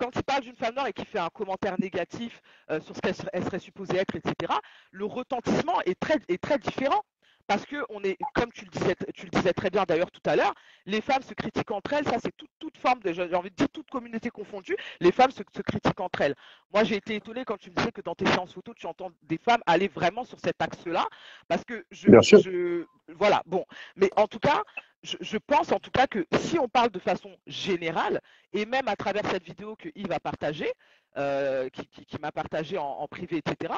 quand 0.00 0.16
il 0.16 0.22
parle 0.22 0.42
d'une 0.42 0.56
femme 0.56 0.74
noire 0.74 0.86
et 0.86 0.92
qu'il 0.94 1.04
fait 1.04 1.18
un 1.18 1.28
commentaire 1.28 1.78
négatif 1.78 2.40
euh, 2.70 2.80
sur 2.80 2.96
ce 2.96 3.00
qu'elle 3.00 3.14
serait, 3.14 3.58
supposée 3.58 3.98
être, 3.98 4.16
etc., 4.16 4.52
le 4.90 5.04
retentissement 5.04 5.80
est 5.84 5.98
très, 6.00 6.16
est 6.28 6.42
très 6.42 6.58
différent. 6.58 7.02
Parce 7.50 7.66
que 7.66 7.84
on 7.88 8.00
est, 8.04 8.16
comme 8.32 8.52
tu 8.52 8.64
le 8.64 8.70
disais, 8.70 8.94
tu 9.12 9.24
le 9.24 9.30
disais 9.30 9.52
très 9.52 9.70
bien 9.70 9.82
d'ailleurs 9.82 10.12
tout 10.12 10.20
à 10.24 10.36
l'heure, 10.36 10.54
les 10.86 11.00
femmes 11.00 11.22
se 11.22 11.34
critiquent 11.34 11.72
entre 11.72 11.94
elles, 11.94 12.04
ça 12.04 12.18
c'est 12.22 12.30
toute, 12.36 12.48
toute, 12.60 12.78
forme 12.78 13.00
de, 13.00 13.12
j'ai 13.12 13.34
envie 13.34 13.50
de 13.50 13.56
dire 13.56 13.68
toute 13.70 13.90
communauté 13.90 14.30
confondue, 14.30 14.76
les 15.00 15.10
femmes 15.10 15.32
se, 15.32 15.42
critiquent 15.42 15.98
entre 15.98 16.20
elles. 16.20 16.36
Moi 16.72 16.84
j'ai 16.84 16.94
été 16.94 17.16
étonnée 17.16 17.44
quand 17.44 17.56
tu 17.58 17.70
me 17.70 17.74
disais 17.74 17.90
que 17.90 18.02
dans 18.02 18.14
tes 18.14 18.24
séances 18.26 18.52
photo, 18.54 18.72
tu 18.72 18.86
entends 18.86 19.10
des 19.24 19.36
femmes 19.36 19.62
aller 19.66 19.88
vraiment 19.88 20.22
sur 20.22 20.38
cet 20.38 20.62
axe-là, 20.62 21.08
parce 21.48 21.64
que 21.64 21.84
je, 21.90 22.08
je, 22.22 22.86
voilà, 23.16 23.42
bon, 23.46 23.64
mais 23.96 24.10
en 24.14 24.28
tout 24.28 24.38
cas, 24.38 24.62
je, 25.02 25.36
pense 25.36 25.72
en 25.72 25.80
tout 25.80 25.90
cas 25.90 26.06
que 26.06 26.24
si 26.38 26.56
on 26.60 26.68
parle 26.68 26.90
de 26.90 27.00
façon 27.00 27.36
générale, 27.48 28.20
et 28.52 28.64
même 28.64 28.86
à 28.86 28.94
travers 28.94 29.28
cette 29.28 29.42
vidéo 29.42 29.74
que 29.74 29.88
Yves 29.96 30.12
a 30.12 30.20
partagée, 30.20 30.72
euh, 31.16 31.68
qui, 31.70 32.16
m'a 32.22 32.30
partagée 32.30 32.78
en, 32.78 33.08
privé, 33.08 33.38
etc., 33.38 33.74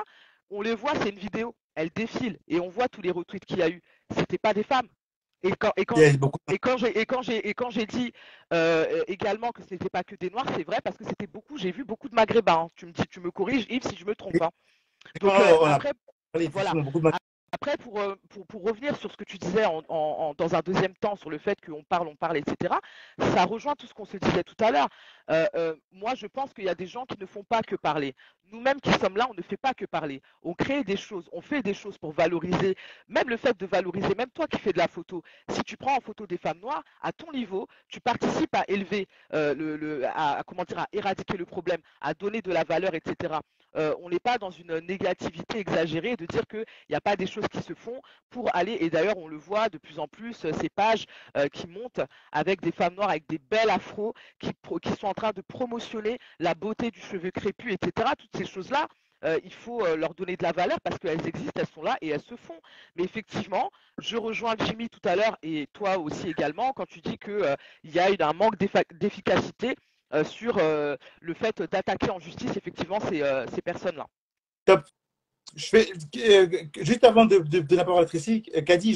on 0.51 0.61
les 0.61 0.75
voit, 0.75 0.93
c'est 0.97 1.09
une 1.09 1.19
vidéo, 1.19 1.55
elle 1.75 1.91
défile, 1.91 2.39
et 2.49 2.61
on 2.61 2.69
voit 2.69 2.89
tous 2.89 3.03
les 3.03 3.11
retweets 3.11 3.45
qu'il 3.45 3.59
y 3.59 3.63
a 3.63 3.69
eu. 3.69 3.83
C'était 4.17 4.39
pas 4.39 4.55
des 4.55 4.63
femmes. 4.63 4.89
Et 5.45 5.53
quand, 5.59 5.73
et 5.77 5.85
quand, 5.85 5.97
et 5.99 6.59
quand 6.59 6.77
j'ai 6.77 7.01
et 7.01 7.05
quand 7.05 7.23
j'ai 7.23 7.49
et 7.49 7.55
quand 7.55 7.71
j'ai 7.71 7.87
dit 7.87 8.13
euh, 8.53 9.03
également 9.09 9.51
que 9.51 9.63
ce 9.65 9.75
n'était 9.75 9.89
pas 9.89 10.05
que 10.05 10.15
des 10.15 10.31
noirs, 10.31 10.47
c'est 10.55 10.63
vrai 10.63 10.79
parce 10.85 10.97
que 10.97 11.05
c'était 11.05 11.27
beaucoup. 11.27 11.59
J'ai 11.59 11.73
vu 11.73 11.85
beaucoup 11.85 12.09
de 12.09 12.15
maghrébins. 12.15 12.67
Hein. 12.67 12.69
Tu 12.77 12.87
me 12.87 12.93
dis, 12.93 13.03
tu 13.11 13.19
me 13.19 13.33
corriges, 13.33 13.67
Yves, 13.69 13.89
si 13.89 13.97
je 13.97 14.05
me 14.05 14.15
trompe. 14.15 14.41
Hein. 14.41 14.51
Donc 15.21 15.33
euh, 15.33 15.65
après, 15.65 15.93
voilà. 16.53 16.73
Après, 17.55 17.73
euh, 17.73 18.17
pour, 18.31 18.47
pour, 18.47 18.65
revenir 18.65 18.97
sur 18.97 19.13
ce 19.13 19.17
que 19.17 19.25
tu 19.25 19.37
disais 19.37 19.65
dans 19.65 20.55
un 20.55 20.61
deuxième 20.61 20.95
temps, 20.95 21.17
sur 21.17 21.29
le 21.29 21.37
fait 21.37 21.61
qu'on 21.61 21.85
parle, 21.85 22.09
on 22.09 22.17
parle, 22.17 22.39
etc., 22.39 22.75
ça 23.19 23.45
rejoint 23.45 23.75
tout 23.75 23.87
ce 23.87 23.93
qu'on 23.93 24.07
se 24.07 24.17
disait 24.17 24.43
tout 24.43 24.57
à 24.65 24.71
l'heure. 24.71 24.89
Euh, 25.31 25.47
euh, 25.55 25.75
moi, 25.93 26.15
je 26.15 26.27
pense 26.27 26.53
qu'il 26.53 26.65
y 26.65 26.69
a 26.69 26.75
des 26.75 26.87
gens 26.87 27.05
qui 27.07 27.19
ne 27.19 27.27
font 27.27 27.45
pas 27.45 27.63
que 27.63 27.77
parler. 27.77 28.15
Nous-mêmes 28.53 28.81
qui 28.81 28.93
sommes 28.93 29.17
là, 29.17 29.27
on 29.31 29.35
ne 29.35 29.43
fait 29.43 29.57
pas 29.57 29.73
que 29.73 29.85
parler. 29.85 30.21
On 30.43 30.55
crée 30.55 30.85
des 30.85 30.97
choses, 30.97 31.29
on 31.33 31.41
fait 31.41 31.63
des 31.63 31.75
choses 31.75 31.97
pour 31.97 32.13
valoriser, 32.13 32.77
même 33.09 33.29
le 33.29 33.37
fait 33.37 33.59
de 33.59 33.67
valoriser, 33.67 34.15
même 34.15 34.31
toi 34.31 34.47
qui 34.47 34.59
fais 34.59 34.73
de 34.73 34.79
la 34.79 34.89
photo, 34.89 35.23
si 35.49 35.63
tu 35.63 35.77
prends 35.79 35.97
en 35.97 36.01
photo 36.01 36.27
des 36.27 36.37
femmes 36.37 36.59
noires, 36.59 36.83
à 37.01 37.13
ton 37.13 37.33
niveau, 37.33 37.67
tu 37.89 38.01
participes 38.01 38.55
à 38.55 38.65
élever, 38.69 39.09
le, 39.33 40.03
à, 40.15 40.43
comment 40.47 40.65
dire, 40.65 40.81
à 40.81 40.87
éradiquer 40.93 41.39
le 41.39 41.47
problème, 41.47 41.81
à 42.03 42.13
donner 42.13 42.43
de 42.43 42.53
la 42.53 42.65
valeur, 42.65 42.95
etc. 42.95 43.39
Euh, 43.77 43.95
on 44.01 44.11
n'est 44.11 44.21
pas 44.21 44.39
dans 44.39 44.51
une 44.51 44.79
négativité 44.81 45.59
exagérée 45.59 46.17
de 46.17 46.27
dire 46.27 46.47
qu'il 46.47 46.65
n'y 46.91 46.97
a 46.97 47.01
pas 47.01 47.17
des 47.17 47.27
choses 47.27 47.49
qui 47.49 47.63
se 47.63 47.75
font 47.75 48.01
pour 48.31 48.55
aller, 48.55 48.77
et 48.81 48.91
d'ailleurs 48.91 49.17
on 49.17 49.29
le 49.29 49.37
voit 49.37 49.69
de 49.69 49.79
plus 49.79 49.99
en 49.99 50.09
plus, 50.09 50.45
euh, 50.45 50.53
ces 50.61 50.69
pages 50.69 51.07
euh, 51.37 51.49
qui 51.49 51.67
montent 51.67 52.01
avec 52.33 52.61
des 52.61 52.73
femmes 52.73 52.95
noires 52.95 53.11
avec 53.11 53.27
des 53.29 53.39
belles 53.39 53.71
afros 53.71 54.15
qui, 54.39 54.53
sont 54.99 55.07
en 55.07 55.15
train 55.15 55.22
de 55.31 55.43
promotionner 55.43 56.19
la 56.41 56.55
beauté 56.55 56.91
du 56.91 57.01
cheveu 57.01 57.31
crépus, 57.31 57.75
etc. 57.75 58.11
Toutes 58.19 58.37
ces 58.37 58.47
choses-là, 58.47 58.89
il 59.45 59.53
faut 59.55 59.87
leur 59.95 60.15
donner 60.15 60.37
de 60.37 60.43
la 60.43 60.51
valeur 60.51 60.81
parce 60.81 60.99
qu'elles 60.99 61.25
existent, 61.29 61.53
elles 61.55 61.69
sont 61.73 61.85
là 61.85 61.97
et 62.01 62.09
elles 62.09 62.23
se 62.23 62.35
font. 62.35 62.61
Mais 62.97 63.05
effectivement, 63.05 63.71
je 63.99 64.17
rejoins 64.17 64.57
Jimmy 64.67 64.89
tout 64.89 65.09
à 65.09 65.15
l'heure 65.15 65.39
et 65.45 65.69
toi 65.73 65.99
aussi 65.99 66.29
également 66.29 66.73
quand 66.73 66.87
tu 66.87 67.01
dis 67.01 67.19
qu'il 67.19 67.57
y 67.85 68.01
a 68.01 68.09
un 68.29 68.33
manque 68.33 68.57
d'efficacité 68.59 69.77
euh, 70.15 70.25
sur 70.25 70.59
euh, 70.59 70.97
le 71.23 71.33
fait 71.33 71.63
d'attaquer 71.63 72.11
en 72.11 72.19
justice 72.19 72.55
effectivement 72.55 73.01
ces, 73.01 73.23
euh, 73.23 73.47
personnes-là. 73.65 74.07
Top. 74.67 74.83
Juste 75.57 77.05
avant 77.05 77.25
de, 77.25 77.39
de, 77.39 77.61
de 77.61 77.77
la 77.77 77.85
parole 77.85 78.03
à 78.05 78.07
Tracy, 78.07 78.43
Kadi, 78.43 78.91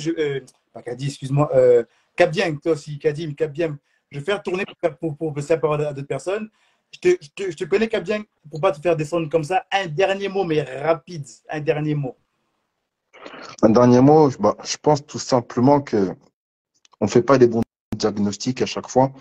excuse-moi, 1.07 1.51
euh, 1.55 1.85
Kabdien, 2.16 2.57
toi 2.57 2.73
aussi, 2.73 2.98
Kadim, 2.98 3.32
Kabdien, 3.32 3.78
je 4.11 4.19
vais 4.19 4.24
faire 4.24 4.43
tourner 4.43 4.65
pour, 4.65 4.97
pour, 4.99 5.16
pour 5.16 5.35
passer 5.35 5.55
la 5.55 5.61
parole 5.61 5.85
à 5.85 5.93
d'autres 5.93 6.07
personnes. 6.07 6.49
Je 6.93 6.99
te, 7.01 7.09
je 7.20 7.28
te, 7.35 7.51
je 7.51 7.57
te 7.57 7.65
connais, 7.65 7.89
Kabdien, 7.89 8.23
pour 8.51 8.61
pas 8.61 8.73
te 8.73 8.81
faire 8.81 8.97
descendre 8.97 9.28
comme 9.28 9.45
ça. 9.45 9.65
Un 9.73 9.87
dernier 9.87 10.28
mot, 10.28 10.45
mais 10.45 10.62
rapide, 10.62 11.27
un 11.51 11.61
dernier 11.61 11.95
mot. 11.95 12.16
Un 13.62 13.70
dernier 13.70 14.01
mot, 14.01 14.31
bah, 14.39 14.57
je 14.62 14.77
pense 14.77 15.05
tout 15.05 15.19
simplement 15.19 15.81
que 15.81 16.15
on 17.01 17.09
fait 17.09 17.23
pas 17.23 17.39
les 17.39 17.49
bons 17.49 17.62
diagnostics 17.95 18.62
à 18.62 18.66
chaque 18.66 18.89
fois 18.89 19.12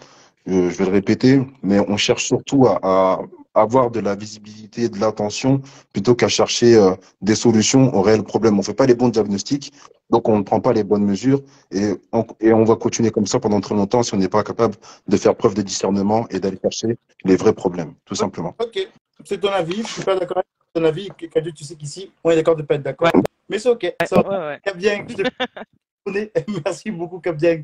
je 0.46 0.78
vais 0.78 0.86
le 0.86 0.92
répéter, 0.92 1.42
mais 1.64 1.80
on 1.80 1.98
cherche 1.98 2.26
surtout 2.26 2.68
à, 2.68 3.22
avoir 3.56 3.90
de 3.90 4.02
la 4.02 4.16
visibilité, 4.16 4.90
de 4.90 5.00
l'attention, 5.00 5.62
plutôt 5.94 6.14
qu'à 6.14 6.28
chercher 6.28 6.76
euh, 6.76 6.94
des 7.22 7.36
solutions 7.36 7.96
aux 7.96 8.02
réels 8.02 8.24
problèmes. 8.24 8.56
On 8.56 8.58
ne 8.58 8.64
fait 8.64 8.74
pas 8.74 8.86
les 8.86 8.96
bons 8.96 9.08
diagnostics, 9.08 9.72
donc 10.10 10.28
on 10.28 10.38
ne 10.38 10.44
prend 10.44 10.60
pas 10.60 10.74
les 10.74 10.84
bonnes 10.84 11.06
mesures, 11.06 11.42
et 11.72 11.94
on, 12.12 12.26
et 12.42 12.52
on 12.52 12.66
va 12.66 12.76
continuer 12.76 13.12
comme 13.12 13.26
ça 13.26 13.40
pendant 13.40 13.62
très 13.62 13.74
longtemps 13.74 14.04
si 14.04 14.14
on 14.14 14.18
n'est 14.18 14.28
pas 14.28 14.44
capable 14.44 14.76
de 15.08 15.18
faire 15.18 15.36
preuve 15.36 15.54
de 15.54 15.62
discernement 15.62 16.28
et 16.30 16.40
d'aller 16.40 16.60
chercher 16.62 16.98
les 17.24 17.38
vrais 17.38 17.54
problèmes, 17.54 17.94
tout 18.04 18.16
simplement. 18.16 18.54
Ok, 18.60 18.90
c'est 19.24 19.40
ton 19.40 19.50
avis, 19.50 19.76
je 19.76 19.82
ne 19.82 19.88
suis 19.88 20.04
pas 20.04 20.20
d'accord 20.20 20.40
avec 20.40 20.48
ton 20.74 20.84
avis, 20.84 21.10
Kadu, 21.32 21.54
tu 21.54 21.64
sais 21.64 21.76
qu'ici, 21.76 22.12
on 22.26 22.32
est 22.32 22.36
d'accord 22.36 22.58
de 22.58 22.62
ne 22.62 22.68
pas 22.68 22.76
être 22.76 22.84
d'accord, 22.84 23.10
mais 23.48 23.58
c'est 23.58 23.70
ok. 23.70 23.96
Ça 24.06 24.18
ouais, 24.20 24.60
ouais, 24.76 26.32
Merci 26.66 26.92
beaucoup, 26.92 27.20
Kabdieng. 27.20 27.64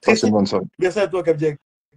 Très 0.00 0.14
Merci 0.78 0.98
à 1.00 1.06
toi, 1.06 1.22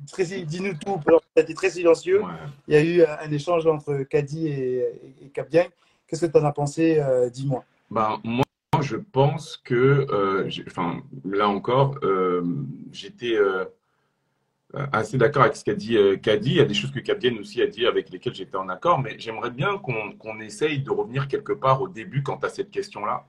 Dis-nous 0.02 0.74
tout. 0.76 1.00
Tu 1.06 1.40
as 1.40 1.42
été 1.42 1.54
très 1.54 1.70
silencieux. 1.70 2.22
Il 2.68 2.74
y 2.74 2.78
a 2.78 2.84
eu 2.84 3.04
un 3.04 3.32
échange 3.32 3.66
entre 3.68 4.04
Kadi 4.04 4.48
et, 4.48 4.80
et 5.22 5.30
Capdien. 5.30 5.66
Qu'est-ce 6.08 6.26
que 6.26 6.32
tu 6.32 6.38
en 6.38 6.46
as 6.46 6.52
pensé 6.52 7.00
euh, 7.00 7.30
Dis-moi. 7.30 7.64
Ben, 7.90 8.20
moi, 8.24 8.44
je 8.82 8.98
pense 8.98 9.58
que, 9.58 10.06
euh, 10.12 10.50
enfin, 10.68 11.02
là 11.24 11.48
encore, 11.48 11.96
euh, 12.04 12.44
j'étais 12.92 13.38
assez 14.74 15.18
d'accord 15.18 15.44
avec 15.44 15.56
ce 15.56 15.64
qu'a 15.64 15.74
dit 15.74 15.98
Kadi. 16.22 16.52
Il 16.52 16.56
y 16.58 16.62
a 16.62 16.66
des 16.66 16.74
choses 16.74 16.92
que 16.92 17.00
Capdien 17.00 17.38
aussi 17.38 17.62
a 17.62 17.68
dit 17.68 17.86
avec 17.86 18.10
lesquelles 18.10 18.36
j'étais 18.36 18.58
en 18.58 18.70
accord, 18.70 19.00
mais 19.00 19.16
j'aimerais 19.20 19.52
bien 19.52 19.78
qu'on 19.78 20.40
essaye 20.42 20.80
de 20.80 20.92
revenir 20.92 21.28
quelque 21.28 21.54
part 21.54 21.82
au 21.82 21.88
début 21.88 22.24
quant 22.24 22.38
à 22.38 22.50
cette 22.50 22.72
question-là 22.72 23.26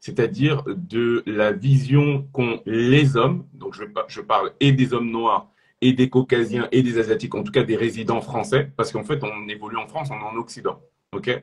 c'est-à-dire 0.00 0.62
de 0.66 1.22
la 1.26 1.52
vision 1.52 2.26
qu'ont 2.32 2.60
les 2.66 3.16
hommes, 3.16 3.46
donc 3.52 3.74
je, 3.74 3.84
je 4.08 4.20
parle 4.20 4.52
et 4.60 4.72
des 4.72 4.92
hommes 4.94 5.10
noirs 5.10 5.50
et 5.80 5.92
des 5.92 6.10
Caucasiens 6.10 6.68
et 6.72 6.82
des 6.82 6.98
Asiatiques, 6.98 7.34
en 7.34 7.42
tout 7.42 7.52
cas 7.52 7.62
des 7.62 7.76
résidents 7.76 8.20
français, 8.20 8.70
parce 8.76 8.92
qu'en 8.92 9.04
fait, 9.04 9.22
on 9.22 9.48
évolue 9.48 9.76
en 9.76 9.86
France, 9.86 10.08
on 10.10 10.18
est 10.18 10.24
en 10.24 10.36
Occident. 10.36 10.80
ok? 11.12 11.42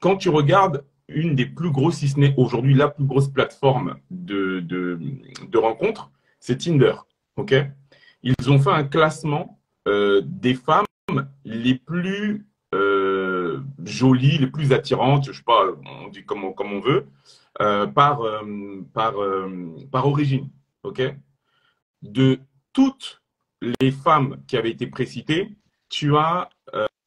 Quand 0.00 0.16
tu 0.16 0.28
regardes 0.28 0.84
une 1.08 1.34
des 1.34 1.46
plus 1.46 1.70
grosses, 1.70 1.96
si 1.96 2.08
ce 2.08 2.18
n'est 2.18 2.34
aujourd'hui 2.36 2.74
la 2.74 2.88
plus 2.88 3.04
grosse 3.04 3.28
plateforme 3.28 3.96
de, 4.10 4.60
de, 4.60 5.58
rencontres, 5.58 6.10
c'est 6.40 6.58
Tinder. 6.58 6.94
ok? 7.36 7.54
Ils 8.22 8.50
ont 8.50 8.58
fait 8.58 8.70
un 8.70 8.84
classement 8.84 9.60
euh, 9.88 10.22
des 10.24 10.54
femmes 10.54 10.86
les 11.44 11.74
plus 11.74 12.46
euh, 12.74 13.60
jolies, 13.84 14.38
les 14.38 14.46
plus 14.46 14.72
attirantes, 14.72 15.26
je 15.26 15.32
sais 15.32 15.42
pas, 15.44 15.66
on 16.04 16.08
dit 16.08 16.24
comme, 16.24 16.54
comme 16.54 16.72
on 16.72 16.80
veut, 16.80 17.06
euh, 17.60 17.86
par, 17.86 18.20
par, 18.92 19.14
par 19.90 20.06
origine. 20.06 20.50
ok? 20.82 21.02
De 22.02 22.40
toutes 22.72 23.23
les 23.80 23.90
femmes 23.90 24.38
qui 24.46 24.56
avaient 24.56 24.70
été 24.70 24.86
précitées, 24.86 25.50
tu 25.88 26.16
as 26.16 26.48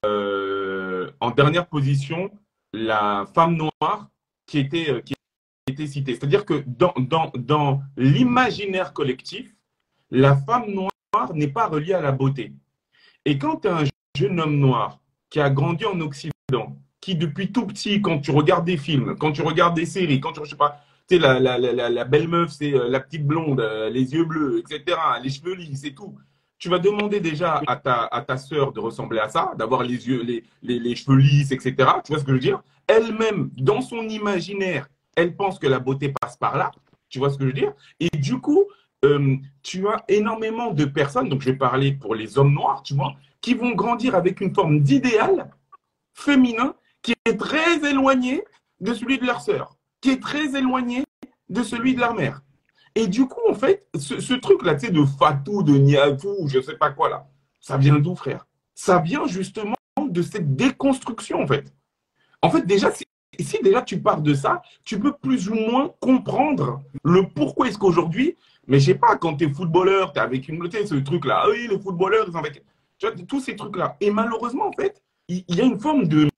euh, 0.05 1.09
en 1.19 1.31
dernière 1.31 1.67
position 1.67 2.31
la 2.71 3.25
femme 3.33 3.57
noire 3.57 4.09
qui 4.45 4.59
était, 4.59 4.91
euh, 4.91 5.01
qui 5.01 5.15
était 5.67 5.87
citée. 5.87 6.13
C'est-à-dire 6.13 6.45
que 6.45 6.63
dans, 6.65 6.93
dans, 6.97 7.31
dans 7.35 7.81
l'imaginaire 7.97 8.93
collectif, 8.93 9.55
la 10.11 10.35
femme 10.35 10.71
noire 10.71 11.33
n'est 11.33 11.47
pas 11.47 11.67
reliée 11.67 11.93
à 11.93 12.01
la 12.01 12.11
beauté. 12.11 12.53
Et 13.25 13.37
quand 13.37 13.61
tu 13.61 13.67
as 13.67 13.77
un 13.79 13.83
jeune 14.15 14.39
homme 14.39 14.57
noir 14.57 14.99
qui 15.29 15.39
a 15.39 15.49
grandi 15.49 15.85
en 15.85 15.99
Occident, 15.99 16.77
qui 17.01 17.15
depuis 17.15 17.51
tout 17.51 17.65
petit, 17.65 18.01
quand 18.01 18.19
tu 18.19 18.31
regardes 18.31 18.65
des 18.65 18.77
films, 18.77 19.15
quand 19.17 19.31
tu 19.31 19.41
regardes 19.41 19.75
des 19.75 19.85
séries, 19.85 20.21
quand 20.21 20.33
tu, 20.33 20.41
je 20.45 20.51
sais 20.51 20.55
pas, 20.55 20.81
tu 21.09 21.15
sais, 21.15 21.21
la, 21.21 21.39
la, 21.39 21.57
la, 21.57 21.89
la, 21.89 22.03
belle 22.05 22.27
meuf, 22.27 22.51
c'est 22.51 22.73
euh, 22.73 22.87
la 22.87 22.99
petite 22.99 23.25
blonde, 23.25 23.61
les 23.91 24.13
yeux 24.13 24.25
bleus, 24.25 24.59
etc., 24.59 24.97
les 25.23 25.29
cheveux 25.29 25.55
lisses 25.55 25.83
et 25.85 25.93
tout 25.93 26.17
tu 26.59 26.69
vas 26.69 26.79
demander 26.79 27.19
déjà 27.19 27.61
à 27.67 27.75
ta, 27.75 28.05
à 28.05 28.21
ta 28.21 28.37
sœur 28.37 28.71
de 28.71 28.79
ressembler 28.79 29.19
à 29.19 29.29
ça, 29.29 29.53
d'avoir 29.57 29.83
les 29.83 30.07
yeux, 30.07 30.23
les, 30.23 30.43
les, 30.61 30.95
cheveux 30.95 31.17
lisses, 31.17 31.51
etc. 31.51 31.75
Tu 32.03 32.11
vois 32.11 32.19
ce 32.19 32.23
que 32.23 32.31
je 32.31 32.33
veux 32.33 32.39
dire? 32.39 32.61
Elle-même, 32.87 33.51
dans 33.57 33.81
son 33.81 34.07
imaginaire, 34.07 34.87
elle 35.15 35.35
pense 35.35 35.59
que 35.59 35.67
la 35.67 35.79
beauté 35.79 36.13
passe 36.19 36.37
par 36.37 36.57
là. 36.57 36.71
Tu 37.09 37.19
vois 37.19 37.29
ce 37.29 37.37
que 37.37 37.43
je 37.43 37.47
veux 37.47 37.53
dire? 37.53 37.73
Et 37.99 38.09
du 38.09 38.39
coup, 38.39 38.65
euh, 39.05 39.35
tu 39.61 39.87
as 39.87 40.03
énormément 40.07 40.71
de 40.71 40.85
personnes, 40.85 41.29
donc 41.29 41.41
je 41.41 41.51
vais 41.51 41.57
parler 41.57 41.91
pour 41.93 42.15
les 42.15 42.37
hommes 42.37 42.53
noirs, 42.53 42.81
tu 42.83 42.95
vois, 42.95 43.15
qui 43.41 43.53
vont 43.53 43.71
grandir 43.71 44.15
avec 44.15 44.41
une 44.41 44.53
forme 44.53 44.81
d'idéal 44.81 45.51
féminin 46.13 46.73
qui 47.01 47.13
est 47.25 47.37
très 47.37 47.77
éloigné 47.89 48.43
de 48.79 48.93
celui 48.93 49.19
de 49.19 49.25
leur 49.25 49.41
sœur, 49.41 49.77
qui 50.01 50.09
est 50.09 50.21
très 50.21 50.55
éloigné 50.57 51.03
de 51.49 51.63
celui 51.63 51.93
de 51.93 51.99
leur 51.99 52.15
mère. 52.15 52.41
Et 52.97 53.05
du 53.05 53.27
coup, 53.27 53.41
en 53.47 53.53
fait, 53.53 53.85
ce, 53.95 54.33
truc-là, 54.33 54.73
tu 54.73 54.87
sais, 54.87 54.91
de 54.91 55.05
Fatou, 55.05 55.61
de 55.61 55.77
Niatou, 55.77 56.47
je 56.47 56.59
sais 56.59 56.77
pas 56.77 56.89
quoi, 56.89 57.09
là, 57.09 57.27
ça 57.61 57.77
vient 57.77 57.99
d'où, 57.99 58.15
frère? 58.15 58.47
Ça 58.73 58.97
vient 58.97 59.27
justement 59.27 59.75
de 60.09 60.23
cette 60.23 60.55
déconstruction, 60.55 61.43
en 61.43 61.45
fait. 61.45 61.71
En 62.41 62.49
fait, 62.49 62.65
déjà, 62.65 62.91
si, 62.91 63.05
déjà 63.61 63.83
tu 63.83 64.01
pars 64.01 64.19
de 64.19 64.33
ça, 64.33 64.63
tu 64.83 64.99
peux 64.99 65.13
plus 65.13 65.47
ou 65.47 65.53
moins 65.53 65.93
comprendre 65.99 66.81
le 67.03 67.27
pourquoi 67.27 67.67
est-ce 67.67 67.77
qu'aujourd'hui, 67.77 68.35
mais 68.65 68.79
je 68.79 68.87
sais 68.87 68.95
pas, 68.95 69.15
quand 69.15 69.35
tu 69.35 69.45
es 69.45 69.49
footballeur, 69.53 70.11
tu 70.11 70.17
es 70.17 70.23
avec 70.23 70.47
une, 70.47 70.67
tu 70.67 70.87
ce 70.87 70.95
truc-là, 70.95 71.43
ah 71.43 71.49
oui, 71.51 71.67
les 71.69 71.77
footballeurs, 71.77 72.25
ils 72.27 72.31
sont 72.31 72.39
avec, 72.39 72.63
tu 72.97 73.05
vois, 73.05 73.15
tous 73.27 73.41
ces 73.41 73.55
trucs-là. 73.55 73.95
Et 74.01 74.09
malheureusement, 74.09 74.69
en 74.69 74.73
fait, 74.73 75.03
il, 75.27 75.43
y 75.49 75.61
a 75.61 75.65
une 75.65 75.79
forme 75.79 76.07
de, 76.07 76.29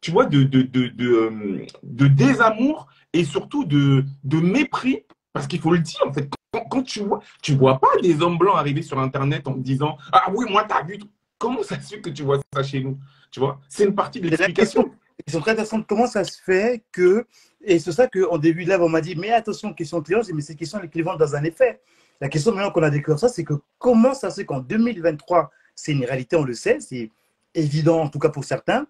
tu 0.00 0.10
vois, 0.10 0.26
de, 0.26 0.42
de, 0.42 0.62
de, 0.62 0.88
de, 0.88 1.66
de 1.84 2.06
désamour 2.08 2.88
et 3.12 3.22
surtout 3.22 3.64
de, 3.64 4.04
de 4.24 4.40
mépris, 4.40 5.04
parce 5.34 5.48
qu'il 5.48 5.60
faut 5.60 5.72
le 5.72 5.80
dire, 5.80 6.00
en 6.06 6.12
fait, 6.12 6.30
quand, 6.70 6.82
tu 6.84 7.00
vois, 7.00 7.20
tu 7.42 7.56
vois 7.56 7.80
pas 7.80 7.88
des 8.00 8.22
hommes 8.22 8.38
blancs 8.38 8.56
arriver 8.56 8.82
sur 8.82 9.00
Internet 9.00 9.46
en 9.48 9.56
disant, 9.56 9.98
ah 10.12 10.30
oui, 10.32 10.46
moi, 10.48 10.64
tu 10.64 10.74
as 10.74 10.82
vu, 10.84 10.98
comment 11.38 11.62
ça 11.64 11.78
se 11.80 11.88
fait 11.88 12.00
que 12.00 12.08
tu 12.08 12.22
vois 12.22 12.38
ça 12.54 12.62
chez 12.62 12.80
nous? 12.80 12.96
Tu 13.32 13.40
vois, 13.40 13.60
c'est 13.68 13.84
une 13.84 13.96
partie 13.96 14.20
de 14.20 14.28
l'explication. 14.28 14.92
Ils 15.26 15.32
sont 15.32 15.40
très 15.40 15.50
intéressants. 15.50 15.82
Comment 15.82 16.06
ça 16.06 16.22
se 16.22 16.40
fait 16.40 16.84
que, 16.92 17.26
et 17.60 17.80
c'est 17.80 17.90
ça 17.90 18.06
qu'en 18.06 18.38
début 18.38 18.64
de 18.64 18.70
live, 18.70 18.80
on 18.80 18.88
m'a 18.88 19.00
dit, 19.00 19.16
mais 19.16 19.32
attention, 19.32 19.74
question 19.74 20.00
clivante, 20.00 20.30
mais 20.32 20.40
c'est 20.40 20.54
question 20.54 20.78
clivante 20.86 21.18
dans 21.18 21.34
un 21.34 21.42
effet. 21.42 21.80
La 22.20 22.28
question 22.28 22.52
maintenant 22.52 22.70
qu'on 22.70 22.84
a 22.84 22.90
découvert 22.90 23.18
ça, 23.18 23.28
c'est 23.28 23.42
que 23.42 23.54
comment 23.78 24.14
ça 24.14 24.30
se 24.30 24.36
fait 24.36 24.44
qu'en 24.46 24.60
2023, 24.60 25.50
c'est 25.74 25.92
une 25.92 26.04
réalité, 26.04 26.36
on 26.36 26.44
le 26.44 26.54
sait, 26.54 26.78
c'est 26.78 27.10
évident 27.54 28.02
en 28.02 28.08
tout 28.08 28.20
cas 28.20 28.28
pour 28.28 28.44
certains, 28.44 28.86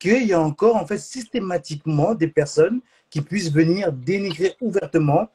qu'il 0.00 0.26
y 0.26 0.32
a 0.32 0.40
encore 0.40 0.74
en 0.74 0.86
fait 0.86 0.98
systématiquement 0.98 2.16
des 2.16 2.26
personnes 2.26 2.80
qui 3.10 3.20
puissent 3.20 3.52
venir 3.52 3.92
dénigrer 3.92 4.56
ouvertement 4.60 5.28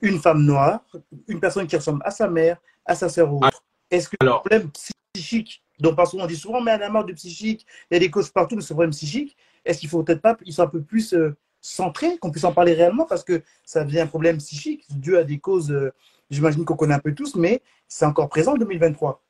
une 0.00 0.18
femme 0.18 0.44
noire, 0.44 0.80
une 1.26 1.40
personne 1.40 1.66
qui 1.66 1.76
ressemble 1.76 2.02
à 2.04 2.10
sa 2.10 2.28
mère, 2.28 2.58
à 2.84 2.94
sa 2.94 3.08
sœur 3.08 3.32
ou 3.32 3.38
autre. 3.38 3.62
Est-ce 3.90 4.08
que 4.08 4.16
le 4.20 4.30
problème 4.30 4.70
psychique, 5.14 5.62
dont 5.78 5.96
on 6.14 6.26
dit 6.26 6.36
souvent, 6.36 6.60
mais 6.60 6.72
à 6.72 6.78
la 6.78 6.90
mort 6.90 7.04
de 7.04 7.12
psychique, 7.12 7.66
il 7.90 7.94
y 7.94 7.96
a 7.96 8.00
des 8.00 8.10
causes 8.10 8.30
partout 8.30 8.56
de 8.56 8.60
ce 8.60 8.72
problème 8.72 8.90
psychique, 8.90 9.36
est-ce 9.64 9.80
qu'il 9.80 9.88
faut 9.88 10.02
peut-être 10.02 10.22
pas 10.22 10.36
ils 10.44 10.52
sont 10.52 10.62
un 10.62 10.68
peu 10.68 10.82
plus 10.82 11.14
euh, 11.14 11.36
centrés, 11.60 12.18
qu'on 12.18 12.30
puisse 12.30 12.44
en 12.44 12.52
parler 12.52 12.74
réellement, 12.74 13.04
parce 13.04 13.24
que 13.24 13.42
ça 13.64 13.84
devient 13.84 14.00
un 14.00 14.06
problème 14.06 14.38
psychique, 14.38 14.84
dû 14.90 15.16
à 15.16 15.24
des 15.24 15.38
causes, 15.38 15.70
euh, 15.70 15.92
j'imagine 16.30 16.64
qu'on 16.64 16.76
connaît 16.76 16.94
un 16.94 17.00
peu 17.00 17.14
tous, 17.14 17.34
mais 17.34 17.62
c'est 17.88 18.04
encore 18.04 18.28
présent 18.28 18.52
en 18.52 18.56
2023. 18.56 19.22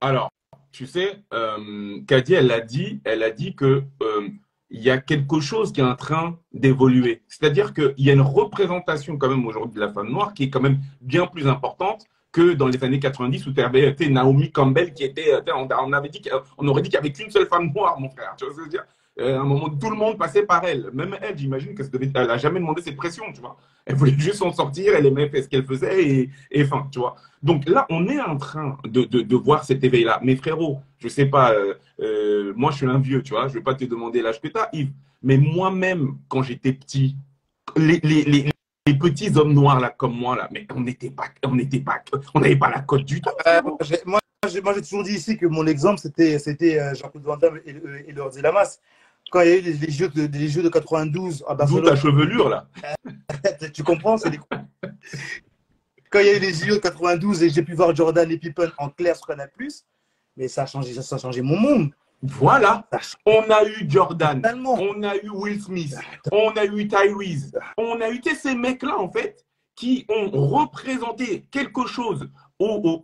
Alors, 0.00 0.30
tu 0.72 0.86
sais, 0.86 1.22
euh, 1.32 2.00
Kadi, 2.06 2.34
elle 2.34 2.50
a 2.50 2.60
dit, 2.60 3.00
elle 3.04 3.22
a 3.22 3.30
dit 3.30 3.54
que 3.54 3.82
euh, 4.02 4.28
il 4.70 4.82
y 4.82 4.90
a 4.90 4.98
quelque 4.98 5.40
chose 5.40 5.72
qui 5.72 5.80
est 5.80 5.84
en 5.84 5.94
train 5.94 6.38
d'évoluer. 6.52 7.22
C'est-à-dire 7.28 7.72
qu'il 7.72 7.94
y 7.98 8.10
a 8.10 8.12
une 8.12 8.20
représentation 8.20 9.16
quand 9.16 9.28
même 9.28 9.46
aujourd'hui 9.46 9.76
de 9.76 9.80
la 9.80 9.92
femme 9.92 10.10
noire 10.10 10.34
qui 10.34 10.44
est 10.44 10.50
quand 10.50 10.60
même 10.60 10.80
bien 11.00 11.26
plus 11.26 11.46
importante 11.46 12.04
que 12.32 12.52
dans 12.52 12.66
les 12.66 12.82
années 12.84 13.00
90 13.00 13.46
où 13.46 13.52
tu 13.52 13.62
avais 13.62 13.94
Naomi 14.10 14.50
Campbell 14.50 14.92
qui 14.92 15.04
était, 15.04 15.32
on, 15.54 15.92
avait 15.92 16.08
dit 16.08 16.20
qu'on 16.20 16.68
aurait 16.68 16.82
dit 16.82 16.90
qu'il 16.90 17.00
n'y 17.00 17.06
avait 17.06 17.12
qu'une 17.12 17.30
seule 17.30 17.46
femme 17.46 17.72
noire, 17.72 17.98
mon 17.98 18.10
frère. 18.10 18.34
Tu 18.36 18.44
vois 18.44 18.52
ce 18.52 18.58
que 18.58 18.62
je 18.62 18.66
veux 18.66 18.70
dire? 18.70 18.84
Euh, 19.18 19.38
à 19.38 19.40
un 19.40 19.44
moment, 19.44 19.70
tout 19.70 19.88
le 19.88 19.96
monde 19.96 20.18
passait 20.18 20.42
par 20.42 20.64
elle. 20.64 20.90
Même 20.92 21.16
elle, 21.22 21.38
j'imagine 21.38 21.74
qu'elle 21.74 22.12
n'a 22.12 22.36
jamais 22.36 22.60
demandé 22.60 22.82
cette 22.82 22.96
pression, 22.96 23.24
tu 23.32 23.40
vois. 23.40 23.56
Elle 23.86 23.94
voulait 23.94 24.14
juste 24.18 24.36
s'en 24.36 24.52
sortir, 24.52 24.94
elle 24.94 25.06
aimait 25.06 25.28
faire 25.30 25.42
ce 25.42 25.48
qu'elle 25.48 25.64
faisait 25.64 26.04
et, 26.04 26.30
et 26.50 26.64
enfin, 26.64 26.86
tu 26.92 26.98
vois. 26.98 27.16
Donc 27.42 27.66
là, 27.66 27.86
on 27.88 28.08
est 28.08 28.20
en 28.20 28.36
train 28.36 28.76
de, 28.84 29.04
de, 29.04 29.22
de 29.22 29.36
voir 29.36 29.64
cet 29.64 29.82
éveil-là. 29.84 30.20
Mais 30.22 30.36
frérot, 30.36 30.80
je 30.98 31.08
sais 31.08 31.26
pas, 31.26 31.52
euh, 31.52 31.74
euh, 32.00 32.52
moi 32.56 32.72
je 32.72 32.76
suis 32.78 32.86
un 32.86 32.98
vieux, 32.98 33.22
tu 33.22 33.32
vois, 33.32 33.48
je 33.48 33.54
vais 33.54 33.62
pas 33.62 33.74
te 33.74 33.84
demander 33.84 34.20
l'âge 34.20 34.40
que 34.40 34.48
tu 34.48 34.58
as, 34.58 34.68
Yves. 34.74 34.92
Mais 35.22 35.38
moi-même, 35.38 36.18
quand 36.28 36.42
j'étais 36.42 36.74
petit, 36.74 37.16
les, 37.74 38.00
les, 38.02 38.24
les, 38.24 38.50
les, 38.86 38.94
petits 38.94 39.34
hommes 39.36 39.54
noirs 39.54 39.80
là, 39.80 39.88
comme 39.96 40.14
moi, 40.14 40.36
là, 40.36 40.48
mais 40.52 40.66
on 40.74 40.80
n'était 40.80 41.10
pas, 41.10 41.28
on 41.42 41.54
n'était 41.54 41.80
pas, 41.80 42.02
on 42.34 42.40
n'avait 42.40 42.56
pas 42.56 42.70
la 42.70 42.80
cote 42.80 43.04
du 43.04 43.22
tout. 43.22 43.30
moi, 44.04 44.20
moi 44.62 44.74
j'ai 44.74 44.82
toujours 44.82 45.04
dit 45.04 45.14
ici 45.14 45.38
que 45.38 45.46
mon 45.46 45.66
exemple, 45.66 46.00
c'était 46.00 46.38
Jean-Claude 46.94 47.24
Van 47.24 47.36
Damme 47.38 47.60
et, 47.64 47.70
et, 47.70 48.10
et 48.10 48.12
Lord 48.12 48.32
Lamas 48.42 48.78
quand 49.30 49.40
il 49.40 49.48
y 49.48 49.52
a 49.52 49.56
eu 49.56 49.60
les, 49.60 49.90
Jeux, 49.90 50.08
de, 50.08 50.26
les 50.38 50.48
Jeux 50.48 50.62
de 50.62 50.68
92 50.68 51.44
à 51.48 51.54
Barcelone. 51.54 51.84
D'où 51.84 51.90
ta 51.90 51.96
chevelure, 51.96 52.48
là. 52.48 52.68
tu 53.72 53.82
comprends 53.82 54.16
c'est 54.16 54.30
Quand 56.10 56.20
il 56.20 56.26
y 56.26 56.30
a 56.30 56.36
eu 56.36 56.40
les 56.40 56.54
Jeux 56.54 56.74
de 56.74 56.78
92 56.78 57.42
et 57.42 57.50
j'ai 57.50 57.62
pu 57.62 57.74
voir 57.74 57.94
Jordan 57.94 58.30
et 58.30 58.38
Pippen 58.38 58.70
en 58.78 58.88
clair 58.90 59.16
sur 59.16 59.26
Canal+, 59.26 59.50
mais 60.36 60.48
ça 60.48 60.62
a 60.62 60.66
changé, 60.66 60.94
ça 60.94 61.16
a 61.16 61.18
changé 61.18 61.42
mon 61.42 61.58
monde. 61.58 61.90
Voilà, 62.22 62.88
on 63.26 63.42
a 63.50 63.64
eu 63.64 63.86
Jordan, 63.88 64.42
on 64.64 65.02
a 65.02 65.16
eu 65.16 65.28
Will 65.28 65.60
Smith, 65.60 65.94
on 66.32 66.48
a 66.56 66.64
eu 66.64 66.88
Tyrese, 66.88 67.52
on 67.76 68.00
a 68.00 68.08
eu 68.08 68.20
ces 68.34 68.54
mecs-là, 68.54 68.98
en 68.98 69.10
fait, 69.10 69.44
qui 69.74 70.06
ont 70.08 70.30
représenté 70.30 71.46
quelque 71.50 71.86
chose 71.86 72.26
au, 72.58 73.00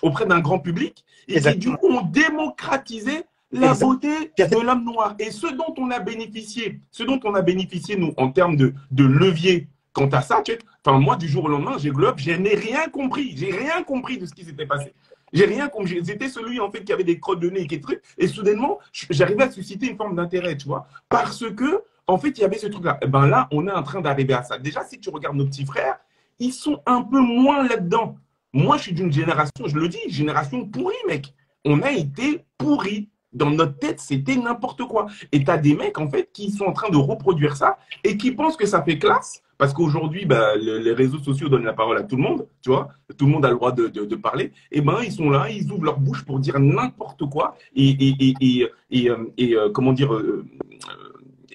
auprès 0.00 0.26
d'un 0.26 0.38
grand 0.38 0.60
public 0.60 1.04
et 1.26 1.40
qui, 1.40 1.56
du 1.56 1.76
coup, 1.76 1.88
ont 1.88 2.02
démocratisé 2.02 3.24
la 3.54 3.74
beauté 3.74 4.32
de 4.38 4.60
l'homme 4.62 4.84
noir. 4.84 5.14
Et 5.18 5.30
ce 5.30 5.46
dont 5.46 5.74
on 5.78 5.90
a 5.90 6.00
bénéficié, 6.00 6.80
ce 6.90 7.02
dont 7.02 7.20
on 7.24 7.34
a 7.34 7.42
bénéficié, 7.42 7.96
nous, 7.96 8.12
en 8.16 8.30
termes 8.30 8.56
de, 8.56 8.74
de 8.90 9.04
levier 9.04 9.68
quant 9.92 10.08
à 10.08 10.22
ça, 10.22 10.42
enfin, 10.84 10.98
moi, 10.98 11.16
du 11.16 11.28
jour 11.28 11.44
au 11.44 11.48
lendemain, 11.48 11.76
j'ai 11.78 11.90
globe, 11.90 12.18
je 12.18 12.32
n'ai 12.32 12.54
rien 12.54 12.88
compris. 12.88 13.34
J'ai 13.36 13.52
rien 13.52 13.82
compris 13.82 14.18
de 14.18 14.26
ce 14.26 14.34
qui 14.34 14.44
s'était 14.44 14.66
passé. 14.66 14.92
J'ai 15.32 15.46
rien 15.46 15.68
compris. 15.68 16.00
J'étais 16.04 16.28
celui, 16.28 16.60
en 16.60 16.70
fait, 16.70 16.84
qui 16.84 16.92
avait 16.92 17.04
des 17.04 17.18
crottes 17.18 17.40
de 17.40 17.48
nez 17.48 17.62
et 17.62 17.66
qui 17.66 17.80
trucs. 17.80 18.02
Et 18.18 18.26
soudainement, 18.26 18.78
j'arrivais 19.10 19.44
à 19.44 19.50
susciter 19.50 19.88
une 19.88 19.96
forme 19.96 20.16
d'intérêt, 20.16 20.56
tu 20.56 20.66
vois. 20.66 20.86
Parce 21.08 21.44
que, 21.54 21.82
en 22.06 22.18
fait, 22.18 22.30
il 22.30 22.40
y 22.40 22.44
avait 22.44 22.58
ce 22.58 22.66
truc-là. 22.66 22.98
Eh 23.02 23.06
ben 23.06 23.26
là, 23.26 23.48
on 23.50 23.66
est 23.66 23.72
en 23.72 23.82
train 23.82 24.00
d'arriver 24.00 24.34
à 24.34 24.42
ça. 24.42 24.58
Déjà, 24.58 24.84
si 24.84 24.98
tu 24.98 25.10
regardes 25.10 25.36
nos 25.36 25.46
petits 25.46 25.64
frères, 25.64 25.98
ils 26.38 26.52
sont 26.52 26.82
un 26.86 27.02
peu 27.02 27.20
moins 27.20 27.66
là-dedans. 27.66 28.16
Moi, 28.52 28.76
je 28.76 28.82
suis 28.82 28.92
d'une 28.92 29.12
génération, 29.12 29.66
je 29.66 29.76
le 29.76 29.88
dis, 29.88 29.98
génération 30.08 30.66
pourrie, 30.66 30.94
mec. 31.08 31.34
On 31.64 31.82
a 31.82 31.92
été 31.92 32.44
pourris 32.58 33.08
dans 33.34 33.50
notre 33.50 33.78
tête, 33.78 34.00
c'était 34.00 34.36
n'importe 34.36 34.82
quoi. 34.84 35.06
Et 35.32 35.42
tu 35.44 35.50
as 35.50 35.58
des 35.58 35.74
mecs, 35.74 35.98
en 35.98 36.08
fait, 36.08 36.30
qui 36.32 36.50
sont 36.50 36.64
en 36.64 36.72
train 36.72 36.90
de 36.90 36.96
reproduire 36.96 37.56
ça 37.56 37.78
et 38.02 38.16
qui 38.16 38.32
pensent 38.32 38.56
que 38.56 38.66
ça 38.66 38.82
fait 38.82 38.98
classe. 38.98 39.42
Parce 39.56 39.72
qu'aujourd'hui, 39.72 40.24
bah, 40.24 40.56
les 40.56 40.92
réseaux 40.92 41.18
sociaux 41.18 41.48
donnent 41.48 41.64
la 41.64 41.72
parole 41.72 41.96
à 41.96 42.02
tout 42.02 42.16
le 42.16 42.22
monde, 42.22 42.46
tu 42.60 42.70
vois. 42.70 42.88
Tout 43.16 43.26
le 43.26 43.32
monde 43.32 43.44
a 43.44 43.50
le 43.50 43.54
droit 43.54 43.70
de, 43.72 44.16
parler. 44.16 44.46
Et 44.72 44.78
eh 44.78 44.80
ben, 44.80 44.98
ils 45.04 45.12
sont 45.12 45.30
là, 45.30 45.48
ils 45.48 45.70
ouvrent 45.70 45.84
leur 45.84 45.98
bouche 45.98 46.24
pour 46.24 46.40
dire 46.40 46.58
n'importe 46.58 47.28
quoi. 47.28 47.56
Et, 47.76 47.88
et, 47.88 48.34
et, 48.40 48.68
et, 48.90 49.10
et, 49.38 49.54
euh, 49.54 49.70
comment 49.70 49.92
dire, 49.92 50.12
euh, 50.12 50.44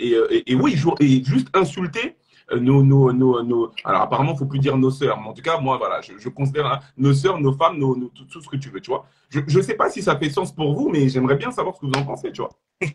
euh, 0.02 0.42
et, 0.46 0.56
oui, 0.56 0.76
et 1.02 1.24
juste 1.24 1.50
insulter 1.54 2.00
euh, 2.00 2.12
nos, 2.58 2.84
nos, 2.84 3.12
nos, 3.14 3.44
nos, 3.44 3.72
alors 3.84 4.02
apparemment, 4.02 4.36
faut 4.36 4.46
plus 4.46 4.60
dire 4.60 4.78
nos 4.78 4.92
sœurs, 4.92 5.20
mais 5.22 5.28
en 5.28 5.34
tout 5.34 5.42
cas, 5.42 5.60
moi, 5.60 5.78
voilà, 5.78 6.02
je, 6.02 6.30
considère 6.30 6.66
hein, 6.66 6.80
nos 6.98 7.14
sœurs, 7.14 7.40
nos 7.40 7.54
femmes, 7.54 7.78
nos, 7.78 7.96
tout, 7.96 8.42
ce 8.42 8.48
que 8.50 8.58
tu 8.58 8.70
veux, 8.70 8.82
tu 8.82 8.90
vois. 8.90 9.06
Je 9.30 9.40
ne 9.40 9.62
sais 9.62 9.76
pas 9.76 9.90
si 9.90 10.02
ça 10.02 10.18
fait 10.18 10.30
sens 10.30 10.54
pour 10.54 10.74
vous, 10.74 10.90
mais 10.90 11.10
j'aimerais 11.10 11.36
bien 11.36 11.52
savoir 11.52 11.76
ce 11.76 11.82
que 11.82 11.86
vous 11.86 11.94
en 11.94 12.06
pensez, 12.06 12.32
tu 12.32 12.42
vois. 12.42 12.52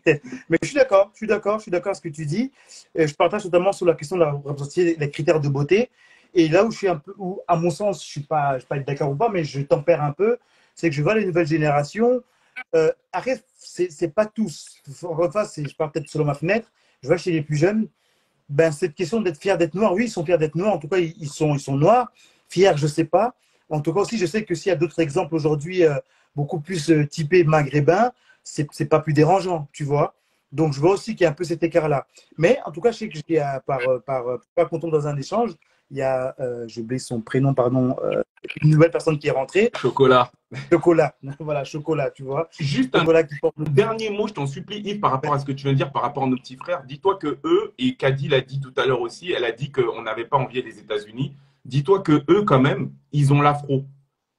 mais 0.49 0.57
je 0.61 0.67
suis 0.67 0.75
d'accord, 0.75 1.09
je 1.13 1.17
suis 1.17 1.27
d'accord, 1.27 1.57
je 1.57 1.63
suis 1.63 1.71
d'accord 1.71 1.91
avec 1.91 1.97
ce 1.97 2.01
que 2.01 2.13
tu 2.13 2.25
dis. 2.25 2.51
Je 2.95 3.13
partage 3.13 3.45
notamment 3.45 3.71
sur 3.71 3.85
la 3.85 3.93
question 3.93 4.17
de 4.17 4.23
la 4.23 4.41
les 4.77 5.09
critères 5.11 5.39
de 5.39 5.47
beauté. 5.47 5.89
Et 6.33 6.49
là 6.49 6.65
où 6.65 6.71
je 6.71 6.77
suis 6.77 6.87
un 6.89 6.97
peu, 6.97 7.13
où, 7.17 7.39
à 7.47 7.55
mon 7.55 7.69
sens, 7.69 8.03
je 8.03 8.09
suis 8.09 8.21
pas, 8.21 8.59
je 8.59 8.65
pas 8.65 8.77
d'accord 8.79 9.11
ou 9.11 9.15
pas, 9.15 9.29
mais 9.29 9.45
je 9.45 9.61
tempère 9.61 10.03
un 10.03 10.11
peu, 10.11 10.37
c'est 10.75 10.89
que 10.89 10.95
je 10.95 11.01
vois 11.01 11.15
les 11.15 11.25
nouvelles 11.25 11.47
générations. 11.47 12.21
Euh, 12.75 12.91
arrête, 13.13 13.45
c'est 13.57 14.13
pas 14.13 14.25
tous. 14.25 14.81
Enfin, 15.01 15.45
je 15.57 15.75
parle 15.75 15.91
peut-être 15.91 16.09
selon 16.09 16.25
ma 16.25 16.33
fenêtre. 16.33 16.69
Je 17.01 17.07
vois 17.07 17.17
chez 17.17 17.31
les 17.31 17.41
plus 17.41 17.55
jeunes, 17.55 17.87
ben, 18.49 18.71
cette 18.71 18.95
question 18.95 19.21
d'être 19.21 19.39
fier 19.39 19.57
d'être 19.57 19.73
noir, 19.73 19.93
oui, 19.93 20.05
ils 20.05 20.09
sont 20.09 20.25
fiers 20.25 20.37
d'être 20.37 20.55
noirs. 20.55 20.73
En 20.73 20.77
tout 20.77 20.87
cas, 20.87 20.97
ils 20.97 21.29
sont, 21.29 21.55
ils 21.55 21.59
sont 21.59 21.77
noirs. 21.77 22.11
Fiers, 22.47 22.73
je 22.75 22.83
ne 22.83 22.89
sais 22.89 23.05
pas. 23.05 23.35
En 23.69 23.81
tout 23.81 23.93
cas, 23.93 24.01
aussi, 24.01 24.17
je 24.17 24.25
sais 24.25 24.43
que 24.43 24.53
s'il 24.53 24.69
y 24.69 24.73
a 24.73 24.75
d'autres 24.75 24.99
exemples 24.99 25.33
aujourd'hui 25.35 25.83
euh, 25.83 25.95
beaucoup 26.35 26.59
plus 26.59 26.91
euh, 26.91 27.07
typés 27.07 27.43
maghrébins, 27.43 28.11
c'est 28.43 28.67
n'est 28.79 28.85
pas 28.85 28.99
plus 28.99 29.13
dérangeant, 29.13 29.67
tu 29.71 29.83
vois. 29.83 30.13
Donc, 30.51 30.73
je 30.73 30.79
vois 30.79 30.91
aussi 30.91 31.15
qu'il 31.15 31.23
y 31.23 31.27
a 31.27 31.31
un 31.31 31.33
peu 31.33 31.43
cet 31.43 31.63
écart-là. 31.63 32.05
Mais 32.37 32.59
en 32.65 32.71
tout 32.71 32.81
cas, 32.81 32.91
je 32.91 32.97
sais 32.97 33.09
que 33.09 33.17
j'ai, 33.27 33.43
par, 33.65 33.79
euh, 33.87 33.99
par, 33.99 34.23
pas 34.53 34.65
qu'on 34.65 34.79
tombe 34.79 34.91
dans 34.91 35.07
un 35.07 35.17
échange, 35.17 35.55
il 35.91 35.97
y 35.97 36.01
a, 36.01 36.35
euh, 36.39 36.67
j'ai 36.67 36.81
oublié 36.81 36.99
son 36.99 37.21
prénom, 37.21 37.53
pardon, 37.53 37.95
euh, 38.03 38.21
une 38.61 38.71
nouvelle 38.71 38.91
personne 38.91 39.17
qui 39.17 39.27
est 39.27 39.31
rentrée. 39.31 39.71
Chocolat. 39.75 40.31
Chocolat, 40.71 41.15
voilà, 41.39 41.63
chocolat, 41.63 42.11
tu 42.11 42.23
vois. 42.23 42.49
Juste 42.59 42.95
un 42.95 43.05
dernier 43.57 44.09
mot, 44.09 44.27
je 44.27 44.33
t'en 44.33 44.47
supplie, 44.47 44.79
Yves, 44.79 44.99
par 44.99 45.11
rapport 45.11 45.33
à 45.33 45.39
ce 45.39 45.45
que 45.45 45.51
tu 45.51 45.63
viens 45.63 45.73
de 45.73 45.77
dire, 45.77 45.91
par 45.91 46.01
rapport 46.01 46.23
à 46.23 46.27
nos 46.27 46.37
petits 46.37 46.55
frères. 46.55 46.83
Dis-toi 46.83 47.15
que 47.17 47.37
eux, 47.43 47.73
et 47.77 47.95
Kadi 47.95 48.27
l'a 48.27 48.41
dit 48.41 48.59
tout 48.59 48.73
à 48.77 48.85
l'heure 48.85 49.01
aussi, 49.01 49.31
elle 49.31 49.45
a 49.45 49.51
dit 49.51 49.71
qu'on 49.71 50.01
n'avait 50.01 50.25
pas 50.25 50.37
envie 50.37 50.63
des 50.63 50.79
États-Unis. 50.79 51.35
Dis-toi 51.65 52.01
que 52.01 52.23
eux, 52.29 52.43
quand 52.43 52.59
même, 52.59 52.91
ils 53.11 53.33
ont 53.33 53.41
l'afro. 53.41 53.85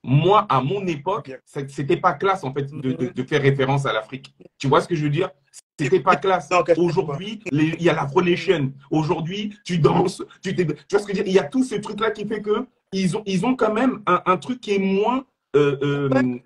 Moi, 0.03 0.47
à 0.49 0.61
mon 0.61 0.87
époque, 0.87 1.33
c'était 1.45 1.97
pas 1.97 2.13
classe, 2.13 2.45
en 2.45 2.53
fait, 2.53 2.71
de, 2.71 3.13
de 3.13 3.23
faire 3.25 3.43
référence 3.43 3.87
à 3.87 3.93
l'Afrique. 3.93 4.35
Tu 4.57 4.69
vois 4.69 4.81
ce 4.81 4.87
que 4.87 4.95
je 4.95 5.03
veux 5.03 5.11
dire? 5.11 5.31
C'était 5.79 6.01
pas 6.01 6.17
classe. 6.17 6.49
Aujourd'hui, 6.77 7.41
il 7.53 7.83
y 7.83 7.89
a 7.89 7.95
la 7.95 8.09
Nation. 8.23 8.73
Aujourd'hui, 8.91 9.57
tu 9.65 9.79
danses, 9.79 10.23
tu, 10.43 10.55
tu 10.55 10.65
vois 10.65 11.01
ce 11.01 11.07
que 11.07 11.13
je 11.13 11.19
veux 11.19 11.25
dire? 11.25 11.27
Il 11.27 11.33
y 11.33 11.39
a 11.39 11.45
tout 11.45 11.65
ce 11.65 11.75
truc-là 11.75 12.11
qui 12.11 12.27
fait 12.27 12.41
que 12.41 12.67
ils 12.93 13.17
ont, 13.17 13.23
ils 13.27 13.45
ont 13.45 13.57
quand 13.57 13.73
même 13.73 14.03
un, 14.07 14.37
truc 14.37 14.61
qui 14.61 14.75
est 14.75 14.79
moins 14.79 15.25
euh, 15.55 15.77
euh, 15.83 16.39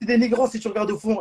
c'est 0.00 0.06
dénigrant 0.06 0.46
si 0.46 0.58
tu 0.58 0.68
regardes 0.68 0.90
au 0.90 0.98
fond. 0.98 1.20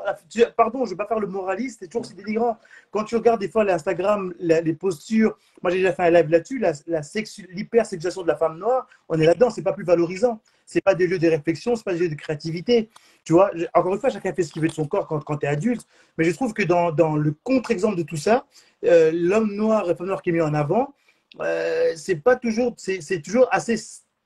Pardon, 0.56 0.80
je 0.80 0.84
ne 0.84 0.90
vais 0.92 0.96
pas 0.96 1.08
faire 1.08 1.20
le 1.20 1.28
moraliste, 1.28 1.80
c'est 1.82 1.88
toujours 1.88 2.08
dénigrant. 2.16 2.58
Quand 2.92 3.04
tu 3.04 3.16
regardes 3.16 3.42
des 3.42 3.50
fois 3.50 3.64
l'Instagram, 3.64 4.34
les 4.40 4.74
postures, 4.74 5.38
moi 5.62 5.72
j'ai 5.72 5.80
déjà 5.80 5.92
fait 5.94 6.04
un 6.04 6.10
live 6.12 6.30
là-dessus, 6.30 6.60
la, 6.60 6.72
la 6.88 7.02
l'hypersexualisation 7.50 8.22
de 8.22 8.28
la 8.28 8.38
femme 8.38 8.58
noire, 8.58 8.88
on 9.10 9.20
est 9.20 9.26
là-dedans, 9.26 9.50
c'est 9.50 9.64
pas 9.64 9.74
plus 9.74 9.84
valorisant. 9.84 10.40
C'est 10.74 10.82
pas 10.82 10.96
des 10.96 11.08
lieux 11.08 11.20
de 11.20 11.28
réflexion, 11.28 11.76
c'est 11.76 11.84
pas 11.84 11.94
des 11.94 12.00
lieux 12.00 12.10
de 12.10 12.16
créativité. 12.16 12.90
Tu 13.24 13.34
vois, 13.34 13.52
encore 13.74 13.94
une 13.94 14.00
fois, 14.00 14.10
chacun 14.10 14.34
fait 14.34 14.44
ce 14.44 14.52
qu'il 14.52 14.62
veut 14.62 14.68
de 14.68 14.74
son 14.74 14.88
corps 14.88 15.08
quand, 15.08 15.20
quand 15.20 15.38
tu 15.38 15.46
es 15.46 15.50
adulte. 15.50 15.86
Mais 16.18 16.26
je 16.26 16.32
trouve 16.32 16.54
que 16.54 16.64
dans, 16.64 16.92
dans 16.92 17.16
le 17.16 17.36
contre-exemple 17.44 17.98
de 17.98 18.04
tout 18.04 18.18
ça, 18.18 18.46
euh, 18.84 19.12
l'homme 19.14 19.54
noir 19.54 19.86
et 19.86 19.90
la 19.90 19.96
femme 19.96 20.08
noire 20.08 20.22
qui 20.22 20.32
est 20.32 20.34
mis 20.34 20.42
en 20.42 20.54
avant, 20.54 20.94
euh, 21.42 21.94
c'est 21.96 22.16
pas 22.16 22.36
toujours, 22.36 22.74
c'est 22.78 23.22
toujours 23.22 23.48
assez 23.52 23.76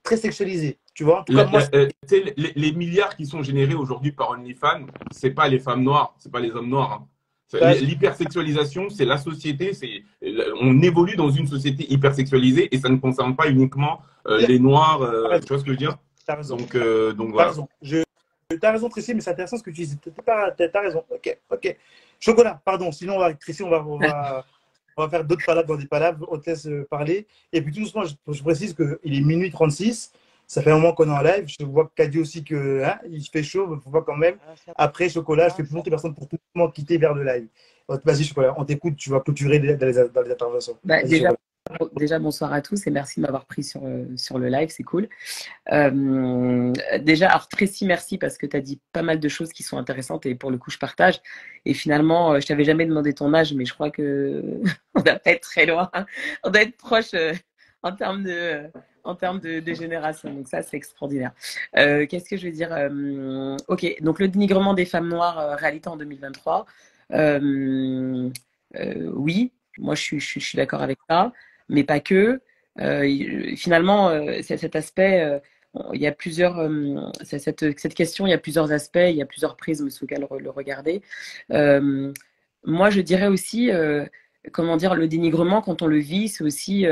très 0.03 0.17
sexualisé. 0.17 0.77
Tu 0.93 1.03
vois 1.03 1.25
euh, 1.29 1.89
les, 2.55 2.71
milliards 2.71 3.15
qui 3.15 3.25
sont 3.27 3.43
générés 3.43 3.75
aujourd'hui 3.75 4.13
par 4.13 4.31
OnlyFans, 4.31 4.87
c'est 5.11 5.29
pas 5.29 5.47
les 5.47 5.59
femmes 5.59 5.83
noires, 5.83 6.15
c'est 6.17 6.31
pas 6.31 6.39
les 6.39 6.51
hommes 6.51 6.69
noirs. 6.69 7.01
Hein. 7.03 7.07
L'hypersexualisation, 7.53 8.89
c'est 8.89 9.05
la 9.05 9.17
société. 9.17 9.73
C'est 9.73 10.03
on 10.59 10.81
évolue 10.81 11.15
dans 11.15 11.29
une 11.29 11.47
société 11.47 11.91
hypersexualisée 11.91 12.73
et 12.73 12.79
ça 12.79 12.89
ne 12.89 12.97
concerne 12.97 13.35
pas 13.35 13.49
uniquement 13.49 14.01
euh, 14.27 14.45
les 14.47 14.59
noirs. 14.59 15.01
Euh, 15.01 15.39
tu 15.39 15.47
vois 15.47 15.59
ce 15.59 15.63
que 15.63 15.67
je 15.67 15.71
veux 15.71 15.77
dire? 15.77 15.97
T'as 16.27 16.35
raison. 16.35 16.57
Donc, 16.57 16.77
donc 17.15 17.31
voilà. 17.31 17.49
Raison. 17.49 17.67
Je, 17.81 18.03
as 18.61 18.71
raison, 18.71 18.89
Tracy, 18.89 19.15
mais 19.15 19.21
c'est 19.21 19.31
intéressant 19.31 19.57
ce 19.57 19.63
que 19.63 19.71
tu 19.71 19.85
dis. 19.85 19.97
T'as 20.25 20.51
as 20.73 20.81
raison. 20.81 21.03
Ok, 21.09 21.37
ok. 21.49 21.77
Chocolat, 22.19 22.61
pardon. 22.63 22.91
Sinon, 22.91 23.15
on 23.15 23.19
va, 23.19 23.33
Tracy, 23.33 23.63
on 23.63 23.69
va, 23.69 23.83
on 23.87 23.97
va, 23.97 24.45
on 24.97 25.03
va 25.03 25.09
faire 25.09 25.23
d'autres 25.23 25.45
palabres 25.45 25.69
dans 25.69 25.77
des 25.77 25.87
palabres. 25.87 26.27
On 26.29 26.37
te 26.37 26.49
laisse 26.49 26.67
parler. 26.89 27.25
Et 27.53 27.61
puis 27.61 27.73
tout 27.73 27.79
doucement, 27.79 28.03
je, 28.03 28.13
je 28.27 28.43
précise 28.43 28.75
qu'il 28.75 29.15
est 29.15 29.21
minuit 29.21 29.49
36. 29.49 30.11
Ça 30.45 30.61
fait 30.61 30.71
un 30.71 30.75
moment 30.75 30.93
qu'on 30.93 31.07
est 31.07 31.17
en 31.17 31.21
live. 31.21 31.45
Je 31.47 31.65
vois 31.65 31.89
dit 32.09 32.19
aussi 32.19 32.43
que 32.43 32.83
hein, 32.83 32.99
il 33.09 33.25
fait 33.25 33.43
chaud, 33.43 33.73
il 33.73 33.81
faut 33.81 33.89
pas 33.89 34.01
quand 34.01 34.15
même. 34.15 34.37
Ah, 34.67 34.85
Après, 34.85 35.07
Chocolat, 35.09 35.49
je 35.49 35.55
fais 35.55 35.63
plus 35.63 35.81
personne 35.83 36.13
pour 36.13 36.27
tout 36.27 36.37
le 36.55 36.59
monde 36.59 36.73
quitter 36.73 36.97
vers 36.97 37.13
le 37.13 37.23
live. 37.23 37.47
Vas-y, 37.87 38.25
Chocolat, 38.25 38.53
on 38.57 38.65
t'écoute, 38.65 38.97
tu 38.97 39.09
vas 39.09 39.21
clôturer 39.21 39.59
dans 39.59 39.85
les, 39.85 40.09
dans 40.09 40.21
les 40.21 40.31
interventions. 40.31 40.77
Bah, 40.83 41.03
déjà, 41.03 41.31
déjà, 41.95 42.19
bonsoir 42.19 42.53
à 42.53 42.61
tous 42.61 42.87
et 42.87 42.91
merci 42.91 43.19
de 43.19 43.25
m'avoir 43.25 43.45
pris 43.45 43.63
sur, 43.63 43.85
euh, 43.85 44.05
sur 44.15 44.37
le 44.37 44.47
live, 44.47 44.69
c'est 44.69 44.83
cool. 44.83 45.07
Euh, 45.71 46.73
déjà, 47.01 47.29
alors 47.29 47.47
Tracy, 47.47 47.85
merci 47.85 48.17
parce 48.17 48.37
que 48.37 48.45
tu 48.45 48.55
as 48.55 48.61
dit 48.61 48.79
pas 48.93 49.01
mal 49.01 49.19
de 49.19 49.29
choses 49.29 49.51
qui 49.53 49.63
sont 49.63 49.77
intéressantes 49.77 50.25
et 50.25 50.35
pour 50.35 50.51
le 50.51 50.57
coup, 50.57 50.71
je 50.71 50.77
partage. 50.77 51.21
Et 51.65 51.73
finalement, 51.73 52.33
euh, 52.33 52.39
je 52.39 52.47
t'avais 52.47 52.63
jamais 52.63 52.85
demandé 52.85 53.13
ton 53.13 53.33
âge, 53.33 53.53
mais 53.53 53.65
je 53.65 53.73
crois 53.73 53.91
que 53.91 54.61
on 54.95 55.01
doit 55.01 55.15
pas 55.19 55.31
être 55.31 55.41
très 55.41 55.65
loin. 55.65 55.89
On 56.43 56.49
doit 56.49 56.61
être 56.61 56.77
proche 56.77 57.11
en 57.83 57.91
termes 57.91 58.23
de 58.23 58.63
en 59.03 59.15
termes 59.15 59.39
de, 59.39 59.73
génération. 59.73 60.33
Donc 60.33 60.47
ça, 60.49 60.61
c'est 60.61 60.75
extraordinaire. 60.75 61.31
Qu'est-ce 61.73 62.29
que 62.29 62.35
je 62.35 62.45
veux 62.45 62.51
dire 62.51 62.71
Ok, 63.69 63.85
donc 64.01 64.19
le 64.19 64.27
dénigrement 64.27 64.73
des 64.73 64.85
femmes 64.85 65.07
noires, 65.07 65.57
réalité 65.57 65.87
en 65.87 65.95
2023. 65.95 66.65
oui, 69.15 69.51
moi 69.77 69.95
je 69.95 70.17
je 70.17 70.39
suis, 70.39 70.55
d'accord 70.57 70.81
avec 70.81 70.99
ça, 71.09 71.31
mais 71.69 71.83
pas 71.83 71.99
que. 71.99 72.41
finalement, 73.55 74.11
cet 74.41 74.75
aspect, 74.75 75.41
il 75.93 76.01
y 76.01 76.07
a 76.07 76.11
plusieurs, 76.11 76.69
cette, 77.23 77.79
cette, 77.79 77.93
question, 77.93 78.27
il 78.27 78.31
y 78.31 78.33
a 78.33 78.37
plusieurs 78.37 78.71
aspects, 78.71 78.99
il 79.09 79.15
y 79.15 79.21
a 79.21 79.25
plusieurs 79.25 79.55
prismes 79.55 79.89
sous 79.89 80.05
lesquels 80.05 80.27
le 80.39 80.49
regarder. 80.49 81.01
moi, 81.49 82.89
je 82.89 83.01
dirais 83.01 83.27
aussi, 83.27 83.71
comment 84.51 84.77
dire, 84.77 84.95
le 84.95 85.07
dénigrement, 85.07 85.61
quand 85.61 85.81
on 85.81 85.87
le 85.87 85.99
vit, 85.99 86.29
c'est 86.29 86.43
aussi 86.43 86.85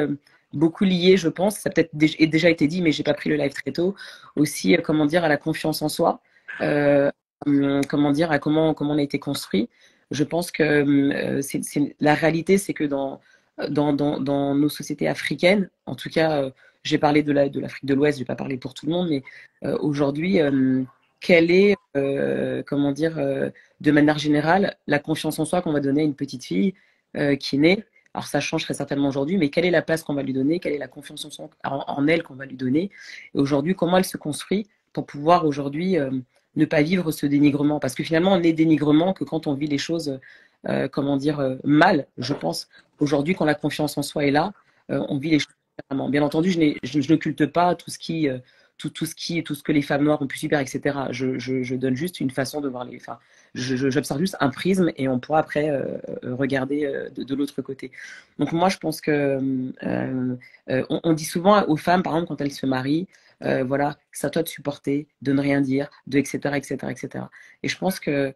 beaucoup 0.56 0.86
lié, 0.86 1.18
je 1.18 1.30
pense, 1.30 1.58
ça 1.58 1.70
peut-être 1.70 1.92
déjà 1.94 2.50
été 2.50 2.68
dit, 2.68 2.82
mais 2.82 2.92
j'ai 2.92 3.04
pas 3.04 3.14
pris 3.14 3.30
le 3.30 3.36
live 3.36 3.54
très 3.54 3.72
tôt, 3.72 3.96
aussi, 4.36 4.76
euh, 4.76 4.82
comment 4.82 5.06
dire, 5.06 5.24
à 5.24 5.30
la 5.30 5.38
confiance 5.38 5.82
en 5.82 5.90
soi, 5.90 6.22
euh, 6.62 7.12
hum, 7.46 7.82
comment 7.88 8.12
dire, 8.12 8.32
à 8.32 8.40
comment, 8.40 8.74
comment 8.74 8.94
on 8.94 8.98
a 8.98 9.02
été 9.02 9.20
construit. 9.20 9.70
Je 10.12 10.24
pense 10.24 10.52
que 10.52 10.82
hum, 10.82 11.12
euh, 11.12 11.42
c'est, 11.42 11.96
la 12.00 12.16
réalité, 12.16 12.58
c'est 12.58 12.74
que 12.74 12.84
dans, 12.84 13.20
dans, 13.70 13.94
nos 14.56 14.70
sociétés 14.70 15.08
africaines, 15.08 15.70
en 15.86 15.96
tout 15.96 16.10
cas, 16.10 16.52
j'ai 16.84 16.98
parlé 16.98 17.24
de, 17.24 17.32
la, 17.32 17.50
de 17.50 17.60
l'Afrique 17.60 17.86
de 17.86 17.94
l'Ouest, 17.94 18.18
je 18.18 18.24
vais 18.24 18.28
pas 18.28 18.36
parler 18.36 18.58
pour 18.58 18.74
tout 18.74 18.86
le 18.86 18.92
monde, 18.92 19.10
mais 19.10 19.24
aujourd'hui, 19.80 20.42
hum, 20.42 20.86
quelle 21.22 21.52
est, 21.52 21.76
comment 22.66 22.92
dire, 22.92 23.16
de 23.16 23.92
manière 23.92 24.18
générale, 24.18 24.76
la 24.88 25.00
confiance 25.00 25.40
en 25.40 25.46
soi 25.46 25.62
qu'on 25.62 25.74
va 25.74 25.80
donner 25.80 26.02
à 26.02 26.06
une 26.06 26.16
petite 26.16 26.44
fille 26.44 26.74
qui 27.40 27.58
naît 27.58 27.86
alors 28.16 28.28
ça 28.28 28.40
change 28.40 28.64
très 28.64 28.74
certainement 28.74 29.10
aujourd'hui, 29.10 29.38
mais 29.38 29.50
quelle 29.50 29.66
est 29.66 29.72
la 29.72 29.82
place 29.82 30.02
qu'on 30.02 30.14
va 30.14 30.24
lui 30.24 30.32
donner, 30.32 30.60
quelle 30.62 30.72
est 30.72 30.78
la 30.78 30.88
confiance 30.88 31.28
en, 31.66 32.08
elle 32.08 32.24
qu'on 32.24 32.36
va 32.36 32.46
lui 32.46 32.56
donner, 32.56 32.90
et 33.34 33.38
aujourd'hui 33.38 33.76
comment 33.76 33.98
elle 33.98 34.06
se 34.06 34.16
construit 34.16 34.68
pour 34.94 35.06
pouvoir 35.06 35.46
aujourd'hui 35.46 36.00
euh, 36.00 36.10
ne 36.56 36.64
pas 36.64 36.82
vivre 36.82 37.12
ce 37.12 37.26
dénigrement, 37.26 37.78
parce 37.78 37.94
que 37.94 38.04
finalement 38.04 38.32
on 38.32 38.42
est 38.42 38.54
dénigrement 38.54 39.12
que 39.12 39.26
quand 39.26 39.48
on 39.48 39.54
vit 39.54 39.68
les 39.68 39.78
choses, 39.78 40.18
euh, 40.70 40.88
comment 40.88 41.18
dire, 41.18 41.42
euh, 41.42 41.58
mal, 41.66 42.08
je 42.18 42.34
pense. 42.34 42.70
Aujourd'hui, 43.00 43.36
quand 43.36 43.46
la 43.46 43.56
confiance 43.56 43.98
en 43.98 44.04
soi 44.04 44.26
est 44.26 44.32
là, 44.32 44.54
on 44.90 45.18
vit 45.18 45.32
les 45.32 45.40
choses 45.40 45.54
différemment. 45.78 46.10
Bien 46.10 46.22
entendu, 46.22 46.52
je, 46.52 46.78
je, 46.84 47.02
je, 47.02 47.12
ne 47.12 47.18
culte 47.18 47.46
pas 47.48 47.76
tout 47.76 47.90
ce 47.90 48.00
qui 48.00 48.30
tout, 48.78 48.90
tout, 48.90 49.06
ce 49.06 49.16
qui, 49.16 49.44
tout 49.44 49.56
ce 49.56 49.64
que 49.64 49.72
les 49.72 49.82
femmes 49.82 50.04
noires 50.04 50.22
ont 50.22 50.28
pu 50.28 50.38
subir, 50.38 50.60
etc. 50.60 50.98
Je, 51.12 51.76
donne 51.76 51.96
juste 51.96 52.20
une 52.20 52.32
façon 52.32 52.62
de 52.62 52.68
voir 52.68 52.86
les. 52.86 52.98
Enfin, 52.98 53.20
j'observe 53.54 54.20
juste 54.20 54.36
un 54.40 54.50
prisme 54.50 54.92
et 54.98 55.08
on 55.08 55.20
pourra 55.20 55.40
après 55.40 55.70
euh, 55.70 55.98
euh, 56.24 56.36
regarder 56.36 56.86
euh, 56.86 57.10
de, 57.10 57.36
l'autre 57.36 57.62
côté. 57.62 57.92
Donc 58.38 58.52
moi, 58.52 58.70
je 58.70 58.78
pense 58.78 59.02
que 59.02 59.40
on, 60.68 61.14
dit 61.14 61.26
souvent 61.26 61.64
aux 61.68 61.78
femmes, 61.78 62.04
par 62.04 62.14
exemple, 62.14 62.30
quand 62.30 62.42
elles 62.42 62.52
se 62.52 62.66
marient, 62.66 63.08
voilà, 63.42 63.98
c'est 64.12 64.28
à 64.28 64.30
toi 64.30 64.44
de 64.44 64.48
supporter, 64.48 65.08
de 65.22 65.32
ne 65.34 65.42
rien 65.42 65.62
dire, 65.62 65.90
de 66.08 66.18
etc. 66.18 66.40
etc. 66.56 66.78
etc. 66.90 67.26
Et 67.64 67.70
je 67.70 67.78
pense 67.78 68.00
que 68.00 68.34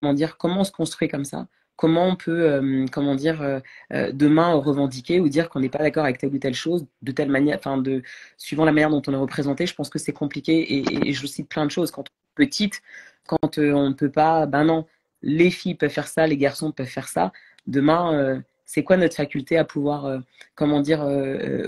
comment 0.00 0.12
dire, 0.12 0.36
comment 0.36 0.60
on 0.60 0.64
se 0.64 0.72
construit 0.72 1.08
comme 1.08 1.24
ça? 1.24 1.46
Comment 1.78 2.08
on 2.08 2.16
peut, 2.16 2.42
euh, 2.50 2.86
comment 2.92 3.14
dire, 3.14 3.40
euh, 3.40 3.60
euh, 3.92 4.10
demain 4.12 4.52
revendiquer 4.54 5.20
ou 5.20 5.28
dire 5.28 5.48
qu'on 5.48 5.60
n'est 5.60 5.68
pas 5.70 5.78
d'accord 5.78 6.04
avec 6.04 6.18
telle 6.18 6.34
ou 6.34 6.38
telle 6.38 6.54
chose, 6.54 6.86
de 7.02 7.12
telle 7.12 7.30
manière, 7.30 7.56
enfin, 7.56 7.78
de, 7.78 8.02
suivant 8.36 8.64
la 8.64 8.72
manière 8.72 8.90
dont 8.90 9.02
on 9.06 9.12
est 9.12 9.16
représenté, 9.16 9.64
je 9.66 9.74
pense 9.74 9.88
que 9.88 9.98
c'est 9.98 10.12
compliqué 10.12 11.06
et, 11.08 11.12
je 11.12 11.26
cite 11.26 11.48
plein 11.48 11.64
de 11.64 11.70
choses. 11.70 11.92
Quand 11.92 12.02
on 12.02 12.42
est 12.42 12.46
petite, 12.46 12.82
quand 13.26 13.58
on 13.58 13.88
ne 13.90 13.94
peut 13.94 14.10
pas, 14.10 14.46
ben 14.46 14.64
non, 14.64 14.86
les 15.22 15.50
filles 15.50 15.76
peuvent 15.76 15.90
faire 15.90 16.08
ça, 16.08 16.26
les 16.26 16.36
garçons 16.36 16.72
peuvent 16.72 16.86
faire 16.86 17.08
ça. 17.08 17.32
Demain, 17.68 18.42
c'est 18.66 18.82
quoi 18.82 18.96
notre 18.96 19.14
faculté 19.16 19.56
à 19.56 19.64
pouvoir, 19.64 20.20
comment 20.56 20.80
dire, 20.80 21.06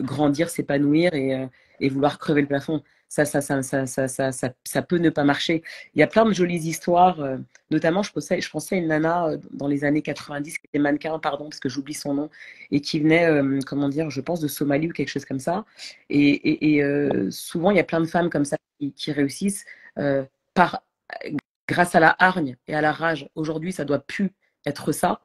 grandir, 0.02 0.50
s'épanouir 0.50 1.14
et, 1.14 1.48
et, 1.80 1.88
vouloir 1.88 2.18
crever 2.18 2.40
le 2.42 2.48
plafond? 2.48 2.82
Ça 3.10 3.24
ça, 3.24 3.40
ça, 3.40 3.60
ça, 3.64 3.86
ça, 3.86 4.08
ça, 4.08 4.52
ça, 4.64 4.82
peut 4.82 4.98
ne 4.98 5.10
pas 5.10 5.24
marcher. 5.24 5.64
Il 5.94 6.00
y 6.00 6.02
a 6.02 6.06
plein 6.06 6.24
de 6.24 6.32
jolies 6.32 6.68
histoires, 6.68 7.18
euh, 7.20 7.38
notamment 7.72 8.04
je 8.04 8.12
pensais, 8.12 8.40
je 8.40 8.48
pensais 8.48 8.76
à 8.76 8.78
une 8.78 8.86
nana 8.86 9.26
euh, 9.26 9.38
dans 9.50 9.66
les 9.66 9.82
années 9.84 10.00
90 10.00 10.58
qui 10.58 10.66
était 10.66 10.78
mannequin, 10.78 11.18
pardon, 11.18 11.46
parce 11.46 11.58
que 11.58 11.68
j'oublie 11.68 11.92
son 11.92 12.14
nom, 12.14 12.30
et 12.70 12.80
qui 12.80 13.00
venait, 13.00 13.26
euh, 13.26 13.58
comment 13.66 13.88
dire, 13.88 14.10
je 14.10 14.20
pense 14.20 14.38
de 14.38 14.46
Somalie 14.46 14.88
ou 14.88 14.92
quelque 14.92 15.08
chose 15.08 15.24
comme 15.24 15.40
ça. 15.40 15.64
Et, 16.08 16.82
souvent, 17.30 17.72
il 17.72 17.78
y 17.78 17.80
a 17.80 17.84
plein 17.84 18.00
de 18.00 18.06
femmes 18.06 18.30
comme 18.30 18.44
ça 18.44 18.56
qui, 18.78 19.12
réussissent 19.12 19.64
par, 20.54 20.84
grâce 21.66 21.96
à 21.96 22.00
la 22.00 22.14
hargne 22.20 22.56
et 22.68 22.76
à 22.76 22.80
la 22.80 22.92
rage. 22.92 23.28
Aujourd'hui, 23.34 23.72
ça 23.72 23.84
doit 23.84 23.98
plus 23.98 24.30
être 24.66 24.92
ça. 24.92 25.20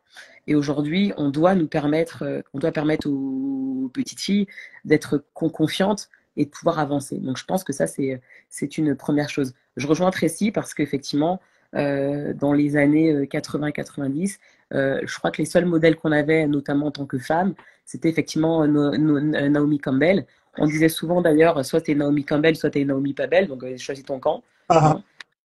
Et 0.48 0.56
aujourd'hui, 0.56 1.14
on 1.18 1.30
doit 1.30 1.54
nous 1.54 1.68
permettre, 1.68 2.44
on 2.54 2.60
doit 2.60 2.72
permettre 2.72 3.08
aux 3.08 3.92
petites 3.94 4.20
filles 4.20 4.48
d'être 4.86 5.24
confiantes, 5.34 6.10
et 6.38 6.46
de 6.46 6.50
pouvoir 6.50 6.80
avancer. 6.80 7.18
Donc 7.18 7.38
je 7.38 7.46
pense 7.46 7.64
que 7.64 7.74
ça, 7.74 7.88
c'est, 7.88 8.78
une 8.78 8.96
première 8.96 9.30
chose. 9.30 9.54
Je 9.78 9.88
rejoins 9.88 10.12
Tracy 10.12 10.52
parce 10.52 10.74
qu'effectivement, 10.74 11.42
euh, 11.76 12.34
dans 12.34 12.54
les 12.54 12.78
années 12.78 13.26
80-90, 13.26 14.38
euh, 14.74 14.78
euh, 14.78 15.02
je 15.06 15.18
crois 15.18 15.32
que 15.32 15.42
les 15.42 15.46
seuls 15.46 15.66
modèles 15.66 15.96
qu'on 15.96 16.12
avait, 16.12 16.48
notamment 16.48 16.88
en 16.88 16.92
tant 16.92 17.06
que 17.06 17.18
femme, 17.18 17.54
c'était 17.86 18.10
effectivement 18.10 18.66
Naomi 18.68 19.80
Campbell. 19.80 20.26
On 20.58 20.66
disait 20.66 20.90
souvent 20.90 21.22
d'ailleurs, 21.22 21.64
soit 21.66 21.82
tu 21.82 21.92
es 21.92 21.96
Naomi 21.96 22.24
Campbell, 22.24 22.56
soit 22.56 22.72
tu 22.72 22.80
es 22.82 22.86
Naomi 22.86 23.14
pas 23.14 23.28
belle, 23.28 23.48
donc 23.48 23.64
choisis 23.78 24.06
ton 24.06 24.20
camp. 24.20 24.44
Ah. 24.70 25.00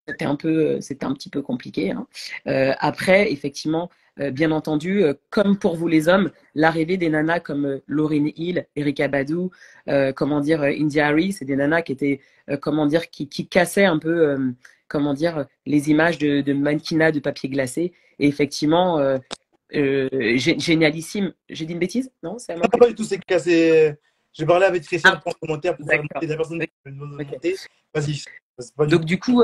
C'était 0.06 0.24
un 0.24 0.36
peu, 0.36 0.80
c'était 0.80 1.04
un 1.04 1.12
petit 1.12 1.28
peu 1.28 1.42
compliqué. 1.42 1.90
Hein. 1.92 2.06
après, 2.78 3.30
effectivement, 3.32 3.90
euh, 3.90 4.07
bien 4.30 4.50
entendu, 4.50 5.02
euh, 5.02 5.14
comme 5.30 5.58
pour 5.58 5.76
vous 5.76 5.88
les 5.88 6.08
hommes, 6.08 6.30
l'arrivée 6.54 6.96
des 6.96 7.08
nanas 7.08 7.40
comme 7.40 7.66
euh, 7.66 7.78
Lauryn 7.86 8.30
Hill, 8.36 8.66
Erika 8.76 9.08
Badu, 9.08 9.48
comment 10.16 10.40
dire, 10.40 10.62
India 10.62 11.06
Harry, 11.06 11.32
c'est 11.32 11.44
des 11.44 11.56
nanas 11.56 11.82
qui 11.82 11.92
étaient, 11.92 12.20
comment 12.60 12.86
dire, 12.86 13.08
qui, 13.10 13.48
cassaient 13.48 13.86
un 13.86 13.98
peu, 13.98 14.36
comment 14.86 15.14
dire, 15.14 15.46
les 15.64 15.90
images 15.90 16.18
de, 16.18 16.42
de 16.42 16.52
mannequinat 16.52 17.10
de 17.10 17.20
papier 17.20 17.48
glacé. 17.48 17.94
Et 18.18 18.28
effectivement, 18.28 18.98
génialissime. 19.70 21.32
J'ai 21.48 21.64
dit 21.64 21.72
une 21.72 21.78
bêtise? 21.78 22.10
Non 22.22 22.38
c'est 22.38 22.54
Pas 22.54 22.88
du 22.88 22.94
tout, 22.94 23.04
c'est 23.04 23.18
cassé. 23.18 23.94
J'ai 24.34 24.44
parlé 24.44 24.66
avec 24.66 24.82
Christian 24.82 25.12
ah, 25.14 25.20
pour 25.24 25.38
commentaire 25.38 25.74
pour 25.74 25.86
faire 25.86 26.02
la 26.02 26.36
personne 26.36 26.62
Vas-y. 27.94 28.24
Donc, 28.88 29.06
du 29.06 29.18
coup, 29.18 29.42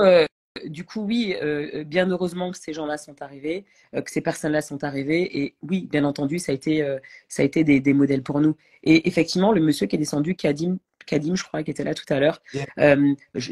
du 0.66 0.84
coup, 0.84 1.00
oui, 1.00 1.34
euh, 1.42 1.82
bien 1.84 2.08
heureusement 2.08 2.52
que 2.52 2.58
ces 2.58 2.72
gens-là 2.72 2.96
sont 2.96 3.20
arrivés, 3.22 3.64
euh, 3.94 4.02
que 4.02 4.10
ces 4.10 4.20
personnes-là 4.20 4.62
sont 4.62 4.84
arrivées. 4.84 5.42
Et 5.42 5.54
oui, 5.62 5.88
bien 5.90 6.04
entendu, 6.04 6.38
ça 6.38 6.52
a 6.52 6.54
été, 6.54 6.82
euh, 6.82 6.98
ça 7.28 7.42
a 7.42 7.44
été 7.44 7.64
des, 7.64 7.92
modèles 7.92 8.22
pour 8.22 8.40
nous. 8.40 8.56
Et 8.84 9.08
effectivement, 9.08 9.52
le 9.52 9.60
monsieur 9.60 9.86
qui 9.86 9.96
est 9.96 9.98
descendu, 9.98 10.36
Kadim, 10.36 10.78
Kadim, 11.06 11.34
je 11.34 11.42
crois, 11.42 11.62
qui 11.64 11.70
était 11.70 11.84
là 11.84 11.94
tout 11.94 12.04
à 12.08 12.20
l'heure. 12.20 12.40
Je 12.76 12.94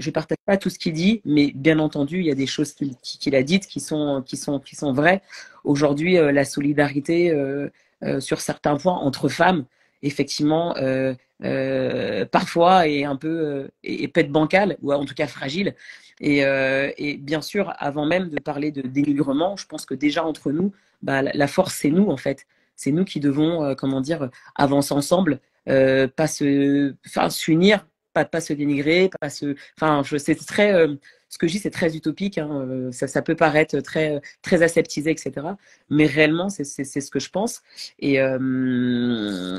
ne 0.07 0.11
partage 0.11 0.39
pas 0.47 0.57
tout 0.57 0.71
ce 0.71 0.79
qu'il 0.79 0.93
dit, 0.93 1.21
mais 1.25 1.53
bien 1.55 1.79
entendu, 1.81 2.21
il 2.21 2.27
y 2.27 2.31
a 2.31 2.35
des 2.35 2.47
choses 2.47 2.73
qu'il 2.73 3.35
a 3.35 3.43
dites 3.43 3.67
qui 3.67 3.81
sont, 3.81 4.23
qui 4.25 4.37
sont, 4.37 4.61
qui 4.61 4.77
sont 4.77 4.93
vraies. 4.93 5.23
Aujourd'hui, 5.65 6.15
la 6.15 6.45
solidarité 6.45 7.35
sur 8.21 8.41
certains 8.41 8.77
points 8.77 8.97
entre 8.97 9.29
femmes, 9.29 9.67
effectivement, 10.03 10.75
parfois 12.31 12.89
est 12.89 13.05
un 13.05 13.17
peu 13.17 13.69
est, 13.85 14.09
peut 14.09 14.21
être 14.21 14.33
bancale, 14.33 14.79
ou 14.81 14.93
en 14.93 15.05
tout 15.05 15.15
cas 15.15 15.27
fragile. 15.27 15.75
Et, 16.21 16.41
et, 16.99 17.17
bien 17.17 17.43
sûr, 17.43 17.73
avant 17.79 18.07
même 18.07 18.29
de 18.29 18.41
parler 18.41 18.71
de 18.71 18.83
dénigrement, 18.83 19.57
je 19.57 19.67
pense 19.67 19.87
que 19.87 19.95
déjà 19.95 20.25
entre 20.25 20.53
nous, 20.53 20.73
bah, 21.03 21.23
la 21.23 21.47
force, 21.49 21.75
c'est 21.75 21.91
nous, 21.91 22.09
en 22.09 22.17
fait. 22.17 22.47
C'est 22.77 22.93
nous 22.93 23.05
qui 23.05 23.21
devons, 23.21 23.75
comment 23.75 24.01
dire, 24.01 24.31
avancer 24.55 24.95
ensemble 24.95 25.41
euh, 25.69 26.09
pas 26.09 26.27
se, 26.27 26.95
enfin, 27.07 27.31
s'unir, 27.31 27.87
pas, 28.13 28.25
pas 28.25 28.41
se 28.41 28.53
dénigrer, 28.53 29.11
pas 29.21 29.31
se, 29.31 29.55
enfin, 29.81 30.03
c'est 30.19 30.35
très, 30.35 30.73
euh, 30.73 30.97
ce 31.33 31.39
que 31.39 31.47
je 31.49 31.53
dis, 31.53 31.59
c'est 31.59 31.71
très 31.71 31.97
utopique. 31.97 32.37
Hein, 32.37 32.51
euh, 32.69 32.93
ça, 32.93 33.23
peut 33.23 33.35
paraître 33.35 33.81
très, 33.81 34.21
très 34.43 34.63
aseptisé, 34.63 35.11
etc. 35.11 35.33
Mais 35.89 36.05
réellement, 36.05 36.51
c'est 36.51 36.65
ce 36.65 37.11
que 37.11 37.19
je 37.19 37.31
pense. 37.31 37.63
Et, 37.99 38.17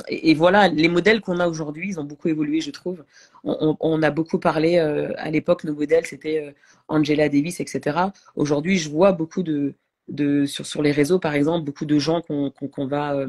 et, 0.07 0.33
voilà, 0.35 0.67
les 0.67 0.87
modèles 0.87 1.19
qu'on 1.19 1.39
a 1.39 1.47
aujourd'hui, 1.47 1.89
ils 1.89 1.99
ont 1.99 2.03
beaucoup 2.03 2.27
évolué, 2.27 2.61
je 2.61 2.69
trouve. 2.69 3.03
On, 3.43 4.03
a 4.03 4.11
beaucoup 4.11 4.37
parlé 4.37 4.77
à 4.77 5.31
l'époque, 5.31 5.63
nos 5.63 5.73
modèles, 5.73 6.05
c'était 6.05 6.53
Angela 6.87 7.27
Davis, 7.27 7.59
etc. 7.59 7.97
Aujourd'hui, 8.35 8.77
je 8.77 8.89
vois 8.91 9.11
beaucoup 9.11 9.41
de, 9.41 9.73
de, 10.09 10.45
sur, 10.45 10.67
sur 10.67 10.83
les 10.83 10.91
réseaux, 10.91 11.17
par 11.17 11.33
exemple, 11.33 11.65
beaucoup 11.65 11.85
de 11.85 11.97
gens 11.97 12.21
qu'on 12.21 12.51
qu'on 12.51 12.85
va, 12.85 13.25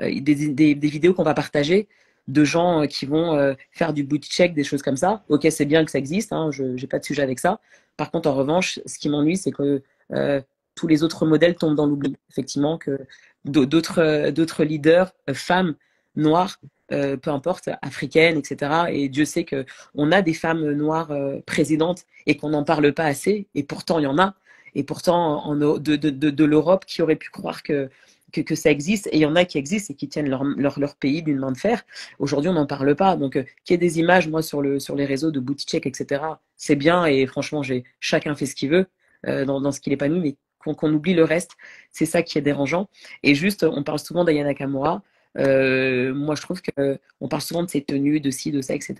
des, 0.00 0.74
des, 0.74 0.88
vidéos 0.88 1.14
qu'on 1.14 1.22
va 1.22 1.34
partager 1.34 1.86
de 2.28 2.44
gens 2.44 2.82
euh, 2.82 2.86
qui 2.86 3.06
vont 3.06 3.34
euh, 3.34 3.54
faire 3.70 3.92
du 3.92 4.02
boot 4.02 4.24
check, 4.24 4.54
des 4.54 4.64
choses 4.64 4.82
comme 4.82 4.96
ça. 4.96 5.24
Ok, 5.28 5.46
c'est 5.50 5.64
bien 5.64 5.84
que 5.84 5.90
ça 5.90 5.98
existe, 5.98 6.32
hein, 6.32 6.50
je 6.50 6.64
n'ai 6.64 6.86
pas 6.86 6.98
de 6.98 7.04
sujet 7.04 7.22
avec 7.22 7.38
ça. 7.38 7.60
Par 7.96 8.10
contre, 8.10 8.28
en 8.28 8.34
revanche, 8.34 8.80
ce 8.86 8.98
qui 8.98 9.08
m'ennuie, 9.08 9.36
c'est 9.36 9.52
que 9.52 9.82
euh, 10.12 10.40
tous 10.74 10.86
les 10.86 11.02
autres 11.02 11.24
modèles 11.26 11.56
tombent 11.56 11.76
dans 11.76 11.86
l'oubli. 11.86 12.16
Effectivement, 12.30 12.78
que 12.78 12.98
d'autres 13.44 14.64
leaders, 14.64 15.12
femmes, 15.32 15.74
noires, 16.16 16.58
peu 16.88 17.18
importe, 17.28 17.70
africaines, 17.80 18.36
etc. 18.36 18.86
Et 18.90 19.08
Dieu 19.08 19.24
sait 19.24 19.44
que 19.44 19.64
on 19.94 20.12
a 20.12 20.20
des 20.20 20.34
femmes 20.34 20.72
noires 20.72 21.10
présidentes 21.46 22.04
et 22.26 22.36
qu'on 22.36 22.50
n'en 22.50 22.64
parle 22.64 22.92
pas 22.92 23.04
assez. 23.04 23.48
Et 23.54 23.62
pourtant, 23.62 23.98
il 23.98 24.02
y 24.02 24.06
en 24.06 24.18
a. 24.18 24.34
Et 24.74 24.84
pourtant, 24.84 25.46
en, 25.46 25.54
de, 25.54 25.96
de, 25.96 26.10
de 26.10 26.44
l'Europe, 26.44 26.84
qui 26.84 27.00
aurait 27.00 27.16
pu 27.16 27.30
croire 27.30 27.62
que 27.62 27.88
que, 28.32 28.54
ça 28.54 28.70
existe. 28.70 29.06
Et 29.08 29.16
il 29.16 29.20
y 29.20 29.26
en 29.26 29.36
a 29.36 29.44
qui 29.44 29.58
existent 29.58 29.92
et 29.92 29.96
qui 29.96 30.08
tiennent 30.08 30.28
leur, 30.28 30.44
leur, 30.44 30.96
pays 30.96 31.22
d'une 31.22 31.38
main 31.38 31.52
de 31.52 31.56
fer. 31.56 31.84
Aujourd'hui, 32.18 32.50
on 32.50 32.54
n'en 32.54 32.66
parle 32.66 32.94
pas. 32.94 33.16
Donc, 33.16 33.36
euh, 33.36 33.44
qu'il 33.64 33.74
y 33.74 33.74
ait 33.74 33.78
des 33.78 33.98
images, 33.98 34.28
moi, 34.28 34.42
sur, 34.42 34.62
le, 34.62 34.78
sur 34.78 34.94
les 34.94 35.04
réseaux 35.04 35.30
de 35.30 35.40
booty 35.40 35.66
check, 35.66 35.86
etc., 35.86 36.22
c'est 36.56 36.76
bien. 36.76 37.06
Et 37.06 37.26
franchement, 37.26 37.62
j'ai 37.62 37.84
chacun 38.00 38.34
fait 38.34 38.46
ce 38.46 38.54
qu'il 38.54 38.70
veut 38.70 38.86
euh, 39.26 39.44
dans, 39.44 39.60
dans, 39.60 39.72
ce 39.72 39.80
qu'il 39.80 39.92
épanouit, 39.92 40.20
mais 40.20 40.36
qu'on 40.74 40.92
oublie 40.92 41.14
le 41.14 41.22
reste, 41.22 41.52
c'est 41.92 42.06
ça 42.06 42.22
qui 42.22 42.38
est 42.38 42.42
dérangeant. 42.42 42.88
Et 43.22 43.36
juste, 43.36 43.62
on 43.62 43.84
parle 43.84 44.00
souvent 44.00 44.24
d'Ayana 44.24 44.52
Kamura. 44.54 45.02
Euh, 45.38 46.12
moi, 46.12 46.34
je 46.34 46.42
trouve 46.42 46.60
qu'on 46.60 47.28
parle 47.28 47.42
souvent 47.42 47.62
de 47.62 47.70
ses 47.70 47.84
tenues, 47.84 48.18
de 48.18 48.30
ci, 48.30 48.50
de 48.50 48.60
ça, 48.60 48.74
etc. 48.74 48.96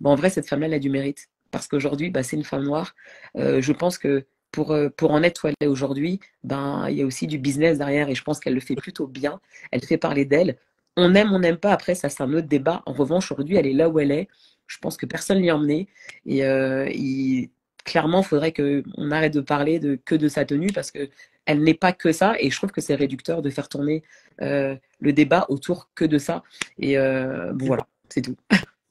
Bon, 0.00 0.10
en 0.10 0.14
vrai, 0.14 0.30
cette 0.30 0.48
femme-là, 0.48 0.66
elle 0.66 0.74
a 0.74 0.78
du 0.78 0.88
mérite. 0.88 1.28
Parce 1.50 1.68
qu'aujourd'hui, 1.68 2.08
bah, 2.08 2.22
c'est 2.22 2.36
une 2.36 2.44
femme 2.44 2.64
noire. 2.64 2.94
je 3.34 3.72
pense 3.72 3.98
que 3.98 4.24
pour, 4.52 4.72
euh, 4.72 4.90
pour 4.90 5.10
en 5.10 5.22
être 5.22 5.44
où 5.44 5.48
elle 5.48 5.54
est 5.60 5.66
aujourd'hui, 5.66 6.20
ben, 6.44 6.86
il 6.88 6.96
y 6.96 7.02
a 7.02 7.06
aussi 7.06 7.26
du 7.26 7.38
business 7.38 7.78
derrière 7.78 8.08
et 8.08 8.14
je 8.14 8.22
pense 8.22 8.38
qu'elle 8.38 8.54
le 8.54 8.60
fait 8.60 8.76
plutôt 8.76 9.06
bien. 9.06 9.40
Elle 9.72 9.82
fait 9.82 9.96
parler 9.96 10.24
d'elle. 10.24 10.58
On 10.96 11.14
aime, 11.14 11.32
on 11.32 11.40
n'aime 11.40 11.56
pas. 11.56 11.72
Après, 11.72 11.94
ça, 11.94 12.08
c'est 12.10 12.22
un 12.22 12.32
autre 12.34 12.46
débat. 12.46 12.82
En 12.86 12.92
revanche, 12.92 13.32
aujourd'hui, 13.32 13.56
elle 13.56 13.66
est 13.66 13.72
là 13.72 13.88
où 13.88 13.98
elle 13.98 14.12
est. 14.12 14.28
Je 14.66 14.78
pense 14.78 14.96
que 14.96 15.06
personne 15.06 15.38
ne 15.38 15.42
l'y 15.42 15.50
a 15.50 15.56
emmenée. 15.56 15.88
Et 16.26 16.44
euh, 16.44 16.86
clairement, 17.84 18.20
il 18.20 18.26
faudrait 18.26 18.52
qu'on 18.52 19.10
arrête 19.10 19.32
de 19.32 19.40
parler 19.40 19.78
de, 19.78 19.96
que 19.96 20.14
de 20.14 20.28
sa 20.28 20.44
tenue 20.44 20.68
parce 20.72 20.90
qu'elle 20.90 21.62
n'est 21.62 21.74
pas 21.74 21.92
que 21.92 22.12
ça. 22.12 22.34
Et 22.38 22.50
je 22.50 22.56
trouve 22.56 22.72
que 22.72 22.82
c'est 22.82 22.94
réducteur 22.94 23.40
de 23.40 23.48
faire 23.48 23.70
tourner 23.70 24.02
euh, 24.42 24.76
le 25.00 25.12
débat 25.14 25.46
autour 25.48 25.88
que 25.94 26.04
de 26.04 26.18
ça. 26.18 26.42
Et 26.78 26.96
voilà, 26.96 27.86
c'est 28.10 28.22
tout. 28.22 28.36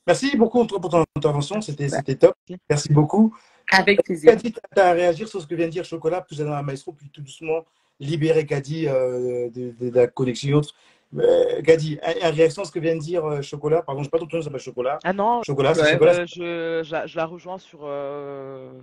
Merci 0.08 0.36
beaucoup 0.36 0.66
pour 0.66 0.90
ton 0.90 1.04
intervention. 1.16 1.62
C'était 1.62 2.16
top. 2.16 2.36
Merci 2.68 2.92
beaucoup. 2.92 3.36
Avec 3.72 4.04
plaisir. 4.04 4.32
Kadi, 4.32 4.54
tu 4.54 4.80
as 4.80 4.88
à 4.88 4.94
réagir 4.94 5.28
sur 5.28 5.42
ce 5.42 5.48
que 5.48 5.56
vient 5.56 5.68
de 5.68 5.72
dire 5.72 5.86
Chocolat, 5.86 6.22
plus 6.22 6.40
dans 6.40 6.50
la 6.50 6.64
maestro, 6.64 6.92
puis 6.94 7.10
tout 7.10 7.22
doucement 7.22 7.66
libérer 8.00 8.46
Kadi 8.46 8.88
euh, 8.88 9.50
de, 9.50 9.92
la 9.94 10.08
connexion 10.08 10.50
et 10.50 10.54
autres. 10.54 10.74
Euh, 11.18 11.62
Kadi, 11.62 12.00
en 12.24 12.32
réaction 12.32 12.62
à 12.62 12.66
ce 12.66 12.72
que 12.72 12.80
vient 12.80 12.96
de 12.96 13.02
dire 13.02 13.26
euh, 13.26 13.42
Chocolat, 13.42 13.82
pardon, 13.82 14.02
je 14.02 14.04
ne 14.04 14.06
sais 14.06 14.10
pas 14.12 14.20
ton 14.20 14.26
nom, 14.26 14.42
ça 14.42 14.46
s'appelle 14.46 14.62
Chocolat. 14.62 15.00
Ah 15.04 15.14
non, 15.14 15.44
Chocolat, 15.44 15.74
c'est 15.74 15.92
Chocolat. 15.94 16.26
je, 16.26 16.82
je, 17.06 17.18
la 17.18 17.26
rejoins 17.26 17.58
sur, 17.58 17.80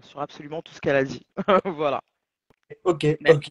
sur 0.02 0.20
absolument 0.20 0.62
tout 0.62 0.72
ce 0.72 0.80
qu'elle 0.80 0.96
a 0.96 1.04
dit. 1.04 1.26
voilà. 1.64 2.00
Ok, 2.84 3.06
ok. 3.28 3.48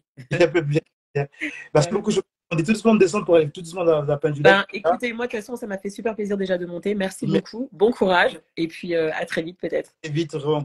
Merci 1.74 1.90
beaucoup, 1.90 2.10
Chocolat. 2.10 2.28
On 2.50 2.56
est 2.56 2.62
tout 2.62 2.72
doucement 2.72 2.94
descendre 2.94 3.26
pour 3.26 3.36
aller 3.36 3.50
tout 3.50 3.60
doucement 3.60 3.84
dans, 3.84 4.02
la 4.02 4.16
peine 4.16 4.32
du 4.32 4.40
ben, 4.40 4.64
Écoutez, 4.72 5.12
moi, 5.12 5.26
de 5.26 5.30
toute 5.30 5.40
façon, 5.40 5.56
ça 5.56 5.66
m'a 5.66 5.76
fait 5.76 5.90
super 5.90 6.14
plaisir 6.14 6.36
déjà 6.38 6.56
de 6.56 6.64
monter. 6.64 6.94
Merci 6.94 7.26
beaucoup. 7.26 7.68
Bon 7.72 7.90
courage. 7.90 8.40
Et 8.56 8.68
puis, 8.68 8.94
euh, 8.94 9.10
à 9.14 9.26
très 9.26 9.42
vite, 9.42 9.58
peut-être. 9.60 9.92
Et 10.02 10.08
vite, 10.08 10.34
en 10.34 10.62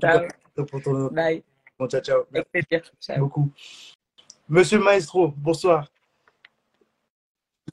pour 0.56 0.82
ton... 0.82 1.08
Bye. 1.08 1.44
Bon, 1.78 1.88
ciao, 1.88 2.02
ciao. 2.02 2.24
Merci 2.32 2.84
ciao. 3.00 3.20
beaucoup. 3.20 3.50
Monsieur 4.48 4.80
Maestro, 4.80 5.30
bonsoir. 5.30 5.88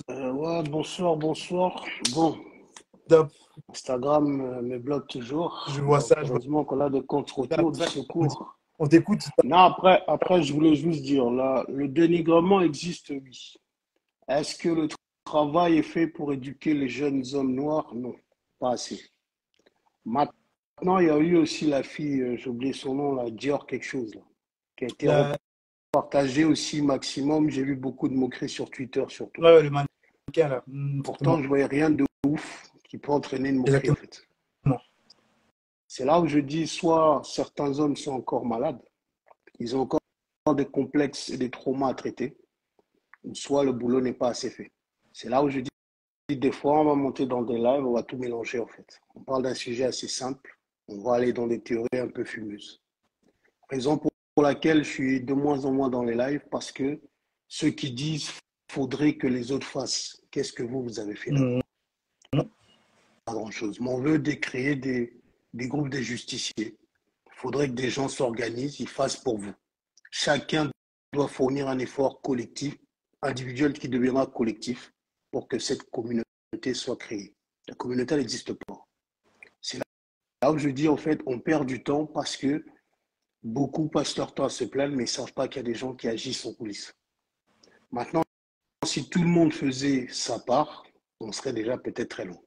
Euh, 0.09 0.32
ouais, 0.32 0.62
bonsoir, 0.62 1.16
bonsoir. 1.16 1.85
Bon. 2.15 2.39
Top. 3.09 3.31
Instagram 3.69 4.40
euh, 4.40 4.63
me 4.63 4.79
bloque 4.79 5.09
toujours. 5.09 5.66
Je 5.74 5.80
vois 5.80 6.01
ça. 6.01 6.16
Heureusement 6.22 6.64
qu'on 6.64 6.80
a 6.80 6.88
de 6.88 7.01
contre-retours, 7.01 7.72
de 7.72 7.85
secours. 7.85 8.56
On 8.79 8.87
t'écoute. 8.87 9.24
Non, 9.45 9.59
après, 9.59 10.03
après, 10.06 10.43
je 10.43 10.55
voulais 10.55 10.74
juste 10.74 11.03
dire, 11.03 11.30
là, 11.30 11.64
le 11.69 11.87
dénigrement 11.87 12.63
existe, 12.63 13.11
oui. 13.11 13.55
Est-ce 14.27 14.56
que 14.56 14.71
le 14.71 14.88
travail 15.24 15.79
est 15.79 15.82
fait 15.82 16.06
pour 16.06 16.32
éduquer 16.32 16.72
les 16.72 16.88
jeunes 16.88 17.22
hommes 17.35 17.55
noirs? 17.55 17.95
Non, 17.95 18.14
pas 18.59 18.71
assez. 18.72 19.01
Maintenant, 20.05 20.32
il 20.83 21.07
y 21.07 21.11
a 21.11 21.19
eu 21.19 21.37
aussi 21.37 21.67
la 21.67 21.83
fille, 21.83 22.21
euh, 22.21 22.37
j'ai 22.37 22.49
oublié 22.49 22.73
son 22.73 22.95
nom, 22.95 23.15
la 23.15 23.31
Dior 23.31 23.67
quelque 23.67 23.85
chose, 23.85 24.15
là, 24.15 24.23
qui 24.77 24.85
a 24.85 24.89
été 24.89 25.09
partagée 25.93 26.45
aussi 26.45 26.83
maximum. 26.83 27.51
J'ai 27.51 27.63
vu 27.65 27.77
beaucoup 27.77 28.09
de 28.09 28.15
moqueries 28.15 28.49
sur 28.49 28.71
Twitter 28.71 29.05
surtout. 29.09 29.43
Ouais, 29.43 29.63
le 29.63 29.71
mannequin 29.71 30.49
là. 30.49 30.63
Hmm, 30.67 31.03
Pourtant, 31.03 31.39
je 31.39 31.43
ne 31.43 31.49
voyais 31.49 31.67
rien 31.67 31.91
de 31.91 32.05
ouf 32.27 32.71
qui 32.89 32.99
peut 32.99 33.13
entraîner 33.13 33.51
une 33.51 33.59
moquerie 33.59 33.91
en 33.91 33.95
fait. 33.95 34.27
C'est 35.87 36.05
là 36.05 36.21
où 36.21 36.27
je 36.29 36.39
dis 36.39 36.69
soit 36.69 37.21
certains 37.25 37.81
hommes 37.81 37.97
sont 37.97 38.13
encore 38.13 38.47
malades, 38.47 38.81
ils 39.59 39.75
ont 39.77 39.81
encore 39.81 40.01
des 40.55 40.67
complexes 40.67 41.31
et 41.31 41.37
des 41.37 41.51
traumas 41.51 41.89
à 41.89 41.95
traiter, 41.95 42.37
soit 43.33 43.65
le 43.65 43.73
boulot 43.73 44.01
n'est 44.01 44.13
pas 44.13 44.29
assez 44.29 44.51
fait. 44.51 44.71
C'est 45.13 45.29
là 45.29 45.43
où 45.43 45.49
je 45.51 45.59
dis, 45.59 45.71
des 46.37 46.53
fois, 46.53 46.81
on 46.81 46.85
va 46.85 46.95
monter 46.95 47.27
dans 47.27 47.43
des 47.43 47.59
lives, 47.59 47.85
on 47.85 47.93
va 47.95 48.05
tout 48.05 48.17
mélanger 48.17 48.61
en 48.61 48.69
fait. 48.69 49.01
On 49.17 49.21
parle 49.21 49.43
d'un 49.43 49.55
sujet 49.55 49.83
assez 49.83 50.07
simple, 50.07 50.57
on 50.90 50.98
va 51.02 51.14
aller 51.14 51.32
dans 51.32 51.46
des 51.46 51.60
théories 51.60 51.88
un 51.94 52.09
peu 52.09 52.24
fumeuses. 52.24 52.82
Raison 53.70 53.98
pour, 53.98 54.10
laquelle 54.43 54.85
je 54.85 54.90
suis 54.90 55.20
de 55.20 55.35
moins 55.35 55.66
en 55.66 55.72
moins 55.72 55.90
dans 55.90 56.02
les 56.02 56.14
lives, 56.14 56.43
parce 56.51 56.72
que 56.72 56.98
ceux 57.46 57.70
qui 57.70 57.90
disent 57.90 58.30
faudrait 58.70 59.16
que 59.16 59.27
les 59.27 59.52
autres 59.52 59.66
fassent, 59.66 60.22
qu'est-ce 60.30 60.52
que 60.52 60.62
vous, 60.62 60.82
vous 60.82 60.98
avez 60.98 61.14
fait 61.14 61.30
là? 61.30 61.60
Mmh. 62.32 62.43
Pas 63.27 63.32
grand-chose. 63.35 63.78
Mais 63.80 63.90
on 63.90 64.01
veut 64.01 64.19
décréer 64.19 64.77
des, 64.77 65.20
des 65.52 65.69
groupes 65.69 65.90
de 65.90 65.98
justiciers. 65.98 66.52
Il 67.27 67.32
faudrait 67.35 67.69
que 67.69 67.74
des 67.74 67.90
gens 67.90 68.09
s'organisent, 68.09 68.80
ils 68.80 68.88
fassent 68.88 69.16
pour 69.16 69.36
vous. 69.36 69.52
Chacun 70.10 70.70
doit 71.12 71.28
fournir 71.28 71.69
un 71.69 71.78
effort 71.78 72.22
collectif 72.22 72.77
individuel 73.20 73.74
qui 73.74 73.88
deviendra 73.88 74.27
collectif 74.27 74.93
pour 75.30 75.48
que 75.48 75.59
cette 75.59 75.82
communauté 75.90 76.72
soit 76.72 76.96
créée. 76.96 77.35
La 77.69 77.74
communauté 77.74 78.16
n'existe 78.16 78.54
pas. 78.54 78.86
Là 80.43 80.52
où 80.52 80.59
je 80.59 80.69
dis, 80.69 80.88
en 80.88 80.96
fait, 80.96 81.20
on 81.27 81.38
perd 81.38 81.66
du 81.66 81.82
temps 81.82 82.06
parce 82.06 82.36
que 82.36 82.64
beaucoup 83.43 83.88
passent 83.88 84.16
leur 84.16 84.35
temps 84.35 84.44
à 84.44 84.48
se 84.48 84.64
plaindre, 84.64 84.96
mais 84.96 85.04
ne 85.04 85.09
savent 85.09 85.32
pas 85.32 85.48
qu'il 85.48 85.59
y 85.59 85.64
a 85.64 85.69
des 85.69 85.74
gens 85.74 85.94
qui 85.94 86.09
agissent 86.09 86.46
en 86.46 86.54
coulisses. 86.54 86.93
Maintenant, 87.90 88.22
si 88.86 89.09
tout 89.09 89.20
le 89.20 89.28
monde 89.28 89.52
faisait 89.52 90.06
sa 90.09 90.38
part, 90.38 90.85
on 91.20 91.32
serait 91.32 91.52
déjà 91.52 91.77
peut-être 91.77 92.09
très 92.09 92.24
long. 92.24 92.43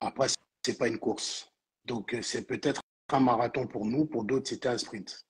Après, 0.00 0.28
ce 0.28 0.36
n'est 0.68 0.76
pas 0.76 0.88
une 0.88 0.98
course. 0.98 1.52
Donc, 1.84 2.14
euh, 2.14 2.22
c'est 2.22 2.46
peut-être 2.46 2.80
un 3.10 3.20
marathon 3.20 3.66
pour 3.66 3.84
nous, 3.84 4.06
pour 4.06 4.24
d'autres, 4.24 4.48
c'était 4.48 4.68
un 4.68 4.78
sprint. 4.78 5.26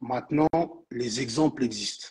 Maintenant, 0.00 0.48
les 0.90 1.20
exemples 1.20 1.64
existent. 1.64 2.08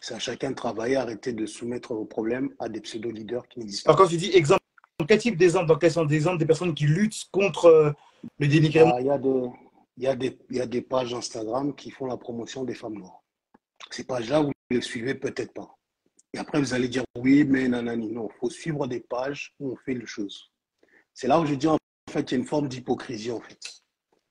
C'est 0.00 0.14
à 0.14 0.18
chacun 0.18 0.50
de 0.50 0.56
travailler, 0.56 0.96
arrêter 0.96 1.32
de 1.32 1.46
soumettre 1.46 1.94
vos 1.94 2.04
problèmes 2.04 2.54
à 2.58 2.68
des 2.68 2.80
pseudo-leaders 2.80 3.48
qui 3.48 3.60
n'existent 3.60 3.90
pas. 3.90 3.96
quand 3.96 4.08
tu 4.08 4.18
dis 4.18 4.30
exemple, 4.34 4.63
quel 5.04 5.18
type 5.18 5.36
d'exemple 5.36 5.66
Dans 5.66 5.78
quels 5.78 5.92
sont 5.92 6.04
des 6.04 6.14
exemples 6.14 6.38
des 6.38 6.46
personnes 6.46 6.74
qui 6.74 6.86
luttent 6.86 7.24
contre 7.30 7.66
euh, 7.66 7.92
le 8.38 8.48
dénigrement? 8.48 8.96
Bah, 9.02 9.18
Il 9.96 10.02
y 10.02 10.60
a 10.60 10.66
des 10.66 10.82
pages 10.82 11.14
Instagram 11.14 11.74
qui 11.74 11.90
font 11.90 12.06
la 12.06 12.16
promotion 12.16 12.64
des 12.64 12.74
femmes 12.74 12.94
noires. 12.94 13.22
Ces 13.90 14.04
pages-là, 14.04 14.40
vous 14.40 14.52
ne 14.70 14.76
les 14.76 14.82
suivez 14.82 15.14
peut-être 15.14 15.52
pas. 15.52 15.76
Et 16.32 16.38
après, 16.38 16.58
vous 16.58 16.74
allez 16.74 16.88
dire 16.88 17.04
oui, 17.16 17.44
mais 17.44 17.68
nanani. 17.68 18.10
Non, 18.10 18.28
il 18.28 18.38
faut 18.38 18.50
suivre 18.50 18.86
des 18.88 19.00
pages 19.00 19.54
où 19.60 19.72
on 19.72 19.76
fait 19.76 19.94
les 19.94 20.06
choses. 20.06 20.50
C'est 21.12 21.28
là 21.28 21.40
où 21.40 21.46
je 21.46 21.54
dis 21.54 21.68
en 21.68 21.78
fait, 22.10 22.30
il 22.30 22.30
y 22.32 22.34
a 22.34 22.38
une 22.38 22.46
forme 22.46 22.68
d'hypocrisie 22.68 23.30
en 23.30 23.40
fait. 23.40 23.60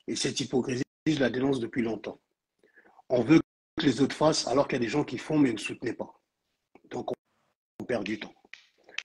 Et 0.08 0.16
cette 0.18 0.40
hypocrisie, 0.42 0.84
je 1.08 1.20
la 1.20 1.30
dénonce 1.30 1.62
depuis 1.62 1.82
longtemps. 1.82 2.20
On 3.08 3.22
veut 3.22 3.40
que 3.78 3.86
les 3.86 4.02
autres 4.02 4.16
fassent 4.16 4.48
alors 4.48 4.68
qu'il 4.68 4.76
y 4.76 4.82
a 4.82 4.86
des 4.86 4.90
gens 4.90 5.06
qui 5.06 5.18
font 5.18 5.38
mais 5.38 5.54
ne 5.54 5.58
soutenaient 5.58 5.94
pas. 5.94 6.20
Donc 6.90 7.12
on 7.80 7.86
perd 7.86 8.04
du 8.04 8.20
temps. 8.20 8.34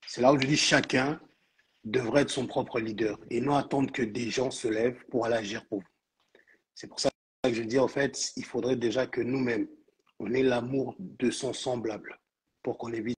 C'est 0.06 0.20
là 0.20 0.32
où 0.32 0.40
je 0.40 0.46
dis 0.46 0.56
chacun 0.56 1.20
devrait 1.90 2.22
être 2.22 2.30
son 2.30 2.46
propre 2.46 2.80
leader 2.80 3.18
et 3.30 3.40
non 3.40 3.54
attendre 3.54 3.92
que 3.92 4.02
des 4.02 4.30
gens 4.30 4.50
se 4.50 4.68
lèvent 4.68 5.04
pour 5.10 5.26
aller 5.26 5.36
agir 5.36 5.66
pour 5.66 5.80
vous. 5.80 5.88
C'est 6.74 6.86
pour 6.86 7.00
ça 7.00 7.10
que 7.42 7.52
je 7.52 7.62
dis 7.62 7.78
en 7.78 7.88
fait, 7.88 8.32
il 8.36 8.44
faudrait 8.44 8.76
déjà 8.76 9.06
que 9.06 9.20
nous-mêmes, 9.20 9.68
on 10.18 10.32
ait 10.32 10.42
l'amour 10.42 10.94
de 10.98 11.30
son 11.30 11.52
semblable 11.52 12.18
pour 12.62 12.78
qu'on 12.78 12.92
évite 12.92 13.16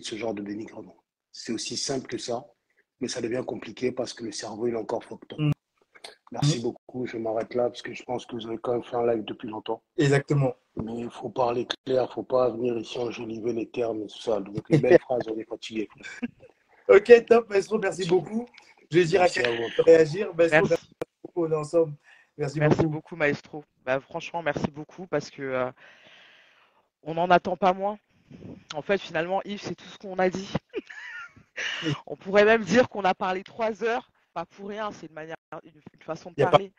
ce 0.00 0.16
genre 0.16 0.34
de 0.34 0.42
dénigrement. 0.42 0.96
C'est 1.30 1.52
aussi 1.52 1.76
simple 1.76 2.06
que 2.06 2.18
ça, 2.18 2.44
mais 3.00 3.08
ça 3.08 3.20
devient 3.20 3.42
compliqué 3.46 3.92
parce 3.92 4.12
que 4.12 4.24
le 4.24 4.32
cerveau 4.32 4.66
il 4.66 4.74
est 4.74 4.78
encore 4.78 5.04
temps. 5.06 5.38
Mm. 5.38 5.52
Merci 6.32 6.60
beaucoup, 6.60 7.06
je 7.06 7.18
m'arrête 7.18 7.54
là 7.54 7.68
parce 7.68 7.82
que 7.82 7.92
je 7.92 8.02
pense 8.04 8.24
que 8.24 8.34
vous 8.34 8.46
avez 8.46 8.56
quand 8.56 8.72
même 8.72 8.84
fait 8.84 8.96
un 8.96 9.06
live 9.06 9.22
depuis 9.24 9.48
longtemps. 9.48 9.82
Exactement. 9.98 10.54
Mais 10.76 11.00
il 11.00 11.10
faut 11.10 11.28
parler 11.28 11.66
clair, 11.84 12.04
il 12.04 12.08
ne 12.08 12.12
faut 12.12 12.22
pas 12.22 12.50
venir 12.50 12.78
ici 12.78 12.98
enjoliver 12.98 13.52
les 13.52 13.68
termes 13.68 14.02
et 14.02 14.06
tout 14.06 14.20
ça. 14.20 14.40
Donc 14.40 14.64
les 14.70 14.78
belles 14.78 14.98
phrases, 15.00 15.28
on 15.28 15.36
est 15.36 15.44
fatigué. 15.44 15.88
Ok, 16.92 17.24
top, 17.26 17.50
Maestro, 17.50 17.78
merci 17.78 18.06
beaucoup. 18.06 18.46
Je 18.90 18.98
vais 18.98 19.04
dire 19.04 19.22
à 19.22 19.28
quelqu'un 19.28 19.50
de 19.52 19.82
réagir. 19.82 20.34
Maestro, 20.34 20.68
merci. 20.68 20.90
beaucoup, 21.22 21.46
on 21.46 21.52
est 21.52 21.56
ensemble. 21.56 21.94
Merci, 22.36 22.60
merci 22.60 22.86
beaucoup. 22.86 23.16
Maestro. 23.16 23.64
Bah, 23.84 24.00
franchement, 24.00 24.42
merci 24.42 24.70
beaucoup 24.70 25.06
parce 25.06 25.30
que 25.30 25.42
euh, 25.42 25.70
on 27.02 27.14
n'en 27.14 27.30
attend 27.30 27.56
pas 27.56 27.72
moins. 27.72 27.98
En 28.74 28.82
fait, 28.82 28.98
finalement, 28.98 29.42
Yves, 29.44 29.62
c'est 29.62 29.74
tout 29.74 29.88
ce 29.88 29.98
qu'on 29.98 30.18
a 30.18 30.30
dit. 30.30 30.52
on 32.06 32.16
pourrait 32.16 32.44
même 32.44 32.64
dire 32.64 32.88
qu'on 32.88 33.04
a 33.04 33.14
parlé 33.14 33.42
trois 33.42 33.84
heures, 33.84 34.10
pas 34.32 34.46
pour 34.46 34.68
rien, 34.68 34.90
c'est 34.92 35.06
une 35.06 35.14
manière, 35.14 35.36
une, 35.64 35.80
façon 36.00 36.30
de 36.30 36.42
parler. 36.42 36.72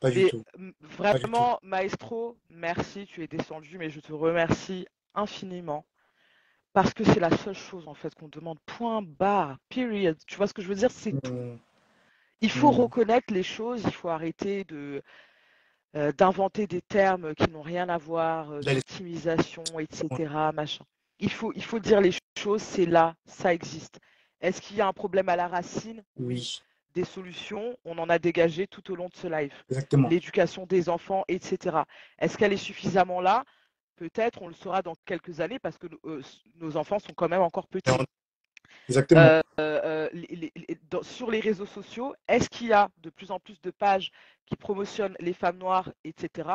Pas, 0.00 0.10
du 0.10 0.28
tout. 0.28 0.44
Vraiment, 0.80 1.58
Maestro, 1.62 2.36
merci, 2.50 3.06
tu 3.06 3.22
es 3.22 3.28
descendu, 3.28 3.78
mais 3.78 3.90
je 3.90 4.00
te 4.00 4.12
remercie 4.12 4.86
infiniment 5.14 5.84
parce 6.82 6.94
que 6.94 7.02
c'est 7.02 7.18
la 7.18 7.36
seule 7.38 7.56
chose 7.56 7.88
en 7.88 7.94
fait 7.94 8.14
qu'on 8.14 8.28
demande. 8.28 8.56
Point 8.64 9.02
barre, 9.02 9.58
period. 9.68 10.16
Tu 10.28 10.36
vois 10.36 10.46
ce 10.46 10.54
que 10.54 10.62
je 10.62 10.68
veux 10.68 10.76
dire? 10.76 10.92
C'est 10.92 11.10
tout. 11.20 11.32
Mmh. 11.32 11.58
Il 12.40 12.50
faut 12.52 12.70
mmh. 12.70 12.76
reconnaître 12.76 13.34
les 13.34 13.42
choses, 13.42 13.82
il 13.84 13.92
faut 13.92 14.10
arrêter 14.10 14.62
de 14.62 15.02
euh, 15.96 16.12
d'inventer 16.12 16.68
des 16.68 16.80
termes 16.80 17.34
qui 17.34 17.50
n'ont 17.50 17.62
rien 17.62 17.88
à 17.88 17.98
voir, 17.98 18.52
euh, 18.52 18.60
d'optimisation, 18.60 19.64
etc. 19.80 20.32
Machin. 20.54 20.84
Il 21.18 21.32
faut, 21.32 21.52
il 21.56 21.64
faut 21.64 21.80
dire 21.80 22.00
les 22.00 22.12
choses, 22.38 22.62
c'est 22.62 22.86
là, 22.86 23.16
ça 23.26 23.52
existe. 23.52 23.98
Est-ce 24.40 24.60
qu'il 24.60 24.76
y 24.76 24.80
a 24.80 24.86
un 24.86 24.92
problème 24.92 25.28
à 25.28 25.34
la 25.34 25.48
racine? 25.48 26.04
Oui. 26.16 26.60
Des 26.94 27.02
solutions, 27.02 27.76
on 27.84 27.98
en 27.98 28.08
a 28.08 28.20
dégagé 28.20 28.68
tout 28.68 28.92
au 28.92 28.94
long 28.94 29.08
de 29.08 29.16
ce 29.16 29.26
live. 29.26 29.52
Exactement. 29.68 30.08
L'éducation 30.08 30.64
des 30.64 30.88
enfants, 30.88 31.24
etc. 31.26 31.78
Est-ce 32.20 32.38
qu'elle 32.38 32.52
est 32.52 32.56
suffisamment 32.56 33.20
là? 33.20 33.44
Peut-être, 33.98 34.42
on 34.42 34.46
le 34.48 34.54
saura 34.54 34.80
dans 34.80 34.94
quelques 35.04 35.40
années 35.40 35.58
parce 35.58 35.76
que 35.76 35.88
euh, 36.04 36.22
nos 36.60 36.76
enfants 36.76 37.00
sont 37.00 37.14
quand 37.14 37.28
même 37.28 37.42
encore 37.42 37.66
petits. 37.66 37.90
Exactement. 38.88 39.42
Euh, 39.58 40.08
sur 41.02 41.32
les 41.32 41.40
réseaux 41.40 41.66
sociaux, 41.66 42.14
est-ce 42.28 42.48
qu'il 42.48 42.68
y 42.68 42.72
a 42.72 42.90
de 42.98 43.10
plus 43.10 43.32
en 43.32 43.40
plus 43.40 43.60
de 43.60 43.72
pages 43.72 44.12
qui 44.46 44.54
promotionnent 44.54 45.16
les 45.18 45.32
femmes 45.32 45.58
noires, 45.58 45.90
etc. 46.04 46.48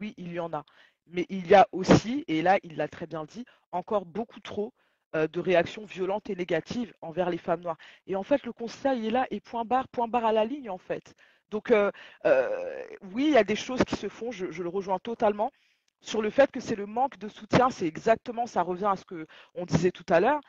Oui, 0.00 0.12
il 0.18 0.34
y 0.34 0.38
en 0.38 0.52
a. 0.52 0.64
Mais 1.06 1.24
il 1.30 1.46
y 1.46 1.54
a 1.54 1.66
aussi, 1.72 2.24
et 2.28 2.42
là 2.42 2.58
il 2.62 2.76
l'a 2.76 2.88
très 2.88 3.06
bien 3.06 3.24
dit, 3.24 3.46
encore 3.72 4.04
beaucoup 4.04 4.40
trop 4.40 4.74
euh, 5.16 5.26
de 5.26 5.40
réactions 5.40 5.86
violentes 5.86 6.28
et 6.28 6.36
négatives 6.36 6.92
envers 7.00 7.30
les 7.30 7.38
femmes 7.38 7.62
noires. 7.62 7.78
Et 8.06 8.16
en 8.16 8.22
fait, 8.22 8.44
le 8.44 8.52
constat 8.52 8.94
il 8.96 9.06
est 9.06 9.10
là 9.10 9.26
et 9.30 9.40
point 9.40 9.64
barre, 9.64 9.88
point 9.88 10.08
barre 10.08 10.26
à 10.26 10.32
la 10.32 10.44
ligne 10.44 10.68
en 10.68 10.78
fait. 10.78 11.14
Donc 11.50 11.70
euh, 11.70 11.90
oui, 13.14 13.28
il 13.28 13.32
y 13.32 13.38
a 13.38 13.44
des 13.44 13.56
choses 13.56 13.82
qui 13.84 13.96
se 13.96 14.10
font, 14.10 14.30
je, 14.30 14.50
je 14.50 14.62
le 14.62 14.68
rejoins 14.68 14.98
totalement 14.98 15.50
sur 16.02 16.20
le 16.20 16.30
fait 16.30 16.50
que 16.50 16.60
c'est 16.60 16.76
le 16.76 16.86
manque 16.86 17.18
de 17.18 17.28
soutien, 17.28 17.70
c'est 17.70 17.86
exactement, 17.86 18.46
ça 18.46 18.62
revient 18.62 18.90
à 18.90 18.96
ce 18.96 19.04
qu'on 19.04 19.64
disait 19.64 19.92
tout 19.92 20.06
à 20.10 20.20
l'heure. 20.20 20.40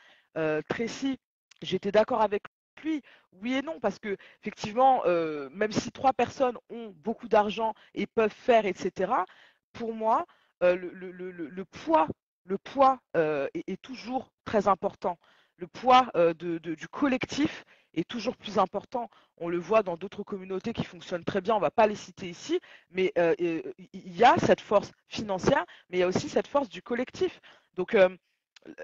Tracy 0.68 1.18
j'étais 1.64 1.92
d'accord 1.92 2.22
avec 2.22 2.42
lui, 2.82 3.02
oui 3.32 3.54
et 3.54 3.62
non, 3.62 3.80
parce 3.80 3.98
que 3.98 4.16
effectivement, 4.42 5.02
euh, 5.06 5.48
même 5.50 5.72
si 5.72 5.90
trois 5.90 6.12
personnes 6.12 6.56
ont 6.70 6.94
beaucoup 6.96 7.28
d'argent 7.28 7.74
et 7.94 8.06
peuvent 8.06 8.32
faire, 8.32 8.66
etc., 8.66 9.12
pour 9.72 9.94
moi, 9.94 10.26
euh, 10.62 10.76
le, 10.76 11.64
poids, 11.64 13.00
euh, 13.16 13.48
est, 13.54 13.80
toujours 13.80 14.30
très 14.44 14.68
important. 14.68 15.18
Le 15.56 15.66
poids 15.66 16.10
du 16.38 16.88
collectif 16.88 17.64
est 17.94 18.08
toujours 18.08 18.36
plus 18.36 18.58
important. 18.58 19.08
On 19.38 19.48
le 19.48 19.58
voit 19.58 19.82
dans 19.82 19.96
d'autres 19.96 20.22
communautés 20.22 20.72
qui 20.72 20.84
fonctionnent 20.84 21.24
très 21.24 21.40
bien, 21.40 21.54
on 21.54 21.58
ne 21.58 21.62
va 21.62 21.70
pas 21.70 21.86
les 21.86 21.94
citer 21.94 22.28
ici, 22.28 22.60
mais 22.90 23.12
il 23.16 24.16
y 24.16 24.24
a 24.24 24.36
cette 24.38 24.60
force 24.60 24.90
financière, 25.08 25.64
mais 25.88 25.98
il 25.98 26.00
y 26.00 26.04
a 26.04 26.08
aussi 26.08 26.28
cette 26.28 26.48
force 26.48 26.68
du 26.68 26.82
collectif. 26.82 27.40
Donc, 27.74 27.96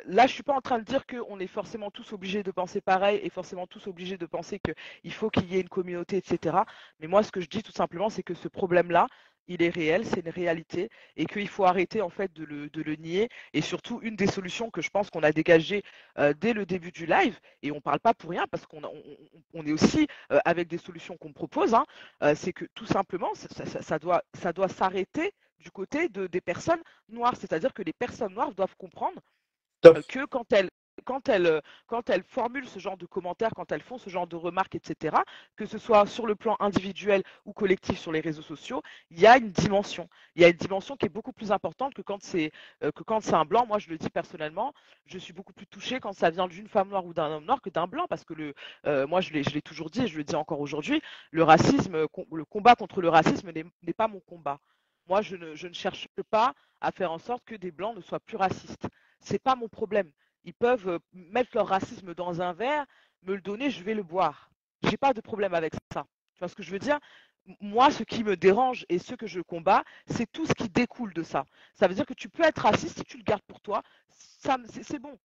là, 0.04 0.26
je 0.26 0.32
suis 0.32 0.42
pas 0.42 0.54
en 0.54 0.60
train 0.60 0.78
de 0.78 0.84
dire 0.84 1.06
qu'on 1.06 1.40
est 1.40 1.46
forcément 1.46 1.90
tous 1.90 2.12
obligés 2.12 2.42
de 2.42 2.50
penser 2.50 2.80
pareil 2.80 3.20
et 3.22 3.30
forcément 3.30 3.66
tous 3.66 3.86
obligés 3.86 4.18
de 4.18 4.26
penser 4.26 4.60
qu'il 4.60 5.12
faut 5.12 5.30
qu'il 5.30 5.50
y 5.52 5.56
ait 5.56 5.60
une 5.60 5.68
communauté, 5.68 6.16
etc. 6.18 6.58
Mais 7.00 7.06
moi, 7.06 7.22
ce 7.22 7.32
que 7.32 7.40
je 7.40 7.48
dis 7.48 7.62
tout 7.62 7.72
simplement, 7.72 8.10
c'est 8.10 8.22
que 8.22 8.34
ce 8.34 8.48
problème-là, 8.48 9.06
il 9.50 9.62
est 9.62 9.68
réel, 9.68 10.06
c'est 10.06 10.20
une 10.20 10.30
réalité, 10.30 10.90
et 11.16 11.26
qu'il 11.26 11.48
faut 11.48 11.64
arrêter 11.64 12.00
en 12.00 12.08
fait 12.08 12.32
de 12.32 12.44
le, 12.44 12.94
nier. 12.96 13.28
Et 13.52 13.60
surtout, 13.60 13.98
une 14.02 14.14
des 14.14 14.28
solutions 14.28 14.70
que 14.70 14.80
je 14.80 14.90
pense 14.90 15.10
qu'on 15.10 15.24
a 15.24 15.32
dégagées 15.32 15.82
euh, 16.18 16.32
dès 16.40 16.52
le 16.52 16.64
début 16.64 16.92
du 16.92 17.04
live, 17.04 17.38
et 17.62 17.72
on 17.72 17.76
ne 17.76 17.80
parle 17.80 17.98
pas 17.98 18.14
pour 18.14 18.30
rien 18.30 18.46
parce 18.48 18.64
qu'on 18.64 18.80
on, 19.52 19.66
est 19.66 19.72
aussi 19.72 20.06
euh, 20.30 20.38
avec 20.44 20.68
des 20.68 20.78
solutions 20.78 21.16
qu'on 21.16 21.32
propose, 21.32 21.74
hein, 21.74 21.84
euh, 22.22 22.34
c'est 22.36 22.52
que 22.52 22.64
tout 22.74 22.86
simplement, 22.86 23.32
ça, 23.34 23.98
doit, 23.98 24.22
ça 24.40 24.52
doit 24.52 24.68
s'arrêter 24.68 25.32
du 25.58 25.72
côté 25.72 26.08
de, 26.08 26.28
des 26.28 26.40
personnes 26.40 26.82
noires. 27.08 27.34
C'est-à-dire 27.36 27.74
que 27.74 27.82
les 27.82 27.92
personnes 27.92 28.32
noires 28.32 28.54
doivent 28.54 28.76
comprendre 28.76 29.20
que 30.08 30.26
quand 30.26 30.52
elles 30.52 30.68
quand 31.04 31.28
elles, 31.28 31.60
quand 31.86 32.10
elles 32.10 32.22
formulent 32.24 32.68
ce 32.68 32.78
genre 32.78 32.96
de 32.96 33.06
commentaires, 33.06 33.50
quand 33.54 33.72
elles 33.72 33.82
font 33.82 33.98
ce 33.98 34.10
genre 34.10 34.26
de 34.26 34.36
remarques, 34.36 34.74
etc., 34.74 35.16
que 35.56 35.66
ce 35.66 35.78
soit 35.78 36.06
sur 36.06 36.26
le 36.26 36.34
plan 36.34 36.56
individuel 36.60 37.22
ou 37.44 37.52
collectif 37.52 37.98
sur 37.98 38.12
les 38.12 38.20
réseaux 38.20 38.42
sociaux, 38.42 38.82
il 39.10 39.20
y 39.20 39.26
a 39.26 39.36
une 39.38 39.50
dimension. 39.50 40.08
Il 40.36 40.42
y 40.42 40.44
a 40.44 40.48
une 40.48 40.56
dimension 40.56 40.96
qui 40.96 41.06
est 41.06 41.10
beaucoup 41.10 41.32
plus 41.32 41.52
importante 41.52 41.94
que 41.94 42.02
quand 42.02 42.22
c'est 42.22 42.52
c'est 43.20 43.34
un 43.34 43.44
blanc. 43.44 43.66
Moi, 43.66 43.78
je 43.78 43.88
le 43.90 43.98
dis 43.98 44.10
personnellement, 44.10 44.72
je 45.06 45.18
suis 45.18 45.32
beaucoup 45.32 45.52
plus 45.52 45.66
touchée 45.66 46.00
quand 46.00 46.12
ça 46.12 46.30
vient 46.30 46.48
d'une 46.48 46.68
femme 46.68 46.88
noire 46.88 47.04
ou 47.06 47.14
d'un 47.14 47.30
homme 47.30 47.44
noir 47.44 47.60
que 47.60 47.70
d'un 47.70 47.86
blanc, 47.86 48.06
parce 48.08 48.24
que 48.24 48.34
le, 48.34 48.54
moi, 49.06 49.20
je 49.20 49.32
l'ai 49.32 49.62
toujours 49.62 49.90
dit 49.90 50.02
et 50.02 50.06
je 50.08 50.16
le 50.16 50.24
dis 50.24 50.36
encore 50.36 50.60
aujourd'hui, 50.60 51.00
le 51.30 51.42
racisme, 51.42 52.06
le 52.32 52.44
combat 52.44 52.74
contre 52.76 53.00
le 53.00 53.08
racisme 53.08 53.50
n'est 53.52 53.92
pas 53.92 54.08
mon 54.08 54.20
combat. 54.20 54.58
Moi, 55.08 55.22
je 55.22 55.36
ne, 55.36 55.54
je 55.54 55.66
ne 55.66 55.72
cherche 55.74 56.08
pas 56.30 56.54
à 56.80 56.92
faire 56.92 57.12
en 57.12 57.18
sorte 57.18 57.44
que 57.44 57.54
des 57.56 57.70
blancs 57.72 57.96
ne 57.96 58.00
soient 58.00 58.20
plus 58.20 58.36
racistes 58.36 58.86
c'est 59.20 59.38
pas 59.38 59.56
mon 59.56 59.68
problème. 59.68 60.10
Ils 60.44 60.54
peuvent 60.54 60.88
euh, 60.88 60.98
mettre 61.12 61.50
leur 61.54 61.68
racisme 61.68 62.14
dans 62.14 62.40
un 62.40 62.52
verre, 62.52 62.86
me 63.22 63.34
le 63.34 63.40
donner, 63.40 63.70
je 63.70 63.82
vais 63.82 63.94
le 63.94 64.02
boire. 64.02 64.50
J'ai 64.82 64.96
pas 64.96 65.12
de 65.12 65.20
problème 65.20 65.54
avec 65.54 65.74
ça. 65.92 66.06
Tu 66.34 66.38
vois 66.38 66.48
ce 66.48 66.54
que 66.54 66.62
je 66.62 66.70
veux 66.70 66.78
dire? 66.78 66.98
Moi, 67.60 67.90
ce 67.90 68.02
qui 68.02 68.22
me 68.22 68.36
dérange 68.36 68.86
et 68.88 68.98
ce 68.98 69.14
que 69.14 69.26
je 69.26 69.40
combats, 69.40 69.82
c'est 70.06 70.30
tout 70.30 70.46
ce 70.46 70.52
qui 70.54 70.68
découle 70.68 71.12
de 71.12 71.22
ça. 71.22 71.44
Ça 71.74 71.88
veut 71.88 71.94
dire 71.94 72.06
que 72.06 72.14
tu 72.14 72.28
peux 72.28 72.44
être 72.44 72.62
raciste 72.62 72.98
si 72.98 73.04
tu 73.04 73.16
le 73.16 73.22
gardes 73.22 73.42
pour 73.42 73.60
toi. 73.60 73.82
C'est 74.08 74.98
bon. 74.98 75.18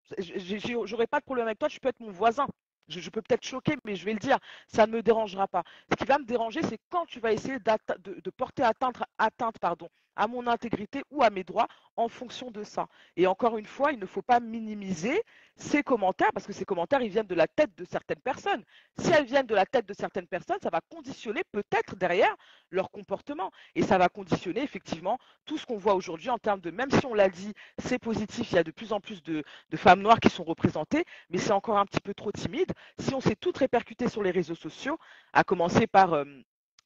J'aurais 0.85 1.07
pas 1.07 1.21
de 1.21 1.25
problème 1.25 1.47
avec 1.47 1.59
toi. 1.59 1.69
Tu 1.69 1.81
peux 1.81 1.89
être 1.89 2.01
mon 2.01 2.11
voisin. 2.11 2.47
Je, 2.89 3.09
peux 3.11 3.23
peut-être 3.23 3.45
choquer, 3.45 3.77
mais 3.85 3.97
je 3.97 4.05
vais 4.05 4.13
le 4.13 4.19
dire, 4.19 4.39
ça 4.69 4.87
ne 4.87 4.93
me 4.93 5.03
dérangera 5.03 5.49
pas. 5.49 5.65
Ce 5.91 5.97
qui 5.97 6.05
va 6.05 6.19
me 6.19 6.25
déranger, 6.25 6.63
c'est 6.63 6.79
quand 6.91 7.07
tu 7.07 7.19
vas 7.19 7.33
essayer 7.33 7.59
de, 7.59 8.31
porter 8.31 8.63
atteinte, 8.63 8.97
atteinte 9.19 9.59
pardon, 9.59 9.89
à 10.17 10.27
mon 10.27 10.47
intégrité 10.47 11.03
ou 11.11 11.23
à 11.23 11.31
mes 11.31 11.45
droits 11.45 11.69
en 11.97 12.09
fonction 12.09 12.51
de 12.51 12.65
ça. 12.65 12.89
Et 13.17 13.27
encore 13.27 13.57
une 13.59 13.67
fois, 13.67 13.93
il 13.93 13.99
ne 13.99 14.07
faut 14.07 14.23
pas 14.23 14.41
minimiser 14.41 15.23
ces 15.57 15.83
commentaires 15.83 16.33
parce 16.33 16.47
que 16.47 16.53
ces 16.53 16.65
commentaires, 16.65 17.01
ils 17.03 17.11
viennent 17.11 17.27
de 17.27 17.35
la 17.35 17.47
tête 17.47 17.71
de 17.77 17.85
certaines 17.85 18.21
personnes. 18.21 18.65
Si 18.99 19.11
elles 19.11 19.25
viennent 19.25 19.47
de 19.47 19.55
la 19.55 19.67
tête 19.67 19.87
de 19.87 19.95
certaines 19.95 20.27
personnes, 20.27 20.59
ça 20.63 20.71
va 20.71 20.81
conditionner 20.81 21.43
peut-être 21.53 21.97
derrière 21.97 22.35
leur 22.71 22.91
comportement. 22.91 23.51
Et 23.75 23.83
ça 23.83 23.99
va 23.99 24.09
conditionner 24.09 24.63
effectivement 24.63 25.19
tout 25.45 25.59
ce 25.59 25.67
qu'on 25.67 25.79
voit 25.79 25.95
aujourd'hui 25.95 26.31
en 26.31 26.39
termes 26.39 26.61
de, 26.61 26.71
même 26.71 26.91
si 26.91 27.07
on 27.07 27.15
l'a 27.15 27.29
dit, 27.29 27.53
c'est 27.79 27.99
positif, 27.99 28.51
il 28.51 28.57
y 28.57 28.59
a 28.59 28.65
de 28.65 28.71
plus 28.71 28.93
en 28.93 29.01
plus 29.01 29.23
de, 29.23 29.45
femmes 29.77 30.03
noires 30.03 30.21
qui 30.21 30.31
sont 30.31 30.45
représentées, 30.45 31.05
mais 31.31 31.39
c'est 31.39 31.53
encore 31.53 31.79
un 31.79 31.85
petit 31.85 32.01
peu 32.01 32.15
trop 32.15 32.33
timide. 32.33 32.73
Si 32.99 33.15
on 33.15 33.21
s'est 33.21 33.37
toutes 33.37 33.59
répercutées 33.59 34.09
sur 34.09 34.23
les 34.23 34.31
réseaux 34.31 34.55
sociaux, 34.55 34.99
à 35.33 35.45
commencer 35.45 35.87
par 35.87 36.15
euh, 36.15 36.25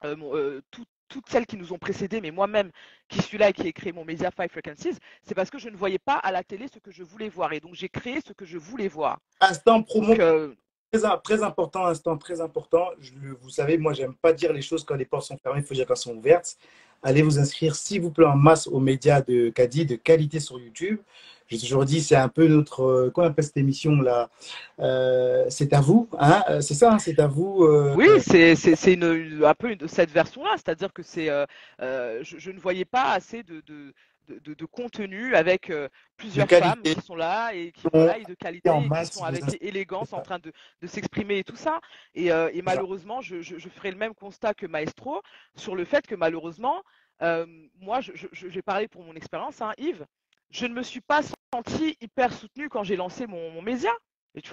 euh, 0.04 0.16
euh, 0.34 0.60
toutes 1.08 1.28
celles 1.28 1.46
qui 1.46 1.56
nous 1.56 1.72
ont 1.72 1.78
précédées, 1.78 2.20
mais 2.20 2.30
moi-même 2.30 2.70
qui 3.08 3.20
suis 3.20 3.38
là 3.38 3.48
et 3.50 3.52
qui 3.52 3.66
ai 3.66 3.72
créé 3.72 3.92
mon 3.92 4.04
média 4.04 4.30
Five 4.30 4.50
Frequencies, 4.50 4.98
c'est 5.22 5.34
parce 5.34 5.50
que 5.50 5.58
je 5.58 5.68
ne 5.68 5.76
voyais 5.76 5.98
pas 5.98 6.16
à 6.16 6.32
la 6.32 6.44
télé 6.44 6.66
ce 6.72 6.78
que 6.78 6.90
je 6.90 7.02
voulais 7.02 7.28
voir. 7.28 7.52
Et 7.52 7.60
donc, 7.60 7.74
j'ai 7.74 7.88
créé 7.88 8.20
ce 8.26 8.32
que 8.32 8.44
je 8.44 8.58
voulais 8.58 8.88
voir. 8.88 9.18
Instant 9.40 9.82
promo. 9.82 10.12
Euh, 10.12 10.54
très, 11.24 11.42
important, 11.42 11.86
instant 11.86 12.16
très 12.16 12.40
important. 12.40 12.88
Je, 12.98 13.12
vous 13.40 13.50
savez, 13.50 13.78
moi, 13.78 13.92
j'aime 13.92 14.14
pas 14.14 14.32
dire 14.32 14.52
les 14.52 14.62
choses 14.62 14.84
quand 14.84 14.96
les 14.96 15.04
portes 15.04 15.26
sont 15.26 15.38
fermées, 15.38 15.60
il 15.60 15.66
faut 15.66 15.74
dire 15.74 15.86
qu'elles 15.86 15.96
sont 15.96 16.16
ouvertes. 16.16 16.56
Allez 17.02 17.22
vous 17.22 17.38
inscrire, 17.38 17.76
s'il 17.76 18.00
vous 18.00 18.10
plaît, 18.10 18.26
en 18.26 18.36
masse 18.36 18.66
aux 18.66 18.80
médias 18.80 19.20
de 19.20 19.50
Caddy, 19.50 19.86
de 19.86 19.96
qualité 19.96 20.40
sur 20.40 20.58
YouTube. 20.58 20.98
J'ai 21.48 21.58
toujours 21.58 21.84
dit, 21.84 22.00
c'est 22.02 22.16
un 22.16 22.28
peu 22.28 22.46
notre, 22.46 22.82
euh, 22.82 23.10
comment 23.10 23.26
on 23.26 23.30
appelle 23.30 23.44
cette 23.44 23.56
émission 23.56 24.00
là 24.02 24.28
euh, 24.80 25.46
C'est 25.48 25.72
à 25.72 25.80
vous, 25.80 26.08
hein 26.18 26.44
C'est 26.60 26.74
ça, 26.74 26.92
hein, 26.92 26.98
c'est 26.98 27.18
à 27.18 27.26
vous. 27.26 27.66
oui, 27.96 28.06
c'est 28.20 28.92
une, 28.92 29.42
un 29.44 29.54
peu 29.54 29.74
de 29.74 29.86
cette 29.86 30.10
version-là, 30.10 30.52
c'est-à-dire 30.56 30.92
que 30.92 31.02
c'est, 31.02 31.28
je, 31.78 32.50
ne 32.50 32.60
voyais 32.60 32.84
pas 32.84 33.12
assez 33.12 33.42
de, 33.42 33.62
de 33.66 33.94
de, 34.28 34.66
contenu 34.66 35.34
avec 35.34 35.72
plusieurs 36.18 36.46
femmes 36.46 36.82
qui 36.82 37.00
sont 37.00 37.16
là 37.16 37.54
et 37.54 37.72
qui 37.72 37.80
sont 37.80 37.88
là 37.94 38.18
et 38.18 38.24
de 38.24 38.34
qualité 38.34 38.68
et 38.68 39.04
qui 39.06 39.06
sont 39.06 39.24
avec 39.24 39.42
élégance 39.62 40.12
en 40.12 40.20
train 40.20 40.38
de, 40.38 40.52
s'exprimer 40.86 41.38
et 41.38 41.44
tout 41.44 41.56
ça. 41.56 41.80
Et, 42.14 42.30
malheureusement, 42.62 43.22
je, 43.22 43.40
je, 43.40 43.68
ferai 43.70 43.90
le 43.90 43.96
même 43.96 44.12
constat 44.12 44.52
que 44.52 44.66
Maestro 44.66 45.22
sur 45.56 45.74
le 45.74 45.86
fait 45.86 46.06
que 46.06 46.14
malheureusement, 46.14 46.82
moi, 47.80 48.00
j'ai 48.32 48.62
parlé 48.62 48.86
pour 48.86 49.02
mon 49.02 49.14
expérience, 49.14 49.62
hein, 49.62 49.72
Yves, 49.78 50.04
je 50.50 50.66
ne 50.66 50.74
me 50.74 50.82
suis 50.82 51.00
pas 51.00 51.22
senti 51.52 51.96
hyper 52.00 52.32
soutenue 52.32 52.68
quand 52.68 52.84
j'ai 52.84 52.96
lancé 52.96 53.26
mon, 53.26 53.60
média. 53.62 53.90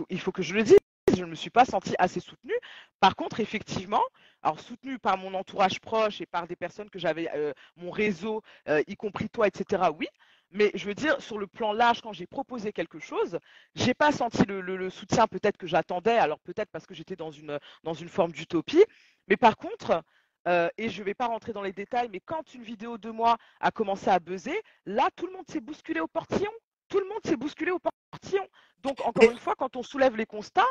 Il 0.10 0.20
faut, 0.20 0.32
que 0.32 0.42
je 0.42 0.54
le 0.54 0.64
dise, 0.64 0.80
je 1.16 1.24
ne 1.24 1.30
me 1.30 1.36
suis 1.36 1.50
pas 1.50 1.66
senti 1.66 1.94
assez 2.00 2.20
soutenue. 2.20 2.58
Par 3.00 3.16
contre, 3.16 3.40
effectivement, 3.40 4.02
alors 4.42 4.60
soutenue 4.60 4.98
par 5.00 5.18
mon 5.18 5.34
entourage 5.34 5.80
proche 5.80 6.22
et 6.22 6.26
par 6.26 6.48
des 6.48 6.56
personnes 6.56 6.90
que 6.90 7.00
j'avais, 7.00 7.30
euh, 7.36 7.54
mon 7.76 7.92
réseau, 7.92 8.42
euh, 8.68 8.82
y 8.88 8.96
compris 8.96 9.30
toi, 9.30 9.48
etc. 9.48 9.84
Oui, 9.98 10.08
mais 10.52 10.72
je 10.74 10.86
veux 10.86 10.96
dire, 10.96 11.22
sur 11.22 11.38
le 11.38 11.48
plan 11.48 11.74
large, 11.74 12.02
quand 12.02 12.14
j'ai 12.14 12.28
proposé 12.28 12.72
quelque 12.72 13.00
chose, 13.00 13.40
j'ai 13.76 13.94
pas 13.94 14.12
senti 14.12 14.44
le, 14.46 14.90
soutien 14.90 15.28
peut-être 15.28 15.58
que 15.58 15.68
j'attendais. 15.68 16.18
Alors 16.18 16.40
peut-être 16.40 16.72
parce 16.72 16.86
que 16.86 16.94
j'étais 16.94 17.16
dans 17.16 17.32
une, 17.32 17.60
dans 17.84 17.94
une 17.94 18.10
forme 18.10 18.32
d'utopie. 18.32 18.84
Mais 19.28 19.38
par 19.38 19.58
contre, 19.58 20.04
euh, 20.48 20.70
et 20.78 20.90
je 20.90 21.00
ne 21.00 21.06
vais 21.06 21.14
pas 21.14 21.28
rentrer 21.28 21.54
dans 21.54 21.62
les 21.62 21.74
détails, 21.74 22.10
mais 22.12 22.20
quand 22.20 22.54
une 22.54 22.64
vidéo 22.64 22.98
de 22.98 23.10
moi 23.10 23.38
a 23.60 23.72
commencé 23.72 24.10
à 24.10 24.20
buzzer, 24.20 24.62
là, 24.86 25.10
tout 25.16 25.26
le 25.28 25.34
monde 25.34 25.46
s'est 25.52 25.62
bousculé 25.62 26.00
au 26.00 26.08
portillon. 26.08 26.52
Tout 26.88 27.00
le 27.00 27.08
monde 27.08 27.20
s'est 27.26 27.36
bousculé 27.36 27.72
au 27.72 27.80
portillon. 27.80 28.48
Donc, 28.84 29.02
encore 29.06 29.32
une 29.32 29.40
fois, 29.40 29.56
quand 29.58 29.76
on 29.76 29.84
soulève 29.84 30.16
les 30.16 30.28
constats, 30.28 30.64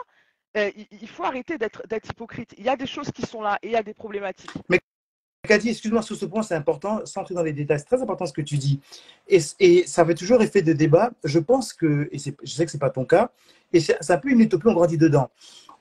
euh, 0.57 0.71
il, 0.93 1.09
faut 1.09 1.25
arrêter 1.25 1.59
d'être 1.59 1.83
hypocrite. 2.09 2.55
Il 2.57 2.65
y 2.65 2.69
a 2.69 2.77
des 2.77 2.87
choses 2.87 3.11
qui 3.11 3.23
sont 3.23 3.43
là 3.43 3.59
et 3.63 3.69
il 3.69 3.73
y 3.73 3.77
a 3.77 3.83
des 3.83 3.95
problématiques. 3.95 4.53
Mais 4.69 4.79
Kadi, 5.49 5.69
excuse-moi 5.69 6.01
sur 6.01 6.17
ce 6.17 6.25
point, 6.25 6.43
c'est 6.43 6.55
important, 6.55 7.05
sans 7.05 7.21
entrer 7.21 7.35
dans 7.35 7.43
les 7.43 7.53
détails, 7.53 7.79
c'est 7.79 7.85
très 7.85 8.01
important 8.01 8.25
ce 8.25 8.33
que 8.33 8.41
tu 8.41 8.57
dis. 8.57 8.81
Et, 9.29 9.41
et, 9.59 9.87
ça 9.87 10.07
fait 10.07 10.15
toujours 10.15 10.41
effet 10.41 10.63
de 10.63 10.73
débat. 10.73 11.11
Je 11.23 11.39
pense 11.39 11.73
que, 11.73 12.09
et 12.13 12.19
je 12.19 12.51
sais 12.51 12.65
que 12.65 12.71
ce 12.71 12.77
n'est 12.77 12.81
pas 12.81 12.91
ton 12.91 13.05
cas, 13.05 13.31
et 13.73 13.81
c'est 13.81 14.11
un 14.11 14.19
peu 14.19 14.31
une 14.31 14.41
utopie, 14.41 14.69
on 14.69 14.73
grandit 14.73 14.97
dedans. 14.97 15.31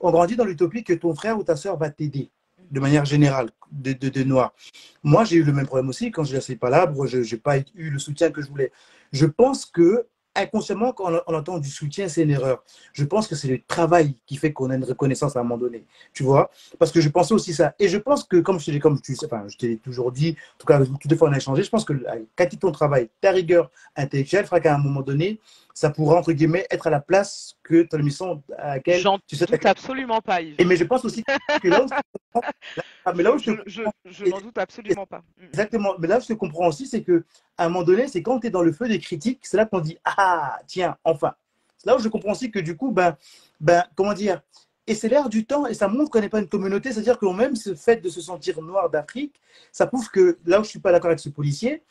On 0.00 0.10
grandit 0.10 0.36
dans 0.36 0.44
l'utopie 0.44 0.84
que 0.84 0.92
ton 0.92 1.14
frère 1.14 1.38
ou 1.38 1.44
ta 1.44 1.56
soeur 1.56 1.78
va 1.78 1.88
t'aider 1.88 2.30
de 2.70 2.80
manière 2.80 3.04
générale, 3.04 3.50
de, 3.70 3.92
de, 3.92 4.22
noirs. 4.24 4.54
Moi, 5.02 5.24
j'ai 5.24 5.36
eu 5.36 5.42
le 5.42 5.52
même 5.52 5.66
problème 5.66 5.88
aussi. 5.88 6.10
Quand 6.10 6.24
j'ai 6.24 6.34
laissé 6.34 6.56
Palabre, 6.56 7.06
je 7.06 7.18
n'ai 7.18 7.40
pas 7.40 7.58
eu 7.58 7.90
le 7.90 7.98
soutien 7.98 8.30
que 8.30 8.42
je 8.42 8.48
voulais. 8.48 8.72
Je 9.12 9.26
pense 9.26 9.66
que 9.66 10.06
inconsciemment, 10.34 10.92
quand 10.92 11.12
on, 11.26 11.34
entend 11.34 11.58
du 11.58 11.68
soutien, 11.68 12.08
c'est 12.08 12.22
une 12.22 12.30
erreur. 12.30 12.64
Je 12.92 13.04
pense 13.04 13.28
que 13.28 13.34
c'est 13.34 13.48
le 13.48 13.60
travail 13.66 14.16
qui 14.26 14.36
fait 14.36 14.52
qu'on 14.52 14.70
a 14.70 14.74
une 14.74 14.84
reconnaissance 14.84 15.36
à 15.36 15.40
un 15.40 15.42
moment 15.42 15.58
donné. 15.58 15.86
Tu 16.12 16.22
vois? 16.22 16.50
Parce 16.78 16.90
que 16.90 17.00
je 17.00 17.08
pensais 17.08 17.34
aussi 17.34 17.54
ça. 17.54 17.74
Et 17.78 17.88
je 17.88 17.98
pense 17.98 18.24
que, 18.24 18.38
comme 18.38 18.58
je 18.58 18.66
t'ai 18.66 18.80
tu 18.80 19.14
sais, 19.14 19.26
enfin, 19.26 19.44
je 19.48 19.56
t'ai 19.56 19.76
toujours 19.76 20.12
dit, 20.12 20.36
en 20.54 20.58
tout 20.58 20.66
cas, 20.66 20.80
toutes 20.84 21.10
les 21.10 21.16
fois 21.16 21.28
on 21.28 21.32
a 21.32 21.36
échangé, 21.36 21.62
je 21.62 21.70
pense 21.70 21.84
que 21.84 21.92
quand 22.36 22.46
tu 22.46 22.58
ton 22.58 22.72
travail, 22.72 23.08
ta 23.20 23.30
rigueur 23.30 23.70
intellectuelle 23.96 24.44
fera 24.44 24.60
qu'à 24.60 24.74
un 24.74 24.78
moment 24.78 25.02
donné, 25.02 25.40
ça 25.74 25.90
pourra, 25.90 26.16
entre 26.16 26.32
guillemets, 26.32 26.66
être 26.70 26.86
à 26.86 26.90
la 26.90 27.00
place 27.00 27.56
que 27.64 27.82
ton 27.82 27.98
émission 27.98 28.42
à 28.56 28.76
laquelle 28.76 29.02
tu 29.26 29.34
sais. 29.34 29.44
doute 29.44 29.66
absolument 29.66 30.20
pas, 30.20 30.40
Yves. 30.40 30.54
Et 30.58 30.64
mais 30.64 30.76
je 30.76 30.84
pense 30.84 31.04
aussi 31.04 31.24
que 31.24 31.68
là 31.68 31.84
où 31.84 32.40
mais 33.16 33.22
là 33.24 33.34
où 33.34 33.38
je, 33.38 33.50
je, 33.66 33.82
je, 34.04 34.24
n'en 34.26 34.40
doute 34.40 34.56
absolument 34.56 35.04
pas. 35.04 35.24
Mm. 35.36 35.46
Exactement. 35.46 35.94
Mais 35.98 36.06
là 36.06 36.18
où 36.18 36.20
je 36.26 36.32
comprends 36.34 36.68
aussi, 36.68 36.86
c'est 36.86 37.02
que 37.02 37.24
à 37.58 37.66
un 37.66 37.68
moment 37.68 37.84
donné, 37.84 38.06
c'est 38.06 38.22
quand 38.22 38.38
tu 38.38 38.46
es 38.46 38.50
dans 38.50 38.62
le 38.62 38.72
feu 38.72 38.86
des 38.86 39.00
critiques, 39.00 39.40
c'est 39.42 39.56
là 39.56 39.66
qu'on 39.66 39.80
dit 39.80 39.98
Ah, 40.04 40.58
tiens, 40.68 40.96
enfin. 41.02 41.34
C'est 41.76 41.90
là 41.90 41.96
où 41.96 41.98
je 41.98 42.08
comprends 42.08 42.32
aussi 42.32 42.52
que 42.52 42.60
du 42.60 42.76
coup, 42.76 42.92
ben, 42.92 43.16
ben 43.60 43.84
comment 43.96 44.14
dire 44.14 44.40
et 44.86 44.94
c'est 44.94 45.08
l'air 45.08 45.28
du 45.30 45.46
temps, 45.46 45.66
et 45.66 45.74
ça 45.74 45.88
montre 45.88 46.10
qu'on 46.10 46.20
n'est 46.20 46.28
pas 46.28 46.40
une 46.40 46.48
communauté, 46.48 46.92
c'est-à-dire 46.92 47.18
que 47.18 47.26
même 47.26 47.56
ce 47.56 47.74
fait 47.74 47.96
de 47.96 48.08
se 48.10 48.20
sentir 48.20 48.60
noir 48.60 48.90
d'Afrique, 48.90 49.40
ça 49.72 49.86
prouve 49.86 50.10
que 50.10 50.38
là 50.44 50.60
où 50.60 50.62
je 50.62 50.68
ne 50.68 50.70
suis 50.70 50.78
pas 50.78 50.92
d'accord 50.92 51.08
avec 51.08 51.20
ce 51.20 51.30
policier, 51.30 51.82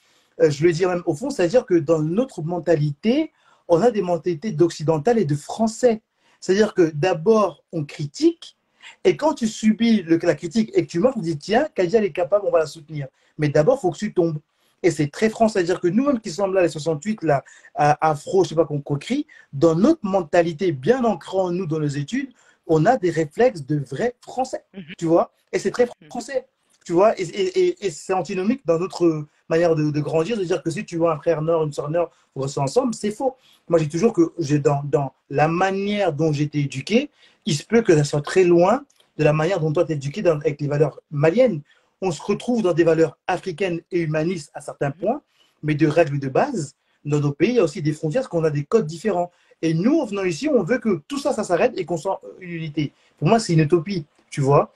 euh, 0.42 0.50
je 0.50 0.64
le 0.64 0.72
dire 0.72 0.90
même 0.90 1.02
au 1.08 1.16
fond, 1.16 1.30
c'est-à-dire 1.32 1.66
que 1.66 1.74
dans 1.74 2.00
notre 2.00 2.44
mentalité, 2.44 3.32
on 3.68 3.82
a 3.82 3.92
des 3.92 4.02
mentalités 4.02 4.52
d'occidental 4.52 5.18
et 5.18 5.26
de 5.26 5.36
français. 5.36 6.02
C'est-à-dire 6.40 6.74
que 6.74 6.92
d'abord, 6.94 7.64
on 7.72 7.86
critique, 7.86 8.58
et 9.04 9.16
quand 9.18 9.34
tu 9.34 9.48
subis 9.48 10.04
la 10.04 10.36
critique 10.36 10.72
et 10.74 10.86
que 10.86 10.92
tu 10.92 11.00
meurs, 11.00 11.14
on 11.16 11.22
dit 11.22 11.38
tiens, 11.38 11.68
Kadia 11.74 12.00
elle 12.00 12.06
est 12.06 12.12
capable, 12.12 12.46
on 12.48 12.52
va 12.52 12.60
la 12.60 12.66
soutenir. 12.66 13.08
Mais 13.38 13.50
d'abord, 13.50 13.78
il 13.78 13.82
faut 13.82 13.92
que 13.92 13.98
tu 13.98 14.14
tombes. 14.14 14.40
Et 14.84 14.92
c'est 14.92 15.08
très 15.08 15.30
français. 15.30 15.60
C'est-à-dire 15.60 15.80
que 15.80 15.88
nous-mêmes 15.88 16.20
qui 16.20 16.30
sommes 16.30 16.54
là, 16.54 16.62
les 16.62 16.70
68, 16.70 17.24
là, 17.24 17.44
afro, 17.76 18.44
je 18.44 18.50
sais 18.50 18.56
pas 18.56 18.66
qu'on 18.66 18.82
crie, 18.82 19.26
dans 19.54 19.76
notre 19.76 20.06
mentalité 20.06 20.72
bien 20.74 21.04
ancrée 21.06 21.38
en 21.38 21.52
nous, 21.52 21.66
dans 21.66 21.80
nos 21.80 21.88
études, 21.88 22.34
on 22.68 22.86
a 22.86 22.98
des 22.98 23.10
réflexes 23.10 23.66
de 23.66 23.78
vrais 23.78 24.16
français. 24.22 24.64
Mhm. 24.74 24.84
Tu 24.98 25.06
vois? 25.06 25.32
Et 25.52 25.60
c'est 25.60 25.72
très 25.72 25.86
mhm. 25.86 26.10
français. 26.10 26.48
Tu 26.86 26.92
vois? 26.92 27.14
Et, 27.18 27.90
c'est 27.90 28.14
antinomique 28.14 28.62
dans 28.66 28.78
notre 28.78 29.26
de, 29.58 30.00
grandir, 30.00 30.38
de 30.38 30.44
dire 30.44 30.62
que 30.62 30.70
si 30.70 30.86
tu 30.86 30.98
vois 30.98 31.14
un 31.14 31.18
frère 31.18 31.42
nord, 31.42 31.64
une 31.64 31.74
soeur 31.74 31.90
nord, 31.90 32.12
vous 32.36 32.44
restez 32.44 32.60
ensemble, 32.60 32.94
c'est 32.94 33.12
faux. 33.12 33.36
Moi, 33.70 33.80
j'ai 33.80 33.88
toujours 33.88 34.14
que 34.14 34.34
dans, 34.58 34.84
dans 34.84 35.14
la 35.30 35.48
manière 35.48 36.14
dont 36.14 36.32
j'ai 36.32 36.44
été 36.44 36.60
éduqué, 36.60 37.10
il 37.46 37.56
se 37.56 37.64
peut 37.64 37.82
que 37.82 37.96
ça 37.96 38.04
soit 38.04 38.22
très 38.22 38.44
loin 38.44 38.84
de 39.18 39.24
la 39.24 39.34
manière 39.34 39.60
dont 39.60 39.72
toi 39.72 39.86
tu 39.86 39.92
es 39.92 39.96
éduqué 39.96 40.26
avec 40.28 40.60
les 40.60 40.68
valeurs 40.68 41.00
maliennes. 41.12 41.62
On 42.02 42.12
se 42.12 42.22
retrouve 42.22 42.62
dans 42.62 42.74
des 42.74 42.84
valeurs 42.84 43.18
africaines 43.28 43.82
et 43.92 44.02
humanistes 44.02 44.52
à 44.54 44.62
certains 44.62 44.92
points, 44.92 45.22
mais 45.62 45.76
de 45.76 45.88
règles 45.88 46.20
de 46.20 46.28
base, 46.28 46.76
dans 47.06 47.20
nos 47.20 47.32
pays, 47.32 47.50
il 47.50 47.56
y 47.56 47.60
a 47.60 47.64
aussi 47.64 47.82
des 47.82 47.94
frontières, 47.94 48.22
parce 48.22 48.30
qu'on 48.30 48.44
a 48.44 48.50
des 48.50 48.64
codes 48.64 48.86
différents. 48.86 49.32
Et 49.62 49.74
nous, 49.74 50.00
en 50.00 50.06
venant 50.06 50.24
ici, 50.24 50.50
on 50.50 50.64
veut 50.64 50.80
que 50.80 51.02
tout 51.08 51.20
ça, 51.20 51.34
ça 51.34 51.44
s'arrête 51.44 51.74
et 51.78 51.86
qu'on 51.86 51.98
soit 51.98 52.22
une 52.40 52.52
unité. 52.52 52.94
Pour 53.18 53.28
moi, 53.28 53.40
c'est 53.40 53.54
une 53.54 53.60
utopie, 53.60 54.06
tu 54.30 54.42
vois. 54.42 54.74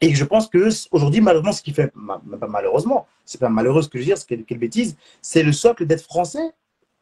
Et 0.00 0.14
je 0.14 0.24
pense 0.24 0.48
que 0.48 0.68
aujourd'hui, 0.90 1.20
malheureusement, 1.20 1.52
ce 1.52 1.62
qui 1.62 1.72
fait, 1.72 1.92
pas 1.92 2.46
malheureusement, 2.48 3.06
c'est 3.30 3.38
pas 3.38 3.48
malheureux 3.48 3.82
ce 3.82 3.88
que 3.88 3.96
je 3.96 4.02
veux 4.02 4.06
dire, 4.06 4.18
c'est 4.18 4.42
quelle 4.44 4.58
bêtise, 4.58 4.96
c'est 5.22 5.44
le 5.44 5.52
socle 5.52 5.86
d'être 5.86 6.02
français. 6.02 6.52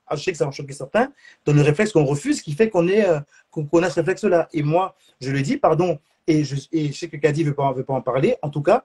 Ah, 0.07 0.15
je 0.15 0.23
sais 0.23 0.33
que 0.33 0.37
ça 0.37 0.45
va 0.45 0.51
choquer 0.51 0.75
certains, 0.75 1.11
dans 1.47 1.55
le 1.55 1.63
réflexe 1.63 1.93
qu'on 1.93 2.05
refuse, 2.05 2.43
qui 2.43 2.53
fait 2.53 2.69
qu'on 2.69 2.87
euh, 2.89 3.21
qu'on 3.51 3.83
a 3.83 3.89
ce 3.89 4.01
réflexe-là. 4.01 4.49
Et 4.53 4.63
moi, 4.63 4.95
je 5.23 5.31
le 5.31 5.41
dis, 5.41 5.57
pardon, 5.57 5.99
et 6.27 6.45
je, 6.45 6.57
sais 6.57 7.09
que 7.09 7.17
Kadi 7.17 7.45
ne 7.45 7.49
veut 7.49 7.55
pas, 7.55 7.73
veut 7.73 7.85
pas 7.85 7.95
en 7.95 8.03
parler. 8.03 8.37
En 8.43 8.51
tout 8.51 8.63
cas, 8.63 8.85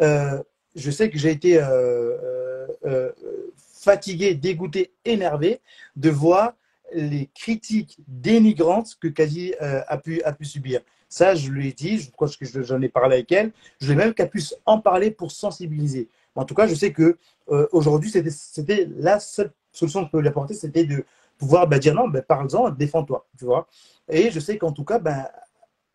euh, 0.00 0.40
je 0.76 0.90
sais 0.92 1.10
que 1.10 1.18
j'ai 1.18 1.30
été 1.30 1.58
euh, 1.60 3.10
fatigué, 3.56 4.34
dégoûté, 4.34 4.92
énervé 5.04 5.60
de 5.96 6.10
voir 6.10 6.54
les 6.92 7.28
critiques 7.34 7.98
dénigrantes 8.06 8.96
que 9.00 9.08
Kadi 9.08 9.54
a, 9.58 9.98
pu, 9.98 10.22
a 10.22 10.32
pu 10.32 10.44
subir. 10.44 10.82
Ça, 11.08 11.34
je 11.34 11.50
lui 11.50 11.68
ai 11.68 11.72
dit, 11.72 11.98
je 11.98 12.10
crois 12.12 12.28
que 12.28 12.62
j'en 12.62 12.80
ai 12.80 12.88
parlé 12.88 13.16
avec 13.16 13.32
elle. 13.32 13.50
Je 13.80 13.86
voulais 13.86 14.04
même 14.04 14.14
qu'elle 14.14 14.30
puisse 14.30 14.54
en 14.66 14.78
parler 14.78 15.10
pour 15.10 15.32
sensibiliser. 15.32 16.08
En 16.36 16.44
tout 16.44 16.54
cas, 16.54 16.66
je 16.66 16.74
sais 16.74 16.92
que 16.92 17.18
euh, 17.50 17.66
aujourd'hui, 17.72 18.10
c'était 18.10 18.88
la 18.96 19.20
seule 19.20 19.52
solution 19.72 20.04
qu'on 20.04 20.10
peut 20.10 20.20
lui 20.20 20.28
apporter, 20.28 20.54
c'était 20.54 20.84
de 20.84 21.04
pouvoir 21.38 21.66
ben, 21.66 21.78
dire 21.78 21.94
non, 21.94 22.08
ben, 22.08 22.22
parle-en, 22.22 22.70
défends-toi, 22.70 23.26
tu 23.38 23.44
vois. 23.44 23.66
Et 24.08 24.30
je 24.30 24.40
sais 24.40 24.58
qu'en 24.58 24.72
tout 24.72 24.84
cas, 24.84 24.98
ben, 24.98 25.26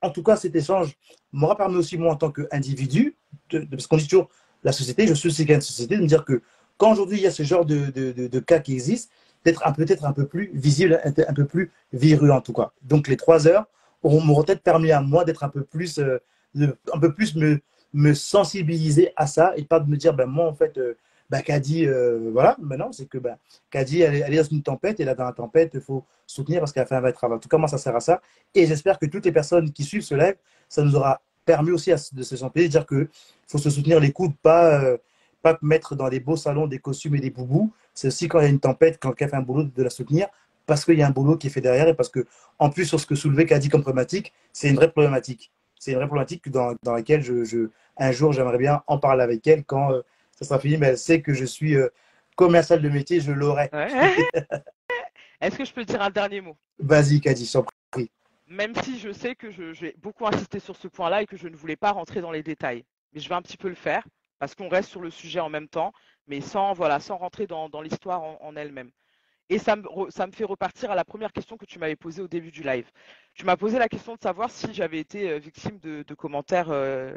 en 0.02 0.10
tout 0.10 0.24
cas, 0.24 0.36
cet 0.36 0.56
échange 0.56 0.96
m'aura 1.32 1.56
permis 1.56 1.76
aussi 1.76 1.98
moi 1.98 2.12
en 2.12 2.16
tant 2.16 2.32
qu'individu, 2.32 3.16
parce 3.50 3.88
qu'on 3.88 3.98
dit 3.98 4.08
toujours 4.08 4.30
la 4.64 4.72
société, 4.72 5.08
je 5.08 5.14
suis 5.14 5.30
aussi 5.30 5.44
une 5.44 5.62
société, 5.62 5.98
de 5.98 6.02
me 6.02 6.08
dire 6.08 6.26
que 6.26 6.42
quand 6.78 6.92
aujourd'hui 6.92 7.18
il 7.18 7.24
y 7.24 7.28
a 7.28 7.32
ce 7.32 7.44
genre 7.44 7.66
de, 7.66 7.90
de 7.90 8.40
cas 8.40 8.60
qui 8.60 8.74
existent, 8.74 9.12
d'être 9.44 9.64
peut-être 9.74 10.06
un 10.06 10.14
peu 10.14 10.26
plus 10.28 10.52
visible, 10.54 11.00
un 11.04 11.34
peu 11.34 11.46
plus 11.46 11.72
virulent 11.94 12.38
en 12.38 12.42
tout 12.42 12.54
cas. 12.54 12.72
Donc 12.84 13.08
les 13.08 13.18
trois 13.18 13.48
heures, 13.48 13.66
m'auront 14.04 14.44
peut-être 14.44 14.62
permis 14.62 14.92
à 14.92 15.02
moi 15.02 15.26
d'être 15.26 15.44
un 15.44 15.50
peu 15.50 15.64
plus, 15.64 16.00
euh, 16.00 16.18
un 16.56 17.00
peu 17.00 17.14
plus 17.14 17.36
me, 17.36 17.60
me 17.94 18.14
sensibiliser 18.14 19.12
à 19.16 19.28
ça 19.28 19.54
et 19.56 19.64
pas 19.64 19.80
de 19.80 19.90
me 19.90 19.98
dire, 19.98 20.14
ben 20.14 20.26
moi 20.26 20.48
en 20.48 20.54
fait, 20.54 20.78
euh, 20.78 20.96
ben, 21.30 21.42
Kadi, 21.42 21.88
euh, 21.88 22.30
voilà, 22.32 22.58
maintenant 22.62 22.92
c'est 22.92 23.06
que 23.08 23.18
ben, 23.18 23.38
Kadi, 23.70 24.02
elle, 24.02 24.34
est 24.34 24.38
dans 24.38 24.44
une 24.44 24.64
tempête 24.64 25.00
et 25.00 25.06
là 25.06 25.16
dans 25.16 25.26
la 25.26 25.34
tempête, 25.34 25.72
il 25.74 25.82
faut 25.82 26.04
soutenir 26.28 26.60
parce 26.60 26.72
qu'elle 26.72 26.84
a 26.84 26.86
fait 26.86 26.96
un 26.96 27.02
vrai 27.02 27.14
travail. 27.14 27.38
En 27.38 27.40
tout 27.40 27.50
cas, 27.50 27.58
moi 27.58 27.68
ça 27.68 27.78
sert 27.78 27.96
à 27.96 28.00
ça 28.02 28.22
et 28.56 28.66
j'espère 28.66 29.00
que 29.00 29.06
toutes 29.06 29.26
les 29.26 29.32
personnes 29.32 29.72
qui 29.72 29.84
suivent 29.84 30.04
ce 30.04 30.16
live, 30.16 30.36
ça 30.70 30.84
nous 30.84 30.96
aura 30.96 31.22
permis 31.46 31.72
aussi 31.72 31.92
de 32.14 32.24
se 32.24 32.36
sentir, 32.38 32.64
de 32.64 32.68
dire 32.68 32.86
qu'il 32.86 33.08
faut 33.48 33.58
se 33.58 33.70
soutenir 33.70 34.00
les 34.00 34.12
coudes, 34.12 34.36
pas, 34.42 34.98
pas 35.42 35.58
mettre 35.62 35.96
dans 35.96 36.08
des 36.10 36.20
beaux 36.20 36.38
salons 36.38 36.68
des 36.68 36.80
costumes 36.80 37.16
et 37.16 37.20
des 37.20 37.32
boubous. 37.32 37.74
C'est 37.94 38.08
aussi 38.08 38.28
quand 38.28 38.40
il 38.40 38.44
y 38.44 38.46
a 38.46 38.50
une 38.50 38.60
tempête, 38.60 39.00
quand 39.02 39.10
quelqu'un 39.10 39.28
fait 39.28 39.38
un 39.38 39.42
boulot, 39.42 39.64
de 39.64 39.84
la 39.84 39.90
soutenir 39.90 40.28
parce 40.66 40.86
qu'il 40.86 40.98
y 40.98 41.02
a 41.02 41.08
un 41.08 41.12
boulot 41.12 41.38
qui 41.38 41.48
est 41.48 41.50
fait 41.50 41.62
derrière 41.62 41.88
et 41.88 41.94
parce 41.94 42.10
que, 42.10 42.26
en 42.60 42.70
plus, 42.70 42.86
sur 42.86 43.00
ce 43.00 43.06
que 43.06 43.16
soulevé 43.16 43.46
qu'a 43.46 43.60
dit 43.60 43.70
comme 43.70 43.82
problématique, 43.82 44.34
c'est 44.54 44.70
une 44.70 44.76
vraie 44.76 44.92
problématique. 44.92 45.52
C'est 45.82 45.94
une 45.94 45.98
vraie 45.98 46.06
problématique 46.06 46.48
dans, 46.50 46.76
dans 46.84 46.94
laquelle 46.94 47.24
je, 47.24 47.44
je, 47.44 47.72
un 47.98 48.12
jour, 48.12 48.32
j'aimerais 48.34 48.60
bien 48.60 48.84
en 48.86 49.00
parler 49.00 49.24
avec 49.24 49.48
elle 49.48 49.66
quand 49.66 49.92
euh, 49.92 50.04
ça 50.32 50.46
sera 50.46 50.60
fini, 50.60 50.78
mais 50.78 50.90
elle 50.90 50.98
sait 50.98 51.24
que 51.24 51.34
je 51.34 51.44
suis 51.44 51.76
euh, 51.76 51.90
commercial 52.36 52.84
de 52.84 52.88
métier, 52.88 53.20
je 53.20 53.32
l'aurai. 53.32 53.68
Est-ce 55.42 55.58
que 55.58 55.66
je 55.66 55.74
peux 55.74 55.84
dire 55.84 56.00
un 56.04 56.12
dernier 56.12 56.40
mot? 56.40 56.56
Vas-y, 56.78 57.20
Kadi, 57.20 57.48
sans 57.48 57.66
prie. 57.90 58.12
Même 58.48 58.76
si 58.84 59.00
je 59.00 59.12
sais 59.12 59.34
que 59.34 59.50
je, 59.50 59.74
vais 59.82 59.96
beaucoup 59.98 60.28
insister 60.28 60.60
sur 60.60 60.76
ce 60.76 60.88
point-là 60.88 61.24
et 61.24 61.26
que 61.26 61.36
je 61.36 61.48
ne 61.48 61.56
voulais 61.56 61.76
pas 61.76 61.90
rentrer 61.94 62.22
dans 62.22 62.32
les 62.32 62.44
détails, 62.44 62.86
mais 63.12 63.20
je 63.20 63.28
vais 63.28 63.34
un 63.34 63.42
petit 63.42 63.58
peu 63.58 63.68
le 63.68 63.74
faire 63.74 64.04
parce 64.38 64.54
qu'on 64.54 64.70
reste 64.70 64.90
sur 64.90 65.02
le 65.02 65.10
sujet 65.10 65.40
en 65.40 65.50
même 65.50 65.68
temps, 65.68 65.94
mais 66.28 66.42
sans, 66.42 66.74
voilà, 66.74 67.00
sans 67.00 67.18
rentrer 67.18 67.48
dans, 67.48 67.70
dans 67.70 67.82
l'histoire 67.82 68.22
en, 68.22 68.38
en 68.40 68.56
elle-même. 68.56 68.92
Et 69.52 69.60
ça 69.60 69.76
me, 69.76 69.84
ça 70.10 70.28
me 70.28 70.32
fait 70.32 70.46
repartir 70.46 70.92
à 70.92 70.96
la 70.96 71.04
première 71.04 71.34
question 71.34 71.58
que 71.58 71.66
tu 71.66 71.78
m'avais 71.78 71.98
posée 71.98 72.22
au 72.22 72.28
début 72.30 72.52
du 72.52 72.64
live. 72.64 72.90
Tu 73.34 73.46
m'as 73.46 73.58
posé 73.58 73.78
la 73.80 73.90
question 73.90 74.16
de 74.16 74.20
savoir 74.22 74.50
si 74.50 74.74
j'avais 74.74 74.98
été 74.98 75.38
victime 75.40 75.78
de, 75.80 76.14
commentaires 76.14 76.72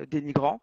dénigrants. 0.09 0.61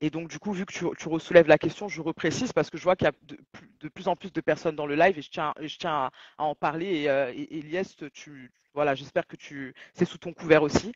Et 0.00 0.08
donc, 0.08 0.28
du 0.28 0.38
coup, 0.38 0.52
vu 0.52 0.64
que 0.64 0.72
tu, 0.72 0.86
tu 0.96 1.08
ressoulèves 1.08 1.46
la 1.46 1.58
question, 1.58 1.88
je 1.88 2.00
reprécise 2.00 2.54
parce 2.54 2.70
que 2.70 2.78
je 2.78 2.84
vois 2.84 2.96
qu'il 2.96 3.04
y 3.04 3.08
a 3.08 3.12
de, 3.22 3.88
plus 3.90 4.08
en 4.08 4.16
plus 4.16 4.32
de 4.32 4.40
personnes 4.40 4.76
dans 4.76 4.86
le 4.86 4.94
live 4.94 5.18
et 5.18 5.22
je 5.22 5.30
tiens, 5.30 5.52
je 5.60 5.76
tiens 5.76 6.10
à, 6.38 6.44
en 6.44 6.54
parler. 6.54 7.06
Et, 7.34 7.58
Elias, 7.58 7.96
tu, 8.14 8.50
voilà, 8.72 8.94
j'espère 8.94 9.26
que 9.26 9.36
tu, 9.36 9.74
c'est 9.92 10.06
sous 10.06 10.18
ton 10.18 10.32
couvert 10.32 10.62
aussi. 10.62 10.94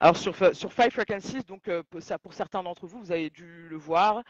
Alors 0.00 0.16
sur, 0.16 0.34
sur 0.54 0.72
Five 0.72 0.90
Frequencies, 0.92 1.42
donc 1.42 1.66
euh, 1.66 1.82
pour 1.90 2.32
certains 2.32 2.62
d'entre 2.62 2.86
vous, 2.86 3.00
vous 3.00 3.10
avez 3.10 3.30
dû 3.30 3.66
le 3.68 3.76
voir, 3.76 4.22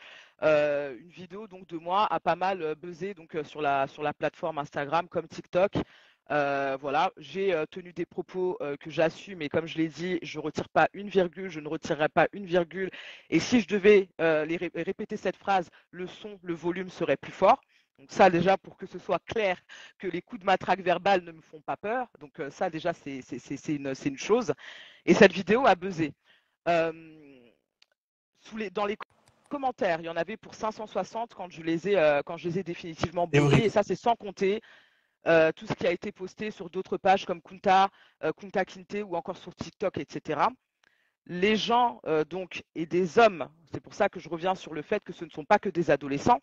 euh, 0.42 0.96
une 0.98 1.10
vidéo 1.10 1.46
donc 1.46 1.66
de 1.66 1.76
moi 1.76 2.06
a 2.10 2.20
pas 2.20 2.36
mal 2.36 2.62
euh, 2.62 2.74
buzzé 2.74 3.12
donc 3.12 3.36
sur 3.44 3.60
la 3.60 3.86
sur 3.86 4.02
la 4.02 4.14
plateforme 4.14 4.56
Instagram 4.58 5.08
comme 5.08 5.28
TikTok. 5.28 5.72
voilà, 6.30 7.12
j'ai 7.18 7.54
tenu 7.70 7.92
des 7.92 8.06
propos 8.06 8.58
que 8.80 8.90
j'assume 8.90 9.42
et 9.42 9.48
comme 9.50 9.66
je 9.66 9.76
l'ai 9.76 9.88
dit, 9.88 10.18
je 10.22 10.38
retire 10.40 10.68
pas 10.70 10.88
une 10.94 11.08
virgule, 11.08 11.50
je 11.50 11.60
ne 11.60 11.68
retirerai 11.68 12.08
pas 12.08 12.28
une 12.32 12.46
virgule. 12.46 12.90
Et 13.30 13.40
si 13.40 13.60
je 13.60 13.68
devais 13.68 14.08
répéter 14.74 15.16
cette 15.16 15.36
phrase, 15.36 15.68
le 15.90 16.06
son, 16.06 16.38
le 16.42 16.54
volume 16.54 16.88
serait 16.90 17.16
plus 17.16 17.32
fort. 17.32 17.60
Donc 17.98 18.12
ça 18.12 18.30
déjà 18.30 18.56
pour 18.56 18.76
que 18.76 18.86
ce 18.86 18.98
soit 18.98 19.18
clair 19.24 19.60
que 19.98 20.06
les 20.06 20.22
coups 20.22 20.40
de 20.40 20.46
matraque 20.46 20.80
verbale 20.80 21.22
ne 21.24 21.32
me 21.32 21.40
font 21.40 21.60
pas 21.60 21.76
peur. 21.76 22.06
Donc 22.20 22.38
euh, 22.38 22.50
ça 22.50 22.70
déjà 22.70 22.92
c'est 22.92 23.20
une, 23.68 23.92
une, 24.04 24.18
chose. 24.18 24.52
Et 25.04 25.14
cette 25.14 25.32
vidéo 25.32 25.66
a 25.66 25.74
buzzé. 25.74 26.12
Euh, 26.68 26.92
sous 28.38 28.56
les, 28.56 28.70
dans 28.70 28.86
les 28.86 28.96
commentaires, 29.48 30.00
il 30.00 30.06
y 30.06 30.08
en 30.08 30.16
avait 30.16 30.36
pour 30.36 30.54
560 30.54 31.34
quand 31.34 31.50
je 31.50 31.62
les 31.62 31.88
ai, 31.88 31.96
euh, 31.98 32.22
quand 32.24 32.36
je 32.36 32.48
les 32.48 32.60
ai 32.60 32.62
définitivement 32.62 33.26
buzzés. 33.26 33.64
Et 33.64 33.70
ça 33.70 33.82
c'est 33.82 33.96
sans 33.96 34.14
compter 34.14 34.60
tout 35.56 35.66
ce 35.66 35.74
qui 35.74 35.86
a 35.86 35.92
été 35.92 36.10
posté 36.10 36.50
sur 36.50 36.70
d'autres 36.70 36.96
pages 36.96 37.26
comme 37.26 37.42
Kunta, 37.42 37.90
Kunta 38.38 38.64
Kinte 38.64 39.02
ou 39.04 39.14
encore 39.14 39.36
sur 39.36 39.54
TikTok, 39.54 39.98
etc. 39.98 40.40
Les 41.26 41.54
gens 41.54 42.00
donc 42.30 42.62
et 42.74 42.86
des 42.86 43.18
hommes, 43.18 43.46
c'est 43.70 43.80
pour 43.80 43.92
ça 43.92 44.08
que 44.08 44.20
je 44.20 44.28
reviens 44.30 44.54
sur 44.54 44.72
le 44.72 44.80
fait 44.80 45.04
que 45.04 45.12
ce 45.12 45.26
ne 45.26 45.30
sont 45.30 45.44
pas 45.44 45.58
que 45.58 45.68
des 45.68 45.90
adolescents, 45.90 46.40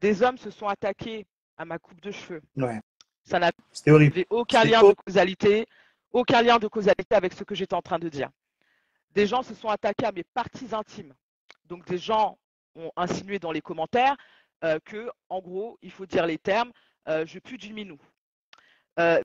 des 0.00 0.22
hommes 0.22 0.38
se 0.38 0.50
sont 0.50 0.66
attaqués 0.66 1.26
à 1.56 1.64
ma 1.64 1.78
coupe 1.78 2.00
de 2.00 2.10
cheveux. 2.10 2.42
Ouais. 2.56 2.80
Ça 3.24 3.38
n'avait 3.38 4.26
aucun 4.30 4.64
lien 4.64 4.82
de 4.82 4.92
causalité, 4.92 5.66
aucun 6.12 6.42
lien 6.42 6.58
de 6.58 6.68
causalité 6.68 7.14
avec 7.14 7.32
ce 7.32 7.44
que 7.44 7.54
j'étais 7.54 7.74
en 7.74 7.82
train 7.82 7.98
de 7.98 8.08
dire. 8.08 8.30
Des 9.10 9.26
gens 9.26 9.42
se 9.42 9.54
sont 9.54 9.68
attaqués 9.68 10.06
à 10.06 10.12
mes 10.12 10.24
parties 10.24 10.68
intimes. 10.72 11.14
Donc 11.64 11.84
des 11.86 11.98
gens 11.98 12.38
ont 12.76 12.92
insinué 12.96 13.38
dans 13.38 13.50
les 13.50 13.62
commentaires 13.62 14.16
euh, 14.64 14.78
que, 14.84 15.10
en 15.28 15.40
gros, 15.40 15.78
il 15.82 15.90
faut 15.90 16.06
dire 16.06 16.26
les 16.26 16.38
termes, 16.38 16.70
euh, 17.08 17.26
je 17.26 17.38
pue 17.38 17.58
du 17.58 17.72
minou. 17.72 17.98
Euh, 18.98 19.20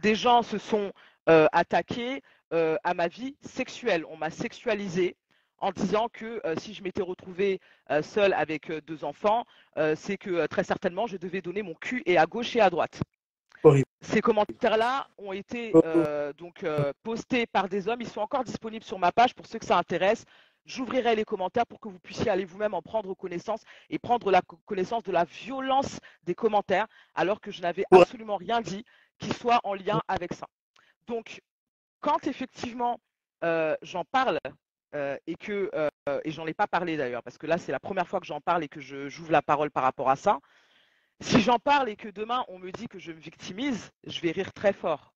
des 0.00 0.14
gens 0.14 0.42
se 0.42 0.58
sont 0.58 0.92
attaqués 1.26 2.22
à 2.50 2.92
ma 2.92 3.06
vie 3.06 3.36
sexuelle. 3.40 4.04
On 4.06 4.16
m'a 4.16 4.30
sexualisé 4.30 5.16
en 5.60 5.70
disant 5.72 6.08
que 6.12 6.40
euh, 6.44 6.54
si 6.58 6.74
je 6.74 6.82
m'étais 6.82 7.02
retrouvée 7.02 7.60
euh, 7.90 8.02
seule 8.02 8.32
avec 8.32 8.70
euh, 8.70 8.80
deux 8.80 9.04
enfants, 9.04 9.44
c'est 9.94 10.18
que 10.18 10.46
très 10.46 10.64
certainement 10.64 11.06
je 11.06 11.16
devais 11.16 11.40
donner 11.40 11.62
mon 11.62 11.74
cul 11.74 12.02
et 12.04 12.18
à 12.18 12.26
gauche 12.26 12.54
et 12.54 12.60
à 12.60 12.68
droite. 12.68 13.00
Ces 14.02 14.20
commentaires-là 14.20 15.08
ont 15.16 15.32
été 15.32 15.72
donc 16.36 16.66
postés 17.02 17.46
par 17.46 17.68
des 17.68 17.88
hommes. 17.88 18.02
Ils 18.02 18.08
sont 18.08 18.20
encore 18.20 18.44
disponibles 18.44 18.84
sur 18.84 18.98
ma 18.98 19.10
page 19.10 19.34
pour 19.34 19.46
ceux 19.46 19.58
que 19.58 19.64
ça 19.64 19.78
intéresse. 19.78 20.24
J'ouvrirai 20.66 21.16
les 21.16 21.24
commentaires 21.24 21.66
pour 21.66 21.80
que 21.80 21.88
vous 21.88 21.98
puissiez 21.98 22.30
aller 22.30 22.44
vous-même 22.44 22.74
en 22.74 22.82
prendre 22.82 23.14
connaissance 23.14 23.62
et 23.88 23.98
prendre 23.98 24.30
la 24.30 24.42
connaissance 24.66 25.02
de 25.02 25.12
la 25.12 25.24
violence 25.24 25.98
des 26.24 26.34
commentaires, 26.34 26.86
alors 27.14 27.40
que 27.40 27.50
je 27.50 27.62
n'avais 27.62 27.84
absolument 27.90 28.36
rien 28.36 28.60
dit 28.60 28.84
qui 29.18 29.30
soit 29.30 29.60
en 29.64 29.72
lien 29.72 30.02
avec 30.08 30.34
ça. 30.34 30.46
Donc, 31.06 31.40
quand 32.00 32.26
effectivement 32.26 32.98
j'en 33.82 34.04
parle 34.04 34.38
euh, 34.94 35.16
et 35.26 35.36
que 35.36 35.70
euh, 35.74 35.88
et 36.24 36.30
j'en 36.30 36.46
ai 36.46 36.54
pas 36.54 36.66
parlé 36.66 36.96
d'ailleurs 36.96 37.22
parce 37.22 37.38
que 37.38 37.46
là 37.46 37.58
c'est 37.58 37.70
la 37.70 37.78
première 37.78 38.08
fois 38.08 38.18
que 38.18 38.26
j'en 38.26 38.40
parle 38.40 38.64
et 38.64 38.68
que 38.68 38.80
je 38.80 39.08
j'ouvre 39.08 39.30
la 39.30 39.42
parole 39.42 39.70
par 39.70 39.82
rapport 39.82 40.10
à 40.10 40.16
ça. 40.16 40.38
Si 41.22 41.42
j'en 41.42 41.58
parle 41.58 41.90
et 41.90 41.96
que 41.96 42.08
demain 42.08 42.46
on 42.48 42.58
me 42.58 42.70
dit 42.72 42.88
que 42.88 42.98
je 42.98 43.12
me 43.12 43.20
victimise, 43.20 43.92
je 44.06 44.20
vais 44.22 44.30
rire 44.30 44.54
très 44.54 44.72
fort 44.72 45.12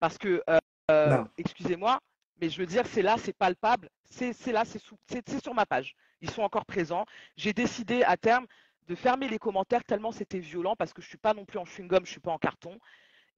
parce 0.00 0.18
que 0.18 0.42
euh, 0.90 1.24
excusez-moi, 1.38 2.00
mais 2.40 2.48
je 2.48 2.58
veux 2.58 2.66
dire 2.66 2.84
c'est 2.86 3.02
là, 3.02 3.16
c'est 3.16 3.32
palpable, 3.32 3.88
c'est 4.10 4.34
là, 4.52 4.64
c'est 4.64 4.80
sur 4.80 5.54
ma 5.54 5.64
page. 5.64 5.94
Ils 6.20 6.30
sont 6.30 6.42
encore 6.42 6.66
présents. 6.66 7.06
J'ai 7.36 7.52
décidé 7.52 8.02
à 8.02 8.16
terme 8.16 8.46
de 8.88 8.94
fermer 8.94 9.28
les 9.28 9.38
commentaires 9.38 9.84
tellement 9.84 10.12
c'était 10.12 10.40
violent 10.40 10.74
parce 10.76 10.92
que 10.92 11.00
je 11.00 11.08
suis 11.08 11.18
pas 11.18 11.32
non 11.32 11.44
plus 11.44 11.58
en 11.58 11.64
chewing-gum, 11.64 12.04
je 12.04 12.10
suis 12.10 12.20
pas 12.20 12.32
en 12.32 12.38
carton 12.38 12.78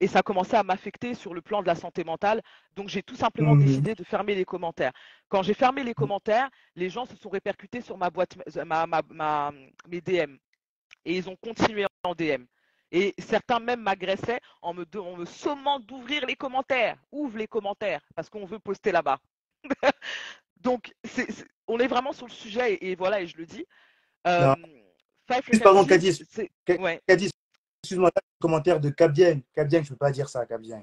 et 0.00 0.06
ça 0.06 0.22
commençait 0.22 0.56
à 0.56 0.62
m'affecter 0.62 1.14
sur 1.14 1.34
le 1.34 1.40
plan 1.40 1.62
de 1.62 1.66
la 1.66 1.74
santé 1.74 2.04
mentale. 2.04 2.42
Donc 2.76 2.88
j'ai 2.88 3.02
tout 3.02 3.16
simplement 3.16 3.54
mmh. 3.54 3.64
décidé 3.64 3.94
de 3.94 4.04
fermer 4.04 4.34
les 4.34 4.44
commentaires. 4.44 4.92
Quand 5.28 5.42
j'ai 5.42 5.54
fermé 5.54 5.82
les 5.82 5.94
commentaires, 5.94 6.48
les 6.76 6.90
gens 6.90 7.04
se 7.04 7.16
sont 7.16 7.30
répercutés 7.30 7.80
sur 7.80 7.98
ma 7.98 8.10
boîte, 8.10 8.36
ma, 8.64 8.86
ma, 8.86 9.52
mes 9.88 10.00
DM 10.00 10.36
et 11.04 11.16
ils 11.16 11.28
ont 11.28 11.36
continué 11.36 11.86
en 12.02 12.14
DM. 12.14 12.44
Et 12.90 13.14
certains 13.18 13.60
même 13.60 13.80
m'agressaient 13.80 14.40
en 14.62 14.72
me, 14.72 14.86
en 14.96 15.16
me 15.16 15.24
sommant 15.26 15.78
d'ouvrir 15.80 16.24
les 16.26 16.36
commentaires. 16.36 16.96
Ouvre 17.12 17.38
les 17.38 17.46
commentaires 17.46 18.00
parce 18.14 18.30
qu'on 18.30 18.46
veut 18.46 18.58
poster 18.58 18.92
là-bas. 18.92 19.18
Donc 20.56 20.92
on 21.66 21.78
est 21.78 21.86
vraiment 21.86 22.12
sur 22.12 22.26
le 22.26 22.32
sujet 22.32 22.78
et, 22.80 22.94
voilà 22.94 23.20
et 23.20 23.26
je 23.26 23.36
le 23.36 23.46
dis. 23.46 23.66
Euh, 24.26 24.54
pardon, 25.62 25.84
Cadis, 27.06 27.30
excuse-moi, 27.82 28.10
commentaire 28.40 28.80
de 28.80 28.90
Cabien. 28.90 29.40
Cabien, 29.54 29.80
je 29.82 29.86
ne 29.86 29.88
peux 29.90 29.96
pas 29.96 30.10
dire 30.10 30.28
ça, 30.28 30.44
Cabien. 30.46 30.82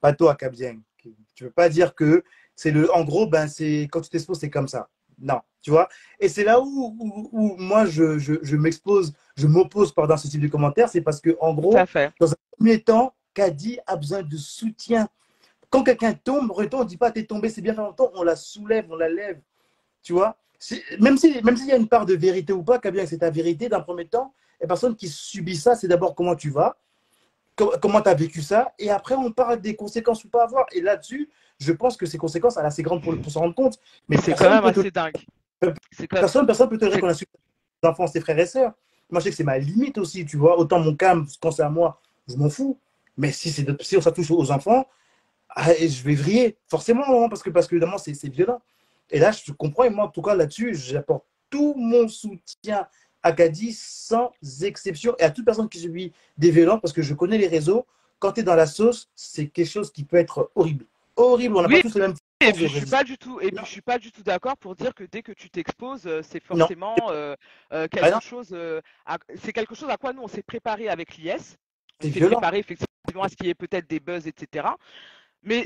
Pas 0.00 0.12
toi, 0.12 0.34
Cabien. 0.34 0.78
Tu 0.98 1.44
ne 1.44 1.48
peux 1.48 1.52
pas 1.52 1.68
dire 1.68 1.94
que 1.94 2.24
c'est 2.54 2.70
le. 2.70 2.92
En 2.94 3.04
gros, 3.04 3.26
ben, 3.26 3.46
c'est 3.46 3.88
quand 3.90 4.00
tu 4.00 4.10
t'exposes, 4.10 4.38
c'est 4.38 4.50
comme 4.50 4.68
ça. 4.68 4.88
Non, 5.18 5.40
tu 5.62 5.70
vois. 5.70 5.88
Et 6.18 6.28
c'est 6.28 6.44
là 6.44 6.60
où, 6.60 6.96
où, 7.32 7.56
moi, 7.56 7.86
je, 7.86 8.18
je, 8.18 8.34
je 8.42 8.56
m'expose, 8.56 9.12
je 9.36 9.46
m'oppose 9.46 9.92
pendant 9.92 10.16
ce 10.16 10.28
type 10.28 10.40
de 10.40 10.48
commentaire. 10.48 10.88
C'est 10.88 11.02
parce 11.02 11.20
que, 11.20 11.36
en 11.40 11.54
gros, 11.54 11.72
dans 11.72 12.32
un 12.32 12.36
premier 12.56 12.82
temps, 12.82 13.14
Kadi 13.32 13.78
a 13.86 13.96
besoin 13.96 14.22
de 14.22 14.36
soutien. 14.36 15.08
Quand 15.70 15.82
quelqu'un 15.82 16.14
tombe, 16.14 16.52
on 16.54 16.60
ne 16.62 16.84
dit 16.84 16.96
pas 16.96 17.10
t'es 17.10 17.24
tombé, 17.24 17.48
c'est 17.48 17.60
bien 17.60 17.74
fait 17.74 17.80
longtemps, 17.80 18.10
on 18.14 18.22
la 18.22 18.36
soulève, 18.36 18.86
on 18.90 18.96
la 18.96 19.08
lève. 19.08 19.40
Tu 20.02 20.12
vois? 20.12 20.36
Même 21.00 21.18
s'il 21.18 21.44
même 21.44 21.56
s'il 21.56 21.66
y 21.66 21.72
a 21.72 21.76
une 21.76 21.88
part 21.88 22.06
de 22.06 22.14
vérité 22.14 22.52
ou 22.52 22.62
pas, 22.62 22.78
Cabien, 22.78 23.06
c'est 23.06 23.18
ta 23.18 23.30
vérité 23.30 23.68
d'un 23.68 23.80
premier 23.80 24.06
temps, 24.06 24.32
les 24.60 24.66
personnes 24.66 24.96
qui 24.96 25.08
subissent 25.08 25.62
ça, 25.62 25.74
c'est 25.74 25.88
d'abord 25.88 26.14
comment 26.14 26.34
tu 26.34 26.50
vas, 26.50 26.76
comment 27.80 28.00
tu 28.00 28.08
as 28.08 28.14
vécu 28.14 28.42
ça, 28.42 28.72
et 28.78 28.90
après 28.90 29.14
on 29.14 29.30
parle 29.30 29.60
des 29.60 29.76
conséquences 29.76 30.24
ou 30.24 30.28
pas 30.28 30.44
avoir. 30.44 30.66
Et 30.72 30.80
là-dessus, 30.80 31.28
je 31.58 31.72
pense 31.72 31.96
que 31.96 32.06
ces 32.06 32.18
conséquences, 32.18 32.54
sont 32.54 32.60
assez 32.60 32.82
grandes 32.82 33.02
pour, 33.02 33.16
pour 33.20 33.30
s'en 33.30 33.40
rendre 33.40 33.54
compte. 33.54 33.78
Mais 34.08 34.16
c'est 34.16 34.34
quand 34.34 34.50
même 34.50 34.64
assez 34.64 34.90
dingue. 34.90 35.14
Personne, 36.10 36.46
personne 36.46 36.68
peut 36.68 36.78
te 36.78 36.84
dire 36.84 37.00
qu'on 37.00 37.08
a 37.08 37.12
les 37.12 37.88
enfants, 37.88 38.06
ses 38.06 38.20
frères 38.20 38.38
et 38.38 38.46
sœurs. 38.46 38.72
Moi, 39.10 39.20
je 39.20 39.24
sais 39.24 39.30
que 39.30 39.36
c'est 39.36 39.44
ma 39.44 39.58
limite 39.58 39.98
aussi, 39.98 40.24
tu 40.24 40.36
vois. 40.36 40.58
Autant 40.58 40.80
mon 40.80 40.96
calme, 40.96 41.26
quand 41.40 41.50
c'est 41.50 41.62
à 41.62 41.68
moi, 41.68 42.00
je 42.28 42.36
m'en 42.36 42.50
fous. 42.50 42.78
Mais 43.16 43.30
si, 43.30 43.50
si 43.50 44.02
ça 44.02 44.12
touche 44.12 44.30
aux 44.30 44.50
enfants, 44.50 44.86
ah, 45.50 45.72
je 45.72 46.02
vais 46.02 46.14
vriller, 46.14 46.56
forcément, 46.66 47.04
hein, 47.06 47.28
parce 47.28 47.42
que, 47.42 47.50
parce 47.50 47.68
que 47.68 47.76
évidemment, 47.76 47.98
c'est 47.98 48.28
violent. 48.28 48.60
Et 49.10 49.18
là, 49.18 49.30
je 49.30 49.52
comprends, 49.52 49.84
et 49.84 49.90
moi, 49.90 50.06
en 50.06 50.08
tout 50.08 50.22
cas, 50.22 50.34
là-dessus, 50.34 50.74
j'apporte 50.74 51.24
tout 51.48 51.74
mon 51.76 52.08
soutien 52.08 52.86
Acadie 53.24 53.72
sans 53.72 54.32
exception 54.62 55.16
et 55.18 55.22
à 55.22 55.30
toute 55.30 55.44
personne 55.44 55.68
qui 55.68 55.80
subit 55.80 56.12
des 56.38 56.50
violences 56.50 56.80
parce 56.80 56.92
que 56.92 57.02
je 57.02 57.14
connais 57.14 57.38
les 57.38 57.48
réseaux. 57.48 57.86
Quand 58.20 58.32
tu 58.32 58.40
es 58.40 58.42
dans 58.42 58.54
la 58.54 58.66
sauce, 58.66 59.10
c'est 59.16 59.48
quelque 59.48 59.68
chose 59.68 59.90
qui 59.90 60.04
peut 60.04 60.16
être 60.16 60.50
horrible. 60.54 60.84
Horrible, 61.16 61.56
on 61.56 61.62
n'a 61.62 61.68
pas 61.68 61.80
tous 61.80 61.94
les 61.94 62.00
mêmes. 62.00 62.14
Et 62.40 62.52
puis, 62.52 62.68
je 62.68 62.78
suis 62.78 62.86
pas 62.86 63.04
du 63.04 63.16
tout, 63.16 63.40
et 63.40 63.50
puis 63.50 63.64
je 63.64 63.70
suis 63.70 63.80
pas 63.80 63.98
du 63.98 64.12
tout 64.12 64.22
d'accord 64.22 64.56
pour 64.56 64.74
dire 64.74 64.94
que 64.94 65.04
dès 65.04 65.22
que 65.22 65.32
tu 65.32 65.48
t'exposes, 65.48 66.06
euh, 66.06 66.20
c'est 66.22 66.42
forcément 66.42 66.94
euh, 67.08 67.34
euh, 67.72 67.88
quelque 67.88 68.14
ah 68.14 68.20
chose. 68.20 68.54
c'est 69.42 69.52
quelque 69.52 69.74
chose 69.74 69.88
à 69.88 69.96
quoi 69.96 70.12
nous 70.12 70.22
on 70.22 70.28
s'est 70.28 70.42
préparé 70.42 70.88
avec 70.88 71.16
l'IS. 71.16 71.56
On 72.02 72.12
s'est 72.12 72.20
préparé 72.20 72.58
effectivement 72.58 73.22
à 73.22 73.28
ce 73.28 73.36
qu'il 73.36 73.46
y 73.46 73.50
ait 73.50 73.54
peut-être 73.54 73.88
des 73.88 74.00
buzz, 74.00 74.26
etc. 74.26 74.68
Mais 75.42 75.64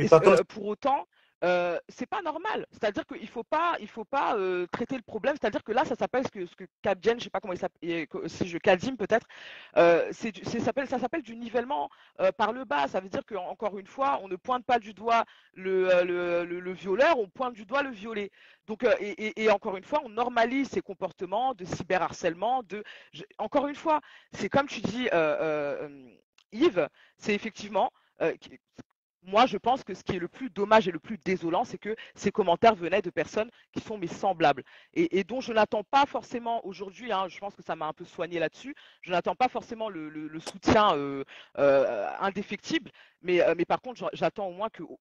pour 0.49 0.67
autant, 0.67 1.07
euh, 1.45 1.79
c'est 1.89 2.07
pas 2.07 2.21
normal. 2.23 2.67
C'est-à-dire 2.73 3.07
qu'il 3.07 3.29
faut 3.29 3.45
pas, 3.45 3.77
il 3.81 3.89
faut 3.89 4.05
pas 4.05 4.37
euh, 4.37 4.67
traiter 4.73 4.97
le 4.97 5.03
problème. 5.03 5.37
C'est-à-dire 5.41 5.63
que 5.63 5.73
là, 5.73 5.85
ça 5.85 5.95
s'appelle 5.95 6.25
ce 6.27 6.31
que, 6.31 6.47
ce 6.47 6.57
que 6.57 6.65
je 6.65 7.25
sais 7.25 7.31
pas 7.31 7.41
comment 7.41 7.53
il 7.53 7.59
s'appelle, 7.59 8.07
si 8.27 8.49
je 8.49 8.59
Kadim 8.59 8.97
peut-être, 8.97 9.27
euh, 9.77 10.11
ça 10.13 10.99
s'appelle 10.99 11.23
du 11.23 11.37
nivellement 11.37 11.91
euh, 12.21 12.33
par 12.33 12.53
le 12.53 12.65
bas. 12.65 12.89
Ça 12.89 13.01
veut 13.01 13.09
dire 13.09 13.25
qu'encore 13.25 13.79
une 13.79 13.87
fois, 13.87 14.19
on 14.23 14.29
ne 14.29 14.37
pointe 14.37 14.65
pas 14.65 14.79
du 14.79 14.95
doigt 14.95 15.25
le, 15.55 16.05
le, 16.05 16.45
le, 16.45 16.73
violeur, 16.73 17.19
on 17.19 17.29
pointe 17.29 17.55
du 17.55 17.65
doigt 17.65 17.83
le 17.83 17.91
violé. 17.91 18.31
Donc, 18.67 18.85
et, 19.01 19.43
et, 19.43 19.51
encore 19.51 19.77
une 19.77 19.85
fois, 19.85 20.01
on 20.05 20.09
normalise 20.09 20.69
ces 20.69 20.81
comportements 20.83 21.55
de 21.55 21.65
cyberharcèlement. 21.65 22.63
De, 22.65 22.83
encore 23.39 23.69
une 23.69 23.75
fois, 23.75 24.01
c'est 24.33 24.49
comme 24.49 24.67
tu 24.67 24.81
dis, 24.81 25.09
Yves, 26.53 26.89
c'est 27.17 27.35
effectivement 27.35 27.93
moi, 29.23 29.47
je 29.47 29.57
pense 29.57 29.85
que 29.85 29.95
ce 29.95 30.03
qui 30.03 30.17
est 30.17 30.19
le 30.19 30.29
plus 30.29 30.51
dommage 30.51 30.89
et 30.89 30.93
le 30.93 30.99
plus 30.99 31.19
désolant, 31.19 31.65
c'est 31.65 31.79
que 31.79 31.95
ces 32.15 32.31
commentaires 32.31 32.75
venaient 32.75 33.03
de 33.03 33.11
personnes 33.11 33.51
qui 33.73 33.81
sont 33.81 33.99
mes 33.99 34.07
semblables 34.07 34.63
et, 34.95 35.25
dont 35.25 35.41
je 35.41 35.53
n'attends 35.53 35.85
pas 35.85 36.07
forcément 36.07 36.65
aujourd'hui, 36.67 37.13
hein, 37.13 37.27
je 37.29 37.39
pense 37.39 37.55
que 37.55 37.63
ça 37.63 37.77
m'a 37.77 37.87
un 37.87 37.93
peu 37.93 38.05
soigné 38.05 38.39
là-dessus, 38.39 38.75
je 39.03 39.11
n'attends 39.11 39.35
pas 39.35 39.49
forcément 39.49 39.89
le, 39.89 40.41
soutien 40.41 40.95
euh, 40.97 41.25
euh, 41.59 42.09
indéfectible, 42.21 42.91
mais, 43.23 43.43
euh, 43.43 43.55
mais, 43.57 43.65
par 43.65 43.81
contre, 43.81 44.09
j'attends 44.13 44.47
au 44.47 44.53
moins 44.53 44.69
qu'on 44.71 44.99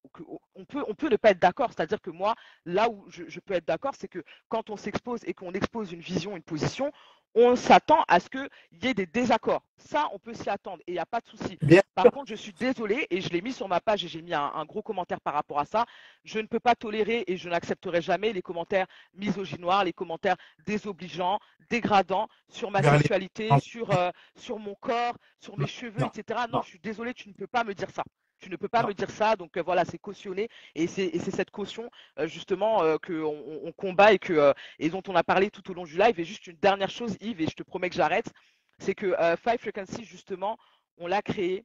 on 0.56 0.64
peut, 0.64 0.84
on 0.88 0.94
peut 0.94 1.08
ne 1.08 1.16
pas 1.16 1.30
être 1.30 1.38
d'accord. 1.38 1.70
C'est-à-dire 1.72 2.00
que 2.00 2.10
moi, 2.10 2.34
là 2.64 2.88
où 2.90 3.04
je 3.08 3.40
peux 3.40 3.54
être 3.54 3.66
d'accord, 3.66 3.94
c'est 3.96 4.08
que 4.08 4.24
quand 4.48 4.70
on 4.70 4.76
s'expose 4.76 5.20
et 5.24 5.34
qu'on 5.34 5.52
expose 5.52 5.92
une 5.92 6.00
vision, 6.00 6.36
une 6.36 6.42
position, 6.42 6.90
on 7.34 7.56
s'attend 7.56 8.04
à 8.08 8.20
ce 8.20 8.28
qu'il 8.28 8.48
y 8.82 8.86
ait 8.86 8.94
des 8.94 9.06
désaccords. 9.06 9.62
Ça, 9.76 10.08
on 10.12 10.18
peut 10.18 10.34
s'y 10.34 10.50
attendre 10.50 10.82
et 10.86 10.92
il 10.92 10.94
n'y 10.94 10.98
a 10.98 11.06
pas 11.06 11.20
de 11.20 11.26
souci. 11.26 11.58
Par 11.94 12.10
contre, 12.10 12.28
je 12.28 12.34
suis 12.34 12.52
désolée 12.52 13.06
et 13.10 13.20
je 13.20 13.28
l'ai 13.30 13.40
mis 13.40 13.52
sur 13.52 13.68
ma 13.68 13.80
page 13.80 14.04
et 14.04 14.08
j'ai 14.08 14.22
mis 14.22 14.34
un, 14.34 14.64
gros 14.64 14.82
commentaire 14.82 15.20
par 15.20 15.34
rapport 15.34 15.58
à 15.60 15.64
ça. 15.64 15.86
Je 16.24 16.38
ne 16.40 16.46
peux 16.46 16.60
pas 16.60 16.74
tolérer 16.74 17.24
et 17.26 17.36
je 17.36 17.48
n'accepterai 17.48 18.02
jamais 18.02 18.32
les 18.32 18.42
commentaires 18.42 18.86
misogynoires, 19.14 19.84
les 19.84 19.92
commentaires 19.92 20.36
désobligeants, 20.66 21.38
dégradants 21.70 22.28
sur 22.48 22.70
ma 22.70 22.82
sexualité, 22.82 23.48
sur, 23.60 23.90
euh, 23.96 24.10
sur 24.36 24.58
mon 24.58 24.74
corps, 24.74 25.16
sur 25.40 25.58
mes 25.58 25.66
cheveux, 25.66 26.04
etc. 26.04 26.40
Non, 26.52 26.62
je 26.62 26.68
suis 26.68 26.80
désolée, 26.80 27.14
tu 27.14 27.28
ne 27.28 27.34
peux 27.34 27.46
pas 27.46 27.64
me 27.64 27.74
dire 27.74 27.90
ça. 27.90 28.02
Tu 28.40 28.50
ne 28.50 28.56
peux 28.56 28.68
pas 28.68 28.86
me 28.86 28.94
dire 28.94 29.10
ça. 29.10 29.36
Donc 29.36 29.56
euh, 29.56 29.62
voilà, 29.62 29.84
c'est 29.84 29.98
cautionné 29.98 30.48
et 30.74 30.86
c'est 30.86 31.18
cette 31.30 31.50
caution 31.50 31.90
euh, 32.18 32.26
justement 32.26 32.82
euh, 32.82 32.96
qu'on 32.98 33.60
on 33.64 33.72
combat 33.72 34.12
et, 34.12 34.18
que, 34.18 34.54
et 34.78 34.88
dont 34.90 35.02
on 35.08 35.16
a 35.16 35.24
parlé 35.24 35.50
tout 35.50 35.68
au 35.70 35.74
long 35.74 35.84
du 35.84 35.96
live. 35.98 36.18
Et 36.18 36.24
juste 36.24 36.46
une 36.46 36.56
dernière 36.56 36.90
chose, 36.90 37.16
Yves, 37.20 37.40
et 37.40 37.46
je 37.46 37.54
te 37.54 37.62
promets 37.62 37.90
que 37.90 37.96
j'arrête, 37.96 38.30
c'est 38.78 38.94
que 38.94 39.14
Five 39.42 39.58
Frequency, 39.58 40.04
justement, 40.04 40.56
on 40.98 41.06
l'a 41.06 41.22
créé 41.22 41.64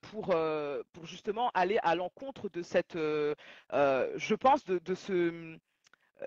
pour, 0.00 0.34
pour 0.92 1.06
justement 1.06 1.50
aller 1.54 1.78
à 1.82 1.94
l'encontre 1.94 2.48
de 2.48 2.62
cette, 2.62 2.94
je 2.96 4.34
pense, 4.34 4.64
de, 4.64 4.78
de 4.78 4.94
ce, 4.94 5.56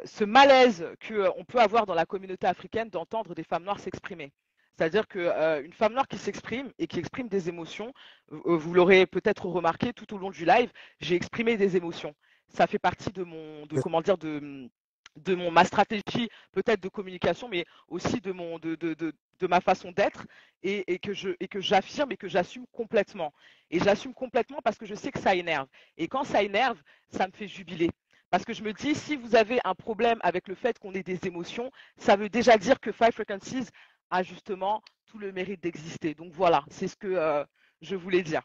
ce 0.06 0.24
malaise 0.24 0.88
qu'on 1.08 1.44
peut 1.46 1.60
avoir 1.60 1.86
dans 1.86 1.94
la 1.94 2.06
communauté 2.06 2.48
africaine 2.48 2.90
d'entendre 2.90 3.36
des 3.36 3.44
femmes 3.44 3.64
noires 3.64 3.80
s'exprimer. 3.80 4.32
C'est-à-dire 4.76 5.08
qu'une 5.08 5.22
euh, 5.22 5.68
femme 5.72 5.94
noire 5.94 6.08
qui 6.08 6.18
s'exprime 6.18 6.72
et 6.80 6.88
qui 6.88 7.00
exprime 7.00 7.28
des 7.28 7.48
émotions, 7.50 7.94
euh, 8.32 8.58
vous 8.58 8.74
l'aurez 8.74 9.06
peut-être 9.06 9.46
remarqué 9.46 9.94
tout 9.94 10.14
au 10.14 10.18
long 10.18 10.32
du 10.32 10.46
live, 10.46 10.72
j'ai 11.00 11.16
exprimé 11.16 11.58
des 11.58 11.78
émotions. 11.78 12.16
Ça 12.50 12.68
fait 12.68 12.80
partie 12.80 13.12
de 13.12 13.24
mon, 13.24 13.66
de, 13.68 13.80
comment 13.82 14.02
dire, 14.02 14.18
de, 14.18 14.70
de 15.18 15.36
mon, 15.36 15.52
ma 15.52 15.64
stratégie 15.66 16.30
peut-être 16.52 16.82
de 16.82 16.90
communication, 16.90 17.48
mais 17.50 17.66
aussi 17.88 18.20
de, 18.20 18.32
mon, 18.32 18.58
de, 18.60 18.76
de, 18.76 18.94
de, 18.96 19.14
de 19.40 19.48
ma 19.48 19.62
façon 19.62 19.92
d'être 19.92 20.26
et, 20.64 20.92
et, 20.92 21.00
que 21.00 21.14
je, 21.14 21.30
et 21.40 21.48
que 21.48 21.62
j'affirme 21.62 22.12
et 22.12 22.18
que 22.18 22.28
j'assume 22.28 22.66
complètement. 22.72 23.32
Et 23.70 23.80
j'assume 23.80 24.14
complètement 24.14 24.60
parce 24.64 24.78
que 24.78 24.86
je 24.86 24.96
sais 24.96 25.12
que 25.12 25.20
ça 25.20 25.36
énerve. 25.36 25.68
Et 25.98 26.08
quand 26.08 26.24
ça 26.24 26.42
énerve, 26.44 26.82
ça 27.12 27.28
me 27.28 27.32
fait 27.32 27.48
jubiler. 27.48 27.90
Parce 28.32 28.46
que 28.46 28.54
je 28.54 28.64
me 28.64 28.74
dis, 28.74 28.96
si 28.96 29.16
vous 29.16 29.36
avez 29.36 29.60
un 29.64 29.76
problème 29.76 30.18
avec 30.24 30.48
le 30.48 30.56
fait 30.56 30.80
qu'on 30.80 30.94
ait 30.94 31.04
des 31.04 31.20
émotions, 31.28 31.70
ça 31.98 32.16
veut 32.16 32.30
déjà 32.30 32.58
dire 32.58 32.80
que 32.80 32.92
Five 32.92 33.12
Frequencies 33.12 33.68
a 34.14 34.22
justement 34.22 34.82
tout 35.08 35.18
le 35.18 35.32
mérite 35.32 35.62
d'exister. 35.64 36.14
Donc 36.14 36.32
voilà, 36.34 36.64
c'est 36.70 36.88
ce 36.88 36.96
que 36.96 37.08
euh, 37.08 37.44
je 37.82 37.96
voulais 37.96 38.22
dire. 38.22 38.44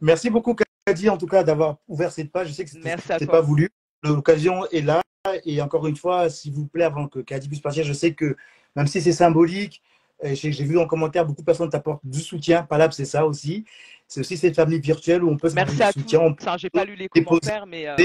Merci 0.00 0.30
beaucoup, 0.30 0.54
Kadi, 0.86 1.08
en 1.08 1.16
tout 1.16 1.26
cas, 1.26 1.42
d'avoir 1.42 1.78
ouvert 1.88 2.12
cette 2.12 2.30
page. 2.30 2.48
Je 2.48 2.52
sais 2.52 2.64
que 2.64 2.70
ce 2.70 3.24
pas 3.24 3.40
voulu. 3.40 3.70
L'occasion 4.02 4.66
est 4.66 4.82
là. 4.82 5.02
Et 5.44 5.60
encore 5.60 5.86
une 5.86 5.96
fois, 5.96 6.30
s'il 6.30 6.52
vous 6.52 6.66
plaît, 6.66 6.84
avant 6.84 7.08
que 7.08 7.18
Kadi 7.20 7.48
puisse 7.48 7.60
partir, 7.60 7.84
je 7.84 7.92
sais 7.92 8.14
que 8.14 8.36
même 8.76 8.86
si 8.86 9.00
c'est 9.00 9.12
symbolique, 9.12 9.82
j'ai 10.22 10.64
vu 10.64 10.78
en 10.78 10.86
commentaire 10.86 11.24
beaucoup 11.24 11.40
de 11.40 11.46
personnes 11.46 11.70
t'apportent 11.70 12.04
du 12.04 12.20
soutien. 12.20 12.62
Palab, 12.62 12.92
c'est 12.92 13.04
ça 13.04 13.26
aussi. 13.26 13.64
C'est 14.06 14.20
aussi 14.20 14.36
cette 14.36 14.54
famille 14.54 14.80
virtuelle 14.80 15.24
où 15.24 15.30
on 15.30 15.36
peut 15.36 15.48
se 15.48 15.54
Merci 15.54 15.82
à 15.82 15.92
soutien. 15.92 16.32
Tous. 16.32 16.46
J'ai 16.58 16.70
pas 16.70 16.84
lu 16.84 16.94
les 16.94 17.08
commentaires, 17.08 17.66
mais. 17.66 17.88
Euh... 17.88 17.96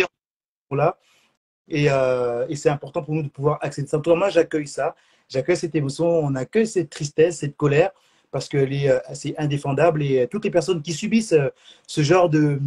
Et, 1.70 1.90
euh, 1.90 2.46
et 2.50 2.56
c'est 2.56 2.70
important 2.70 3.04
pour 3.04 3.14
nous 3.14 3.24
de 3.24 3.30
pouvoir 3.30 3.58
accéder 3.62 3.88
à 3.88 3.92
ça. 3.92 4.16
Moi, 4.16 4.30
j'accueille 4.30 4.68
ça 4.68 4.96
j'accueille 5.30 5.58
cette 5.58 5.76
émotion, 5.76 6.06
on 6.08 6.36
accueille 6.36 6.68
cette 6.68 6.90
tristesse, 6.90 7.40
cette 7.40 7.58
colère, 7.58 7.92
parce 8.34 8.50
que 8.50 8.58
euh, 8.58 9.00
c'est 9.14 9.38
indéfendable. 9.38 10.04
Et 10.04 10.22
euh, 10.22 10.28
toutes 10.28 10.44
les 10.44 10.52
personnes 10.52 10.82
qui 10.82 10.92
subissent 10.92 11.34
euh, 11.34 11.50
ce 11.88 12.02
genre 12.02 12.30
de, 12.30 12.60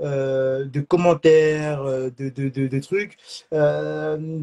de 0.00 0.80
commentaires, 0.80 1.84
de, 1.84 2.28
de, 2.28 2.48
de, 2.48 2.78
trucs, 2.80 3.16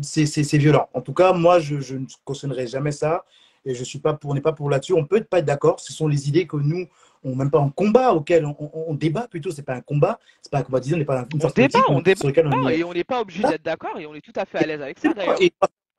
c'est 0.01 0.57
violent. 0.57 0.89
En 0.93 1.01
tout 1.01 1.13
cas, 1.13 1.33
moi, 1.33 1.59
je, 1.59 1.79
je 1.79 1.97
ne 1.97 2.05
cautionnerai 2.25 2.65
jamais 2.65 2.91
ça. 2.91 3.25
Et 3.65 3.75
je 3.75 3.83
suis 3.83 3.99
pas 3.99 4.13
pour, 4.13 4.31
on 4.31 4.33
n'est 4.33 4.41
pas 4.41 4.51
pour 4.51 4.69
là-dessus. 4.69 4.93
On 4.93 5.05
peut 5.05 5.23
pas 5.23 5.39
être 5.39 5.45
d'accord. 5.45 5.79
Ce 5.79 5.93
sont 5.93 6.07
les 6.07 6.27
idées 6.27 6.47
que 6.47 6.57
nous, 6.57 6.87
on 7.23 7.35
même 7.35 7.51
pas 7.51 7.59
en 7.59 7.69
combat 7.69 8.13
auquel 8.13 8.45
on, 8.45 8.55
on, 8.59 8.93
débat 8.93 9.27
plutôt. 9.29 9.51
C'est 9.51 9.61
pas 9.61 9.75
un 9.75 9.81
combat. 9.81 10.19
C'est 10.41 10.51
pas 10.51 10.59
un 10.59 10.63
combat. 10.63 10.81
Disons, 10.81 10.95
on 10.95 10.99
n'est 10.99 11.05
pas 11.05 11.19
une 11.21 11.27
on 11.49 11.61
débat, 11.61 11.79
on, 11.87 12.01
débat, 12.01 12.73
et 12.73 12.83
on 12.83 12.93
n'est 12.93 13.03
pas 13.05 13.21
obligé 13.21 13.43
d'être 13.43 13.63
d'accord 13.63 13.97
et 13.99 14.05
on 14.05 14.15
est 14.15 14.21
tout 14.21 14.33
à 14.35 14.45
fait 14.45 14.57
à 14.57 14.65
l'aise 14.65 14.81
avec 14.81 14.99
ça 14.99 15.13
d'ailleurs 15.13 15.39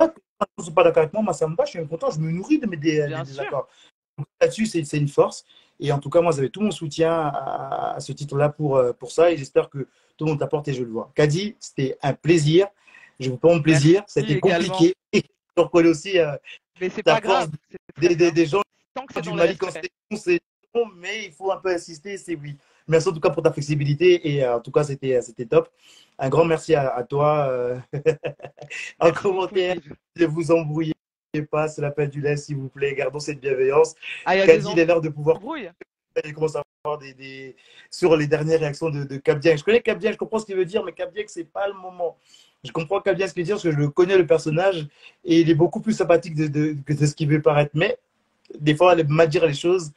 ne 0.00 0.64
sont 0.64 0.72
pas 0.72 0.84
d'accord 0.84 1.02
avec 1.02 1.12
moi, 1.12 1.22
moi 1.22 1.32
ça 1.32 1.46
me 1.46 1.56
va, 1.56 1.64
je 1.64 1.70
suis 1.70 1.86
content, 1.86 2.10
je 2.10 2.18
me 2.18 2.30
nourris 2.30 2.58
de 2.58 2.66
mes 2.66 2.76
désaccords. 2.76 3.68
Là-dessus, 4.40 4.66
c'est 4.66 4.96
une 4.96 5.08
force. 5.08 5.44
Et 5.80 5.90
en 5.90 5.98
tout 5.98 6.08
cas, 6.08 6.20
moi, 6.20 6.30
vous 6.30 6.38
avez 6.38 6.50
tout 6.50 6.60
mon 6.60 6.70
soutien 6.70 7.32
à, 7.34 7.96
ce 7.98 8.12
titre-là 8.12 8.48
pour, 8.48 8.76
euh, 8.76 8.92
pour 8.92 9.10
ça. 9.10 9.32
Et 9.32 9.36
j'espère 9.36 9.68
que 9.68 9.88
tout 10.16 10.24
le 10.24 10.30
monde 10.30 10.38
t'apporte 10.38 10.68
et 10.68 10.72
je 10.72 10.84
le 10.84 10.90
vois. 10.90 11.10
Kadi, 11.16 11.56
c'était 11.58 11.98
un 12.00 12.12
plaisir. 12.12 12.68
Je 13.18 13.28
vous 13.30 13.38
prends 13.38 13.54
mon 13.54 13.62
plaisir. 13.62 14.04
C'était 14.06 14.38
compliqué. 14.38 14.94
Je 15.56 15.62
reconnais 15.62 15.88
aussi 15.88 16.18
euh, 16.18 16.36
mais 16.80 16.90
c'est 16.90 17.02
pas 17.02 17.20
grave. 17.20 17.50
Des, 18.00 18.16
des, 18.16 18.32
des, 18.32 18.46
gens 18.46 18.62
qui 19.08 19.18
ont 19.18 19.20
du 19.20 19.32
Mali 19.32 19.56
quand 19.56 19.70
c'est 20.16 20.40
bon, 20.72 20.86
mais 20.96 21.26
il 21.26 21.32
faut 21.32 21.52
un 21.52 21.58
peu 21.58 21.72
insister, 21.72 22.16
c'est 22.18 22.34
oui. 22.34 22.56
Merci 22.86 23.08
en 23.08 23.12
tout 23.12 23.20
cas 23.20 23.30
pour 23.30 23.42
ta 23.42 23.52
flexibilité 23.52 24.34
et 24.34 24.44
euh, 24.44 24.56
en 24.56 24.60
tout 24.60 24.70
cas, 24.70 24.84
c'était 24.84 25.46
top. 25.48 25.70
Un 26.18 26.28
grand 26.28 26.44
merci 26.44 26.74
à, 26.74 27.02
toi. 27.08 27.48
Euh, 27.48 27.78
en 29.00 29.10
commentaire, 29.10 29.76
ne 30.16 30.26
vous 30.26 30.50
embrouillez 30.50 30.92
pas, 31.50 31.66
c'est 31.68 31.82
l'appel 31.82 32.10
du 32.10 32.20
lait, 32.20 32.36
s'il 32.36 32.56
vous 32.56 32.68
plaît. 32.68 32.94
Gardons 32.94 33.18
cette 33.18 33.40
bienveillance. 33.40 33.94
Ah, 34.24 34.36
il, 34.36 34.42
il 34.72 34.78
est 34.78 34.84
l'heure 34.84 35.00
de 35.00 35.08
pouvoir. 35.08 35.40
Il 36.24 36.32
commence 36.32 36.54
à 36.56 36.62
avoir 36.84 36.98
des, 36.98 37.14
des, 37.14 37.56
sur 37.90 38.16
les 38.16 38.26
dernières 38.26 38.60
réactions 38.60 38.90
de, 38.90 39.04
de 39.04 39.16
Capdien. 39.16 39.56
Je 39.56 39.64
connais 39.64 39.80
Capdien, 39.80 40.12
je 40.12 40.16
comprends 40.16 40.38
ce 40.38 40.46
qu'il 40.46 40.54
veut 40.54 40.64
dire, 40.64 40.84
mais 40.84 40.92
Capdien, 40.92 41.24
ce 41.26 41.40
n'est 41.40 41.46
pas 41.46 41.66
le 41.66 41.74
moment. 41.74 42.18
Je 42.62 42.70
comprends 42.70 43.00
Capdien 43.00 43.26
ce 43.26 43.32
qu'il 43.32 43.42
veut 43.42 43.46
dire 43.46 43.56
parce 43.56 43.64
que 43.64 43.72
je 43.72 43.86
connais 43.88 44.16
le 44.16 44.26
personnage 44.26 44.86
et 45.24 45.40
il 45.40 45.50
est 45.50 45.54
beaucoup 45.54 45.80
plus 45.80 45.94
sympathique 45.94 46.34
de, 46.34 46.46
de, 46.46 46.76
de 46.86 47.06
ce 47.06 47.14
qu'il 47.14 47.28
veut 47.28 47.42
paraître. 47.42 47.72
Mais 47.74 47.98
des 48.58 48.76
fois, 48.76 48.94
il 48.96 49.08
mal 49.08 49.28
dire 49.28 49.44
les 49.46 49.54
choses 49.54 49.92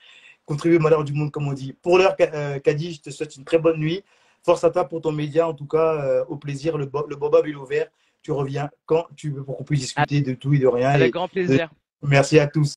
contribuer 0.48 0.78
au 0.78 0.80
malheur 0.80 1.04
du 1.04 1.14
monde, 1.14 1.30
comme 1.30 1.48
on 1.48 1.54
dit. 1.54 1.74
Pour 1.74 2.00
l'heure, 2.00 2.16
Kadi, 2.64 2.94
je 2.94 3.02
te 3.02 3.10
souhaite 3.12 3.36
une 3.36 3.44
très 3.44 3.60
bonne 3.60 3.80
nuit. 3.80 4.04
Force 4.44 4.64
à 4.64 4.72
toi 4.72 4.86
pour 4.86 5.02
ton 5.02 5.12
média, 5.12 5.48
en 5.48 5.54
tout 5.54 5.68
cas, 5.68 6.02
euh, 6.02 6.26
au 6.26 6.38
plaisir. 6.38 6.78
Le, 6.78 6.90
le 7.08 7.16
Bobab 7.16 7.46
est 7.46 7.54
ouvert. 7.54 7.88
Tu 8.24 8.32
reviens 8.32 8.70
quand 8.86 9.06
tu 9.16 9.30
veux 9.30 9.44
pour 9.44 9.58
qu'on 9.58 9.64
puisse 9.64 9.82
discuter 9.82 10.22
de 10.22 10.34
tout 10.34 10.54
et 10.54 10.60
de 10.60 10.68
rien. 10.68 10.90
Avec 10.90 11.14
grand 11.14 11.28
plaisir. 11.28 11.70
merci 12.02 12.40
à 12.40 12.48
tous. 12.48 12.76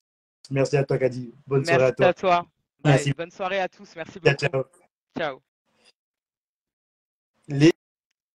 Merci 0.51 0.77
à 0.77 0.85
toi, 0.85 0.99
Kadi. 0.99 1.33
Bonne 1.47 1.65
soirée 1.65 1.85
à 1.85 1.93
toi. 1.93 2.07
À 2.07 2.13
toi. 2.13 2.47
Merci. 2.85 3.13
bonne 3.13 3.31
soirée 3.31 3.61
à 3.61 3.69
tous. 3.69 3.89
Merci 3.95 4.19
beaucoup. 4.19 4.37
Ciao. 4.37 4.65
ciao. 5.17 5.41
Les 7.49 7.73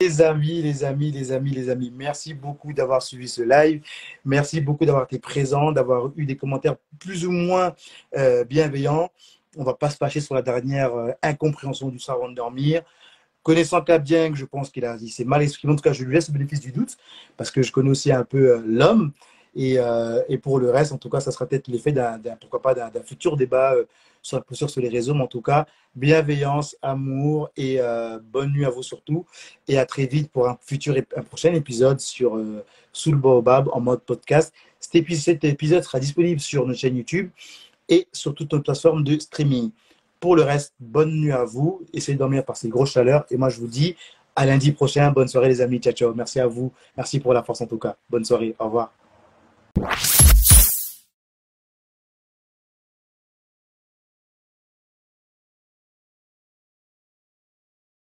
les 0.04 0.20
amis, 0.20 0.60
les 0.60 0.84
amis, 0.84 1.10
les 1.10 1.32
amis, 1.32 1.50
les 1.50 1.70
amis, 1.70 1.90
merci 1.94 2.34
beaucoup 2.34 2.72
d'avoir 2.74 3.02
suivi 3.02 3.26
ce 3.26 3.42
live. 3.42 3.82
Merci 4.24 4.60
beaucoup 4.60 4.84
d'avoir 4.84 5.04
été 5.04 5.18
présent, 5.18 5.72
d'avoir 5.72 6.10
eu 6.16 6.26
des 6.26 6.36
commentaires 6.36 6.76
plus 6.98 7.24
ou 7.26 7.30
moins 7.30 7.74
euh, 8.16 8.44
bienveillants. 8.44 9.10
On 9.56 9.60
ne 9.60 9.66
va 9.66 9.74
pas 9.74 9.88
se 9.88 9.96
fâcher 9.96 10.20
sur 10.20 10.34
la 10.34 10.42
dernière 10.42 10.94
euh, 10.94 11.12
incompréhension 11.22 11.88
du 11.88 11.98
savant 11.98 12.28
de 12.28 12.34
dormir. 12.34 12.82
Connaissant 13.42 13.80
Kabien, 13.80 14.34
je 14.34 14.44
pense 14.44 14.68
qu'il 14.70 14.86
c'est 15.10 15.24
mal 15.24 15.42
exprimé. 15.42 15.72
En 15.72 15.76
tout 15.76 15.82
cas, 15.82 15.92
je 15.92 16.04
lui 16.04 16.14
laisse 16.14 16.28
le 16.28 16.34
bénéfice 16.34 16.60
du 16.60 16.72
doute 16.72 16.96
parce 17.38 17.50
que 17.50 17.62
je 17.62 17.72
connais 17.72 17.90
aussi 17.90 18.12
un 18.12 18.24
peu 18.24 18.56
euh, 18.56 18.62
l'homme. 18.66 19.12
Et, 19.56 19.78
et, 20.28 20.38
pour 20.38 20.58
le 20.58 20.68
reste, 20.70 20.90
en 20.90 20.98
tout 20.98 21.08
cas, 21.08 21.20
ça 21.20 21.30
sera 21.30 21.46
peut-être 21.46 21.68
l'effet 21.68 21.92
d'un, 21.92 22.18
pourquoi 22.40 22.60
pas, 22.60 22.74
d'un 22.74 23.02
futur 23.04 23.36
débat 23.36 23.76
sur, 24.24 24.70
sur 24.70 24.80
les 24.80 24.88
réseaux. 24.88 25.14
Mais 25.14 25.22
en 25.22 25.28
tout 25.28 25.42
cas, 25.42 25.66
bienveillance, 25.94 26.76
amour 26.82 27.50
et 27.56 27.76
euh, 27.78 28.18
bonne 28.18 28.52
nuit 28.52 28.64
à 28.64 28.70
vous 28.70 28.82
surtout. 28.82 29.26
Et 29.68 29.78
à 29.78 29.86
très 29.86 30.06
vite 30.06 30.30
pour 30.32 30.48
un 30.48 30.58
futur 30.60 30.96
un 31.16 31.22
prochain 31.22 31.54
épisode 31.54 32.00
sur 32.00 32.36
euh, 32.36 32.64
Baobab 33.06 33.68
en 33.72 33.80
mode 33.80 34.00
podcast. 34.00 34.52
Cet 34.80 34.96
épisode, 34.96 35.22
cet 35.22 35.44
épisode 35.44 35.82
sera 35.82 36.00
disponible 36.00 36.40
sur 36.40 36.66
notre 36.66 36.80
chaîne 36.80 36.96
YouTube 36.96 37.30
et 37.88 38.08
sur 38.12 38.34
toutes 38.34 38.52
nos 38.52 38.60
plateformes 38.60 39.04
de 39.04 39.18
streaming. 39.18 39.70
Pour 40.20 40.36
le 40.36 40.42
reste, 40.42 40.72
bonne 40.80 41.12
nuit 41.12 41.32
à 41.32 41.44
vous. 41.44 41.82
Essayez 41.92 42.14
de 42.14 42.18
dormir 42.18 42.44
par 42.44 42.56
ces 42.56 42.68
grosses 42.68 42.92
chaleurs. 42.92 43.26
Et 43.30 43.36
moi, 43.36 43.50
je 43.50 43.60
vous 43.60 43.66
dis 43.66 43.94
à 44.34 44.46
lundi 44.46 44.72
prochain. 44.72 45.10
Bonne 45.10 45.28
soirée, 45.28 45.48
les 45.48 45.60
amis. 45.60 45.80
Ciao, 45.80 45.92
ciao. 45.92 46.14
Merci 46.14 46.40
à 46.40 46.46
vous. 46.46 46.72
Merci 46.96 47.20
pour 47.20 47.34
la 47.34 47.42
force 47.42 47.60
en 47.60 47.66
tout 47.66 47.78
cas. 47.78 47.96
Bonne 48.08 48.24
soirée. 48.24 48.54
Au 48.58 48.64
revoir. 48.64 48.92